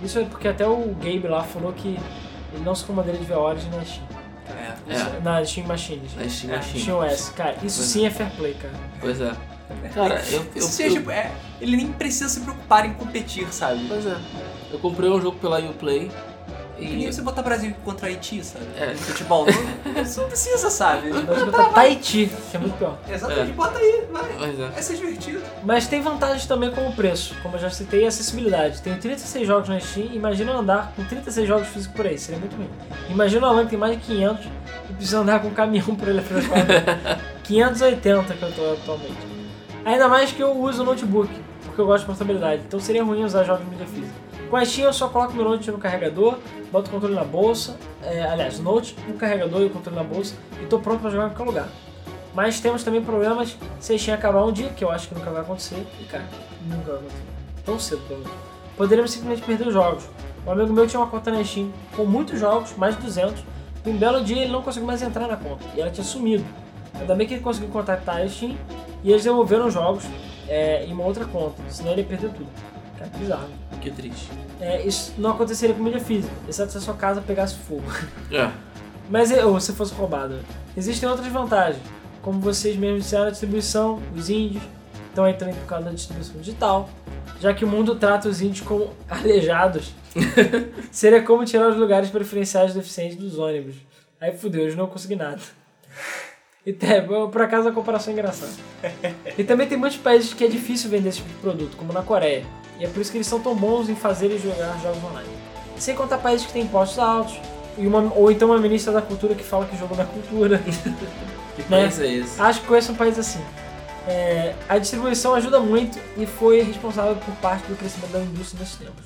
Isso 0.02 0.20
é 0.20 0.24
porque 0.26 0.48
até 0.48 0.66
o 0.68 0.96
Gabe 1.00 1.28
lá 1.28 1.44
falou 1.44 1.72
que 1.74 2.00
ele 2.54 2.64
não 2.64 2.74
se 2.74 2.84
incomodaria 2.84 3.20
de 3.20 3.26
ver 3.26 3.34
a 3.34 3.40
Origin 3.40 3.70
na 3.70 3.84
Steam. 3.86 4.06
É. 4.48 4.94
É. 4.94 5.20
Na 5.22 5.44
Steam 5.44 5.68
Machines. 5.68 6.16
Na 6.16 6.30
Steam 6.30 6.54
É, 6.54 6.58
Machine. 6.58 6.80
Steam 6.82 7.00
OS. 7.00 7.30
Cara, 7.36 7.52
isso 7.64 7.78
Pois 7.80 7.90
sim 7.90 8.06
é 8.06 8.10
fair 8.10 8.32
play, 8.36 8.54
cara. 8.54 8.74
Pois 9.02 9.20
é. 9.22 9.32
Cara, 9.94 10.24
eu, 10.32 10.46
eu, 10.56 10.62
seja, 10.62 10.96
tipo, 10.98 11.10
é, 11.10 11.32
ele 11.60 11.76
nem 11.76 11.92
precisa 11.92 12.30
se 12.30 12.40
preocupar 12.42 12.86
em 12.86 12.94
competir, 12.94 13.52
sabe? 13.52 13.84
Pois 13.88 14.06
é. 14.06 14.16
Eu 14.72 14.80
comprei 14.80 15.10
um 15.10 15.20
jogo 15.20 15.38
pela 15.40 15.60
Uplay 15.60 16.12
Que 16.78 16.86
nem 16.86 17.08
e. 17.08 17.14
você 17.14 17.22
botar 17.22 17.42
Brasil 17.42 17.74
contra 17.86 18.08
Haiti, 18.08 18.44
sabe? 18.44 18.66
É. 18.78 18.94
Futebol. 18.96 19.46
Não, 19.46 20.04
você 20.06 20.20
não 20.22 20.28
precisa, 20.28 20.70
sabe? 20.70 21.10
Mas 21.12 21.44
botar 21.44 21.70
Tahiti, 21.70 22.30
que 22.52 22.58
é 22.58 22.60
muito 22.60 22.78
pior. 22.78 22.98
Exatamente, 23.10 23.52
É. 23.52 23.54
bota 23.54 23.78
aí, 23.80 24.04
vai. 24.12 24.24
É. 24.50 24.70
Vai 24.72 24.82
ser 24.84 24.96
divertido. 24.98 25.42
Mas 25.64 25.88
tem 25.88 26.02
vantagens 26.02 26.46
também 26.46 26.72
com 26.72 26.88
o 26.88 26.94
preço, 26.94 27.34
como 27.42 27.56
eu 27.56 27.60
já 27.60 27.70
citei, 27.70 28.04
e 28.04 28.08
acessibilidade. 28.08 28.82
Tenho 28.82 28.98
36 28.98 29.48
jogos 29.48 29.70
na 29.70 29.80
Steam, 29.80 30.08
imagina 30.14 30.52
eu 30.52 30.58
andar 30.58 30.92
com 30.96 31.04
36 31.06 31.48
jogos 31.48 31.68
físicos 31.70 31.96
por 31.96 32.06
aí, 32.08 32.18
seria 32.18 32.40
muito 32.40 32.56
ruim. 32.56 32.70
Imagina 33.10 33.48
o 33.48 33.50
Alan 33.50 33.64
que 33.64 33.70
tem 33.72 33.80
mais 33.80 33.98
de 33.98 34.04
500 34.04 34.46
e 34.90 34.94
precisa 34.94 35.20
andar 35.20 35.40
com 35.42 35.48
um 35.48 35.54
caminhão 35.54 35.96
por 35.96 36.08
ele 36.08 36.20
atrás 36.20 36.46
das 36.46 36.52
quadras. 36.52 36.84
580 37.44 38.34
que 38.34 38.44
eu 38.44 38.52
tô 38.52 38.74
atualmente. 38.74 39.18
Ainda 39.86 40.08
mais 40.08 40.32
que 40.32 40.42
eu 40.42 40.52
uso 40.58 40.84
notebook, 40.84 41.30
porque 41.64 41.80
eu 41.80 41.86
gosto 41.86 42.02
de 42.02 42.06
portabilidade, 42.08 42.64
então 42.68 42.80
seria 42.80 43.04
ruim 43.04 43.24
usar 43.24 43.44
jogos 43.44 43.64
de 43.64 43.70
mídia 43.70 43.86
física. 43.88 44.25
Com 44.50 44.58
a 44.58 44.64
Steam 44.64 44.86
eu 44.86 44.94
só 44.94 45.10
coloco 45.10 45.34
meu 45.34 45.44
note 45.44 45.72
no 45.72 45.78
carregador, 45.78 46.38
boto 46.72 46.90
o 46.90 46.94
controle 46.94 47.16
na 47.16 47.24
bolsa, 47.24 47.78
é, 48.04 48.24
aliás, 48.24 48.60
o 48.60 48.64
note, 48.64 48.96
o 49.10 49.14
carregador 49.14 49.62
e 49.62 49.66
o 49.66 49.70
controle 49.72 49.98
na 49.98 50.04
bolsa, 50.04 50.36
e 50.62 50.66
tô 50.68 50.80
pronto 50.80 51.02
para 51.02 51.10
jogar 51.10 51.26
em 51.26 51.30
qualquer 51.30 51.46
lugar. 51.46 51.70
Mas 52.34 52.60
temos 52.60 52.84
também 52.84 53.02
problemas 53.02 53.58
se 53.80 53.94
a 53.94 53.98
Steam 53.98 54.16
acabar 54.16 54.44
um 54.46 54.52
dia, 54.52 54.70
que 54.70 54.84
eu 54.84 54.92
acho 54.92 55.08
que 55.08 55.16
nunca 55.16 55.32
vai 55.32 55.42
acontecer, 55.42 55.84
e 56.00 56.04
cara, 56.04 56.26
nunca 56.62 56.92
vai 56.92 56.96
acontecer. 56.96 57.24
Tão 57.66 57.80
cedo, 57.80 58.02
pelo 58.08 58.20
menos. 58.20 58.34
Poderíamos 58.78 59.12
simplesmente 59.12 59.46
perder 59.46 59.68
os 59.68 59.74
jogos. 59.74 60.08
Um 60.46 60.52
amigo 60.52 60.72
meu 60.72 60.86
tinha 60.86 61.00
uma 61.00 61.08
conta 61.08 61.32
na 61.32 61.44
Steam 61.44 61.72
com 61.96 62.06
muitos 62.06 62.40
jogos, 62.40 62.76
mais 62.78 62.96
de 62.96 63.02
200, 63.02 63.44
e 63.86 63.90
um 63.90 63.98
belo 63.98 64.24
dia 64.24 64.44
ele 64.44 64.52
não 64.52 64.62
conseguiu 64.62 64.86
mais 64.86 65.02
entrar 65.02 65.28
na 65.28 65.38
conta, 65.38 65.66
e 65.76 65.82
ela 65.82 65.90
tinha 65.90 66.04
sumido. 66.04 66.46
Ainda 67.00 67.16
bem 67.16 67.26
que 67.26 67.34
ele 67.34 67.44
conseguiu 67.44 67.70
contactar 67.70 68.18
a 68.18 68.30
Steam, 68.30 68.56
e 69.04 69.12
eles 69.12 69.24
devolveram 69.24 69.68
os 69.68 69.74
jogos 69.74 70.04
é, 70.48 70.86
em 70.86 70.94
uma 70.94 71.04
outra 71.04 71.26
conta, 71.26 71.62
senão 71.70 71.94
ele 71.94 72.02
ia 72.02 72.08
perder 72.08 72.30
tudo. 72.30 72.75
Cara, 72.98 73.12
bizarro. 73.18 73.50
Que 73.82 73.92
triste. 73.92 74.30
É, 74.60 74.86
isso 74.86 75.14
não 75.18 75.32
aconteceria 75.32 75.76
com 75.76 75.84
mídia 75.84 76.00
física, 76.00 76.34
exceto 76.48 76.72
se 76.72 76.78
a 76.78 76.82
sua 76.82 76.94
casa 76.96 77.22
pegasse 77.22 77.56
fogo. 77.56 77.84
É. 78.32 78.50
Mas 79.10 79.32
é, 79.32 79.46
ou 79.46 79.60
se 79.60 79.74
fosse 79.74 79.94
roubado. 79.94 80.40
Existem 80.76 81.08
outras 81.08 81.28
vantagens, 81.28 81.82
como 82.22 82.40
vocês 82.40 82.76
mesmos 82.76 83.04
disseram, 83.04 83.28
a 83.28 83.30
distribuição, 83.30 84.02
os 84.16 84.30
indies. 84.30 84.62
estão 85.10 85.32
também 85.34 85.54
por 85.56 85.66
causa 85.68 85.86
da 85.86 85.92
distribuição 85.92 86.42
digital, 86.42 86.90
já 87.40 87.54
que 87.54 87.64
o 87.64 87.68
mundo 87.68 87.96
trata 87.96 88.28
os 88.28 88.42
índios 88.42 88.66
como 88.66 88.94
aleijados. 89.10 89.94
Seria 90.92 91.22
como 91.22 91.46
tirar 91.46 91.70
os 91.70 91.78
lugares 91.78 92.10
preferenciais 92.10 92.74
deficientes 92.74 93.18
dos 93.18 93.38
ônibus. 93.38 93.76
Aí 94.20 94.36
fudeu, 94.36 94.68
eu 94.68 94.76
não 94.76 94.88
consegui 94.88 95.16
nada. 95.16 95.42
E 96.66 96.74
tem, 96.74 97.06
por 97.06 97.42
acaso 97.42 97.70
a 97.70 97.72
comparação 97.72 98.12
é 98.12 98.14
engraçada. 98.14 98.52
E 99.38 99.44
também 99.44 99.68
tem 99.68 99.78
muitos 99.78 99.98
países 99.98 100.34
que 100.34 100.44
é 100.44 100.48
difícil 100.48 100.90
vender 100.90 101.10
esse 101.10 101.20
tipo 101.20 101.30
de 101.30 101.36
produto, 101.36 101.78
como 101.78 101.94
na 101.94 102.02
Coreia. 102.02 102.44
E 102.80 102.86
é 102.86 102.88
por 102.88 103.02
isso 103.02 103.12
que 103.12 103.18
eles 103.18 103.28
são 103.28 103.40
tão 103.40 103.56
bons 103.56 103.88
em 103.88 103.96
fazer 103.96 104.32
e 104.32 104.40
jogar 104.40 104.78
jogos 104.82 105.04
online. 105.04 105.30
Sem 105.78 105.96
contar 105.96 106.18
países 106.18 106.48
que 106.48 106.54
têm 106.54 106.64
impostos 106.64 106.98
altos, 106.98 107.40
e 107.78 107.86
uma, 107.86 108.12
ou 108.16 108.32
então 108.32 108.50
uma 108.50 108.58
ministra 108.58 108.92
da 108.92 109.02
cultura 109.02 109.36
que 109.36 109.44
fala 109.44 109.66
que 109.66 109.78
jogo 109.78 109.96
não 109.96 110.04
é 110.04 110.08
cultura. 110.08 110.62
Que 111.56 111.62
Né? 111.72 111.84
país 111.84 112.00
é 112.02 112.08
esse? 112.08 112.42
Acho 112.42 112.60
que 112.60 112.68
conheço 112.68 112.92
um 112.92 112.96
país 112.96 113.18
assim. 113.18 113.40
É, 114.08 114.54
a 114.68 114.78
distribuição 114.78 115.34
ajuda 115.34 115.58
muito 115.60 115.98
e 116.18 116.26
foi 116.26 116.62
responsável 116.62 117.16
por 117.16 117.34
parte 117.36 117.66
do 117.68 117.78
crescimento 117.78 118.12
da 118.12 118.20
indústria 118.20 118.60
nesses 118.60 118.76
tempos. 118.76 119.06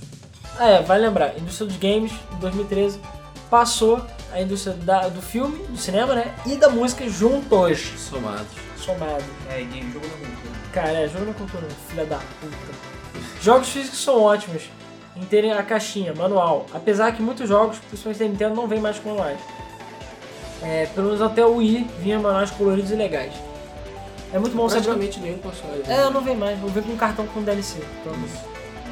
Ah, 0.57 0.67
é, 0.67 0.81
vale 0.81 1.05
lembrar, 1.05 1.37
indústria 1.37 1.67
dos 1.67 1.77
games, 1.77 2.11
em 2.33 2.39
2013, 2.39 2.99
passou 3.49 4.01
a 4.31 4.41
indústria 4.41 4.75
da- 4.75 5.07
do 5.09 5.21
filme, 5.21 5.57
do 5.67 5.77
cinema, 5.77 6.13
né? 6.15 6.33
E 6.45 6.55
da 6.55 6.69
música 6.69 7.07
juntos, 7.09 7.79
Somados. 7.97 8.47
somado. 8.77 9.23
É, 9.49 9.57
game 9.63 9.91
jogo 9.91 10.05
não 10.07 10.17
cultura. 10.27 10.59
Cara, 10.73 10.91
é, 10.99 11.07
jogo 11.07 11.25
na 11.25 11.33
cultura, 11.33 11.67
filha 11.89 12.05
da 12.05 12.17
puta. 12.17 12.89
Jogos 13.41 13.69
físicos 13.69 13.99
são 14.03 14.21
ótimos 14.21 14.63
em 15.15 15.25
terem 15.25 15.51
a 15.51 15.63
caixinha, 15.63 16.13
manual. 16.13 16.65
Apesar 16.73 17.11
que 17.11 17.21
muitos 17.21 17.47
jogos, 17.49 17.77
principalmente 17.89 18.19
da 18.19 18.25
Nintendo, 18.27 18.55
não 18.55 18.67
vêm 18.67 18.79
mais 18.79 18.99
com 18.99 19.09
manuais. 19.09 19.39
É, 20.61 20.85
pelo 20.93 21.07
menos 21.07 21.21
até 21.21 21.43
o 21.45 21.55
Wii 21.55 21.89
vinha 21.99 22.19
manuais 22.19 22.51
coloridos 22.51 22.91
e 22.91 22.95
legais. 22.95 23.33
É 24.33 24.37
muito 24.37 24.55
bom 24.55 24.69
saber. 24.69 24.83
Praticamente 24.83 25.19
nenhum 25.19 25.39
console. 25.39 25.81
É, 25.87 26.09
não 26.09 26.21
vem 26.21 26.35
mais, 26.35 26.59
vou 26.59 26.69
ver 26.69 26.83
com 26.83 26.91
um 26.91 26.97
cartão 26.97 27.25
com 27.27 27.41
DLC. 27.41 27.79
pelo 28.03 28.15
menos. 28.17 28.37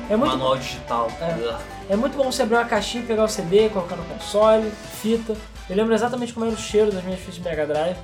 É 0.10 0.16
muito, 0.16 0.32
Manual 0.32 0.58
digital. 0.58 1.12
É. 1.20 1.94
é 1.94 1.96
muito 1.96 2.16
bom 2.18 2.32
você 2.32 2.44
abrir 2.44 2.56
uma 2.56 2.66
caixinha, 2.66 3.04
pegar 3.04 3.24
o 3.24 3.28
CD, 3.28 3.70
colocar 3.70 3.96
no 3.96 4.04
console, 4.06 4.72
fita. 5.02 5.36
Eu 5.70 5.76
lembro 5.76 5.94
exatamente 5.94 6.34
como 6.34 6.46
era 6.46 6.56
o 6.56 6.58
cheiro 6.58 6.92
das 6.92 7.04
minhas 7.04 7.20
fitas 7.20 7.36
de 7.36 7.42
Mega 7.42 7.66
Drive. 7.66 7.98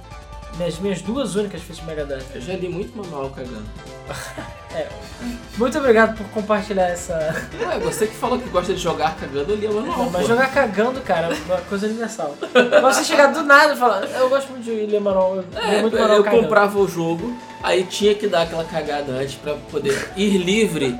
Minhas, 0.57 0.77
minhas 0.79 1.01
duas 1.01 1.35
únicas 1.35 1.61
fitas 1.61 1.77
de 1.77 1.85
Mega 1.85 2.05
Drive. 2.05 2.25
Eu 2.35 2.41
já 2.41 2.53
li 2.53 2.67
muito 2.69 2.95
manual 2.97 3.29
cagando. 3.29 3.65
Muito 5.57 5.77
obrigado 5.77 6.17
por 6.17 6.25
compartilhar 6.29 6.87
essa. 6.89 7.13
Ué, 7.61 7.79
você 7.79 8.07
que 8.07 8.15
falou 8.15 8.39
que 8.39 8.49
gosta 8.49 8.73
de 8.73 8.79
jogar 8.79 9.15
cagando, 9.15 9.51
eu 9.51 9.55
li 9.55 9.67
o 9.67 9.73
manual. 9.73 10.09
Mas 10.11 10.23
pô. 10.23 10.27
jogar 10.29 10.51
cagando, 10.51 10.99
cara, 11.01 11.27
é 11.27 11.37
uma 11.45 11.61
coisa 11.61 11.85
universal. 11.85 12.35
Você 12.81 13.03
chegar 13.03 13.27
do 13.27 13.43
nada 13.43 13.73
e 13.73 13.77
falar, 13.77 14.03
eu 14.05 14.29
gosto 14.29 14.49
muito 14.49 14.63
de 14.63 14.71
ler 14.71 14.99
manual, 14.99 15.35
eu 15.35 15.45
É, 15.55 15.79
muito 15.81 15.95
manual 15.95 16.17
eu 16.17 16.23
cagando. 16.23 16.43
comprava 16.43 16.79
o 16.79 16.87
jogo, 16.87 17.37
aí 17.61 17.83
tinha 17.83 18.15
que 18.15 18.27
dar 18.27 18.41
aquela 18.43 18.63
cagada 18.63 19.11
antes 19.11 19.35
pra 19.35 19.53
poder 19.69 20.11
ir 20.17 20.37
livre 20.37 20.99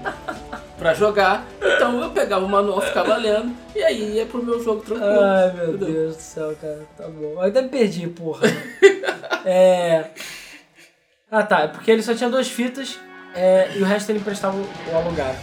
pra 0.83 0.93
jogar. 0.93 1.45
Então 1.61 2.01
eu 2.01 2.09
pegava 2.11 2.45
o 2.45 2.49
manual, 2.49 2.81
ficava 2.81 3.15
lendo, 3.15 3.55
e 3.73 3.81
aí 3.81 4.17
ia 4.17 4.25
pro 4.25 4.43
meu 4.43 4.61
jogo 4.61 4.81
tranquilo. 4.81 5.21
Ai, 5.21 5.53
meu 5.53 5.69
Entendeu? 5.69 5.93
Deus 5.93 6.17
do 6.17 6.21
céu, 6.21 6.55
cara. 6.61 6.81
Tá 6.97 7.07
bom. 7.07 7.31
Eu 7.35 7.41
ainda 7.41 7.61
me 7.61 7.69
perdi, 7.69 8.05
porra. 8.07 8.41
é. 9.45 10.05
Ah, 11.31 11.43
tá. 11.43 11.61
É 11.61 11.67
porque 11.69 11.89
ele 11.89 12.03
só 12.03 12.13
tinha 12.13 12.29
duas 12.29 12.49
fitas 12.49 12.99
é, 13.33 13.71
e 13.75 13.81
o 13.81 13.85
resto 13.85 14.11
ele 14.11 14.19
emprestava 14.19 14.57
ou 14.57 14.97
alugava. 14.97 15.37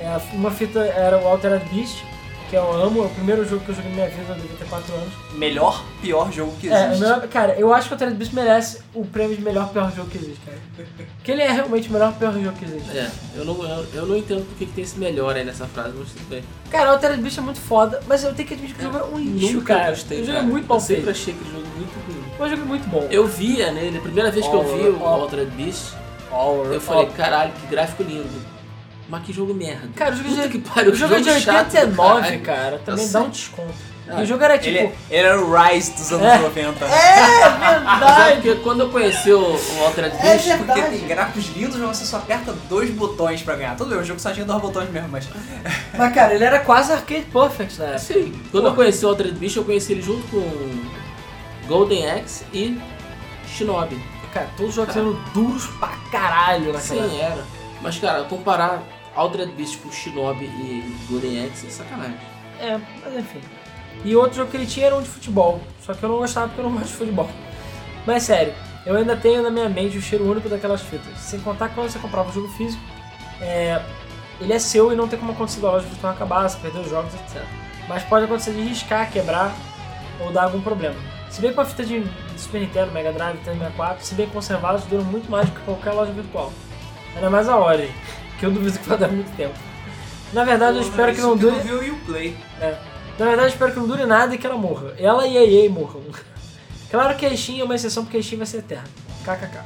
É, 0.00 0.34
uma 0.34 0.50
fita 0.50 0.80
era 0.80 1.18
o 1.18 1.26
Altered 1.26 1.64
Beast, 1.72 2.04
que 2.50 2.56
eu 2.56 2.72
amo. 2.72 3.02
É 3.04 3.06
o 3.06 3.10
primeiro 3.10 3.48
jogo 3.48 3.64
que 3.64 3.70
eu 3.70 3.74
joguei 3.76 3.90
na 3.90 3.96
minha 3.96 4.08
vida, 4.10 4.24
eu 4.30 4.34
devia 4.34 4.56
ter 4.58 4.66
4 4.68 4.94
anos. 4.94 5.12
Melhor, 5.34 5.84
pior 6.02 6.30
jogo 6.32 6.52
que 6.60 6.68
É, 6.68 6.86
existe. 6.86 6.96
o 6.96 7.00
melhor- 7.08 7.28
cara, 7.28 7.54
eu 7.54 7.72
acho 7.72 7.86
que 7.88 7.92
o 7.92 7.94
Altered 7.94 8.16
Beast 8.16 8.32
merece 8.34 8.80
o 8.92 9.04
prêmio 9.06 9.36
de 9.36 9.42
melhor 9.42 9.68
pior 9.70 9.90
jogo 9.94 10.10
que 10.10 10.18
existe, 10.18 10.40
cara. 10.44 10.58
Porque 11.16 11.30
ele 11.32 11.42
é 11.42 11.50
realmente 11.52 11.88
o 11.88 11.92
melhor 11.92 12.12
pior 12.14 12.32
jogo 12.32 12.52
que 12.58 12.64
existe. 12.64 12.96
É, 12.98 13.10
eu 13.36 13.44
não, 13.44 13.62
eu, 13.62 13.86
eu 13.94 14.06
não 14.06 14.16
entendo 14.16 14.44
porque 14.46 14.66
que 14.66 14.72
tem 14.72 14.84
esse 14.84 14.98
melhor 14.98 15.36
aí 15.36 15.44
nessa 15.44 15.66
frase, 15.66 15.92
mas 15.96 16.08
tudo 16.10 16.28
bem. 16.28 16.42
Cara, 16.70 16.90
o 16.90 16.92
Altered 16.94 17.20
Beast 17.22 17.38
é 17.38 17.40
muito 17.40 17.60
foda, 17.60 18.02
mas 18.08 18.24
eu 18.24 18.34
tenho 18.34 18.48
que 18.48 18.54
admitir 18.54 18.76
que 18.76 18.80
o 18.82 18.92
jogo 18.92 18.98
é 18.98 19.04
um 19.04 19.18
lixo, 19.18 19.54
Nunca 19.54 19.74
cara. 19.74 19.90
gostei, 19.90 20.18
o 20.18 20.24
jogo 20.24 20.32
cara. 20.32 20.46
é 20.46 20.50
muito 20.50 20.66
mal 20.68 20.76
Eu 20.78 20.80
sempre 20.80 21.02
feito. 21.04 21.10
achei 21.16 21.34
aquele 21.34 21.50
jogo 21.50 21.66
muito 21.76 21.92
ruim. 22.06 22.24
O 22.38 22.48
jogo 22.48 22.62
é 22.62 22.64
muito 22.64 22.88
bom. 22.88 23.06
Eu 23.10 23.26
via 23.26 23.70
nele, 23.70 23.98
a 23.98 24.00
primeira 24.00 24.30
vez 24.30 24.46
que 24.46 24.54
eu 24.54 24.62
vi 24.64 24.88
o 24.88 25.00
Ó, 25.02 25.04
ó. 25.18 25.20
Altered 25.22 25.50
Beast, 25.52 25.92
Ó, 26.32 26.64
eu 26.64 26.80
falei, 26.80 27.06
caralho, 27.06 27.52
que 27.52 27.66
gráfico 27.66 28.02
lindo. 28.04 28.28
Mas 29.10 29.24
que 29.24 29.32
jogo 29.32 29.52
merda. 29.52 29.88
Cara, 29.96 30.12
o 30.12 30.16
jogo 30.16 30.28
Puta 30.30 30.42
de- 30.42 30.48
que 30.48 30.58
pariu, 30.60 30.92
o 30.92 30.94
jogo 30.94 31.14
é 31.14 31.20
de 31.20 31.40
chato 31.40 31.66
do 31.70 31.76
89, 31.78 32.20
caralho. 32.22 32.40
cara. 32.42 32.78
Também 32.84 33.08
dá 33.10 33.20
um 33.22 33.28
desconto. 33.30 33.90
Ah, 34.12 34.20
e 34.20 34.22
o 34.24 34.26
jogo 34.26 34.42
era 34.42 34.58
tipo. 34.58 34.76
Ele, 34.76 34.92
ele 35.08 35.26
era 35.28 35.40
o 35.40 35.52
Rise 35.56 35.92
dos 35.92 36.12
anos 36.12 36.26
É. 36.26 36.38
90. 36.38 36.84
É 36.84 36.88
é 36.88 37.78
verdade! 37.78 38.34
porque 38.34 38.54
quando 38.56 38.80
eu 38.80 38.88
conheci 38.90 39.30
o, 39.32 39.38
o 39.40 39.84
Altered 39.84 40.16
É 40.16 40.20
Beast, 40.22 40.46
verdade. 40.46 40.80
Porque 40.80 40.96
tem 40.98 41.06
gráficos 41.08 41.56
lindos, 41.56 41.76
mas 41.76 41.96
você 41.96 42.04
só 42.06 42.16
aperta 42.16 42.52
dois 42.68 42.90
botões 42.90 43.40
pra 43.42 43.54
ganhar. 43.54 43.76
Tudo 43.76 43.90
bem, 43.90 43.98
o 44.00 44.04
jogo 44.04 44.18
só 44.18 44.32
tinha 44.32 44.44
dois 44.44 44.60
botões 44.60 44.90
mesmo, 44.90 45.08
mas. 45.10 45.28
Mas 45.96 46.14
cara, 46.14 46.34
ele 46.34 46.42
era 46.44 46.58
quase 46.60 46.92
arcade 46.92 47.26
perfect 47.32 47.78
na 47.78 47.84
época. 47.86 47.98
Sim. 48.00 48.32
Quando 48.50 48.66
eu 48.68 48.74
conheci 48.74 49.04
o 49.04 49.08
Altered 49.10 49.34
Beast, 49.38 49.56
eu 49.56 49.64
conheci 49.64 49.92
ele 49.92 50.02
junto 50.02 50.26
com 50.28 50.80
Golden 51.68 52.10
Axe 52.10 52.44
e 52.52 52.80
Shinobi. 53.46 54.00
Cara, 54.32 54.48
todos 54.56 54.70
os 54.70 54.74
jogos 54.76 54.96
eram 54.96 55.12
duros 55.34 55.66
pra 55.78 55.88
caralho 56.10 56.72
naquela. 56.72 57.08
Sim, 57.08 57.20
era. 57.20 57.44
Mas, 57.82 57.98
cara, 57.98 58.24
comparar 58.24 58.82
Altered 59.14 59.52
Beast 59.52 59.78
com 59.80 59.90
Shinobi 59.90 60.44
e 60.44 60.96
Golden 61.08 61.46
Axe 61.46 61.66
é 61.66 61.70
sacanagem. 61.70 62.16
É, 62.60 62.78
mas 63.02 63.16
enfim. 63.16 63.40
E 64.04 64.14
outro 64.16 64.36
jogo 64.36 64.50
que 64.50 64.56
ele 64.56 64.66
tinha 64.66 64.86
era 64.86 64.96
um 64.96 65.02
de 65.02 65.08
futebol. 65.08 65.60
Só 65.80 65.94
que 65.94 66.02
eu 66.02 66.08
não 66.08 66.18
gostava 66.18 66.48
porque 66.48 66.60
eu 66.60 66.64
não 66.64 66.72
gosto 66.78 66.88
de 66.88 66.96
futebol. 66.96 67.30
Mas 68.06 68.22
sério, 68.22 68.54
eu 68.86 68.96
ainda 68.96 69.16
tenho 69.16 69.42
na 69.42 69.50
minha 69.50 69.68
mente 69.68 69.98
o 69.98 70.02
cheiro 70.02 70.30
único 70.30 70.48
daquelas 70.48 70.80
fitas. 70.80 71.18
Sem 71.18 71.40
contar 71.40 71.68
que 71.68 71.74
quando 71.74 71.90
você 71.90 71.98
comprava 71.98 72.30
o 72.30 72.32
jogo 72.32 72.48
físico, 72.48 72.82
é, 73.40 73.82
ele 74.40 74.52
é 74.52 74.58
seu 74.58 74.92
e 74.92 74.96
não 74.96 75.06
tem 75.06 75.18
como 75.18 75.32
acontecer 75.32 75.60
da 75.60 75.70
loja 75.70 75.86
virtual 75.86 76.12
acabar, 76.12 76.48
você 76.48 76.58
perder 76.58 76.80
os 76.80 76.88
jogos, 76.88 77.12
etc. 77.14 77.42
Mas 77.88 78.02
pode 78.04 78.24
acontecer 78.24 78.52
de 78.52 78.62
riscar, 78.62 79.10
quebrar 79.10 79.54
ou 80.20 80.32
dar 80.32 80.44
algum 80.44 80.60
problema. 80.60 80.96
Se 81.28 81.40
bem 81.40 81.52
que 81.52 81.58
uma 81.58 81.64
fita 81.64 81.84
de 81.84 82.04
Super 82.36 82.60
Nintendo, 82.60 82.90
Mega 82.92 83.12
Drive, 83.12 83.36
Nintendo 83.36 83.58
64, 83.58 84.04
se 84.04 84.14
bem 84.14 84.28
conservadas, 84.28 84.84
duram 84.84 85.04
muito 85.04 85.30
mais 85.30 85.48
do 85.48 85.54
que 85.54 85.60
qualquer 85.64 85.92
loja 85.92 86.12
virtual. 86.12 86.52
Ainda 87.14 87.30
mais 87.30 87.48
a 87.48 87.56
Origin, 87.58 87.92
que 88.40 88.46
eu 88.46 88.50
duvido 88.50 88.78
que 88.78 88.88
vai 88.88 88.96
dar 88.96 89.08
muito 89.08 89.30
tempo. 89.36 89.54
Na 90.32 90.44
verdade, 90.44 90.78
eu 90.78 90.82
espero 90.82 91.14
que 91.14 91.20
não 91.20 91.36
dure. 91.36 91.56
Eu 91.68 91.80
vi 91.80 91.90
o 91.90 91.94
Uplay. 91.94 92.36
Na 93.18 93.26
verdade, 93.26 93.48
eu 93.48 93.52
espero 93.52 93.72
que 93.72 93.78
não 93.78 93.86
dure 93.86 94.06
nada 94.06 94.34
e 94.34 94.38
que 94.38 94.46
ela 94.46 94.56
morra. 94.56 94.94
Ela 94.98 95.26
e 95.26 95.36
a 95.36 95.44
EA 95.44 95.70
morram. 95.70 96.00
Claro 96.90 97.16
que 97.16 97.24
a 97.24 97.36
Steam 97.36 97.60
é 97.60 97.62
uma 97.62 97.76
exceção 97.76 98.02
porque 98.02 98.16
a 98.16 98.22
Steam 98.22 98.38
vai 98.38 98.46
ser 98.48 98.58
eterna. 98.58 98.88
KKK. 99.22 99.60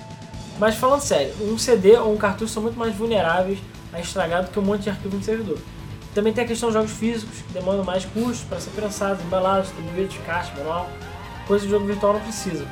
Mas 0.59 0.75
falando 0.75 1.01
sério, 1.01 1.33
um 1.41 1.57
CD 1.57 1.97
ou 1.97 2.13
um 2.13 2.19
cartucho 2.19 2.53
são 2.53 2.63
muito 2.63 2.79
mais 2.79 2.95
vulneráveis 2.95 3.59
a 3.95 3.99
estragar 3.99 4.45
do 4.45 4.51
que 4.51 4.59
um 4.59 4.63
monte 4.63 4.83
de 4.83 4.91
arquivo 4.91 5.17
no 5.17 5.23
servidor. 5.23 5.57
Também 6.15 6.35
tem 6.35 6.45
a 6.45 6.47
questão 6.47 6.69
dos 6.69 6.75
jogos 6.75 6.93
físicos, 6.93 7.39
que 7.41 7.55
demandam 7.55 7.83
mais 7.83 8.05
custos 8.05 8.43
para 8.43 8.61
ser 8.61 8.69
prensados, 8.73 9.25
embalados, 9.25 9.69
distribuídos, 9.69 10.19
caixa, 10.27 10.53
manual, 10.59 10.91
coisa 11.47 11.65
que 11.65 11.69
o 11.69 11.75
jogo 11.75 11.87
virtual 11.87 12.13
não 12.13 12.21
precisa. 12.21 12.67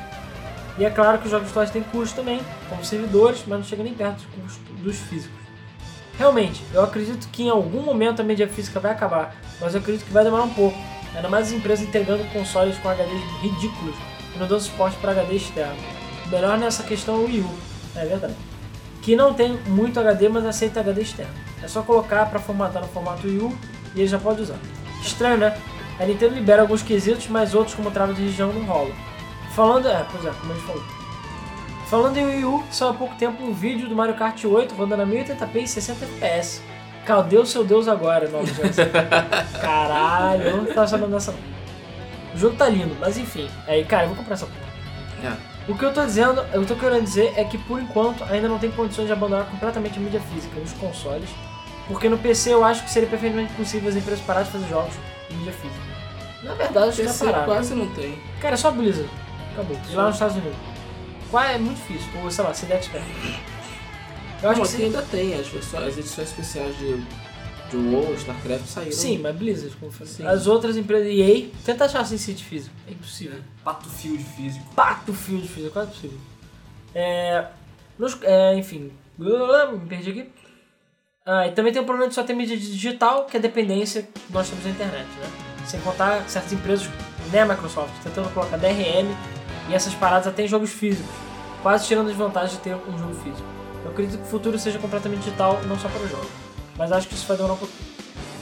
E 0.77 0.85
é 0.85 0.89
claro 0.91 1.17
que 1.17 1.25
os 1.25 1.31
jogos 1.31 1.47
virtuais 1.47 1.71
têm 1.71 1.81
custos 1.81 2.13
também, 2.13 2.39
como 2.69 2.85
servidores, 2.85 3.43
mas 3.47 3.57
não 3.57 3.65
chega 3.65 3.81
nem 3.81 3.95
perto 3.95 4.17
dos 4.17 4.25
custos 4.25 4.79
dos 4.83 4.97
físicos. 4.97 5.42
Realmente, 6.23 6.63
eu 6.73 6.81
acredito 6.81 7.27
que 7.33 7.43
em 7.43 7.49
algum 7.49 7.81
momento 7.81 8.21
a 8.21 8.23
mídia 8.23 8.47
física 8.47 8.79
vai 8.79 8.93
acabar, 8.93 9.35
mas 9.59 9.73
eu 9.73 9.81
acredito 9.81 10.05
que 10.05 10.13
vai 10.13 10.23
demorar 10.23 10.43
um 10.43 10.53
pouco. 10.53 10.77
Ainda 11.13 11.27
mais 11.27 11.47
as 11.47 11.51
empresas 11.51 11.85
entregando 11.85 12.23
consoles 12.31 12.77
com 12.77 12.87
HDs 12.87 13.21
ridículos 13.41 13.93
e 14.33 14.39
não 14.39 14.47
dando 14.47 14.61
suporte 14.61 14.95
para 14.99 15.11
HD 15.11 15.35
externo. 15.35 15.75
Melhor 16.27 16.57
nessa 16.57 16.81
questão 16.81 17.15
é 17.15 17.17
o 17.17 17.25
Wii 17.25 17.41
U, 17.41 17.49
é 17.97 18.05
verdade. 18.05 18.35
Que 19.01 19.17
não 19.17 19.33
tem 19.33 19.57
muito 19.67 19.99
HD, 19.99 20.29
mas 20.29 20.45
aceita 20.45 20.79
HD 20.79 21.01
externo. 21.01 21.33
É 21.61 21.67
só 21.67 21.81
colocar 21.81 22.25
para 22.27 22.39
formatar 22.39 22.81
no 22.81 22.87
formato 22.87 23.27
Wii 23.27 23.39
U 23.39 23.57
e 23.93 23.99
ele 23.99 24.07
já 24.07 24.17
pode 24.17 24.43
usar. 24.43 24.59
Estranho, 25.01 25.39
né? 25.39 25.57
A 25.99 26.05
Nintendo 26.05 26.35
libera 26.35 26.61
alguns 26.61 26.81
quesitos, 26.81 27.27
mas 27.27 27.53
outros 27.53 27.75
como 27.75 27.91
trava 27.91 28.13
de 28.13 28.21
região 28.21 28.53
não 28.53 28.63
rola. 28.63 28.95
Falando, 29.53 29.89
é, 29.89 30.05
pois 30.09 30.23
é, 30.23 30.31
como 30.39 30.53
a 30.53 30.55
gente 30.55 30.65
falou. 30.67 30.83
Falando 31.87 32.17
em 32.17 32.25
Wii 32.25 32.45
U, 32.45 32.63
só 32.71 32.89
há 32.89 32.93
pouco 32.93 33.15
tempo 33.15 33.43
um 33.43 33.53
vídeo 33.53 33.87
do 33.87 33.95
Mario 33.95 34.15
Kart 34.15 34.43
8 34.43 34.73
rodando 34.73 35.03
a 35.03 35.05
1080p 35.05 35.55
e 35.55 35.67
60 35.67 36.05
FPS. 36.05 36.61
Cadê 37.05 37.37
o 37.37 37.45
seu 37.45 37.63
Deus 37.63 37.87
agora, 37.87 38.29
nova 38.29 38.45
geração? 38.45 38.85
Caralho, 39.61 40.43
eu 40.43 40.57
não 40.57 40.65
tava 40.65 40.87
sabendo 40.87 41.11
dessa 41.11 41.31
não. 41.31 41.39
O 42.33 42.37
jogo 42.37 42.55
tá 42.55 42.67
lindo, 42.67 42.95
mas 42.99 43.17
enfim. 43.17 43.49
Aí, 43.67 43.83
cara, 43.83 44.03
eu 44.03 44.07
vou 44.07 44.17
comprar 44.17 44.33
essa 44.33 44.45
porra. 44.45 44.73
É. 45.23 45.71
O 45.71 45.77
que 45.77 45.85
eu 45.85 45.93
tô 45.93 46.03
dizendo, 46.05 46.43
eu 46.51 46.65
tô 46.65 46.75
querendo 46.75 47.03
dizer 47.03 47.33
é 47.37 47.43
que 47.43 47.57
por 47.57 47.79
enquanto 47.79 48.23
ainda 48.25 48.47
não 48.47 48.59
tem 48.59 48.71
condições 48.71 49.05
de 49.05 49.13
abandonar 49.13 49.45
completamente 49.45 49.97
a 49.97 50.01
mídia 50.01 50.19
física 50.19 50.59
nos 50.59 50.73
consoles, 50.73 51.29
porque 51.87 52.09
no 52.09 52.17
PC 52.17 52.53
eu 52.53 52.65
acho 52.65 52.83
que 52.83 52.89
seria 52.89 53.07
perfeitamente 53.07 53.53
possível 53.53 53.89
as 53.89 53.95
empresas 53.95 54.23
pararem 54.25 54.45
de 54.47 54.57
fazer 54.57 54.67
jogos 54.67 54.93
em 55.29 55.35
mídia 55.35 55.53
física. 55.53 55.93
Na 56.43 56.53
verdade, 56.55 56.89
acho 56.89 57.01
que 57.01 57.07
já 57.07 57.25
pararam. 57.25 57.45
quase 57.45 57.73
não 57.73 57.87
tem. 57.91 58.17
Cara, 58.41 58.55
é 58.55 58.57
só 58.57 58.71
Blizzard. 58.71 59.09
Acabou. 59.53 59.77
E 59.89 59.95
lá 59.95 60.05
nos 60.07 60.15
Estados 60.15 60.35
Unidos. 60.35 60.57
Qual 61.33 61.43
é 61.43 61.57
muito 61.57 61.77
difícil, 61.77 62.07
ou 62.21 62.29
sei 62.29 62.43
lá, 62.43 62.53
CD 62.53 62.73
Expert. 62.73 63.03
Eu 64.43 64.49
acho 64.51 64.61
que 64.61 64.67
sim. 64.67 64.83
ainda 64.83 65.01
tem, 65.01 65.33
as, 65.33 65.47
versões- 65.47 65.83
as 65.83 65.97
edições 65.97 66.27
especiais 66.29 66.77
de, 66.77 66.97
de 67.71 67.75
WoW, 67.77 68.13
StarCraft 68.13 68.65
saíram. 68.67 68.91
Sim, 68.91 69.17
mas 69.17 69.35
Blizzard, 69.35 69.75
como 69.77 69.87
eu 69.91 69.95
falei. 69.95 70.13
Sim. 70.13 70.27
As 70.27 70.45
outras 70.45 70.77
empresas, 70.77 71.07
EA, 71.11 71.47
tenta 71.65 71.85
achar 71.85 72.05
sem 72.05 72.19
City 72.19 72.43
físico. 72.43 72.75
É 72.87 72.91
impossível. 72.91 73.39
Battlefield 73.65 74.23
físico. 74.23 74.63
Battlefield 74.75 75.47
físico, 75.47 75.67
é 75.69 75.71
quase 75.71 75.89
possível. 75.91 76.17
É, 76.93 77.47
nos- 77.97 78.19
é, 78.21 78.55
enfim, 78.55 78.91
Me 79.17 79.79
perdi 79.89 80.11
aqui. 80.11 80.29
Ah, 81.25 81.47
e 81.47 81.51
também 81.53 81.73
tem 81.73 81.81
o 81.81 81.85
problema 81.85 82.09
de 82.09 82.13
só 82.13 82.21
ter 82.21 82.35
mídia 82.35 82.55
digital, 82.55 83.25
que 83.25 83.37
é 83.37 83.39
a 83.39 83.41
dependência 83.41 84.03
que 84.03 84.21
nós 84.31 84.47
temos 84.49 84.63
da 84.65 84.69
internet, 84.69 85.07
né? 85.19 85.31
Sem 85.65 85.79
contar 85.79 86.29
certas 86.29 86.53
empresas, 86.53 86.87
né, 87.31 87.41
a 87.41 87.45
Microsoft, 87.47 87.93
tentando 88.03 88.31
colocar 88.35 88.57
DRM 88.57 89.07
e 89.69 89.73
essas 89.73 89.93
paradas 89.93 90.27
até 90.27 90.43
em 90.43 90.47
jogos 90.47 90.71
físicos, 90.71 91.09
quase 91.61 91.85
tirando 91.85 92.09
as 92.09 92.15
vantagens 92.15 92.53
de 92.53 92.59
ter 92.59 92.75
um 92.75 92.97
jogo 92.97 93.13
físico. 93.15 93.47
Eu 93.83 93.91
acredito 93.91 94.19
que 94.19 94.27
o 94.27 94.29
futuro 94.29 94.57
seja 94.57 94.79
completamente 94.79 95.23
digital, 95.23 95.59
não 95.67 95.77
só 95.77 95.89
para 95.89 96.01
os 96.01 96.09
jogos, 96.09 96.29
mas 96.77 96.91
acho 96.91 97.07
que 97.07 97.13
isso 97.13 97.27
vai 97.27 97.37
demorar 97.37 97.55
um 97.55 97.57
pouquinho. 97.57 97.93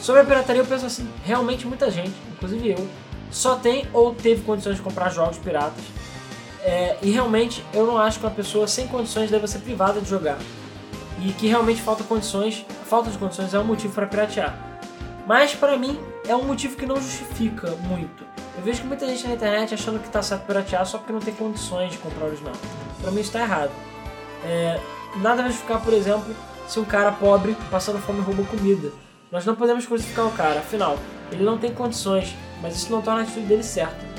Sobre 0.01 0.21
a 0.21 0.25
pirataria, 0.25 0.61
eu 0.61 0.65
penso 0.65 0.85
assim: 0.85 1.07
realmente 1.23 1.67
muita 1.67 1.89
gente, 1.91 2.13
inclusive 2.31 2.71
eu, 2.71 2.87
só 3.29 3.55
tem 3.55 3.87
ou 3.93 4.13
teve 4.13 4.41
condições 4.41 4.75
de 4.75 4.81
comprar 4.81 5.09
jogos 5.09 5.37
piratas. 5.37 5.83
É, 6.63 6.97
e 7.01 7.09
realmente 7.09 7.63
eu 7.73 7.87
não 7.87 7.97
acho 7.97 8.19
que 8.19 8.25
uma 8.25 8.31
pessoa 8.31 8.67
sem 8.67 8.87
condições 8.87 9.31
deve 9.31 9.47
ser 9.47 9.59
privada 9.59 9.99
de 9.99 10.09
jogar. 10.09 10.37
E 11.19 11.31
que 11.33 11.47
realmente 11.47 11.81
falta 11.81 12.03
condições, 12.03 12.65
falta 12.87 13.09
de 13.09 13.17
condições 13.17 13.53
é 13.53 13.59
um 13.59 13.63
motivo 13.63 13.93
para 13.93 14.07
piratear. 14.07 14.57
Mas 15.27 15.53
para 15.53 15.77
mim 15.77 15.99
é 16.27 16.35
um 16.35 16.43
motivo 16.43 16.75
que 16.75 16.85
não 16.85 16.97
justifica 16.97 17.71
muito. 17.87 18.30
Eu 18.57 18.63
vejo 18.63 18.81
que 18.81 18.87
muita 18.87 19.07
gente 19.07 19.25
na 19.27 19.33
internet 19.33 19.73
achando 19.73 19.99
que 19.99 20.07
está 20.07 20.21
certo 20.21 20.45
piratear 20.45 20.85
só 20.85 20.97
porque 20.97 21.13
não 21.13 21.19
tem 21.19 21.33
condições 21.33 21.93
de 21.93 21.97
comprar 21.97 22.25
original. 22.25 22.53
Para 23.01 23.11
mim 23.11 23.21
está 23.21 23.39
errado. 23.39 23.71
É, 24.43 24.79
nada 25.17 25.41
vai 25.41 25.51
justificar, 25.51 25.81
por 25.81 25.93
exemplo, 25.93 26.35
se 26.67 26.79
um 26.79 26.85
cara 26.85 27.11
pobre 27.11 27.55
passando 27.69 27.99
fome 27.99 28.21
rouba 28.21 28.43
comida. 28.43 28.91
Nós 29.31 29.45
não 29.45 29.55
podemos 29.55 29.85
crucificar 29.85 30.27
o 30.27 30.31
cara, 30.31 30.59
afinal, 30.59 30.99
ele 31.31 31.43
não 31.43 31.57
tem 31.57 31.73
condições, 31.73 32.35
mas 32.61 32.75
isso 32.75 32.91
não 32.91 33.01
torna 33.01 33.21
a 33.21 33.23
atitude 33.23 33.45
dele 33.45 33.63
certa. 33.63 34.11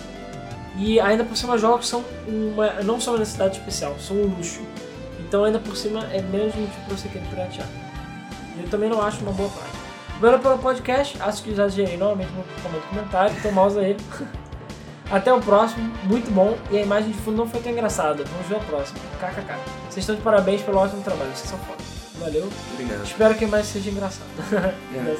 E 0.76 0.98
ainda 0.98 1.22
por 1.22 1.36
cima, 1.36 1.58
jogos 1.58 1.86
são 1.86 2.02
uma, 2.26 2.82
não 2.82 2.98
são 2.98 3.12
uma 3.12 3.20
necessidade 3.20 3.58
especial, 3.58 3.94
são 3.98 4.16
um 4.16 4.26
luxo. 4.26 4.62
Então, 5.20 5.44
ainda 5.44 5.58
por 5.58 5.76
cima, 5.76 6.04
é 6.12 6.22
menos 6.22 6.54
motivo 6.54 6.84
para 6.86 6.96
você 6.96 7.08
querer 7.08 7.26
piratear. 7.28 7.68
Eu 8.58 8.68
também 8.70 8.88
não 8.88 9.02
acho 9.02 9.20
uma 9.22 9.32
boa 9.32 9.50
prática. 9.50 9.71
Valeu 10.22 10.38
pelo 10.38 10.56
podcast, 10.58 11.20
acho 11.20 11.42
que 11.42 11.50
exagerei 11.50 11.96
novamente 11.96 12.30
no 12.30 12.80
comentário, 12.88 13.34
então 13.36 13.50
mouse 13.50 13.76
aí. 13.76 13.96
Até 15.10 15.32
o 15.32 15.40
próximo, 15.40 15.92
muito 16.04 16.30
bom. 16.30 16.56
E 16.70 16.78
a 16.78 16.82
imagem 16.82 17.10
de 17.10 17.18
fundo 17.18 17.38
não 17.38 17.48
foi 17.48 17.60
tão 17.60 17.72
engraçada. 17.72 18.22
Vamos 18.22 18.46
ver 18.46 18.54
a 18.54 18.60
próxima. 18.60 19.00
KKK. 19.18 19.58
Vocês 19.90 19.96
estão 19.96 20.14
de 20.14 20.22
parabéns 20.22 20.62
pelo 20.62 20.78
ótimo 20.78 21.02
trabalho, 21.02 21.28
vocês 21.34 21.50
são 21.50 21.58
foda. 21.58 21.82
Valeu. 22.20 22.48
Obrigado. 22.72 23.02
Espero 23.02 23.34
que 23.34 23.46
mais 23.46 23.66
seja 23.66 23.90
engraçado. 23.90 24.28
É. 24.94 25.16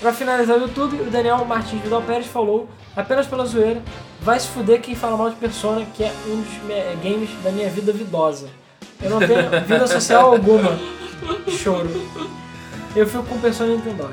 Pra 0.00 0.12
finalizar 0.12 0.58
o 0.58 0.62
YouTube, 0.62 1.00
o 1.00 1.08
Daniel 1.08 1.44
Martins 1.44 1.80
Vidal 1.80 2.02
Pérez 2.02 2.26
falou, 2.26 2.68
apenas 2.96 3.28
pela 3.28 3.46
zoeira, 3.46 3.80
vai 4.20 4.40
se 4.40 4.48
fuder 4.48 4.80
quem 4.80 4.96
fala 4.96 5.16
mal 5.16 5.30
de 5.30 5.36
Persona, 5.36 5.86
que 5.94 6.02
é 6.02 6.12
um 6.26 6.42
dos 6.42 7.00
games 7.00 7.30
da 7.44 7.52
minha 7.52 7.70
vida 7.70 7.92
vidosa. 7.92 8.48
Eu 9.00 9.10
não 9.10 9.20
tenho 9.20 9.48
vida 9.64 9.86
social 9.86 10.32
alguma. 10.32 10.76
Choro. 11.48 11.88
Eu 12.96 13.06
fico 13.06 13.24
com 13.24 13.38
Persona 13.38 13.74
Nintendo. 13.74 14.10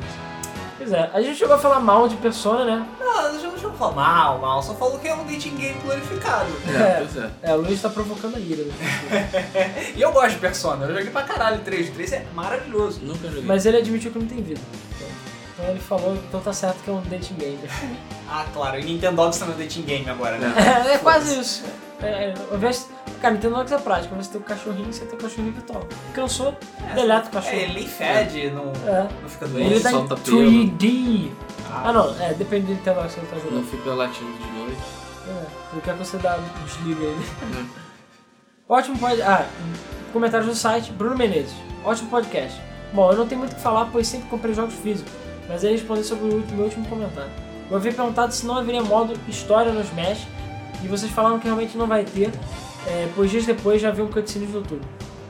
Pois 0.78 0.92
é, 0.92 1.10
a 1.14 1.22
gente 1.22 1.38
chegou 1.38 1.56
a 1.56 1.58
falar 1.58 1.80
mal 1.80 2.10
de 2.10 2.18
Persona, 2.18 2.66
né? 2.66 2.86
Não, 3.00 3.18
a 3.18 3.32
gente 3.32 3.64
não 3.64 3.74
falou 3.74 3.96
mal, 3.96 4.40
mal, 4.40 4.62
só 4.62 4.74
falou 4.74 5.00
que 5.00 5.08
é 5.08 5.16
um 5.16 5.24
dating 5.24 5.56
game 5.56 5.80
glorificado. 5.80 6.50
É, 6.68 6.98
pois 6.98 7.16
é. 7.16 7.30
É, 7.42 7.56
o 7.56 7.62
Luiz 7.62 7.82
tá 7.82 7.88
provocando 7.88 8.36
a 8.36 8.40
ira. 8.40 8.66
Né? 8.66 9.94
E 9.96 10.02
eu 10.02 10.12
gosto 10.12 10.32
de 10.32 10.40
Persona, 10.40 10.86
eu 10.86 10.96
joguei 10.96 11.12
pra 11.12 11.24
caralho 11.24 11.60
3, 11.60 11.92
3 11.92 12.12
é 12.12 12.26
maravilhoso. 12.36 13.00
Nunca 13.02 13.30
joguei. 13.30 13.44
Mas 13.44 13.66
ele 13.66 13.78
admitiu 13.78 14.12
que 14.12 14.20
não 14.20 14.28
tem 14.28 14.42
vida. 14.42 14.60
Então 15.54 15.70
ele 15.70 15.80
falou, 15.80 16.16
então 16.16 16.42
tá 16.42 16.52
certo 16.52 16.84
que 16.84 16.90
é 16.90 16.94
um 16.94 17.02
dating 17.04 17.36
game. 17.36 17.60
Ah, 18.28 18.46
claro, 18.54 18.78
e 18.78 18.84
Nintendo 18.84 19.30
está 19.30 19.46
no 19.46 19.54
dating 19.54 19.84
game 19.84 20.10
agora, 20.10 20.38
né? 20.38 20.54
É, 20.90 20.96
é 20.96 20.98
quase 20.98 21.40
isso. 21.40 21.64
É, 22.02 22.08
é, 22.08 22.34
ao 22.52 22.58
invés, 22.58 22.90
cara, 23.24 23.34
Nintendo 23.36 23.62
é 23.74 23.78
prática, 23.80 24.16
você 24.16 24.32
tem 24.32 24.42
o 24.42 24.44
cachorrinho, 24.44 24.94
você 24.94 25.06
tem 25.06 25.18
o 25.18 25.22
cachorrinho 25.22 25.54
virtual. 25.54 25.88
Cansou, 26.14 26.56
deleta 26.94 27.30
o 27.30 27.32
cachorro. 27.32 27.56
É, 27.56 27.62
ele 27.64 27.88
fede, 27.88 28.52
não, 28.52 28.72
É. 28.86 29.08
não 29.22 29.30
fica 29.30 29.46
Ele 29.46 29.54
doente. 29.70 29.82
tá 29.82 29.90
em 29.90 29.94
solta 29.94 30.16
pelo. 30.18 30.38
3D. 30.38 31.32
Ah 31.72 31.92
não, 31.94 32.22
é, 32.22 32.34
depende 32.34 32.68
do 32.68 32.74
Nintendo 32.74 33.02
que 33.02 33.10
você 33.14 33.22
tá 33.22 33.36
Não 33.36 33.42
jogando. 33.42 33.66
fica 33.72 33.90
latindo 33.94 34.32
de 34.34 34.52
noite. 34.60 34.82
É, 35.28 35.46
ele 35.72 35.82
quer 35.82 35.94
que 35.94 36.00
você 36.00 36.18
dá, 36.18 36.38
desliga 36.66 37.02
ele. 37.02 37.26
Ótimo 38.68 38.98
podcast. 38.98 39.32
Ah, 39.32 39.46
comentários 40.12 40.50
do 40.50 40.56
site, 40.56 40.92
Bruno 40.92 41.16
Menezes. 41.18 41.54
Ótimo 41.84 42.10
podcast. 42.10 42.62
Bom, 42.94 43.10
eu 43.12 43.18
não 43.18 43.26
tenho 43.28 43.40
muito 43.40 43.54
o 43.54 43.56
que 43.56 43.62
falar, 43.62 43.86
pois 43.92 44.08
sempre 44.08 44.28
comprei 44.30 44.54
jogos 44.54 44.76
físicos, 44.76 45.12
mas 45.48 45.64
aí 45.64 45.72
responder 45.72 46.04
sobre 46.04 46.26
o 46.26 46.36
último, 46.36 46.56
meu 46.58 46.66
último 46.66 46.86
comentário. 46.88 47.32
Eu 47.72 47.78
havia 47.78 47.92
perguntado 47.94 48.32
se 48.34 48.46
não 48.46 48.58
haveria 48.58 48.84
modo 48.84 49.14
história 49.28 49.72
no 49.72 49.82
Smash, 49.82 50.28
e 50.84 50.88
vocês 50.88 51.12
falaram 51.12 51.40
que 51.40 51.46
realmente 51.46 51.76
não 51.78 51.88
vai 51.88 52.04
ter, 52.04 52.30
é, 52.88 53.08
pois 53.16 53.32
dias 53.32 53.46
depois 53.46 53.82
já 53.82 53.92
vi 53.92 54.02
um 54.02 54.08
cutscene 54.08 54.46
no 54.46 54.60
YouTube. 54.60 54.82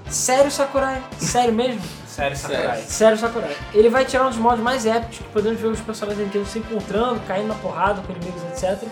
Sério, 0.09 0.51
Sakurai? 0.51 1.01
Sério 1.17 1.53
mesmo? 1.53 1.81
Sério, 2.07 2.37
Sakurai. 2.37 2.81
Sério, 2.81 3.17
Sakurai. 3.17 3.55
Ele 3.73 3.89
vai 3.89 4.05
tirar 4.05 4.25
um 4.27 4.29
dos 4.29 4.37
modos 4.37 4.59
mais 4.59 4.85
épicos 4.85 5.17
que 5.17 5.23
podemos 5.25 5.59
ver 5.59 5.67
os 5.67 5.79
personagens 5.81 6.23
Nintendo 6.23 6.45
se 6.45 6.59
encontrando, 6.59 7.19
caindo 7.27 7.47
na 7.47 7.55
porrada 7.55 8.01
com 8.01 8.13
inimigos, 8.13 8.43
etc. 8.43 8.87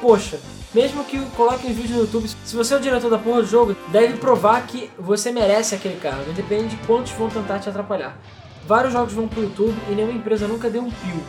Poxa, 0.00 0.40
mesmo 0.74 1.04
que 1.04 1.18
coloquem 1.30 1.72
vídeo 1.72 1.96
no 1.96 2.02
YouTube, 2.02 2.28
se 2.28 2.56
você 2.56 2.74
é 2.74 2.76
o 2.76 2.80
diretor 2.80 3.08
da 3.10 3.18
porra 3.18 3.42
do 3.42 3.46
jogo, 3.46 3.76
deve 3.88 4.18
provar 4.18 4.66
que 4.66 4.90
você 4.98 5.30
merece 5.30 5.74
aquele 5.74 5.98
cargo, 5.98 6.30
independente 6.30 6.76
de 6.76 6.86
quantos 6.86 7.12
vão 7.12 7.28
tentar 7.28 7.58
te 7.58 7.68
atrapalhar. 7.68 8.18
Vários 8.66 8.92
jogos 8.92 9.12
vão 9.12 9.26
pro 9.26 9.42
YouTube 9.42 9.74
e 9.88 9.94
nenhuma 9.94 10.12
empresa 10.12 10.46
nunca 10.46 10.68
deu 10.68 10.82
um 10.82 10.90
pio. 10.90 11.22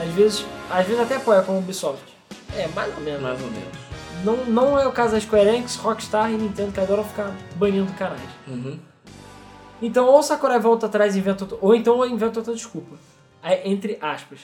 Às 0.00 0.08
vezes, 0.14 0.46
às 0.70 0.86
vezes 0.86 1.02
até 1.02 1.16
apoia 1.16 1.42
como 1.42 1.58
Ubisoft. 1.58 2.02
É, 2.56 2.66
mais 2.68 2.96
ou 2.96 3.02
menos. 3.02 3.20
Mais 3.20 3.40
ou 3.40 3.48
menos. 3.48 3.91
Não, 4.24 4.36
não 4.46 4.78
é 4.78 4.86
o 4.86 4.92
caso 4.92 5.14
da 5.14 5.20
Square 5.20 5.48
Enix, 5.48 5.76
Rockstar 5.76 6.30
e 6.30 6.36
Nintendo 6.36 6.72
que 6.72 6.80
adoram 6.80 7.04
ficar 7.04 7.34
banindo 7.56 7.92
canais. 7.94 8.20
Uhum. 8.46 8.78
Então, 9.80 10.06
ou 10.06 10.22
Sakurai 10.22 10.60
volta 10.60 10.86
atrás 10.86 11.16
e 11.16 11.18
inventa 11.18 11.44
outra, 11.44 11.58
ou 11.60 11.74
então 11.74 12.06
inventa 12.06 12.38
outra 12.38 12.54
desculpa. 12.54 12.96
Aí, 13.42 13.60
entre 13.64 13.98
aspas. 14.00 14.40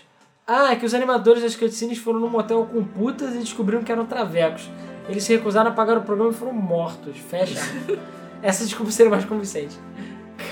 Ah, 0.46 0.72
é 0.72 0.76
que 0.76 0.84
os 0.84 0.94
animadores 0.94 1.42
das 1.42 1.54
cutscenes 1.54 1.98
foram 1.98 2.18
num 2.18 2.28
motel 2.28 2.66
com 2.72 2.82
putas 2.82 3.34
e 3.34 3.38
descobriram 3.38 3.82
que 3.82 3.92
eram 3.92 4.06
travecos. 4.06 4.68
Eles 5.08 5.22
se 5.22 5.34
recusaram 5.34 5.70
a 5.70 5.74
pagar 5.74 5.98
o 5.98 6.02
programa 6.02 6.30
e 6.32 6.34
foram 6.34 6.52
mortos. 6.52 7.16
Fecha. 7.18 7.60
Essa 8.42 8.64
desculpa 8.64 8.90
seria 8.90 9.10
mais 9.10 9.24
convincente. 9.24 9.76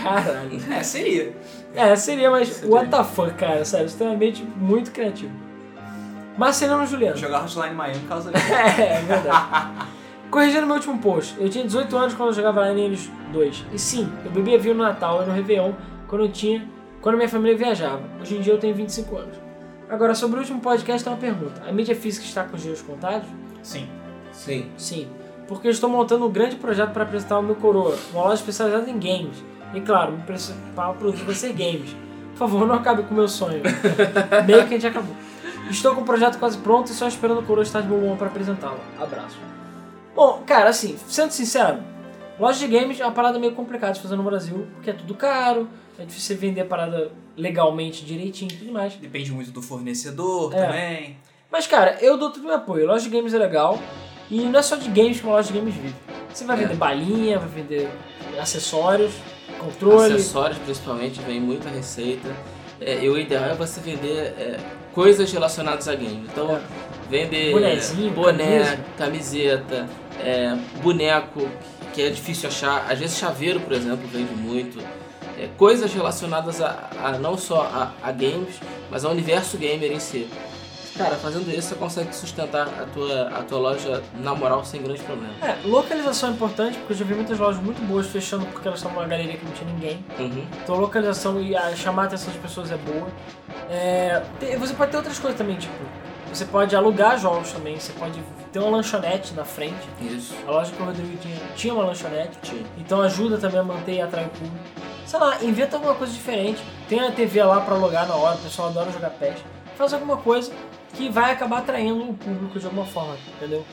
Caralho. 0.03 0.61
É, 0.73 0.82
seria. 0.82 1.35
É, 1.74 1.97
seria, 1.97 2.31
mas 2.31 2.48
Seria. 2.48 2.74
what 2.74 2.90
the 2.90 3.05
fuck, 3.05 3.35
cara, 3.35 3.65
sério, 3.65 3.86
extremamente 3.86 4.43
muito 4.43 4.90
criativo. 4.90 5.32
Marcelino 6.36 6.86
Juliano. 6.86 7.16
Jogar 7.16 7.44
Hotline 7.44 7.74
Miami 7.74 8.00
causa 8.08 8.30
É, 8.78 8.98
é 8.98 9.00
verdade. 9.02 9.86
Corrigindo 10.30 10.66
meu 10.66 10.76
último 10.76 10.98
post, 10.98 11.34
eu 11.38 11.48
tinha 11.48 11.64
18 11.64 11.96
anos 11.96 12.14
quando 12.14 12.30
eu 12.30 12.34
jogava 12.34 12.68
Lineage 12.68 13.10
2. 13.32 13.64
E 13.72 13.78
sim, 13.78 14.12
eu 14.24 14.30
bebia 14.30 14.58
vinho 14.58 14.74
no 14.74 14.82
Natal 14.82 15.22
e 15.22 15.26
no 15.26 15.32
Réveillon 15.32 15.72
quando 16.08 16.24
eu 16.24 16.30
tinha. 16.30 16.66
quando 17.00 17.16
minha 17.16 17.28
família 17.28 17.56
viajava. 17.56 18.02
Hoje 18.20 18.36
em 18.36 18.40
dia 18.40 18.52
eu 18.52 18.58
tenho 18.58 18.74
25 18.74 19.16
anos. 19.16 19.36
Agora, 19.88 20.14
sobre 20.16 20.36
o 20.38 20.40
último 20.40 20.60
podcast, 20.60 21.04
tem 21.04 21.12
uma 21.12 21.18
pergunta. 21.18 21.62
A 21.66 21.72
mídia 21.72 21.94
física 21.94 22.26
está 22.26 22.42
com 22.42 22.56
os 22.56 22.62
dias 22.62 22.82
contados? 22.82 23.28
Sim. 23.62 23.88
Sim. 24.32 24.68
Sim. 24.76 25.08
Porque 25.46 25.68
eu 25.68 25.70
estou 25.70 25.88
montando 25.88 26.26
um 26.26 26.30
grande 26.30 26.56
projeto 26.56 26.90
para 26.90 27.04
apresentar 27.04 27.38
o 27.38 27.42
meu 27.42 27.54
coroa, 27.54 27.96
uma 28.12 28.24
loja 28.24 28.34
especializada 28.34 28.90
em 28.90 28.98
games. 28.98 29.42
E 29.72 29.80
claro, 29.80 30.10
meu 30.12 30.22
principal 30.22 30.94
produto 30.94 31.24
vai 31.24 31.34
ser 31.36 31.52
games. 31.52 31.94
Por 32.32 32.38
favor, 32.38 32.66
não 32.66 32.74
acabe 32.74 33.04
com 33.04 33.14
o 33.14 33.16
meu 33.16 33.28
sonho. 33.28 33.62
Meio 34.44 34.66
que 34.66 34.74
a 34.74 34.78
gente 34.78 34.86
acabou. 34.88 35.14
Estou 35.70 35.94
com 35.94 36.01
o 36.02 36.05
projeto 36.05 36.38
quase 36.38 36.59
pronto 36.59 36.90
e 36.90 36.94
só 36.94 37.06
esperando 37.09 37.40
o 37.40 37.43
coroa 37.43 37.62
estar 37.62 37.80
de 37.80 37.88
bom 37.88 37.97
humor 37.97 38.16
para 38.16 38.28
apresentá-lo. 38.28 38.78
Abraço. 38.98 39.36
Bom, 40.14 40.43
cara, 40.47 40.70
assim, 40.70 40.97
sendo 41.09 41.30
sincero, 41.32 41.82
loja 42.38 42.59
de 42.59 42.68
games 42.68 42.98
é 43.01 43.05
uma 43.05 43.12
parada 43.12 43.38
meio 43.38 43.52
complicada 43.52 43.93
de 43.93 44.01
fazer 44.01 44.16
no 44.16 44.22
Brasil, 44.22 44.66
porque 44.74 44.90
é 44.90 44.93
tudo 44.93 45.14
caro, 45.14 45.68
é 45.98 46.05
difícil 46.05 46.34
você 46.36 46.40
vender 46.40 46.62
a 46.62 46.64
parada 46.64 47.10
legalmente, 47.36 48.05
direitinho 48.05 48.51
e 48.52 48.56
tudo 48.56 48.72
mais. 48.72 48.94
Depende 48.94 49.30
muito 49.32 49.51
do 49.51 49.60
fornecedor 49.60 50.55
É. 50.55 50.66
também. 50.66 51.16
Mas, 51.51 51.66
cara, 51.66 51.98
eu 52.01 52.16
dou 52.16 52.30
todo 52.30 52.43
o 52.43 52.47
meu 52.47 52.55
apoio. 52.56 52.86
Loja 52.86 53.05
de 53.09 53.10
games 53.14 53.34
é 53.34 53.38
legal. 53.38 53.78
E 54.30 54.40
não 54.40 54.59
é 54.59 54.62
só 54.62 54.74
de 54.76 54.88
games 54.88 55.20
que 55.20 55.26
uma 55.26 55.36
loja 55.36 55.52
de 55.52 55.59
games 55.59 55.74
vive. 55.74 55.94
Você 56.32 56.44
vai 56.44 56.56
É. 56.56 56.60
vender 56.60 56.74
balinha, 56.76 57.38
vai 57.38 57.48
vender 57.48 57.88
acessórios, 58.40 59.12
controle. 59.59 60.14
Acessórios, 60.14 60.59
principalmente, 60.59 61.20
vem 61.20 61.40
muita 61.40 61.68
receita. 61.68 62.28
É, 62.80 63.05
e 63.05 63.09
o 63.09 63.18
ideal 63.18 63.44
é 63.44 63.55
você 63.55 63.80
vender 63.80 64.34
é, 64.38 64.59
coisas 64.97 65.31
relacionadas 65.31 65.86
a 65.89 65.94
games. 65.94 66.27
Então, 66.32 66.59
vender 67.10 67.52
Bonezinho, 67.52 68.10
boné, 68.12 68.60
camisa. 68.64 68.78
camiseta, 68.97 69.86
é, 70.18 70.56
boneco, 70.82 71.47
que 71.93 72.01
é 72.01 72.09
difícil 72.09 72.48
achar. 72.48 72.90
Às 72.90 72.98
vezes, 72.98 73.18
chaveiro, 73.18 73.60
por 73.60 73.74
exemplo, 73.74 74.09
vende 74.10 74.32
muito. 74.35 74.82
É, 75.39 75.51
coisas 75.59 75.93
relacionadas 75.93 76.62
a, 76.62 76.89
a 77.05 77.12
não 77.18 77.36
só 77.36 77.60
a, 77.60 77.93
a 78.02 78.10
games, 78.10 78.55
mas 78.90 79.05
ao 79.05 79.12
universo 79.12 79.59
gamer 79.59 79.93
em 79.93 80.01
si. 80.01 80.31
Cara, 80.97 81.14
fazendo 81.16 81.51
isso, 81.51 81.68
você 81.68 81.74
consegue 81.74 82.14
sustentar 82.14 82.66
a 82.68 82.86
tua, 82.93 83.28
a 83.28 83.43
tua 83.43 83.59
loja 83.59 84.02
na 84.14 84.35
moral 84.35 84.64
sem 84.64 84.82
grande 84.82 85.02
problema. 85.02 85.32
É, 85.43 85.56
localização 85.66 86.31
é 86.31 86.32
importante, 86.32 86.78
porque 86.78 86.93
eu 86.94 86.97
já 86.97 87.05
vi 87.05 87.14
muitas 87.14 87.39
lojas 87.39 87.62
muito 87.62 87.81
boas 87.86 88.06
fechando 88.06 88.47
porque 88.47 88.66
elas 88.66 88.81
são 88.81 88.90
uma 88.90 89.05
galeria 89.05 89.36
que 89.36 89.44
não 89.44 89.52
tinha 89.52 89.70
ninguém. 89.70 90.05
Uhum. 90.18 90.47
Então 90.62 90.77
localização 90.77 91.40
e 91.40 91.55
a 91.55 91.74
chamar 91.77 92.02
a 92.02 92.06
atenção 92.06 92.32
das 92.32 92.40
pessoas 92.43 92.70
é 92.70 92.77
boa. 92.77 93.09
É, 93.68 94.23
tem- 94.40 94.56
você 94.56 94.73
pode 94.74 94.90
ter 94.90 94.97
outras 94.97 95.18
coisas 95.18 95.36
também, 95.39 95.56
tipo, 95.56 95.74
Você 96.32 96.44
pode 96.44 96.74
alugar 96.77 97.18
jogos 97.18 97.52
também, 97.52 97.78
você 97.78 97.93
pode 97.93 98.20
ter 98.52 98.59
uma 98.59 98.68
lanchonete 98.68 99.32
na 99.32 99.44
frente. 99.44 99.89
Isso. 100.02 100.35
A 100.47 100.51
loja 100.51 100.70
que 100.73 100.82
o 100.82 100.85
Rodrigo 100.85 101.16
tinha, 101.18 101.36
tinha 101.55 101.73
uma 101.73 101.85
lanchonete. 101.85 102.36
Tinha. 102.43 102.62
Então 102.77 103.01
ajuda 103.01 103.39
também 103.39 103.60
a 103.60 103.62
manter 103.62 103.93
e 103.94 104.01
atrair 104.02 104.27
o 104.27 104.31
público. 104.31 104.59
Sei 105.06 105.18
lá, 105.18 105.43
inventa 105.43 105.77
alguma 105.77 105.94
coisa 105.94 106.12
diferente. 106.12 106.62
Tem 106.89 107.01
a 107.01 107.12
TV 107.12 107.43
lá 107.43 107.60
pra 107.60 107.74
alugar 107.77 108.06
na 108.09 108.16
hora, 108.16 108.35
o 108.35 108.39
pessoal 108.40 108.68
adora 108.68 108.90
jogar 108.90 109.10
PES. 109.10 109.36
Faz 109.78 109.94
alguma 109.94 110.16
coisa 110.16 110.52
que 110.97 111.09
vai 111.09 111.32
acabar 111.32 111.59
atraindo 111.59 112.10
o 112.10 112.14
público 112.14 112.59
de 112.59 112.64
alguma 112.64 112.86
forma, 112.86 113.16
entendeu? 113.36 113.64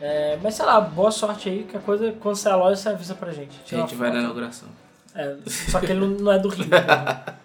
É, 0.00 0.38
mas 0.42 0.54
sei 0.54 0.64
lá, 0.64 0.80
boa 0.80 1.10
sorte 1.10 1.48
aí, 1.48 1.62
que 1.64 1.76
a 1.76 1.80
coisa, 1.80 2.12
quando 2.18 2.34
sair 2.34 2.54
a 2.54 2.56
loja, 2.56 2.76
você 2.76 2.88
avisa 2.88 3.14
pra 3.14 3.30
gente. 3.30 3.60
A 3.72 3.76
gente 3.76 3.94
vai 3.94 4.10
na 4.10 4.18
inauguração. 4.20 4.68
É, 5.14 5.36
só 5.46 5.78
que 5.78 5.92
ele 5.92 6.06
não, 6.06 6.32
é 6.32 6.38
do 6.38 6.48
Rio. 6.48 6.66
né? 6.68 6.78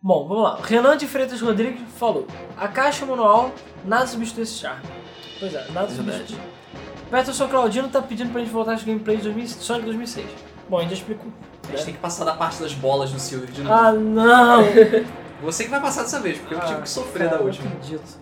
Bom, 0.00 0.26
vamos 0.26 0.42
lá. 0.42 0.58
Renan 0.62 0.96
de 0.96 1.06
Freitas 1.06 1.40
Rodrigues 1.40 1.82
falou: 1.96 2.26
A 2.56 2.66
caixa 2.66 3.04
manual 3.04 3.52
nada 3.84 4.06
substitui 4.06 4.44
esse 4.44 4.54
charme. 4.54 4.82
Pois 5.38 5.54
é, 5.54 5.70
nada 5.72 5.88
substitui. 5.88 6.38
Peterson 7.10 7.48
Claudino 7.48 7.88
tá 7.88 8.00
pedindo 8.00 8.32
pra 8.32 8.40
gente 8.40 8.50
voltar 8.50 8.72
às 8.72 8.82
gameplays 8.82 9.18
de 9.22 9.24
2000, 9.24 9.48
Sonic 9.48 9.84
2006. 9.84 10.26
Bom, 10.68 10.78
a 10.78 10.80
gente 10.80 10.90
já 10.90 10.96
explicou. 10.96 11.30
A 11.68 11.72
gente 11.72 11.84
tem 11.84 11.94
que 11.94 12.00
passar 12.00 12.24
da 12.24 12.32
parte 12.32 12.62
das 12.62 12.72
bolas 12.72 13.12
no 13.12 13.20
Silver 13.20 13.50
de 13.50 13.62
novo. 13.62 13.74
Ah, 13.74 13.92
não! 13.92 14.62
Você 15.42 15.64
que 15.64 15.70
vai 15.70 15.80
passar 15.80 16.02
dessa 16.02 16.20
vez, 16.20 16.38
porque 16.38 16.54
eu 16.54 16.60
tive 16.60 16.74
Ah, 16.74 16.80
que 16.82 16.88
sofrer 16.88 17.26
cara, 17.28 17.38
da 17.38 17.44
última. 17.44 17.68
Não 17.68 17.76
acredito. 17.76 18.18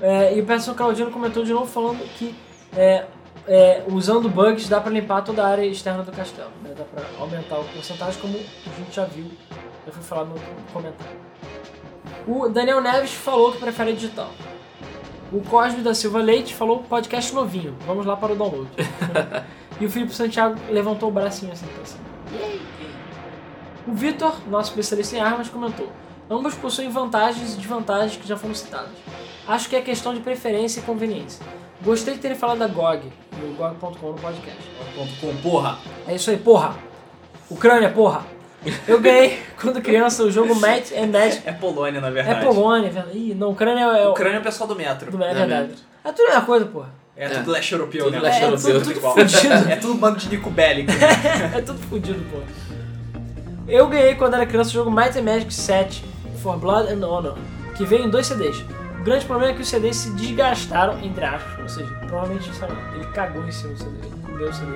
É, 0.00 0.34
e 0.34 0.40
o 0.40 0.46
Peterson 0.46 0.74
Claudino 0.74 1.10
comentou 1.10 1.44
de 1.44 1.52
novo 1.52 1.66
falando 1.66 1.98
que 2.16 2.34
é, 2.76 3.04
é, 3.46 3.82
usando 3.88 4.28
bugs 4.28 4.68
dá 4.68 4.80
pra 4.80 4.90
limpar 4.90 5.22
toda 5.22 5.42
a 5.44 5.48
área 5.48 5.64
externa 5.66 6.02
do 6.02 6.12
castelo. 6.12 6.50
né? 6.62 6.72
Dá 6.76 6.84
pra 6.84 7.02
aumentar 7.18 7.58
o 7.58 7.64
porcentagem, 7.64 8.20
como 8.20 8.34
a 8.38 8.78
gente 8.78 8.94
já 8.94 9.04
viu. 9.04 9.26
Já 9.86 9.92
foi 9.92 10.02
falado 10.02 10.28
no 10.28 10.72
comentário. 10.72 11.16
O 12.26 12.48
Daniel 12.48 12.80
Neves 12.80 13.12
falou 13.12 13.52
que 13.52 13.58
prefere 13.58 13.92
digital. 13.92 14.30
O 15.32 15.40
Cosme 15.42 15.82
da 15.82 15.94
Silva 15.94 16.20
Leite 16.20 16.54
falou 16.54 16.82
podcast 16.82 17.34
novinho. 17.34 17.76
Vamos 17.86 18.04
lá 18.06 18.16
para 18.16 18.32
o 18.32 18.36
download. 18.36 18.68
e 19.80 19.86
o 19.86 19.90
Felipe 19.90 20.14
Santiago 20.14 20.56
levantou 20.70 21.08
o 21.08 21.12
bracinho 21.12 21.52
assim 21.52 21.66
pra 21.66 21.84
cima. 21.84 22.04
O 23.86 23.92
Vitor, 23.92 24.36
nosso 24.48 24.70
especialista 24.70 25.16
em 25.16 25.20
armas, 25.20 25.48
comentou: 25.48 25.88
Ambos 26.30 26.54
possuem 26.54 26.88
vantagens 26.88 27.54
e 27.54 27.56
desvantagens 27.56 28.16
que 28.16 28.26
já 28.28 28.36
foram 28.36 28.54
citadas. 28.54 28.90
Acho 29.48 29.68
que 29.68 29.74
é 29.76 29.80
questão 29.80 30.14
de 30.14 30.20
preferência 30.20 30.80
e 30.80 30.82
conveniência. 30.82 31.44
Gostei 31.82 32.14
de 32.14 32.20
terem 32.20 32.36
falado 32.36 32.58
da 32.58 32.68
GOG, 32.68 33.02
no 33.40 33.54
GOG.com 33.54 34.06
no 34.12 34.14
podcast. 34.14 34.58
Ponto 34.94 35.12
com, 35.20 35.36
porra. 35.38 35.78
É 36.06 36.14
isso 36.14 36.30
aí, 36.30 36.36
porra! 36.36 36.76
Ucrânia, 37.50 37.90
porra! 37.90 38.22
Eu 38.86 39.00
ganhei, 39.00 39.42
quando 39.60 39.80
criança, 39.80 40.22
o 40.22 40.30
jogo 40.30 40.54
Might 40.54 40.94
and 40.94 41.06
Magic. 41.08 41.42
É 41.48 41.52
Polônia, 41.52 42.00
na 42.00 42.08
É 42.08 42.10
verdade. 42.12 42.44
Polônia, 42.46 42.86
é 42.86 42.90
verdade. 42.90 43.18
Ih, 43.18 43.34
não, 43.34 43.50
Ucrânia 43.50 43.82
é 43.82 44.06
o. 44.06 44.10
Ucrânia 44.12 44.36
é 44.36 44.40
o 44.40 44.42
pessoal 44.42 44.68
do 44.68 44.76
metro. 44.76 45.10
do- 45.10 45.24
É 45.24 45.30
É 45.30 45.34
verdade. 45.34 45.68
mesmo. 45.68 45.84
É 46.04 46.12
tudo 46.12 46.26
a 46.26 46.28
mesma 46.28 46.44
coisa, 46.44 46.66
porra. 46.66 46.90
É, 47.16 47.24
É. 47.24 47.28
tudo 47.30 47.50
leste 47.50 47.72
europeu, 47.72 48.04
Tudo 48.04 48.12
né? 48.14 48.20
leste 48.20 48.40
É, 48.42 48.44
europeu. 48.44 48.72
tudo, 48.74 48.84
tudo 48.84 48.96
igual. 48.98 49.14
fudido. 49.14 49.70
É 49.70 49.76
tudo 49.76 49.94
bando 49.94 50.18
de 50.18 50.28
Nico 50.28 50.50
Bellic. 50.50 50.92
É 51.56 51.60
tudo 51.62 51.78
fudido, 51.88 52.22
pô. 52.30 52.38
Eu 53.66 53.88
ganhei 53.88 54.14
quando 54.14 54.34
era 54.34 54.44
criança 54.46 54.70
o 54.70 54.72
jogo 54.72 54.90
Might 54.90 55.18
and 55.18 55.22
Magic 55.22 55.52
7 55.52 56.04
For 56.42 56.58
Blood 56.58 56.92
and 56.92 57.06
Honor, 57.06 57.34
que 57.76 57.84
veio 57.84 58.04
em 58.04 58.10
dois 58.10 58.26
CDs. 58.26 58.64
O 59.00 59.02
grande 59.02 59.24
problema 59.24 59.52
é 59.52 59.54
que 59.54 59.62
os 59.62 59.68
CDs 59.68 59.96
se 59.96 60.10
desgastaram, 60.10 60.98
entre 61.00 61.24
aspas, 61.24 61.58
ou 61.58 61.68
seja, 61.68 61.94
provavelmente, 62.06 62.50
ele 62.94 63.06
cagou 63.12 63.46
em 63.46 63.50
cima 63.52 63.72
do 63.72 63.78
CD, 63.78 64.06
ele 64.06 64.22
comeu 64.22 64.48
o 64.48 64.52
CD. 64.52 64.72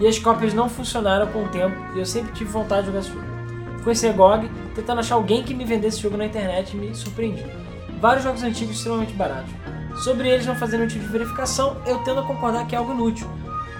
E 0.00 0.06
as 0.08 0.18
cópias 0.18 0.52
não 0.52 0.68
funcionaram 0.68 1.26
com 1.28 1.44
o 1.44 1.48
tempo 1.48 1.76
e 1.94 2.00
eu 2.00 2.06
sempre 2.06 2.32
tive 2.32 2.50
vontade 2.50 2.82
de 2.82 2.86
jogar 2.88 2.98
esse 3.00 3.10
jogo. 3.10 3.24
Conheci 3.84 4.06
a 4.08 4.12
GOG, 4.12 4.50
tentando 4.74 5.00
achar 5.00 5.14
alguém 5.14 5.42
que 5.42 5.54
me 5.54 5.64
vendesse 5.64 5.96
esse 5.96 6.02
jogo 6.02 6.16
na 6.16 6.24
internet 6.24 6.74
e 6.74 6.76
me 6.76 6.94
surpreendi. 6.94 7.44
Vários 8.00 8.24
jogos 8.24 8.42
antigos 8.42 8.76
extremamente 8.76 9.12
baratos. 9.12 9.52
Sobre 10.02 10.28
eles 10.28 10.46
não 10.46 10.56
fazendo 10.56 10.80
nenhum 10.80 10.88
tipo 10.88 11.04
de 11.04 11.12
verificação, 11.12 11.76
eu 11.86 11.98
tendo 11.98 12.20
a 12.20 12.22
concordar 12.24 12.66
que 12.66 12.74
é 12.74 12.78
algo 12.78 12.92
inútil. 12.92 13.28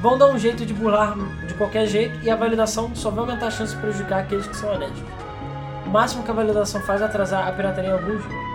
Vão 0.00 0.16
dar 0.16 0.26
um 0.26 0.38
jeito 0.38 0.64
de 0.64 0.72
burlar 0.72 1.16
de 1.48 1.54
qualquer 1.54 1.86
jeito 1.86 2.22
e 2.22 2.30
a 2.30 2.36
validação 2.36 2.94
só 2.94 3.10
vai 3.10 3.20
aumentar 3.20 3.46
a 3.46 3.50
chance 3.50 3.74
de 3.74 3.80
prejudicar 3.80 4.20
aqueles 4.20 4.46
que 4.46 4.56
são 4.56 4.72
honestos. 4.72 5.02
O 5.86 5.90
máximo 5.90 6.22
que 6.22 6.30
a 6.30 6.34
validação 6.34 6.80
faz 6.82 7.00
é 7.00 7.04
atrasar 7.04 7.46
a 7.46 7.52
pirataria 7.52 7.90
em 7.90 7.92
alguns 7.92 8.22
jogos. 8.22 8.54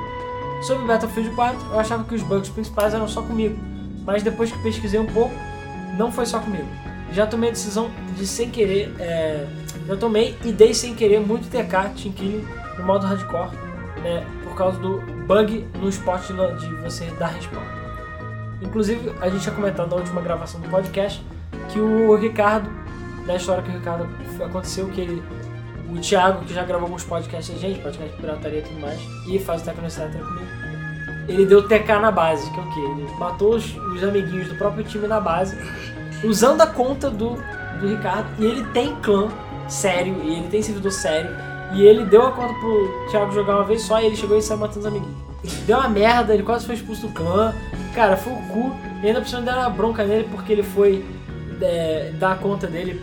Sobre 0.65 0.85
Battlefield 0.85 1.30
4, 1.35 1.72
eu 1.72 1.80
achava 1.80 2.03
que 2.03 2.15
os 2.15 2.22
bugs 2.22 2.49
principais 2.49 2.93
eram 2.93 3.07
só 3.07 3.22
comigo, 3.22 3.57
mas 4.06 4.23
depois 4.23 4.51
que 4.51 4.61
pesquisei 4.61 4.99
um 4.99 5.06
pouco, 5.06 5.34
não 5.97 6.11
foi 6.11 6.26
só 6.26 6.39
comigo. 6.39 6.68
Já 7.11 7.26
tomei 7.26 7.49
a 7.49 7.53
decisão 7.53 7.89
de 8.15 8.27
sem 8.27 8.49
querer, 8.49 8.93
é, 8.99 9.47
eu 9.88 9.97
tomei 9.97 10.38
e 10.43 10.51
dei 10.51 10.73
sem 10.73 10.93
querer 10.93 11.19
muito 11.19 11.49
TK, 11.49 12.01
Team 12.01 12.14
Killing, 12.14 12.47
no 12.77 12.85
modo 12.85 13.06
hardcore, 13.06 13.49
né, 14.03 14.26
por 14.43 14.56
causa 14.56 14.80
do 14.80 15.01
bug 15.26 15.65
no 15.80 15.89
spot 15.89 16.27
de 16.27 16.76
você 16.84 17.06
dar 17.18 17.27
respawn. 17.27 17.64
Inclusive, 18.61 19.14
a 19.22 19.30
gente 19.30 19.41
tinha 19.41 19.56
comentado 19.56 19.89
na 19.89 19.95
última 19.95 20.22
gravação 20.22 20.60
do 20.60 20.69
podcast 20.69 21.23
que 21.69 21.80
o 21.80 22.15
Ricardo, 22.15 22.69
da 23.26 23.35
história 23.35 23.64
que 23.64 23.69
o 23.69 23.73
Ricardo 23.73 24.07
aconteceu, 24.43 24.88
que 24.89 25.01
ele, 25.01 25.23
o 25.91 25.99
Thiago, 25.99 26.45
que 26.45 26.53
já 26.53 26.64
gravou 26.64 26.86
alguns 26.86 27.03
podcasts, 27.03 27.56
a 27.56 27.60
gente, 27.60 27.80
podcast 27.80 28.16
de 28.16 28.22
pirataria 28.22 28.60
e 28.60 28.61
tudo 28.61 28.80
mais, 28.80 28.99
e 29.28 29.40
faz 29.40 29.61
o 29.61 29.66
Tecnocidade 29.66 30.18
comigo, 30.18 30.48
ele 31.28 31.45
deu 31.45 31.68
TK 31.68 31.99
na 32.02 32.11
base, 32.11 32.49
que 32.52 32.60
é 32.60 32.64
o 32.64 32.70
quê? 32.72 32.80
Ele 32.80 33.07
matou 33.20 33.56
os, 33.56 33.76
os 33.76 34.03
amiguinhos 34.03 34.48
do 34.48 34.56
próprio 34.56 34.84
time 34.84 35.07
na 35.07 35.20
base, 35.20 35.57
usando 36.24 36.61
a 36.61 36.68
conta 36.68 37.10
do, 37.10 37.36
do 37.80 37.88
Ricardo, 37.88 38.28
e 38.40 38.45
ele 38.45 38.64
tem 38.66 38.95
clã 38.98 39.30
sério, 39.68 40.16
e 40.24 40.34
ele 40.34 40.48
tem 40.48 40.61
servidor 40.61 40.91
sério, 40.91 41.30
e 41.74 41.84
ele 41.84 42.06
deu 42.06 42.26
a 42.26 42.32
conta 42.32 42.53
pro 42.56 43.07
Thiago 43.11 43.32
jogar 43.32 43.56
uma 43.56 43.64
vez 43.64 43.84
só, 43.84 44.02
e 44.02 44.06
ele 44.07 44.16
chegou 44.16 44.38
e 44.38 44.41
saiu 44.41 44.60
matando 44.60 44.80
os 44.80 44.86
amiguinhos. 44.88 45.30
Deu 45.66 45.78
uma 45.78 45.88
merda, 45.88 46.34
ele 46.34 46.44
quase 46.44 46.66
foi 46.66 46.76
expulso 46.76 47.07
do 47.07 47.14
clã, 47.14 47.53
cara, 47.94 48.18
foi 48.18 48.34
o 48.34 48.41
cu, 48.48 48.76
e 49.02 49.07
ainda 49.07 49.24
cima 49.24 49.41
deram 49.41 49.61
uma 49.61 49.70
bronca 49.70 50.03
nele 50.03 50.28
porque 50.30 50.52
ele 50.52 50.64
foi 50.64 51.06
é, 51.61 52.11
dar 52.16 52.34
a 52.34 52.36
conta 52.36 52.68
dele 52.68 53.02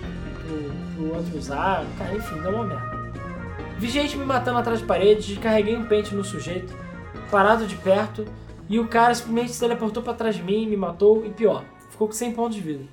outro 1.17 1.37
usar, 1.37 1.85
cara, 1.99 2.15
enfim, 2.15 2.41
deu 2.41 2.53
uma 2.53 2.65
merda. 2.65 3.07
Vi 3.79 3.89
gente 3.89 4.17
me 4.17 4.25
matando 4.25 4.59
atrás 4.59 4.81
de 4.81 4.87
parede, 4.87 5.35
descarreguei 5.35 5.77
um 5.77 5.85
pente 5.85 6.15
no 6.15 6.25
sujeito, 6.25 6.75
parado 7.31 7.67
de 7.67 7.77
perto, 7.77 8.25
e 8.69 8.81
o 8.81 8.89
cara 8.89 9.15
simplesmente 9.15 9.53
se 9.53 9.61
teleportou 9.61 10.03
pra 10.03 10.15
trás 10.15 10.35
de 10.35 10.43
mim, 10.43 10.67
me 10.67 10.77
matou, 10.77 11.25
e 11.27 11.31
pior, 11.31 11.65
ficou 11.91 12.09
com 12.09 12.15
100 12.15 12.33
pontos 12.33 12.57
de 12.57 12.63
vida. 12.63 12.85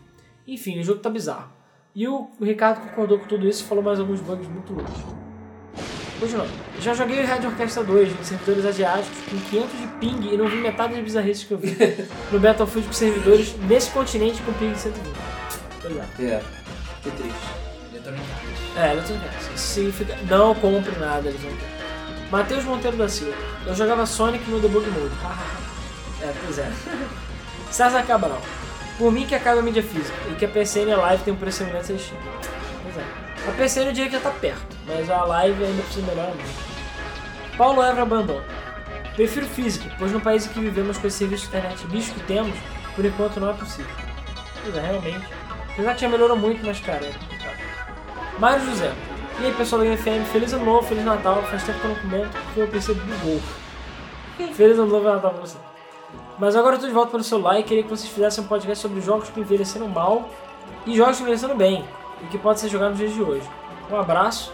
Enfim, 0.45 0.79
o 0.79 0.83
jogo 0.83 0.99
tá 0.99 1.09
bizarro. 1.09 1.49
E 1.95 2.07
o 2.07 2.29
Ricardo 2.41 2.81
concordou 2.81 3.19
com 3.19 3.27
tudo 3.27 3.47
isso 3.47 3.63
e 3.63 3.67
falou 3.67 3.83
mais 3.83 3.99
alguns 3.99 4.19
bugs 4.19 4.47
muito 4.47 4.73
loucos. 4.73 5.23
Continuando. 6.19 6.49
Já 6.79 6.93
joguei 6.93 7.21
o 7.21 7.25
Red 7.27 7.45
Orchestra 7.45 7.83
2 7.83 8.19
em 8.19 8.23
servidores 8.23 8.65
asiáticos 8.65 9.17
com 9.29 9.39
500 9.39 9.79
de 9.79 9.87
ping 9.99 10.33
e 10.33 10.37
não 10.37 10.47
vi 10.47 10.57
metade 10.57 10.93
das 10.93 11.03
bizarrices 11.03 11.43
que 11.43 11.53
eu 11.53 11.57
vi 11.57 11.75
no 12.31 12.39
Battlefield 12.39 12.87
com 12.87 12.93
servidores 12.93 13.55
nesse 13.67 13.91
continente 13.91 14.41
com 14.41 14.53
ping 14.53 14.71
de 14.71 14.79
120. 14.79 15.15
Pois 15.81 15.97
é. 15.97 16.25
É. 16.25 16.43
Que 17.03 17.11
triste. 17.11 17.62
É, 18.75 18.91
Electronic 18.91 19.25
Arts. 19.25 19.47
Isso 19.55 19.73
significa 19.73 20.17
não 20.29 20.53
compre 20.55 20.95
nada, 20.99 21.29
Electronic 21.29 21.63
Arts. 21.63 22.31
Matheus 22.31 22.63
Monteiro 22.63 22.97
da 22.97 23.07
Silva. 23.07 23.37
Eu 23.65 23.75
jogava 23.75 24.05
Sonic 24.05 24.49
no 24.49 24.59
Debug 24.59 24.89
Mode. 24.89 25.13
é, 26.21 26.33
pois 26.43 26.57
é. 26.57 26.71
César 27.71 28.03
Cabral. 28.03 28.41
Por 28.97 29.11
mim 29.11 29.25
que 29.25 29.35
acaba 29.35 29.59
a 29.59 29.63
mídia 29.63 29.83
física 29.83 30.17
e 30.31 30.35
que 30.35 30.45
a 30.45 30.49
PCN 30.49 30.95
Live 30.95 31.23
tem 31.23 31.33
um 31.33 31.37
preço 31.37 31.59
semelhante 31.59 31.91
à 31.93 31.97
Steam. 31.97 32.19
Pois 32.83 32.97
é. 32.97 33.49
A 33.49 33.51
PCN 33.51 33.87
eu 33.87 33.93
diria 33.93 34.09
que 34.09 34.15
já 34.15 34.21
tá 34.21 34.31
perto, 34.31 34.75
mas 34.85 35.09
a 35.09 35.23
Live 35.23 35.63
ainda 35.63 35.83
precisa 35.83 36.05
melhorar 36.05 36.29
muito. 36.29 37.57
Paulo 37.57 37.83
Evra 37.83 38.01
Abandon. 38.01 38.41
Prefiro 39.15 39.45
físico, 39.45 39.85
pois 39.99 40.11
no 40.11 40.19
país 40.19 40.45
em 40.45 40.49
que 40.49 40.59
vivemos 40.59 40.97
com 40.97 41.05
esse 41.05 41.17
serviço 41.17 41.43
de 41.43 41.57
internet 41.57 41.85
lixo 41.87 42.13
que 42.13 42.19
temos, 42.21 42.57
por 42.95 43.05
enquanto 43.05 43.39
não 43.39 43.51
é 43.51 43.53
possível. 43.53 43.91
Pois 44.63 44.75
é, 44.75 44.81
realmente. 44.81 45.27
Apesar 45.71 45.93
que 45.93 46.01
já 46.01 46.09
melhorou 46.09 46.37
muito, 46.37 46.65
mas 46.65 46.79
cara, 46.79 47.05
é. 47.05 47.32
Mário 48.39 48.65
José. 48.65 48.91
E 49.39 49.45
aí 49.45 49.53
pessoal 49.53 49.81
da 49.81 49.87
Game 49.87 49.97
FM, 49.97 50.31
feliz 50.31 50.53
ano 50.53 50.65
novo, 50.65 50.87
feliz 50.87 51.03
Natal. 51.03 51.41
Faz 51.43 51.63
tempo 51.63 51.79
que 51.79 51.85
eu 51.85 51.89
não 51.91 51.99
comento 52.01 52.29
porque 52.29 52.59
eu 52.61 52.67
PC 52.67 52.93
bugou. 52.93 53.41
Feliz 54.53 54.77
ano 54.77 54.91
novo 54.91 55.07
e 55.07 55.11
Natal 55.11 55.31
pra 55.31 55.41
você. 55.41 55.57
Mas 56.37 56.55
agora 56.55 56.75
eu 56.75 56.79
tô 56.79 56.87
de 56.87 56.93
volta 56.93 57.11
pelo 57.11 57.23
celular 57.23 57.59
e 57.59 57.63
queria 57.63 57.83
que 57.83 57.89
vocês 57.89 58.11
fizessem 58.11 58.43
um 58.43 58.47
podcast 58.47 58.81
sobre 58.81 59.01
jogos 59.01 59.29
que 59.29 59.39
envelheceram 59.39 59.87
mal 59.87 60.29
e 60.85 60.95
jogos 60.95 61.17
que 61.17 61.23
envelheceram 61.23 61.55
bem 61.55 61.85
e 62.21 62.25
que 62.27 62.37
podem 62.37 62.57
ser 62.57 62.69
jogados 62.69 62.99
nos 62.99 62.99
dias 62.99 63.13
de 63.13 63.21
hoje. 63.21 63.47
Um 63.91 63.95
abraço. 63.95 64.51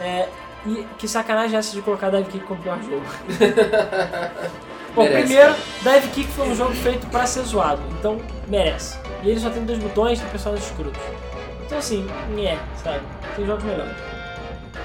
É, 0.00 0.28
e 0.66 0.86
que 0.98 1.06
sacanagem 1.06 1.56
é 1.56 1.58
essa 1.58 1.74
de 1.74 1.82
colocar 1.82 2.10
Dive 2.10 2.30
Kick 2.30 2.44
como 2.46 2.60
pior 2.62 2.78
jogo? 2.82 3.04
Bom, 4.94 5.02
Merece, 5.02 5.22
primeiro, 5.24 5.54
Dive 5.82 6.08
Kick 6.08 6.32
foi 6.32 6.48
um 6.48 6.54
jogo 6.54 6.72
feito 6.72 7.06
pra 7.08 7.26
ser 7.26 7.42
zoado, 7.42 7.82
então 7.98 8.20
merece. 8.46 8.96
E 9.22 9.30
ele 9.30 9.40
só 9.40 9.50
tem 9.50 9.64
dois 9.64 9.78
botões, 9.78 10.20
tem 10.20 10.28
personagens 10.28 10.68
escrotos. 10.70 11.00
Então 11.64 11.78
assim, 11.78 12.06
é, 12.38 12.58
sabe? 12.82 13.00
Tem 13.36 13.46
jogos 13.46 13.64
melhores. 13.64 13.92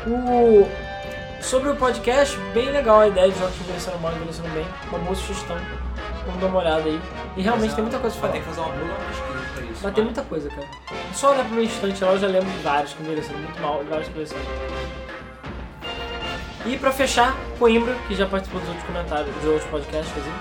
O... 0.07 0.67
Sobre 1.41 1.69
o 1.69 1.75
podcast, 1.75 2.37
bem 2.53 2.69
legal 2.69 2.99
a 2.99 3.07
ideia 3.07 3.31
de 3.31 3.39
jogos 3.39 3.55
que 3.55 3.63
envelheceram 3.63 3.99
mal 3.99 4.11
e 4.11 4.15
envelheceram 4.15 4.49
bem. 4.49 4.65
Uma 4.89 4.99
boa 4.99 5.15
sugestão. 5.15 5.57
Vamos 6.25 6.41
dar 6.41 6.47
uma 6.47 6.59
olhada 6.59 6.83
aí. 6.83 7.01
E 7.37 7.41
realmente 7.41 7.73
tem 7.73 7.83
muita 7.83 7.99
coisa 7.99 8.17
pra 8.17 8.29
Vai 8.29 8.39
falar. 8.39 8.43
ter 8.43 8.49
que 8.49 8.55
fazer 8.55 8.69
uma 8.69 8.85
boa 8.85 8.99
pesquisa 9.07 9.53
pra 9.53 9.63
isso. 9.63 9.79
Mas 9.83 9.93
tem 9.93 10.03
muita 10.03 10.21
coisa, 10.23 10.49
cara. 10.49 10.67
Só 11.13 11.31
olhar 11.31 11.45
pro 11.45 11.53
meu 11.53 11.63
instante 11.63 12.03
lá, 12.03 12.11
eu 12.11 12.19
já 12.19 12.27
lembro 12.27 12.49
de 12.49 12.57
vários 12.59 12.93
que 12.93 13.03
envelheceram 13.03 13.39
muito 13.39 13.61
mal 13.61 13.81
e 13.81 13.85
vários 13.85 14.07
que 14.07 14.11
envelheceram. 14.11 14.41
E 16.65 16.77
pra 16.77 16.91
fechar, 16.91 17.35
Coimbra, 17.57 17.95
que 18.07 18.15
já 18.15 18.25
participou 18.25 18.59
dos 18.59 18.69
outros 18.69 18.85
comentários, 18.85 19.41
de 19.41 19.47
outros 19.47 19.69
podcasts, 19.69 20.13
quer 20.13 20.19
dizer. 20.19 20.33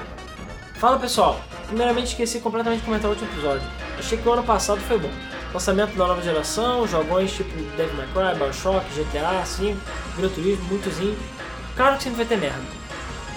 Fala 0.75 0.99
pessoal, 0.99 1.41
primeiramente 1.67 2.09
esqueci 2.09 2.41
completamente 2.41 2.81
de 2.81 2.85
comentar 2.85 3.09
o 3.09 3.15
último 3.15 3.31
episódio. 3.33 3.67
Achei 3.99 4.19
que 4.19 4.29
o 4.29 4.33
ano 4.33 4.43
passado 4.43 4.81
foi 4.81 4.99
bom. 4.99 5.11
Lançamento 5.53 5.97
da 5.97 6.07
nova 6.07 6.21
geração, 6.21 6.87
jogões 6.87 7.33
tipo 7.33 7.51
Devil 7.77 7.97
May 7.97 8.07
Cry, 8.13 8.39
Bioshock, 8.39 8.85
GTA, 8.95 9.45
5, 9.45 9.81
Gran 10.17 10.29
Turismo, 10.29 10.65
muitos 10.65 10.99
indies. 10.99 11.19
Claro 11.75 11.97
que 11.97 12.03
sempre 12.03 12.19
vai 12.19 12.27
ter 12.27 12.37
merda. 12.37 12.79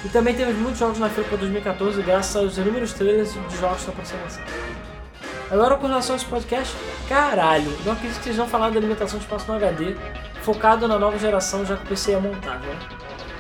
E 0.04 0.10
também 0.10 0.36
temos 0.36 0.56
muitos 0.56 0.80
jogos 0.80 1.00
na 1.00 1.10
feira 1.10 1.30
para 1.30 1.38
2014 1.38 2.02
graças 2.02 2.36
aos 2.36 2.58
inúmeros 2.58 2.92
trailers 2.94 3.34
de 3.34 3.58
jogos 3.58 3.84
que 3.84 4.02
estão 4.02 4.20
lançados. 4.22 4.52
Agora 5.50 5.76
com 5.78 5.88
relação 5.88 6.16
a 6.16 6.18
esse 6.18 6.26
podcast, 6.26 6.76
caralho, 7.08 7.72
não 7.86 7.94
acredito 7.94 8.18
que 8.18 8.24
vocês 8.24 8.38
vão 8.38 8.48
falar 8.48 8.72
da 8.72 8.80
limitação 8.80 9.20
de 9.20 9.26
espaço 9.26 9.48
no 9.48 9.54
HD, 9.58 9.96
focado 10.42 10.88
na 10.88 10.98
nova 10.98 11.18
geração 11.20 11.66
já 11.66 11.78
que 11.78 11.84
o 11.84 11.88
PC 11.88 12.14
é 12.14 12.20
montável. 12.20 12.74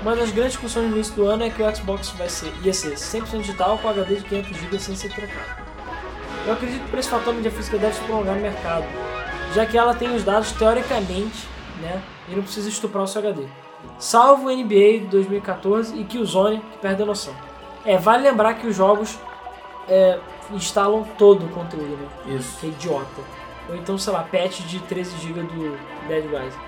Uma 0.01 0.15
das 0.15 0.31
grandes 0.31 0.53
discussões 0.53 0.89
no 0.89 0.95
início 0.95 1.13
do 1.15 1.25
ano 1.25 1.43
é 1.43 1.49
que 1.49 1.61
o 1.61 1.75
Xbox 1.75 2.09
vai 2.09 2.27
ser, 2.27 2.51
ia 2.63 2.73
ser 2.73 2.93
100% 2.93 3.41
digital 3.41 3.77
com 3.77 3.87
HD 3.87 4.15
de 4.15 4.23
500 4.23 4.57
GB 4.57 4.79
sem 4.79 4.95
ser 4.95 5.13
trocado. 5.13 5.70
Eu 6.45 6.53
acredito 6.53 6.83
que 6.83 6.89
por 6.89 6.99
esse 6.99 7.09
fator 7.09 7.33
mídia 7.33 7.51
física 7.51 7.77
deve 7.77 7.93
se 7.93 8.01
prolongar 8.01 8.35
no 8.35 8.41
mercado, 8.41 8.85
já 9.53 9.65
que 9.65 9.77
ela 9.77 9.93
tem 9.93 10.15
os 10.15 10.23
dados 10.23 10.51
teoricamente, 10.53 11.47
né, 11.79 12.01
e 12.29 12.35
não 12.35 12.43
precisa 12.43 12.69
estuprar 12.69 13.03
o 13.03 13.07
seu 13.07 13.21
HD. 13.21 13.45
Salvo 13.99 14.47
o 14.47 14.51
NBA 14.51 14.99
de 15.01 15.07
2014 15.11 15.99
e 15.99 16.03
Killzone, 16.03 16.59
que 16.59 16.77
perde 16.79 17.03
a 17.03 17.05
noção. 17.05 17.33
É, 17.85 17.97
vale 17.97 18.23
lembrar 18.23 18.55
que 18.55 18.67
os 18.67 18.75
jogos 18.75 19.17
é, 19.87 20.19
instalam 20.51 21.03
todo 21.17 21.45
o 21.45 21.49
conteúdo, 21.49 21.97
né? 21.97 22.35
Isso. 22.35 22.59
Que 22.59 22.67
é 22.67 22.69
idiota. 22.69 23.21
Ou 23.69 23.75
então, 23.75 23.97
sei 23.97 24.13
lá, 24.13 24.23
patch 24.23 24.61
de 24.61 24.79
13 24.79 25.17
GB 25.17 25.43
do 25.43 25.77
Dead 26.07 26.25
Rising. 26.25 26.59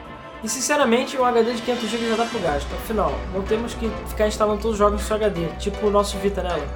E 0.44 0.50
sinceramente, 0.50 1.18
um 1.18 1.24
HD 1.24 1.54
de 1.54 1.62
500 1.62 1.90
GB 1.90 2.10
já 2.10 2.16
dá 2.16 2.26
pro 2.26 2.40
gasto. 2.40 2.68
Afinal, 2.74 3.12
não 3.34 3.44
temos 3.44 3.74
que 3.74 3.90
ficar 4.08 4.28
instalando 4.28 4.62
todos 4.62 4.74
os 4.74 4.78
jogos 4.78 5.02
no 5.02 5.08
seu 5.08 5.16
HD, 5.16 5.48
tipo 5.60 5.88
o 5.88 5.90
nosso 5.90 6.18
Vita 6.18 6.42
nela. 6.42 6.68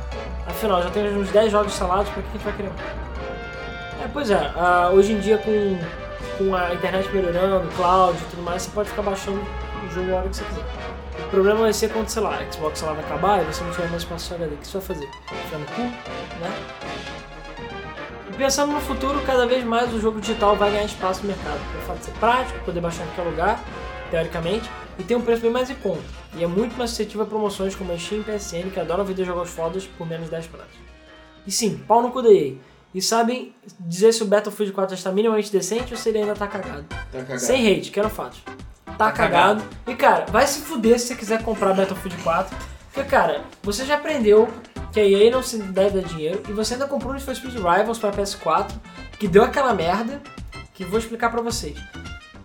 Afinal, 0.47 0.81
já 0.81 0.89
temos 0.89 1.13
uns 1.15 1.29
10 1.31 1.51
jogos 1.51 1.73
instalados, 1.73 2.09
pra 2.09 2.21
que 2.21 2.29
a 2.29 2.31
gente 2.31 2.43
vai 2.43 2.53
querer? 2.53 2.71
É, 4.03 4.07
pois 4.11 4.31
é, 4.31 4.51
ah, 4.55 4.89
hoje 4.93 5.13
em 5.13 5.19
dia 5.19 5.37
com, 5.37 5.77
com 6.37 6.55
a 6.55 6.73
internet 6.73 7.09
melhorando, 7.13 7.67
cloud 7.75 8.17
e 8.17 8.29
tudo 8.29 8.43
mais, 8.43 8.61
você 8.61 8.71
pode 8.71 8.89
ficar 8.89 9.01
baixando 9.01 9.39
o 9.39 9.93
jogo 9.93 10.11
a 10.11 10.15
hora 10.15 10.29
que 10.29 10.35
você 10.37 10.43
quiser. 10.45 10.63
O 11.19 11.29
problema 11.29 11.59
vai 11.61 11.73
ser 11.73 11.89
quando, 11.89 12.07
sei 12.07 12.21
lá, 12.21 12.37
a 12.37 12.51
Xbox 12.51 12.81
lá, 12.81 12.93
vai 12.93 13.03
acabar 13.03 13.41
e 13.41 13.45
você 13.45 13.63
não 13.63 13.71
tiver 13.71 13.89
mais 13.89 14.03
espaço 14.03 14.33
HD. 14.33 14.53
O 14.53 14.57
que 14.57 14.67
você 14.67 14.77
vai 14.77 14.87
fazer? 14.87 15.09
Ficar 15.45 15.57
no 15.57 15.65
cu, 15.65 15.81
né? 15.81 16.59
E 18.29 18.33
pensando 18.37 18.71
no 18.71 18.79
futuro, 18.79 19.21
cada 19.25 19.45
vez 19.45 19.63
mais 19.63 19.93
o 19.93 19.99
jogo 19.99 20.21
digital 20.21 20.55
vai 20.55 20.71
ganhar 20.71 20.85
espaço 20.85 21.21
no 21.23 21.27
mercado. 21.27 21.59
Pelo 21.71 21.83
fato 21.83 21.97
de 21.97 22.05
ser 22.05 22.11
prático, 22.11 22.59
poder 22.59 22.79
baixar 22.79 23.03
em 23.03 23.07
qualquer 23.07 23.29
lugar, 23.29 23.59
teoricamente, 24.11 24.69
e 24.97 25.03
tem 25.03 25.17
um 25.17 25.21
preço 25.21 25.41
bem 25.41 25.51
mais 25.51 25.69
em 25.69 25.75
conta. 25.75 26.03
E 26.37 26.43
é 26.43 26.47
muito 26.47 26.77
mais 26.77 26.91
suscetível 26.91 27.23
a 27.23 27.25
promoções 27.25 27.75
como 27.75 27.91
a 27.91 27.97
Steam 27.97 28.21
e 28.21 28.23
PSN, 28.23 28.69
que 28.71 28.79
adoram 28.79 29.03
vender 29.03 29.25
jogos 29.25 29.49
fodas 29.49 29.87
por 29.97 30.07
menos 30.07 30.25
de 30.25 30.31
10 30.31 30.47
pratos. 30.47 30.75
E 31.45 31.51
sim, 31.51 31.77
pau 31.87 32.01
no 32.01 32.11
cu 32.11 32.21
da 32.21 32.31
EA. 32.31 32.53
E 32.93 33.01
sabem 33.01 33.55
dizer 33.79 34.13
se 34.13 34.23
o 34.23 34.25
Battlefield 34.25 34.71
4 34.71 34.95
já 34.95 34.99
está 34.99 35.11
minimamente 35.11 35.51
decente 35.51 35.93
ou 35.93 35.99
se 35.99 36.09
ele 36.09 36.19
ainda 36.19 36.35
tá 36.35 36.47
cagado. 36.47 36.83
Tá 36.83 37.19
cagado. 37.19 37.39
Sem 37.39 37.67
hate, 37.67 37.91
quero 37.91 38.09
fatos. 38.09 38.41
Tá, 38.97 39.11
cagado. 39.11 39.63
E 39.87 39.95
cara, 39.95 40.25
vai 40.27 40.45
se 40.47 40.61
fuder 40.61 40.99
se 40.99 41.07
você 41.07 41.15
quiser 41.15 41.43
comprar 41.43 41.73
Battlefield 41.73 42.21
4. 42.23 42.57
Porque, 42.93 43.09
cara, 43.09 43.43
você 43.61 43.85
já 43.85 43.95
aprendeu 43.95 44.47
que 44.91 44.99
a 44.99 45.05
EA 45.05 45.29
não 45.29 45.43
se 45.43 45.57
deve 45.57 46.01
dar 46.01 46.07
dinheiro 46.07 46.41
e 46.49 46.53
você 46.53 46.73
ainda 46.73 46.87
comprou 46.87 47.11
um 47.11 47.15
Need 47.15 47.35
Speed 47.35 47.55
Rivals 47.55 47.99
para 47.99 48.11
PS4, 48.11 48.71
que 49.19 49.27
deu 49.27 49.43
aquela 49.43 49.73
merda, 49.73 50.21
que 50.73 50.83
vou 50.83 50.97
explicar 50.97 51.29
pra 51.29 51.41
vocês. 51.41 51.77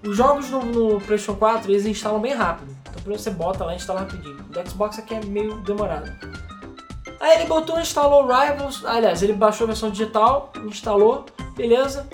Os 0.02 0.16
jogos 0.16 0.50
no, 0.50 0.64
no 0.64 1.00
PlayStation 1.00 1.34
4 1.34 1.70
eles 1.70 1.86
instalam 1.86 2.20
bem 2.20 2.34
rápido. 2.34 2.81
Então 3.00 3.16
você 3.16 3.30
bota 3.30 3.64
lá 3.64 3.72
e 3.72 3.76
instala 3.76 4.00
rapidinho. 4.00 4.44
O 4.50 4.70
Xbox 4.70 4.98
aqui 4.98 5.14
é 5.14 5.24
meio 5.24 5.56
demorado. 5.62 6.10
Aí 7.20 7.36
ele 7.38 7.46
botou, 7.46 7.78
instalou 7.78 8.26
Rivals. 8.26 8.84
Aliás, 8.84 9.22
ele 9.22 9.32
baixou 9.32 9.64
a 9.64 9.68
versão 9.68 9.90
digital, 9.90 10.52
instalou, 10.66 11.26
beleza. 11.56 12.08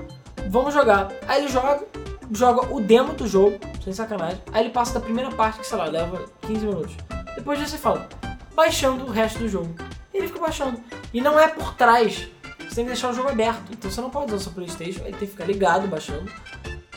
Vamos 0.49 0.75
jogar. 0.75 1.09
Aí 1.27 1.43
ele 1.43 1.49
joga, 1.49 1.83
joga 2.31 2.75
o 2.75 2.81
demo 2.81 3.15
do 3.15 3.27
jogo, 3.27 3.59
sem 3.83 3.93
sacanagem. 3.93 4.41
Aí 4.53 4.65
ele 4.65 4.71
passa 4.71 4.95
da 4.95 5.01
primeira 5.01 5.31
parte, 5.31 5.61
que 5.61 5.67
sei 5.67 5.79
lá, 5.79 5.87
leva 5.87 6.27
15 6.43 6.67
minutos. 6.67 6.97
Depois 7.35 7.59
disso 7.59 7.73
você 7.73 7.79
fala, 7.79 8.09
baixando 8.55 9.05
o 9.05 9.11
resto 9.11 9.39
do 9.39 9.49
jogo. 9.49 9.75
E 10.13 10.19
ele 10.19 10.27
fica 10.27 10.41
baixando. 10.41 10.79
E 11.13 11.21
não 11.21 11.39
é 11.39 11.49
por 11.49 11.75
trás. 11.75 12.29
Você 12.59 12.75
tem 12.75 12.85
que 12.85 12.91
deixar 12.91 13.11
o 13.11 13.15
jogo 13.15 13.31
aberto. 13.31 13.73
Então 13.73 13.91
você 13.91 14.01
não 14.01 14.11
pode 14.11 14.27
usar 14.27 14.37
o 14.37 14.41
seu 14.41 14.53
Playstation, 14.53 15.01
ele 15.01 15.17
tem 15.17 15.21
que 15.21 15.29
ficar 15.29 15.45
ligado, 15.47 15.87
baixando. 15.89 16.31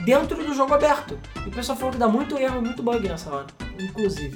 Dentro 0.05 0.43
do 0.43 0.53
jogo 0.53 0.73
aberto. 0.73 1.19
E 1.45 1.49
o 1.49 1.51
pessoal 1.51 1.77
falou 1.77 1.91
que 1.91 1.97
dá 1.97 2.07
muito 2.07 2.37
erro, 2.37 2.61
muito 2.61 2.81
bug 2.81 3.07
nessa 3.07 3.29
hora. 3.29 3.47
Inclusive. 3.79 4.35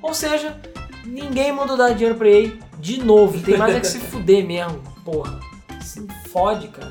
Ou 0.00 0.12
seja, 0.12 0.60
ninguém 1.04 1.52
mandou 1.52 1.76
dar 1.76 1.94
dinheiro 1.94 2.16
pra 2.16 2.28
EA 2.28 2.52
de 2.78 3.02
novo. 3.02 3.40
Tem 3.40 3.56
mais 3.56 3.74
é 3.74 3.80
que 3.80 3.86
se 3.86 3.98
fuder 4.10 4.46
mesmo. 4.46 4.82
Porra. 5.04 5.40
Se 5.80 6.06
fode, 6.30 6.68
cara. 6.68 6.90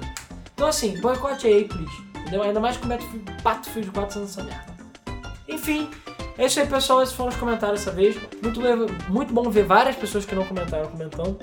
Então 0.54 0.68
assim, 0.68 1.00
boicote 1.00 1.48
a 1.48 1.50
EA, 1.50 1.68
please. 1.68 2.12
Entendeu? 2.20 2.44
Ainda 2.44 2.60
mais 2.60 2.78
com 2.78 2.86
o 2.86 2.90
Battlefield 2.90 3.32
Battlefield 3.44 3.92
4 3.92 4.14
sendo 4.14 4.26
essa 4.26 4.44
merda. 4.44 4.72
Enfim, 5.48 5.90
é 6.38 6.46
isso 6.46 6.60
aí, 6.60 6.68
pessoal. 6.68 7.02
Esses 7.02 7.14
foram 7.14 7.30
os 7.30 7.36
comentários 7.36 7.82
dessa 7.84 7.96
vez. 7.96 8.16
Muito, 8.42 8.62
muito 9.10 9.34
bom 9.34 9.50
ver 9.50 9.64
várias 9.64 9.96
pessoas 9.96 10.26
que 10.26 10.34
não 10.34 10.46
comentaram 10.46 10.90
comentando. 10.90 11.38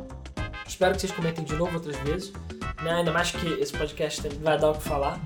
Espero 0.68 0.94
que 0.94 1.00
vocês 1.00 1.12
comentem 1.12 1.42
de 1.44 1.54
novo 1.54 1.74
outras 1.74 1.96
vezes. 1.96 2.32
Né? 2.82 2.92
Ainda 2.92 3.10
mais 3.10 3.30
que 3.30 3.46
esse 3.60 3.72
podcast 3.72 4.28
vai 4.40 4.58
dar 4.58 4.70
o 4.70 4.74
que 4.74 4.82
falar. 4.82 5.18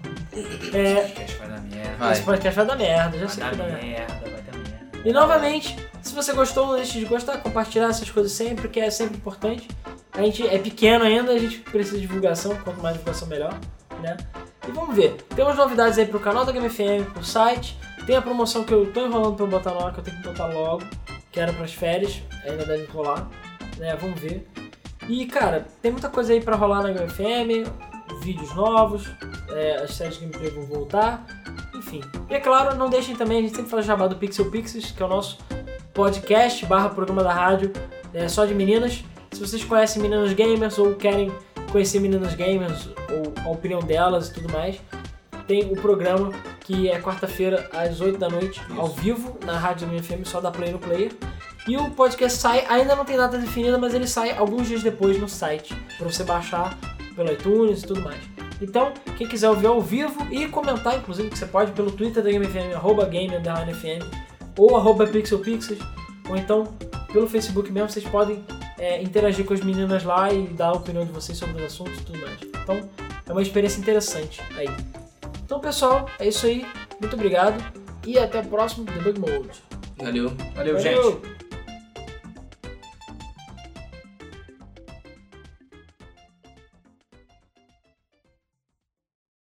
É, 0.73 0.95
podcast 1.03 1.37
vai 1.37 1.49
dar 1.49 1.61
merda. 1.61 1.97
Vai. 1.99 2.13
esse 2.13 2.23
podcast 2.23 2.57
vai 2.57 2.67
dar 2.67 2.77
merda, 2.77 3.19
já 3.19 3.29
sei 3.29 3.43
Vai 3.43 3.51
que 3.53 3.57
dar 3.59 3.65
vai 3.65 3.73
dar 3.73 3.83
merda. 3.87 3.99
merda, 4.15 4.31
vai 4.31 4.43
dar 4.43 4.59
merda. 4.59 5.09
E 5.09 5.13
novamente, 5.13 5.77
se 6.01 6.15
você 6.15 6.33
gostou, 6.33 6.67
não 6.69 6.77
deixe 6.77 6.99
de 6.99 7.05
gostar, 7.05 7.39
compartilhar 7.39 7.89
essas 7.89 8.09
coisas 8.09 8.33
sempre, 8.33 8.69
que 8.69 8.81
é 8.81 8.89
sempre 8.91 9.17
importante. 9.17 9.69
A 10.13 10.23
gente 10.23 10.47
é 10.47 10.59
pequeno 10.59 11.05
ainda, 11.05 11.33
a 11.33 11.39
gente 11.39 11.59
precisa 11.59 11.97
de 11.97 12.03
divulgação, 12.07 12.57
quanto 12.57 12.81
mais 12.81 12.95
divulgação 12.95 13.29
melhor, 13.29 13.55
né? 14.01 14.17
E 14.67 14.71
vamos 14.71 14.95
ver, 14.95 15.15
temos 15.35 15.57
novidades 15.57 15.99
aí 15.99 16.07
pro 16.07 16.21
canal 16.21 16.45
da 16.45 16.53
Game 16.53 16.69
FM, 16.71 17.11
pro 17.13 17.25
site, 17.25 17.77
tem 18.07 18.15
a 18.17 18.23
promoção 18.23 18.63
que 18.63 18.73
eu 18.73 18.93
tô 18.93 19.05
enrolando 19.07 19.35
pra 19.37 19.45
eu 19.45 19.51
botar 19.51 19.71
na 19.73 19.79
hora, 19.79 19.93
que 19.93 20.01
eu 20.01 20.05
tenho 20.05 20.17
que 20.19 20.23
botar 20.23 20.47
logo, 20.47 20.85
que 21.33 21.41
era 21.41 21.53
pras 21.53 21.73
férias, 21.75 22.23
ainda 22.45 22.65
deve 22.65 22.85
rolar, 22.87 23.29
né? 23.79 23.97
Vamos 23.97 24.21
ver. 24.21 24.47
E 25.09 25.27
cara, 25.27 25.67
tem 25.81 25.91
muita 25.91 26.09
coisa 26.09 26.33
aí 26.33 26.41
pra 26.41 26.57
rolar 26.57 26.83
na 26.83 26.93
Game 26.93 27.09
FM, 27.11 27.69
vídeos 28.23 28.55
novos, 28.55 29.11
é, 29.51 29.77
as 29.83 29.95
séries 29.95 30.15
de 30.15 30.21
gameplay 30.21 30.51
vão 30.51 30.65
voltar, 30.65 31.27
enfim. 31.75 32.01
E 32.31 32.35
é 32.35 32.41
claro, 32.41 32.77
não 32.77 32.89
deixem 32.89 33.17
também, 33.17 33.39
a 33.39 33.43
gente 33.43 33.57
sempre 33.57 33.71
fala 33.71 33.83
jabá 33.83 34.07
do 34.07 34.17
Pixel 34.17 34.51
Pixies, 34.51 34.91
que 34.91 35.03
é 35.03 35.07
o 35.07 35.09
nosso 35.09 35.39
podcast 35.93 36.65
barra 36.67 36.89
programa 36.89 37.23
da 37.23 37.33
rádio 37.33 37.73
é, 38.15 38.29
só 38.29 38.45
de 38.45 38.55
meninas. 38.55 39.05
Se 39.33 39.41
vocês 39.41 39.65
conhecem 39.65 40.03
meninas 40.03 40.33
gamers 40.33 40.79
ou 40.79 40.95
querem 40.95 41.33
conhecer 41.71 42.01
meninas 42.01 42.35
gamers 42.35 42.89
ou 43.11 43.33
a 43.45 43.49
opinião 43.51 43.81
delas 43.81 44.29
e 44.29 44.35
tudo 44.35 44.53
mais, 44.53 44.81
tem 45.47 45.73
o 45.73 45.75
programa 45.75 46.31
que 46.65 46.89
é 46.89 47.01
quarta-feira 47.01 47.69
às 47.73 48.01
8 48.01 48.19
da 48.19 48.29
noite, 48.29 48.61
ao 48.77 48.89
vivo, 48.89 49.39
na 49.45 49.59
rádio 49.59 49.89
do 49.89 50.03
FM, 50.03 50.25
só 50.25 50.41
da 50.41 50.51
Play 50.51 50.73
no 50.73 50.79
Player. 50.79 51.13
E 51.67 51.77
o 51.77 51.91
podcast 51.91 52.39
sai, 52.39 52.65
ainda 52.69 52.97
não 52.97 53.05
tem 53.05 53.17
data 53.17 53.39
definida, 53.39 53.79
mas 53.79 53.95
ele 53.95 54.07
sai 54.07 54.31
alguns 54.33 54.69
dias 54.69 54.83
depois 54.83 55.21
no 55.21 55.29
site, 55.29 55.75
para 55.99 56.11
você 56.11 56.25
baixar 56.25 56.79
pelo 57.15 57.33
iTunes 57.33 57.83
e 57.83 57.87
tudo 57.87 58.01
mais. 58.03 58.21
Então, 58.61 58.93
quem 59.17 59.27
quiser 59.27 59.49
ouvir 59.49 59.67
ao 59.67 59.81
vivo 59.81 60.27
e 60.31 60.47
comentar, 60.47 60.97
inclusive, 60.97 61.29
que 61.31 61.39
você 61.39 61.47
pode 61.47 61.73
pelo 61.73 61.91
Twitter 61.91 62.23
da 62.23 62.31
GameFM, 62.31 62.75
arroba 62.75 63.05
Game 63.07 63.35
underline 63.35 63.75
FM, 63.75 64.05
ou 64.57 64.77
arroba 64.77 65.07
PixelPixels, 65.07 65.81
ou 66.29 66.37
então 66.37 66.65
pelo 67.13 67.29
Facebook 67.29 67.71
mesmo, 67.71 67.91
vocês 67.91 68.07
podem 68.07 68.43
é, 68.79 69.03
interagir 69.03 69.45
com 69.45 69.53
as 69.53 69.61
meninas 69.61 70.03
lá 70.03 70.33
e 70.33 70.47
dar 70.49 70.69
a 70.69 70.73
opinião 70.73 71.05
de 71.05 71.13
vocês 71.13 71.37
sobre 71.37 71.57
os 71.57 71.65
assuntos 71.65 71.99
e 71.99 72.05
tudo 72.05 72.19
mais. 72.21 72.39
Então, 72.43 72.89
é 73.27 73.33
uma 73.33 73.43
experiência 73.43 73.81
interessante 73.81 74.41
aí. 74.57 74.69
Então, 75.45 75.61
pessoal, 75.61 76.09
é 76.19 76.29
isso 76.29 76.47
aí. 76.47 76.67
Muito 77.01 77.15
obrigado 77.15 77.63
e 78.07 78.19
até 78.19 78.41
o 78.41 78.45
próximo 78.45 78.85
Debug 78.85 79.19
Mode. 79.21 79.63
Valeu. 79.99 80.33
Valeu, 80.55 80.79
gente. 80.79 81.42